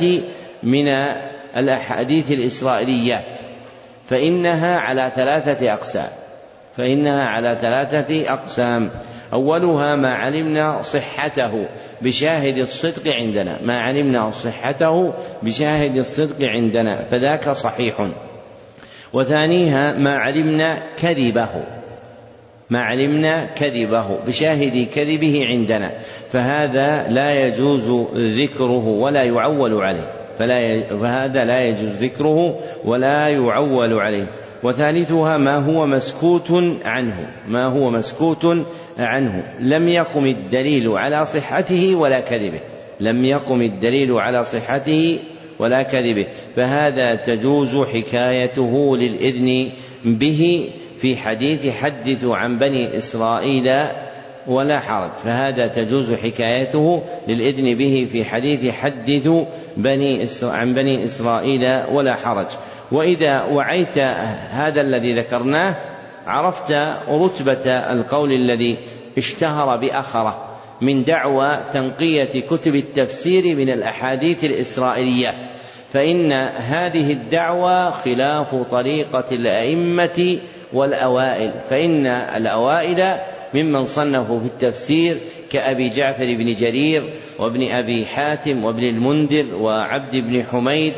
من 0.64 0.88
الأحاديث 1.58 2.32
الإسرائيليات 2.32 3.36
فإنها 4.06 4.78
على 4.78 5.12
ثلاثة 5.16 5.74
أقسام 5.74 6.10
فإنها 6.78 7.24
على 7.24 7.58
ثلاثة 7.62 8.34
أقسام. 8.34 8.90
أولها 9.34 9.96
ما 9.96 10.14
علمنا 10.14 10.82
صحته 10.82 11.66
بشاهد 12.02 12.58
الصدق 12.58 13.04
عندنا 13.08 13.60
ما 13.62 13.80
علمنا 13.80 14.32
صحته 14.32 15.14
بشاهد 15.44 15.98
الصدق 15.98 16.46
عندنا 16.46 17.04
فذاك 17.04 17.50
صحيح. 17.50 18.10
وثانيها 19.14 19.94
ما 19.94 20.16
علمنا 20.16 20.84
كذبه. 21.02 21.50
ما 22.70 22.82
علمنا 22.82 23.46
كذبه. 23.46 24.18
بشاهد 24.28 24.88
كذبه 24.96 25.46
عندنا. 25.50 25.92
فهذا 26.32 27.08
لا 27.10 27.48
يجوز 27.48 28.08
ذكره 28.16 28.88
ولا 28.88 29.24
يعول 29.24 29.74
عليه. 29.74 30.12
فلا 30.40 30.82
فهذا 31.02 31.46
لا 31.46 31.66
يجوز 31.66 31.96
ذكره 31.96 32.60
ولا 32.86 33.28
يعول 33.28 33.94
عليه. 33.94 34.28
وثالثها 34.64 35.38
ما 35.38 35.56
هو 35.56 35.88
مسكوت 35.88 36.52
عنه. 36.86 37.30
ما 37.48 37.66
هو 37.66 37.90
مسكوت 37.90 38.46
عنه. 38.98 39.44
لم 39.60 39.88
يقم 39.88 40.26
الدليل 40.26 40.88
على 40.88 41.26
صحته 41.26 41.96
ولا 41.96 42.20
كذبه. 42.20 42.60
لم 43.00 43.26
يقم 43.26 43.62
الدليل 43.62 44.12
على 44.12 44.44
صحته 44.44 45.20
ولا 45.60 45.84
كذبه 45.84 46.26
فهذا 46.56 47.16
تجوز 47.16 47.78
حكايته 47.78 48.98
للإذن 48.98 49.70
به 50.06 50.70
في 50.98 51.18
حديث 51.18 51.70
حدثوا 51.70 52.36
عن 52.36 52.60
بني 52.60 52.98
إسرائيل 52.98 53.70
ولا 54.48 54.80
حرج. 54.80 55.12
فهذا 55.24 55.68
تجوز 55.68 56.14
حكايته 56.14 57.04
للإذن 57.28 57.78
به 57.78 58.08
في 58.12 58.26
حديث 58.26 58.74
حدثوا 58.74 59.46
بني 59.78 60.28
عن 60.44 60.74
بني 60.74 61.06
إسرائيل 61.06 61.84
ولا 61.92 62.16
حرج. 62.16 62.48
وإذا 62.92 63.44
وعيت 63.44 63.98
هذا 64.52 64.82
الذي 64.82 65.20
ذكرناه 65.20 65.76
عرفت 66.28 66.72
رتبة 67.10 67.72
القول 67.72 68.32
الذي 68.32 68.78
اشتهر 69.18 69.78
بأخره. 69.78 70.49
من 70.82 71.04
دعوى 71.04 71.60
تنقية 71.74 72.42
كتب 72.42 72.76
التفسير 72.76 73.56
من 73.56 73.70
الأحاديث 73.70 74.44
الإسرائيليات 74.44 75.36
فإن 75.94 76.32
هذه 76.58 77.12
الدعوة 77.12 77.90
خلاف 77.90 78.56
طريقة 78.56 79.26
الأئمة 79.32 80.38
والأوائل 80.74 81.52
فإن 81.70 82.06
الأوائل 82.06 83.16
ممن 83.54 83.86
صنفوا 83.86 84.40
في 84.40 84.46
التفسير 84.46 85.18
كأبي 85.52 85.90
جعفر 85.90 86.26
بن 86.26 86.54
جرير 86.54 87.14
وابن 87.40 87.72
أبي 87.72 88.06
حاتم 88.06 88.64
وابن 88.64 88.84
المنذر 88.84 89.56
وعبد 89.56 90.16
بن 90.16 90.44
حميد 90.44 90.94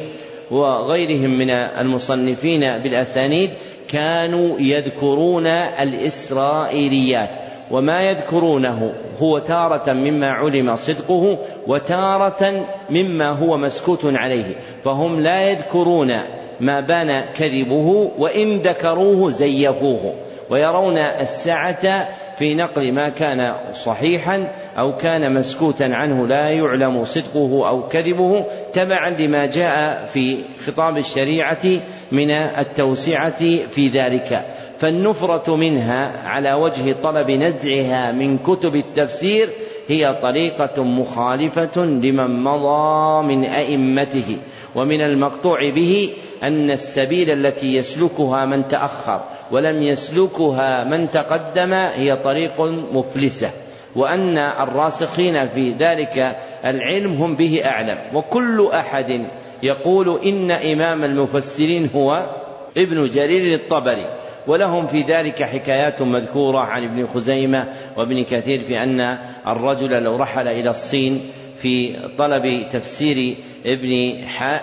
وغيرهم 0.51 1.37
من 1.37 1.49
المصنفين 1.49 2.77
بالأسانيد 2.77 3.49
كانوا 3.89 4.59
يذكرون 4.59 5.47
الإسرائيليات. 5.47 7.29
وما 7.71 8.01
يذكرونه 8.01 8.93
هو 9.19 9.39
تارة 9.39 9.93
مما 9.93 10.31
علم 10.31 10.75
صدقه 10.75 11.37
وتارة 11.67 12.65
مما 12.89 13.29
هو 13.29 13.57
مسكوت 13.57 14.05
عليه 14.05 14.55
فهم 14.83 15.19
لا 15.21 15.49
يذكرون 15.49 16.17
ما 16.59 16.79
بان 16.79 17.21
كذبه 17.21 18.11
وإن 18.17 18.57
ذكروه 18.57 19.29
زيفوه 19.29 20.13
ويرون 20.51 20.97
السعة 20.97 22.09
في 22.37 22.55
نقل 22.55 22.91
ما 22.91 23.09
كان 23.09 23.55
صحيحا 23.73 24.47
أو 24.77 24.95
كان 24.95 25.33
مسكوتا 25.33 25.83
عنه 25.83 26.27
لا 26.27 26.49
يعلم 26.49 27.05
صدقه 27.05 27.69
أو 27.69 27.87
كذبه 27.87 28.45
تبعا 28.73 29.09
لما 29.09 29.45
جاء 29.45 30.05
في 30.13 30.43
خطاب 30.65 30.97
الشريعة 30.97 31.63
من 32.11 32.31
التوسعة 32.31 33.67
في 33.67 33.87
ذلك. 33.87 34.45
فالنفرة 34.81 35.55
منها 35.55 36.27
على 36.27 36.53
وجه 36.53 36.95
طلب 37.03 37.31
نزعها 37.31 38.11
من 38.11 38.37
كتب 38.37 38.75
التفسير 38.75 39.49
هي 39.87 40.19
طريقة 40.21 40.83
مخالفة 40.83 41.85
لمن 41.85 42.43
مضى 42.43 43.27
من 43.27 43.43
أئمته. 43.43 44.37
ومن 44.75 45.01
المقطوع 45.01 45.69
به 45.69 46.13
أن 46.43 46.71
السبيل 46.71 47.31
التي 47.31 47.75
يسلكها 47.75 48.45
من 48.45 48.67
تأخر 48.67 49.21
ولم 49.51 49.81
يسلكها 49.81 50.83
من 50.83 51.11
تقدم 51.11 51.73
هي 51.73 52.15
طريق 52.15 52.61
مفلسة. 52.93 53.49
وأن 53.95 54.37
الراسخين 54.37 55.47
في 55.47 55.71
ذلك 55.71 56.37
العلم 56.65 57.13
هم 57.13 57.35
به 57.35 57.61
أعلم. 57.65 57.97
وكل 58.13 58.69
أحد 58.73 59.25
يقول 59.63 60.19
إن 60.25 60.51
إمام 60.51 61.03
المفسرين 61.03 61.89
هو 61.95 62.40
ابن 62.77 63.09
جرير 63.09 63.53
الطبري 63.53 64.09
ولهم 64.47 64.87
في 64.87 65.01
ذلك 65.01 65.43
حكايات 65.43 66.01
مذكورة 66.01 66.59
عن 66.59 66.83
ابن 66.83 67.07
خزيمة 67.07 67.67
وابن 67.97 68.23
كثير 68.23 68.61
في 68.61 68.83
أن 68.83 69.17
الرجل 69.47 70.03
لو 70.03 70.15
رحل 70.15 70.47
إلى 70.47 70.69
الصين 70.69 71.31
في 71.61 71.99
طلب 72.17 72.67
تفسير 72.71 73.35
ابن 73.65 74.13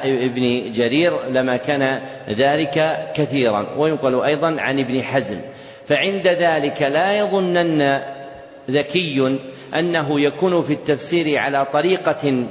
ابن 0.05 0.73
جرير 0.73 1.29
لما 1.31 1.57
كان 1.57 2.01
ذلك 2.29 3.09
كثيرا. 3.15 3.75
وينقل 3.77 4.23
أيضا 4.23 4.61
عن 4.61 4.79
ابن 4.79 5.03
حزم. 5.03 5.39
فعند 5.87 6.29
ذلك 6.29 6.83
لا 6.83 7.19
يظنن 7.19 8.01
ذكي 8.71 9.39
أنه 9.75 10.21
يكون 10.21 10.63
في 10.63 10.73
التفسير 10.73 11.39
على 11.39 11.67
طريقة 11.73 12.45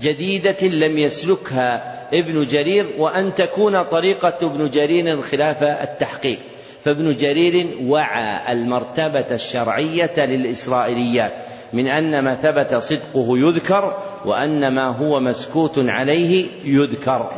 جديدة 0.00 0.66
لم 0.68 0.98
يسلكها 0.98 1.91
ابن 2.14 2.46
جرير 2.50 2.86
وأن 2.98 3.34
تكون 3.34 3.82
طريقة 3.82 4.34
ابن 4.42 4.70
جرير 4.70 5.22
خلاف 5.22 5.62
التحقيق. 5.62 6.38
فابن 6.84 7.16
جرير 7.16 7.68
وعى 7.86 8.52
المرتبة 8.52 9.26
الشرعية 9.30 10.12
للإسرائيليات 10.16 11.32
من 11.72 11.88
أن 11.88 12.18
ما 12.18 12.34
ثبت 12.34 12.74
صدقه 12.74 13.38
يذكر 13.38 13.96
وأن 14.24 14.74
ما 14.74 14.86
هو 14.86 15.20
مسكوت 15.20 15.78
عليه 15.78 16.46
يذكر. 16.64 17.30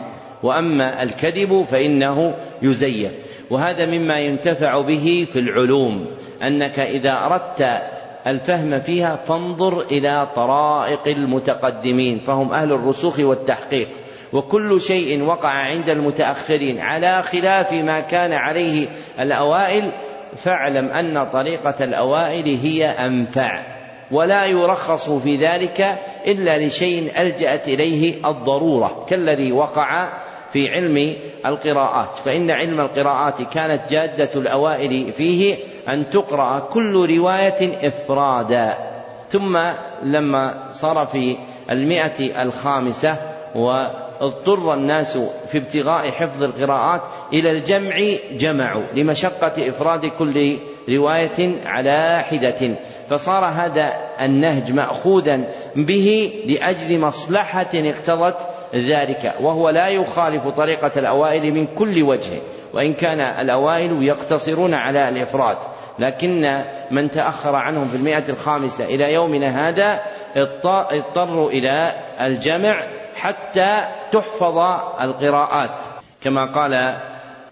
وأما 0.42 1.02
الكذب 1.02 1.64
فإنه 1.70 2.34
يزيف. 2.62 3.12
وهذا 3.50 3.86
مما 3.86 4.20
ينتفع 4.20 4.80
به 4.80 5.26
في 5.32 5.38
العلوم 5.38 6.06
أنك 6.42 6.78
إذا 6.78 7.12
أردت 7.12 7.82
الفهم 8.26 8.80
فيها 8.80 9.16
فانظر 9.16 9.80
إلى 9.80 10.28
طرائق 10.36 11.08
المتقدمين 11.08 12.18
فهم 12.18 12.52
أهل 12.52 12.72
الرسوخ 12.72 13.18
والتحقيق. 13.18 13.88
وكل 14.34 14.80
شيء 14.80 15.22
وقع 15.22 15.48
عند 15.48 15.88
المتأخرين 15.88 16.80
على 16.80 17.22
خلاف 17.22 17.72
ما 17.72 18.00
كان 18.00 18.32
عليه 18.32 18.86
الأوائل 19.20 19.90
فاعلم 20.36 20.88
أن 20.88 21.30
طريقة 21.30 21.84
الأوائل 21.84 22.58
هي 22.62 22.86
أنفع 22.86 23.62
ولا 24.10 24.46
يرخص 24.46 25.10
في 25.10 25.36
ذلك 25.36 25.98
إلا 26.26 26.66
لشيء 26.66 27.20
ألجأت 27.20 27.68
إليه 27.68 28.14
الضرورة 28.30 29.06
كالذي 29.08 29.52
وقع 29.52 30.08
في 30.52 30.68
علم 30.68 31.14
القراءات 31.46 32.16
فإن 32.24 32.50
علم 32.50 32.80
القراءات 32.80 33.42
كانت 33.42 33.90
جادة 33.90 34.30
الأوائل 34.36 35.12
فيه 35.12 35.56
أن 35.88 36.10
تقرأ 36.10 36.58
كل 36.58 37.16
رواية 37.16 37.88
إفرادا. 37.88 38.78
ثم 39.30 39.58
لما 40.02 40.68
صار 40.72 41.06
في 41.06 41.36
المئة 41.70 42.42
الخامسة 42.42 43.18
واضطر 44.20 44.74
الناس 44.74 45.18
في 45.50 45.58
ابتغاء 45.58 46.10
حفظ 46.10 46.42
القراءات 46.42 47.02
إلى 47.32 47.50
الجمع 47.50 47.96
جمعوا 48.32 48.84
لمشقة 48.94 49.68
إفراد 49.68 50.06
كل 50.06 50.56
رواية 50.88 51.66
على 51.66 52.24
حدة. 52.30 52.76
فصار 53.10 53.44
هذا 53.44 53.92
النهج 54.20 54.72
مأخوذا 54.72 55.44
به 55.76 56.32
لأجل 56.46 57.00
مصلحة 57.00 57.70
اقتضت 57.74 58.36
ذلك 58.74 59.34
وهو 59.40 59.70
لا 59.70 59.88
يخالف 59.88 60.48
طريقة 60.48 60.90
الأوائل 60.96 61.54
من 61.54 61.66
كل 61.66 62.02
وجه 62.02 62.40
وإن 62.72 62.94
كان 62.94 63.20
الأوائل 63.20 64.02
يقتصرون 64.02 64.74
على 64.74 65.08
الإفراد. 65.08 65.56
لكن 65.98 66.62
من 66.90 67.10
تأخر 67.10 67.54
عنهم 67.54 67.88
في 67.88 67.96
المئة 67.96 68.28
الخامسة 68.28 68.84
إلى 68.84 69.12
يومنا 69.12 69.68
هذا 69.68 70.00
اضطروا 70.36 71.50
إلى 71.50 71.92
الجمع 72.20 72.86
حتى 73.14 73.84
تحفظ 74.12 74.58
القراءات. 75.00 75.80
كما 76.22 76.52
قال 76.52 77.00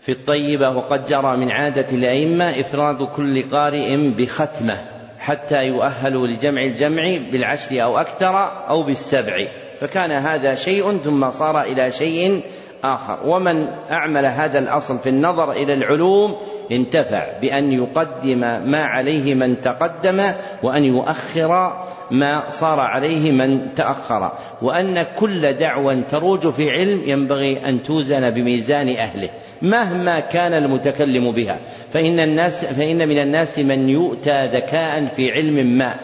في 0.01 0.13
الطيبة 0.13 0.71
وقد 0.71 1.05
جرى 1.05 1.37
من 1.37 1.51
عادة 1.51 1.87
الأئمة 1.93 2.51
إفراد 2.51 3.03
كل 3.03 3.51
قارئ 3.51 3.97
بختمة 3.97 4.77
حتى 5.19 5.67
يؤهلوا 5.67 6.27
لجمع 6.27 6.63
الجمع 6.63 7.03
بالعشر 7.33 7.83
أو 7.83 7.99
أكثر 7.99 8.69
أو 8.69 8.83
بالسبع. 8.83 9.45
فكان 9.79 10.11
هذا 10.11 10.55
شيء 10.55 10.99
ثم 10.99 11.31
صار 11.31 11.63
إلى 11.63 11.91
شيء 11.91 12.43
آخر. 12.85 13.19
ومن 13.25 13.69
أعمل 13.91 14.27
هذا 14.27 14.59
الأصل 14.59 14.99
في 14.99 15.09
النظر 15.09 15.53
إلى 15.53 15.75
العلوم 15.75 16.37
انتفع 16.73 17.39
بأن 17.41 17.73
يقدم 17.73 18.39
ما 18.71 18.83
عليه 18.83 19.35
من 19.35 19.61
تقدم 19.61 20.33
وأن 20.63 20.85
يؤخر 20.85 21.83
ما 22.13 22.51
صار 22.51 22.81
عليه 22.81 23.33
من 23.33 23.75
تأخر 23.77 24.33
وأن 24.63 25.03
كل 25.19 25.53
دعوة 25.53 26.03
تروج 26.11 26.51
في 26.51 26.71
علم 26.71 27.03
ينبغي 27.07 27.69
أن 27.69 27.83
توزن 27.83 28.31
بميزان 28.31 28.89
أهله 28.89 29.29
مهما 29.63 30.21
كان 30.21 30.55
المتكلم 30.55 31.33
بها. 31.33 31.59
فإن 31.93 32.21
الناس 32.21 32.65
فإن 32.65 33.09
من 33.09 33.19
الناس 33.19 33.59
من 33.59 33.89
يؤتى 33.89 34.47
ذكاء 34.47 35.07
في 35.17 35.33
علم 35.33 35.67
ما 35.79 35.95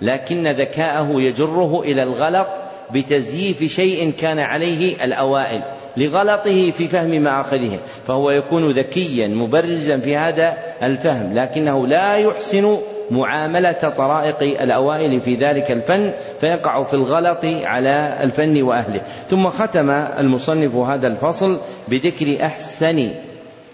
لكن 0.00 0.46
ذكاءه 0.46 1.20
يجره 1.20 1.80
إلى 1.80 2.02
الغلط 2.02 2.48
بتزييف 2.90 3.64
شيء 3.64 4.12
كان 4.20 4.38
عليه 4.38 5.04
الأوائل. 5.04 5.62
لغلطه 5.96 6.70
في 6.70 6.88
فهم 6.88 7.10
مآخذه 7.10 7.78
فهو 8.06 8.30
يكون 8.30 8.70
ذكيا 8.70 9.28
مبرزا 9.28 9.98
في 9.98 10.16
هذا 10.16 10.56
الفهم 10.82 11.34
لكنه 11.34 11.86
لا 11.86 12.16
يحسن 12.16 12.78
معاملة 13.10 13.92
طرائق 13.96 14.62
الأوائل 14.62 15.20
في 15.20 15.34
ذلك 15.34 15.70
الفن 15.70 16.12
فيقع 16.40 16.82
في 16.82 16.94
الغلط 16.94 17.44
على 17.44 18.18
الفن 18.22 18.62
وأهله. 18.62 19.00
ثم 19.30 19.48
ختم 19.48 19.90
المصنف 19.90 20.74
هذا 20.74 21.08
الفصل 21.08 21.58
بذكر 21.88 22.44
أحسن 22.44 23.10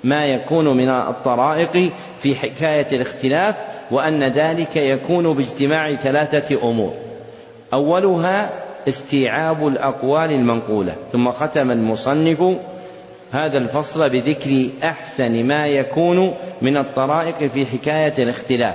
ما 0.05 0.27
يكون 0.27 0.77
من 0.77 0.89
الطرائق 0.91 1.91
في 2.23 2.35
حكاية 2.35 2.87
الاختلاف 2.93 3.57
وأن 3.91 4.25
ذلك 4.25 4.77
يكون 4.77 5.35
باجتماع 5.35 5.95
ثلاثة 5.95 6.69
أمور. 6.69 6.95
أولها 7.73 8.51
استيعاب 8.89 9.67
الأقوال 9.67 10.33
المنقولة. 10.33 10.95
ثم 11.13 11.31
ختم 11.31 11.71
المصنف 11.71 12.43
هذا 13.33 13.59
الفصل 13.59 14.11
بذكر 14.11 14.69
أحسن 14.85 15.45
ما 15.45 15.67
يكون 15.67 16.35
من 16.63 16.77
الطرائق 16.77 17.47
في 17.47 17.67
حكاية 17.67 18.15
الاختلاف 18.19 18.75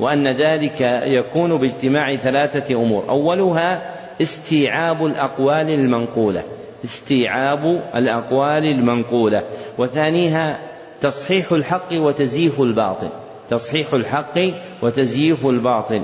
وأن 0.00 0.28
ذلك 0.28 0.80
يكون 1.04 1.56
باجتماع 1.56 2.16
ثلاثة 2.16 2.74
أمور. 2.74 3.04
أولها 3.08 3.96
استيعاب 4.22 5.06
الأقوال 5.06 5.70
المنقولة. 5.70 6.42
استيعاب 6.84 7.82
الأقوال 7.94 8.64
المنقولة. 8.64 9.42
وثانيها 9.78 10.58
تصحيح 11.00 11.52
الحق 11.52 11.92
وتزييف 11.92 12.60
الباطل. 12.60 13.08
تصحيح 13.50 13.94
الحق 13.94 14.38
وتزييف 14.82 15.46
الباطل. 15.46 16.02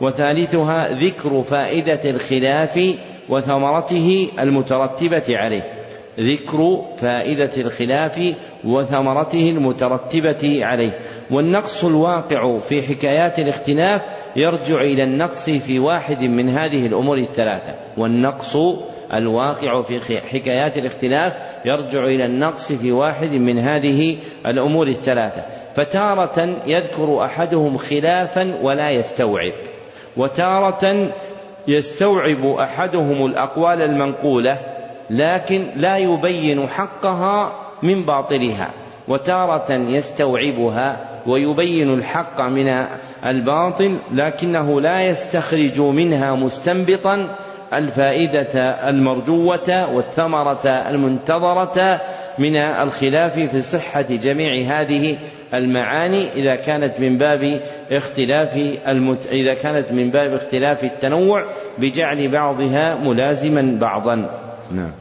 وثالثها 0.00 0.88
ذكر 0.88 1.42
فائدة 1.42 2.10
الخلاف 2.10 2.94
وثمرته 3.28 4.28
المترتبة 4.38 5.24
عليه. 5.28 5.72
ذكر 6.20 6.82
فائدة 6.98 7.50
الخلاف 7.56 8.34
وثمرته 8.64 9.50
المترتبة 9.50 10.64
عليه. 10.64 10.98
والنقص 11.30 11.84
الواقع 11.84 12.58
في 12.58 12.82
حكايات 12.82 13.38
الاختلاف 13.38 14.02
يرجع 14.36 14.80
إلى 14.80 15.04
النقص 15.04 15.50
في 15.50 15.78
واحد 15.78 16.22
من 16.22 16.48
هذه 16.48 16.86
الأمور 16.86 17.18
الثلاثة. 17.18 17.74
والنقص 17.96 18.56
الواقع 19.14 19.82
في 19.82 20.20
حكايات 20.20 20.78
الاختلاف 20.78 21.32
يرجع 21.64 22.04
إلى 22.04 22.24
النقص 22.24 22.72
في 22.72 22.92
واحد 22.92 23.32
من 23.32 23.58
هذه 23.58 24.16
الأمور 24.46 24.86
الثلاثة. 24.86 25.42
فتارة 25.76 26.56
يذكر 26.66 27.24
أحدهم 27.24 27.76
خلافا 27.76 28.54
ولا 28.62 28.90
يستوعب. 28.90 29.52
وتارة 30.16 31.08
يستوعب 31.68 32.46
أحدهم 32.46 33.26
الأقوال 33.26 33.82
المنقولة 33.82 34.58
لكن 35.10 35.66
لا 35.76 35.96
يبين 35.96 36.68
حقها 36.68 37.52
من 37.82 38.02
باطلها. 38.02 38.70
وتارة 39.08 39.72
يستوعبها 39.72 40.96
ويبين 41.26 41.94
الحق 41.94 42.40
من 42.40 42.86
الباطل 43.26 43.98
لكنه 44.12 44.80
لا 44.80 45.06
يستخرج 45.06 45.80
منها 45.80 46.34
مستنبطا 46.34 47.28
الفائدة 47.72 48.60
المرجوة 48.88 49.94
والثمرة 49.94 50.66
المنتظرة 50.66 52.00
من 52.40 52.56
الخلاف 52.56 53.38
في 53.38 53.62
صحة 53.62 54.02
جميع 54.02 54.80
هذه 54.80 55.16
المعاني 55.54 56.26
إذا 56.36 56.54
كانت 56.54 57.00
من 57.00 57.18
باب 57.18 57.60
اختلاف 57.90 58.56
المت... 58.88 59.26
إذا 59.26 59.54
كانت 59.54 59.92
من 59.92 60.10
باب 60.10 60.32
اختلاف 60.32 60.84
التنوع 60.84 61.44
بجعل 61.78 62.28
بعضها 62.28 62.94
ملازما 62.94 63.78
بعضا. 63.80 64.14
نعم. 64.72 64.92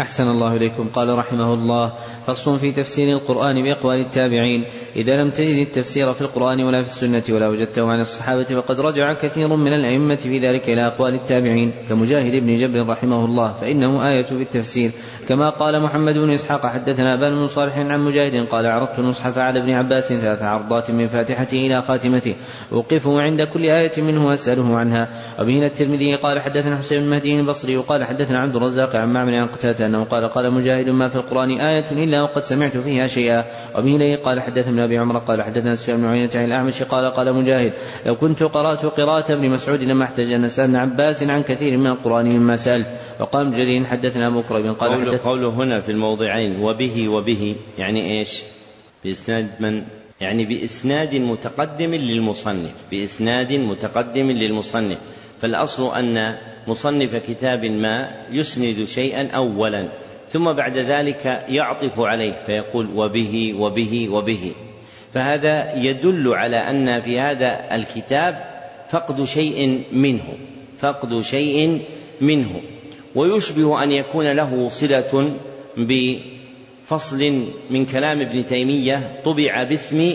أحسن 0.00 0.28
الله 0.28 0.56
إليكم. 0.56 0.88
قال 0.88 1.18
رحمه 1.18 1.54
الله 1.54 1.92
فصل 2.26 2.58
في 2.58 2.72
تفسير 2.72 3.16
القرآن 3.16 3.62
بأقوال 3.62 4.00
التابعين 4.00 4.64
إذا 4.96 5.22
لم 5.22 5.30
تجد 5.30 5.66
التفسير 5.66 6.12
في 6.12 6.22
القرآن 6.22 6.60
ولا 6.60 6.82
في 6.82 6.88
السنة 6.88 7.36
ولا 7.36 7.48
وجدته 7.48 7.86
عن 7.86 8.00
الصحابة 8.00 8.44
فقد 8.44 8.80
رجع 8.80 9.12
كثير 9.12 9.56
من 9.56 9.72
الأئمة 9.72 10.14
في 10.14 10.38
ذلك 10.38 10.68
إلى 10.68 10.86
أقوال 10.86 11.14
التابعين 11.14 11.72
كمجاهد 11.88 12.42
بن 12.42 12.54
جبر 12.54 12.88
رحمه 12.88 13.24
الله 13.24 13.52
فإنه 13.52 14.08
آية 14.08 14.24
في 14.24 14.42
التفسير. 14.42 14.90
كما 15.28 15.50
قال 15.50 15.82
محمد 15.82 16.14
بن 16.14 16.30
إسحاق 16.30 16.66
حدثنا 16.66 17.16
بن 17.16 17.30
بن 17.30 17.46
صالح 17.46 17.78
عن 17.78 18.00
مجاهد 18.00 18.48
قال 18.48 18.66
عرضت 18.66 18.98
المصحف 18.98 19.38
على 19.38 19.62
ابن 19.62 19.70
عباس 19.70 20.08
ثلاث 20.08 20.42
عرضات 20.42 20.90
من 20.90 21.06
فاتحته 21.06 21.56
إلى 21.56 21.82
خاتمته 21.82 22.34
أوقفه 22.72 23.20
عند 23.20 23.42
كل 23.42 23.64
آية 23.64 24.02
منه 24.02 24.26
وأسأله 24.26 24.76
عنها. 24.76 25.08
وبه 25.40 25.66
الترمذي 25.66 26.14
قال 26.14 26.40
حدثنا 26.40 26.76
حسين 26.76 27.02
بن 27.02 27.08
مهدي 27.08 27.40
البصري 27.40 27.76
وقال 27.76 28.04
حدثنا 28.04 28.38
عبد 28.38 28.56
الرزاق 28.56 28.96
عن 28.96 29.12
معمر 29.12 29.34
عن 29.34 29.46
قتادة 29.46 29.81
أنه 29.82 30.04
قال 30.04 30.28
قال 30.28 30.52
مجاهد 30.52 30.88
ما 30.88 31.08
في 31.08 31.16
القرآن 31.16 31.50
آية 31.50 31.90
إلا 31.90 32.22
وقد 32.22 32.42
سمعت 32.42 32.76
فيها 32.76 33.06
شيئا. 33.06 33.44
وبه 33.74 34.16
قال 34.16 34.40
حدثنا 34.40 34.84
أبي 34.84 34.98
عمر 34.98 35.18
قال 35.18 35.42
حدثنا 35.42 35.74
سفيان 35.74 35.96
بن 35.96 36.06
عيينة 36.06 36.30
عن 36.34 36.44
الأعمش 36.44 36.82
قال 36.82 37.12
قال 37.12 37.34
مجاهد 37.34 37.72
لو 38.06 38.16
كنت 38.16 38.42
قرأت 38.42 38.86
قراءة 38.86 39.32
ابن 39.32 39.50
مسعود 39.50 39.82
لما 39.82 40.04
أحتج 40.04 40.32
أن 40.32 40.48
ابن 40.48 40.76
عباس 40.76 41.22
عن 41.22 41.42
كثير 41.42 41.76
من 41.76 41.86
القرآن 41.86 42.26
مما 42.28 42.56
سألت. 42.56 42.86
وقال 43.20 43.50
جرير 43.50 43.84
حدثنا 43.84 44.28
أبو 44.28 44.42
كريب 44.42 44.72
قال 44.72 44.90
قوله, 44.90 45.18
قوله 45.24 45.48
هنا 45.48 45.80
في 45.80 45.92
الموضعين 45.92 46.60
وبه 46.60 47.08
وبه 47.08 47.56
يعني 47.78 48.18
إيش؟ 48.18 48.42
بإسناد 49.04 49.46
من؟ 49.60 49.82
يعني 50.20 50.44
بإسناد 50.44 51.14
متقدم 51.14 51.94
للمصنف 51.94 52.84
بإسناد 52.90 53.52
متقدم 53.52 54.30
للمصنف. 54.30 54.98
فالأصل 55.42 55.94
أن 55.94 56.36
مصنف 56.66 57.16
كتاب 57.16 57.64
ما 57.64 58.08
يسند 58.30 58.84
شيئا 58.84 59.30
أولا 59.30 59.88
ثم 60.30 60.52
بعد 60.52 60.76
ذلك 60.76 61.44
يعطف 61.48 62.00
عليه 62.00 62.34
فيقول 62.46 62.88
وبه 62.94 63.54
وبه 63.58 64.08
وبه. 64.08 64.52
فهذا 65.14 65.74
يدل 65.76 66.28
على 66.28 66.56
أن 66.56 67.02
في 67.02 67.20
هذا 67.20 67.74
الكتاب 67.74 68.44
فقد 68.90 69.24
شيء 69.24 69.82
منه 69.92 70.24
فقد 70.78 71.20
شيء 71.20 71.80
منه. 72.20 72.60
ويشبه 73.14 73.82
أن 73.82 73.90
يكون 73.90 74.32
له 74.32 74.68
صلة 74.68 75.32
بفصل 75.76 77.42
من 77.70 77.86
كلام 77.86 78.20
ابن 78.20 78.46
تيمية 78.46 79.20
طبع 79.24 79.62
باسم 79.62 80.14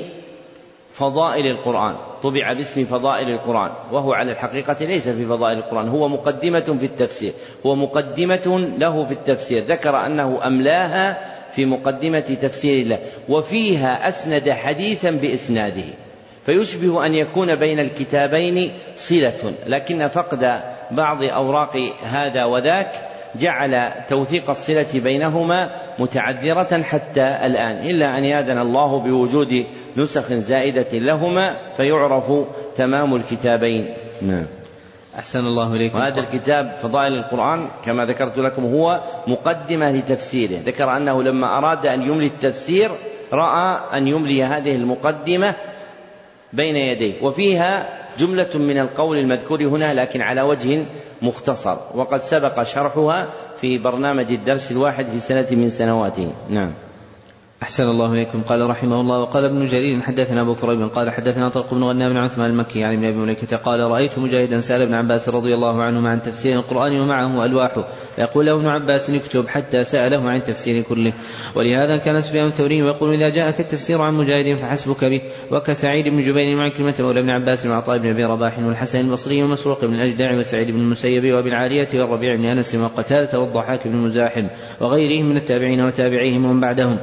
فضائل 0.97 1.47
القرآن 1.47 1.95
طبع 2.23 2.53
باسم 2.53 2.85
فضائل 2.85 3.29
القرآن 3.29 3.71
وهو 3.91 4.13
على 4.13 4.31
الحقيقة 4.31 4.85
ليس 4.85 5.09
في 5.09 5.25
فضائل 5.25 5.57
القرآن 5.57 5.87
هو 5.87 6.07
مقدمة 6.07 6.77
في 6.79 6.85
التفسير 6.85 7.33
هو 7.65 7.75
مقدمة 7.75 8.71
له 8.77 9.05
في 9.05 9.11
التفسير 9.11 9.63
ذكر 9.63 10.05
أنه 10.05 10.47
أملاها 10.47 11.17
في 11.55 11.65
مقدمة 11.65 12.19
تفسير 12.19 12.81
الله 12.81 12.99
وفيها 13.29 14.07
أسند 14.07 14.49
حديثا 14.49 15.11
بإسناده 15.11 15.83
فيشبه 16.45 17.05
أن 17.05 17.15
يكون 17.15 17.55
بين 17.55 17.79
الكتابين 17.79 18.71
صلة 18.95 19.53
لكن 19.67 20.07
فقد 20.07 20.61
بعض 20.91 21.23
أوراق 21.23 21.77
هذا 22.03 22.45
وذاك 22.45 23.06
جعل 23.35 23.91
توثيق 24.09 24.49
الصلة 24.49 24.87
بينهما 24.93 25.69
متعذرة 25.99 26.83
حتى 26.83 27.37
الآن 27.45 27.89
إلا 27.89 28.17
أن 28.17 28.25
يأذن 28.25 28.57
الله 28.57 28.99
بوجود 28.99 29.65
نسخ 29.97 30.33
زائدة 30.33 30.97
لهما 30.99 31.55
فيعرف 31.77 32.31
تمام 32.77 33.15
الكتابين. 33.15 33.89
نعم. 34.21 34.45
أحسن 35.19 35.39
الله 35.39 35.73
إليكم. 35.73 35.97
وهذا 35.97 36.19
الكتاب 36.19 36.75
فضائل 36.81 37.13
القرآن 37.13 37.67
كما 37.85 38.05
ذكرت 38.05 38.37
لكم 38.37 38.65
هو 38.65 39.01
مقدمة 39.27 39.91
لتفسيره. 39.91 40.59
ذكر 40.65 40.97
أنه 40.97 41.23
لما 41.23 41.57
أراد 41.57 41.85
أن 41.85 42.01
يملي 42.01 42.25
التفسير 42.25 42.91
رأى 43.33 43.97
أن 43.97 44.07
يملي 44.07 44.43
هذه 44.43 44.75
المقدمة 44.75 45.55
بين 46.53 46.75
يديه 46.75 47.13
وفيها 47.21 47.96
جملة 48.17 48.57
من 48.57 48.77
القول 48.77 49.17
المذكور 49.17 49.63
هنا 49.63 49.93
لكن 49.93 50.21
على 50.21 50.41
وجه 50.41 50.85
مختصر. 51.21 51.77
وقد 51.95 52.21
سبق 52.21 52.63
شرحها 52.63 53.27
في 53.61 53.77
برنامج 53.77 54.31
الدرس 54.31 54.71
الواحد 54.71 55.05
في 55.05 55.19
سنة 55.19 55.47
من 55.51 55.69
سنواته. 55.69 56.31
نعم. 56.49 56.86
أحسن 57.63 57.83
الله 57.83 58.13
إليكم. 58.13 58.41
قال 58.41 58.69
رحمه 58.69 59.01
الله 59.01 59.19
وقال 59.19 59.45
ابن 59.45 59.65
جرير 59.65 60.01
حدثنا 60.01 60.41
أبو 60.41 60.55
كريب 60.55 60.81
قال 60.81 61.09
حدثنا 61.09 61.49
طلق 61.49 61.73
بن 61.73 61.83
غنام 61.83 62.09
بن 62.09 62.17
عثمان 62.17 62.49
المكي 62.49 62.79
يعني 62.79 62.97
من 62.97 63.05
أبي 63.05 63.17
مليكة 63.17 63.57
قال 63.57 63.79
رأيت 63.79 64.19
مجاهدا 64.19 64.59
سأل 64.59 64.81
ابن 64.81 64.93
عباس 64.93 65.29
رضي 65.29 65.53
الله 65.53 65.83
عنهما 65.83 66.09
عن 66.09 66.21
تفسير 66.21 66.59
القرآن 66.59 66.99
ومعه 66.99 67.45
ألواحه. 67.45 67.87
يقول 68.17 68.45
له 68.45 68.55
ابن 68.55 68.67
عباس 68.67 69.09
اكتب 69.09 69.47
حتى 69.47 69.83
سأله 69.83 70.29
عن 70.29 70.39
تفسير 70.39 70.81
كله. 70.81 71.13
ولهذا 71.55 71.97
كان 71.97 72.21
سفيان 72.21 72.45
الثوري 72.45 72.77
يقول 72.77 73.13
إذا 73.13 73.29
جاءك 73.29 73.59
التفسير 73.59 74.01
عن 74.01 74.13
مجاهد 74.13 74.55
فحسبك 74.55 75.05
به. 75.05 75.21
وكسعيد 75.51 76.07
بن 76.07 76.19
جبير 76.19 76.55
مع 76.55 76.69
كلمة 76.69 76.95
مولى 76.99 77.19
ابن 77.19 77.29
عباس 77.29 77.65
وعطاء 77.65 77.97
بن 77.97 78.09
أبي 78.09 78.23
رباح 78.23 78.59
والحسن 78.59 78.99
البصري 78.99 79.43
ومسروق 79.43 79.85
بن 79.85 79.93
الأجدع 79.93 80.37
وسعيد 80.37 80.71
بن 80.71 80.79
المسيب 80.79 81.33
وابن 81.33 81.47
العالية 81.47 81.89
والربيع 81.93 82.35
بن 82.35 82.45
أنس 82.45 82.75
وقتادة 82.75 83.39
والضحاك 83.39 83.87
بن 83.87 83.97
مزاحم 83.97 84.47
وغيرهم 84.81 85.25
من 85.29 85.37
التابعين 85.37 85.81
وتابعيهم 85.81 86.45
ومن 86.45 86.59
بعدهم. 86.59 86.97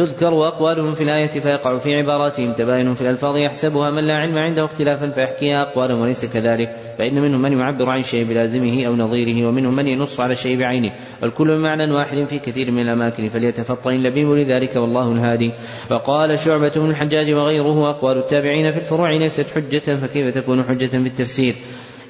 فتذكر 0.00 0.48
أقوالهم 0.48 0.92
في 0.92 1.04
الآية 1.04 1.26
فيقع 1.26 1.76
في 1.76 1.94
عباراتهم 1.94 2.52
تباين 2.52 2.94
في 2.94 3.02
الألفاظ 3.02 3.36
يحسبها 3.36 3.90
من 3.90 4.06
لا 4.06 4.14
علم 4.14 4.38
عنده 4.38 4.64
اختلافا 4.64 5.10
فيحكيها 5.10 5.62
أقوالا 5.62 5.94
وليس 5.94 6.24
كذلك. 6.24 6.76
فإن 6.98 7.22
منهم 7.22 7.42
من 7.42 7.52
يعبر 7.52 7.88
عن 7.88 8.02
شيء 8.02 8.24
بلازمه 8.24 8.86
أو 8.86 8.96
نظيره 8.96 9.48
ومنهم 9.48 9.76
من 9.76 9.86
ينص 9.86 10.20
على 10.20 10.32
الشيء 10.32 10.58
بعينه. 10.58 10.92
والكل 11.22 11.58
بمعنى 11.58 11.92
واحد 11.92 12.24
في 12.24 12.38
كثير 12.38 12.70
من 12.70 12.82
الأماكن 12.82 13.28
فليتفطن 13.28 13.90
اللبيب 13.90 14.28
لذلك 14.28 14.76
والله 14.76 15.12
الهادي. 15.12 15.52
وقال 15.90 16.38
شعبة 16.38 16.72
بن 16.76 16.90
الحجاج 16.90 17.32
وغيره 17.32 17.90
أقوال 17.90 18.18
التابعين 18.18 18.70
في 18.70 18.78
الفروع 18.78 19.16
ليست 19.16 19.46
حجة 19.50 19.94
فكيف 19.94 20.34
تكون 20.34 20.62
حجة 20.62 20.86
في 20.86 20.96
التفسير 20.96 21.56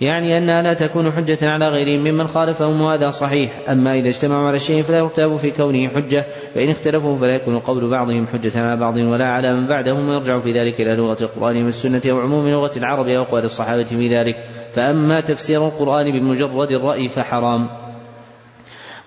يعني 0.01 0.39
أنها 0.39 0.63
لا 0.63 0.75
تكون 0.75 1.13
حجة 1.13 1.39
على 1.43 1.69
غيرهم 1.69 2.01
ممن 2.01 2.27
خالفهم 2.27 2.81
وهذا 2.81 3.09
صحيح. 3.09 3.53
أما 3.69 3.95
إذا 3.95 4.09
اجتمعوا 4.09 4.47
على 4.49 4.57
الشيء 4.57 4.83
فلا 4.83 4.99
يرتاب 4.99 5.37
في 5.37 5.51
كونه 5.51 5.89
حجة 5.89 6.27
فإن 6.55 6.71
اختلفوا 6.71 7.17
فلا 7.17 7.35
يكون 7.35 7.59
قول 7.59 7.91
بعضهم 7.91 8.27
حجة 8.27 8.61
على 8.61 8.81
بعض 8.81 8.97
ولا 8.97 9.25
على 9.25 9.55
من 9.55 9.69
بعدهم 9.69 10.09
ويرجع 10.09 10.39
في 10.39 10.53
ذلك 10.53 10.81
إلى 10.81 10.97
لغة 10.97 11.23
القرآن 11.23 11.65
والسنة 11.65 12.03
أو 12.11 12.21
عموم 12.21 12.49
لغة 12.49 12.79
العرب 12.79 13.07
أو 13.07 13.39
الصحابة 13.39 13.83
في 13.83 14.19
ذلك. 14.19 14.37
فأما 14.73 15.21
تفسير 15.21 15.67
القرآن 15.67 16.19
بمجرد 16.19 16.71
الرأي 16.71 17.09
فحرام. 17.09 17.90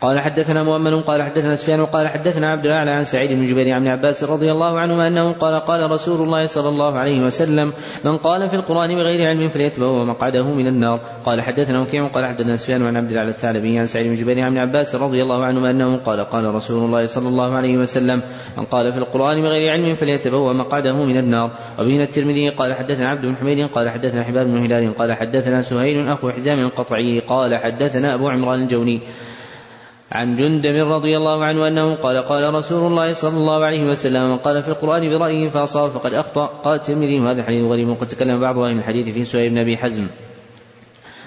قال 0.04 0.20
حدثنا 0.20 0.64
مؤمن 0.64 1.02
قال 1.02 1.24
حدثنا 1.24 1.56
سفيان 1.56 1.80
وقال 1.80 2.08
حدثنا 2.08 2.52
عبد 2.52 2.66
الأعلى 2.66 2.92
عن 2.92 3.04
سعيد 3.04 3.32
بن 3.32 3.46
جبير 3.46 3.74
عن 3.74 3.88
عباس 3.88 4.24
رضي 4.24 4.52
الله 4.52 4.80
عنهما 4.80 5.08
أنه 5.08 5.32
قال 5.32 5.60
قال 5.60 5.92
رسول 5.92 6.22
الله 6.22 6.46
صلى 6.46 6.70
الله 6.70 7.00
عليه 7.00 7.22
وسلم 7.22 7.74
من 8.06 8.18
قال 8.18 8.48
في 8.48 8.54
القرآن 8.54 8.96
بغير 8.96 9.30
علم 9.30 9.48
فليتبوأ 9.48 10.06
مقعده 10.06 10.44
من 10.44 10.68
النار. 10.68 11.00
قال 11.26 11.42
حدثنا 11.42 11.82
وكيع 11.82 12.08
قال 12.08 12.26
حدثنا 12.26 12.56
سفيان 12.56 12.84
عن 12.84 12.98
عبد 12.98 13.12
الأعلى 13.12 13.30
الثعلبي 13.30 13.80
عن 13.80 13.86
سعيد 13.86 14.08
بن 14.08 14.16
جبير 14.16 14.42
عن 14.42 14.58
عباس 14.58 14.96
رضي 14.96 15.24
الله 15.24 15.46
عنهما 15.46 15.72
أنه 15.72 15.98
قال 15.98 16.20
قال 16.20 16.56
رسول 16.56 16.86
الله 16.86 17.04
صلى 17.04 17.28
الله 17.28 17.56
عليه 17.56 17.78
وسلم 17.78 18.22
من 18.58 18.64
قال 18.64 18.92
في 18.92 18.98
القرآن 18.98 19.42
بغير 19.42 19.72
علم 19.72 19.94
فليتبوأ 19.94 20.54
مقعده 20.54 21.06
من 21.06 21.18
النار. 21.18 21.52
وبه 21.80 22.04
الترمذي 22.04 22.50
قال 22.50 22.74
حدثنا 22.74 23.10
عبد 23.10 23.26
بن 23.26 23.36
حميد 23.36 23.70
قال 23.70 23.90
حدثنا 23.90 24.24
حباب 24.24 24.46
بن 24.46 24.58
هلال 24.58 24.98
قال 24.98 25.14
حدثنا 25.14 25.62
سهيل 25.62 26.08
أخو 26.08 26.30
حزام 26.30 26.60
القطعي 26.60 27.20
قال 27.20 27.56
حدثنا 27.56 28.16
أبو 28.16 28.30
عمران 28.30 28.62
الجوني. 28.62 29.02
عن 30.14 30.36
جندب 30.36 30.76
رضي 30.92 31.18
الله 31.18 31.46
عنه 31.46 31.68
أنه 31.68 31.96
قال 31.96 32.18
قال 32.18 32.54
رسول 32.54 32.92
الله 32.92 33.14
صلى 33.14 33.38
الله 33.38 33.66
عليه 33.66 33.84
وسلم 33.84 34.32
من 34.32 34.38
قال 34.38 34.62
في 34.62 34.70
القرآن 34.70 35.10
برأيه 35.10 35.50
فأصاب 35.50 35.90
فقد 35.90 36.14
أخطأ. 36.14 36.46
قال 36.46 36.76
الترمذي 36.76 37.20
وهذا 37.20 37.40
الحديث 37.40 37.64
غريب 37.64 37.90
وقد 37.90 38.08
تكلم 38.08 38.40
بعض 38.40 38.60
أهل 38.60 38.78
الحديث 38.78 39.14
في 39.14 39.24
سؤال 39.24 39.50
بن 39.50 39.58
أبي 39.58 39.78
حزم. 39.78 40.08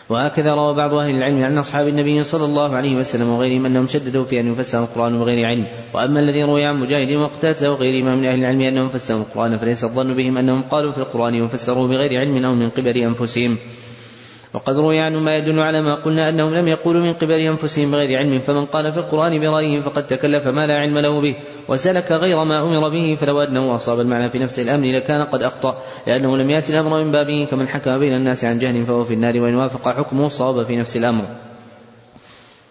وهكذا 0.09 0.55
روى 0.55 0.75
بعض 0.75 0.95
أهل 0.95 1.15
العلم 1.15 1.45
عن 1.45 1.59
أصحاب 1.59 1.89
النبي 1.89 2.23
صلى 2.23 2.45
الله 2.45 2.77
عليه 2.77 2.97
وسلم 2.97 3.29
وغيرهم 3.29 3.67
أنهم 3.67 3.87
شددوا 3.87 4.25
في 4.25 4.41
أن 4.41 4.53
يفسر 4.53 4.83
القرآن 4.83 5.19
بغير 5.19 5.47
علم. 5.47 5.67
وأما 5.95 6.21
الذي 6.21 6.43
روي 6.45 6.65
عن 6.65 6.81
مجاهد 6.81 7.17
وقتاته 7.17 7.71
وغيرهما 7.71 8.17
من 8.17 8.25
أهل 8.25 8.39
العلم 8.39 8.61
أنهم 8.61 8.89
فسروا 8.89 9.21
القرآن 9.21 9.57
فليس 9.57 9.85
الظن 9.85 10.15
بهم 10.15 10.39
أنهم 10.39 10.63
قالوا 10.63 10.93
في 10.93 10.99
القرآن 10.99 11.43
وفسروه 11.43 11.89
بغير 11.89 12.21
علم 12.21 12.45
أو 12.45 12.55
من 12.55 12.69
قبل 12.69 12.99
أنفسهم. 12.99 13.59
وقد 14.57 14.77
روي 14.77 15.01
عنه 15.01 15.21
ما 15.21 15.37
يدل 15.37 15.61
على 15.61 15.83
ما 15.83 15.95
قلنا 15.95 16.29
أنهم 16.29 16.55
لم 16.55 16.69
يقولوا 16.69 17.03
من 17.03 17.13
قبل 17.13 17.33
أنفسهم 17.33 17.91
بغير 17.91 18.19
علم 18.19 18.39
فمن 18.39 18.67
قال 18.67 18.93
في 18.93 18.99
القرآن 18.99 19.41
برأيه 19.41 19.81
فقد 19.81 20.07
تكلف 20.07 20.47
ما 20.49 20.67
لا 20.67 20.75
علم 20.75 20.99
له 20.99 21.21
به 21.21 21.37
وسلك 21.69 22.13
غير 22.13 22.45
ما 22.45 22.63
أمر 22.63 22.89
به 22.89 23.15
فلو 23.15 23.41
أنه 23.41 23.75
أصاب 23.75 24.01
المعنى 24.01 24.31
في 24.31 24.39
نفس 24.39 24.59
الأمر 24.59 24.87
لكان 24.87 25.27
قد 25.27 25.43
أخطأ 25.43 25.83
لأنه 26.07 26.37
لم 26.37 26.51
يأتي 26.51 26.73
الأمر 26.73 27.05
من 27.05 27.13
بابه 27.13 27.47
كمن 27.51 27.69
حكم 27.69 27.99
بين 27.99 28.15
الناس 28.15 28.45
عن 28.45 28.59
جهل 28.59 28.83
فهو 28.83 29.05
في 29.05 29.15
النار 29.15 29.41
وإن 29.41 29.55
وافق 29.55 29.89
حكمه 29.89 30.29
صاب 30.29 30.63
في 30.63 30.77
نفس 30.77 30.97
الأمر. 30.97 31.25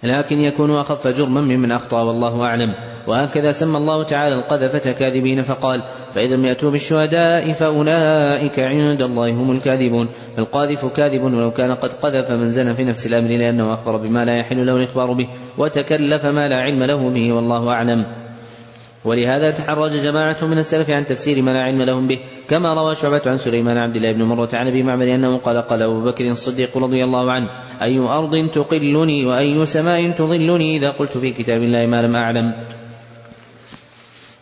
لكن 0.05 0.35
يكون 0.35 0.71
أخف 0.71 1.07
جرما 1.07 1.41
ممن 1.41 1.71
أخطأ 1.71 2.01
والله 2.01 2.43
أعلم. 2.43 2.75
وهكذا 3.07 3.51
سمى 3.51 3.77
الله 3.77 4.03
تعالى 4.03 4.35
القذفة 4.35 4.91
كاذبين 4.91 5.41
فقال 5.41 5.83
فإذا 6.13 6.35
لم 6.35 6.45
يأتوا 6.45 6.71
بالشهداء 6.71 7.51
فأولئك 7.51 8.59
عند 8.59 9.01
الله 9.01 9.29
هم 9.29 9.51
الكاذبون. 9.51 10.09
فالقاذف 10.37 10.85
كاذب 10.85 11.23
ولو 11.23 11.51
كان 11.51 11.71
قد 11.71 11.93
قذف 11.93 12.31
من 12.31 12.45
زنى 12.45 12.73
في 12.73 12.83
نفس 12.83 13.07
الأمر 13.07 13.29
لأنه 13.29 13.73
أخبر 13.73 13.97
بما 13.97 14.25
لا 14.25 14.37
يحل 14.37 14.65
له 14.65 14.75
الإخبار 14.75 15.13
به 15.13 15.27
وتكلف 15.57 16.25
ما 16.25 16.47
لا 16.47 16.55
علم 16.55 16.83
له 16.83 17.09
به 17.09 17.33
والله 17.33 17.69
أعلم. 17.69 18.24
ولهذا 19.05 19.51
تحرج 19.51 19.91
جماعة 19.91 20.37
من 20.45 20.57
السلف 20.57 20.89
عن 20.89 21.05
تفسير 21.05 21.41
ما 21.41 21.51
لا 21.51 21.59
علم 21.59 21.81
لهم 21.81 22.07
به 22.07 22.19
كما 22.49 22.73
روى 22.73 22.95
شعبة 22.95 23.21
عن 23.25 23.37
سليمان 23.37 23.77
عبد 23.77 23.95
الله 23.95 24.11
بن 24.11 24.23
مرة 24.23 24.49
عن 24.53 24.67
أبي 24.67 24.83
معبد 24.83 25.07
أنه 25.07 25.37
قال 25.37 25.57
قال 25.57 25.81
أبو 25.81 26.03
بكر 26.03 26.25
الصديق 26.25 26.77
رضي 26.77 27.03
الله 27.03 27.31
عنه 27.31 27.49
أي 27.81 27.99
أرض 27.99 28.49
تقلني 28.49 29.25
وأي 29.25 29.65
سماء 29.65 30.11
تظلني 30.11 30.77
إذا 30.77 30.89
قلت 30.89 31.17
في 31.17 31.31
كتاب 31.31 31.63
الله 31.63 31.85
ما 31.85 32.01
لم 32.01 32.15
أعلم؟ 32.15 32.53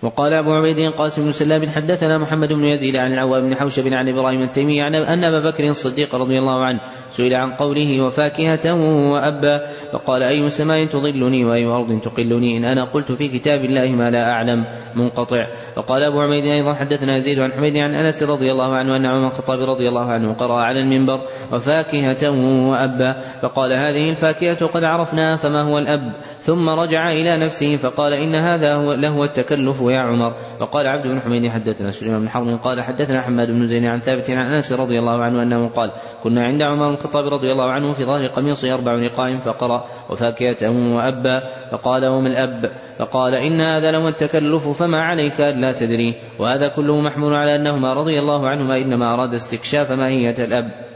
وقال 0.03 0.33
أبو 0.33 0.53
عبيد 0.53 0.91
قاسم 0.91 1.23
بن 1.23 1.31
سلام 1.31 1.69
حدثنا 1.69 2.17
محمد 2.17 2.47
بن 2.47 2.63
يزيد 2.63 2.95
عن 2.95 3.13
العوام 3.13 3.49
بن 3.49 3.55
حوشب 3.55 3.93
عن 3.93 4.09
إبراهيم 4.09 4.41
التيمي 4.41 4.81
عن 4.81 4.95
أن 4.95 5.23
أبا 5.23 5.49
بكر 5.49 5.63
الصديق 5.63 6.15
رضي 6.15 6.39
الله 6.39 6.65
عنه 6.65 6.79
سئل 7.11 7.33
عن 7.33 7.51
قوله 7.51 8.05
وفاكهة 8.05 8.73
وأبا 9.11 9.65
فقال 9.93 10.23
أي 10.23 10.49
سماء 10.49 10.85
تظلني 10.85 11.45
وأي 11.45 11.65
أرض 11.65 12.01
تقلني؟ 12.01 12.57
إن 12.57 12.65
أنا 12.65 12.83
قلت 12.83 13.11
في 13.11 13.27
كتاب 13.27 13.65
الله 13.65 13.91
ما 13.91 14.09
لا 14.09 14.31
أعلم. 14.31 14.65
منقطع. 14.95 15.47
وقال 15.77 16.03
أبو 16.03 16.21
عبيد 16.21 16.45
أيضا 16.45 16.73
حدثنا 16.73 17.17
يزيد 17.17 17.39
عن 17.39 17.51
حميد 17.51 17.77
عن 17.77 17.93
أنس 17.95 18.23
رضي 18.23 18.51
الله 18.51 18.75
عنه 18.75 18.95
أن 18.95 19.05
عمر 19.05 19.27
الخطاب 19.27 19.59
رضي 19.59 19.89
الله 19.89 20.11
عنه 20.11 20.33
قرأ 20.33 20.61
على 20.61 20.79
المنبر 20.79 21.21
وفاكهة 21.53 22.29
وأبا. 22.69 23.21
فقال 23.41 23.73
هذه 23.73 24.09
الفاكهة 24.09 24.67
قد 24.67 24.83
عرفنا 24.83 25.35
فما 25.35 25.63
هو 25.63 25.77
الأب؟ 25.77 26.13
ثم 26.39 26.69
رجع 26.69 27.11
إلى 27.11 27.45
نفسه 27.45 27.75
فقال 27.75 28.13
إن 28.13 28.35
هذا 28.35 28.75
هو 28.75 28.93
لهو 28.93 29.23
التكلف 29.23 29.81
يا 29.93 29.99
عمر. 29.99 30.33
وقال 30.61 30.87
عبد 30.87 31.07
بن 31.07 31.19
حميد 31.19 31.49
حدثنا 31.51 31.91
سليمان 31.91 32.21
بن 32.21 32.29
حرب 32.29 32.59
قال 32.63 32.81
حدثنا 32.81 33.21
حماد 33.21 33.47
بن 33.47 33.65
زين 33.65 33.85
عن 33.85 33.99
ثابت 33.99 34.31
عن 34.31 34.53
أنس 34.53 34.73
رضي 34.73 34.99
الله 34.99 35.23
عنه 35.23 35.43
أنه 35.43 35.67
قال 35.67 35.91
كنا 36.23 36.43
عند 36.43 36.61
عمر 36.61 36.87
بن 36.87 36.93
الخطاب 36.93 37.33
رضي 37.33 37.51
الله 37.51 37.71
عنه 37.71 37.93
في 37.93 38.05
ظهر 38.05 38.27
قميصه 38.27 38.73
أربع 38.73 38.91
رقاع 38.91 39.37
فقرأ 39.37 39.85
وفاكهة 40.09 40.69
وأبا 40.95 41.41
فقال 41.71 42.05
وما 42.05 42.27
الأب؟ 42.27 42.71
فقال 42.99 43.35
إن 43.35 43.61
هذا 43.61 43.91
لهو 43.91 44.07
التكلف 44.07 44.67
فما 44.67 45.01
عليك 45.01 45.41
ألا 45.41 45.71
تدري؟ 45.71 46.15
وهذا 46.39 46.67
كله 46.67 47.01
محمول 47.01 47.33
على 47.33 47.55
أنهما 47.55 47.93
رضي 47.93 48.19
الله 48.19 48.49
عنهما 48.49 48.77
إنما 48.77 49.13
أراد 49.13 49.33
استكشاف 49.33 49.91
ماهية 49.91 50.35
الأب. 50.39 50.92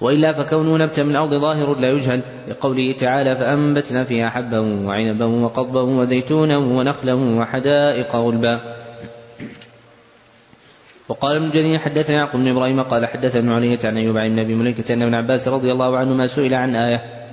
وإلا 0.00 0.32
فكونه 0.32 0.76
نبت 0.76 1.00
من 1.00 1.10
الأرض 1.10 1.34
ظاهر 1.34 1.74
لا 1.74 1.90
يجهل 1.90 2.22
لقوله 2.48 2.92
تعالى 2.92 3.36
فأنبتنا 3.36 4.04
فيها 4.04 4.30
حبا 4.30 4.60
وعنبا 4.86 5.24
وقضبا 5.24 5.80
وزيتونا 5.80 6.56
ونخلا 6.56 7.14
وحدائق 7.14 8.16
غلبا. 8.16 8.76
وقال 11.08 11.36
ابن 11.36 11.50
جرير 11.50 11.78
حدثنا 11.78 12.16
يعقوب 12.16 12.40
بن 12.40 12.48
إبراهيم 12.48 12.82
قال 12.82 13.06
حدث 13.06 13.36
ابن 13.36 13.52
علية 13.52 13.78
عن 13.84 13.96
أيوب 13.96 14.16
عن 14.16 14.38
ابي 14.38 14.54
مليكة 14.54 14.94
أن 14.94 15.02
ابن 15.02 15.14
عباس 15.14 15.48
رضي 15.48 15.72
الله 15.72 15.96
عنهما 15.96 16.26
سئل 16.26 16.54
عن 16.54 16.76
آية. 16.76 17.26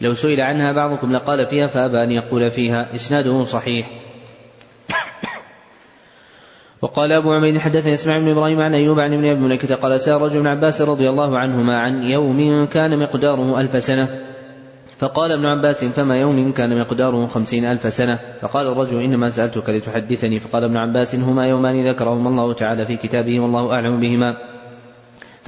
لو 0.00 0.14
سئل 0.14 0.40
عنها 0.40 0.72
بعضكم 0.72 1.12
لقال 1.12 1.46
فيها 1.46 1.66
فأبى 1.66 2.02
أن 2.02 2.10
يقول 2.10 2.50
فيها. 2.50 2.94
إسناده 2.94 3.44
صحيح. 3.44 3.90
وقال 6.82 7.12
أبو 7.12 7.32
عبيد 7.32 7.58
حدثني 7.58 7.94
إسماعيل 7.94 8.24
بن 8.24 8.30
إبراهيم 8.30 8.60
عن 8.60 8.74
أيوب 8.74 9.00
عن 9.00 9.12
ابن 9.12 9.24
أبي 9.24 9.40
مليكة 9.40 9.74
قال 9.74 10.00
سأل 10.00 10.22
رجل 10.22 10.40
بن 10.40 10.46
عباس 10.46 10.82
رضي 10.82 11.10
الله 11.10 11.38
عنهما 11.38 11.78
عن 11.78 12.02
يوم 12.02 12.66
كان 12.66 12.98
مقداره 12.98 13.60
ألف 13.60 13.84
سنة. 13.84 14.08
فقال 14.98 15.32
ابن 15.32 15.46
عباس 15.46 15.84
فما 15.84 16.16
يوم 16.16 16.52
كان 16.52 16.80
مقداره 16.80 17.26
خمسين 17.26 17.64
ألف 17.64 17.92
سنة؟ 17.92 18.18
فقال 18.40 18.66
الرجل 18.66 19.02
إنما 19.02 19.30
سألتك 19.30 19.70
لتحدثني. 19.70 20.38
فقال 20.40 20.64
ابن 20.64 20.76
عباس 20.76 21.14
هما 21.14 21.46
يومان 21.46 21.88
ذكرهما 21.88 22.28
الله 22.28 22.52
تعالى 22.52 22.84
في 22.84 22.96
كتابه 22.96 23.40
والله 23.40 23.72
أعلم 23.72 24.00
بهما. 24.00 24.57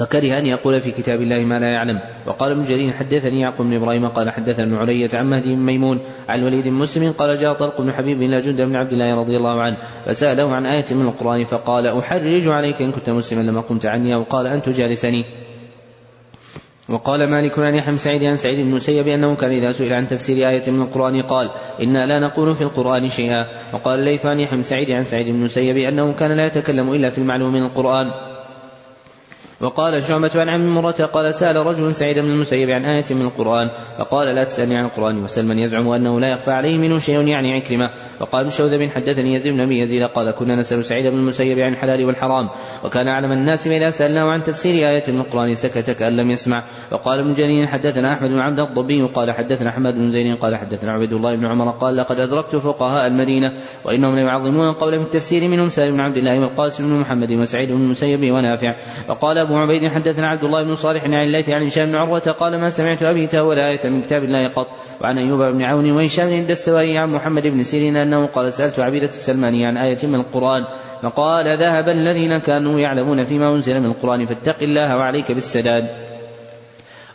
فكره 0.01 0.39
أن 0.39 0.47
يقول 0.47 0.81
في 0.81 0.91
كتاب 0.91 1.21
الله 1.21 1.45
ما 1.45 1.59
لا 1.59 1.67
يعلم. 1.67 2.01
وقال 2.27 2.53
ابن 2.53 2.65
جرير 2.65 2.93
حدثني 2.93 3.41
يعقوب 3.41 3.67
بن 3.67 3.75
إبراهيم 3.77 4.09
قال 4.09 4.31
حدثنا 4.31 4.65
ابن 4.65 4.75
علية 4.75 5.11
عن 5.15 5.31
مهدي 5.31 5.55
بن 5.55 5.63
ميمون 5.63 6.01
عن 6.29 6.39
الوليد 6.39 6.65
بن 6.65 6.73
مسلم 6.73 7.13
قال 7.13 7.35
جاء 7.35 7.53
طلق 7.55 7.81
بن 7.81 7.93
حبيب 7.93 8.23
إلى 8.23 8.37
جند 8.37 8.61
بن 8.61 8.77
عبد 8.77 8.93
الله 8.93 9.15
رضي 9.15 9.37
الله 9.37 9.63
عنه 9.63 9.77
فسأله 10.07 10.55
عن 10.55 10.67
آية 10.67 10.85
من 10.91 11.07
القرآن 11.07 11.45
فقال 11.45 11.87
أحرج 11.87 12.49
عليك 12.49 12.83
إن 12.83 12.93
كنت 12.93 13.11
مسلما 13.11 13.43
لما 13.43 13.61
قمت 13.61 13.87
عني 13.87 14.15
أو 14.15 14.23
قال 14.23 14.47
أن 14.47 14.63
تجالسني. 14.63 15.25
وقال 16.89 17.31
مالك 17.31 17.59
عن 17.59 17.75
يحيى 17.75 17.97
سعيد 17.97 18.25
عن 18.25 18.37
سعيد 18.37 18.59
بن 18.59 18.69
المسيب 18.69 19.09
أنه 19.09 19.35
كان 19.37 19.51
إذا 19.51 19.71
سئل 19.71 19.93
عن 19.93 20.09
تفسير 20.09 20.49
آية 20.49 20.71
من 20.71 20.83
القرآن 20.83 21.23
قال 21.23 21.51
إنا 21.83 22.07
لا 22.07 22.21
نقول 22.21 22.55
في 22.55 22.63
القرآن 22.63 23.09
شيئا. 23.09 23.47
وقال 23.75 23.99
الليث 23.99 24.27
عن 24.27 24.41
يحيى 24.41 24.63
سعيد 24.63 24.91
عن 24.91 25.05
سعيد 25.05 25.27
بن 25.27 25.35
المسيب 25.35 25.77
أنه 25.77 26.13
كان 26.13 26.37
لا 26.37 26.47
يتكلم 26.47 26.93
إلا 26.93 27.09
في 27.09 27.19
المعلوم 27.19 27.53
من 27.53 27.63
القرآن. 27.63 28.30
وقال 29.61 30.05
شعبة 30.05 30.31
عن 30.35 30.49
عم 30.49 30.75
مرة 30.75 30.93
قال 31.13 31.35
سأل 31.35 31.57
رجل 31.57 31.95
سعيد 31.95 32.19
بن 32.19 32.31
المسيب 32.31 32.71
عن 32.71 32.85
آية 32.85 33.05
من 33.11 33.23
القرآن 33.23 33.71
فقال 33.99 34.35
لا 34.35 34.45
تسألني 34.45 34.77
عن 34.77 34.85
القرآن 34.85 35.23
وسل 35.23 35.47
من 35.47 35.59
يزعم 35.59 35.89
أنه 35.89 36.21
لا 36.21 36.29
يخفى 36.29 36.51
عليه 36.51 36.79
منه 36.79 36.99
شيء 36.99 37.29
يعني 37.29 37.53
عكرمة 37.53 37.91
وقال 38.21 38.47
الشوذب 38.47 38.91
حدثني 38.91 39.35
يزيد 39.35 39.53
بن 39.53 39.61
أبي 39.61 39.81
يزيد 39.81 40.03
قال 40.03 40.31
كنا 40.31 40.57
نسأل 40.57 40.85
سعيد 40.85 41.07
بن 41.07 41.19
المسيب 41.19 41.59
عن 41.59 41.73
الحلال 41.73 42.05
والحرام 42.05 42.49
وكان 42.85 43.09
أعلم 43.09 43.33
الناس 43.33 43.69
فإذا 43.69 43.91
سألناه 43.91 44.31
عن 44.31 44.43
تفسير 44.43 44.75
آية 44.75 45.03
من 45.09 45.21
القرآن 45.21 45.55
سكت 45.55 45.91
كأن 45.91 46.17
لم 46.17 46.31
يسمع 46.31 46.63
وقال 46.93 47.21
ابن 47.21 47.35
جرير 47.35 47.67
حدثنا 47.67 48.15
أحمد 48.15 48.31
بن 48.31 48.39
عبد 48.39 48.61
الضبي 48.61 49.03
قال 49.03 49.33
حدثنا 49.33 49.71
أحمد 49.71 49.95
بن 49.95 50.11
زيد 50.11 50.39
قال 50.39 50.57
حدثنا 50.57 50.93
عبد 50.93 51.13
الله 51.13 51.37
بن 51.37 51.47
عمر 51.47 51.71
قال 51.71 51.97
لقد 51.97 52.17
أدركت 52.17 52.57
فقهاء 52.57 53.07
المدينة 53.07 53.53
وإنهم 53.85 54.15
ليعظمون 54.15 54.69
القول 54.69 55.01
في 55.01 55.07
التفسير 55.07 55.49
منهم 55.49 55.69
سالم 55.69 55.93
بن 55.93 56.01
عبد 56.01 56.17
الله 56.17 56.41
والقاسم 56.41 56.89
بن 56.89 57.01
محمد 57.01 57.33
وسعيد 57.33 57.69
بن 57.69 57.81
المسيب 57.81 58.33
ونافع 58.33 58.77
وقال 59.09 59.50
أبو 59.51 59.59
عبيد 59.59 59.89
حدثنا 59.89 60.29
عبد 60.29 60.45
الله 60.45 60.63
بن 60.65 60.75
صالح 60.75 61.05
عن 61.05 61.15
الليث 61.15 61.51
عن 61.51 61.63
هشام 61.63 61.87
بن 61.87 61.95
عروة 61.95 62.21
قال 62.21 62.61
ما 62.61 62.71
سمعت 62.71 63.03
أبي 63.03 63.27
تأول 63.27 63.59
آية 63.59 63.91
من 63.91 64.01
كتاب 64.01 64.23
الله 64.23 64.49
قط 64.49 64.67
وعن 65.01 65.19
أيوب 65.19 65.41
بن 65.41 65.63
عون 65.63 65.91
وهشام 65.91 66.29
الدستوائي 66.29 66.99
عن 66.99 67.11
محمد 67.11 67.47
بن 67.47 67.63
سيرين 67.63 67.97
أنه 67.97 68.27
قال 68.27 68.53
سألت 68.53 68.79
عبيدة 68.79 69.09
السلماني 69.09 69.67
عن 69.67 69.77
آية 69.77 69.99
من 70.07 70.15
القرآن 70.15 70.65
فقال 71.03 71.59
ذهب 71.59 71.89
الذين 71.89 72.39
كانوا 72.39 72.81
يعلمون 72.81 73.25
فيما 73.25 73.53
أنزل 73.53 73.81
من 73.81 73.87
القرآن 73.87 74.25
فاتق 74.25 74.63
الله 74.63 74.97
وعليك 74.97 75.33
بالسداد. 75.33 76.10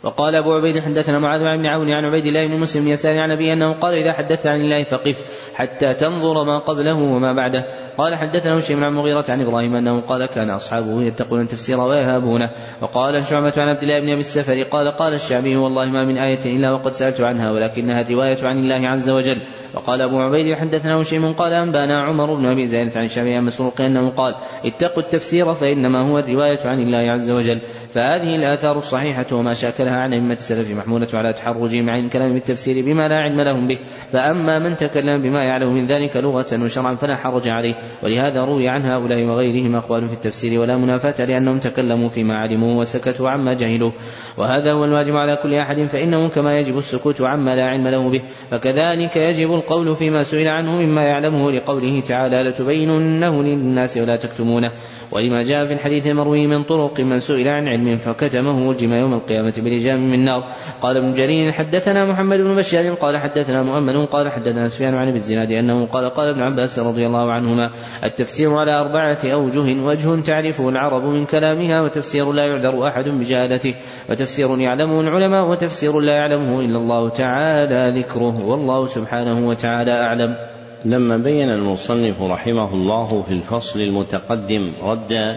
وقال 0.06 0.34
أبو 0.34 0.52
عبيد 0.52 0.78
حدثنا 0.78 1.18
معاذ 1.18 1.40
بن 1.40 1.66
عون 1.66 1.90
عن 1.90 2.04
عبيد 2.04 2.26
الله 2.26 2.46
بن 2.46 2.60
مسلم 2.60 2.88
يسأل 2.88 3.18
عن 3.18 3.30
أبي 3.30 3.52
أنه 3.52 3.72
قال 3.72 3.94
إذا 3.94 4.12
حدثت 4.12 4.46
عن 4.46 4.60
الله 4.60 4.82
فقف 4.82 5.22
حتى 5.54 5.94
تنظر 5.94 6.44
ما 6.44 6.58
قبله 6.58 6.94
وما 6.94 7.32
بعده. 7.32 7.64
قال 7.98 8.14
حدثنا 8.14 8.60
شيء 8.60 8.84
عن 8.84 8.92
مغيرة 8.92 9.24
عن 9.28 9.40
إبراهيم 9.42 9.76
أنه 9.76 10.00
قال 10.00 10.26
كان 10.26 10.50
أصحابه 10.50 11.02
يتقون 11.02 11.40
التفسير 11.40 11.80
ويهابونه 11.80 12.50
وقال 12.82 13.24
شعبة 13.24 13.52
عن 13.56 13.68
عبد 13.68 13.82
الله 13.82 14.00
بن 14.00 14.08
أبي 14.08 14.20
السفر 14.20 14.62
قال 14.62 14.88
قال 14.88 15.14
الشعبي 15.14 15.56
والله 15.56 15.84
ما 15.84 16.04
من 16.04 16.18
آية 16.18 16.46
إلا 16.46 16.72
وقد 16.72 16.92
سألت 16.92 17.20
عنها 17.20 17.50
ولكنها 17.50 18.00
الرواية 18.00 18.38
عن 18.42 18.58
الله 18.58 18.88
عز 18.88 19.10
وجل. 19.10 19.42
وقال 19.74 20.00
أبو 20.02 20.20
عبيد 20.20 20.54
حدثنا 20.54 21.00
هشيم 21.00 21.32
قال 21.32 21.52
أنبانا 21.52 22.02
عمر 22.02 22.34
بن 22.34 22.46
أبي 22.46 22.66
زيد 22.66 22.98
عن 22.98 23.04
الشعبي 23.04 23.34
عن 23.34 23.44
مسروق 23.44 23.80
أنه 23.80 24.10
قال 24.10 24.34
اتقوا 24.64 25.02
التفسير 25.02 25.54
فإنما 25.54 26.10
هو 26.10 26.18
الرواية 26.18 26.58
عن 26.64 26.78
الله 26.78 27.12
عز 27.12 27.30
وجل. 27.30 27.60
فهذه 27.90 28.36
الآثار 28.36 28.76
الصحيحة 28.76 29.26
وما 29.32 29.54
شاكلها 29.54 29.95
عن 29.98 30.12
أئمة 30.12 30.34
السلف 30.34 30.70
محمولة 30.70 31.08
على 31.14 31.32
تحرجهم 31.32 31.90
عن 31.90 32.04
الكلام 32.04 32.32
بالتفسير 32.32 32.84
بما 32.84 33.08
لا 33.08 33.16
علم 33.16 33.40
لهم 33.40 33.66
به. 33.66 33.78
فأما 34.12 34.58
من 34.58 34.76
تكلم 34.76 35.22
بما 35.22 35.44
يعلم 35.44 35.74
من 35.74 35.86
ذلك 35.86 36.16
لغة 36.16 36.62
وشرعا 36.62 36.94
فلا 36.94 37.16
حرج 37.16 37.48
عليه. 37.48 37.74
ولهذا 38.02 38.44
روي 38.44 38.68
عن 38.68 38.82
هؤلاء 38.82 39.24
وغيرهم 39.24 39.76
أقوال 39.76 40.08
في 40.08 40.14
التفسير 40.14 40.60
ولا 40.60 40.76
منافاة 40.76 41.24
لأنهم 41.24 41.58
تكلموا 41.58 42.08
فيما 42.08 42.36
علموا 42.36 42.80
وسكتوا 42.80 43.30
عما 43.30 43.54
جهلوا. 43.54 43.90
وهذا 44.38 44.72
هو 44.72 44.84
الواجب 44.84 45.16
على 45.16 45.36
كل 45.42 45.54
أحد 45.54 45.82
فإنه 45.82 46.28
كما 46.28 46.58
يجب 46.58 46.78
السكوت 46.78 47.22
عما 47.22 47.50
لا 47.50 47.66
علم 47.66 47.88
له 47.88 48.10
به. 48.10 48.22
فكذلك 48.50 49.16
يجب 49.16 49.54
القول 49.54 49.94
فيما 49.94 50.22
سئل 50.22 50.48
عنه 50.48 50.76
مما 50.76 51.02
يعلمه 51.02 51.52
لقوله 51.52 52.00
تعالى 52.00 52.42
لتبيننه 52.42 53.42
للناس 53.42 53.96
ولا 53.96 54.16
تكتمونه 54.16 54.72
ولما 55.12 55.42
جاء 55.42 55.66
في 55.66 55.72
الحديث 55.72 56.06
المروي 56.06 56.46
من 56.46 56.64
طرق 56.64 57.00
من 57.00 57.18
سئل 57.18 57.48
عن 57.48 57.68
علم 57.68 57.96
فكتمه 57.96 58.68
وجم 58.68 58.92
يوم 58.92 59.14
القيامة 59.14 59.54
بلجام 59.86 60.10
من 60.10 60.24
نار 60.24 60.44
قال 60.82 60.96
ابن 60.96 61.12
جرير 61.12 61.52
حدثنا 61.52 62.06
محمد 62.06 62.38
بن 62.38 62.56
بشار 62.56 62.94
قال 62.94 63.18
حدثنا 63.18 63.62
مؤمن 63.62 64.06
قال 64.06 64.30
حدثنا 64.30 64.68
سفيان 64.68 64.94
عن 64.94 65.08
ابي 65.08 65.16
الزناد 65.16 65.50
أنه 65.50 65.86
قال 65.86 66.10
قال 66.10 66.28
ابن 66.28 66.40
عباس 66.40 66.78
رضي 66.78 67.06
الله 67.06 67.32
عنهما 67.32 67.70
التفسير 68.04 68.54
على 68.54 68.80
أربعة 68.80 69.18
أوجه 69.24 69.82
وجه 69.82 70.20
تعرفه 70.20 70.68
العرب 70.68 71.02
من 71.02 71.24
كلامها 71.24 71.82
وتفسير 71.82 72.32
لا 72.32 72.46
يعذر 72.46 72.88
أحد 72.88 73.04
بجهالته 73.04 73.74
وتفسير 74.10 74.60
يعلمه 74.60 75.00
العلماء 75.00 75.50
وتفسير 75.50 76.00
لا 76.00 76.12
يعلمه 76.12 76.60
إلا 76.60 76.78
الله 76.78 77.08
تعالى 77.08 78.00
ذكره 78.00 78.44
والله 78.44 78.86
سبحانه 78.86 79.48
وتعالى 79.48 79.92
أعلم. 79.92 80.36
لما 80.84 81.16
بين 81.16 81.50
المصنف 81.50 82.22
رحمه 82.22 82.74
الله 82.74 83.22
في 83.28 83.32
الفصل 83.32 83.80
المتقدم 83.80 84.72
رد 84.84 85.36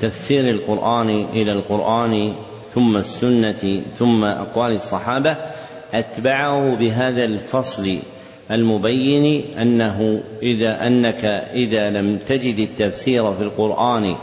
تفسير 0.00 0.50
القرآن 0.50 1.26
إلى 1.32 1.52
القرآن 1.52 2.32
ثم 2.74 2.96
السنة 2.96 3.82
ثم 3.98 4.24
أقوال 4.24 4.72
الصحابة 4.72 5.36
أتبعه 5.94 6.76
بهذا 6.76 7.24
الفصل 7.24 7.98
المبين 8.50 9.56
أنه 9.58 10.22
إذا 10.42 10.86
أنك 10.86 11.24
إذا 11.54 11.90
لم 11.90 12.18
تجد 12.18 12.58
التفسير 12.58 13.34
في 13.34 13.42
القرآن 13.42 14.14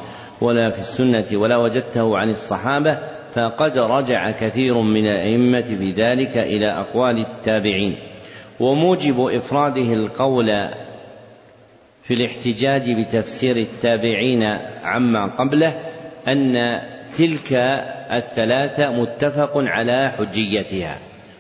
ولا 0.42 0.70
في 0.70 0.80
السنة 0.80 1.26
ولا 1.34 1.58
وجدته 1.58 2.18
عن 2.18 2.30
الصحابة 2.30 3.00
فقد 3.34 3.78
رجع 3.78 4.32
كثير 4.32 4.82
من 4.82 5.06
الأئمة 5.06 5.62
في 5.62 5.92
ذلك 5.92 6.38
إلى 6.38 6.68
أقوال 6.68 7.18
التابعين. 7.20 7.96
وموجب 8.60 9.20
إفراده 9.20 9.94
القول 9.94 10.46
في 12.04 12.14
الاحتجاج 12.14 12.92
بتفسير 12.92 13.56
التابعين 13.56 14.44
عما 14.84 15.26
قبله 15.26 15.74
أن 16.28 16.82
تلك 17.18 17.54
الثلاثة 18.12 18.92
متفق 18.92 19.52
على 19.56 20.12
حجيتها 20.18 20.98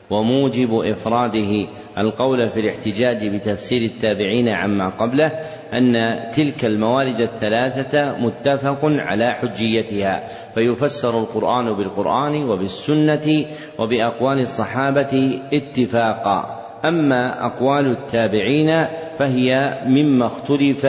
وموجب 0.09 0.79
إفراده 0.79 1.67
القول 1.97 2.49
في 2.49 2.59
الاحتجاج 2.59 3.27
بتفسير 3.27 3.81
التابعين 3.81 4.49
عما 4.49 4.89
قبله 4.89 5.31
أن 5.73 6.19
تلك 6.35 6.65
الموارد 6.65 7.21
الثلاثة 7.21 8.17
متفق 8.17 8.79
على 8.83 9.33
حجيتها 9.33 10.23
فيفسر 10.55 11.19
القرآن 11.19 11.73
بالقرآن 11.73 12.43
وبالسنة 12.43 13.45
وبأقوال 13.79 14.39
الصحابة 14.39 15.39
اتفاقا. 15.53 16.63
أما 16.85 17.45
أقوال 17.45 17.87
التابعين 17.87 18.85
فهي 19.19 19.79
مما 19.85 20.25
اختلف 20.25 20.85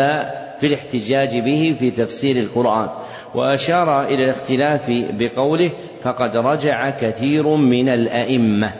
في 0.58 0.66
الاحتجاج 0.66 1.38
به 1.38 1.76
في 1.78 1.90
تفسير 1.90 2.36
القرآن. 2.36 2.88
وأشار 3.34 4.04
إلى 4.04 4.24
الاختلاف 4.24 5.04
بقوله 5.18 5.70
فقد 6.02 6.36
رجع 6.36 6.90
كثير 6.90 7.56
من 7.56 7.88
الأئمة 7.88 8.70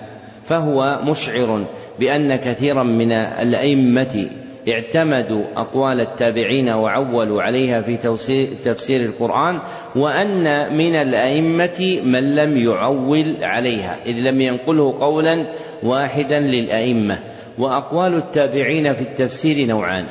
فهو 0.44 1.00
مشعر 1.04 1.64
بأن 1.98 2.36
كثيرا 2.36 2.82
من 2.82 3.12
الأئمة 3.12 4.26
اعتمدوا 4.68 5.44
أقوال 5.56 6.00
التابعين 6.00 6.68
وعولوا 6.68 7.42
عليها 7.42 7.80
في 7.80 7.96
تفسير 8.64 9.00
القرآن 9.00 9.58
وأن 9.96 10.76
من 10.76 10.94
الأئمة 10.94 12.00
من 12.04 12.34
لم 12.34 12.56
يعول 12.56 13.36
عليها 13.42 13.96
إذ 14.06 14.20
لم 14.20 14.40
ينقله 14.40 14.98
قولا 15.00 15.46
واحدا 15.82 16.40
للأئمة. 16.40 17.18
وأقوال 17.58 18.14
التابعين 18.14 18.94
في 18.94 19.00
التفسير 19.00 19.66
نوعان 19.66 20.06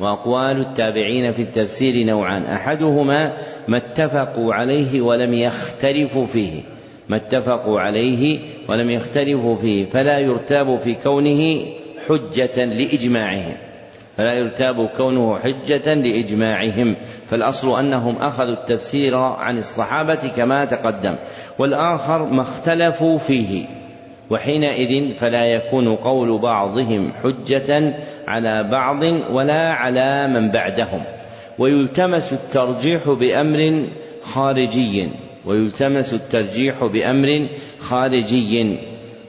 وأقوال 0.00 0.60
التابعين 0.60 1.32
في 1.32 1.42
التفسير 1.42 2.06
نوعان 2.06 2.44
أحدهما 2.44 3.32
ما 3.68 3.76
اتفقوا 3.76 4.54
عليه 4.54 5.00
ولم 5.00 5.34
يختلفوا 5.34 6.26
فيه. 6.26 6.60
ما 7.08 7.16
اتفقوا 7.16 7.80
عليه 7.80 8.38
ولم 8.68 8.90
يختلفوا 8.90 9.56
فيه. 9.56 9.84
فلا 9.84 10.18
يرتاب 10.18 10.78
في 10.78 10.94
كونه 10.94 11.66
حجة 12.08 12.64
لإجماعهم. 12.64 13.54
فلا 14.16 14.32
يرتاب 14.32 14.88
كونه 14.96 15.38
حجة 15.38 15.94
لإجماعهم. 15.94 16.96
فالأصل 17.28 17.78
أنهم 17.78 18.16
أخذوا 18.16 18.54
التفسير 18.54 19.16
عن 19.16 19.58
الصحابة 19.58 20.28
كما 20.36 20.64
تقدم. 20.64 21.14
والآخر 21.58 22.24
ما 22.24 22.42
اختلفوا 22.42 23.18
فيه. 23.18 23.79
وحينئذ 24.30 25.14
فلا 25.14 25.44
يكون 25.44 25.96
قول 25.96 26.38
بعضهم 26.38 27.12
حجة 27.22 27.94
على 28.28 28.68
بعض 28.70 29.02
ولا 29.32 29.72
على 29.72 30.28
من 30.28 30.50
بعدهم. 30.50 31.04
ويلتمس 31.58 32.32
الترجيح 32.32 33.10
بأمر 33.10 33.82
خارجي 34.22 35.08
ويلتمس 35.46 36.14
الترجيح 36.14 36.84
بأمر 36.84 37.48
خارجي. 37.78 38.78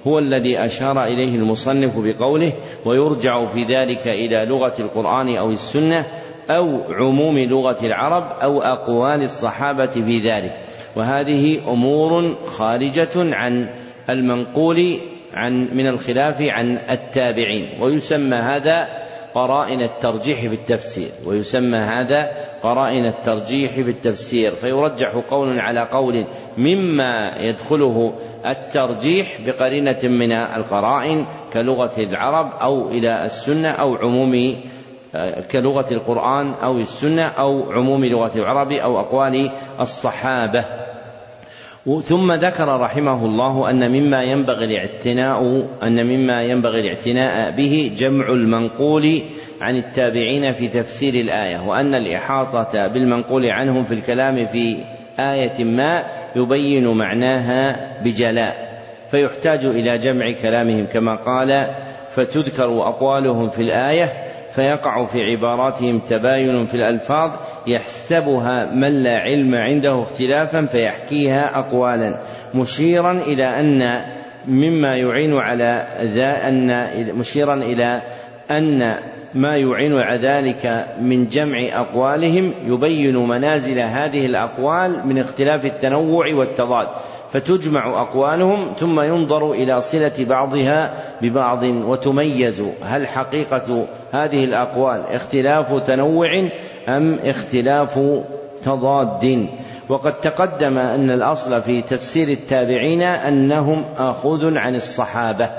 هو 0.07 0.19
الذي 0.19 0.65
أشار 0.65 1.03
إليه 1.03 1.35
المصنف 1.35 1.97
بقوله 1.97 2.53
ويرجع 2.85 3.47
في 3.47 3.63
ذلك 3.63 4.07
إلى 4.07 4.45
لغة 4.45 4.73
القرآن 4.79 5.35
أو 5.35 5.49
السنة 5.49 6.05
أو 6.49 6.81
عموم 6.89 7.39
لغة 7.39 7.85
العرب 7.85 8.23
أو 8.41 8.61
أقوال 8.61 9.23
الصحابة 9.23 9.85
في 9.85 10.19
ذلك 10.19 10.59
وهذه 10.95 11.59
أمور 11.67 12.35
خارجة 12.45 13.09
عن 13.15 13.67
المنقول 14.09 14.97
عن 15.33 15.69
من 15.73 15.87
الخلاف 15.87 16.41
عن 16.41 16.77
التابعين 16.89 17.69
ويسمى 17.81 18.35
هذا 18.35 18.87
قرائن 19.33 19.81
الترجيح 19.81 20.39
في 20.39 20.53
التفسير 20.53 21.09
ويسمى 21.25 21.77
هذا 21.77 22.31
قرائن 22.63 23.05
الترجيح 23.05 23.71
في 23.71 23.81
التفسير 23.81 24.51
فيرجح 24.51 25.15
قول 25.29 25.59
على 25.59 25.79
قول 25.79 26.25
مما 26.57 27.35
يدخله 27.37 28.13
الترجيح 28.45 29.37
بقرينة 29.45 29.99
من 30.03 30.31
القرائن 30.31 31.25
كلغة 31.53 31.91
العرب 31.99 32.51
أو 32.61 32.89
إلى 32.89 33.25
السنة 33.25 33.69
أو 33.69 33.95
عموم 33.95 34.55
كلغة 35.51 35.93
القرآن 35.93 36.53
أو 36.53 36.77
السنة 36.77 37.23
أو 37.23 37.71
عموم 37.71 38.05
لغة 38.05 38.31
العرب 38.35 38.71
أو 38.71 38.99
أقوال 38.99 39.51
الصحابة. 39.79 40.80
ثم 41.85 42.31
ذكر 42.31 42.79
رحمه 42.79 43.25
الله 43.25 43.69
أن 43.69 43.91
مما 43.91 44.23
ينبغي 44.23 44.65
الاعتناء 44.65 45.67
أن 45.83 46.05
مما 46.05 46.43
ينبغي 46.43 46.79
الاعتناء 46.79 47.51
به 47.51 47.91
جمع 47.97 48.29
المنقول 48.29 49.21
عن 49.61 49.77
التابعين 49.77 50.53
في 50.53 50.67
تفسير 50.67 51.13
الآية 51.13 51.67
وأن 51.67 51.95
الإحاطة 51.95 52.87
بالمنقول 52.87 53.45
عنهم 53.45 53.83
في 53.83 53.93
الكلام 53.93 54.45
في 54.45 54.77
آية 55.19 55.63
ما 55.63 56.03
يبين 56.35 56.87
معناها 56.87 57.91
بجلاء 58.03 58.81
فيحتاج 59.11 59.65
إلى 59.65 59.97
جمع 59.97 60.31
كلامهم 60.31 60.85
كما 60.93 61.15
قال 61.15 61.67
فتذكر 62.15 62.81
أقوالهم 62.81 63.49
في 63.49 63.61
الآية 63.61 64.30
فيقع 64.55 65.05
في 65.05 65.23
عباراتهم 65.23 65.99
تباين 65.99 66.65
في 66.65 66.75
الألفاظ 66.75 67.31
يحسبها 67.67 68.65
من 68.65 69.03
لا 69.03 69.19
علم 69.19 69.55
عنده 69.55 70.01
اختلافا 70.01 70.65
فيحكيها 70.65 71.59
أقوالا 71.59 72.21
مشيرا 72.53 73.11
إلى 73.11 73.59
أن 73.59 74.01
مما 74.47 74.97
يعين 74.97 75.33
على 75.33 75.87
ذا 76.01 76.47
أن 76.47 76.87
مشيرا 77.17 77.53
إلى 77.53 78.01
أن 78.51 78.95
ما 79.33 79.57
يعين 79.57 79.97
على 79.97 80.27
ذلك 80.27 80.85
من 81.01 81.27
جمع 81.27 81.59
أقوالهم 81.71 82.53
يبين 82.65 83.17
منازل 83.17 83.79
هذه 83.79 84.25
الأقوال 84.25 85.07
من 85.07 85.19
اختلاف 85.19 85.65
التنوع 85.65 86.33
والتضاد 86.33 86.87
فتجمع 87.31 88.01
أقوالهم 88.01 88.67
ثم 88.79 89.01
ينظر 89.01 89.51
إلى 89.51 89.81
صلة 89.81 90.13
بعضها 90.19 90.93
ببعض 91.21 91.63
وتميز 91.63 92.63
هل 92.83 93.07
حقيقة 93.07 93.87
هذه 94.11 94.45
الأقوال 94.45 95.03
اختلاف 95.11 95.87
تنوع 95.87 96.49
أم 96.87 97.19
اختلاف 97.23 97.99
تضاد؟ 98.65 99.47
وقد 99.89 100.13
تقدم 100.13 100.77
أن 100.77 101.11
الأصل 101.11 101.61
في 101.61 101.81
تفسير 101.81 102.27
التابعين 102.27 103.01
أنهم 103.01 103.85
آخذ 103.97 104.57
عن 104.57 104.75
الصحابة 104.75 105.49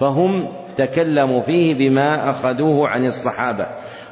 فهم 0.00 0.48
تكلموا 0.76 1.40
فيه 1.40 1.74
بما 1.74 2.30
أخذوه 2.30 2.88
عن 2.88 3.06
الصحابة 3.06 3.66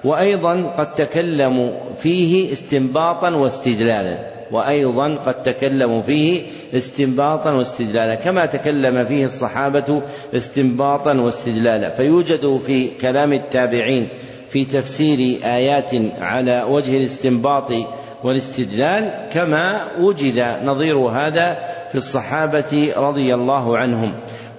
وأيضا 0.04 0.62
قد 0.62 0.94
تكلموا 0.94 1.70
فيه 1.96 2.52
استنباطا 2.52 3.30
واستدلالا. 3.30 4.35
وأيضا 4.52 5.14
قد 5.14 5.42
تكلموا 5.42 6.02
فيه 6.02 6.42
استنباطا 6.74 7.50
واستدلالا 7.50 8.14
كما 8.14 8.46
تكلم 8.46 9.04
فيه 9.04 9.24
الصحابة 9.24 10.02
استنباطا 10.34 11.14
واستدلالا. 11.14 11.90
فيوجد 11.90 12.60
في 12.66 12.88
كلام 12.88 13.32
التابعين 13.32 14.08
في 14.50 14.64
تفسير 14.64 15.38
آيات 15.44 15.90
على 16.18 16.62
وجه 16.62 16.96
الاستنباط 16.96 17.72
والاستدلال 18.24 19.28
كما 19.32 19.80
وجد 20.00 20.58
نظير 20.64 20.98
هذا 20.98 21.58
في 21.88 21.94
الصحابة 21.94 22.92
رضي 22.96 23.34
الله 23.34 23.78
عنهم. 23.78 24.12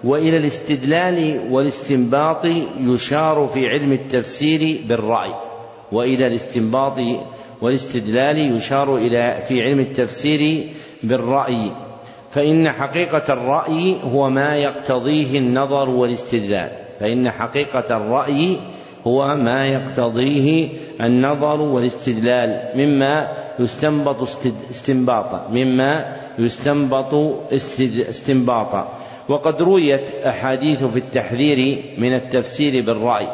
وإلى 0.03 0.37
الاستدلال 0.37 1.47
والاستنباط 1.51 2.45
يشار 2.79 3.49
في 3.53 3.67
علم 3.67 3.91
التفسير 3.91 4.81
بالرأي. 4.87 5.31
وإلى 5.91 6.27
الاستنباط 6.27 6.99
والاستدلال 7.61 8.55
يشار 8.55 8.97
إلى 8.97 9.37
في 9.47 9.61
علم 9.61 9.79
التفسير 9.79 10.69
بالرأي 11.03 11.71
فإن 12.31 12.71
حقيقة 12.71 13.33
الرأي 13.33 13.95
هو 14.03 14.29
ما 14.29 14.55
يقتضيه 14.55 15.39
النظر 15.39 15.89
والاستدلال 15.89 16.71
فإن 16.99 17.31
حقيقة 17.31 17.97
الرأي 17.97 18.57
هو 19.07 19.35
ما 19.35 19.67
يقتضيه 19.67 20.69
النظر 21.01 21.61
والاستدلال 21.61 22.71
مما 22.75 23.27
يستنبط 23.59 24.21
استنباطا 24.71 25.47
مما 25.51 26.15
يستنبط 26.39 27.13
استنباطا. 28.09 28.93
وقد 29.29 29.61
رويت 29.61 30.15
أحاديث 30.15 30.83
في 30.83 30.99
التحذير 30.99 31.83
من 31.97 32.13
التفسير 32.13 32.85
بالرأي 32.85 33.27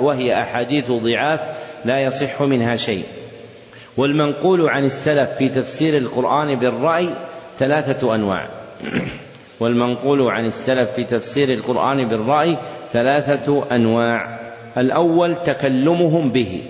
وهي 0.00 0.40
أحاديث 0.40 0.90
ضعاف 0.90 1.40
لا 1.84 2.00
يصح 2.00 2.42
منها 2.42 2.76
شيء. 2.76 3.04
والمنقول 4.00 4.68
عن 4.68 4.84
السلف 4.84 5.30
في 5.30 5.48
تفسير 5.48 5.96
القرآن 5.96 6.54
بالرأي 6.54 7.08
ثلاثة 7.58 8.14
أنواع. 8.14 8.48
والمنقول 9.60 10.22
عن 10.22 10.46
السلف 10.46 10.90
في 10.90 11.04
تفسير 11.04 11.52
القرآن 11.52 12.08
بالرأي 12.08 12.56
ثلاثة 12.92 13.76
أنواع. 13.76 14.40
الأول 14.78 15.34
تكلمهم 15.34 16.32
به 16.32 16.62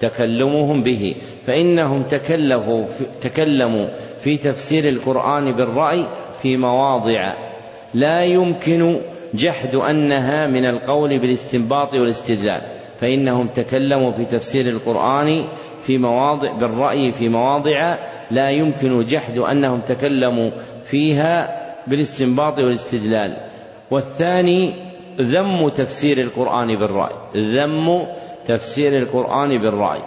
تكلمهم 0.00 0.82
به. 0.82 1.14
فإنهم 1.46 2.02
تكلفوا 2.02 2.84
تكلموا 3.20 3.88
في 4.20 4.36
تفسير 4.36 4.88
القرآن 4.88 5.52
بالرأي 5.52 6.04
في 6.42 6.56
مواضع. 6.56 7.34
لا 7.94 8.24
يمكن 8.24 9.00
جحد 9.34 9.74
أنها 9.74 10.46
من 10.46 10.64
القول 10.64 11.18
بالاستنباط 11.18 11.94
والاستدلال. 11.94 12.62
فإنهم 13.00 13.46
تكلموا 13.46 14.12
في 14.12 14.24
تفسير 14.24 14.68
القرآن 14.68 15.44
في 15.82 15.98
مواضع 15.98 16.52
بالرأي 16.52 17.12
في 17.12 17.28
مواضع 17.28 17.96
لا 18.30 18.50
يمكن 18.50 19.06
جحد 19.06 19.38
أنهم 19.38 19.80
تكلموا 19.80 20.50
فيها 20.84 21.62
بالاستنباط 21.86 22.58
والاستدلال. 22.58 23.36
والثاني 23.90 24.74
ذم 25.20 25.68
تفسير 25.68 26.20
القرآن 26.20 26.78
بالرأي 26.78 27.14
ذم 27.36 28.06
تفسير 28.46 28.98
القرآن 28.98 29.62
بالرأي. 29.62 30.02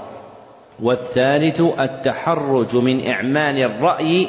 والثالث 0.81 1.61
التحرج 1.79 2.75
من 2.75 3.07
إعمال 3.07 3.63
الرأي 3.63 4.27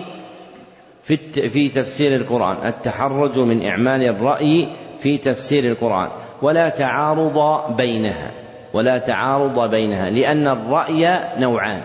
في 1.03 1.17
في 1.49 1.69
تفسير 1.69 2.15
القرآن 2.15 2.57
التحرج 2.67 3.39
من 3.39 3.67
إعمال 3.67 4.03
الرأي 4.03 4.69
في 5.01 5.19
تفسير 5.19 5.65
القرآن. 5.65 6.09
ولا 6.43 6.69
تعارض 6.69 7.61
بينها. 7.77 8.46
ولا 8.77 8.99
تعارض 8.99 9.71
بينها 9.71 10.11
لأن 10.11 10.49
الرأي 10.49 11.21
نوعان 11.39 11.81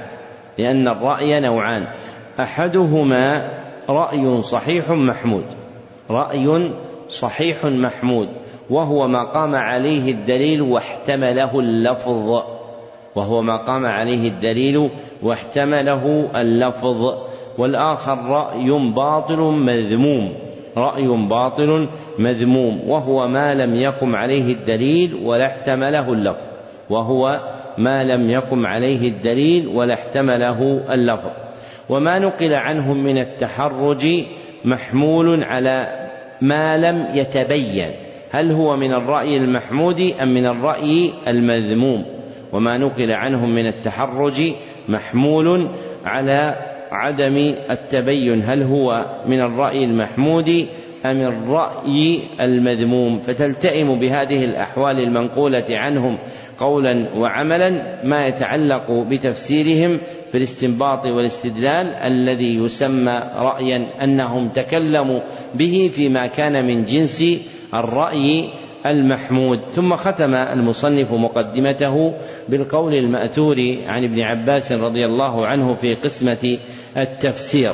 لأن 0.57 0.87
الرأي 0.87 1.39
نوعان. 1.39 1.87
أحدهما 2.39 3.49
رأي 3.89 4.41
صحيح 4.41 4.89
محمود 4.89 5.45
رأي 6.09 6.71
صحيح 7.09 7.65
محمود 7.65 8.29
وهو 8.69 9.07
ما 9.07 9.23
قام 9.23 9.55
عليه 9.55 10.11
الدليل 10.11 10.61
واحتمله 10.61 11.59
اللفظ 11.59 12.43
وهو 13.15 13.41
ما 13.41 13.57
قام 13.57 13.85
عليه 13.85 14.29
الدليل 14.29 14.89
واحتمله 15.23 16.29
اللفظ. 16.35 17.13
والآخر 17.57 18.17
رأي 18.17 18.93
باطل 18.95 19.39
مذموم 19.39 20.33
رأي 20.77 21.07
باطل 21.07 21.89
مذموم 22.19 22.89
وهو 22.89 23.27
ما 23.27 23.55
لم 23.55 23.75
يقم 23.75 24.15
عليه 24.15 24.53
الدليل 24.53 25.19
ولا 25.23 25.45
احتمله 25.45 26.13
اللفظ. 26.13 26.50
وهو 26.91 27.39
ما 27.77 28.03
لم 28.03 28.29
يقم 28.29 28.65
عليه 28.65 29.09
الدليل 29.09 29.67
ولا 29.67 29.93
احتمله 29.93 30.81
اللفظ. 30.93 31.29
وما 31.89 32.19
نقل 32.19 32.53
عنهم 32.53 33.03
من 33.03 33.17
التحرج 33.17 34.07
محمول 34.65 35.43
على 35.43 36.07
ما 36.41 36.77
لم 36.77 37.05
يتبين. 37.13 37.91
هل 38.31 38.51
هو 38.51 38.75
من 38.75 38.93
الرأي 38.93 39.37
المحمود 39.37 40.13
أم 40.21 40.33
من 40.33 40.45
الرأي 40.45 41.11
المذموم؟ 41.27 42.05
وما 42.53 42.77
نقل 42.77 43.11
عنهم 43.11 43.49
من 43.55 43.67
التحرج 43.67 44.41
محمول 44.89 45.69
على 46.05 46.55
عدم 46.91 47.55
التبين. 47.69 48.41
هل 48.43 48.63
هو 48.63 49.05
من 49.25 49.41
الرأي 49.41 49.83
المحمود 49.83 50.67
أم 51.05 51.21
الرأي 51.21 52.19
المذموم؟ 52.41 53.19
فتلتئم 53.19 53.99
بهذه 53.99 54.45
الأحوال 54.45 54.99
المنقولة 54.99 55.65
عنهم 55.69 56.17
قولا 56.59 57.09
وعملا 57.15 57.99
ما 58.05 58.25
يتعلق 58.25 58.91
بتفسيرهم 58.91 59.99
في 60.31 60.37
الاستنباط 60.37 61.05
والاستدلال 61.05 61.87
الذي 61.87 62.55
يسمى 62.55 63.21
رأيا 63.35 64.03
أنهم 64.03 64.49
تكلموا 64.49 65.19
به 65.55 65.91
فيما 65.93 66.27
كان 66.27 66.65
من 66.65 66.85
جنس 66.85 67.23
الرأي 67.73 68.49
المحمود. 68.85 69.59
ثم 69.73 69.95
ختم 69.95 70.35
المصنف 70.35 71.13
مقدمته 71.13 72.13
بالقول 72.49 72.93
المأثور 72.93 73.77
عن 73.87 74.03
ابن 74.03 74.19
عباس 74.19 74.71
رضي 74.71 75.05
الله 75.05 75.45
عنه 75.47 75.73
في 75.73 75.95
قسمة 75.95 76.57
التفسير 76.97 77.73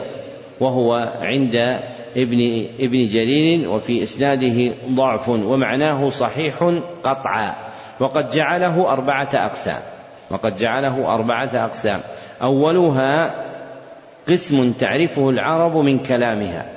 وهو 0.59 0.93
عند 1.21 1.79
ابن 2.15 2.65
ابن 2.79 3.07
جرير 3.07 3.69
وفي 3.69 4.03
إسناده 4.03 4.73
ضعف 4.89 5.29
ومعناه 5.29 6.09
صحيح 6.09 6.73
قطعا 7.03 7.55
وقد 7.99 8.29
جعله 8.29 8.89
أربعة 8.89 9.29
أقسام 9.33 9.81
وقد 10.31 10.55
جعله 10.55 11.13
أربعة 11.15 11.49
أقسام. 11.53 12.01
أولها 12.41 13.45
قسم 14.29 14.71
تعرفه 14.71 15.29
العرب 15.29 15.77
من 15.77 15.99
كلامها 15.99 16.71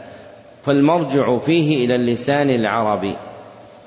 فالمرجع 0.65 1.37
فيه 1.37 1.85
إلى 1.85 1.95
اللسان 1.95 2.51
العربي. 2.51 3.17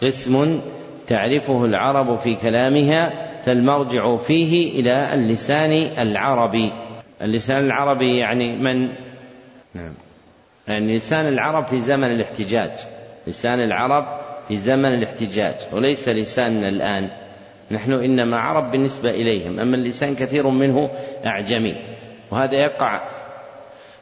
قسم 0.02 0.62
تعرفه 1.08 1.66
العرب 1.66 2.18
في 2.18 2.36
كلامها 2.36 3.14
فالمرجع 3.46 4.18
فيه 4.18 4.80
إلى 4.80 5.14
اللسان 5.14 5.72
العربي. 5.98 6.72
اللسان 7.22 7.66
العربي 7.66 8.18
يعني 8.18 8.56
من؟ 8.56 8.90
نعم. 9.74 9.94
يعني 10.68 10.98
لسان 10.98 11.28
العرب 11.28 11.68
في 11.68 11.80
زمن 11.80 12.12
الاحتجاج. 12.12 12.72
لسان 13.28 13.60
العرب 13.60 14.22
في 14.48 14.58
زمن 14.58 14.94
الاحتجاج. 14.94 15.56
وليس 15.74 16.10
لساننا 16.10 16.70
الآن. 16.70 17.10
نحن 17.72 17.94
إنما 17.94 18.38
عرب 18.38 18.72
بالنسبة 18.72 19.10
إليهم. 19.10 19.60
أما 19.60 19.76
اللسان 19.76 20.16
كثير 20.16 20.50
منه 20.50 20.90
أعجمي. 21.26 21.76
وهذا 22.32 22.56
يقع 22.56 23.02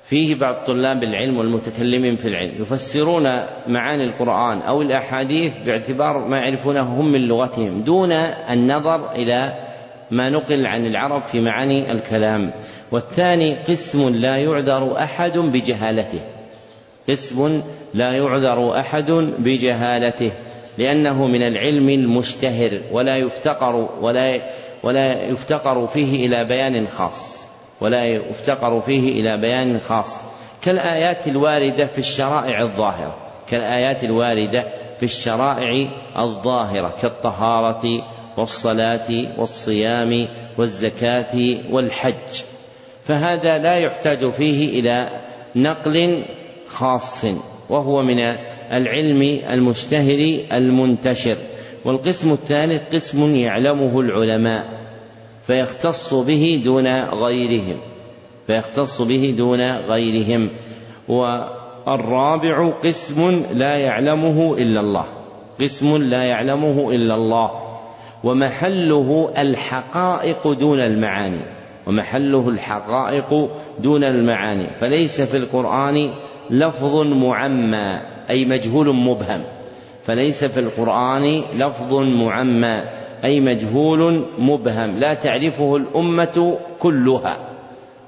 فيه 0.03 0.35
بعض 0.35 0.55
طلاب 0.65 1.03
العلم 1.03 1.37
والمتكلمين 1.37 2.15
في 2.15 2.27
العلم. 2.27 2.61
يفسرون 2.61 3.23
معاني 3.67 4.03
القرآن 4.03 4.61
أو 4.61 4.81
الأحاديث 4.81 5.61
باعتبار 5.63 6.27
ما 6.27 6.37
يعرفونه 6.37 6.81
هم 6.81 7.11
من 7.11 7.21
لغتهم 7.21 7.81
دون 7.81 8.11
النظر 8.51 9.11
إلى 9.11 9.55
ما 10.11 10.29
نقل 10.29 10.65
عن 10.65 10.85
العرب 10.85 11.21
في 11.21 11.41
معاني 11.41 11.91
الكلام. 11.91 12.51
والثاني 12.91 13.55
قسم 13.55 14.09
لا 14.09 14.37
يعذر 14.37 14.97
أحد 15.03 15.37
بجهالته. 15.37 16.21
قسم 17.09 17.63
لا 17.93 18.11
يعذر 18.11 18.79
أحد 18.79 19.11
بجهالته 19.39 20.33
لأنه 20.77 21.27
من 21.27 21.41
العلم 21.41 21.89
المشتهر 21.89 22.81
ولا 22.91 23.17
يفتقر 23.17 23.75
ولا 24.01 24.41
ولا 24.83 25.23
يفتقر 25.23 25.87
فيه 25.87 26.27
إلى 26.27 26.45
بيان 26.45 26.87
خاص 26.87 27.47
ولا 27.81 28.05
يفتقر 28.05 28.79
فيه 28.79 29.21
إلى 29.21 29.37
بيان 29.37 29.79
خاص. 29.79 30.21
كالآيات 30.63 31.27
الواردة 31.27 31.85
في 31.85 31.97
الشرائع 31.97 32.61
الظاهرة 32.61 33.15
كالآيات 33.49 34.03
الواردة 34.03 34.69
في 34.97 35.03
الشرائع 35.03 35.89
الظاهرة 36.19 36.93
كالطهارة 37.01 37.83
والصلاة 38.37 39.37
والصيام 39.37 40.27
والزكاة 40.57 41.59
والحج. 41.71 42.41
فهذا 43.03 43.57
لا 43.57 43.75
يحتاج 43.75 44.29
فيه 44.29 44.79
إلى 44.79 45.21
نقل 45.55 46.25
خاص 46.71 47.25
وهو 47.69 48.01
من 48.01 48.19
العلم 48.71 49.21
المشتهر 49.49 50.39
المنتشر. 50.51 51.37
والقسم 51.85 52.31
الثالث 52.31 52.95
قسم 52.95 53.35
يعلمه 53.35 53.99
العلماء 53.99 54.65
فيختص 55.43 56.13
به 56.13 56.61
دون 56.63 56.87
غيرهم 57.09 57.77
فيختص 58.47 59.01
به 59.01 59.33
دون 59.37 59.61
غيرهم. 59.77 60.49
والرابع 61.07 62.69
قسم 62.83 63.29
لا 63.51 63.77
يعلمه 63.77 64.53
إلا 64.53 64.79
الله 64.79 65.05
قسم 65.61 65.97
لا 65.97 66.23
يعلمه 66.23 66.91
إلا 66.91 67.15
الله. 67.15 67.51
ومحله 68.23 69.33
الحقائق 69.37 70.51
دون 70.51 70.79
المعاني 70.79 71.45
ومحله 71.87 72.49
الحقائق 72.49 73.49
دون 73.79 74.03
المعاني. 74.03 74.69
فليس 74.73 75.21
في 75.21 75.37
القرآن 75.37 76.11
لفظ 76.51 76.95
معمى 76.95 78.01
أي 78.29 78.45
مجهول 78.45 78.95
مبهم. 78.95 79.43
فليس 80.03 80.45
في 80.45 80.59
القرآن 80.59 81.43
لفظ 81.59 81.93
معمى 81.93 82.83
أي 83.23 83.39
مجهول 83.39 84.25
مبهم. 84.39 84.99
لا 84.99 85.13
تعرفه 85.13 85.75
الأمة 85.75 86.57
كلها. 86.79 87.37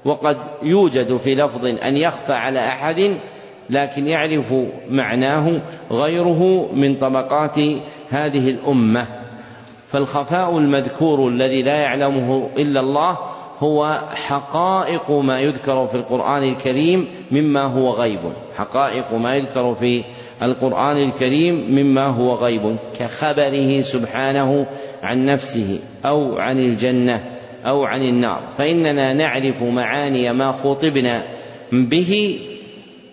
وقد 0.04 0.36
يوجد 0.62 1.16
في 1.16 1.34
لفظ 1.34 1.64
أن 1.66 1.96
يخفى 1.96 2.32
على 2.32 2.68
أحد 2.68 3.16
لكن 3.70 4.06
يعرف 4.06 4.54
معناه 4.90 5.60
غيره 5.90 6.68
من 6.74 6.94
طبقات 6.94 7.58
هذه 8.10 8.50
الأمة. 8.50 9.06
فالخفاء 9.88 10.58
المذكور 10.58 11.28
الذي 11.28 11.62
لا 11.62 11.76
يعلمه 11.76 12.50
إلا 12.56 12.80
الله 12.80 13.18
هو 13.58 14.00
حقائق 14.26 15.10
ما 15.10 15.40
يذكر 15.40 15.86
في 15.86 15.94
القرآن 15.94 16.42
الكريم 16.42 17.08
مما 17.30 17.62
هو 17.62 17.90
غيب. 17.90 18.20
حقائق 18.56 19.14
ما 19.14 19.34
يذكر 19.34 19.74
في 19.74 20.04
القرآن 20.42 20.96
الكريم 20.96 21.54
مما 21.54 22.10
هو 22.10 22.34
غيب 22.34 22.76
كخبره 22.98 23.80
سبحانه 23.80 24.66
عن 25.02 25.26
نفسه 25.26 25.80
أو 26.06 26.38
عن 26.38 26.58
الجنة 26.58 27.24
أو 27.66 27.84
عن 27.84 28.02
النار. 28.02 28.42
فإننا 28.58 29.12
نعرف 29.12 29.62
معاني 29.62 30.32
ما 30.32 30.50
خطبنا 30.50 31.22
به 31.72 32.40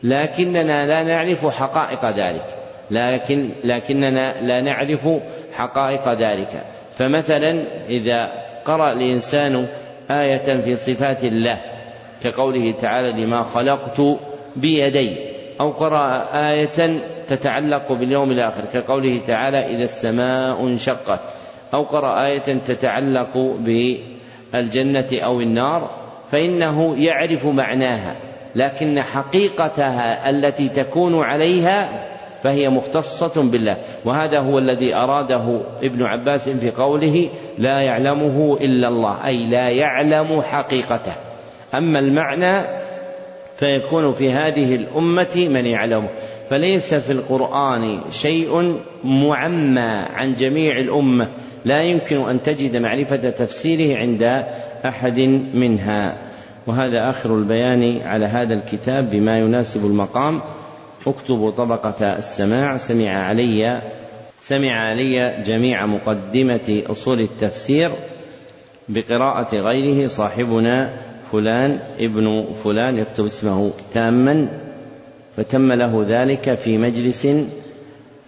لكننا 0.03 0.87
لا 0.87 1.03
نعرف 1.03 1.47
حقائق 1.47 2.05
ذلك. 2.05 2.45
لكن 2.91 3.49
لكننا 3.63 4.41
لا 4.41 4.61
نعرف 4.61 5.09
حقائق 5.53 6.09
ذلك. 6.09 6.65
فمثلا 6.93 7.67
إذا 7.89 8.31
قرأ 8.65 8.93
الإنسان 8.93 9.67
آية 10.19 10.61
في 10.61 10.75
صفات 10.75 11.23
الله 11.23 11.57
كقوله 12.23 12.71
تعالى 12.71 13.23
لما 13.23 13.41
خلقت 13.41 14.01
بيدي. 14.55 15.15
أو 15.61 15.71
قرأ 15.71 16.29
آية 16.49 17.01
تتعلق 17.27 17.91
باليوم 17.91 18.31
الآخر 18.31 18.65
كقوله 18.73 19.21
تعالى 19.27 19.75
إذا 19.75 19.83
السماء 19.83 20.67
انشقت. 20.67 21.19
أو 21.73 21.83
قرأ 21.83 22.25
آية 22.25 22.59
تتعلق 22.59 23.37
بالجنة 23.37 25.07
أو 25.13 25.41
النار 25.41 25.89
فإنه 26.31 27.03
يعرف 27.05 27.45
معناها 27.45 28.15
لكن 28.55 29.01
حقيقتها 29.01 30.29
التي 30.29 30.69
تكون 30.69 31.23
عليها 31.23 32.10
فهي 32.43 32.69
مختصة 32.69 33.41
بالله. 33.41 33.77
وهذا 34.05 34.39
هو 34.39 34.57
الذي 34.57 34.95
أراده 34.95 35.61
ابن 35.83 36.03
عباس 36.03 36.49
في 36.49 36.71
قوله 36.71 37.29
لا 37.57 37.81
يعلمه 37.81 38.57
إلا 38.61 38.87
الله 38.87 39.25
أي 39.25 39.49
لا 39.49 39.69
يعلم 39.69 40.41
حقيقته. 40.41 41.13
أما 41.73 41.99
المعنى 41.99 42.61
فيكون 43.55 44.13
في 44.13 44.31
هذه 44.31 44.75
الأمة 44.75 45.47
من 45.51 45.65
يعلمه. 45.65 46.09
فليس 46.49 46.93
في 46.93 47.11
القرآن 47.11 48.01
شيء 48.09 48.79
معمى 49.03 50.05
عن 50.13 50.35
جميع 50.35 50.79
الأمة. 50.79 51.27
لا 51.65 51.81
يمكن 51.81 52.29
أن 52.29 52.41
تجد 52.41 52.77
معرفة 52.77 53.29
تفسيره 53.29 53.97
عند 53.97 54.45
أحد 54.85 55.19
منها. 55.53 56.17
وهذا 56.67 57.09
آخر 57.09 57.35
البيان 57.35 58.01
على 58.05 58.25
هذا 58.25 58.53
الكتاب 58.53 59.09
بما 59.09 59.39
يناسب 59.39 59.85
المقام. 59.85 60.41
اكتبوا 61.07 61.51
طبقة 61.51 62.13
السماع 62.13 62.77
سمع 62.77 63.09
علي 63.09 63.81
سمع 64.41 64.71
علي 64.71 65.43
جميع 65.45 65.85
مقدمة 65.85 66.83
أصول 66.89 67.21
التفسير 67.21 67.91
بقراءة 68.89 69.55
غيره 69.55 70.07
صاحبنا 70.07 70.93
فلان 71.31 71.79
ابن 71.99 72.45
فلان 72.63 72.97
يكتب 72.97 73.25
اسمه 73.25 73.71
تاما 73.93 74.47
فتم 75.37 75.71
له 75.71 76.05
ذلك 76.07 76.53
في 76.55 76.77
مجلس 76.77 77.27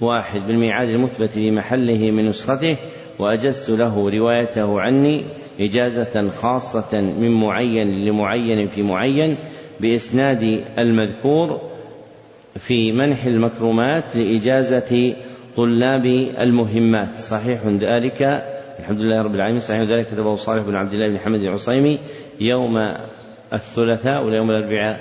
واحد 0.01 0.47
بالميعاد 0.47 0.89
المثبت 0.89 1.29
في 1.29 1.51
محله 1.51 2.11
من 2.11 2.29
نسخته 2.29 2.75
وأجزت 3.19 3.69
له 3.69 4.09
روايته 4.09 4.81
عني 4.81 5.23
إجازة 5.59 6.29
خاصة 6.29 7.01
من 7.01 7.31
معين 7.31 8.05
لمعين 8.05 8.67
في 8.67 8.81
معين 8.81 9.35
بإسناد 9.79 10.63
المذكور 10.77 11.72
في 12.59 12.91
منح 12.91 13.25
المكرمات 13.25 14.15
لإجازة 14.15 15.15
طلاب 15.55 16.05
المهمات. 16.39 17.17
صحيح 17.17 17.65
ذلك 17.65 18.43
الحمد 18.79 19.01
لله 19.01 19.21
رب 19.21 19.35
العالمين. 19.35 19.59
صحيح 19.59 19.81
ذلك 19.81 20.07
كتبه 20.07 20.35
صالح 20.35 20.63
بن 20.63 20.75
عبد 20.75 20.93
الله 20.93 21.09
بن 21.09 21.19
حمد 21.19 21.39
العصيمي 21.39 21.99
يوم 22.39 22.93
الثلاثاء 23.53 24.25
ولا 24.25 24.37
يوم 24.37 24.51
الأربعاء 24.51 24.99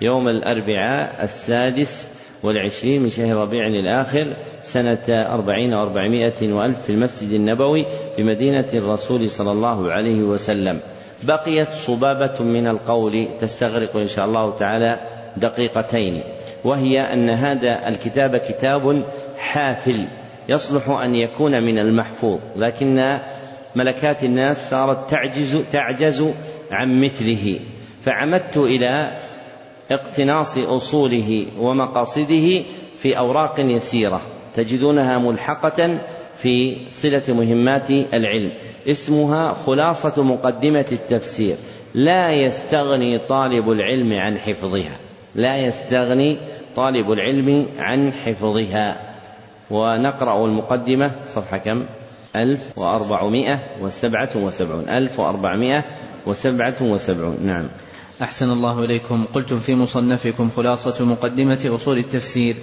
يوم 0.00 0.28
الأربعاء 0.28 1.24
السادس 1.24 2.08
والعشرين 2.42 3.02
من 3.02 3.08
شهر 3.08 3.36
ربيع 3.36 3.66
الآخر 3.66 4.36
سنة 4.62 5.04
أربعين 5.08 5.74
وأربعمائة 5.74 6.52
وألف 6.52 6.82
في 6.82 6.90
المسجد 6.90 7.30
النبوي 7.30 7.84
بمدينة 8.18 8.68
الرسول 8.74 9.30
صلى 9.30 9.52
الله 9.52 9.92
عليه 9.92 10.22
وسلم. 10.22 10.80
بقيت 11.22 11.72
صبابة 11.72 12.44
من 12.44 12.66
القول 12.66 13.28
تستغرق 13.40 13.96
إن 13.96 14.08
شاء 14.08 14.24
الله 14.24 14.54
تعالى 14.56 15.00
دقيقتين. 15.36 16.22
وهي 16.64 17.00
أن 17.00 17.30
هذا 17.30 17.88
الكتاب 17.88 18.36
كتاب 18.36 19.04
حافل 19.38 20.06
يصلح 20.48 20.88
أن 20.88 21.14
يكون 21.14 21.62
من 21.62 21.78
المحفوظ 21.78 22.40
لكن 22.56 23.18
ملكات 23.76 24.24
الناس 24.24 24.70
صارت 24.70 25.10
تعجز 25.10 25.62
تعجز 25.72 26.30
عن 26.70 27.00
مثله. 27.00 27.60
فعمدت 28.02 28.56
إلى 28.56 29.18
اقتناص 29.90 30.58
أصوله 30.58 31.46
ومقاصده 31.58 32.62
في 32.98 33.18
أوراق 33.18 33.60
يسيرة 33.60 34.20
تجدونها 34.56 35.18
ملحقة 35.18 35.98
في 36.42 36.76
صلة 36.92 37.22
مهمات 37.28 37.90
العلم. 37.90 38.52
اسمها 38.86 39.52
خلاصة 39.52 40.22
مقدمة 40.22 40.86
التفسير 40.92 41.56
لا 41.94 42.32
يستغني 42.32 43.18
طالب 43.18 43.70
العلم 43.70 44.12
عن 44.12 44.38
حفظها. 44.38 45.03
لا 45.34 45.56
يستغني 45.56 46.36
طالب 46.76 47.12
العلم 47.12 47.66
عن 47.78 48.12
حفظها. 48.12 49.14
ونقرأ 49.70 50.44
المقدمة 50.44 51.10
صفحة 51.24 51.58
كم؟ 51.58 51.84
ألف 52.36 52.78
وأربعمائة 52.78 53.58
وسبعة 53.80 54.30
وسبعون. 54.36 54.88
ألف 54.88 55.20
وأربعمائة 55.20 55.84
وسبعة 56.26 56.76
وسبعون. 56.80 57.36
نعم. 57.42 57.66
أحسن 58.22 58.50
الله 58.50 58.84
إليكم. 58.84 59.24
قلتم 59.34 59.58
في 59.58 59.74
مصنفكم 59.74 60.50
خلاصة 60.50 61.04
مقدمة 61.04 61.70
أصول 61.74 61.98
التفسير. 61.98 62.56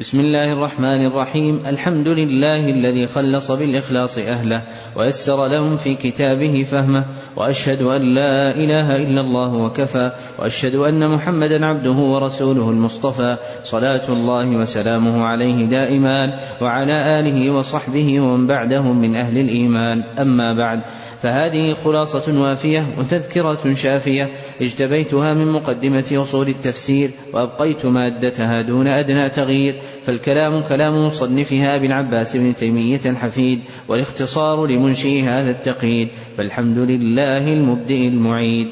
بسم 0.00 0.20
الله 0.20 0.52
الرحمن 0.52 1.06
الرحيم. 1.06 1.60
الحمد 1.66 2.08
لله 2.08 2.68
الذي 2.68 3.06
خلص 3.06 3.50
بالإخلاص 3.50 4.18
أهله 4.18 4.62
ويسر 4.96 5.46
لهم 5.46 5.76
في 5.76 5.94
كتابه 5.94 6.62
فهمه 6.62 7.04
وأشهد 7.36 7.82
أن 7.82 8.02
لا 8.14 8.56
إله 8.56 8.96
إلا 8.96 9.20
الله 9.20 9.54
وكفى 9.54 10.12
وأشهد 10.38 10.74
أن 10.74 11.10
محمدا 11.10 11.66
عبده 11.66 11.92
ورسوله 11.92 12.70
المصطفى 12.70 13.36
صلاة 13.62 14.08
الله 14.08 14.56
وسلامه 14.56 15.24
عليه 15.24 15.66
دائما 15.66 16.40
وعلى 16.62 17.20
آله 17.20 17.50
وصحبه 17.50 18.20
ومن 18.20 18.46
بعدهم 18.46 19.00
من 19.00 19.14
أهل 19.14 19.38
الإيمان. 19.38 20.02
أما 20.18 20.54
بعد 20.54 20.80
فهذه 21.18 21.72
خلاصة 21.72 22.40
وافية 22.40 22.86
وتذكرة 22.98 23.72
شافية 23.74 24.30
اجتبيتها 24.60 25.34
من 25.34 25.46
مقدمة 25.52 26.04
أصول 26.12 26.48
التفسير 26.48 27.10
وأبقيت 27.32 27.86
مادتها 27.86 28.62
دون 28.62 28.86
أدنى 28.86 29.30
تغيير. 29.30 29.83
فالكلام 30.02 30.62
كلام 30.62 31.06
مصنفها 31.06 31.76
ابن 31.76 31.92
عباس 31.92 32.36
بن 32.36 32.54
تيمية 32.54 33.00
الحفيد 33.06 33.60
والاختصار 33.88 34.66
لمنشئ 34.66 35.22
هذا 35.22 35.50
التقييد 35.50 36.08
فالحمد 36.36 36.78
لله 36.78 37.52
المبدئ 37.52 38.08
المعيد. 38.08 38.68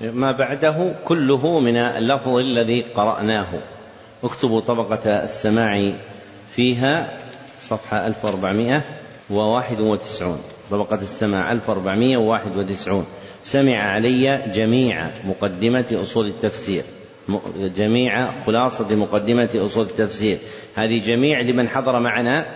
ما 0.00 0.32
بعده 0.32 0.94
كله 1.04 1.60
من 1.60 1.76
اللفظ 1.76 2.28
الذي 2.28 2.82
قرأناه. 2.82 3.46
اكتبوا 4.24 4.60
طبقة 4.60 5.24
السماع 5.24 5.92
فيها 6.52 7.18
صفحة 7.60 8.06
1491 8.06 10.38
طبقة 10.70 10.98
السماع 11.02 11.52
1491 11.52 13.04
سمع 13.42 13.76
علي 13.76 14.42
جميع 14.54 15.10
مقدمة 15.24 15.86
أصول 15.92 16.26
التفسير. 16.26 16.84
جميع 17.58 18.30
خلاصة 18.46 18.96
مقدمة 18.96 19.48
أصول 19.54 19.84
التفسير. 19.84 20.38
هذه 20.74 21.06
جميع 21.06 21.40
لمن 21.40 21.68
حضر 21.68 22.00
معنا 22.00 22.46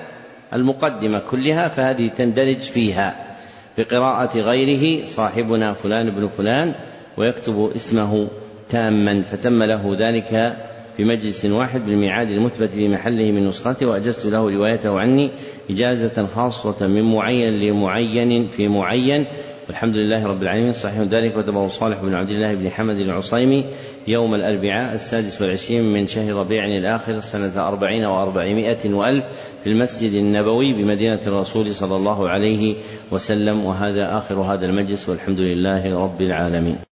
المقدمة 0.53 1.19
كلها 1.31 1.69
فهذه 1.69 2.09
تندرج 2.09 2.57
فيها. 2.57 3.37
بقراءة 3.79 4.39
غيره 4.39 5.07
صاحبنا 5.07 5.73
فلان 5.73 6.11
بن 6.11 6.27
فلان 6.27 6.75
ويكتب 7.17 7.71
اسمه 7.77 8.29
تاما 8.69 9.23
فتم 9.23 9.63
له 9.63 9.97
ذلك 9.99 10.57
في 10.97 11.05
مجلس 11.05 11.45
واحد 11.45 11.87
بالميعاد 11.87 12.31
المثبت 12.31 12.69
في 12.69 12.89
محله 12.89 13.33
من 13.33 13.47
نسخته 13.47 13.87
وأجزت 13.87 14.27
له 14.27 14.51
روايته 14.51 14.99
عني 15.01 15.31
إجازة 15.71 16.27
خاصة 16.27 16.87
من 16.87 17.03
معين 17.03 17.59
لمعين 17.59 18.47
في 18.47 18.69
معين. 18.69 19.27
والحمد 19.71 19.95
لله 19.95 20.27
رب 20.27 20.43
العالمين 20.43 20.73
صحيح 20.73 20.99
ذلك 20.99 21.43
كتبه 21.43 21.69
صالح 21.69 22.03
بن 22.03 22.15
عبد 22.15 22.31
الله 22.31 22.55
بن 22.55 22.71
حمد 22.71 22.97
العصيمي 22.97 23.65
يوم 24.09 24.35
الأربعاء 24.35 24.95
السادس 24.95 25.43
والعشرين 25.43 25.93
من 25.93 26.07
شهر 26.07 26.35
ربيع 26.35 26.65
الآخر 26.65 27.21
سنة 27.21 27.69
أربعين 27.69 28.05
وأربعمائة 28.05 28.95
وألف 28.95 29.25
في 29.65 29.71
المسجد 29.71 30.13
النبوي 30.13 30.73
بمدينة 30.73 31.21
الرسول 31.27 31.75
صلى 31.75 31.97
الله 31.97 32.29
عليه 32.29 32.75
وسلم 33.11 33.65
وهذا 33.65 34.19
آخر 34.19 34.35
هذا 34.35 34.67
المجلس 34.67 35.09
والحمد 35.09 35.41
لله 35.41 36.03
رب 36.05 36.21
العالمين. 36.21 36.90